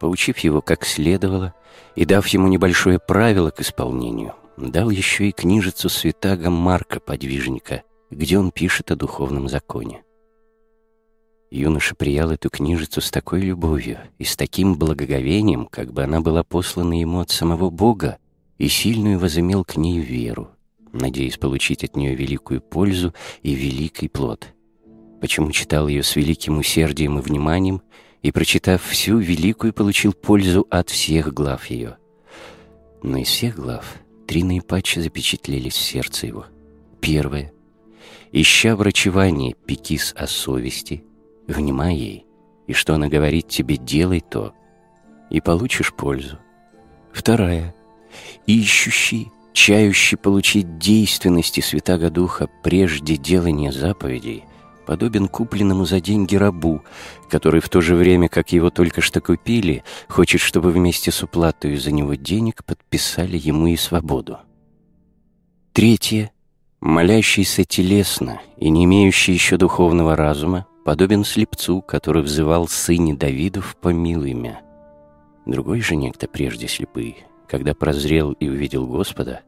поучив 0.00 0.38
его 0.38 0.60
как 0.60 0.84
следовало 0.84 1.54
и 1.94 2.04
дав 2.04 2.26
ему 2.28 2.48
небольшое 2.48 2.98
правило 2.98 3.50
к 3.50 3.60
исполнению, 3.60 4.34
дал 4.56 4.90
еще 4.90 5.28
и 5.28 5.32
книжицу 5.32 5.88
святаго 5.88 6.50
Марка 6.50 7.00
Подвижника, 7.00 7.82
где 8.10 8.38
он 8.38 8.50
пишет 8.50 8.90
о 8.90 8.96
духовном 8.96 9.48
законе. 9.48 10.02
Юноша 11.50 11.94
приял 11.94 12.30
эту 12.30 12.50
книжицу 12.50 13.00
с 13.00 13.10
такой 13.10 13.40
любовью 13.40 14.00
и 14.18 14.24
с 14.24 14.36
таким 14.36 14.76
благоговением, 14.76 15.66
как 15.66 15.92
бы 15.92 16.02
она 16.02 16.20
была 16.20 16.42
послана 16.42 16.98
ему 16.98 17.20
от 17.20 17.30
самого 17.30 17.70
Бога, 17.70 18.18
и 18.58 18.68
сильную 18.68 19.18
возымел 19.18 19.64
к 19.64 19.76
ней 19.76 20.00
веру, 20.00 20.50
надеясь 20.98 21.38
получить 21.38 21.84
от 21.84 21.96
нее 21.96 22.14
великую 22.14 22.60
пользу 22.60 23.14
и 23.42 23.54
великий 23.54 24.08
плод. 24.08 24.48
Почему 25.20 25.50
читал 25.50 25.88
ее 25.88 26.02
с 26.02 26.16
великим 26.16 26.58
усердием 26.58 27.18
и 27.18 27.22
вниманием, 27.22 27.82
и, 28.22 28.32
прочитав 28.32 28.82
всю 28.82 29.18
великую, 29.18 29.72
получил 29.72 30.12
пользу 30.12 30.66
от 30.70 30.90
всех 30.90 31.32
глав 31.32 31.66
ее. 31.66 31.96
Но 33.02 33.18
из 33.18 33.28
всех 33.28 33.56
глав 33.56 33.84
три 34.26 34.42
наипаче 34.42 35.00
запечатлелись 35.00 35.74
в 35.74 35.80
сердце 35.80 36.26
его. 36.26 36.46
Первое. 37.00 37.52
Ища 38.32 38.74
врачевание, 38.74 39.54
пекис 39.54 40.12
о 40.16 40.26
совести, 40.26 41.04
внимай 41.46 41.94
ей, 41.94 42.26
и 42.66 42.72
что 42.72 42.94
она 42.94 43.08
говорит 43.08 43.48
тебе, 43.48 43.76
делай 43.76 44.20
то, 44.20 44.52
и 45.30 45.40
получишь 45.40 45.94
пользу. 45.94 46.38
Вторая. 47.12 47.74
Ищущий 48.46 49.30
чающий 49.56 50.18
получить 50.18 50.76
действенности 50.76 51.60
Святаго 51.60 52.10
Духа 52.10 52.46
прежде 52.62 53.16
делания 53.16 53.72
заповедей, 53.72 54.44
подобен 54.86 55.28
купленному 55.28 55.86
за 55.86 55.98
деньги 55.98 56.36
рабу, 56.36 56.82
который 57.30 57.62
в 57.62 57.70
то 57.70 57.80
же 57.80 57.96
время, 57.96 58.28
как 58.28 58.52
его 58.52 58.68
только 58.68 59.00
что 59.00 59.22
купили, 59.22 59.82
хочет, 60.08 60.42
чтобы 60.42 60.70
вместе 60.70 61.10
с 61.10 61.22
уплатой 61.22 61.74
за 61.76 61.90
него 61.90 62.14
денег 62.14 62.64
подписали 62.66 63.38
ему 63.38 63.68
и 63.68 63.76
свободу. 63.76 64.38
Третье. 65.72 66.30
Молящийся 66.82 67.64
телесно 67.64 68.42
и 68.58 68.68
не 68.68 68.84
имеющий 68.84 69.32
еще 69.32 69.56
духовного 69.56 70.14
разума, 70.16 70.66
подобен 70.84 71.24
слепцу, 71.24 71.80
который 71.80 72.22
взывал 72.22 72.68
сыне 72.68 73.14
Давидов 73.14 73.74
«Помилуй 73.80 74.34
меня». 74.34 74.60
Другой 75.46 75.80
же 75.80 75.96
некто 75.96 76.28
прежде 76.28 76.68
слепый, 76.68 77.25
когда 77.48 77.74
прозрел 77.74 78.32
и 78.32 78.48
увидел 78.48 78.86
Господа, 78.86 79.40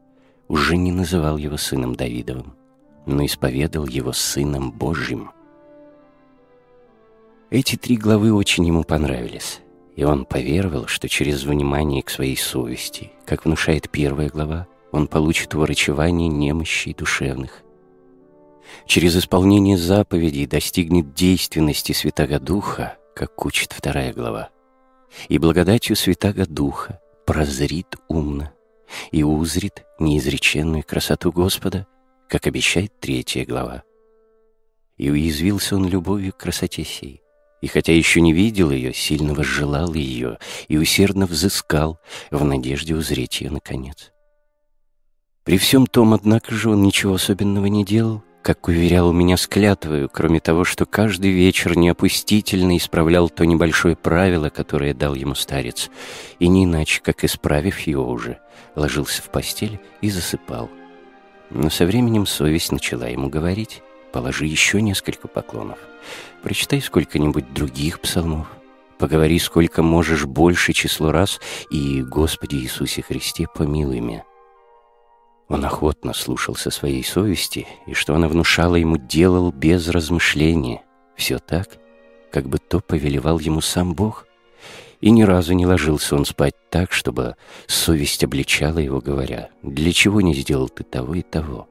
уже 0.47 0.77
не 0.77 0.91
называл 0.91 1.37
его 1.37 1.57
сыном 1.57 1.95
Давидовым, 1.95 2.55
но 3.05 3.25
исповедал 3.25 3.85
его 3.87 4.13
сыном 4.13 4.71
Божьим. 4.71 5.31
Эти 7.49 7.75
три 7.75 7.97
главы 7.97 8.33
очень 8.33 8.65
ему 8.65 8.83
понравились, 8.83 9.61
и 9.95 10.03
он 10.03 10.25
поверовал, 10.25 10.87
что 10.87 11.09
через 11.09 11.43
внимание 11.43 12.03
к 12.03 12.09
своей 12.09 12.37
совести, 12.37 13.11
как 13.25 13.45
внушает 13.45 13.89
первая 13.89 14.29
глава, 14.29 14.67
он 14.91 15.07
получит 15.07 15.53
врачевание 15.53 16.27
немощей 16.27 16.93
душевных. 16.93 17.63
Через 18.85 19.17
исполнение 19.17 19.77
заповедей 19.77 20.45
достигнет 20.45 21.13
действенности 21.13 21.91
Святаго 21.91 22.39
Духа, 22.39 22.97
как 23.15 23.45
учит 23.45 23.71
вторая 23.71 24.13
глава. 24.13 24.49
И 25.27 25.39
благодатью 25.39 25.95
Святаго 25.95 26.45
Духа 26.45 26.99
прозрит 27.29 27.95
умно 28.07 28.51
и 29.11 29.21
узрит 29.21 29.83
неизреченную 29.99 30.83
красоту 30.83 31.31
Господа, 31.31 31.85
как 32.27 32.47
обещает 32.47 32.99
третья 32.99 33.45
глава. 33.45 33.83
И 34.97 35.11
уязвился 35.11 35.75
он 35.75 35.87
любовью 35.87 36.33
к 36.33 36.37
красоте 36.37 36.83
сей, 36.83 37.21
и 37.61 37.67
хотя 37.67 37.93
еще 37.93 38.19
не 38.19 38.33
видел 38.33 38.71
ее, 38.71 38.95
сильно 38.95 39.35
возжелал 39.35 39.93
ее 39.93 40.39
и 40.69 40.79
усердно 40.79 41.27
взыскал 41.27 41.99
в 42.31 42.43
надежде 42.43 42.95
узреть 42.95 43.41
ее 43.41 43.51
наконец. 43.51 44.11
При 45.43 45.59
всем 45.59 45.85
том, 45.85 46.15
однако 46.15 46.55
же, 46.55 46.71
он 46.71 46.81
ничего 46.81 47.13
особенного 47.13 47.67
не 47.67 47.85
делал, 47.85 48.23
как 48.41 48.67
уверял 48.67 49.11
меня 49.11 49.37
с 49.37 49.47
кроме 49.47 50.39
того, 50.39 50.63
что 50.63 50.85
каждый 50.85 51.31
вечер 51.31 51.77
неопустительно 51.77 52.77
исправлял 52.77 53.29
то 53.29 53.45
небольшое 53.45 53.95
правило, 53.95 54.49
которое 54.49 54.93
дал 54.93 55.13
ему 55.15 55.35
старец, 55.35 55.89
и 56.39 56.47
не 56.47 56.65
иначе, 56.65 57.01
как 57.01 57.23
исправив 57.23 57.79
его 57.81 58.09
уже, 58.09 58.39
ложился 58.75 59.21
в 59.21 59.29
постель 59.29 59.79
и 60.01 60.09
засыпал. 60.09 60.69
Но 61.49 61.69
со 61.69 61.85
временем 61.85 62.25
совесть 62.25 62.71
начала 62.71 63.07
ему 63.07 63.29
говорить, 63.29 63.81
положи 64.13 64.45
еще 64.45 64.81
несколько 64.81 65.27
поклонов, 65.27 65.79
прочитай 66.43 66.81
сколько-нибудь 66.81 67.53
других 67.53 67.99
псалмов, 67.99 68.47
поговори 68.97 69.39
сколько 69.39 69.83
можешь 69.83 70.25
больше 70.25 70.73
число 70.73 71.11
раз, 71.11 71.39
и, 71.71 72.01
Господи 72.03 72.55
Иисусе 72.55 73.01
Христе, 73.01 73.47
помилуй 73.53 73.99
меня. 73.99 74.23
Он 75.49 75.65
охотно 75.65 76.13
слушался 76.13 76.69
своей 76.69 77.03
совести, 77.03 77.67
и 77.87 77.93
что 77.93 78.13
она 78.15 78.27
внушала 78.27 78.75
ему, 78.75 78.97
делал 78.97 79.51
без 79.51 79.89
размышления. 79.89 80.83
Все 81.15 81.39
так, 81.39 81.67
как 82.31 82.47
бы 82.47 82.59
то 82.59 82.79
повелевал 82.79 83.39
ему 83.39 83.59
сам 83.59 83.95
Бог. 83.95 84.27
И 85.01 85.09
ни 85.09 85.23
разу 85.23 85.53
не 85.53 85.65
ложился 85.65 86.15
он 86.15 86.25
спать 86.25 86.53
так, 86.69 86.91
чтобы 86.91 87.35
совесть 87.65 88.23
обличала 88.23 88.77
его, 88.77 89.01
говоря, 89.01 89.49
«Для 89.63 89.91
чего 89.91 90.21
не 90.21 90.35
сделал 90.35 90.69
ты 90.69 90.83
того 90.83 91.15
и 91.15 91.23
того?» 91.23 91.67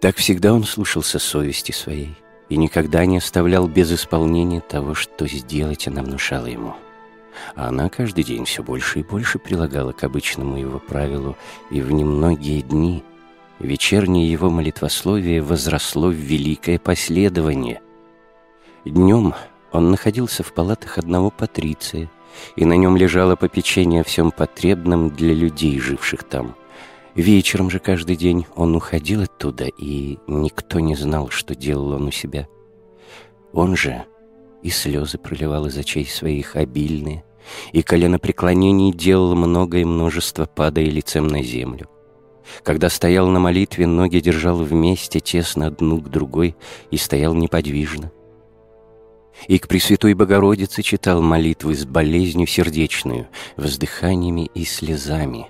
Так 0.00 0.16
всегда 0.16 0.52
он 0.52 0.64
слушался 0.64 1.20
совести 1.20 1.70
своей 1.70 2.16
и 2.48 2.56
никогда 2.56 3.06
не 3.06 3.18
оставлял 3.18 3.68
без 3.68 3.92
исполнения 3.92 4.60
того, 4.60 4.94
что 4.94 5.28
сделать 5.28 5.86
она 5.86 6.02
внушала 6.02 6.46
ему. 6.46 6.74
А 7.54 7.68
она 7.68 7.88
каждый 7.88 8.24
день 8.24 8.44
все 8.44 8.62
больше 8.62 9.00
и 9.00 9.02
больше 9.02 9.38
прилагала 9.38 9.92
к 9.92 10.04
обычному 10.04 10.56
его 10.56 10.78
правилу, 10.78 11.36
и 11.70 11.80
в 11.80 11.90
немногие 11.92 12.62
дни 12.62 13.02
вечернее 13.58 14.30
его 14.30 14.50
молитвословие 14.50 15.42
возросло 15.42 16.08
в 16.08 16.14
великое 16.14 16.78
последование. 16.78 17.80
Днем 18.84 19.34
он 19.70 19.90
находился 19.90 20.42
в 20.42 20.52
палатах 20.52 20.98
одного 20.98 21.30
патриция, 21.30 22.10
и 22.56 22.64
на 22.64 22.74
нем 22.74 22.96
лежало 22.96 23.36
попечение 23.36 24.00
о 24.00 24.04
всем 24.04 24.30
потребном 24.30 25.10
для 25.10 25.34
людей, 25.34 25.78
живших 25.78 26.24
там. 26.24 26.56
Вечером 27.14 27.70
же 27.70 27.78
каждый 27.78 28.16
день 28.16 28.46
он 28.54 28.74
уходил 28.74 29.22
оттуда, 29.22 29.66
и 29.66 30.18
никто 30.26 30.80
не 30.80 30.96
знал, 30.96 31.28
что 31.28 31.54
делал 31.54 31.92
он 31.92 32.08
у 32.08 32.10
себя. 32.10 32.48
Он 33.52 33.76
же 33.76 34.06
и 34.62 34.70
слезы 34.70 35.18
проливал 35.18 35.66
из 35.66 35.76
очей 35.76 36.06
своих 36.06 36.56
обильные, 36.56 37.24
и 37.72 37.82
коленопреклонений 37.82 38.92
делал 38.92 39.34
многое 39.34 39.84
множество, 39.84 40.46
падая 40.46 40.86
лицем 40.86 41.26
на 41.26 41.42
землю. 41.42 41.88
Когда 42.62 42.88
стоял 42.88 43.28
на 43.28 43.40
молитве, 43.40 43.86
ноги 43.86 44.20
держал 44.20 44.56
вместе, 44.56 45.20
тесно 45.20 45.66
одну 45.66 46.00
к 46.00 46.08
другой, 46.08 46.56
и 46.90 46.96
стоял 46.96 47.34
неподвижно. 47.34 48.12
И 49.48 49.58
к 49.58 49.66
Пресвятой 49.66 50.14
Богородице 50.14 50.82
читал 50.82 51.22
молитвы 51.22 51.74
с 51.74 51.84
болезнью 51.84 52.46
сердечную, 52.46 53.28
вздыханиями 53.56 54.50
и 54.54 54.64
слезами. 54.64 55.48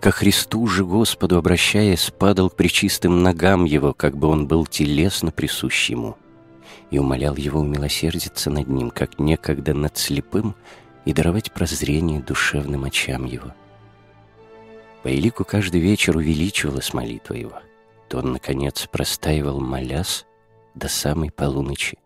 Ко 0.00 0.10
Христу 0.10 0.66
же 0.66 0.84
Господу, 0.84 1.36
обращаясь, 1.36 2.10
падал 2.16 2.50
к 2.50 2.56
причистым 2.56 3.22
ногам 3.22 3.64
Его, 3.64 3.92
как 3.92 4.16
бы 4.16 4.28
Он 4.28 4.46
был 4.46 4.64
телесно 4.64 5.30
присущ 5.30 5.90
Ему 5.90 6.16
и 6.90 6.98
умолял 6.98 7.36
его 7.36 7.60
умилосердиться 7.60 8.50
над 8.50 8.68
ним, 8.68 8.90
как 8.90 9.18
некогда 9.18 9.74
над 9.74 9.96
слепым, 9.96 10.54
и 11.04 11.12
даровать 11.12 11.52
прозрение 11.52 12.20
душевным 12.20 12.84
очам 12.84 13.24
его. 13.24 13.54
По 15.02 15.08
элику 15.08 15.44
каждый 15.44 15.80
вечер 15.80 16.16
увеличивалась 16.16 16.92
молитва 16.92 17.34
его. 17.34 17.60
То 18.08 18.18
он, 18.18 18.32
наконец, 18.32 18.86
простаивал 18.90 19.60
моляс 19.60 20.26
до 20.74 20.88
самой 20.88 21.30
полуночи. 21.30 21.98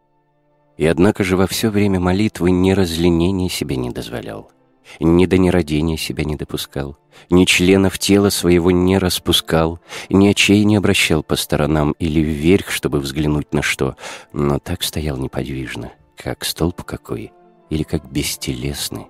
И 0.77 0.87
однако 0.87 1.25
же 1.25 1.37
во 1.37 1.47
все 1.47 1.71
время 1.71 2.01
молитвы 2.01 2.51
ни 2.51 2.73
разленения 2.73 3.49
себе 3.49 3.77
не 3.77 3.91
дозволял— 3.91 4.51
ни 5.01 5.27
до 5.27 5.39
нерадения 5.39 5.97
себя 5.97 6.25
не 6.25 6.37
допускал, 6.37 6.97
ни 7.31 7.45
членов 7.45 7.99
тела 7.99 8.31
своего 8.31 8.71
не 8.71 8.99
распускал, 8.99 9.81
ни 10.09 10.29
очей 10.29 10.65
не 10.65 10.77
обращал 10.77 11.23
по 11.23 11.37
сторонам 11.37 11.93
или 11.99 12.21
вверх, 12.21 12.71
чтобы 12.71 13.01
взглянуть 13.01 13.53
на 13.53 13.63
что, 13.63 13.97
но 14.33 14.59
так 14.59 14.83
стоял 14.83 15.17
неподвижно, 15.17 15.93
как 16.17 16.45
столб 16.45 16.83
какой 16.83 17.33
или 17.71 17.83
как 17.83 18.11
бестелесный. 18.11 19.07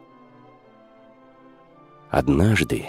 Однажды, 2.10 2.84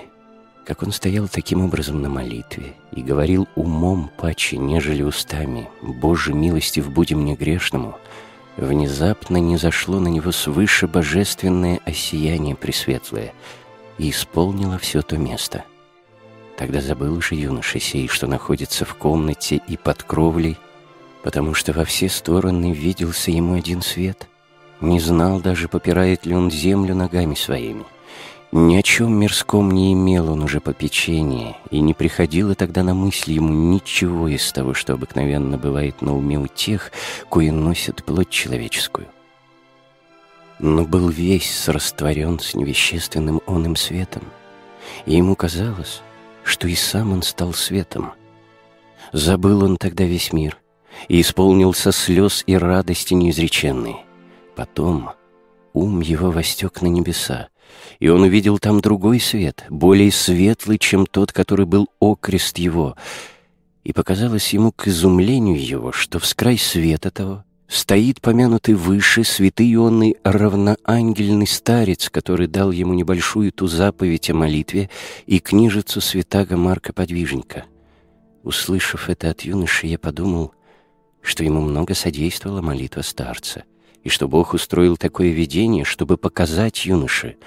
как 0.66 0.84
он 0.84 0.92
стоял 0.92 1.28
таким 1.28 1.64
образом 1.64 2.02
на 2.02 2.10
молитве 2.10 2.76
и 2.92 3.02
говорил 3.02 3.48
умом 3.56 4.12
паче, 4.18 4.58
нежели 4.58 5.02
устами, 5.02 5.70
«Боже, 5.82 6.34
милостив 6.34 6.92
будем 6.92 7.22
мне 7.22 7.36
грешному», 7.36 7.98
внезапно 8.58 9.38
не 9.38 9.58
зашло 9.58 10.00
на 10.00 10.08
него 10.08 10.32
свыше 10.32 10.88
божественное 10.88 11.80
осияние 11.86 12.56
пресветлое 12.56 13.34
и 13.98 14.10
исполнило 14.10 14.78
все 14.78 15.02
то 15.02 15.18
место. 15.18 15.64
Тогда 16.58 16.82
забыл 16.82 17.20
же 17.22 17.36
юноша 17.36 17.80
сей, 17.80 18.08
что 18.08 18.28
находится 18.28 18.86
в 18.86 18.96
комнате 18.96 19.62
и 19.68 19.76
под 19.78 20.04
кровлей, 20.04 20.58
потому 21.24 21.54
что 21.54 21.74
во 21.74 21.84
все 21.84 22.10
стороны 22.10 22.74
виделся 22.74 23.32
ему 23.32 23.56
один 23.56 23.82
свет. 23.82 24.28
Не 24.82 25.00
знал 25.00 25.40
даже, 25.40 25.68
попирает 25.68 26.26
ли 26.26 26.36
он 26.36 26.52
землю 26.52 26.96
ногами 26.96 27.36
своими. 27.36 27.86
Ни 28.56 28.76
о 28.76 28.84
чем 28.84 29.20
мирском 29.20 29.72
не 29.72 29.94
имел 29.94 30.32
он 30.32 30.44
уже 30.44 30.60
попечения, 30.60 31.58
и 31.72 31.80
не 31.80 31.96
приходило 31.96 32.54
тогда 32.54 32.84
на 32.84 32.94
мысль 32.94 33.32
ему 33.32 33.52
ничего 33.52 34.28
из 34.28 34.52
того, 34.52 34.76
что 34.76 34.94
обыкновенно 34.94 35.58
бывает 35.58 36.04
на 36.04 36.16
уме 36.16 36.38
у 36.38 36.46
тех, 36.46 36.92
кои 37.30 37.50
носят 37.50 38.04
плоть 38.04 38.30
человеческую. 38.30 39.08
Но 40.60 40.86
был 40.86 41.10
весь 41.10 41.68
растворен 41.68 42.38
с 42.38 42.54
невещественным 42.54 43.42
оным 43.48 43.76
светом, 43.76 44.22
и 45.08 45.16
ему 45.16 45.36
казалось, 45.36 46.04
что 46.44 46.68
и 46.68 46.76
сам 46.76 47.12
он 47.12 47.24
стал 47.24 47.54
светом. 47.54 48.14
Забыл 49.14 49.64
он 49.64 49.78
тогда 49.78 50.04
весь 50.04 50.32
мир 50.32 50.60
и 51.08 51.22
исполнился 51.22 51.92
слез 51.92 52.44
и 52.46 52.56
радости 52.56 53.16
неизреченной. 53.16 53.96
Потом 54.56 55.10
ум 55.74 56.02
его 56.02 56.30
востек 56.30 56.84
на 56.84 56.88
небеса, 56.88 57.48
и 58.00 58.10
он 58.10 58.24
увидел 58.24 58.60
там 58.60 58.82
другой 58.82 59.20
свет, 59.20 59.66
более 59.70 60.12
светлый, 60.12 60.78
чем 60.78 61.06
тот, 61.06 61.32
который 61.32 61.66
был 61.66 61.90
окрест 62.00 62.58
его. 62.58 62.96
И 63.84 63.94
показалось 63.94 64.54
ему 64.54 64.72
к 64.72 64.88
изумлению 64.88 65.64
его, 65.64 65.92
что 65.92 66.20
в 66.20 66.26
скрай 66.26 66.58
света 66.58 67.12
того 67.12 67.44
стоит 67.68 68.22
помянутый 68.22 68.76
выше 68.76 69.24
святый 69.24 69.74
ионный 69.74 70.18
равноангельный 70.24 71.48
старец, 71.48 72.10
который 72.10 72.48
дал 72.48 72.72
ему 72.72 72.94
небольшую 72.94 73.52
ту 73.52 73.68
заповедь 73.68 74.30
о 74.30 74.36
молитве 74.36 74.90
и 75.26 75.40
книжицу 75.40 76.02
святаго 76.02 76.56
Марка 76.58 76.94
Подвижника. 76.94 77.66
Услышав 78.44 79.10
это 79.10 79.30
от 79.30 79.42
юноши, 79.42 79.88
я 79.88 79.98
подумал, 79.98 80.54
что 81.22 81.44
ему 81.44 81.62
много 81.62 81.94
содействовала 81.94 82.62
молитва 82.62 83.02
старца— 83.02 83.64
и 84.04 84.10
что 84.10 84.28
Бог 84.28 84.54
устроил 84.54 84.98
такое 84.98 85.30
видение, 85.30 85.86
чтобы 85.86 86.18
показать 86.18 86.86
юноше, 86.86 87.38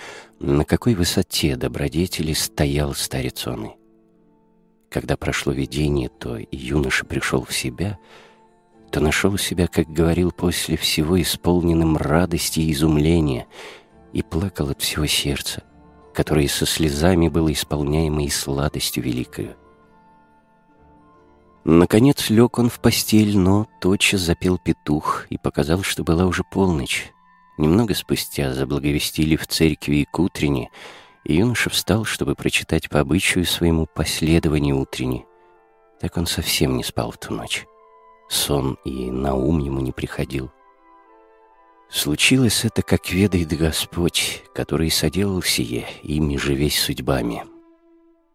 на 0.41 0.65
какой 0.65 0.95
высоте 0.95 1.57
добродетели 1.57 2.33
стоял 2.33 2.95
старец 2.95 3.47
он. 3.47 3.75
Когда 4.91 5.17
прошло 5.17 5.53
видение, 5.53 6.09
то 6.09 6.37
и 6.37 6.57
юноша 6.57 7.05
пришел 7.05 7.45
в 7.45 7.55
себя, 7.55 7.99
то 8.91 9.01
нашел 9.01 9.37
себя, 9.37 9.67
как 9.67 9.89
говорил 9.89 10.33
после 10.33 10.77
всего, 10.77 11.21
исполненным 11.21 11.97
радости 11.97 12.61
и 12.61 12.73
изумления, 12.73 13.47
и 14.13 14.23
плакал 14.23 14.71
от 14.71 14.81
всего 14.81 15.07
сердца, 15.07 15.63
которое 16.15 16.49
со 16.49 16.65
слезами 16.65 17.29
было 17.29 17.53
исполняемо 17.53 18.25
и 18.25 18.31
сладостью 18.31 19.03
великою. 19.03 19.57
Наконец 21.69 22.31
лег 22.31 22.61
он 22.61 22.71
в 22.71 22.79
постель, 22.79 23.37
но 23.37 23.67
тотчас 23.81 24.21
запел 24.21 24.57
петух 24.57 25.27
и 25.31 25.37
показал, 25.37 25.83
что 25.83 26.05
была 26.05 26.25
уже 26.27 26.45
полночь. 26.45 27.13
Немного 27.59 27.93
спустя 27.95 28.55
заблаговестили 28.55 29.35
в 29.35 29.49
церкви 29.49 29.97
и 29.97 30.05
к 30.05 30.17
утренне, 30.21 30.71
и 31.25 31.35
юноша 31.35 31.69
встал, 31.69 32.05
чтобы 32.05 32.37
прочитать 32.37 32.89
по 32.89 33.01
обычаю 33.01 33.45
своему 33.45 33.87
последование 33.93 34.75
утренне. 34.75 35.25
Так 36.01 36.17
он 36.17 36.27
совсем 36.27 36.77
не 36.77 36.85
спал 36.85 37.11
в 37.11 37.19
ту 37.19 37.35
ночь. 37.35 37.67
Сон 38.29 38.79
и 38.85 39.11
на 39.11 39.35
ум 39.35 39.59
ему 39.59 39.81
не 39.81 39.91
приходил. 39.91 40.53
Случилось 41.91 42.65
это, 42.65 42.83
как 42.83 43.11
ведает 43.11 43.49
Господь, 43.49 44.45
который 44.55 44.89
соделал 44.93 45.43
сие, 45.43 45.85
ими 46.05 46.37
же 46.37 46.55
весь 46.55 46.81
судьбами. 46.81 47.43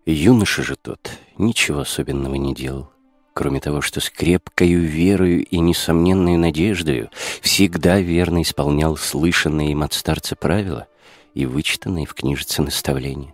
Юноша 0.06 0.64
же 0.64 0.76
тот 0.76 1.12
ничего 1.38 1.80
особенного 1.80 2.36
не 2.36 2.54
делал 2.54 2.91
кроме 3.34 3.60
того, 3.60 3.82
что 3.82 4.00
с 4.00 4.10
крепкою 4.10 4.82
верою 4.82 5.44
и 5.44 5.60
несомненной 5.60 6.38
надеждою 6.38 7.10
всегда 7.42 8.00
верно 8.00 8.42
исполнял 8.42 8.98
слышанные 8.98 9.72
им 9.72 9.84
от 9.84 9.94
старца 9.94 10.36
правила 10.36 10.88
и 11.34 11.46
вычитанные 11.46 12.06
в 12.06 12.14
книжице 12.14 12.62
наставления. 12.62 13.34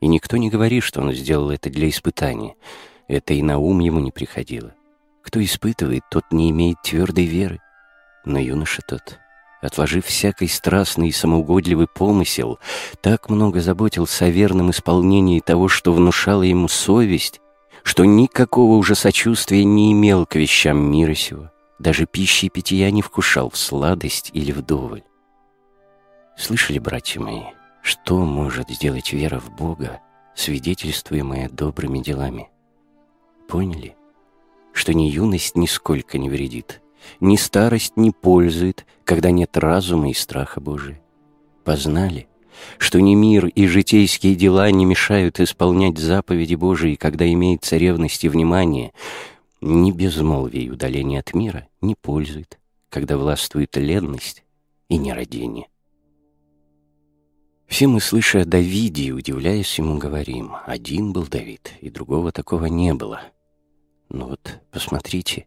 И 0.00 0.06
никто 0.06 0.36
не 0.36 0.50
говорит, 0.50 0.82
что 0.82 1.00
он 1.00 1.12
сделал 1.12 1.50
это 1.50 1.70
для 1.70 1.88
испытания. 1.88 2.56
Это 3.08 3.34
и 3.34 3.42
на 3.42 3.58
ум 3.58 3.80
ему 3.80 4.00
не 4.00 4.10
приходило. 4.10 4.74
Кто 5.22 5.42
испытывает, 5.42 6.02
тот 6.10 6.24
не 6.32 6.50
имеет 6.50 6.82
твердой 6.82 7.24
веры. 7.24 7.60
Но 8.24 8.38
юноша 8.38 8.82
тот, 8.86 9.18
отложив 9.60 10.06
всякий 10.06 10.48
страстный 10.48 11.08
и 11.08 11.12
самоугодливый 11.12 11.86
помысел, 11.86 12.58
так 13.00 13.30
много 13.30 13.60
заботился 13.60 14.26
о 14.26 14.30
верном 14.30 14.70
исполнении 14.72 15.40
того, 15.40 15.68
что 15.68 15.92
внушала 15.92 16.42
ему 16.42 16.68
совесть, 16.68 17.40
что 17.82 18.04
никакого 18.04 18.74
уже 18.74 18.94
сочувствия 18.94 19.64
не 19.64 19.92
имел 19.92 20.26
к 20.26 20.36
вещам 20.36 20.78
мира 20.78 21.14
сего, 21.14 21.50
даже 21.78 22.06
пищи 22.06 22.46
и 22.46 22.48
питья 22.48 22.90
не 22.90 23.02
вкушал 23.02 23.50
в 23.50 23.56
сладость 23.56 24.30
или 24.32 24.52
вдоволь. 24.52 25.02
Слышали, 26.36 26.78
братья 26.78 27.20
мои, 27.20 27.42
что 27.82 28.24
может 28.24 28.70
сделать 28.70 29.12
вера 29.12 29.40
в 29.40 29.50
Бога, 29.50 30.00
свидетельствуемая 30.34 31.48
добрыми 31.50 31.98
делами? 31.98 32.48
Поняли, 33.48 33.96
что 34.72 34.94
ни 34.94 35.04
юность 35.04 35.56
нисколько 35.56 36.18
не 36.18 36.30
вредит, 36.30 36.80
ни 37.20 37.36
старость 37.36 37.96
не 37.96 38.12
пользует, 38.12 38.86
когда 39.04 39.30
нет 39.30 39.56
разума 39.56 40.10
и 40.10 40.14
страха 40.14 40.60
Божия? 40.60 41.00
Познали, 41.64 42.28
что 42.78 43.00
ни 43.00 43.14
мир 43.14 43.46
и 43.46 43.66
житейские 43.66 44.34
дела 44.34 44.70
не 44.70 44.84
мешают 44.84 45.40
исполнять 45.40 45.98
заповеди 45.98 46.54
Божии, 46.54 46.94
когда 46.94 47.30
имеется 47.30 47.76
ревность 47.76 48.24
и 48.24 48.28
внимание, 48.28 48.92
ни 49.60 49.90
безмолвие 49.90 50.64
и 50.64 50.70
удаление 50.70 51.20
от 51.20 51.34
мира 51.34 51.68
не 51.80 51.94
пользует, 51.94 52.58
когда 52.88 53.16
властвует 53.16 53.76
ленность 53.76 54.44
и 54.88 54.96
нерадение. 54.96 55.68
Все 57.66 57.86
мы, 57.86 58.00
слыша 58.00 58.42
о 58.42 58.44
Давиде 58.44 59.04
и 59.04 59.12
удивляясь 59.12 59.78
ему, 59.78 59.96
говорим, 59.96 60.52
один 60.66 61.14
был 61.14 61.26
Давид, 61.26 61.72
и 61.80 61.88
другого 61.88 62.30
такого 62.30 62.66
не 62.66 62.92
было. 62.92 63.22
Но 64.10 64.28
вот 64.28 64.60
посмотрите, 64.70 65.46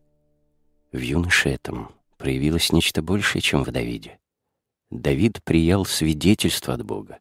в 0.92 0.98
юноше 0.98 1.50
этом 1.50 1.90
проявилось 2.17 2.72
нечто 2.72 3.03
большее, 3.03 3.43
чем 3.43 3.64
в 3.64 3.72
Давиде. 3.72 4.17
Давид 5.01 5.40
приял 5.43 5.85
свидетельство 5.85 6.74
от 6.74 6.85
Бога, 6.85 7.19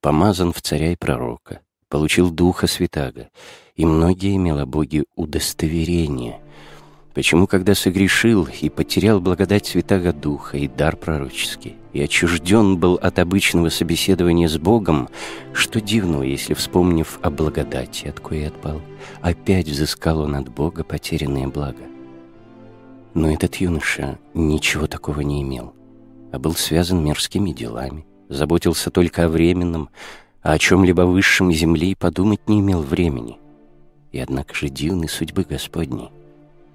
помазан 0.00 0.52
в 0.52 0.60
царя 0.62 0.92
и 0.92 0.96
пророка, 0.96 1.60
получил 1.88 2.30
Духа 2.30 2.66
Святаго, 2.66 3.28
и 3.76 3.84
многие 3.84 4.36
имел 4.36 4.58
о 4.58 4.66
Боге 4.66 5.04
удостоверение. 5.16 6.40
Почему, 7.14 7.48
когда 7.48 7.74
согрешил 7.74 8.48
и 8.60 8.68
потерял 8.68 9.20
благодать 9.20 9.66
Святаго 9.66 10.12
Духа 10.12 10.58
и 10.58 10.68
дар 10.68 10.96
пророческий, 10.96 11.76
и 11.92 12.00
отчужден 12.00 12.78
был 12.78 12.94
от 12.94 13.18
обычного 13.18 13.68
собеседования 13.68 14.48
с 14.48 14.58
Богом, 14.58 15.08
что 15.52 15.80
дивного, 15.80 16.22
если, 16.22 16.54
вспомнив 16.54 17.18
о 17.22 17.30
благодати, 17.30 18.06
от 18.06 18.20
кое 18.20 18.46
отпал, 18.46 18.80
опять 19.22 19.68
взыскал 19.68 20.20
он 20.20 20.36
от 20.36 20.48
Бога 20.48 20.84
потерянное 20.84 21.48
благо. 21.48 21.82
Но 23.14 23.30
этот 23.32 23.56
юноша 23.56 24.18
ничего 24.34 24.86
такого 24.86 25.22
не 25.22 25.42
имел, 25.42 25.74
а 26.32 26.38
был 26.38 26.54
связан 26.54 27.04
мерзкими 27.04 27.52
делами, 27.52 28.06
заботился 28.28 28.90
только 28.90 29.24
о 29.24 29.28
временном, 29.28 29.90
а 30.42 30.52
о 30.52 30.58
чем-либо 30.58 31.02
высшем 31.02 31.52
земли 31.52 31.94
подумать 31.94 32.48
не 32.48 32.60
имел 32.60 32.82
времени. 32.82 33.38
И 34.12 34.18
однако 34.18 34.54
же 34.54 34.68
дивны 34.68 35.08
судьбы 35.08 35.44
Господней. 35.44 36.10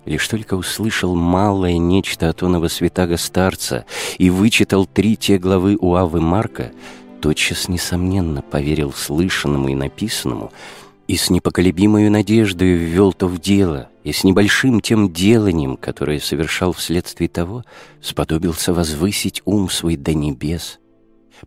Лишь 0.06 0.28
только 0.28 0.54
услышал 0.54 1.16
малое 1.16 1.78
нечто 1.78 2.30
от 2.30 2.44
оного 2.44 2.68
святаго 2.68 3.18
старца 3.18 3.86
и 4.18 4.30
вычитал 4.30 4.86
три 4.86 5.18
те 5.18 5.38
главы 5.40 5.78
у 5.80 5.96
Авы 5.96 6.22
Марка, 6.22 6.72
тотчас, 7.22 7.68
несомненно, 7.68 8.44
поверил 8.44 8.94
слышанному 8.94 9.70
и 9.70 9.76
написанному— 9.76 10.52
и 11.08 11.18
с 11.18 11.30
непоколебимой 11.30 12.10
надеждой 12.10 12.74
ввел 12.74 13.14
то 13.14 13.28
в 13.28 13.40
дело, 13.40 13.90
и 14.06 14.14
с 14.14 14.24
небольшим 14.24 14.82
тем 14.82 15.12
деланием, 15.12 15.78
которое 15.78 16.20
совершал 16.20 16.74
вследствие 16.74 17.28
того, 17.28 17.64
сподобился 18.02 18.72
возвысить 18.72 19.42
ум 19.46 19.68
свой 19.68 19.96
до 19.98 20.14
небес, 20.14 20.80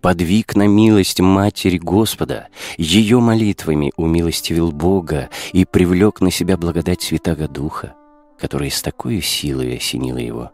подвиг 0.01 0.57
на 0.57 0.67
милость 0.67 1.21
Матери 1.21 1.79
Господа, 1.79 2.49
ее 2.77 3.21
молитвами 3.21 3.93
умилостивил 3.97 4.73
Бога 4.73 5.31
и 5.53 5.65
привлек 5.65 6.21
на 6.21 6.33
себя 6.33 6.57
благодать 6.57 7.01
Святаго 7.01 7.47
Духа, 7.47 7.95
которая 8.41 8.71
с 8.71 8.83
такой 8.83 9.23
силой 9.23 9.77
осенила 9.77 10.19
его, 10.19 10.51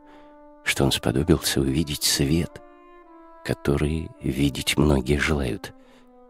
что 0.62 0.84
он 0.84 0.92
сподобился 0.92 1.62
увидеть 1.62 2.02
свет, 2.02 2.60
который 3.46 4.10
видеть 4.20 4.76
многие 4.76 5.16
желают, 5.16 5.72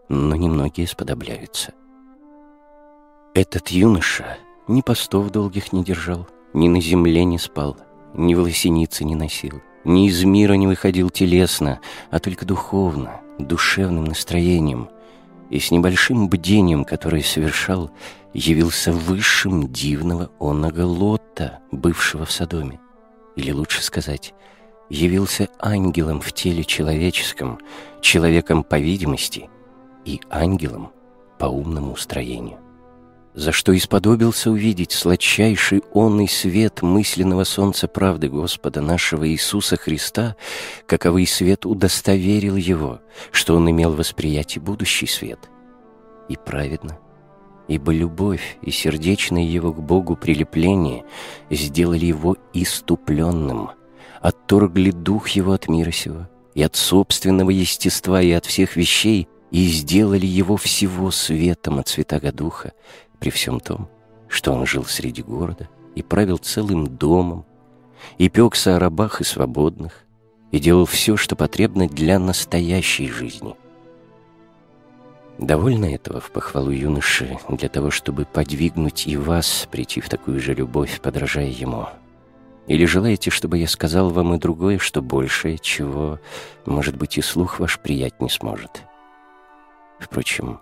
но 0.09 0.37
немногие 0.37 0.87
сподобляются. 0.87 1.73
Этот 3.35 3.71
юноша 3.71 4.39
ни 4.67 4.81
постов 4.81 5.31
долгих 5.31 5.73
не 5.73 5.85
держал, 5.85 6.27
ни 6.53 6.69
на 6.69 6.81
земле 6.81 7.25
не 7.25 7.39
спал, 7.39 7.77
ни 8.15 8.35
волосеницы 8.35 9.05
не 9.05 9.15
носил, 9.15 9.61
ни 9.85 10.09
из 10.09 10.25
мира 10.25 10.55
не 10.55 10.67
выходил 10.67 11.11
телесно, 11.11 11.81
а 12.11 12.19
только 12.19 12.47
духовно, 12.47 13.21
душевным 13.39 14.05
настроением 14.05 14.89
и 15.51 15.59
с 15.59 15.71
небольшим 15.71 16.29
бдением, 16.29 16.85
которое 16.85 17.23
совершал, 17.23 17.91
явился 18.33 18.93
высшим 18.93 19.71
дивного 19.71 20.31
онного 20.41 20.83
Лота, 20.83 21.61
бывшего 21.71 22.25
в 22.25 22.33
Содоме. 22.33 22.81
Или 23.37 23.53
лучше 23.53 23.83
сказать, 23.83 24.35
явился 24.89 25.49
ангелом 25.59 26.21
в 26.21 26.33
теле 26.33 26.65
человеческом, 26.65 27.59
человеком 28.01 28.65
по 28.65 28.79
видимости 28.79 29.51
и 30.05 30.21
ангелом 30.31 30.91
по 31.39 31.47
умному 31.47 31.93
устроению 31.93 32.64
за 33.35 33.51
что 33.51 33.77
исподобился 33.77 34.51
увидеть 34.51 34.93
сладчайший 34.93 35.83
онный 35.93 36.29
свет 36.29 36.83
мысленного 36.83 37.45
солнца 37.45 37.89
правды 37.89 38.29
Господа 38.29 38.81
нашего 38.81 39.29
Иисуса 39.29 39.77
Христа, 39.77 40.37
каковый 40.87 41.27
свет 41.27 41.67
удостоверил 41.67 42.57
его, 42.57 43.01
что 43.33 43.57
он 43.57 43.69
имел 43.71 43.93
восприятие 43.93 44.63
будущий 44.63 45.07
свет. 45.07 45.51
И 46.29 46.37
праведно, 46.37 46.99
ибо 47.67 47.93
любовь 47.93 48.57
и 48.63 48.71
сердечное 48.71 49.43
его 49.43 49.73
к 49.73 49.83
Богу 49.83 50.17
прилепление 50.17 51.05
сделали 51.51 52.07
его 52.07 52.37
иступленным, 52.53 53.71
отторгли 54.21 54.93
дух 54.93 55.31
его 55.31 55.53
от 55.53 55.69
мира 55.69 55.91
сего, 55.91 56.29
и 56.55 56.63
от 56.63 56.77
собственного 56.77 57.51
естества, 57.51 58.23
и 58.23 58.31
от 58.31 58.47
всех 58.47 58.77
вещей, 58.77 59.29
и 59.51 59.67
сделали 59.67 60.27
его 60.27 60.57
всего 60.57 61.11
светом 61.11 61.79
от 61.79 61.89
Святаго 61.89 62.33
Духа, 62.33 62.73
при 63.19 63.31
всем 63.31 63.61
том, 63.61 63.89
что 64.29 64.53
он 64.53 64.67
жил 64.67 64.85
среди 64.85 65.23
города 65.23 65.69
и 65.95 66.03
правил 66.03 66.39
целым 66.39 66.87
домом, 66.87 67.45
и 68.19 68.29
пекся 68.29 68.77
о 68.77 68.79
рабах 68.79 69.21
и 69.21 69.25
свободных, 69.25 70.05
и 70.51 70.59
делал 70.59 70.87
все, 70.87 71.17
что 71.17 71.37
потребно 71.37 71.89
для 71.89 72.19
настоящей 72.19 73.09
жизни. 73.09 73.55
Довольно 75.39 75.93
этого 75.93 76.21
в 76.21 76.31
похвалу 76.31 76.71
юноши 76.71 77.39
для 77.49 77.69
того, 77.69 77.91
чтобы 77.91 78.25
подвигнуть 78.25 79.07
и 79.07 79.17
вас 79.17 79.67
прийти 79.71 80.01
в 80.01 80.09
такую 80.09 80.41
же 80.41 80.55
любовь, 80.55 81.01
подражая 81.01 81.49
ему. 81.49 81.89
Или 82.67 82.87
желаете, 82.87 83.31
чтобы 83.31 83.59
я 83.59 83.67
сказал 83.67 84.11
вам 84.11 84.35
и 84.35 84.39
другое, 84.39 84.79
что 84.79 85.03
большее, 85.03 85.59
чего, 85.59 86.21
может 86.65 86.97
быть, 86.97 87.19
и 87.19 87.21
слух 87.21 87.59
ваш 87.59 87.79
приять 87.81 88.21
не 88.21 88.31
сможет? 88.31 88.85
Впрочем, 89.99 90.61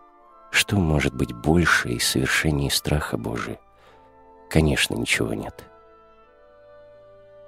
что 0.53 0.77
может 0.77 1.15
быть 1.15 1.33
больше 1.33 1.95
и 1.95 1.99
совершеннее 1.99 2.71
страха 2.71 3.17
Божия? 3.17 3.59
Конечно, 4.51 4.95
ничего 4.95 5.33
нет. 5.33 5.65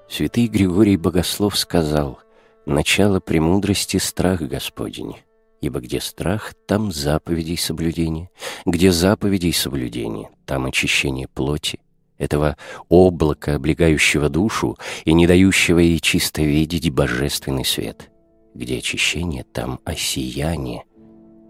Святый 0.08 0.48
Григорий 0.48 0.96
Богослов 0.96 1.56
сказал, 1.58 2.18
«Начало 2.64 3.20
премудрости— 3.20 3.96
страх 3.98 4.40
Господень, 4.40 5.18
ибо 5.60 5.80
где 5.80 6.00
страх, 6.00 6.54
там 6.66 6.92
заповедей 6.92 7.58
соблюдение, 7.58 8.30
где 8.64 8.90
заповедей 8.90 9.52
соблюдение, 9.52 10.30
там 10.46 10.64
очищение 10.64 11.28
плоти, 11.28 11.80
этого 12.16 12.56
облака, 12.88 13.56
облегающего 13.56 14.30
душу 14.30 14.78
и 15.04 15.12
не 15.12 15.26
дающего 15.26 15.78
ей 15.78 16.00
чисто 16.00 16.40
видеть 16.40 16.88
божественный 16.90 17.66
свет. 17.66 18.10
Где 18.54 18.78
очищение, 18.78 19.44
там 19.44 19.78
осияние, 19.84 20.84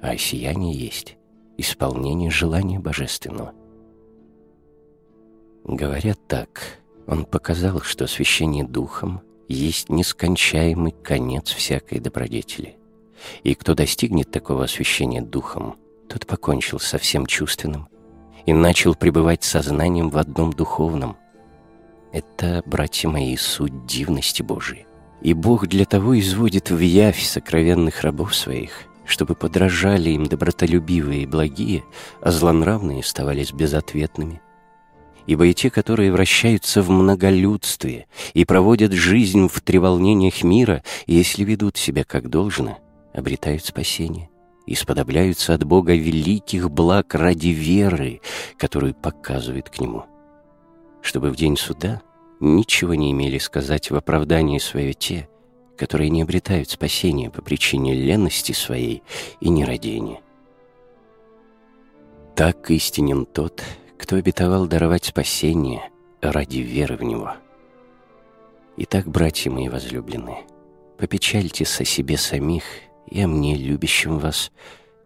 а 0.02 0.10
осияние 0.10 0.74
есть 0.74 1.16
исполнение 1.56 2.30
желания 2.30 2.78
божественного. 2.78 3.52
Говорят 5.64 6.18
так, 6.26 6.80
он 7.06 7.24
показал, 7.24 7.80
что 7.80 8.04
освящение 8.04 8.64
духом 8.64 9.22
есть 9.48 9.88
нескончаемый 9.88 10.92
конец 10.92 11.50
всякой 11.50 12.00
добродетели. 12.00 12.76
И 13.42 13.54
кто 13.54 13.74
достигнет 13.74 14.30
такого 14.30 14.64
освящения 14.64 15.22
духом, 15.22 15.76
тот 16.08 16.26
покончил 16.26 16.78
со 16.78 16.98
всем 16.98 17.26
чувственным 17.26 17.88
и 18.44 18.52
начал 18.52 18.94
пребывать 18.94 19.42
сознанием 19.42 20.10
в 20.10 20.18
одном 20.18 20.52
духовном. 20.52 21.16
Это, 22.12 22.62
братья 22.66 23.08
мои, 23.08 23.36
суть 23.36 23.86
дивности 23.86 24.42
Божией. 24.42 24.86
И 25.22 25.32
Бог 25.32 25.66
для 25.66 25.86
того 25.86 26.18
изводит 26.18 26.70
в 26.70 26.78
явь 26.78 27.22
сокровенных 27.22 28.02
рабов 28.02 28.34
своих— 28.34 28.72
чтобы 29.06 29.34
подражали 29.34 30.10
им 30.10 30.26
добротолюбивые 30.26 31.22
и 31.22 31.26
благие, 31.26 31.84
а 32.20 32.30
злонравные 32.30 33.00
оставались 33.00 33.52
безответными. 33.52 34.40
Ибо 35.26 35.46
и 35.46 35.54
те, 35.54 35.70
которые 35.70 36.12
вращаются 36.12 36.82
в 36.82 36.90
многолюдстве 36.90 38.06
и 38.34 38.44
проводят 38.44 38.92
жизнь 38.92 39.48
в 39.48 39.60
треволнениях 39.60 40.42
мира, 40.42 40.82
если 41.06 41.44
ведут 41.44 41.76
себя 41.76 42.04
как 42.04 42.28
должно, 42.28 42.78
обретают 43.14 43.64
спасение 43.64 44.28
и 44.66 44.74
сподобляются 44.74 45.54
от 45.54 45.64
Бога 45.64 45.94
великих 45.94 46.70
благ 46.70 47.14
ради 47.14 47.48
веры, 47.48 48.20
которую 48.58 48.94
показывает 48.94 49.70
к 49.70 49.80
Нему. 49.80 50.04
Чтобы 51.02 51.30
в 51.30 51.36
день 51.36 51.56
суда 51.56 52.02
ничего 52.40 52.94
не 52.94 53.12
имели 53.12 53.38
сказать 53.38 53.90
в 53.90 53.96
оправдании 53.96 54.58
свое 54.58 54.94
те, 54.94 55.28
которые 55.76 56.10
не 56.10 56.22
обретают 56.22 56.70
спасения 56.70 57.30
по 57.30 57.42
причине 57.42 57.94
ленности 57.94 58.52
своей 58.52 59.02
и 59.40 59.48
нерадения. 59.48 60.20
Так 62.34 62.70
истинен 62.70 63.26
тот, 63.26 63.62
кто 63.98 64.16
обетовал 64.16 64.66
даровать 64.66 65.04
спасение 65.04 65.90
ради 66.20 66.58
веры 66.58 66.96
в 66.96 67.02
Него. 67.02 67.32
Итак, 68.76 69.06
братья 69.06 69.50
мои 69.50 69.68
возлюбленные, 69.68 70.44
попечальтесь 70.98 71.80
о 71.80 71.84
себе 71.84 72.16
самих 72.16 72.64
и 73.06 73.20
о 73.20 73.28
мне, 73.28 73.56
любящим 73.56 74.18
вас, 74.18 74.50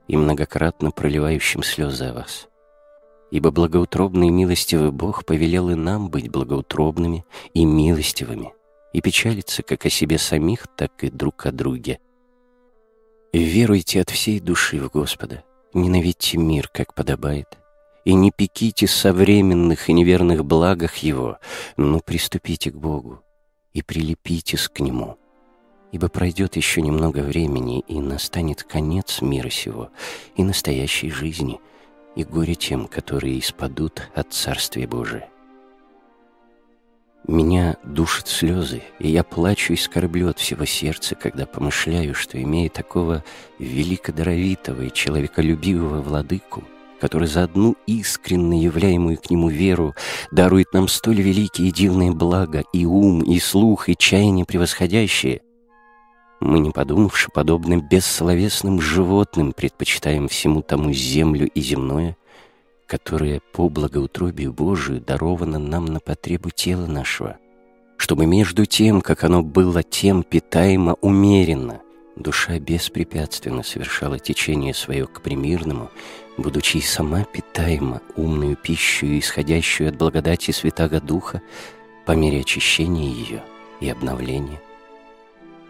и 0.07 0.17
многократно 0.17 0.91
проливающим 0.91 1.63
слезы 1.63 2.07
о 2.07 2.15
вас. 2.15 2.49
ибо 3.31 3.51
благоутробный 3.51 4.29
и 4.29 4.31
милостивый 4.31 4.91
Бог 4.91 5.25
повелел 5.25 5.71
и 5.71 5.75
нам 5.75 6.09
быть 6.09 6.31
благоутробными 6.31 7.25
и 7.53 7.65
милостивыми, 7.65 8.53
и 8.93 9.01
печалиться 9.01 9.63
как 9.63 9.87
о 9.87 9.91
себе 9.91 10.19
самих, 10.19 10.67
так 10.77 11.05
и 11.05 11.11
друг 11.11 11.47
о 11.47 11.53
друге. 11.53 11.99
Веруйте 13.33 14.01
от 14.01 14.11
всей 14.11 14.41
души 14.41 14.81
в 14.81 14.91
Господа, 14.91 15.45
ненавидьте 15.75 16.39
мир, 16.39 16.69
как 16.73 16.95
подобает, 16.95 17.59
и 18.05 18.15
не 18.15 18.31
пеките 18.31 18.87
со 18.87 19.13
временных 19.13 19.89
и 19.89 19.93
неверных 19.93 20.45
благах 20.45 20.97
Его, 20.97 21.39
но 21.77 22.01
приступите 22.01 22.71
к 22.71 22.77
Богу 22.77 23.23
и 23.75 23.83
прилепитесь 23.83 24.69
к 24.69 24.81
Нему. 24.81 25.19
Ибо 25.93 26.09
пройдет 26.09 26.57
еще 26.57 26.83
немного 26.83 27.21
времени, 27.21 27.81
и 27.81 27.99
настанет 27.99 28.63
конец 28.63 29.23
мира 29.23 29.51
сего 29.51 29.91
и 30.37 30.43
настоящей 30.43 31.11
жизни, 31.11 31.61
и 32.17 32.25
горе 32.25 32.55
тем, 32.55 32.87
которые 32.87 33.39
испадут 33.39 34.11
от 34.15 34.33
Царствия 34.33 34.87
Божия. 34.87 35.31
Меня 37.29 37.77
душат 37.85 38.27
слезы, 38.27 38.83
и 38.99 39.11
я 39.11 39.23
плачу 39.23 39.75
и 39.75 39.77
скорблю 39.77 40.31
от 40.31 40.39
всего 40.39 40.65
сердца, 40.65 41.15
когда 41.15 41.45
помышляю, 41.45 42.15
что, 42.15 42.43
имея 42.43 42.71
такого 42.71 43.23
великодоровитого 43.59 44.85
и 44.85 44.93
человеколюбивого 44.93 46.01
владыку, 46.01 46.65
который 46.99 47.29
за 47.29 47.45
одну 47.45 47.77
искренне 47.87 48.63
являемую 48.63 49.19
к 49.19 49.29
нему 49.29 49.51
веру 49.51 49.95
дарует 50.31 50.73
нам 50.73 50.89
столь 50.89 51.21
великие 51.21 51.69
и 51.69 51.71
дивные 51.71 52.13
блага, 52.13 52.65
и 52.73 52.87
ум, 52.87 53.21
и 53.21 53.39
слух, 53.41 53.91
и 53.91 53.97
чаяние 53.97 54.47
превосходящее, 54.47 55.43
мы, 56.41 56.61
не 56.61 56.71
подумавши, 56.71 57.31
подобно 57.35 57.79
бессловесным 57.79 58.81
животным, 58.81 59.53
предпочитаем 59.53 60.29
всему 60.29 60.63
тому 60.63 60.93
землю 60.93 61.49
и 61.49 61.61
земное, 61.61 62.17
которое 62.89 63.41
по 63.53 63.69
благоутробию 63.69 64.53
Божию 64.53 65.01
даровано 65.01 65.59
нам 65.59 65.85
на 65.85 66.01
потребу 66.01 66.51
тела 66.51 66.87
нашего, 66.87 67.37
чтобы 67.99 68.27
между 68.27 68.65
тем, 68.65 69.03
как 69.03 69.25
оно 69.25 69.43
было 69.43 69.83
тем 69.83 70.23
питаемо 70.23 70.95
умеренно, 71.03 71.83
душа 72.17 72.59
беспрепятственно 72.59 73.63
совершала 73.63 74.19
течение 74.19 74.73
свое 74.73 75.07
к 75.07 75.21
примирному, 75.21 75.91
будучи 76.39 76.79
и 76.79 76.81
сама 76.81 77.25
питаема 77.25 78.01
умную 78.17 78.57
пищу, 78.57 79.07
исходящую 79.19 79.91
от 79.91 79.97
благодати 79.97 80.51
Святаго 80.51 81.01
Духа 81.01 81.43
по 82.07 82.13
мере 82.13 82.41
очищения 82.41 83.13
ее 83.13 83.43
и 83.81 83.89
обновления. 83.91 84.63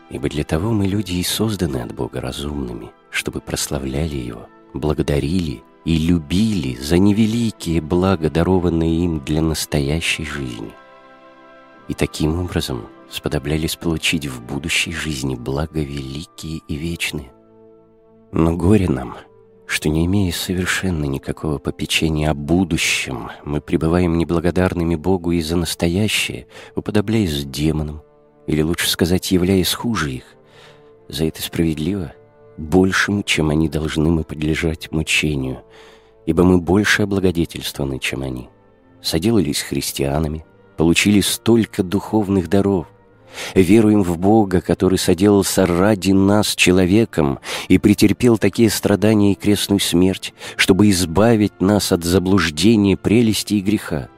Ибо 0.09 0.29
для 0.29 0.45
того 0.45 0.71
мы, 0.71 0.87
люди, 0.87 1.15
и 1.15 1.25
созданы 1.25 1.79
от 1.79 1.93
Бога 1.93 2.21
разумными, 2.21 2.93
чтобы 3.11 3.41
прославляли 3.41 4.17
Его, 4.17 4.49
благодарили 4.73 5.63
и 5.89 5.97
любили 5.97 6.77
за 6.77 6.99
невеликие 6.99 7.81
блага, 7.81 8.29
дарованные 8.29 9.07
им 9.07 9.21
для 9.21 9.41
настоящей 9.41 10.27
жизни. 10.27 10.71
И 11.89 11.95
таким 11.95 12.39
образом 12.41 12.89
сподоблялись 13.09 13.77
получить 13.77 14.27
в 14.27 14.43
будущей 14.43 14.93
жизни 14.93 15.35
блага 15.35 15.81
великие 15.81 16.61
и 16.69 16.75
вечные. 16.75 17.33
Но 18.33 18.55
горе 18.55 18.87
нам, 18.87 19.17
что 19.65 19.89
не 19.89 20.05
имея 20.05 20.31
совершенно 20.31 21.07
никакого 21.07 21.57
попечения 21.57 22.29
о 22.29 22.35
будущем, 22.35 23.31
мы 23.47 23.63
пребываем 23.63 24.19
неблагодарными 24.19 24.95
Богу 24.95 25.33
и 25.33 25.41
за 25.41 25.57
настоящее, 25.57 26.49
уподобляясь 26.77 27.47
демонам, 27.47 28.03
или 28.47 28.61
лучше 28.61 28.91
сказать, 28.91 29.31
являясь 29.31 29.73
хуже 29.73 30.13
их. 30.13 30.25
За 31.09 31.25
это 31.25 31.41
справедливо, 31.41 32.13
большему, 32.59 33.23
чем 33.23 33.51
они 33.51 33.69
должны 33.69 34.11
мы 34.11 34.25
подлежать 34.25 34.91
мучению, 34.91 35.63
ибо 36.27 36.43
мы 36.45 36.59
больше 36.59 37.03
облагодетельствованы, 37.03 37.99
чем 37.99 38.23
они. 38.23 38.49
Соделались 39.01 39.63
христианами, 39.63 40.45
получили 40.77 41.21
столько 41.21 41.83
духовных 41.83 42.49
даров, 42.49 42.89
веруем 43.55 44.03
в 44.03 44.19
Бога, 44.19 44.61
который 44.61 44.99
соделался 44.99 45.67
ради 45.67 46.13
нас 46.13 46.55
человеком 46.55 47.39
и 47.69 47.79
претерпел 47.79 48.39
такие 48.39 48.71
страдания 48.71 49.33
и 49.33 49.37
крестную 49.37 49.81
смерть, 49.81 50.35
чтобы 50.57 50.91
избавить 50.91 51.61
нас 51.61 51.93
от 51.93 52.05
заблуждения, 52.05 52.97
прелести 52.97 53.55
и 53.55 53.61
греха. 53.61 54.09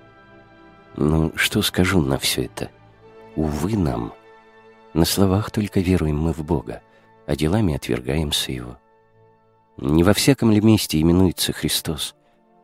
Ну, 0.97 1.33
что 1.35 1.62
скажу 1.62 2.01
на 2.01 2.19
все 2.19 2.44
это? 2.44 2.70
Увы 3.36 3.77
нам, 3.77 4.12
на 4.93 5.05
словах 5.05 5.51
только 5.51 5.81
веруем 5.81 6.19
мы 6.19 6.33
в 6.33 6.43
Бога, 6.44 6.83
а 7.31 7.36
делами 7.36 7.76
отвергаемся 7.76 8.50
Его. 8.50 8.76
Не 9.76 10.02
во 10.02 10.15
всяком 10.15 10.50
ли 10.50 10.60
месте 10.60 11.00
именуется 11.00 11.52
Христос? 11.52 12.17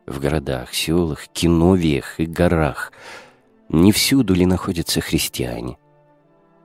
В 0.05 0.19
городах, 0.19 0.73
селах, 0.73 1.29
киновиях 1.29 2.19
и 2.19 2.25
горах. 2.25 2.91
Не 3.69 3.93
всюду 3.93 4.33
ли 4.33 4.45
находятся 4.45 4.99
христиане? 4.99 5.77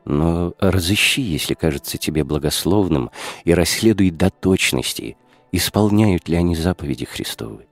Но 0.04 0.52
разыщи, 0.58 1.20
если 1.22 1.54
кажется 1.54 1.96
тебе 1.96 2.24
благословным, 2.24 3.12
и 3.44 3.54
расследуй 3.54 4.10
до 4.10 4.30
точности, 4.30 5.16
исполняют 5.52 6.28
ли 6.28 6.34
они 6.34 6.56
заповеди 6.56 7.04
Христовы. 7.04 7.68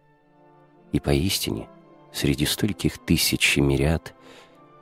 И 0.93 1.01
поистине, 1.01 1.67
среди 2.13 2.47
стольких 2.47 2.99
тысяч 2.99 3.59
и 3.59 3.61
миряд 3.61 4.15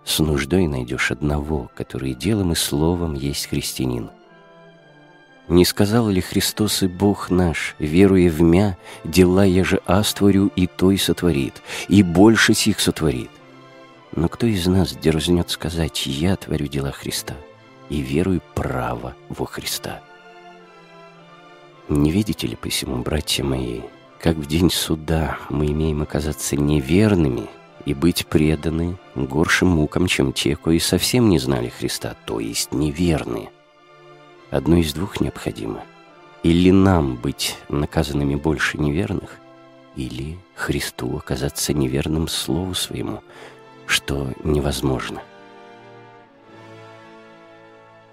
с 0.04 0.18
нуждой 0.18 0.66
найдешь 0.66 1.10
одного, 1.10 1.70
который 1.74 2.12
делом 2.12 2.52
и 2.52 2.54
словом 2.54 3.14
есть 3.14 3.46
христианин. 3.46 4.10
Не 5.48 5.64
сказал 5.64 6.08
ли 6.08 6.20
Христос 6.20 6.82
и 6.82 6.88
Бог 6.88 7.30
наш, 7.30 7.74
веруя 7.78 8.30
в 8.30 8.42
мя, 8.42 8.76
дела 9.04 9.44
я 9.44 9.64
же 9.64 9.80
астворю 9.86 10.52
и 10.56 10.66
той 10.66 10.98
сотворит, 10.98 11.62
и 11.88 12.02
больше 12.02 12.52
сих 12.52 12.80
сотворит? 12.80 13.30
Но 14.14 14.28
кто 14.28 14.46
из 14.46 14.66
нас 14.66 14.94
дерзнет 14.94 15.48
сказать 15.48 16.06
«Я 16.06 16.36
творю 16.36 16.66
дела 16.66 16.92
Христа» 16.92 17.34
и 17.88 18.00
верую 18.00 18.42
право 18.54 19.14
во 19.30 19.46
Христа? 19.46 20.00
Не 21.88 22.10
видите 22.10 22.46
ли 22.46 22.56
посему, 22.56 23.02
братья 23.02 23.42
мои, 23.42 23.80
как 24.20 24.36
в 24.36 24.46
день 24.46 24.70
суда 24.70 25.38
мы 25.48 25.66
имеем 25.66 26.02
оказаться 26.02 26.56
неверными 26.56 27.46
и 27.86 27.94
быть 27.94 28.26
преданы 28.26 28.98
горшим 29.14 29.68
мукам, 29.68 30.08
чем 30.08 30.34
те, 30.34 30.56
кои 30.56 30.78
совсем 30.78 31.30
не 31.30 31.38
знали 31.38 31.68
Христа, 31.70 32.14
то 32.26 32.38
есть 32.38 32.72
неверны. 32.74 33.48
Одно 34.50 34.76
из 34.76 34.94
двух 34.94 35.20
необходимо. 35.20 35.82
Или 36.42 36.70
нам 36.70 37.16
быть 37.16 37.56
наказанными 37.68 38.34
больше 38.34 38.78
неверных, 38.78 39.36
или 39.96 40.38
Христу 40.54 41.16
оказаться 41.16 41.72
неверным 41.72 42.28
Слову 42.28 42.74
Своему, 42.74 43.22
что 43.86 44.32
невозможно. 44.44 45.22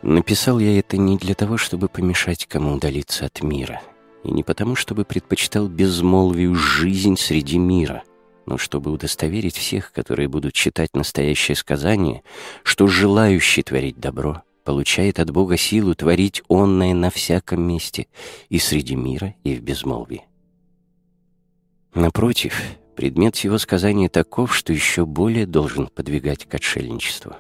Написал 0.02 0.60
я 0.60 0.78
это 0.78 0.98
не 0.98 1.18
для 1.18 1.36
того, 1.36 1.58
чтобы 1.58 1.88
помешать 1.88 2.46
кому 2.48 2.74
удалиться 2.74 3.26
от 3.26 3.42
мира, 3.42 3.82
и 4.24 4.32
не 4.32 4.44
потому, 4.44 4.76
чтобы 4.76 5.06
предпочитал 5.06 5.68
безмолвию 5.68 6.56
жизнь 6.56 7.18
среди 7.18 7.58
мира— 7.58 8.04
но 8.46 8.58
чтобы 8.60 8.92
удостоверить 8.92 9.58
всех, 9.58 9.92
которые 9.92 10.28
будут 10.28 10.54
читать 10.54 10.96
настоящее 10.96 11.56
сказание, 11.56 12.22
что 12.64 12.86
желающий 12.86 13.64
творить 13.64 14.00
добро 14.00 14.44
получает 14.66 15.20
от 15.20 15.32
Бога 15.32 15.56
силу 15.56 15.96
творить 15.96 16.42
онное 16.50 16.94
на 16.94 17.10
всяком 17.10 17.62
месте, 17.62 18.08
и 18.50 18.60
среди 18.60 18.96
мира, 18.96 19.36
и 19.46 19.56
в 19.56 19.62
безмолвии. 19.62 20.26
Напротив, 21.94 22.62
предмет 22.98 23.36
всего 23.36 23.58
сказания 23.60 24.10
таков, 24.10 24.54
что 24.54 24.74
еще 24.74 25.06
более 25.06 25.46
должен 25.46 25.88
подвигать 25.88 26.46
к 26.46 26.54
отшельничеству. 26.54 27.36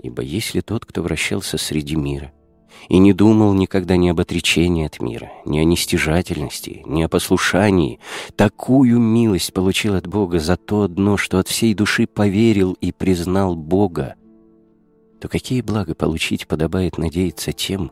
Ибо 0.00 0.22
если 0.22 0.60
тот, 0.60 0.84
кто 0.84 1.02
вращался 1.02 1.58
среди 1.58 1.96
мира, 1.96 2.32
и 2.90 2.98
не 2.98 3.14
думал 3.14 3.54
никогда 3.54 3.96
ни 3.96 4.08
об 4.10 4.20
отречении 4.20 4.84
от 4.84 5.00
мира, 5.00 5.32
ни 5.46 5.58
о 5.58 5.64
нестяжательности, 5.64 6.82
ни 6.84 7.02
о 7.02 7.08
послушании. 7.08 7.98
Такую 8.36 8.98
милость 9.00 9.54
получил 9.54 9.94
от 9.94 10.06
Бога 10.06 10.38
за 10.38 10.56
то 10.58 10.86
дно, 10.86 11.16
что 11.16 11.38
от 11.38 11.48
всей 11.48 11.72
души 11.72 12.06
поверил 12.06 12.76
и 12.80 12.92
признал 12.92 13.56
Бога. 13.56 14.16
То 15.20 15.28
какие 15.28 15.60
блага 15.62 15.94
получить 15.94 16.46
подобает 16.46 16.98
надеяться 16.98 17.52
тем, 17.52 17.90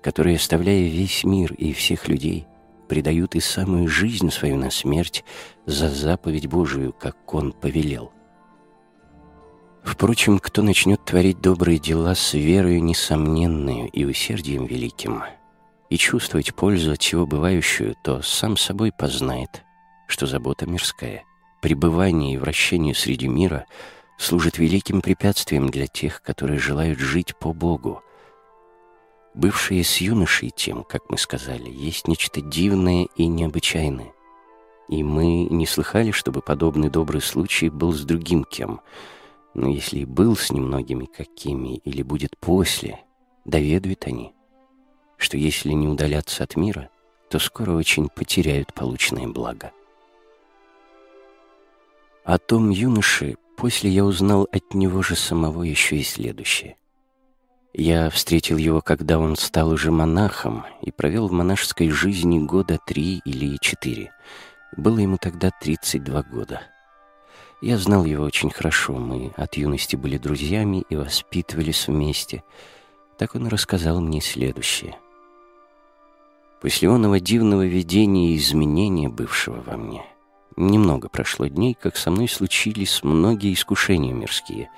которые, 0.00 0.36
оставляя 0.36 0.82
весь 0.82 1.24
мир 1.24 1.52
и 1.54 1.72
всех 1.72 2.08
людей, 2.08 2.46
предают 2.88 3.34
и 3.34 3.40
самую 3.40 3.88
жизнь 3.88 4.30
свою 4.30 4.56
на 4.56 4.70
смерть 4.70 5.24
за 5.66 5.88
заповедь 5.88 6.46
Божию, 6.46 6.92
как 6.92 7.34
Он 7.34 7.52
повелел. 7.52 8.12
Впрочем, 9.82 10.38
кто 10.38 10.62
начнет 10.62 11.04
творить 11.04 11.40
добрые 11.40 11.78
дела 11.78 12.14
с 12.14 12.34
верою 12.34 12.82
несомненную 12.82 13.88
и 13.88 14.04
усердием 14.04 14.66
великим, 14.66 15.22
и 15.90 15.96
чувствовать 15.96 16.54
пользу 16.54 16.92
от 16.92 17.02
всего 17.02 17.26
бывающую, 17.26 17.96
то 18.04 18.22
сам 18.22 18.56
собой 18.56 18.92
познает, 18.92 19.64
что 20.06 20.26
забота 20.26 20.66
мирская, 20.66 21.24
пребывание 21.60 22.34
и 22.34 22.38
вращение 22.38 22.94
среди 22.94 23.28
мира 23.28 23.66
служит 24.22 24.58
великим 24.58 25.02
препятствием 25.02 25.68
для 25.68 25.86
тех, 25.86 26.22
которые 26.22 26.58
желают 26.58 26.98
жить 26.98 27.34
по 27.36 27.52
Богу. 27.52 28.02
Бывшие 29.34 29.82
с 29.82 29.96
юношей 29.96 30.50
тем, 30.50 30.84
как 30.84 31.10
мы 31.10 31.18
сказали, 31.18 31.68
есть 31.68 32.06
нечто 32.06 32.40
дивное 32.40 33.08
и 33.16 33.26
необычайное. 33.26 34.12
и 34.88 35.02
мы 35.02 35.44
не 35.44 35.66
слыхали, 35.66 36.10
чтобы 36.10 36.42
подобный 36.42 36.90
добрый 36.90 37.22
случай 37.22 37.70
был 37.70 37.92
с 37.92 38.02
другим 38.02 38.44
кем. 38.44 38.80
Но 39.54 39.68
если 39.68 40.00
и 40.00 40.04
был 40.04 40.36
с 40.36 40.50
немногими 40.52 41.06
какими, 41.06 41.76
или 41.76 42.02
будет 42.02 42.36
после, 42.38 43.00
доведают 43.46 44.06
они, 44.06 44.34
что 45.16 45.38
если 45.38 45.70
не 45.72 45.88
удалятся 45.88 46.44
от 46.44 46.56
мира, 46.56 46.90
то 47.30 47.38
скоро 47.38 47.72
очень 47.72 48.08
потеряют 48.08 48.74
полученное 48.74 49.28
благо. 49.28 49.72
О 52.24 52.38
том 52.38 52.70
юноше 52.70 53.36
после 53.62 53.90
я 53.90 54.04
узнал 54.04 54.48
от 54.50 54.74
него 54.74 55.02
же 55.02 55.14
самого 55.14 55.62
еще 55.62 55.96
и 55.96 56.02
следующее. 56.02 56.74
Я 57.72 58.10
встретил 58.10 58.56
его, 58.56 58.80
когда 58.80 59.20
он 59.20 59.36
стал 59.36 59.70
уже 59.70 59.92
монахом 59.92 60.66
и 60.80 60.90
провел 60.90 61.28
в 61.28 61.32
монашеской 61.32 61.88
жизни 61.88 62.40
года 62.40 62.80
три 62.84 63.20
или 63.24 63.56
четыре. 63.60 64.10
Было 64.76 64.98
ему 64.98 65.16
тогда 65.16 65.52
32 65.60 66.24
года. 66.24 66.62
Я 67.60 67.78
знал 67.78 68.04
его 68.04 68.24
очень 68.24 68.50
хорошо, 68.50 68.94
мы 68.94 69.32
от 69.36 69.56
юности 69.56 69.94
были 69.94 70.18
друзьями 70.18 70.84
и 70.90 70.96
воспитывались 70.96 71.86
вместе. 71.86 72.42
Так 73.16 73.36
он 73.36 73.46
рассказал 73.46 74.00
мне 74.00 74.20
следующее. 74.20 74.98
После 76.60 76.88
оного 76.90 77.20
дивного 77.20 77.64
видения 77.64 78.32
и 78.32 78.38
изменения 78.38 79.08
бывшего 79.08 79.62
во 79.62 79.76
мне, 79.76 80.04
немного 80.56 81.08
прошло 81.08 81.46
дней, 81.46 81.76
как 81.80 81.96
со 81.96 82.10
мной 82.10 82.28
случились 82.28 83.02
многие 83.02 83.52
искушения 83.52 84.12
мирские, 84.12 84.70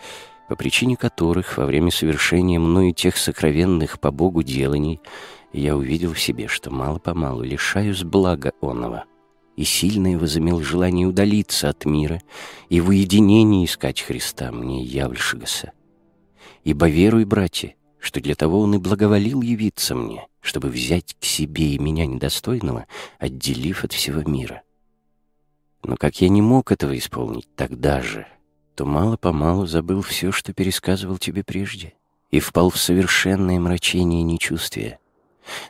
по 0.48 0.56
причине 0.56 0.96
которых 0.96 1.56
во 1.56 1.66
время 1.66 1.90
совершения 1.90 2.58
мною 2.58 2.92
тех 2.92 3.16
сокровенных 3.16 4.00
по 4.00 4.10
Богу 4.10 4.42
деланий 4.42 5.00
я 5.52 5.76
увидел 5.76 6.12
в 6.12 6.20
себе, 6.20 6.48
что 6.48 6.70
мало-помалу 6.70 7.42
лишаюсь 7.42 8.02
блага 8.02 8.52
оного— 8.60 9.04
и 9.56 9.64
сильное 9.64 10.18
возымел 10.18 10.60
желание 10.60 11.06
удалиться 11.06 11.68
от 11.68 11.84
мира 11.84 12.20
и 12.68 12.80
в 12.80 12.88
уединении 12.88 13.64
искать 13.64 14.00
Христа 14.00 14.50
мне 14.50 14.82
явльшегося. 14.82 15.72
Ибо 16.64 16.88
веруй, 16.88 17.24
братья, 17.24 17.74
что 17.98 18.20
для 18.20 18.34
того 18.34 18.60
Он 18.60 18.74
и 18.74 18.78
благоволил 18.78 19.42
явиться 19.42 19.94
мне, 19.94 20.26
чтобы 20.40 20.68
взять 20.68 21.16
к 21.20 21.24
себе 21.24 21.74
и 21.74 21.78
меня 21.78 22.06
недостойного, 22.06 22.86
отделив 23.18 23.84
от 23.84 23.92
всего 23.92 24.22
мира. 24.22 24.62
Но 25.84 25.96
как 25.96 26.22
я 26.22 26.30
не 26.30 26.40
мог 26.40 26.72
этого 26.72 26.96
исполнить 26.96 27.46
тогда 27.56 28.00
же, 28.00 28.26
то 28.74 28.86
мало-помалу 28.86 29.66
забыл 29.66 30.00
все, 30.00 30.32
что 30.32 30.54
пересказывал 30.54 31.18
тебе 31.18 31.44
прежде, 31.44 31.92
и 32.30 32.40
впал 32.40 32.70
в 32.70 32.78
совершенное 32.78 33.60
мрачение 33.60 34.22
нечувствия, 34.22 34.98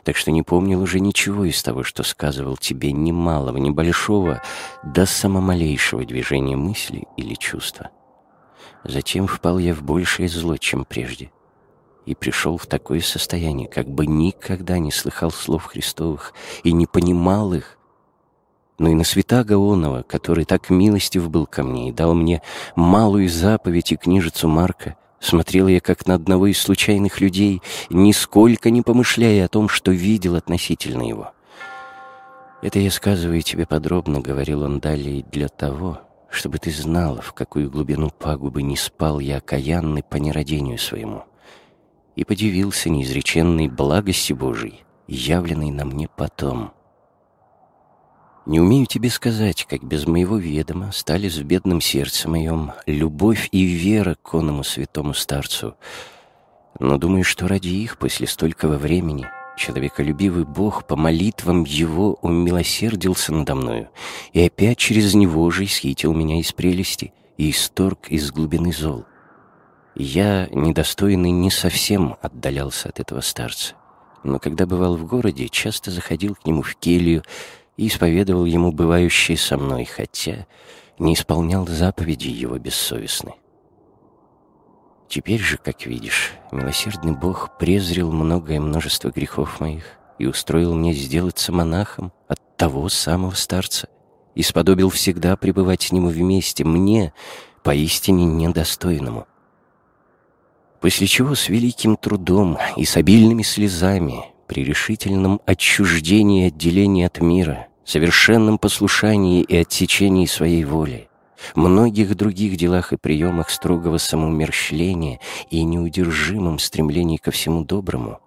так 0.05 0.15
что 0.15 0.31
не 0.31 0.41
помнил 0.41 0.81
уже 0.81 1.01
ничего 1.01 1.43
из 1.43 1.61
того, 1.61 1.83
что 1.83 2.03
сказывал 2.03 2.55
тебе 2.55 2.93
ни 2.93 3.11
малого, 3.11 3.57
ни 3.57 3.69
большого, 3.69 4.41
до 4.83 5.05
самомалейшего 5.05 6.05
движения 6.05 6.55
мысли 6.55 7.03
или 7.17 7.35
чувства. 7.35 7.89
Затем 8.85 9.27
впал 9.27 9.59
я 9.59 9.73
в 9.73 9.83
большее 9.83 10.29
зло, 10.29 10.55
чем 10.55 10.85
прежде, 10.85 11.29
и 12.05 12.15
пришел 12.15 12.57
в 12.57 12.67
такое 12.67 13.01
состояние, 13.01 13.67
как 13.67 13.89
бы 13.89 14.07
никогда 14.07 14.79
не 14.79 14.93
слыхал 14.93 15.29
слов 15.29 15.65
Христовых 15.65 16.33
и 16.63 16.71
не 16.71 16.87
понимал 16.87 17.53
их, 17.53 17.77
но 18.77 18.89
и 18.89 18.93
на 18.93 19.03
свята 19.03 19.43
Гаонова, 19.43 20.03
который 20.03 20.45
так 20.45 20.69
милостив 20.69 21.29
был 21.29 21.45
ко 21.45 21.63
мне 21.63 21.89
и 21.89 21.91
дал 21.91 22.13
мне 22.13 22.41
малую 22.75 23.29
заповедь 23.29 23.91
и 23.91 23.97
книжицу 23.97 24.47
Марка, 24.47 24.95
Смотрел 25.25 25.67
я 25.67 25.79
как 25.79 26.05
на 26.05 26.13
одного 26.13 26.45
из 26.45 26.59
случайных 26.59 27.19
людей, 27.19 27.63
нисколько 27.89 28.69
не 28.69 28.83
помышляя 28.83 29.45
о 29.45 29.47
том, 29.47 29.69
что 29.69 29.89
видел 29.89 30.35
относительно 30.35 31.01
его. 31.01 31.31
«Это 32.61 32.77
я 32.77 32.91
сказываю 32.91 33.41
тебе 33.41 33.65
подробно»,— 33.65 34.19
говорил 34.21 34.61
он 34.61 34.79
далее,— 34.79 35.25
«для 35.31 35.47
того, 35.47 35.99
чтобы 36.29 36.59
ты 36.59 36.69
знала, 36.69 37.23
в 37.23 37.33
какую 37.33 37.71
глубину 37.71 38.11
пагубы 38.11 38.61
не 38.61 38.77
спал 38.77 39.19
я 39.19 39.37
окаянный 39.37 40.03
по 40.03 40.17
нерадению 40.17 40.77
своему, 40.77 41.23
и 42.15 42.23
подивился 42.23 42.91
неизреченной 42.91 43.67
благости 43.67 44.31
Божией, 44.31 44.83
явленной 45.07 45.71
на 45.71 45.85
мне 45.85 46.07
потом». 46.07 46.74
Не 48.45 48.59
умею 48.59 48.85
тебе 48.85 49.09
сказать, 49.09 49.65
как 49.65 49.83
без 49.83 50.05
моего 50.05 50.37
ведома 50.37 50.91
стали 50.91 51.29
в 51.29 51.43
бедном 51.43 51.81
сердце 51.81 52.29
моем 52.29 52.73
любовь 52.85 53.49
и 53.51 53.63
вера 53.63 54.15
к 54.21 54.35
оному 54.35 54.63
святому 54.63 55.15
старцу. 55.15 55.75
Но 56.79 56.99
думаю, 56.99 57.23
что 57.23 57.47
ради 57.47 57.69
их 57.69 57.97
после 57.97 58.27
столького 58.27 58.77
времени 58.77 59.27
человеколюбивый 59.57 60.45
Бог 60.45 60.85
по 60.85 60.95
молитвам 60.95 61.63
Его 61.63 62.19
умилосердился 62.21 63.33
надо 63.33 63.55
мною 63.55 63.89
и 64.33 64.45
опять 64.45 64.77
через 64.77 65.15
Него 65.15 65.49
же 65.49 65.63
исхитил 65.63 66.13
меня 66.13 66.39
из 66.39 66.51
прелести 66.51 67.13
и 67.37 67.49
исторг 67.49 68.09
из 68.09 68.31
глубины 68.31 68.71
зол. 68.71 69.05
Я, 69.95 70.49
недостойный, 70.51 71.31
не 71.31 71.49
совсем 71.49 72.17
отдалялся 72.21 72.89
от 72.89 72.99
этого 72.99 73.21
старца, 73.21 73.73
но 74.23 74.37
когда 74.37 74.67
бывал 74.67 74.97
в 74.97 75.05
городе, 75.05 75.47
часто 75.47 75.89
заходил 75.89 76.35
к 76.35 76.45
нему 76.45 76.61
в 76.61 76.75
келью, 76.75 77.23
и 77.77 77.87
исповедовал 77.87 78.45
ему 78.45 78.71
бывающее 78.71 79.37
со 79.37 79.57
мной, 79.57 79.85
хотя 79.85 80.45
не 80.97 81.13
исполнял 81.13 81.67
заповеди 81.67 82.27
его 82.27 82.57
бессовестны. 82.57 83.33
Теперь 85.07 85.39
же, 85.39 85.57
как 85.57 85.85
видишь, 85.85 86.33
милосердный 86.51 87.15
Бог 87.15 87.57
презрел 87.57 88.11
многое 88.11 88.59
множество 88.59 89.11
грехов 89.11 89.59
моих 89.59 89.83
и 90.17 90.25
устроил 90.25 90.73
мне 90.73 90.93
сделаться 90.93 91.51
монахом 91.51 92.11
от 92.27 92.39
того 92.57 92.89
самого 92.89 93.31
старца 93.35 93.87
и 94.33 94.41
сподобил 94.41 94.89
всегда 94.89 95.37
пребывать 95.37 95.83
с 95.83 95.91
ним 95.91 96.07
вместе, 96.07 96.63
мне, 96.63 97.13
поистине 97.63 98.25
недостойному. 98.25 99.27
После 100.81 101.07
чего 101.07 101.35
с 101.35 101.49
великим 101.49 101.97
трудом 101.97 102.57
и 102.75 102.85
с 102.85 102.97
обильными 102.97 103.43
слезами 103.43 104.34
при 104.47 104.63
решительном 104.63 105.41
отчуждении 105.45 106.43
и 106.43 106.47
отделении 106.47 107.05
от 107.05 107.21
мира, 107.21 107.67
совершенном 107.83 108.57
послушании 108.57 109.41
и 109.41 109.57
отсечении 109.57 110.25
своей 110.25 110.63
воли, 110.63 111.09
многих 111.55 112.15
других 112.15 112.57
делах 112.57 112.93
и 112.93 112.97
приемах 112.97 113.49
строгого 113.49 113.97
самоумерщвления 113.97 115.19
и 115.49 115.63
неудержимом 115.63 116.59
стремлении 116.59 117.17
ко 117.17 117.31
всему 117.31 117.63
доброму, 117.63 118.19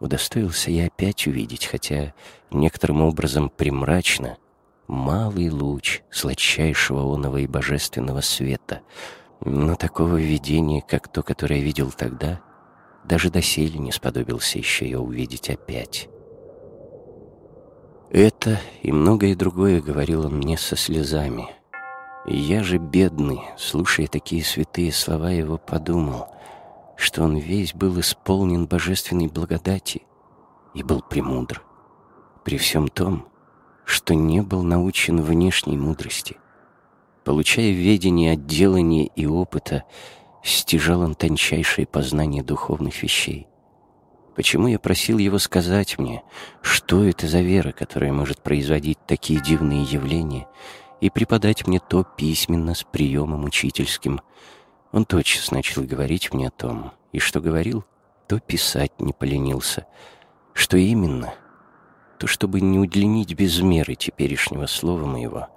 удостоился 0.00 0.70
я 0.70 0.86
опять 0.86 1.26
увидеть, 1.26 1.66
хотя 1.66 2.14
некоторым 2.50 3.02
образом 3.02 3.50
примрачно, 3.50 4.36
малый 4.88 5.48
луч 5.48 6.02
сладчайшего 6.10 7.14
оного 7.14 7.38
и 7.38 7.46
божественного 7.46 8.20
света, 8.20 8.82
но 9.44 9.74
такого 9.74 10.16
видения, 10.16 10.82
как 10.86 11.08
то, 11.08 11.22
которое 11.22 11.58
я 11.58 11.64
видел 11.64 11.90
тогда— 11.90 12.40
даже 13.04 13.30
доселе 13.30 13.78
не 13.78 13.92
сподобился 13.92 14.58
еще 14.58 14.84
ее 14.84 14.98
увидеть 14.98 15.50
опять. 15.50 16.08
Это 18.10 18.60
и 18.82 18.92
многое 18.92 19.34
другое 19.34 19.80
говорил 19.80 20.26
он 20.26 20.36
мне 20.36 20.58
со 20.58 20.76
слезами. 20.76 21.48
Я 22.26 22.62
же, 22.62 22.78
бедный, 22.78 23.40
слушая 23.56 24.06
такие 24.06 24.44
святые 24.44 24.92
слова 24.92 25.30
его, 25.30 25.58
подумал, 25.58 26.28
что 26.96 27.24
он 27.24 27.36
весь 27.36 27.74
был 27.74 27.98
исполнен 27.98 28.66
божественной 28.66 29.26
благодати 29.26 30.02
и 30.74 30.82
был 30.82 31.02
премудр. 31.02 31.62
При 32.44 32.58
всем 32.58 32.88
том, 32.88 33.26
что 33.84 34.14
не 34.14 34.42
был 34.42 34.62
научен 34.62 35.20
внешней 35.20 35.76
мудрости. 35.76 36.36
Получая 37.24 37.72
ведение 37.72 38.34
от 38.34 38.46
делания 38.46 39.06
и 39.16 39.26
опыта, 39.26 39.84
стяжал 40.50 41.00
он 41.00 41.14
тончайшее 41.14 41.86
познание 41.86 42.42
духовных 42.42 43.02
вещей. 43.02 43.46
Почему 44.34 44.66
я 44.66 44.78
просил 44.78 45.18
его 45.18 45.38
сказать 45.38 45.98
мне, 45.98 46.22
что 46.62 47.04
это 47.04 47.28
за 47.28 47.40
вера, 47.40 47.72
которая 47.72 48.12
может 48.12 48.42
производить 48.42 48.98
такие 49.06 49.40
дивные 49.40 49.82
явления, 49.82 50.48
и 51.00 51.10
преподать 51.10 51.66
мне 51.66 51.80
то 51.80 52.04
письменно 52.04 52.74
с 52.74 52.84
приемом 52.84 53.44
учительским. 53.44 54.20
Он 54.92 55.04
тотчас 55.04 55.50
начал 55.50 55.82
говорить 55.82 56.32
мне 56.32 56.48
о 56.48 56.52
том, 56.52 56.92
и 57.12 57.18
что 57.18 57.40
говорил, 57.40 57.84
то 58.28 58.38
писать 58.38 58.92
не 59.00 59.12
поленился. 59.12 59.86
Что 60.54 60.76
именно? 60.76 61.34
То, 62.18 62.26
чтобы 62.26 62.60
не 62.60 62.78
удлинить 62.78 63.34
без 63.34 63.60
меры 63.60 63.96
теперешнего 63.96 64.66
слова 64.66 65.04
моего, 65.04 65.48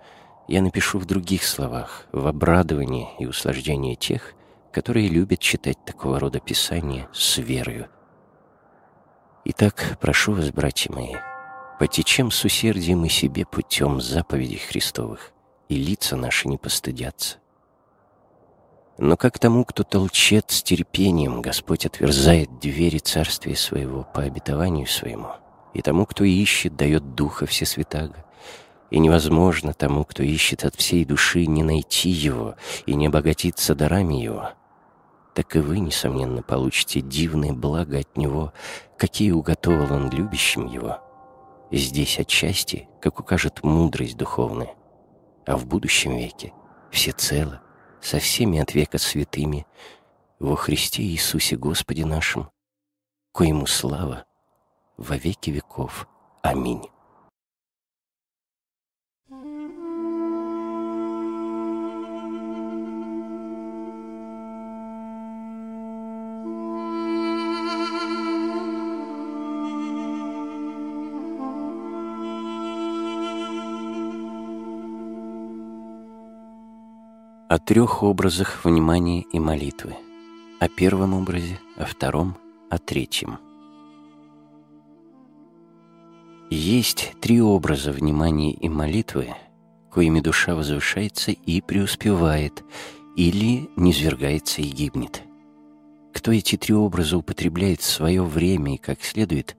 я 0.48 0.62
напишу 0.62 1.00
в 1.00 1.06
других 1.06 1.44
словах, 1.44 2.08
в 2.12 2.28
обрадовании 2.28 3.10
и 3.20 3.26
услаждении 3.26 3.96
тех, 3.96 4.34
которые 4.76 5.08
любят 5.08 5.40
читать 5.40 5.78
такого 5.86 6.20
рода 6.20 6.42
писания 6.42 7.08
с 7.14 7.38
верою. 7.38 7.88
Итак, 9.46 9.98
прошу 10.02 10.34
вас, 10.34 10.52
братья 10.52 10.92
мои, 10.92 11.16
потечем 11.80 12.30
с 12.30 12.44
усердием 12.44 13.06
и 13.06 13.08
себе 13.08 13.46
путем 13.46 14.02
заповедей 14.02 14.58
Христовых, 14.58 15.32
и 15.70 15.78
лица 15.78 16.18
наши 16.18 16.50
не 16.50 16.58
постыдятся. 16.58 17.38
Но 18.98 19.16
как 19.16 19.40
тому, 19.40 19.64
кто 19.64 19.84
толчет 19.84 20.52
с 20.52 20.62
терпением, 20.62 21.42
Господь 21.42 21.86
отверзает 21.86 22.60
двери 22.60 22.98
царствия 22.98 23.56
своего 23.56 24.04
по 24.04 24.24
обетованию 24.24 24.88
своему, 24.88 25.30
и 25.74 25.82
тому, 25.82 26.06
кто 26.06 26.26
ищет, 26.26 26.76
дает 26.76 27.16
Духа 27.16 27.46
Всесвятаго, 27.46 28.26
и 28.92 29.00
невозможно 29.00 29.74
тому, 29.74 30.04
кто 30.04 30.22
ищет 30.22 30.66
от 30.66 30.76
всей 30.76 31.06
души, 31.06 31.46
не 31.46 31.64
найти 31.64 32.10
его 32.10 32.56
и 32.86 32.94
не 32.94 33.08
обогатиться 33.08 33.74
дарами 33.74 34.16
его, 34.16 34.50
так 35.36 35.54
и 35.58 35.60
вы, 35.60 35.80
несомненно, 35.80 36.42
получите 36.42 37.02
дивные 37.02 37.52
блага 37.52 38.00
от 38.00 38.16
него, 38.16 38.54
какие 38.98 39.32
уготовал 39.32 39.94
он 39.94 40.10
любящим 40.10 40.66
его. 40.66 41.00
Здесь 41.72 42.18
отчасти, 42.18 42.88
как 43.02 43.20
укажет 43.20 43.62
мудрость 43.62 44.16
духовная, 44.16 44.74
а 45.46 45.58
в 45.58 45.66
будущем 45.66 46.16
веке 46.16 46.54
всецело, 46.90 47.62
со 48.02 48.20
всеми 48.20 48.60
от 48.60 48.74
века 48.74 48.98
святыми, 48.98 49.68
во 50.40 50.56
Христе 50.56 51.04
Иисусе 51.04 51.58
Господе 51.58 52.06
нашим, 52.06 52.50
коему 53.34 53.68
слава 53.68 54.24
во 54.96 55.18
веки 55.18 55.50
веков. 55.50 56.08
Аминь. 56.44 56.84
О 77.56 77.58
трех 77.58 78.04
образах 78.04 78.66
внимания 78.66 79.22
и 79.22 79.40
молитвы. 79.40 79.96
О 80.60 80.68
первом 80.68 81.14
образе, 81.14 81.58
о 81.78 81.86
втором, 81.86 82.36
о 82.70 82.78
третьем. 82.78 83.38
Есть 86.50 87.14
три 87.22 87.42
образа 87.42 87.94
внимания 87.94 88.52
и 88.52 88.68
молитвы, 88.68 89.36
коими 89.90 90.20
душа 90.20 90.54
возвышается 90.54 91.32
и 91.32 91.62
преуспевает, 91.62 92.62
или 93.16 93.70
низвергается 93.78 94.62
и 94.62 94.66
гибнет. 94.66 95.24
Кто 96.12 96.34
эти 96.34 96.58
три 96.58 96.74
образа 96.74 97.18
употребляет 97.18 97.80
в 97.80 97.90
свое 97.90 98.22
время 98.22 98.76
и 98.76 98.80
как 98.80 99.02
следует, 99.02 99.56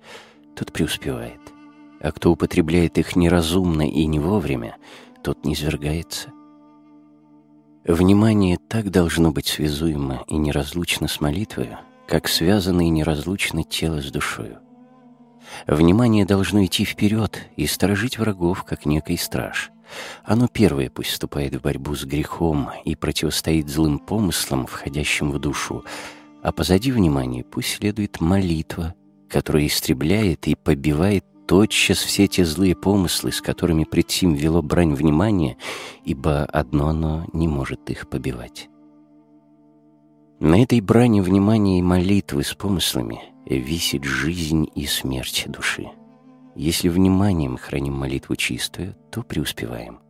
тот 0.55 0.71
преуспевает. 0.71 1.41
А 2.03 2.13
кто 2.13 2.31
употребляет 2.31 2.99
их 2.99 3.17
неразумно 3.17 3.89
и 3.89 4.05
не 4.05 4.19
вовремя, 4.19 4.77
тот 5.23 5.47
низвергается. 5.47 6.36
Внимание 7.87 8.59
так 8.69 8.91
должно 8.91 9.31
быть 9.31 9.47
связуемо 9.47 10.25
и 10.27 10.37
неразлучно 10.37 11.07
с 11.07 11.21
молитвой, 11.21 11.77
как 12.09 12.27
связано 12.27 12.81
и 12.81 12.89
неразлучно 12.89 13.63
тело 13.63 14.03
с 14.03 14.11
душою. 14.11 14.59
Внимание 15.69 16.27
должно 16.27 16.65
идти 16.65 16.85
вперед 16.85 17.39
и 17.55 17.65
сторожить 17.69 18.19
врагов, 18.19 18.65
как 18.65 18.87
некий 18.87 19.17
страж. 19.17 19.71
Оно 20.25 20.49
первое 20.49 20.91
пусть 20.91 21.11
вступает 21.11 21.55
в 21.55 21.61
борьбу 21.61 21.95
с 21.95 22.05
грехом 22.05 22.71
и 22.85 22.97
противостоит 22.97 23.69
злым 23.69 24.01
помыслам, 24.01 24.67
входящим 24.67 25.31
в 25.31 25.39
душу, 25.39 25.85
а 26.43 26.51
позади 26.51 26.91
внимания 26.91 27.45
пусть 27.45 27.77
следует 27.77 28.21
молитва, 28.21 28.97
которая 29.29 29.69
истребляет 29.69 30.49
и 30.49 30.57
побивает 30.57 31.25
тотчас 31.47 31.99
все 31.99 32.27
те 32.27 32.45
злые 32.45 32.75
помыслы, 32.75 33.33
с 33.33 33.41
которыми 33.41 33.85
пред 33.85 34.11
сим 34.11 34.35
вело 34.35 34.63
брань 34.63 34.95
внимания, 34.95 35.57
ибо 36.05 36.45
одно 36.45 36.89
оно 36.89 37.27
не 37.33 37.49
может 37.49 37.89
их 37.91 38.09
побивать. 38.09 38.69
На 40.39 40.63
этой 40.63 40.81
брани 40.81 41.21
внимания 41.21 41.79
и 41.79 41.83
молитвы 41.83 42.45
с 42.45 42.53
помыслами 42.55 43.21
висит 43.47 44.05
жизнь 44.05 44.69
и 44.75 44.87
смерть 44.87 45.45
души. 45.47 45.89
Если 46.55 46.89
вниманием 46.89 47.57
храним 47.57 47.95
молитву 47.95 48.37
чистую, 48.37 48.97
то 49.11 49.23
преуспеваем. 49.23 50.01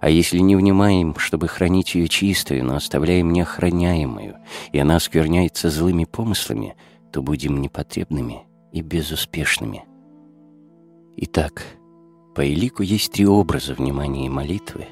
А 0.00 0.10
если 0.10 0.38
не 0.38 0.56
внимаем, 0.56 1.14
чтобы 1.16 1.46
хранить 1.46 1.94
ее 1.94 2.08
чистую, 2.08 2.64
но 2.64 2.74
оставляем 2.74 3.32
неохраняемую, 3.32 4.36
и 4.72 4.78
она 4.78 4.96
оскверняется 4.96 5.70
злыми 5.70 6.04
помыслами, 6.04 6.74
то 7.12 7.22
будем 7.22 7.60
непотребными 7.60 8.42
и 8.72 8.82
безуспешными. 8.82 9.84
Итак, 11.22 11.66
по 12.34 12.40
Илику 12.40 12.82
есть 12.82 13.12
три 13.12 13.26
образа 13.26 13.74
внимания 13.74 14.24
и 14.24 14.30
молитвы, 14.30 14.86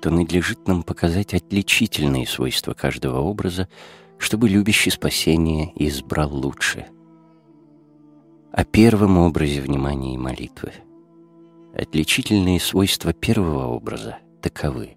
то 0.00 0.08
надлежит 0.10 0.66
нам 0.66 0.82
показать 0.82 1.34
отличительные 1.34 2.26
свойства 2.26 2.72
каждого 2.72 3.20
образа, 3.20 3.68
чтобы 4.16 4.48
любящий 4.48 4.88
спасение 4.88 5.72
избрал 5.74 6.34
лучшее. 6.34 6.88
О 8.50 8.64
первом 8.64 9.18
образе 9.18 9.60
внимания 9.60 10.14
и 10.14 10.18
молитвы. 10.18 10.72
Отличительные 11.74 12.60
свойства 12.60 13.12
первого 13.12 13.66
образа 13.66 14.16
таковы. 14.40 14.96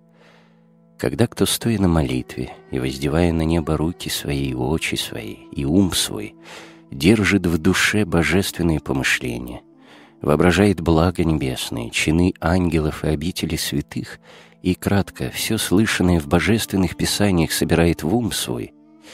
Когда 0.97 1.27
кто, 1.27 1.45
стоя 1.45 1.79
на 1.79 1.89
молитве 1.89 2.53
и 2.71 2.79
воздевая 2.79 3.33
на 3.33 3.41
небо 3.41 3.75
руки 3.75 4.07
свои, 4.07 4.53
очи 4.53 4.95
свои 4.95 5.35
и 5.51 5.65
ум 5.65 5.91
свой, 5.91 6.33
держит 6.91 7.45
в 7.45 7.57
душе 7.57 8.05
божественные 8.05 8.79
помышления, 8.79 9.63
воображает 10.21 10.81
благо 10.81 11.23
небесные, 11.23 11.89
чины 11.89 12.33
ангелов 12.39 13.03
и 13.03 13.09
обители 13.09 13.55
святых, 13.55 14.19
и 14.61 14.73
кратко 14.73 15.29
все 15.29 15.57
слышанное 15.57 16.19
в 16.19 16.27
божественных 16.27 16.95
писаниях 16.95 17.51
собирает 17.51 18.03
в 18.03 18.13
ум 18.13 18.31
свой 18.31 18.73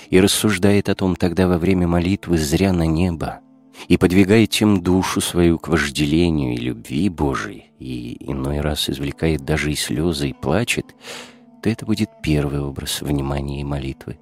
и 0.09 0.19
рассуждает 0.19 0.89
о 0.89 0.95
том 0.95 1.15
тогда 1.15 1.47
во 1.47 1.57
время 1.57 1.87
молитвы 1.87 2.37
зря 2.37 2.73
на 2.73 2.85
небо, 2.85 3.41
и 3.87 3.97
подвигает 3.97 4.49
тем 4.49 4.81
душу 4.81 5.21
свою 5.21 5.59
к 5.59 5.67
вожделению 5.67 6.53
и 6.53 6.57
любви 6.57 7.09
Божией, 7.09 7.71
и 7.79 8.17
иной 8.31 8.61
раз 8.61 8.89
извлекает 8.89 9.41
даже 9.41 9.71
и 9.71 9.75
слезы, 9.75 10.29
и 10.29 10.33
плачет, 10.33 10.95
то 11.61 11.69
это 11.69 11.85
будет 11.85 12.09
первый 12.21 12.61
образ 12.61 13.01
внимания 13.01 13.61
и 13.61 13.65
молитвы. 13.65 14.17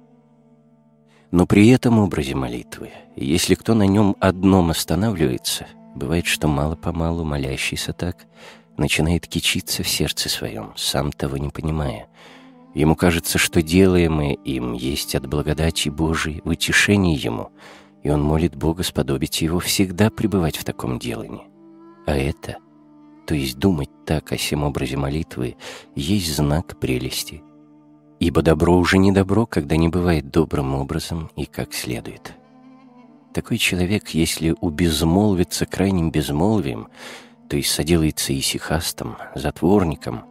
Но 1.30 1.46
при 1.46 1.68
этом 1.68 1.98
образе 1.98 2.34
молитвы, 2.34 2.90
если 3.16 3.54
кто 3.54 3.74
на 3.74 3.86
нем 3.86 4.16
одном 4.20 4.70
останавливается— 4.70 5.66
Бывает, 5.94 6.26
что 6.26 6.48
мало-помалу 6.48 7.24
молящийся 7.24 7.92
так 7.92 8.26
начинает 8.76 9.26
кичиться 9.26 9.82
в 9.82 9.88
сердце 9.88 10.28
своем, 10.28 10.72
сам 10.76 11.12
того 11.12 11.36
не 11.36 11.50
понимая. 11.50 12.08
Ему 12.74 12.96
кажется, 12.96 13.38
что 13.38 13.60
делаемое 13.60 14.32
им 14.32 14.72
есть 14.72 15.14
от 15.14 15.26
благодати 15.26 15.90
Божией 15.90 16.40
в 16.44 16.48
утешении 16.48 17.18
ему, 17.18 17.50
и 18.02 18.10
он 18.10 18.22
молит 18.22 18.56
Бога 18.56 18.82
сподобить 18.82 19.42
его 19.42 19.58
всегда 19.58 20.10
пребывать 20.10 20.56
в 20.56 20.64
таком 20.64 20.98
делании. 20.98 21.46
А 22.06 22.16
это, 22.16 22.56
то 23.26 23.34
есть 23.34 23.58
думать 23.58 23.90
так 24.06 24.32
о 24.32 24.36
всем 24.36 24.64
образе 24.64 24.96
молитвы, 24.96 25.56
есть 25.94 26.34
знак 26.34 26.78
прелести. 26.80 27.42
Ибо 28.18 28.40
добро 28.40 28.76
уже 28.78 28.98
не 28.98 29.12
добро, 29.12 29.46
когда 29.46 29.76
не 29.76 29.88
бывает 29.88 30.30
добрым 30.30 30.74
образом 30.74 31.30
и 31.36 31.44
как 31.44 31.74
следует. 31.74 32.34
Такой 33.34 33.58
человек, 33.58 34.10
если 34.10 34.54
убезмолвится 34.60 35.66
крайним 35.66 36.10
безмолвием, 36.10 36.88
то 37.48 37.56
есть 37.56 37.70
соделается 37.70 38.38
исихастом, 38.38 39.16
затворником, 39.34 40.24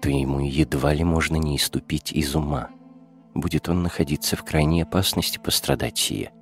то 0.00 0.08
ему 0.08 0.40
едва 0.40 0.92
ли 0.92 1.04
можно 1.04 1.36
не 1.36 1.56
иступить 1.56 2.12
из 2.12 2.34
ума. 2.34 2.68
Будет 3.34 3.68
он 3.68 3.82
находиться 3.82 4.36
в 4.36 4.44
крайней 4.44 4.82
опасности 4.82 5.38
пострадать 5.38 5.98
сие. 5.98 6.32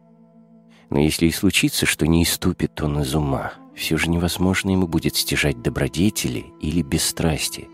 Но 0.90 0.98
если 0.98 1.26
и 1.26 1.32
случится, 1.32 1.86
что 1.86 2.06
не 2.06 2.22
иступит 2.22 2.80
он 2.82 3.00
из 3.00 3.14
ума, 3.14 3.52
все 3.74 3.96
же 3.96 4.08
невозможно 4.08 4.70
ему 4.70 4.86
будет 4.86 5.16
стяжать 5.16 5.62
добродетели 5.62 6.46
или 6.60 6.82
бесстрастие. 6.82 7.68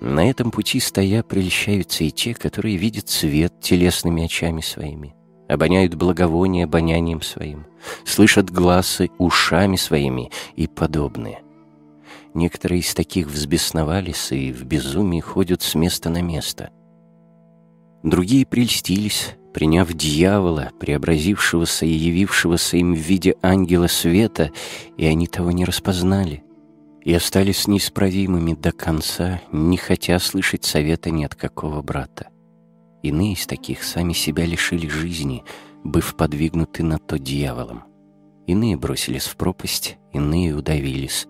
На 0.00 0.28
этом 0.28 0.50
пути 0.50 0.78
стоя 0.78 1.22
прельщаются 1.22 2.04
и 2.04 2.10
те, 2.10 2.34
которые 2.34 2.76
видят 2.76 3.08
свет 3.08 3.60
телесными 3.60 4.24
очами 4.24 4.60
своими, 4.60 5.15
обоняют 5.48 5.94
благовоние 5.94 6.64
обонянием 6.64 7.22
своим, 7.22 7.66
слышат 8.04 8.50
глазы 8.50 9.10
ушами 9.18 9.76
своими 9.76 10.30
и 10.54 10.66
подобные. 10.66 11.42
Некоторые 12.34 12.80
из 12.80 12.92
таких 12.94 13.28
взбесновались 13.28 14.30
и 14.32 14.52
в 14.52 14.64
безумии 14.64 15.20
ходят 15.20 15.62
с 15.62 15.74
места 15.74 16.10
на 16.10 16.20
место. 16.20 16.70
Другие 18.02 18.44
прельстились, 18.44 19.36
приняв 19.54 19.90
дьявола, 19.92 20.70
преобразившегося 20.78 21.86
и 21.86 21.90
явившегося 21.90 22.76
им 22.76 22.94
в 22.94 22.98
виде 22.98 23.36
ангела 23.40 23.86
света, 23.86 24.52
и 24.98 25.06
они 25.06 25.26
того 25.26 25.50
не 25.50 25.64
распознали, 25.64 26.44
и 27.02 27.14
остались 27.14 27.66
неисправимыми 27.66 28.52
до 28.52 28.72
конца, 28.72 29.40
не 29.50 29.78
хотя 29.78 30.18
слышать 30.18 30.64
совета 30.64 31.10
ни 31.10 31.24
от 31.24 31.34
какого 31.34 31.80
брата. 31.80 32.28
Иные 33.06 33.34
из 33.34 33.46
таких 33.46 33.84
сами 33.84 34.12
себя 34.12 34.44
лишили 34.44 34.88
жизни, 34.88 35.44
быв 35.84 36.16
подвигнуты 36.16 36.82
на 36.82 36.98
то 36.98 37.20
дьяволом. 37.20 37.84
Иные 38.48 38.76
бросились 38.76 39.26
в 39.26 39.36
пропасть, 39.36 39.96
иные 40.12 40.56
удавились. 40.56 41.28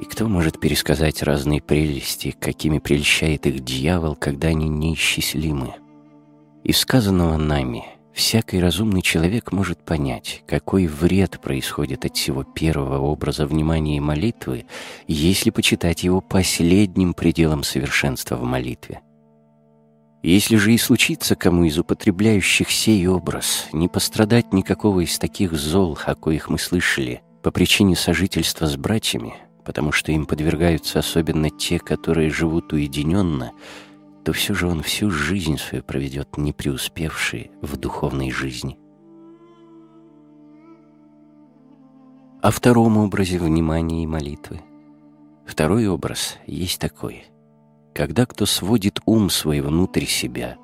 И 0.00 0.04
кто 0.04 0.28
может 0.28 0.60
пересказать 0.60 1.24
разные 1.24 1.60
прелести, 1.60 2.36
какими 2.38 2.78
прельщает 2.78 3.46
их 3.46 3.64
дьявол, 3.64 4.14
когда 4.14 4.48
они 4.48 4.68
неисчислимы? 4.68 5.74
Из 6.62 6.78
сказанного 6.78 7.36
нами 7.36 7.82
всякий 8.12 8.60
разумный 8.60 9.02
человек 9.02 9.50
может 9.50 9.84
понять, 9.84 10.44
какой 10.46 10.86
вред 10.86 11.40
происходит 11.40 12.04
от 12.04 12.16
всего 12.16 12.44
первого 12.44 12.98
образа 12.98 13.44
внимания 13.44 13.96
и 13.96 14.00
молитвы, 14.00 14.66
если 15.08 15.50
почитать 15.50 16.04
его 16.04 16.20
последним 16.20 17.12
пределом 17.12 17.64
совершенства 17.64 18.36
в 18.36 18.44
молитве. 18.44 19.00
Если 20.22 20.56
же 20.56 20.74
и 20.74 20.78
случится 20.78 21.34
кому 21.34 21.64
из 21.64 21.78
употребляющих 21.78 22.70
сей 22.70 23.06
образ 23.06 23.68
не 23.72 23.88
пострадать 23.88 24.52
никакого 24.52 25.00
из 25.00 25.18
таких 25.18 25.54
зол, 25.54 25.98
о 26.04 26.14
коих 26.14 26.50
мы 26.50 26.58
слышали, 26.58 27.22
по 27.42 27.50
причине 27.50 27.96
сожительства 27.96 28.66
с 28.66 28.76
братьями, 28.76 29.34
потому 29.64 29.92
что 29.92 30.12
им 30.12 30.26
подвергаются 30.26 30.98
особенно 30.98 31.48
те, 31.48 31.78
которые 31.78 32.28
живут 32.28 32.70
уединенно, 32.74 33.52
то 34.22 34.34
все 34.34 34.52
же 34.52 34.66
он 34.66 34.82
всю 34.82 35.10
жизнь 35.10 35.56
свою 35.56 35.82
проведет 35.82 36.36
не 36.36 36.52
преуспевший 36.52 37.50
в 37.62 37.78
духовной 37.78 38.30
жизни. 38.30 38.78
О 42.42 42.50
втором 42.50 42.98
образе 42.98 43.38
внимания 43.38 44.02
и 44.02 44.06
молитвы. 44.06 44.60
Второй 45.46 45.86
образ 45.88 46.36
есть 46.46 46.78
такой— 46.78 47.24
когда 47.94 48.26
кто 48.26 48.46
сводит 48.46 49.00
ум 49.04 49.30
свой 49.30 49.60
внутрь 49.60 50.06
себя, 50.06 50.56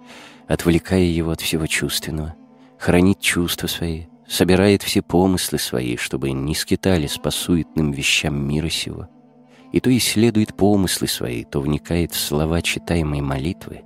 отвлекая 0.47 1.03
его 1.03 1.33
от 1.33 1.41
всего 1.41 1.67
чувственного, 1.67 2.35
хранит 2.79 3.21
чувства 3.21 3.67
свои, 3.67 4.05
собирает 4.29 4.83
все 4.83 5.03
помыслы 5.03 5.59
свои, 5.59 5.97
чтобы 5.97 6.33
не 6.33 6.55
скитались 6.55 7.19
по 7.19 7.31
суетным 7.31 7.93
вещам 7.93 8.37
мира 8.37 8.69
сего, 8.69 9.09
и 9.73 9.81
то 9.81 9.95
исследует 9.97 10.57
помыслы 10.57 11.09
свои, 11.09 11.45
то 11.45 11.61
вникает 11.61 12.13
в 12.13 12.21
слова 12.21 12.63
читаемой 12.63 13.21
молитвы, 13.21 13.83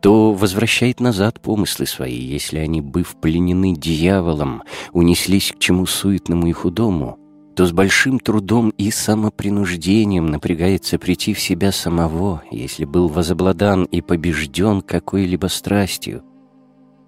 то 0.00 0.32
возвращает 0.32 1.00
назад 1.00 1.40
помыслы 1.40 1.86
свои, 1.86 2.18
если 2.18 2.58
они, 2.58 2.80
быв 2.80 3.16
пленены 3.20 3.74
дьяволом, 3.74 4.62
унеслись 4.92 5.52
к 5.52 5.58
чему 5.58 5.86
суетному 5.86 6.46
и 6.46 6.52
худому, 6.52 7.17
то 7.58 7.66
с 7.66 7.72
большим 7.72 8.20
трудом 8.20 8.70
и 8.78 8.92
самопринуждением 8.92 10.26
напрягается 10.26 10.96
прийти 10.96 11.34
в 11.34 11.40
себя 11.40 11.72
самого, 11.72 12.44
если 12.52 12.84
был 12.84 13.08
возобладан 13.08 13.82
и 13.82 14.00
побежден 14.00 14.80
какой-либо 14.80 15.48
страстью. 15.48 16.22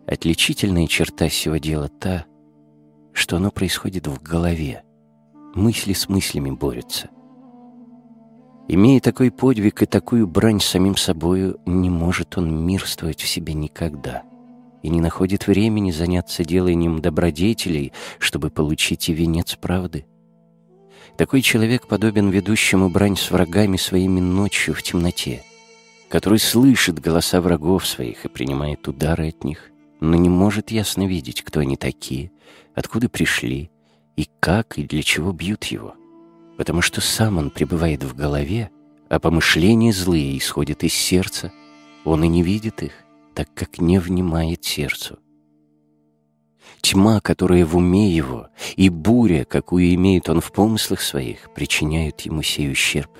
Отличительная 0.08 0.88
черта 0.88 1.28
сего 1.28 1.58
дела 1.58 1.86
та, 1.86 2.24
что 3.12 3.36
оно 3.36 3.52
происходит 3.52 4.08
в 4.08 4.20
голове. 4.20 4.82
Мысли 5.54 5.92
с 5.92 6.08
мыслями 6.08 6.50
борются. 6.50 7.10
Имея 8.66 8.98
такой 8.98 9.30
подвиг 9.30 9.84
и 9.84 9.86
такую 9.86 10.26
брань 10.26 10.60
самим 10.60 10.96
собою, 10.96 11.60
не 11.64 11.90
может 11.90 12.36
он 12.36 12.66
мирствовать 12.66 13.20
в 13.20 13.28
себе 13.28 13.54
никогда 13.54 14.24
и 14.82 14.88
не 14.88 15.00
находит 15.00 15.46
времени 15.46 15.92
заняться 15.92 16.42
деланием 16.42 17.00
добродетелей, 17.00 17.92
чтобы 18.18 18.50
получить 18.50 19.08
и 19.10 19.12
венец 19.12 19.54
правды. 19.54 20.06
Такой 21.20 21.42
человек 21.42 21.86
подобен 21.86 22.30
ведущему 22.30 22.88
брань 22.88 23.14
с 23.14 23.30
врагами 23.30 23.76
своими 23.76 24.20
ночью 24.20 24.72
в 24.72 24.82
темноте, 24.82 25.42
который 26.08 26.38
слышит 26.38 26.98
голоса 26.98 27.42
врагов 27.42 27.86
своих 27.86 28.24
и 28.24 28.28
принимает 28.30 28.88
удары 28.88 29.28
от 29.28 29.44
них, 29.44 29.70
но 30.00 30.16
не 30.16 30.30
может 30.30 30.70
ясно 30.70 31.06
видеть, 31.06 31.42
кто 31.42 31.60
они 31.60 31.76
такие, 31.76 32.32
откуда 32.74 33.10
пришли 33.10 33.70
и 34.16 34.30
как 34.40 34.78
и 34.78 34.84
для 34.84 35.02
чего 35.02 35.32
бьют 35.32 35.64
его, 35.64 35.94
потому 36.56 36.80
что 36.80 37.02
сам 37.02 37.36
он 37.36 37.50
пребывает 37.50 38.02
в 38.02 38.16
голове, 38.16 38.70
а 39.10 39.20
помышления 39.20 39.92
злые 39.92 40.38
исходят 40.38 40.84
из 40.84 40.94
сердца, 40.94 41.52
он 42.06 42.24
и 42.24 42.28
не 42.28 42.42
видит 42.42 42.82
их, 42.82 42.92
так 43.34 43.52
как 43.52 43.78
не 43.78 43.98
внимает 43.98 44.64
сердцу. 44.64 45.18
Тьма, 46.80 47.20
которая 47.20 47.66
в 47.66 47.76
уме 47.76 48.10
его, 48.10 48.48
и 48.76 48.88
буря, 48.88 49.44
какую 49.44 49.94
имеет 49.94 50.28
он 50.28 50.40
в 50.40 50.50
помыслах 50.52 51.00
своих, 51.00 51.52
причиняют 51.54 52.22
ему 52.22 52.42
сей 52.42 52.70
ущерб, 52.70 53.10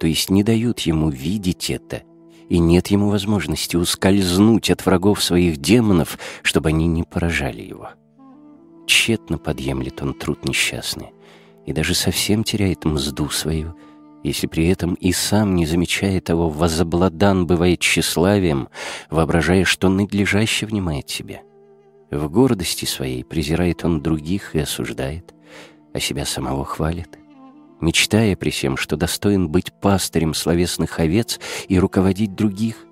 то 0.00 0.06
есть 0.06 0.30
не 0.30 0.42
дают 0.42 0.80
ему 0.80 1.10
видеть 1.10 1.70
это, 1.70 2.02
и 2.48 2.58
нет 2.58 2.88
ему 2.88 3.10
возможности 3.10 3.76
ускользнуть 3.76 4.70
от 4.70 4.84
врагов 4.84 5.22
своих 5.22 5.58
демонов, 5.58 6.18
чтобы 6.42 6.70
они 6.70 6.86
не 6.86 7.04
поражали 7.04 7.62
его. 7.62 7.90
Тщетно 8.86 9.38
подъемлет 9.38 10.02
он 10.02 10.14
труд 10.14 10.44
несчастный, 10.44 11.12
и 11.66 11.72
даже 11.72 11.94
совсем 11.94 12.42
теряет 12.42 12.84
мзду 12.84 13.30
свою, 13.30 13.76
если 14.24 14.46
при 14.46 14.66
этом 14.66 14.94
и 14.94 15.12
сам, 15.12 15.54
не 15.54 15.66
замечая 15.66 16.20
того, 16.20 16.48
возобладан 16.48 17.46
бывает 17.46 17.80
тщеславием, 17.80 18.68
воображая, 19.08 19.64
что 19.64 19.88
надлежаще 19.88 20.66
внимает 20.66 21.08
себе— 21.08 21.42
в 22.10 22.28
гордости 22.28 22.84
своей 22.84 23.24
презирает 23.24 23.84
он 23.84 24.02
других 24.02 24.54
и 24.54 24.60
осуждает, 24.60 25.34
а 25.92 26.00
себя 26.00 26.24
самого 26.24 26.64
хвалит, 26.64 27.18
мечтая 27.80 28.36
при 28.36 28.50
всем, 28.50 28.76
что 28.76 28.96
достоин 28.96 29.48
быть 29.48 29.72
пастырем 29.72 30.34
словесных 30.34 31.00
овец 31.00 31.40
и 31.68 31.78
руководить 31.78 32.34
других. 32.34 32.86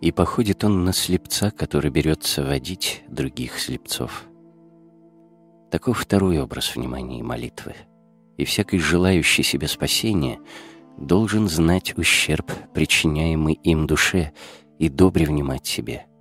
И 0.00 0.12
походит 0.12 0.64
он 0.64 0.84
на 0.84 0.92
слепца, 0.92 1.50
который 1.50 1.90
берется 1.90 2.44
водить 2.44 3.02
других 3.08 3.58
слепцов. 3.58 4.24
Таков 5.70 5.98
второй 5.98 6.40
образ 6.40 6.76
внимания 6.76 7.20
и 7.20 7.22
молитвы. 7.22 7.74
И 8.36 8.44
всякий 8.44 8.78
желающий 8.78 9.42
себе 9.42 9.66
спасения 9.66 10.38
должен 10.98 11.48
знать 11.48 11.96
ущерб, 11.96 12.52
причиняемый 12.74 13.54
им 13.54 13.86
душе, 13.86 14.32
и 14.78 14.88
добре 14.88 15.24
внимать 15.24 15.66
себе— 15.66 16.06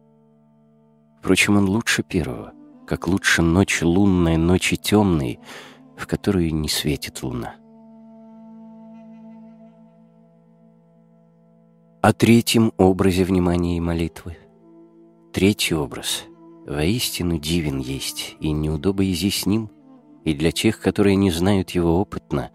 Впрочем, 1.23 1.55
он 1.55 1.69
лучше 1.69 2.03
первого, 2.03 2.51
как 2.85 3.07
лучше 3.07 3.41
ночь 3.41 3.81
лунная, 3.81 4.37
ночи 4.37 4.75
темной, 4.75 5.39
в 5.95 6.05
которую 6.05 6.53
не 6.53 6.67
светит 6.67 7.23
луна. 7.23 7.55
О 12.01 12.11
третьем 12.11 12.73
образе 12.75 13.23
внимания 13.23 13.77
и 13.77 13.79
молитвы. 13.79 14.35
Третий 15.31 15.73
образ 15.75 16.25
воистину 16.67 17.39
дивен 17.39 17.79
есть 17.79 18.35
и 18.41 18.51
неудобо 18.51 19.09
изъясним, 19.09 19.71
и 20.25 20.33
для 20.33 20.51
тех, 20.51 20.81
которые 20.81 21.15
не 21.15 21.31
знают 21.31 21.69
его 21.69 22.01
опытно, 22.01 22.51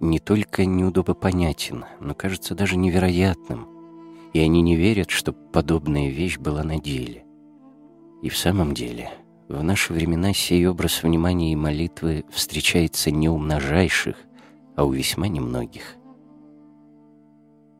не 0.00 0.20
только 0.20 0.64
неудобо 0.64 1.12
понятен, 1.12 1.84
но 2.00 2.14
кажется 2.14 2.54
даже 2.54 2.78
невероятным, 2.78 3.68
и 4.32 4.40
они 4.40 4.62
не 4.62 4.74
верят, 4.74 5.10
что 5.10 5.34
подобная 5.34 6.08
вещь 6.08 6.38
была 6.38 6.62
на 6.62 6.80
деле. 6.80 7.25
И 8.22 8.28
в 8.28 8.36
самом 8.36 8.74
деле, 8.74 9.10
в 9.48 9.62
наши 9.62 9.92
времена 9.92 10.32
сей 10.32 10.66
образ 10.66 11.02
внимания 11.02 11.52
и 11.52 11.56
молитвы 11.56 12.24
встречается 12.30 13.10
не 13.10 13.28
у 13.28 13.38
множайших, 13.38 14.16
а 14.74 14.84
у 14.84 14.92
весьма 14.92 15.28
немногих. 15.28 15.96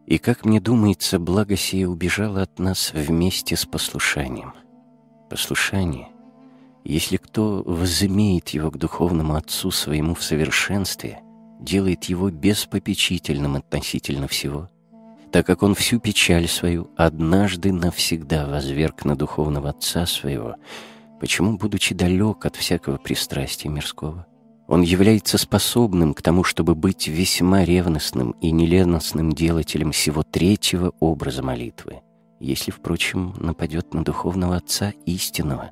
И, 0.07 0.19
как 0.19 0.45
мне 0.45 0.61
думается, 0.61 1.19
благо 1.19 1.57
сие 1.57 1.89
убежало 1.89 2.43
от 2.43 2.59
нас 2.59 2.93
вместе 2.93 3.57
с 3.57 3.67
послушанием. 3.67 4.53
Послушание, 5.29 6.09
если 6.85 7.17
кто 7.17 7.65
возымеет 7.67 8.51
его 8.51 8.71
к 8.71 8.79
духовному 8.79 9.35
отцу 9.35 9.73
своему 9.73 10.15
в 10.15 10.23
совершенстве, 10.23 11.21
делает 11.61 12.05
его 12.05 12.31
беспопечительным 12.31 13.57
относительно 13.57 14.29
всего— 14.29 14.69
так 15.33 15.47
как 15.47 15.63
он 15.63 15.75
всю 15.75 15.99
печаль 15.99 16.49
свою 16.49 16.91
однажды 16.97 17.73
навсегда 17.73 18.47
возверг 18.47 19.05
на 19.05 19.17
духовного 19.17 19.71
отца 19.71 20.07
своего, 20.07 20.57
почему, 21.21 21.57
будучи 21.57 21.95
далек 21.95 22.47
от 22.47 22.57
всякого 22.57 22.97
пристрастия 22.99 23.69
мирского, 23.69 24.27
он 24.69 24.83
является 24.83 25.39
способным 25.39 26.15
к 26.15 26.23
тому, 26.23 26.43
чтобы 26.43 26.75
быть 26.75 27.07
весьма 27.07 27.65
ревностным 27.65 28.33
и 28.41 28.51
неленностным 28.51 29.33
делателем 29.33 29.93
всего 29.93 30.23
третьего 30.23 30.93
образа 30.99 31.43
молитвы, 31.43 32.01
если, 32.41 32.71
впрочем, 32.71 33.35
нападет 33.39 33.95
на 33.95 34.05
духовного 34.05 34.57
отца 34.57 34.93
истинного, 35.05 35.71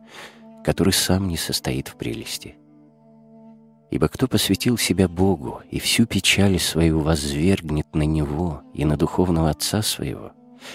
который 0.65 0.92
сам 0.92 1.28
не 1.28 1.36
состоит 1.36 1.89
в 1.89 1.97
прелести. 1.97 2.57
Ибо 3.95 4.09
кто 4.09 4.27
посвятил 4.27 4.77
себя 4.77 5.09
Богу 5.09 5.63
и 5.71 5.79
всю 5.79 6.05
печаль 6.05 6.59
свою 6.59 6.99
возвергнет 6.99 7.95
на 7.95 8.03
Него 8.03 8.63
и 8.75 8.85
на 8.85 8.97
духовного 8.97 9.51
Отца 9.51 9.83
своего, 9.83 10.33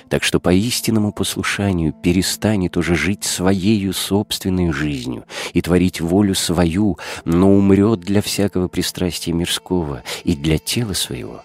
так 0.07 0.23
что 0.23 0.39
по 0.39 0.53
истинному 0.53 1.11
послушанию 1.11 1.91
перестанет 1.91 2.77
уже 2.77 2.95
жить 2.95 3.25
своею 3.25 3.91
собственной 3.91 4.71
жизнью 4.71 5.25
и 5.51 5.61
творить 5.61 5.99
волю 5.99 6.33
свою, 6.33 6.97
но 7.25 7.51
умрет 7.53 7.99
для 7.99 8.21
всякого 8.21 8.69
пристрастия 8.69 9.33
мирского 9.33 10.01
и 10.23 10.33
для 10.33 10.57
тела 10.57 10.93
своего. 10.93 11.43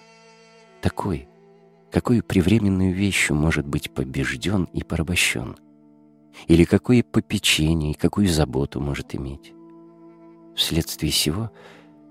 Такой, 0.81 1.27
какой 1.91 2.23
привременную 2.23 2.93
вещью 2.93 3.35
может 3.35 3.67
быть 3.67 3.91
побежден 3.91 4.69
и 4.71 4.81
порабощен? 4.81 5.57
Или 6.47 6.63
какое 6.63 7.03
попечение 7.03 7.91
и 7.91 7.95
какую 7.95 8.29
заботу 8.29 8.79
может 8.79 9.13
иметь? 9.13 9.54
Вследствие 10.55 11.11
сего, 11.11 11.51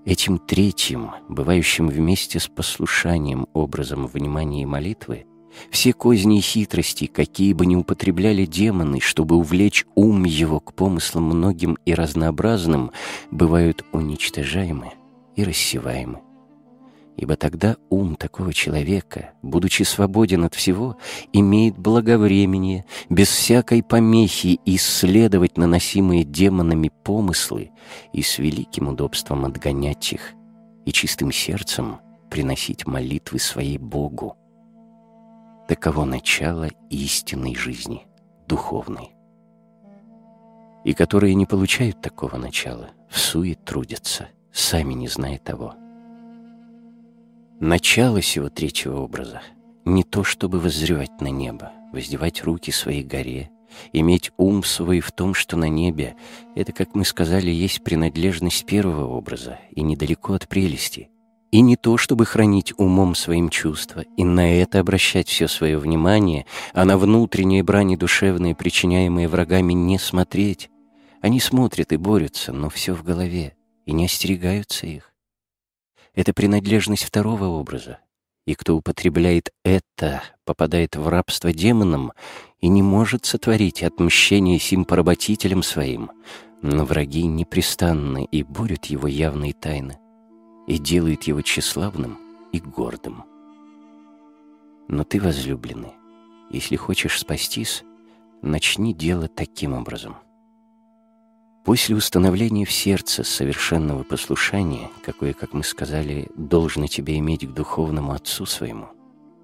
этим 0.05 0.37
третьим, 0.37 1.11
бывающим 1.27 1.87
вместе 1.87 2.39
с 2.39 2.47
послушанием 2.47 3.47
образом 3.53 4.07
внимания 4.07 4.61
и 4.61 4.65
молитвы, 4.65 5.25
Все 5.71 5.93
козни 5.93 6.39
и 6.39 6.41
хитрости, 6.41 7.07
какие 7.07 7.53
бы 7.53 7.65
ни 7.65 7.77
употребляли 7.77 8.45
демоны, 8.45 8.99
чтобы 8.99 9.35
увлечь 9.35 9.85
ум 9.95 10.25
его 10.25 10.59
к 10.59 10.73
помыслам 10.73 11.23
многим 11.23 11.77
и 11.85 11.93
разнообразным, 11.93 12.91
бывают 13.31 13.85
уничтожаемы 13.93 14.91
и 15.37 15.45
рассеваемы. 15.45 16.24
Ибо 17.17 17.37
тогда 17.37 17.77
ум 17.89 18.15
такого 18.15 18.53
человека, 18.53 19.31
будучи 19.41 19.83
свободен 19.83 20.43
от 20.43 20.53
всего, 20.53 20.97
имеет 21.31 21.77
благовремение, 21.77 22.85
без 23.09 23.29
всякой 23.29 23.83
помехи 23.83 24.59
исследовать 24.65 25.57
наносимые 25.57 26.25
демонами 26.25 26.91
помыслы 27.03 27.71
и 28.11 28.21
с 28.21 28.37
великим 28.37 28.89
удобством 28.89 29.45
отгонять 29.45 30.11
их, 30.11 30.33
и 30.85 30.91
чистым 30.91 31.31
сердцем 31.31 31.99
приносить 32.29 32.85
молитвы 32.85 33.39
своей 33.39 33.77
Богу. 33.77 34.35
Таково 35.69 36.03
начало 36.03 36.67
истинной 36.89 37.55
жизни, 37.55 38.05
духовной. 38.45 39.11
И 40.83 40.93
которые 40.93 41.33
не 41.33 41.45
получают 41.45 42.01
такого 42.01 42.35
начала, 42.37 42.89
в 43.09 43.17
суе 43.17 43.55
трудятся, 43.55 44.27
сами 44.51 44.93
не 44.93 45.07
зная 45.07 45.39
того. 45.39 45.75
Начало 47.61 48.21
сего 48.21 48.49
третьего 48.49 48.99
образа 48.99 49.41
не 49.85 50.03
то, 50.03 50.25
чтобы 50.25 50.59
воззревать 50.59 51.21
на 51.21 51.27
небо, 51.27 51.71
воздевать 51.93 52.43
руки 52.43 52.71
своей 52.71 53.03
горе, 53.03 53.49
иметь 53.93 54.31
ум 54.37 54.63
свой 54.63 54.99
в 54.99 55.13
том, 55.13 55.33
что 55.33 55.55
на 55.55 55.69
небе, 55.69 56.15
это, 56.55 56.73
как 56.73 56.95
мы 56.95 57.05
сказали, 57.05 57.49
есть 57.49 57.81
принадлежность 57.81 58.65
первого 58.65 59.07
образа 59.07 59.59
и 59.71 59.83
недалеко 59.83 60.33
от 60.33 60.49
прелести. 60.49 61.09
И 61.51 61.61
не 61.61 61.77
то, 61.77 61.95
чтобы 61.95 62.25
хранить 62.25 62.73
умом 62.77 63.15
своим 63.15 63.47
чувства 63.47 64.03
и 64.17 64.25
на 64.25 64.59
это 64.59 64.81
обращать 64.81 65.29
все 65.29 65.47
свое 65.47 65.77
внимание, 65.77 66.45
а 66.73 66.83
на 66.83 66.97
внутренние 66.97 67.63
брани 67.63 67.95
душевные, 67.95 68.55
причиняемые 68.55 69.29
врагами, 69.29 69.71
не 69.71 69.97
смотреть. 69.97 70.69
Они 71.21 71.39
смотрят 71.39 71.93
и 71.93 71.97
борются, 71.97 72.51
но 72.51 72.69
все 72.69 72.93
в 72.93 73.03
голове, 73.03 73.55
и 73.85 73.93
не 73.93 74.05
остерегаются 74.05 74.87
их. 74.87 75.14
Это 76.15 76.33
принадлежность 76.33 77.03
второго 77.03 77.45
образа. 77.45 77.99
И 78.47 78.55
кто 78.55 78.75
употребляет 78.77 79.49
это, 79.63 80.23
попадает 80.45 80.95
в 80.95 81.07
рабство 81.07 81.51
демонам 81.51 82.13
и 82.61 82.67
не 82.69 82.81
может 82.81 83.25
сотворить 83.25 83.83
отмщение 83.83 84.59
сим 84.59 84.85
поработителям 84.85 85.61
своим. 85.61 86.11
Но 86.61 86.85
враги 86.85 87.23
непрестанны 87.23 88.25
и 88.31 88.43
борют 88.43 88.85
его 88.85 89.07
явные 89.07 89.53
тайны, 89.53 89.97
и 90.67 90.77
делают 90.77 91.23
его 91.23 91.41
тщеславным 91.41 92.17
и 92.53 92.59
гордым. 92.59 93.25
Но 94.87 95.03
ты, 95.03 95.19
возлюбленный, 95.19 95.93
если 96.49 96.75
хочешь 96.75 97.19
спастись, 97.19 97.83
начни 98.41 98.93
дело 98.93 99.27
таким 99.27 99.73
образом. 99.73 100.15
После 101.65 101.95
установления 101.95 102.63
в 102.63 102.71
сердце 102.71 103.23
совершенного 103.23 104.03
послушания, 104.03 104.91
какое, 105.03 105.33
как 105.33 105.53
мы 105.53 105.63
сказали, 105.63 106.29
должно 106.35 106.85
тебе 106.85 107.17
иметь 107.17 107.47
к 107.47 107.53
духовному 107.53 108.11
отцу 108.11 108.45
своему, 108.45 108.89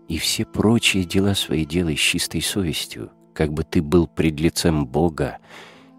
и 0.07 0.19
все 0.19 0.45
прочие 0.45 1.03
дела 1.03 1.33
свои 1.33 1.65
делай 1.65 1.97
с 1.97 1.99
чистой 1.99 2.43
совестью, 2.43 3.09
как 3.33 3.51
бы 3.51 3.63
ты 3.63 3.81
был 3.81 4.05
пред 4.05 4.39
лицем 4.39 4.85
Бога, 4.85 5.39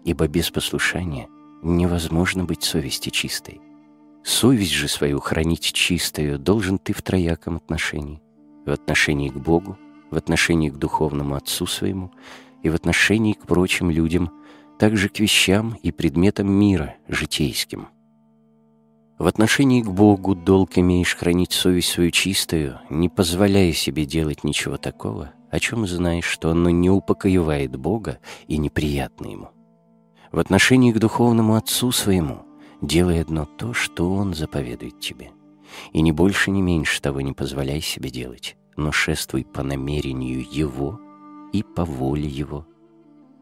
ибо 0.05 0.29
без 0.29 0.49
послушания 0.49 1.27
невозможно 1.61 2.45
быть 2.45 2.63
совести 2.63 3.09
чистой. 3.09 3.59
Совесть 4.23 4.71
же 4.71 4.87
свою 4.87 5.19
хранить 5.19 5.73
чистою 5.73 6.39
должен 6.39 6.77
ты 6.77 6.93
в 6.93 7.01
трояком 7.01 7.57
отношении. 7.57 8.21
В 8.65 8.71
отношении 8.71 9.27
к 9.27 9.35
Богу, 9.35 9.77
в 10.09 10.15
отношении 10.15 10.69
к 10.69 10.77
духовному 10.77 11.35
отцу 11.35 11.67
своему 11.67 12.13
и 12.61 12.69
в 12.69 12.75
отношении 12.75 13.33
к 13.33 13.45
прочим 13.45 13.91
людям– 13.91 14.31
также 14.79 15.09
к 15.09 15.19
вещам 15.19 15.77
и 15.83 15.91
предметам 15.91 16.51
мира, 16.51 16.95
житейским. 17.07 17.87
В 19.19 19.27
отношении 19.27 19.81
к 19.81 19.89
Богу 19.89 20.35
долг 20.35 20.77
имеешь 20.77 21.15
хранить 21.15 21.53
совесть 21.53 21.89
свою 21.89 22.11
чистую, 22.11 22.79
не 22.89 23.09
позволяя 23.09 23.71
себе 23.71 24.05
делать 24.05 24.43
ничего 24.43 24.77
такого, 24.77 25.31
о 25.51 25.59
чем 25.59 25.87
знаешь, 25.87 26.25
что 26.25 26.49
оно 26.49 26.69
не 26.71 26.89
упокоевает 26.89 27.75
Бога 27.75 28.19
и 28.47 28.57
неприятно 28.57 29.27
Ему. 29.27 29.49
В 30.31 30.39
отношении 30.39 30.91
к 30.91 30.97
духовному 30.97 31.55
Отцу 31.55 31.91
своему 31.91 32.39
делай 32.81 33.21
одно 33.21 33.45
то, 33.45 33.73
что 33.73 34.11
Он 34.11 34.33
заповедует 34.33 34.99
тебе. 34.99 35.31
И 35.91 36.01
ни 36.01 36.11
больше, 36.11 36.51
ни 36.51 36.61
меньше 36.61 37.01
того 37.01 37.21
не 37.21 37.33
позволяй 37.33 37.81
себе 37.81 38.09
делать, 38.09 38.57
но 38.75 38.91
шествуй 38.91 39.45
по 39.45 39.63
намерению 39.63 40.43
Его 40.51 40.99
и 41.53 41.63
по 41.63 41.85
воле 41.85 42.27
Его, 42.27 42.65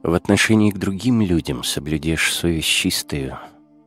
в 0.03 0.13
отношении 0.13 0.71
к 0.71 0.77
другим 0.77 1.21
людям 1.21 1.63
соблюдешь 1.63 2.33
совесть 2.33 2.67
чистую, 2.67 3.37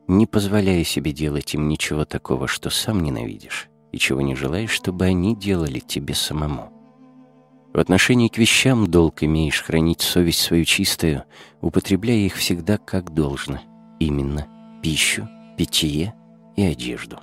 не 0.07 0.25
позволяя 0.25 0.83
себе 0.83 1.11
делать 1.11 1.53
им 1.53 1.67
ничего 1.67 2.05
такого, 2.05 2.47
что 2.47 2.69
сам 2.69 3.01
ненавидишь, 3.01 3.67
и 3.91 3.97
чего 3.97 4.21
не 4.21 4.35
желаешь, 4.35 4.71
чтобы 4.71 5.05
они 5.05 5.35
делали 5.35 5.79
тебе 5.79 6.13
самому. 6.13 6.71
В 7.73 7.79
отношении 7.79 8.29
к 8.29 8.37
вещам 8.37 8.87
долг 8.87 9.23
имеешь 9.23 9.61
хранить 9.61 10.01
совесть 10.01 10.39
свою 10.39 10.63
чистую, 10.63 11.23
употребляя 11.59 12.17
их 12.17 12.35
всегда 12.35 12.77
как 12.77 13.13
должно, 13.13 13.59
именно 13.99 14.47
пищу, 14.81 15.27
питье 15.57 16.13
и 16.55 16.63
одежду. 16.63 17.19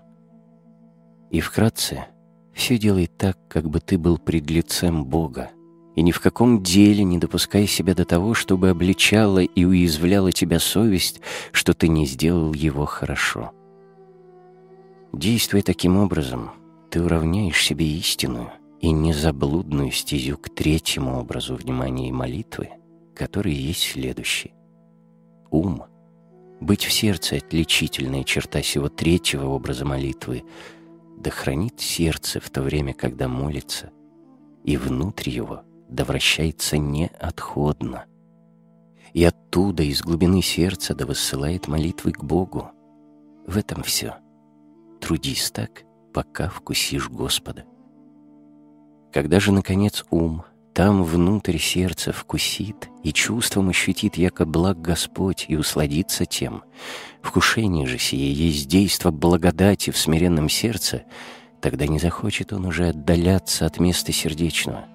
И 1.31 1.41
вкратце, 1.41 2.05
все 2.53 2.77
делай 2.77 3.07
так, 3.07 3.39
как 3.49 3.71
бы 3.71 3.81
ты 3.81 3.97
был 3.97 4.19
пред 4.19 4.51
лицем 4.51 5.07
Бога, 5.07 5.51
и 5.95 6.03
ни 6.03 6.11
в 6.11 6.21
каком 6.21 6.63
деле 6.63 7.05
не 7.05 7.19
допускай 7.19 7.67
себя 7.67 7.95
до 7.95 8.05
того, 8.05 8.35
чтобы 8.35 8.71
обличала 8.71 9.41
и 9.41 9.65
уязвляла 9.65 10.33
тебя 10.33 10.59
совесть, 10.59 11.21
что 11.53 11.75
ты 11.75 11.89
не 11.89 12.07
сделал 12.07 12.55
его 12.55 12.87
хорошо. 12.87 13.53
Действуя 15.13 15.63
таким 15.63 15.99
образом, 15.99 16.53
ты 16.91 17.03
уравняешь 17.03 17.63
себе 17.63 17.87
истинную 17.87 18.51
и 18.81 18.91
незаблудную 18.91 19.91
стезю 19.91 20.39
к 20.39 20.49
третьему 20.49 21.19
образу 21.21 21.55
внимания 21.55 22.09
и 22.09 22.13
молитвы, 22.13 22.71
который 23.15 23.53
есть 23.53 23.83
следующий. 23.83 24.53
Ум. 25.51 25.85
Быть 26.61 26.85
в 26.85 26.93
сердце 26.93 27.37
отличительная 27.37 28.25
черта 28.25 28.63
сего 28.63 28.89
третьего 28.89 29.49
образа 29.49 29.85
молитвы, 29.85 30.45
да 31.19 31.31
хранит 31.31 31.81
сердце 31.81 32.41
в 32.41 32.49
то 32.51 32.63
время, 32.63 32.95
когда 32.95 33.29
молится, 33.29 33.91
и 34.65 34.77
внутрь 34.77 35.29
его— 35.29 35.63
да 35.93 36.05
вращается 36.05 36.79
неотходно. 36.79 38.07
И 39.13 39.25
оттуда, 39.25 39.83
из 39.83 40.01
глубины 40.01 40.43
сердца, 40.43 40.95
да 40.95 41.07
высылает 41.07 41.69
молитвы 41.69 42.13
к 42.13 42.25
Богу. 42.25 42.71
В 43.47 43.57
этом 43.57 43.83
все. 43.83 44.17
Трудись 45.01 45.51
так, 45.51 45.83
пока 46.13 46.49
вкусишь 46.49 47.09
Господа. 47.09 47.65
Когда 49.13 49.41
же, 49.41 49.53
наконец, 49.53 50.05
ум 50.11 50.45
там 50.75 51.05
внутрь 51.05 51.59
сердца 51.59 52.13
вкусит 52.13 52.89
и 53.03 53.13
чувством 53.13 53.69
ощутит, 53.69 54.17
яко 54.17 54.47
благ 54.47 54.81
Господь, 54.81 55.45
и 55.49 55.57
усладится 55.57 56.25
тем, 56.25 56.63
вкушение 57.21 57.87
же 57.87 57.99
сие 57.99 58.33
есть 58.33 58.69
действо 58.69 59.11
благодати 59.11 59.91
в 59.91 59.99
смиренном 59.99 60.49
сердце, 60.49 61.03
тогда 61.61 61.87
не 61.87 61.99
захочет 61.99 62.55
он 62.55 62.65
уже 62.65 62.89
отдаляться 62.89 63.67
от 63.67 63.81
места 63.81 64.13
сердечного, 64.13 64.87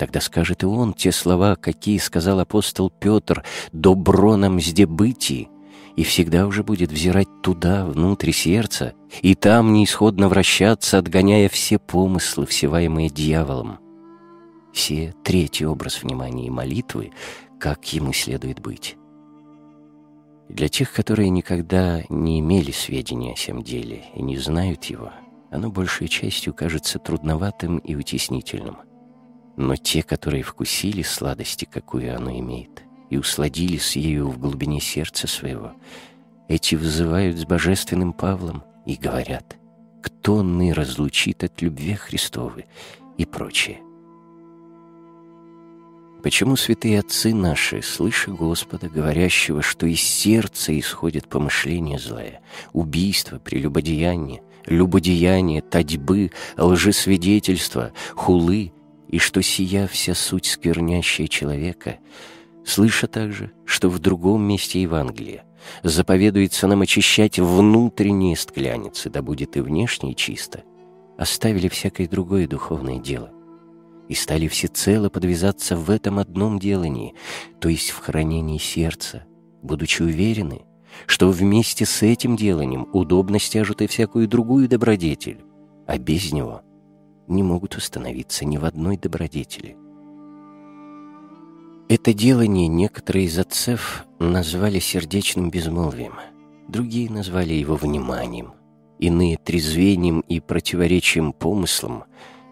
Тогда 0.00 0.22
скажет 0.22 0.62
и 0.62 0.66
он 0.66 0.94
те 0.94 1.12
слова, 1.12 1.56
какие 1.56 1.98
сказал 1.98 2.40
апостол 2.40 2.88
Петр 2.88 3.44
«добро 3.72 4.36
нам 4.36 4.58
зде 4.58 4.86
быти», 4.86 5.50
и 5.94 6.04
всегда 6.04 6.46
уже 6.46 6.62
будет 6.62 6.90
взирать 6.90 7.28
туда, 7.42 7.84
внутрь 7.84 8.32
сердца, 8.32 8.94
и 9.20 9.34
там 9.34 9.74
неисходно 9.74 10.30
вращаться, 10.30 10.96
отгоняя 10.96 11.50
все 11.50 11.78
помыслы, 11.78 12.46
всеваемые 12.46 13.10
дьяволом. 13.10 13.78
Все 14.72 15.14
третий 15.22 15.66
образ 15.66 16.02
внимания 16.02 16.46
и 16.46 16.50
молитвы, 16.50 17.12
как 17.58 17.84
ему 17.92 18.14
следует 18.14 18.60
быть. 18.60 18.96
Для 20.48 20.68
тех, 20.68 20.94
которые 20.94 21.28
никогда 21.28 22.04
не 22.08 22.40
имели 22.40 22.70
сведения 22.70 23.34
о 23.34 23.36
сем 23.36 23.62
деле 23.62 24.04
и 24.14 24.22
не 24.22 24.38
знают 24.38 24.86
его, 24.86 25.12
оно 25.50 25.70
большей 25.70 26.08
частью 26.08 26.54
кажется 26.54 26.98
трудноватым 26.98 27.76
и 27.80 27.94
утеснительным– 27.94 28.78
но 29.60 29.76
те, 29.76 30.02
которые 30.02 30.42
вкусили 30.42 31.02
сладости, 31.02 31.66
какую 31.70 32.16
оно 32.16 32.30
имеет, 32.30 32.82
и 33.10 33.18
усладились 33.18 33.94
ею 33.94 34.28
в 34.28 34.38
глубине 34.38 34.80
сердца 34.80 35.26
своего, 35.26 35.72
эти 36.48 36.76
вызывают 36.76 37.36
с 37.36 37.44
божественным 37.44 38.14
Павлом 38.14 38.64
и 38.86 38.94
говорят, 38.94 39.58
кто 40.02 40.42
ны 40.42 40.72
разлучит 40.72 41.44
от 41.44 41.60
любви 41.60 41.94
Христовой 41.94 42.66
и 43.18 43.26
прочее. 43.26 43.80
Почему 46.22 46.56
святые 46.56 47.00
отцы 47.00 47.34
наши, 47.34 47.82
слыша 47.82 48.30
Господа, 48.30 48.88
говорящего, 48.88 49.60
что 49.60 49.86
из 49.86 50.00
сердца 50.00 50.76
исходит 50.78 51.28
помышление 51.28 51.98
злое, 51.98 52.40
убийство, 52.72 53.38
прелюбодеяние, 53.38 54.42
любодеяние, 54.66 55.60
татьбы, 55.60 56.30
лжесвидетельство, 56.56 57.92
хулы, 58.14 58.72
и 59.10 59.18
что 59.18 59.42
сия 59.42 59.86
вся 59.88 60.14
суть 60.14 60.46
сквернящая 60.46 61.26
человека, 61.26 61.98
слыша 62.64 63.08
также, 63.08 63.50
что 63.64 63.88
в 63.90 63.98
другом 63.98 64.42
месте 64.42 64.80
Евангелия 64.82 65.44
заповедуется 65.82 66.68
нам 66.68 66.82
очищать 66.82 67.38
внутренние 67.38 68.36
скляницы, 68.36 69.10
да 69.10 69.20
будет 69.20 69.56
и 69.56 69.60
внешне 69.60 70.14
чисто, 70.14 70.62
оставили 71.18 71.68
всякое 71.68 72.08
другое 72.08 72.46
духовное 72.46 72.98
дело 72.98 73.30
и 74.08 74.14
стали 74.14 74.46
всецело 74.46 75.08
подвязаться 75.08 75.76
в 75.76 75.90
этом 75.90 76.18
одном 76.18 76.58
делании, 76.58 77.14
то 77.60 77.68
есть 77.68 77.90
в 77.90 77.98
хранении 77.98 78.58
сердца, 78.58 79.24
будучи 79.62 80.02
уверены, 80.02 80.62
что 81.06 81.30
вместе 81.30 81.84
с 81.84 82.02
этим 82.02 82.36
деланием 82.36 82.88
удобно 82.92 83.38
стяжут 83.38 83.82
и 83.82 83.86
всякую 83.86 84.28
другую 84.28 84.68
добродетель, 84.68 85.40
а 85.86 85.98
без 85.98 86.32
него 86.32 86.62
не 87.30 87.42
могут 87.42 87.76
установиться 87.76 88.44
ни 88.44 88.58
в 88.58 88.64
одной 88.64 88.96
добродетели. 88.96 89.76
Это 91.88 92.12
делание 92.12 92.68
некоторые 92.68 93.26
из 93.26 93.38
отцев 93.38 94.04
назвали 94.18 94.78
сердечным 94.78 95.50
безмолвием, 95.50 96.14
другие 96.68 97.10
назвали 97.10 97.54
его 97.54 97.74
вниманием, 97.76 98.52
иные— 98.98 99.36
трезвением 99.44 100.20
и 100.20 100.40
противоречием 100.40 101.32
помыслам, 101.32 102.04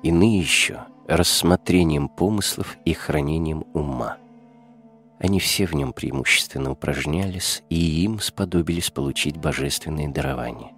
иные 0.02 0.38
еще— 0.38 0.84
рассмотрением 1.06 2.08
помыслов 2.08 2.76
и 2.84 2.92
хранением 2.94 3.64
ума. 3.74 4.18
Они 5.18 5.40
все 5.40 5.66
в 5.66 5.74
нем 5.74 5.92
преимущественно 5.92 6.70
упражнялись, 6.70 7.62
и 7.70 7.76
им 7.76 8.20
сподобились 8.20 8.90
получить 8.90 9.36
божественные 9.36 10.08
дарования. 10.08 10.72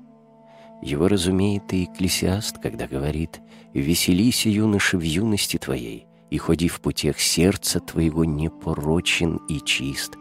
Его 0.82 1.08
разумеет 1.08 1.72
и 1.74 1.84
экклесиаст, 1.84 2.58
когда 2.58 2.86
говорит 2.86 3.40
«Веселись, 3.74 4.46
юноша, 4.46 4.98
в 4.98 5.02
юности 5.02 5.56
твоей, 5.56 6.06
и 6.30 6.38
ходи 6.38 6.68
в 6.68 6.80
путях 6.80 7.20
сердца 7.20 7.80
твоего 7.80 8.24
непорочен 8.24 9.36
и 9.48 9.60
чист, 9.60 10.16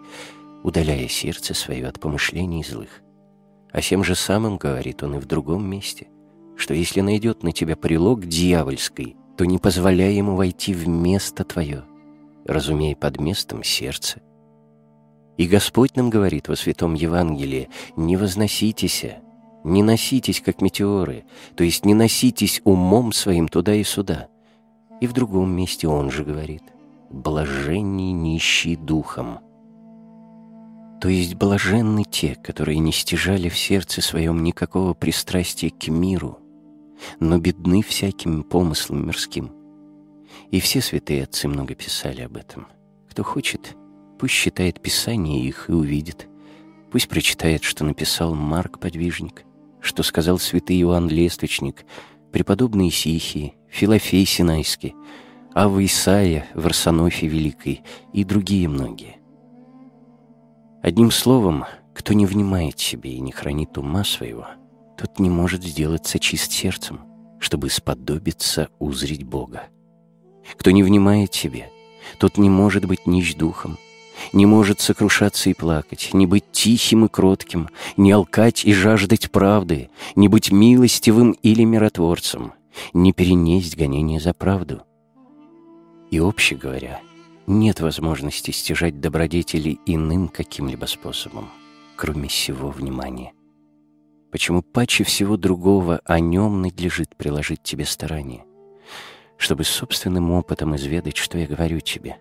удаляя 0.64 1.08
сердце 1.08 1.53
свое 1.53 1.88
от 1.88 2.00
помышлений 2.00 2.64
злых». 2.64 3.02
А 3.72 3.82
тем 3.82 4.03
же 4.03 4.16
самым 4.16 4.58
говорит 4.58 5.03
он 5.03 5.16
и 5.16 5.19
в 5.19 5.26
другом 5.26 5.69
месте, 5.69 6.08
что 6.58 6.74
если 6.74 7.02
найдет 7.02 7.44
на 7.44 7.52
тебя 7.52 7.76
прилог 7.76 8.26
дьявольский, 8.26 9.16
то 9.38 9.45
не 9.45 9.60
позволяй 9.60 10.16
ему 10.16 10.36
войти 10.36 10.74
в 10.74 10.88
место 10.88 11.44
твое, 11.44 11.84
разумей 12.45 12.95
под 12.95 13.19
местом 13.19 13.64
сердце. 13.64 14.22
И 15.38 15.48
Господь 15.48 15.95
нам 15.95 16.10
говорит 16.10 16.50
во 16.50 16.56
Святом 16.56 16.95
Евангелии, 16.95 17.69
не 17.95 18.18
возноситесь, 18.18 19.06
не 19.64 19.84
носитесь, 19.84 20.42
как 20.42 20.62
метеоры, 20.62 21.26
то 21.56 21.64
есть 21.64 21.86
не 21.86 21.94
носитесь 21.94 22.62
умом 22.64 23.12
своим 23.12 23.48
туда 23.48 23.76
и 23.76 23.84
сюда. 23.84 24.28
И 25.02 25.08
в 25.08 25.14
другом 25.14 25.52
месте 25.52 25.88
Он 25.88 26.12
же 26.12 26.24
говорит, 26.24 26.64
блаженней 27.10 28.12
нищий 28.12 28.76
духом. 28.76 29.40
То 31.02 31.08
есть 31.08 31.36
блаженны 31.36 32.04
те, 32.04 32.36
которые 32.36 32.80
не 32.80 32.92
стяжали 32.92 33.48
в 33.48 33.58
сердце 33.58 34.02
своем 34.02 34.44
никакого 34.44 34.94
пристрастия 34.94 35.70
к 35.70 35.88
миру, 35.88 36.40
но 37.20 37.38
бедны 37.38 37.82
всяким 37.82 38.44
помыслом 38.44 39.08
мирским. 39.08 39.52
И 40.52 40.60
все 40.60 40.82
святые 40.82 41.24
отцы 41.24 41.48
много 41.48 41.76
писали 41.76 42.22
об 42.22 42.36
этом. 42.36 42.68
Кто 43.10 43.24
хочет, 43.24 43.78
пусть 44.20 44.34
считает 44.34 44.82
Писание 44.82 45.44
их 45.44 45.70
и 45.70 45.74
увидит. 45.74 46.28
Пусть 46.92 47.08
прочитает, 47.08 47.64
что 47.64 47.86
написал 47.86 48.34
Марк 48.36 48.80
Подвижник, 48.80 49.46
что 49.82 50.03
сказал 50.03 50.40
святый 50.40 50.82
Иоанн 50.82 51.08
Лествичник, 51.08 51.85
преподобный 52.32 52.90
Исихий, 52.90 53.56
Филофей 53.69 54.25
Синайский, 54.25 54.95
Ава 55.53 55.83
Исаия, 55.83 56.48
Варсонофий 56.53 57.27
Великий 57.27 57.82
и 58.14 58.24
другие 58.24 58.67
многие. 58.67 59.17
Одним 60.82 61.11
словом, 61.11 61.66
кто 61.93 62.14
не 62.14 62.25
внимает 62.25 62.80
себе 62.80 63.14
и 63.14 63.19
не 63.19 63.32
хранит 63.32 63.77
ума 63.77 64.03
своего, 64.03 64.48
тот 64.98 65.19
не 65.19 65.30
может 65.30 65.64
сделаться 65.64 66.19
чист 66.19 66.51
сердцем, 66.51 67.01
чтобы 67.40 67.69
сподобиться 67.69 68.69
узреть 68.80 69.24
Бога. 69.24 69.64
Кто 70.58 70.72
не 70.72 70.83
внимает 70.83 71.33
себе, 71.33 71.69
тот 72.17 72.38
не 72.38 72.49
может 72.49 72.85
быть 72.85 73.06
нищ 73.06 73.35
духом, 73.35 73.77
не 74.33 74.45
может 74.45 74.80
сокрушаться 74.80 75.49
и 75.49 75.53
плакать, 75.53 76.09
не 76.14 76.25
быть 76.25 76.51
тихим 76.51 77.06
и 77.06 77.09
кротким, 77.09 77.69
не 77.98 78.11
алкать 78.11 78.65
и 78.65 78.73
жаждать 78.73 79.31
правды, 79.31 79.89
не 80.15 80.27
быть 80.27 80.51
милостивым 80.51 81.31
или 81.31 81.64
миротворцем, 81.64 82.53
не 82.93 83.14
перенесть 83.14 83.77
гонение 83.77 84.19
за 84.19 84.33
правду. 84.33 84.83
И, 86.11 86.19
обще 86.19 86.56
говоря, 86.56 87.01
нет 87.48 87.81
возможности 87.81 88.51
стяжать 88.51 88.99
добродетели 88.99 89.80
иным 89.85 90.27
каким-либо 90.27 90.85
способом, 90.85 91.49
кроме 91.95 92.27
всего 92.27 92.69
внимания. 92.69 93.33
Почему 94.31 94.61
паче 94.61 95.03
всего 95.03 95.38
другого 95.38 96.01
о 96.06 96.19
нем 96.19 96.61
надлежит 96.61 97.15
приложить 97.15 97.64
тебе 97.64 97.85
старание? 97.85 98.45
чтобы 99.39 99.64
собственным 99.64 100.31
опытом 100.31 100.75
изведать, 100.75 101.17
что 101.17 101.38
я 101.39 101.48
говорю 101.48 101.80
тебе. 101.80 102.17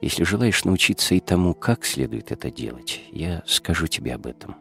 Если 0.00 0.24
желаешь 0.24 0.64
научиться 0.64 1.14
и 1.14 1.20
тому, 1.20 1.54
как 1.54 1.84
следует 1.84 2.32
это 2.32 2.50
делать, 2.50 3.00
я 3.12 3.42
скажу 3.46 3.86
тебе 3.86 4.14
об 4.14 4.26
этом. 4.26 4.56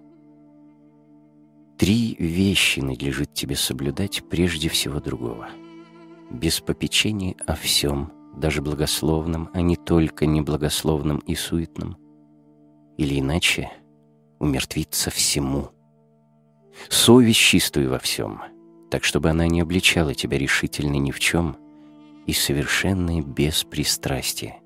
Три 1.77 2.15
вещи 2.19 2.81
надлежит 2.81 3.33
тебе 3.33 3.55
соблюдать 3.55 4.21
прежде 4.29 4.67
всего 4.67 4.99
другого. 4.99 5.47
Без 6.29 6.59
попечения 6.59 7.35
о 7.47 7.55
всем, 7.55 8.11
даже 8.35 8.61
благословном, 8.61 9.49
а 9.53 9.61
не 9.61 9.77
только 9.77 10.25
неблагословном 10.25 11.19
и 11.19 11.35
суетном. 11.35 11.97
Или 12.97 13.19
иначе 13.19 13.71
умертвиться 14.39 15.09
всему. 15.09 15.69
Совесть 16.89 17.39
чистую 17.39 17.89
во 17.89 17.99
всем, 17.99 18.41
так 18.91 19.05
чтобы 19.05 19.29
она 19.29 19.47
не 19.47 19.61
обличала 19.61 20.13
тебя 20.13 20.37
решительно 20.37 20.97
ни 20.97 21.11
в 21.11 21.19
чем— 21.19 21.55
и 22.29 22.33
совершенное 22.33 23.21
беспристрастие, 23.21 24.58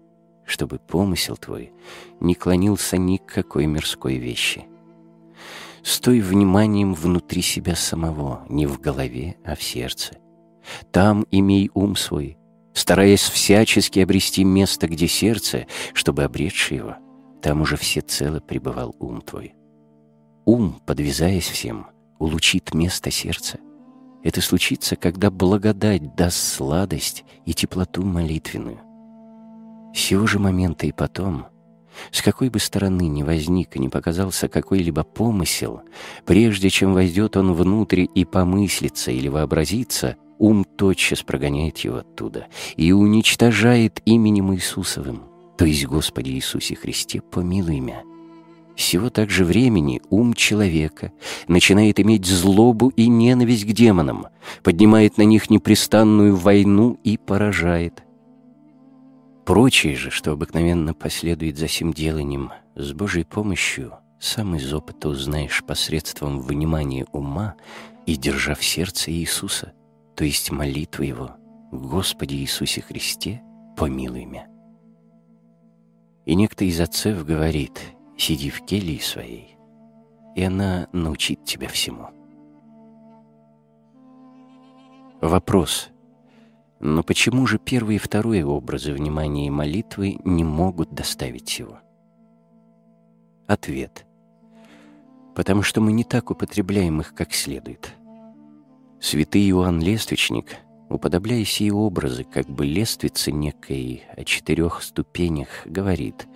чтобы 0.45 0.80
помысел 0.80 1.38
твой 1.38 1.72
не 2.19 2.35
клонился 2.35 2.97
ни 2.97 3.17
к 3.17 3.25
какой 3.25 3.65
мирской 3.65 4.17
вещи. 4.17 4.65
Стой 5.83 6.22
вниманием 6.22 6.93
внутри 6.93 7.41
себя 7.41 7.75
самого, 7.75 8.45
не 8.49 8.65
в 8.65 8.80
голове, 8.80 9.35
а 9.43 9.55
в 9.55 9.63
сердце. 9.63 10.17
Там 10.91 11.25
имей 11.30 11.69
ум 11.73 11.95
свой, 11.95 12.38
стараясь 12.73 13.22
всячески 13.22 13.99
обрести 13.99 14.43
место, 14.45 14.88
где 14.88 15.07
сердце, 15.07 15.67
чтобы, 15.93 16.23
обретший 16.23 16.77
его, 16.77 16.95
там 17.41 17.61
уже 17.61 17.75
всецело 17.75 18.39
пребывал 18.39 18.95
ум 18.99 19.22
твой. 19.22 19.53
Ум, 20.45 20.81
подвязаясь 20.85 21.47
всем, 21.47 21.88
улучит 22.17 22.73
место 22.73 23.11
сердца— 23.11 23.59
это 24.23 24.39
случится, 24.39 24.95
когда 24.95 25.30
благодать 25.30 26.15
даст 26.15 26.38
сладость 26.38 27.25
и 27.45 27.53
теплоту 27.53 28.03
молитвенную. 28.03 28.80
Сего 29.93 30.25
же 30.25 30.39
момента 30.39 30.88
и 30.88 30.91
потом, 30.91 31.45
с 32.11 32.22
какой 32.22 32.49
бы 32.49 32.59
стороны 32.59 33.07
ни 33.07 33.23
возник 33.23 33.75
и 33.75 33.80
не 33.80 33.89
показался 33.89 34.47
какой-либо 34.47 35.03
помысел, 35.03 35.81
прежде 36.25 36.69
чем 36.69 36.93
войдет 36.93 37.38
он 37.38 37.53
внутрь 37.53 38.05
и 38.13 38.25
помыслится 38.25 39.11
или 39.11 39.27
вообразится, 39.27 40.17
ум 40.39 40.65
тотчас 40.65 41.22
прогоняет 41.22 41.77
его 41.80 41.97
оттуда 41.97 42.47
и 42.75 42.91
уничтожает 42.91 44.01
именем 44.05 44.53
Иисусовым, 44.53 45.23
то 45.57 45.65
есть 45.65 45.85
Господи 45.85 46.31
Иисусе 46.31 46.75
Христе, 46.75 47.22
помилуй 47.22 47.80
меня 47.80 48.03
всего 48.75 49.09
так 49.09 49.30
же 49.30 49.45
времени 49.45 50.01
ум 50.09 50.33
человека 50.33 51.11
начинает 51.47 51.99
иметь 51.99 52.25
злобу 52.25 52.89
и 52.89 53.07
ненависть 53.07 53.65
к 53.65 53.72
демонам, 53.72 54.27
поднимает 54.63 55.17
на 55.17 55.23
них 55.23 55.49
непрестанную 55.49 56.35
войну 56.35 56.97
и 57.03 57.17
поражает. 57.17 58.03
Прочее 59.45 59.95
же, 59.95 60.09
что 60.09 60.31
обыкновенно 60.31 60.93
последует 60.93 61.57
за 61.57 61.67
сим 61.67 61.93
деланием, 61.93 62.51
с 62.75 62.93
Божьей 62.93 63.25
помощью 63.25 63.93
сам 64.19 64.55
из 64.55 64.73
опыта 64.73 65.09
узнаешь 65.09 65.63
посредством 65.63 66.39
внимания 66.39 67.05
ума 67.11 67.55
и 68.05 68.15
держа 68.15 68.55
в 68.55 68.63
сердце 68.63 69.11
Иисуса, 69.11 69.73
то 70.15 70.23
есть 70.23 70.51
молитвы 70.51 71.05
Его, 71.05 71.31
«Господи 71.72 72.35
Иисусе 72.35 72.81
Христе, 72.81 73.41
помилуй 73.75 74.25
меня». 74.25 74.47
И 76.25 76.35
некто 76.35 76.63
из 76.63 76.80
отцев 76.80 77.25
говорит– 77.25 77.80
Сиди 78.17 78.49
в 78.49 78.61
келье 78.61 79.01
своей, 79.01 79.57
и 80.35 80.43
она 80.43 80.88
научит 80.93 81.43
тебя 81.45 81.67
всему. 81.67 82.09
Вопрос. 85.19 85.89
Но 86.86 87.02
почему 87.02 87.48
же 87.48 87.60
первый 87.60 87.95
и 87.95 87.98
второй 87.98 88.44
образы 88.44 88.92
внимания 88.92 89.48
и 89.48 89.50
молитвы 89.50 90.18
не 90.26 90.44
могут 90.44 90.94
доставить 90.94 91.58
его? 91.58 91.80
Ответ. 93.48 94.06
Потому 95.34 95.62
что 95.62 95.80
мы 95.80 95.94
не 95.94 96.03
так 96.03 96.30
употребляем 96.30 97.00
их 97.00 97.14
как 97.14 97.34
следует. 97.34 97.94
Святый 99.00 99.50
Иоанн 99.50 99.80
Лествичник 99.80 100.58
уподобляя 100.90 101.45
сии 101.45 101.70
образы, 101.70 102.26
как 102.26 102.50
бы 102.50 102.66
лествицы 102.66 103.32
некой 103.32 104.03
о 104.18 104.26
четырех 104.26 104.84
ступенях, 104.84 105.48
говорит 105.64 106.28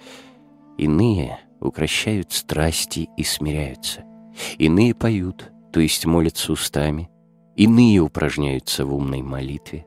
«Иные 0.77 1.40
укращают 1.59 2.32
страсти 2.32 3.09
и 3.17 3.24
смиряются, 3.24 4.06
иные 4.58 4.95
поют, 4.95 5.51
то 5.74 5.82
есть 5.82 6.06
молятся 6.06 6.53
устами, 6.53 7.09
иные 7.58 8.00
упражняются 8.00 8.85
в 8.85 8.95
умной 8.95 9.22
молитве, 9.22 9.85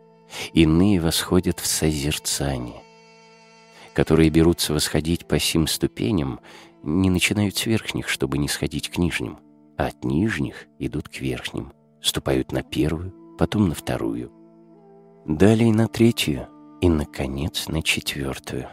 иные 0.52 1.00
восходят 1.00 1.60
в 1.60 1.66
созерцание, 1.66 2.82
которые 3.94 4.30
берутся 4.30 4.72
восходить 4.72 5.26
по 5.26 5.38
сим 5.38 5.66
ступеням, 5.66 6.40
не 6.82 7.10
начинают 7.10 7.56
с 7.56 7.66
верхних, 7.66 8.08
чтобы 8.08 8.38
не 8.38 8.48
сходить 8.48 8.88
к 8.88 8.98
нижним, 8.98 9.38
а 9.76 9.86
от 9.86 10.04
нижних 10.04 10.66
идут 10.78 11.08
к 11.08 11.20
верхним, 11.20 11.72
ступают 12.00 12.52
на 12.52 12.62
первую, 12.62 13.14
потом 13.38 13.68
на 13.68 13.74
вторую, 13.74 14.32
далее 15.26 15.72
на 15.72 15.88
третью 15.88 16.48
и, 16.80 16.88
наконец, 16.88 17.68
на 17.68 17.82
четвертую. 17.82 18.68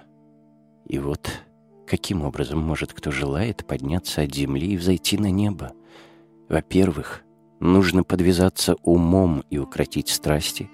И 0.87 0.99
вот 0.99 1.29
каким 1.85 2.23
образом 2.23 2.59
может 2.59 2.93
кто 2.93 3.11
желает 3.11 3.65
подняться 3.65 4.21
от 4.21 4.33
земли 4.33 4.73
и 4.73 4.77
взойти 4.77 5.17
на 5.17 5.31
небо? 5.31 5.73
Во-первых, 6.49 7.23
нужно 7.59 8.03
подвязаться 8.03 8.75
умом 8.83 9.43
и 9.49 9.57
укротить 9.57 10.09
страсти. 10.09 10.69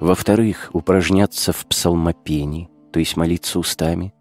Во-вторых, 0.00 0.70
упражняться 0.72 1.52
в 1.52 1.66
псалмопении, 1.66 2.70
то 2.92 2.98
есть 2.98 3.16
молиться 3.16 3.58
устами, 3.58 4.12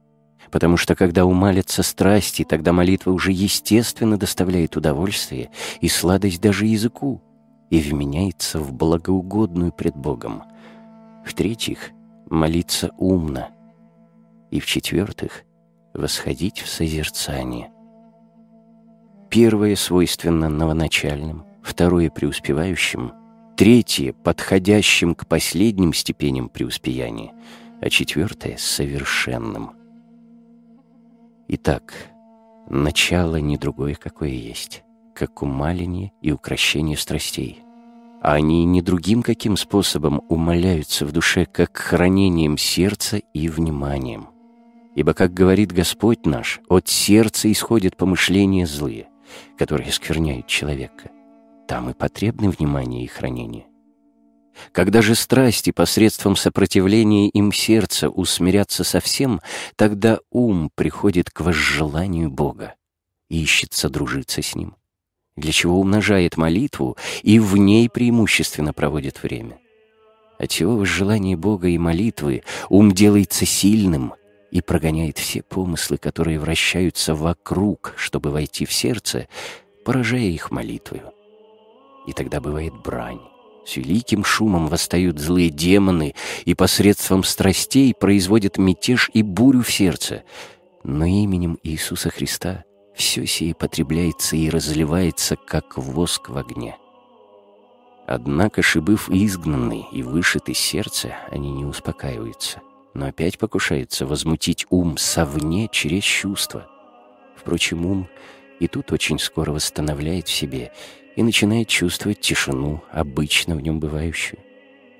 потому 0.51 0.77
что 0.77 0.95
когда 0.95 1.25
умалятся 1.25 1.83
страсти, 1.83 2.43
тогда 2.43 2.73
молитва 2.73 3.11
уже 3.11 3.31
естественно 3.31 4.17
доставляет 4.17 4.77
удовольствие 4.77 5.49
и 5.81 5.89
сладость 5.89 6.41
даже 6.41 6.65
языку 6.65 7.21
и 7.69 7.79
вменяется 7.79 8.59
в 8.59 8.73
благоугодную 8.73 9.71
пред 9.71 9.95
Богом. 9.95 10.43
В-третьих, 11.25 11.91
молиться 12.29 12.91
умно. 12.97 13.49
И 14.51 14.59
в-четвертых, 14.59 15.43
восходить 15.93 16.59
в 16.59 16.69
созерцание. 16.69 17.71
Первое 19.29 19.75
свойственно 19.75 20.49
новоначальным, 20.49 21.45
второе 21.63 22.09
преуспевающим, 22.09 23.11
третье 23.55 24.13
подходящим 24.13 25.15
к 25.15 25.27
последним 25.27 25.93
степеням 25.93 26.49
преуспеяния, 26.49 27.33
а 27.81 27.89
четвертое 27.89 28.57
совершенным. 28.57 29.71
Итак, 31.47 31.93
начало 32.69 33.37
не 33.37 33.57
другое, 33.57 33.95
какое 33.95 34.29
есть, 34.29 34.83
как 35.13 35.41
умаление 35.41 36.11
и 36.21 36.31
укращение 36.31 36.97
страстей. 36.97 37.61
А 38.21 38.33
они 38.33 38.65
не 38.65 38.81
другим 38.81 39.21
каким 39.21 39.55
способом 39.55 40.21
умаляются 40.29 41.05
в 41.05 41.11
душе, 41.11 41.45
как 41.45 41.77
хранением 41.77 42.57
сердца 42.57 43.17
и 43.33 43.47
вниманием. 43.47 44.29
Ибо, 44.95 45.13
как 45.13 45.33
говорит 45.33 45.71
Господь 45.71 46.25
наш, 46.25 46.59
от 46.67 46.87
сердца 46.87 47.51
исходят 47.51 47.95
помышления 47.97 48.65
злые, 48.65 49.09
которые 49.57 49.91
скверняют 49.91 50.47
человека. 50.47 51.11
Там 51.67 51.89
и 51.89 51.93
потребны 51.93 52.49
внимание 52.49 53.03
и 53.03 53.07
хранение. 53.07 53.65
Когда 54.71 55.01
же 55.01 55.15
страсти 55.15 55.71
посредством 55.71 56.35
сопротивления 56.35 57.29
им 57.29 57.51
сердца 57.51 58.09
усмирятся 58.09 58.83
совсем, 58.83 59.41
тогда 59.75 60.19
ум 60.31 60.69
приходит 60.73 61.29
к 61.29 61.41
возжеланию 61.41 62.29
Бога 62.29 62.75
и 63.29 63.41
ищет 63.41 63.73
содружиться 63.73 64.41
с 64.41 64.55
Ним, 64.55 64.75
для 65.35 65.51
чего 65.51 65.79
умножает 65.79 66.37
молитву 66.37 66.95
и 67.21 67.39
в 67.39 67.57
ней 67.57 67.89
преимущественно 67.89 68.71
проводит 68.71 69.23
время. 69.23 69.57
Отчего 70.39 70.77
возжелание 70.77 71.35
Бога 71.35 71.67
и 71.67 71.77
молитвы 71.77 72.43
ум 72.69 72.91
делается 72.91 73.45
сильным— 73.45 74.13
и 74.55 74.61
прогоняет 74.61 75.17
все 75.17 75.43
помыслы, 75.43 75.97
которые 75.97 76.39
вращаются 76.39 77.13
вокруг, 77.13 77.93
чтобы 77.97 78.31
войти 78.31 78.65
в 78.65 78.71
сердце, 78.71 79.27
поражая 79.83 80.21
их 80.21 80.49
молитвою. 80.49 81.11
И 82.07 82.13
тогда 82.13 82.39
бывает 82.39 82.73
брань. 82.73 83.21
С 83.65 83.77
великим 83.77 84.23
шумом 84.23 84.67
восстают 84.67 85.19
злые 85.19 85.49
демоны 85.49 86.13
и 86.45 86.53
посредством 86.53 87.23
страстей 87.23 87.93
производят 87.93 88.57
мятеж 88.57 89.09
и 89.13 89.23
бурю 89.23 89.61
в 89.61 89.71
сердце. 89.71 90.23
Но 90.83 91.05
именем 91.05 91.57
Иисуса 91.63 92.09
Христа 92.09 92.63
все 92.93 93.25
сие 93.25 93.55
потребляется 93.55 94.35
и 94.35 94.49
разливается, 94.49 95.35
как 95.35 95.77
воск 95.77 96.29
в 96.29 96.37
огне. 96.37 96.77
Однако, 98.07 98.61
шибыв 98.61 99.09
изгнанный 99.09 99.87
и 99.91 100.03
вышит 100.03 100.47
из 100.47 100.59
сердца, 100.59 101.15
они 101.31 101.51
не 101.51 101.65
успокаиваются— 101.65 102.61
но 102.95 103.07
опять 103.07 103.37
покушается 103.37 104.07
возмутить 104.07 104.65
ум 104.69 104.97
совне 104.97 105.67
через 105.71 106.03
чувства. 106.03 106.67
Впрочем, 107.35 107.85
ум 107.85 108.07
и 108.59 108.67
тут 108.67 108.91
очень 108.93 109.19
скоро 109.19 109.51
восстановляет 109.51 110.27
в 110.29 110.31
себе 110.31 110.71
и 111.15 111.23
начинает 111.23 111.67
чувствовать 111.67 112.19
тишину, 112.19 112.83
обычно 112.91 113.55
в 113.55 113.61
нем 113.61 113.79
бывающую. 113.79 114.39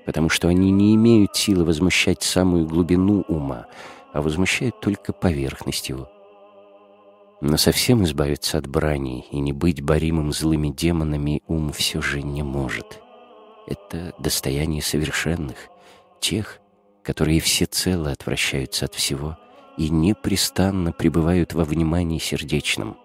Потому 0.04 0.28
что 0.28 0.48
они 0.48 0.70
не 0.70 0.94
имеют 0.94 1.36
силы 1.36 1.64
возмущать 1.64 2.22
самую 2.22 2.66
глубину 2.66 3.22
ума, 3.28 3.66
а 4.12 4.22
возмущают 4.22 4.80
только 4.80 5.12
поверхность 5.12 5.88
его. 5.88 6.08
Но 7.40 7.58
совсем 7.58 8.02
избавиться 8.04 8.56
от 8.56 8.66
брани 8.66 9.26
и 9.30 9.40
не 9.40 9.52
быть 9.52 9.82
боримым 9.82 10.32
злыми 10.32 10.68
демонами 10.68 11.42
ум 11.48 11.70
все 11.72 12.00
же 12.00 12.22
не 12.22 12.42
может. 12.42 13.00
Это 13.66 14.14
достояние 14.18 14.80
совершенных, 14.80 15.56
тех, 16.20 16.60
которые 17.02 17.40
всецело 17.40 18.10
отвращаются 18.10 18.86
от 18.86 18.94
всего 18.94 19.36
и 19.76 19.90
непрестанно 19.90 20.92
пребывают 20.92 21.52
во 21.52 21.64
внимании 21.64 22.18
сердечном. 22.18 22.96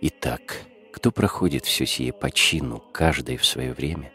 Итак, 0.00 0.64
кто 0.92 1.10
проходит 1.10 1.64
все 1.64 1.86
сие 1.86 2.12
по 2.12 2.30
чину, 2.30 2.82
каждое 2.92 3.36
в 3.36 3.44
свое 3.44 3.72
время, 3.72 4.12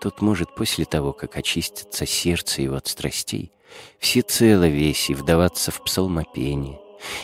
тот 0.00 0.20
может 0.20 0.54
после 0.54 0.84
того, 0.84 1.12
как 1.12 1.36
очистится 1.36 2.06
сердце 2.06 2.62
его 2.62 2.76
от 2.76 2.86
страстей, 2.86 3.52
всецело 3.98 4.66
весь 4.68 5.10
и 5.10 5.14
вдаваться 5.14 5.70
в 5.70 5.82
псалмопение, 5.82 6.80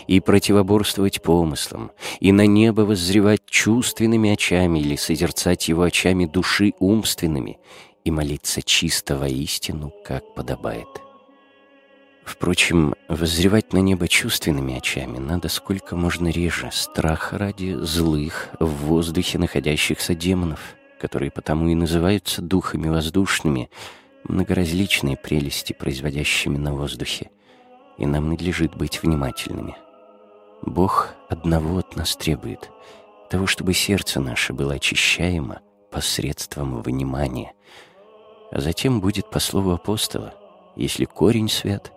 и 0.07 0.21
противоборствовать 0.21 1.23
помыслам, 1.23 1.93
и 2.21 2.33
на 2.33 2.47
небо 2.47 2.83
воззревать 2.83 3.45
чувственными 3.47 4.31
очами 4.31 4.79
или 4.79 4.97
созерцать 4.97 5.69
его 5.69 5.83
очами 5.83 6.27
души 6.27 6.73
умственными, 6.79 7.59
и 8.05 8.11
молиться 8.11 8.63
чисто 8.63 9.17
воистину, 9.17 9.93
как 10.05 10.35
подобает. 10.35 10.89
Впрочем, 12.25 12.95
воззревать 13.09 13.73
на 13.73 13.79
небо 13.79 14.09
чувственными 14.09 14.77
очами 14.77 15.19
надо 15.19 15.49
сколько 15.49 15.97
можно 15.97 16.29
реже, 16.29 16.71
страха 16.73 17.39
ради 17.39 17.77
злых 17.81 18.51
в 18.61 18.67
воздухе 18.67 19.39
находящихся 19.39 20.15
демонов, 20.15 20.61
которые 21.01 21.31
потому 21.31 21.69
и 21.69 21.75
называются 21.75 22.43
духами 22.43 22.89
воздушными, 22.89 23.71
многоразличные 24.25 25.17
прелести, 25.17 25.73
производящими 25.73 26.59
на 26.59 26.73
воздухе, 26.75 27.31
и 27.99 28.07
нам 28.07 28.29
надлежит 28.29 28.77
быть 28.77 29.03
внимательными. 29.03 29.77
Бог 30.63 31.15
одного 31.29 31.79
от 31.79 31.97
нас 31.97 32.17
требует— 32.17 32.71
того, 33.31 33.47
чтобы 33.47 33.73
сердце 33.73 34.21
наше 34.21 34.53
было 34.53 34.75
очищаемо 34.75 35.61
посредством 35.91 36.83
внимания— 36.83 37.53
а 38.53 38.61
затем 38.61 39.01
будет 39.01 39.31
по 39.31 39.39
слову 39.39 39.71
апостола, 39.73 40.35
если 40.77 41.07
корень 41.07 41.49
свят, 41.49 41.91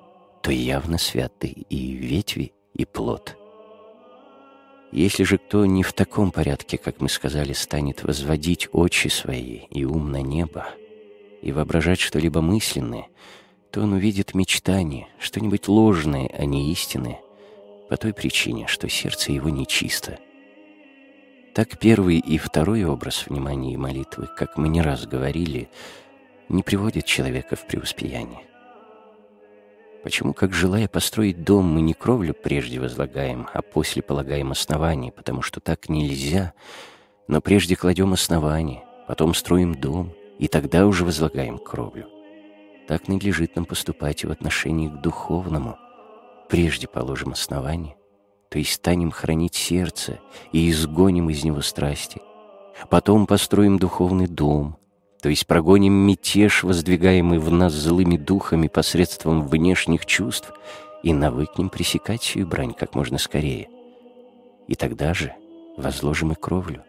то 0.45 0.51
явно 0.51 0.99
святы 0.99 1.48
и 1.48 1.93
ветви, 1.93 2.53
и 2.75 2.85
плод. 2.85 3.35
Если 4.91 5.24
же 5.24 5.40
кто 5.40 5.65
не 5.65 5.82
в 5.82 5.91
таком 5.91 6.30
порядке, 6.30 6.77
как 6.77 7.01
мы 7.01 7.09
сказали, 7.09 7.53
станет 7.53 8.03
возводить 8.03 8.69
очи 8.72 9.07
свои 9.07 9.61
и 9.72 9.85
ум 9.85 10.11
на 10.11 10.22
небо, 10.22 10.67
и 11.41 11.51
воображать 11.51 11.99
что-либо 11.99 12.41
мысленное, 12.41 13.07
то 13.72 13.82
он 13.82 13.93
увидит 13.93 14.35
мечтание, 14.35 15.07
что-нибудь 15.17 15.67
ложное, 15.67 16.30
а 16.38 16.45
не 16.45 16.72
истинное, 16.72 17.22
по 17.90 17.98
той 17.98 18.14
причине, 18.14 18.67
что 18.67 18.88
сердце 18.88 19.32
его 19.32 19.49
нечисто. 19.49 20.19
Так 21.56 21.80
первый 21.80 22.19
и 22.19 22.38
второй 22.38 22.83
образ 22.83 23.25
внимания 23.25 23.74
и 23.74 23.77
молитвы, 23.77 24.27
как 24.38 24.57
мы 24.57 24.69
не 24.69 24.83
раз 24.83 25.07
говорили,— 25.07 25.69
не 26.49 26.61
приводит 26.61 27.06
человека 27.06 27.56
в 27.56 27.65
преуспеяние. 27.65 28.45
Почему, 30.06 30.35
как 30.35 30.53
желая 30.53 30.88
построить 30.88 31.43
дом, 31.43 31.66
мы 31.66 31.82
не 31.82 31.95
кровлю 31.95 32.35
прежде 32.35 32.80
возлагаем, 32.80 33.48
а 33.51 33.64
после 33.64 34.03
полагаем 34.03 34.51
основание, 34.51 35.11
потому 35.11 35.42
что 35.42 35.59
так 35.59 35.90
нельзя, 35.90 36.53
но 37.27 37.42
прежде 37.42 37.75
кладем 37.75 38.14
основание, 38.14 38.84
потом 39.08 39.34
строим 39.34 39.74
дом, 39.74 40.14
и 40.38 40.48
тогда 40.48 40.85
уже 40.85 41.06
возлагаем 41.06 41.58
кровлю. 41.58 42.08
Так 42.88 43.08
надлежит 43.08 43.56
нам 43.56 43.66
поступать 43.66 44.24
и 44.24 44.27
в 44.27 44.32
отношении 44.32 44.90
к 44.90 45.01
духовному. 45.01 45.75
Прежде 46.50 46.88
положим 46.88 47.32
основание, 47.32 47.95
то 48.51 48.59
есть 48.59 48.74
станем 48.74 49.09
хранить 49.09 49.56
сердце 49.56 50.19
и 50.51 50.69
изгоним 50.69 51.32
из 51.32 51.43
него 51.43 51.61
страсти. 51.61 52.22
Потом 52.92 53.25
построим 53.25 53.80
духовный 53.80 54.27
дом, 54.27 54.77
то 55.26 55.30
есть 55.30 55.48
прогоним 55.48 55.92
мятеж, 55.92 56.62
воздвигаемый 56.62 57.40
в 57.40 57.50
нас 57.50 57.74
злыми 57.74 58.16
духами 58.16 58.68
посредством 58.68 59.48
внешних 59.48 60.06
чувств, 60.06 60.54
и 61.02 61.14
навыкнем 61.14 61.70
пресекать 61.70 62.22
сию 62.22 62.45
брань 62.45 62.76
как 62.76 62.94
можно 62.94 63.18
скорее. 63.18 63.68
И 64.68 64.76
тогда 64.76 65.16
же 65.16 65.34
возложим 65.78 66.34
и 66.34 66.36
кровлю, 66.36 66.84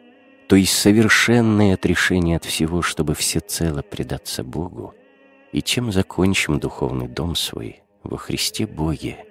то 0.51 0.57
есть 0.57 0.75
совершенное 0.75 1.73
отрешение 1.73 2.37
от 2.37 2.45
всего, 2.45 2.83
чтобы 2.83 3.15
всецело 3.15 3.81
предаться 3.81 4.45
Богу, 4.45 4.93
и 5.53 5.63
чем 5.63 5.91
закончим 5.91 6.61
духовный 6.61 7.09
дом 7.09 7.37
свой 7.37 7.85
во 8.03 8.19
Христе 8.19 8.67
Боге, 8.67 9.25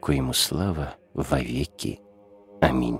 коему 0.00 0.32
слава 0.32 0.96
вовеки. 1.14 2.00
Аминь. 2.60 2.98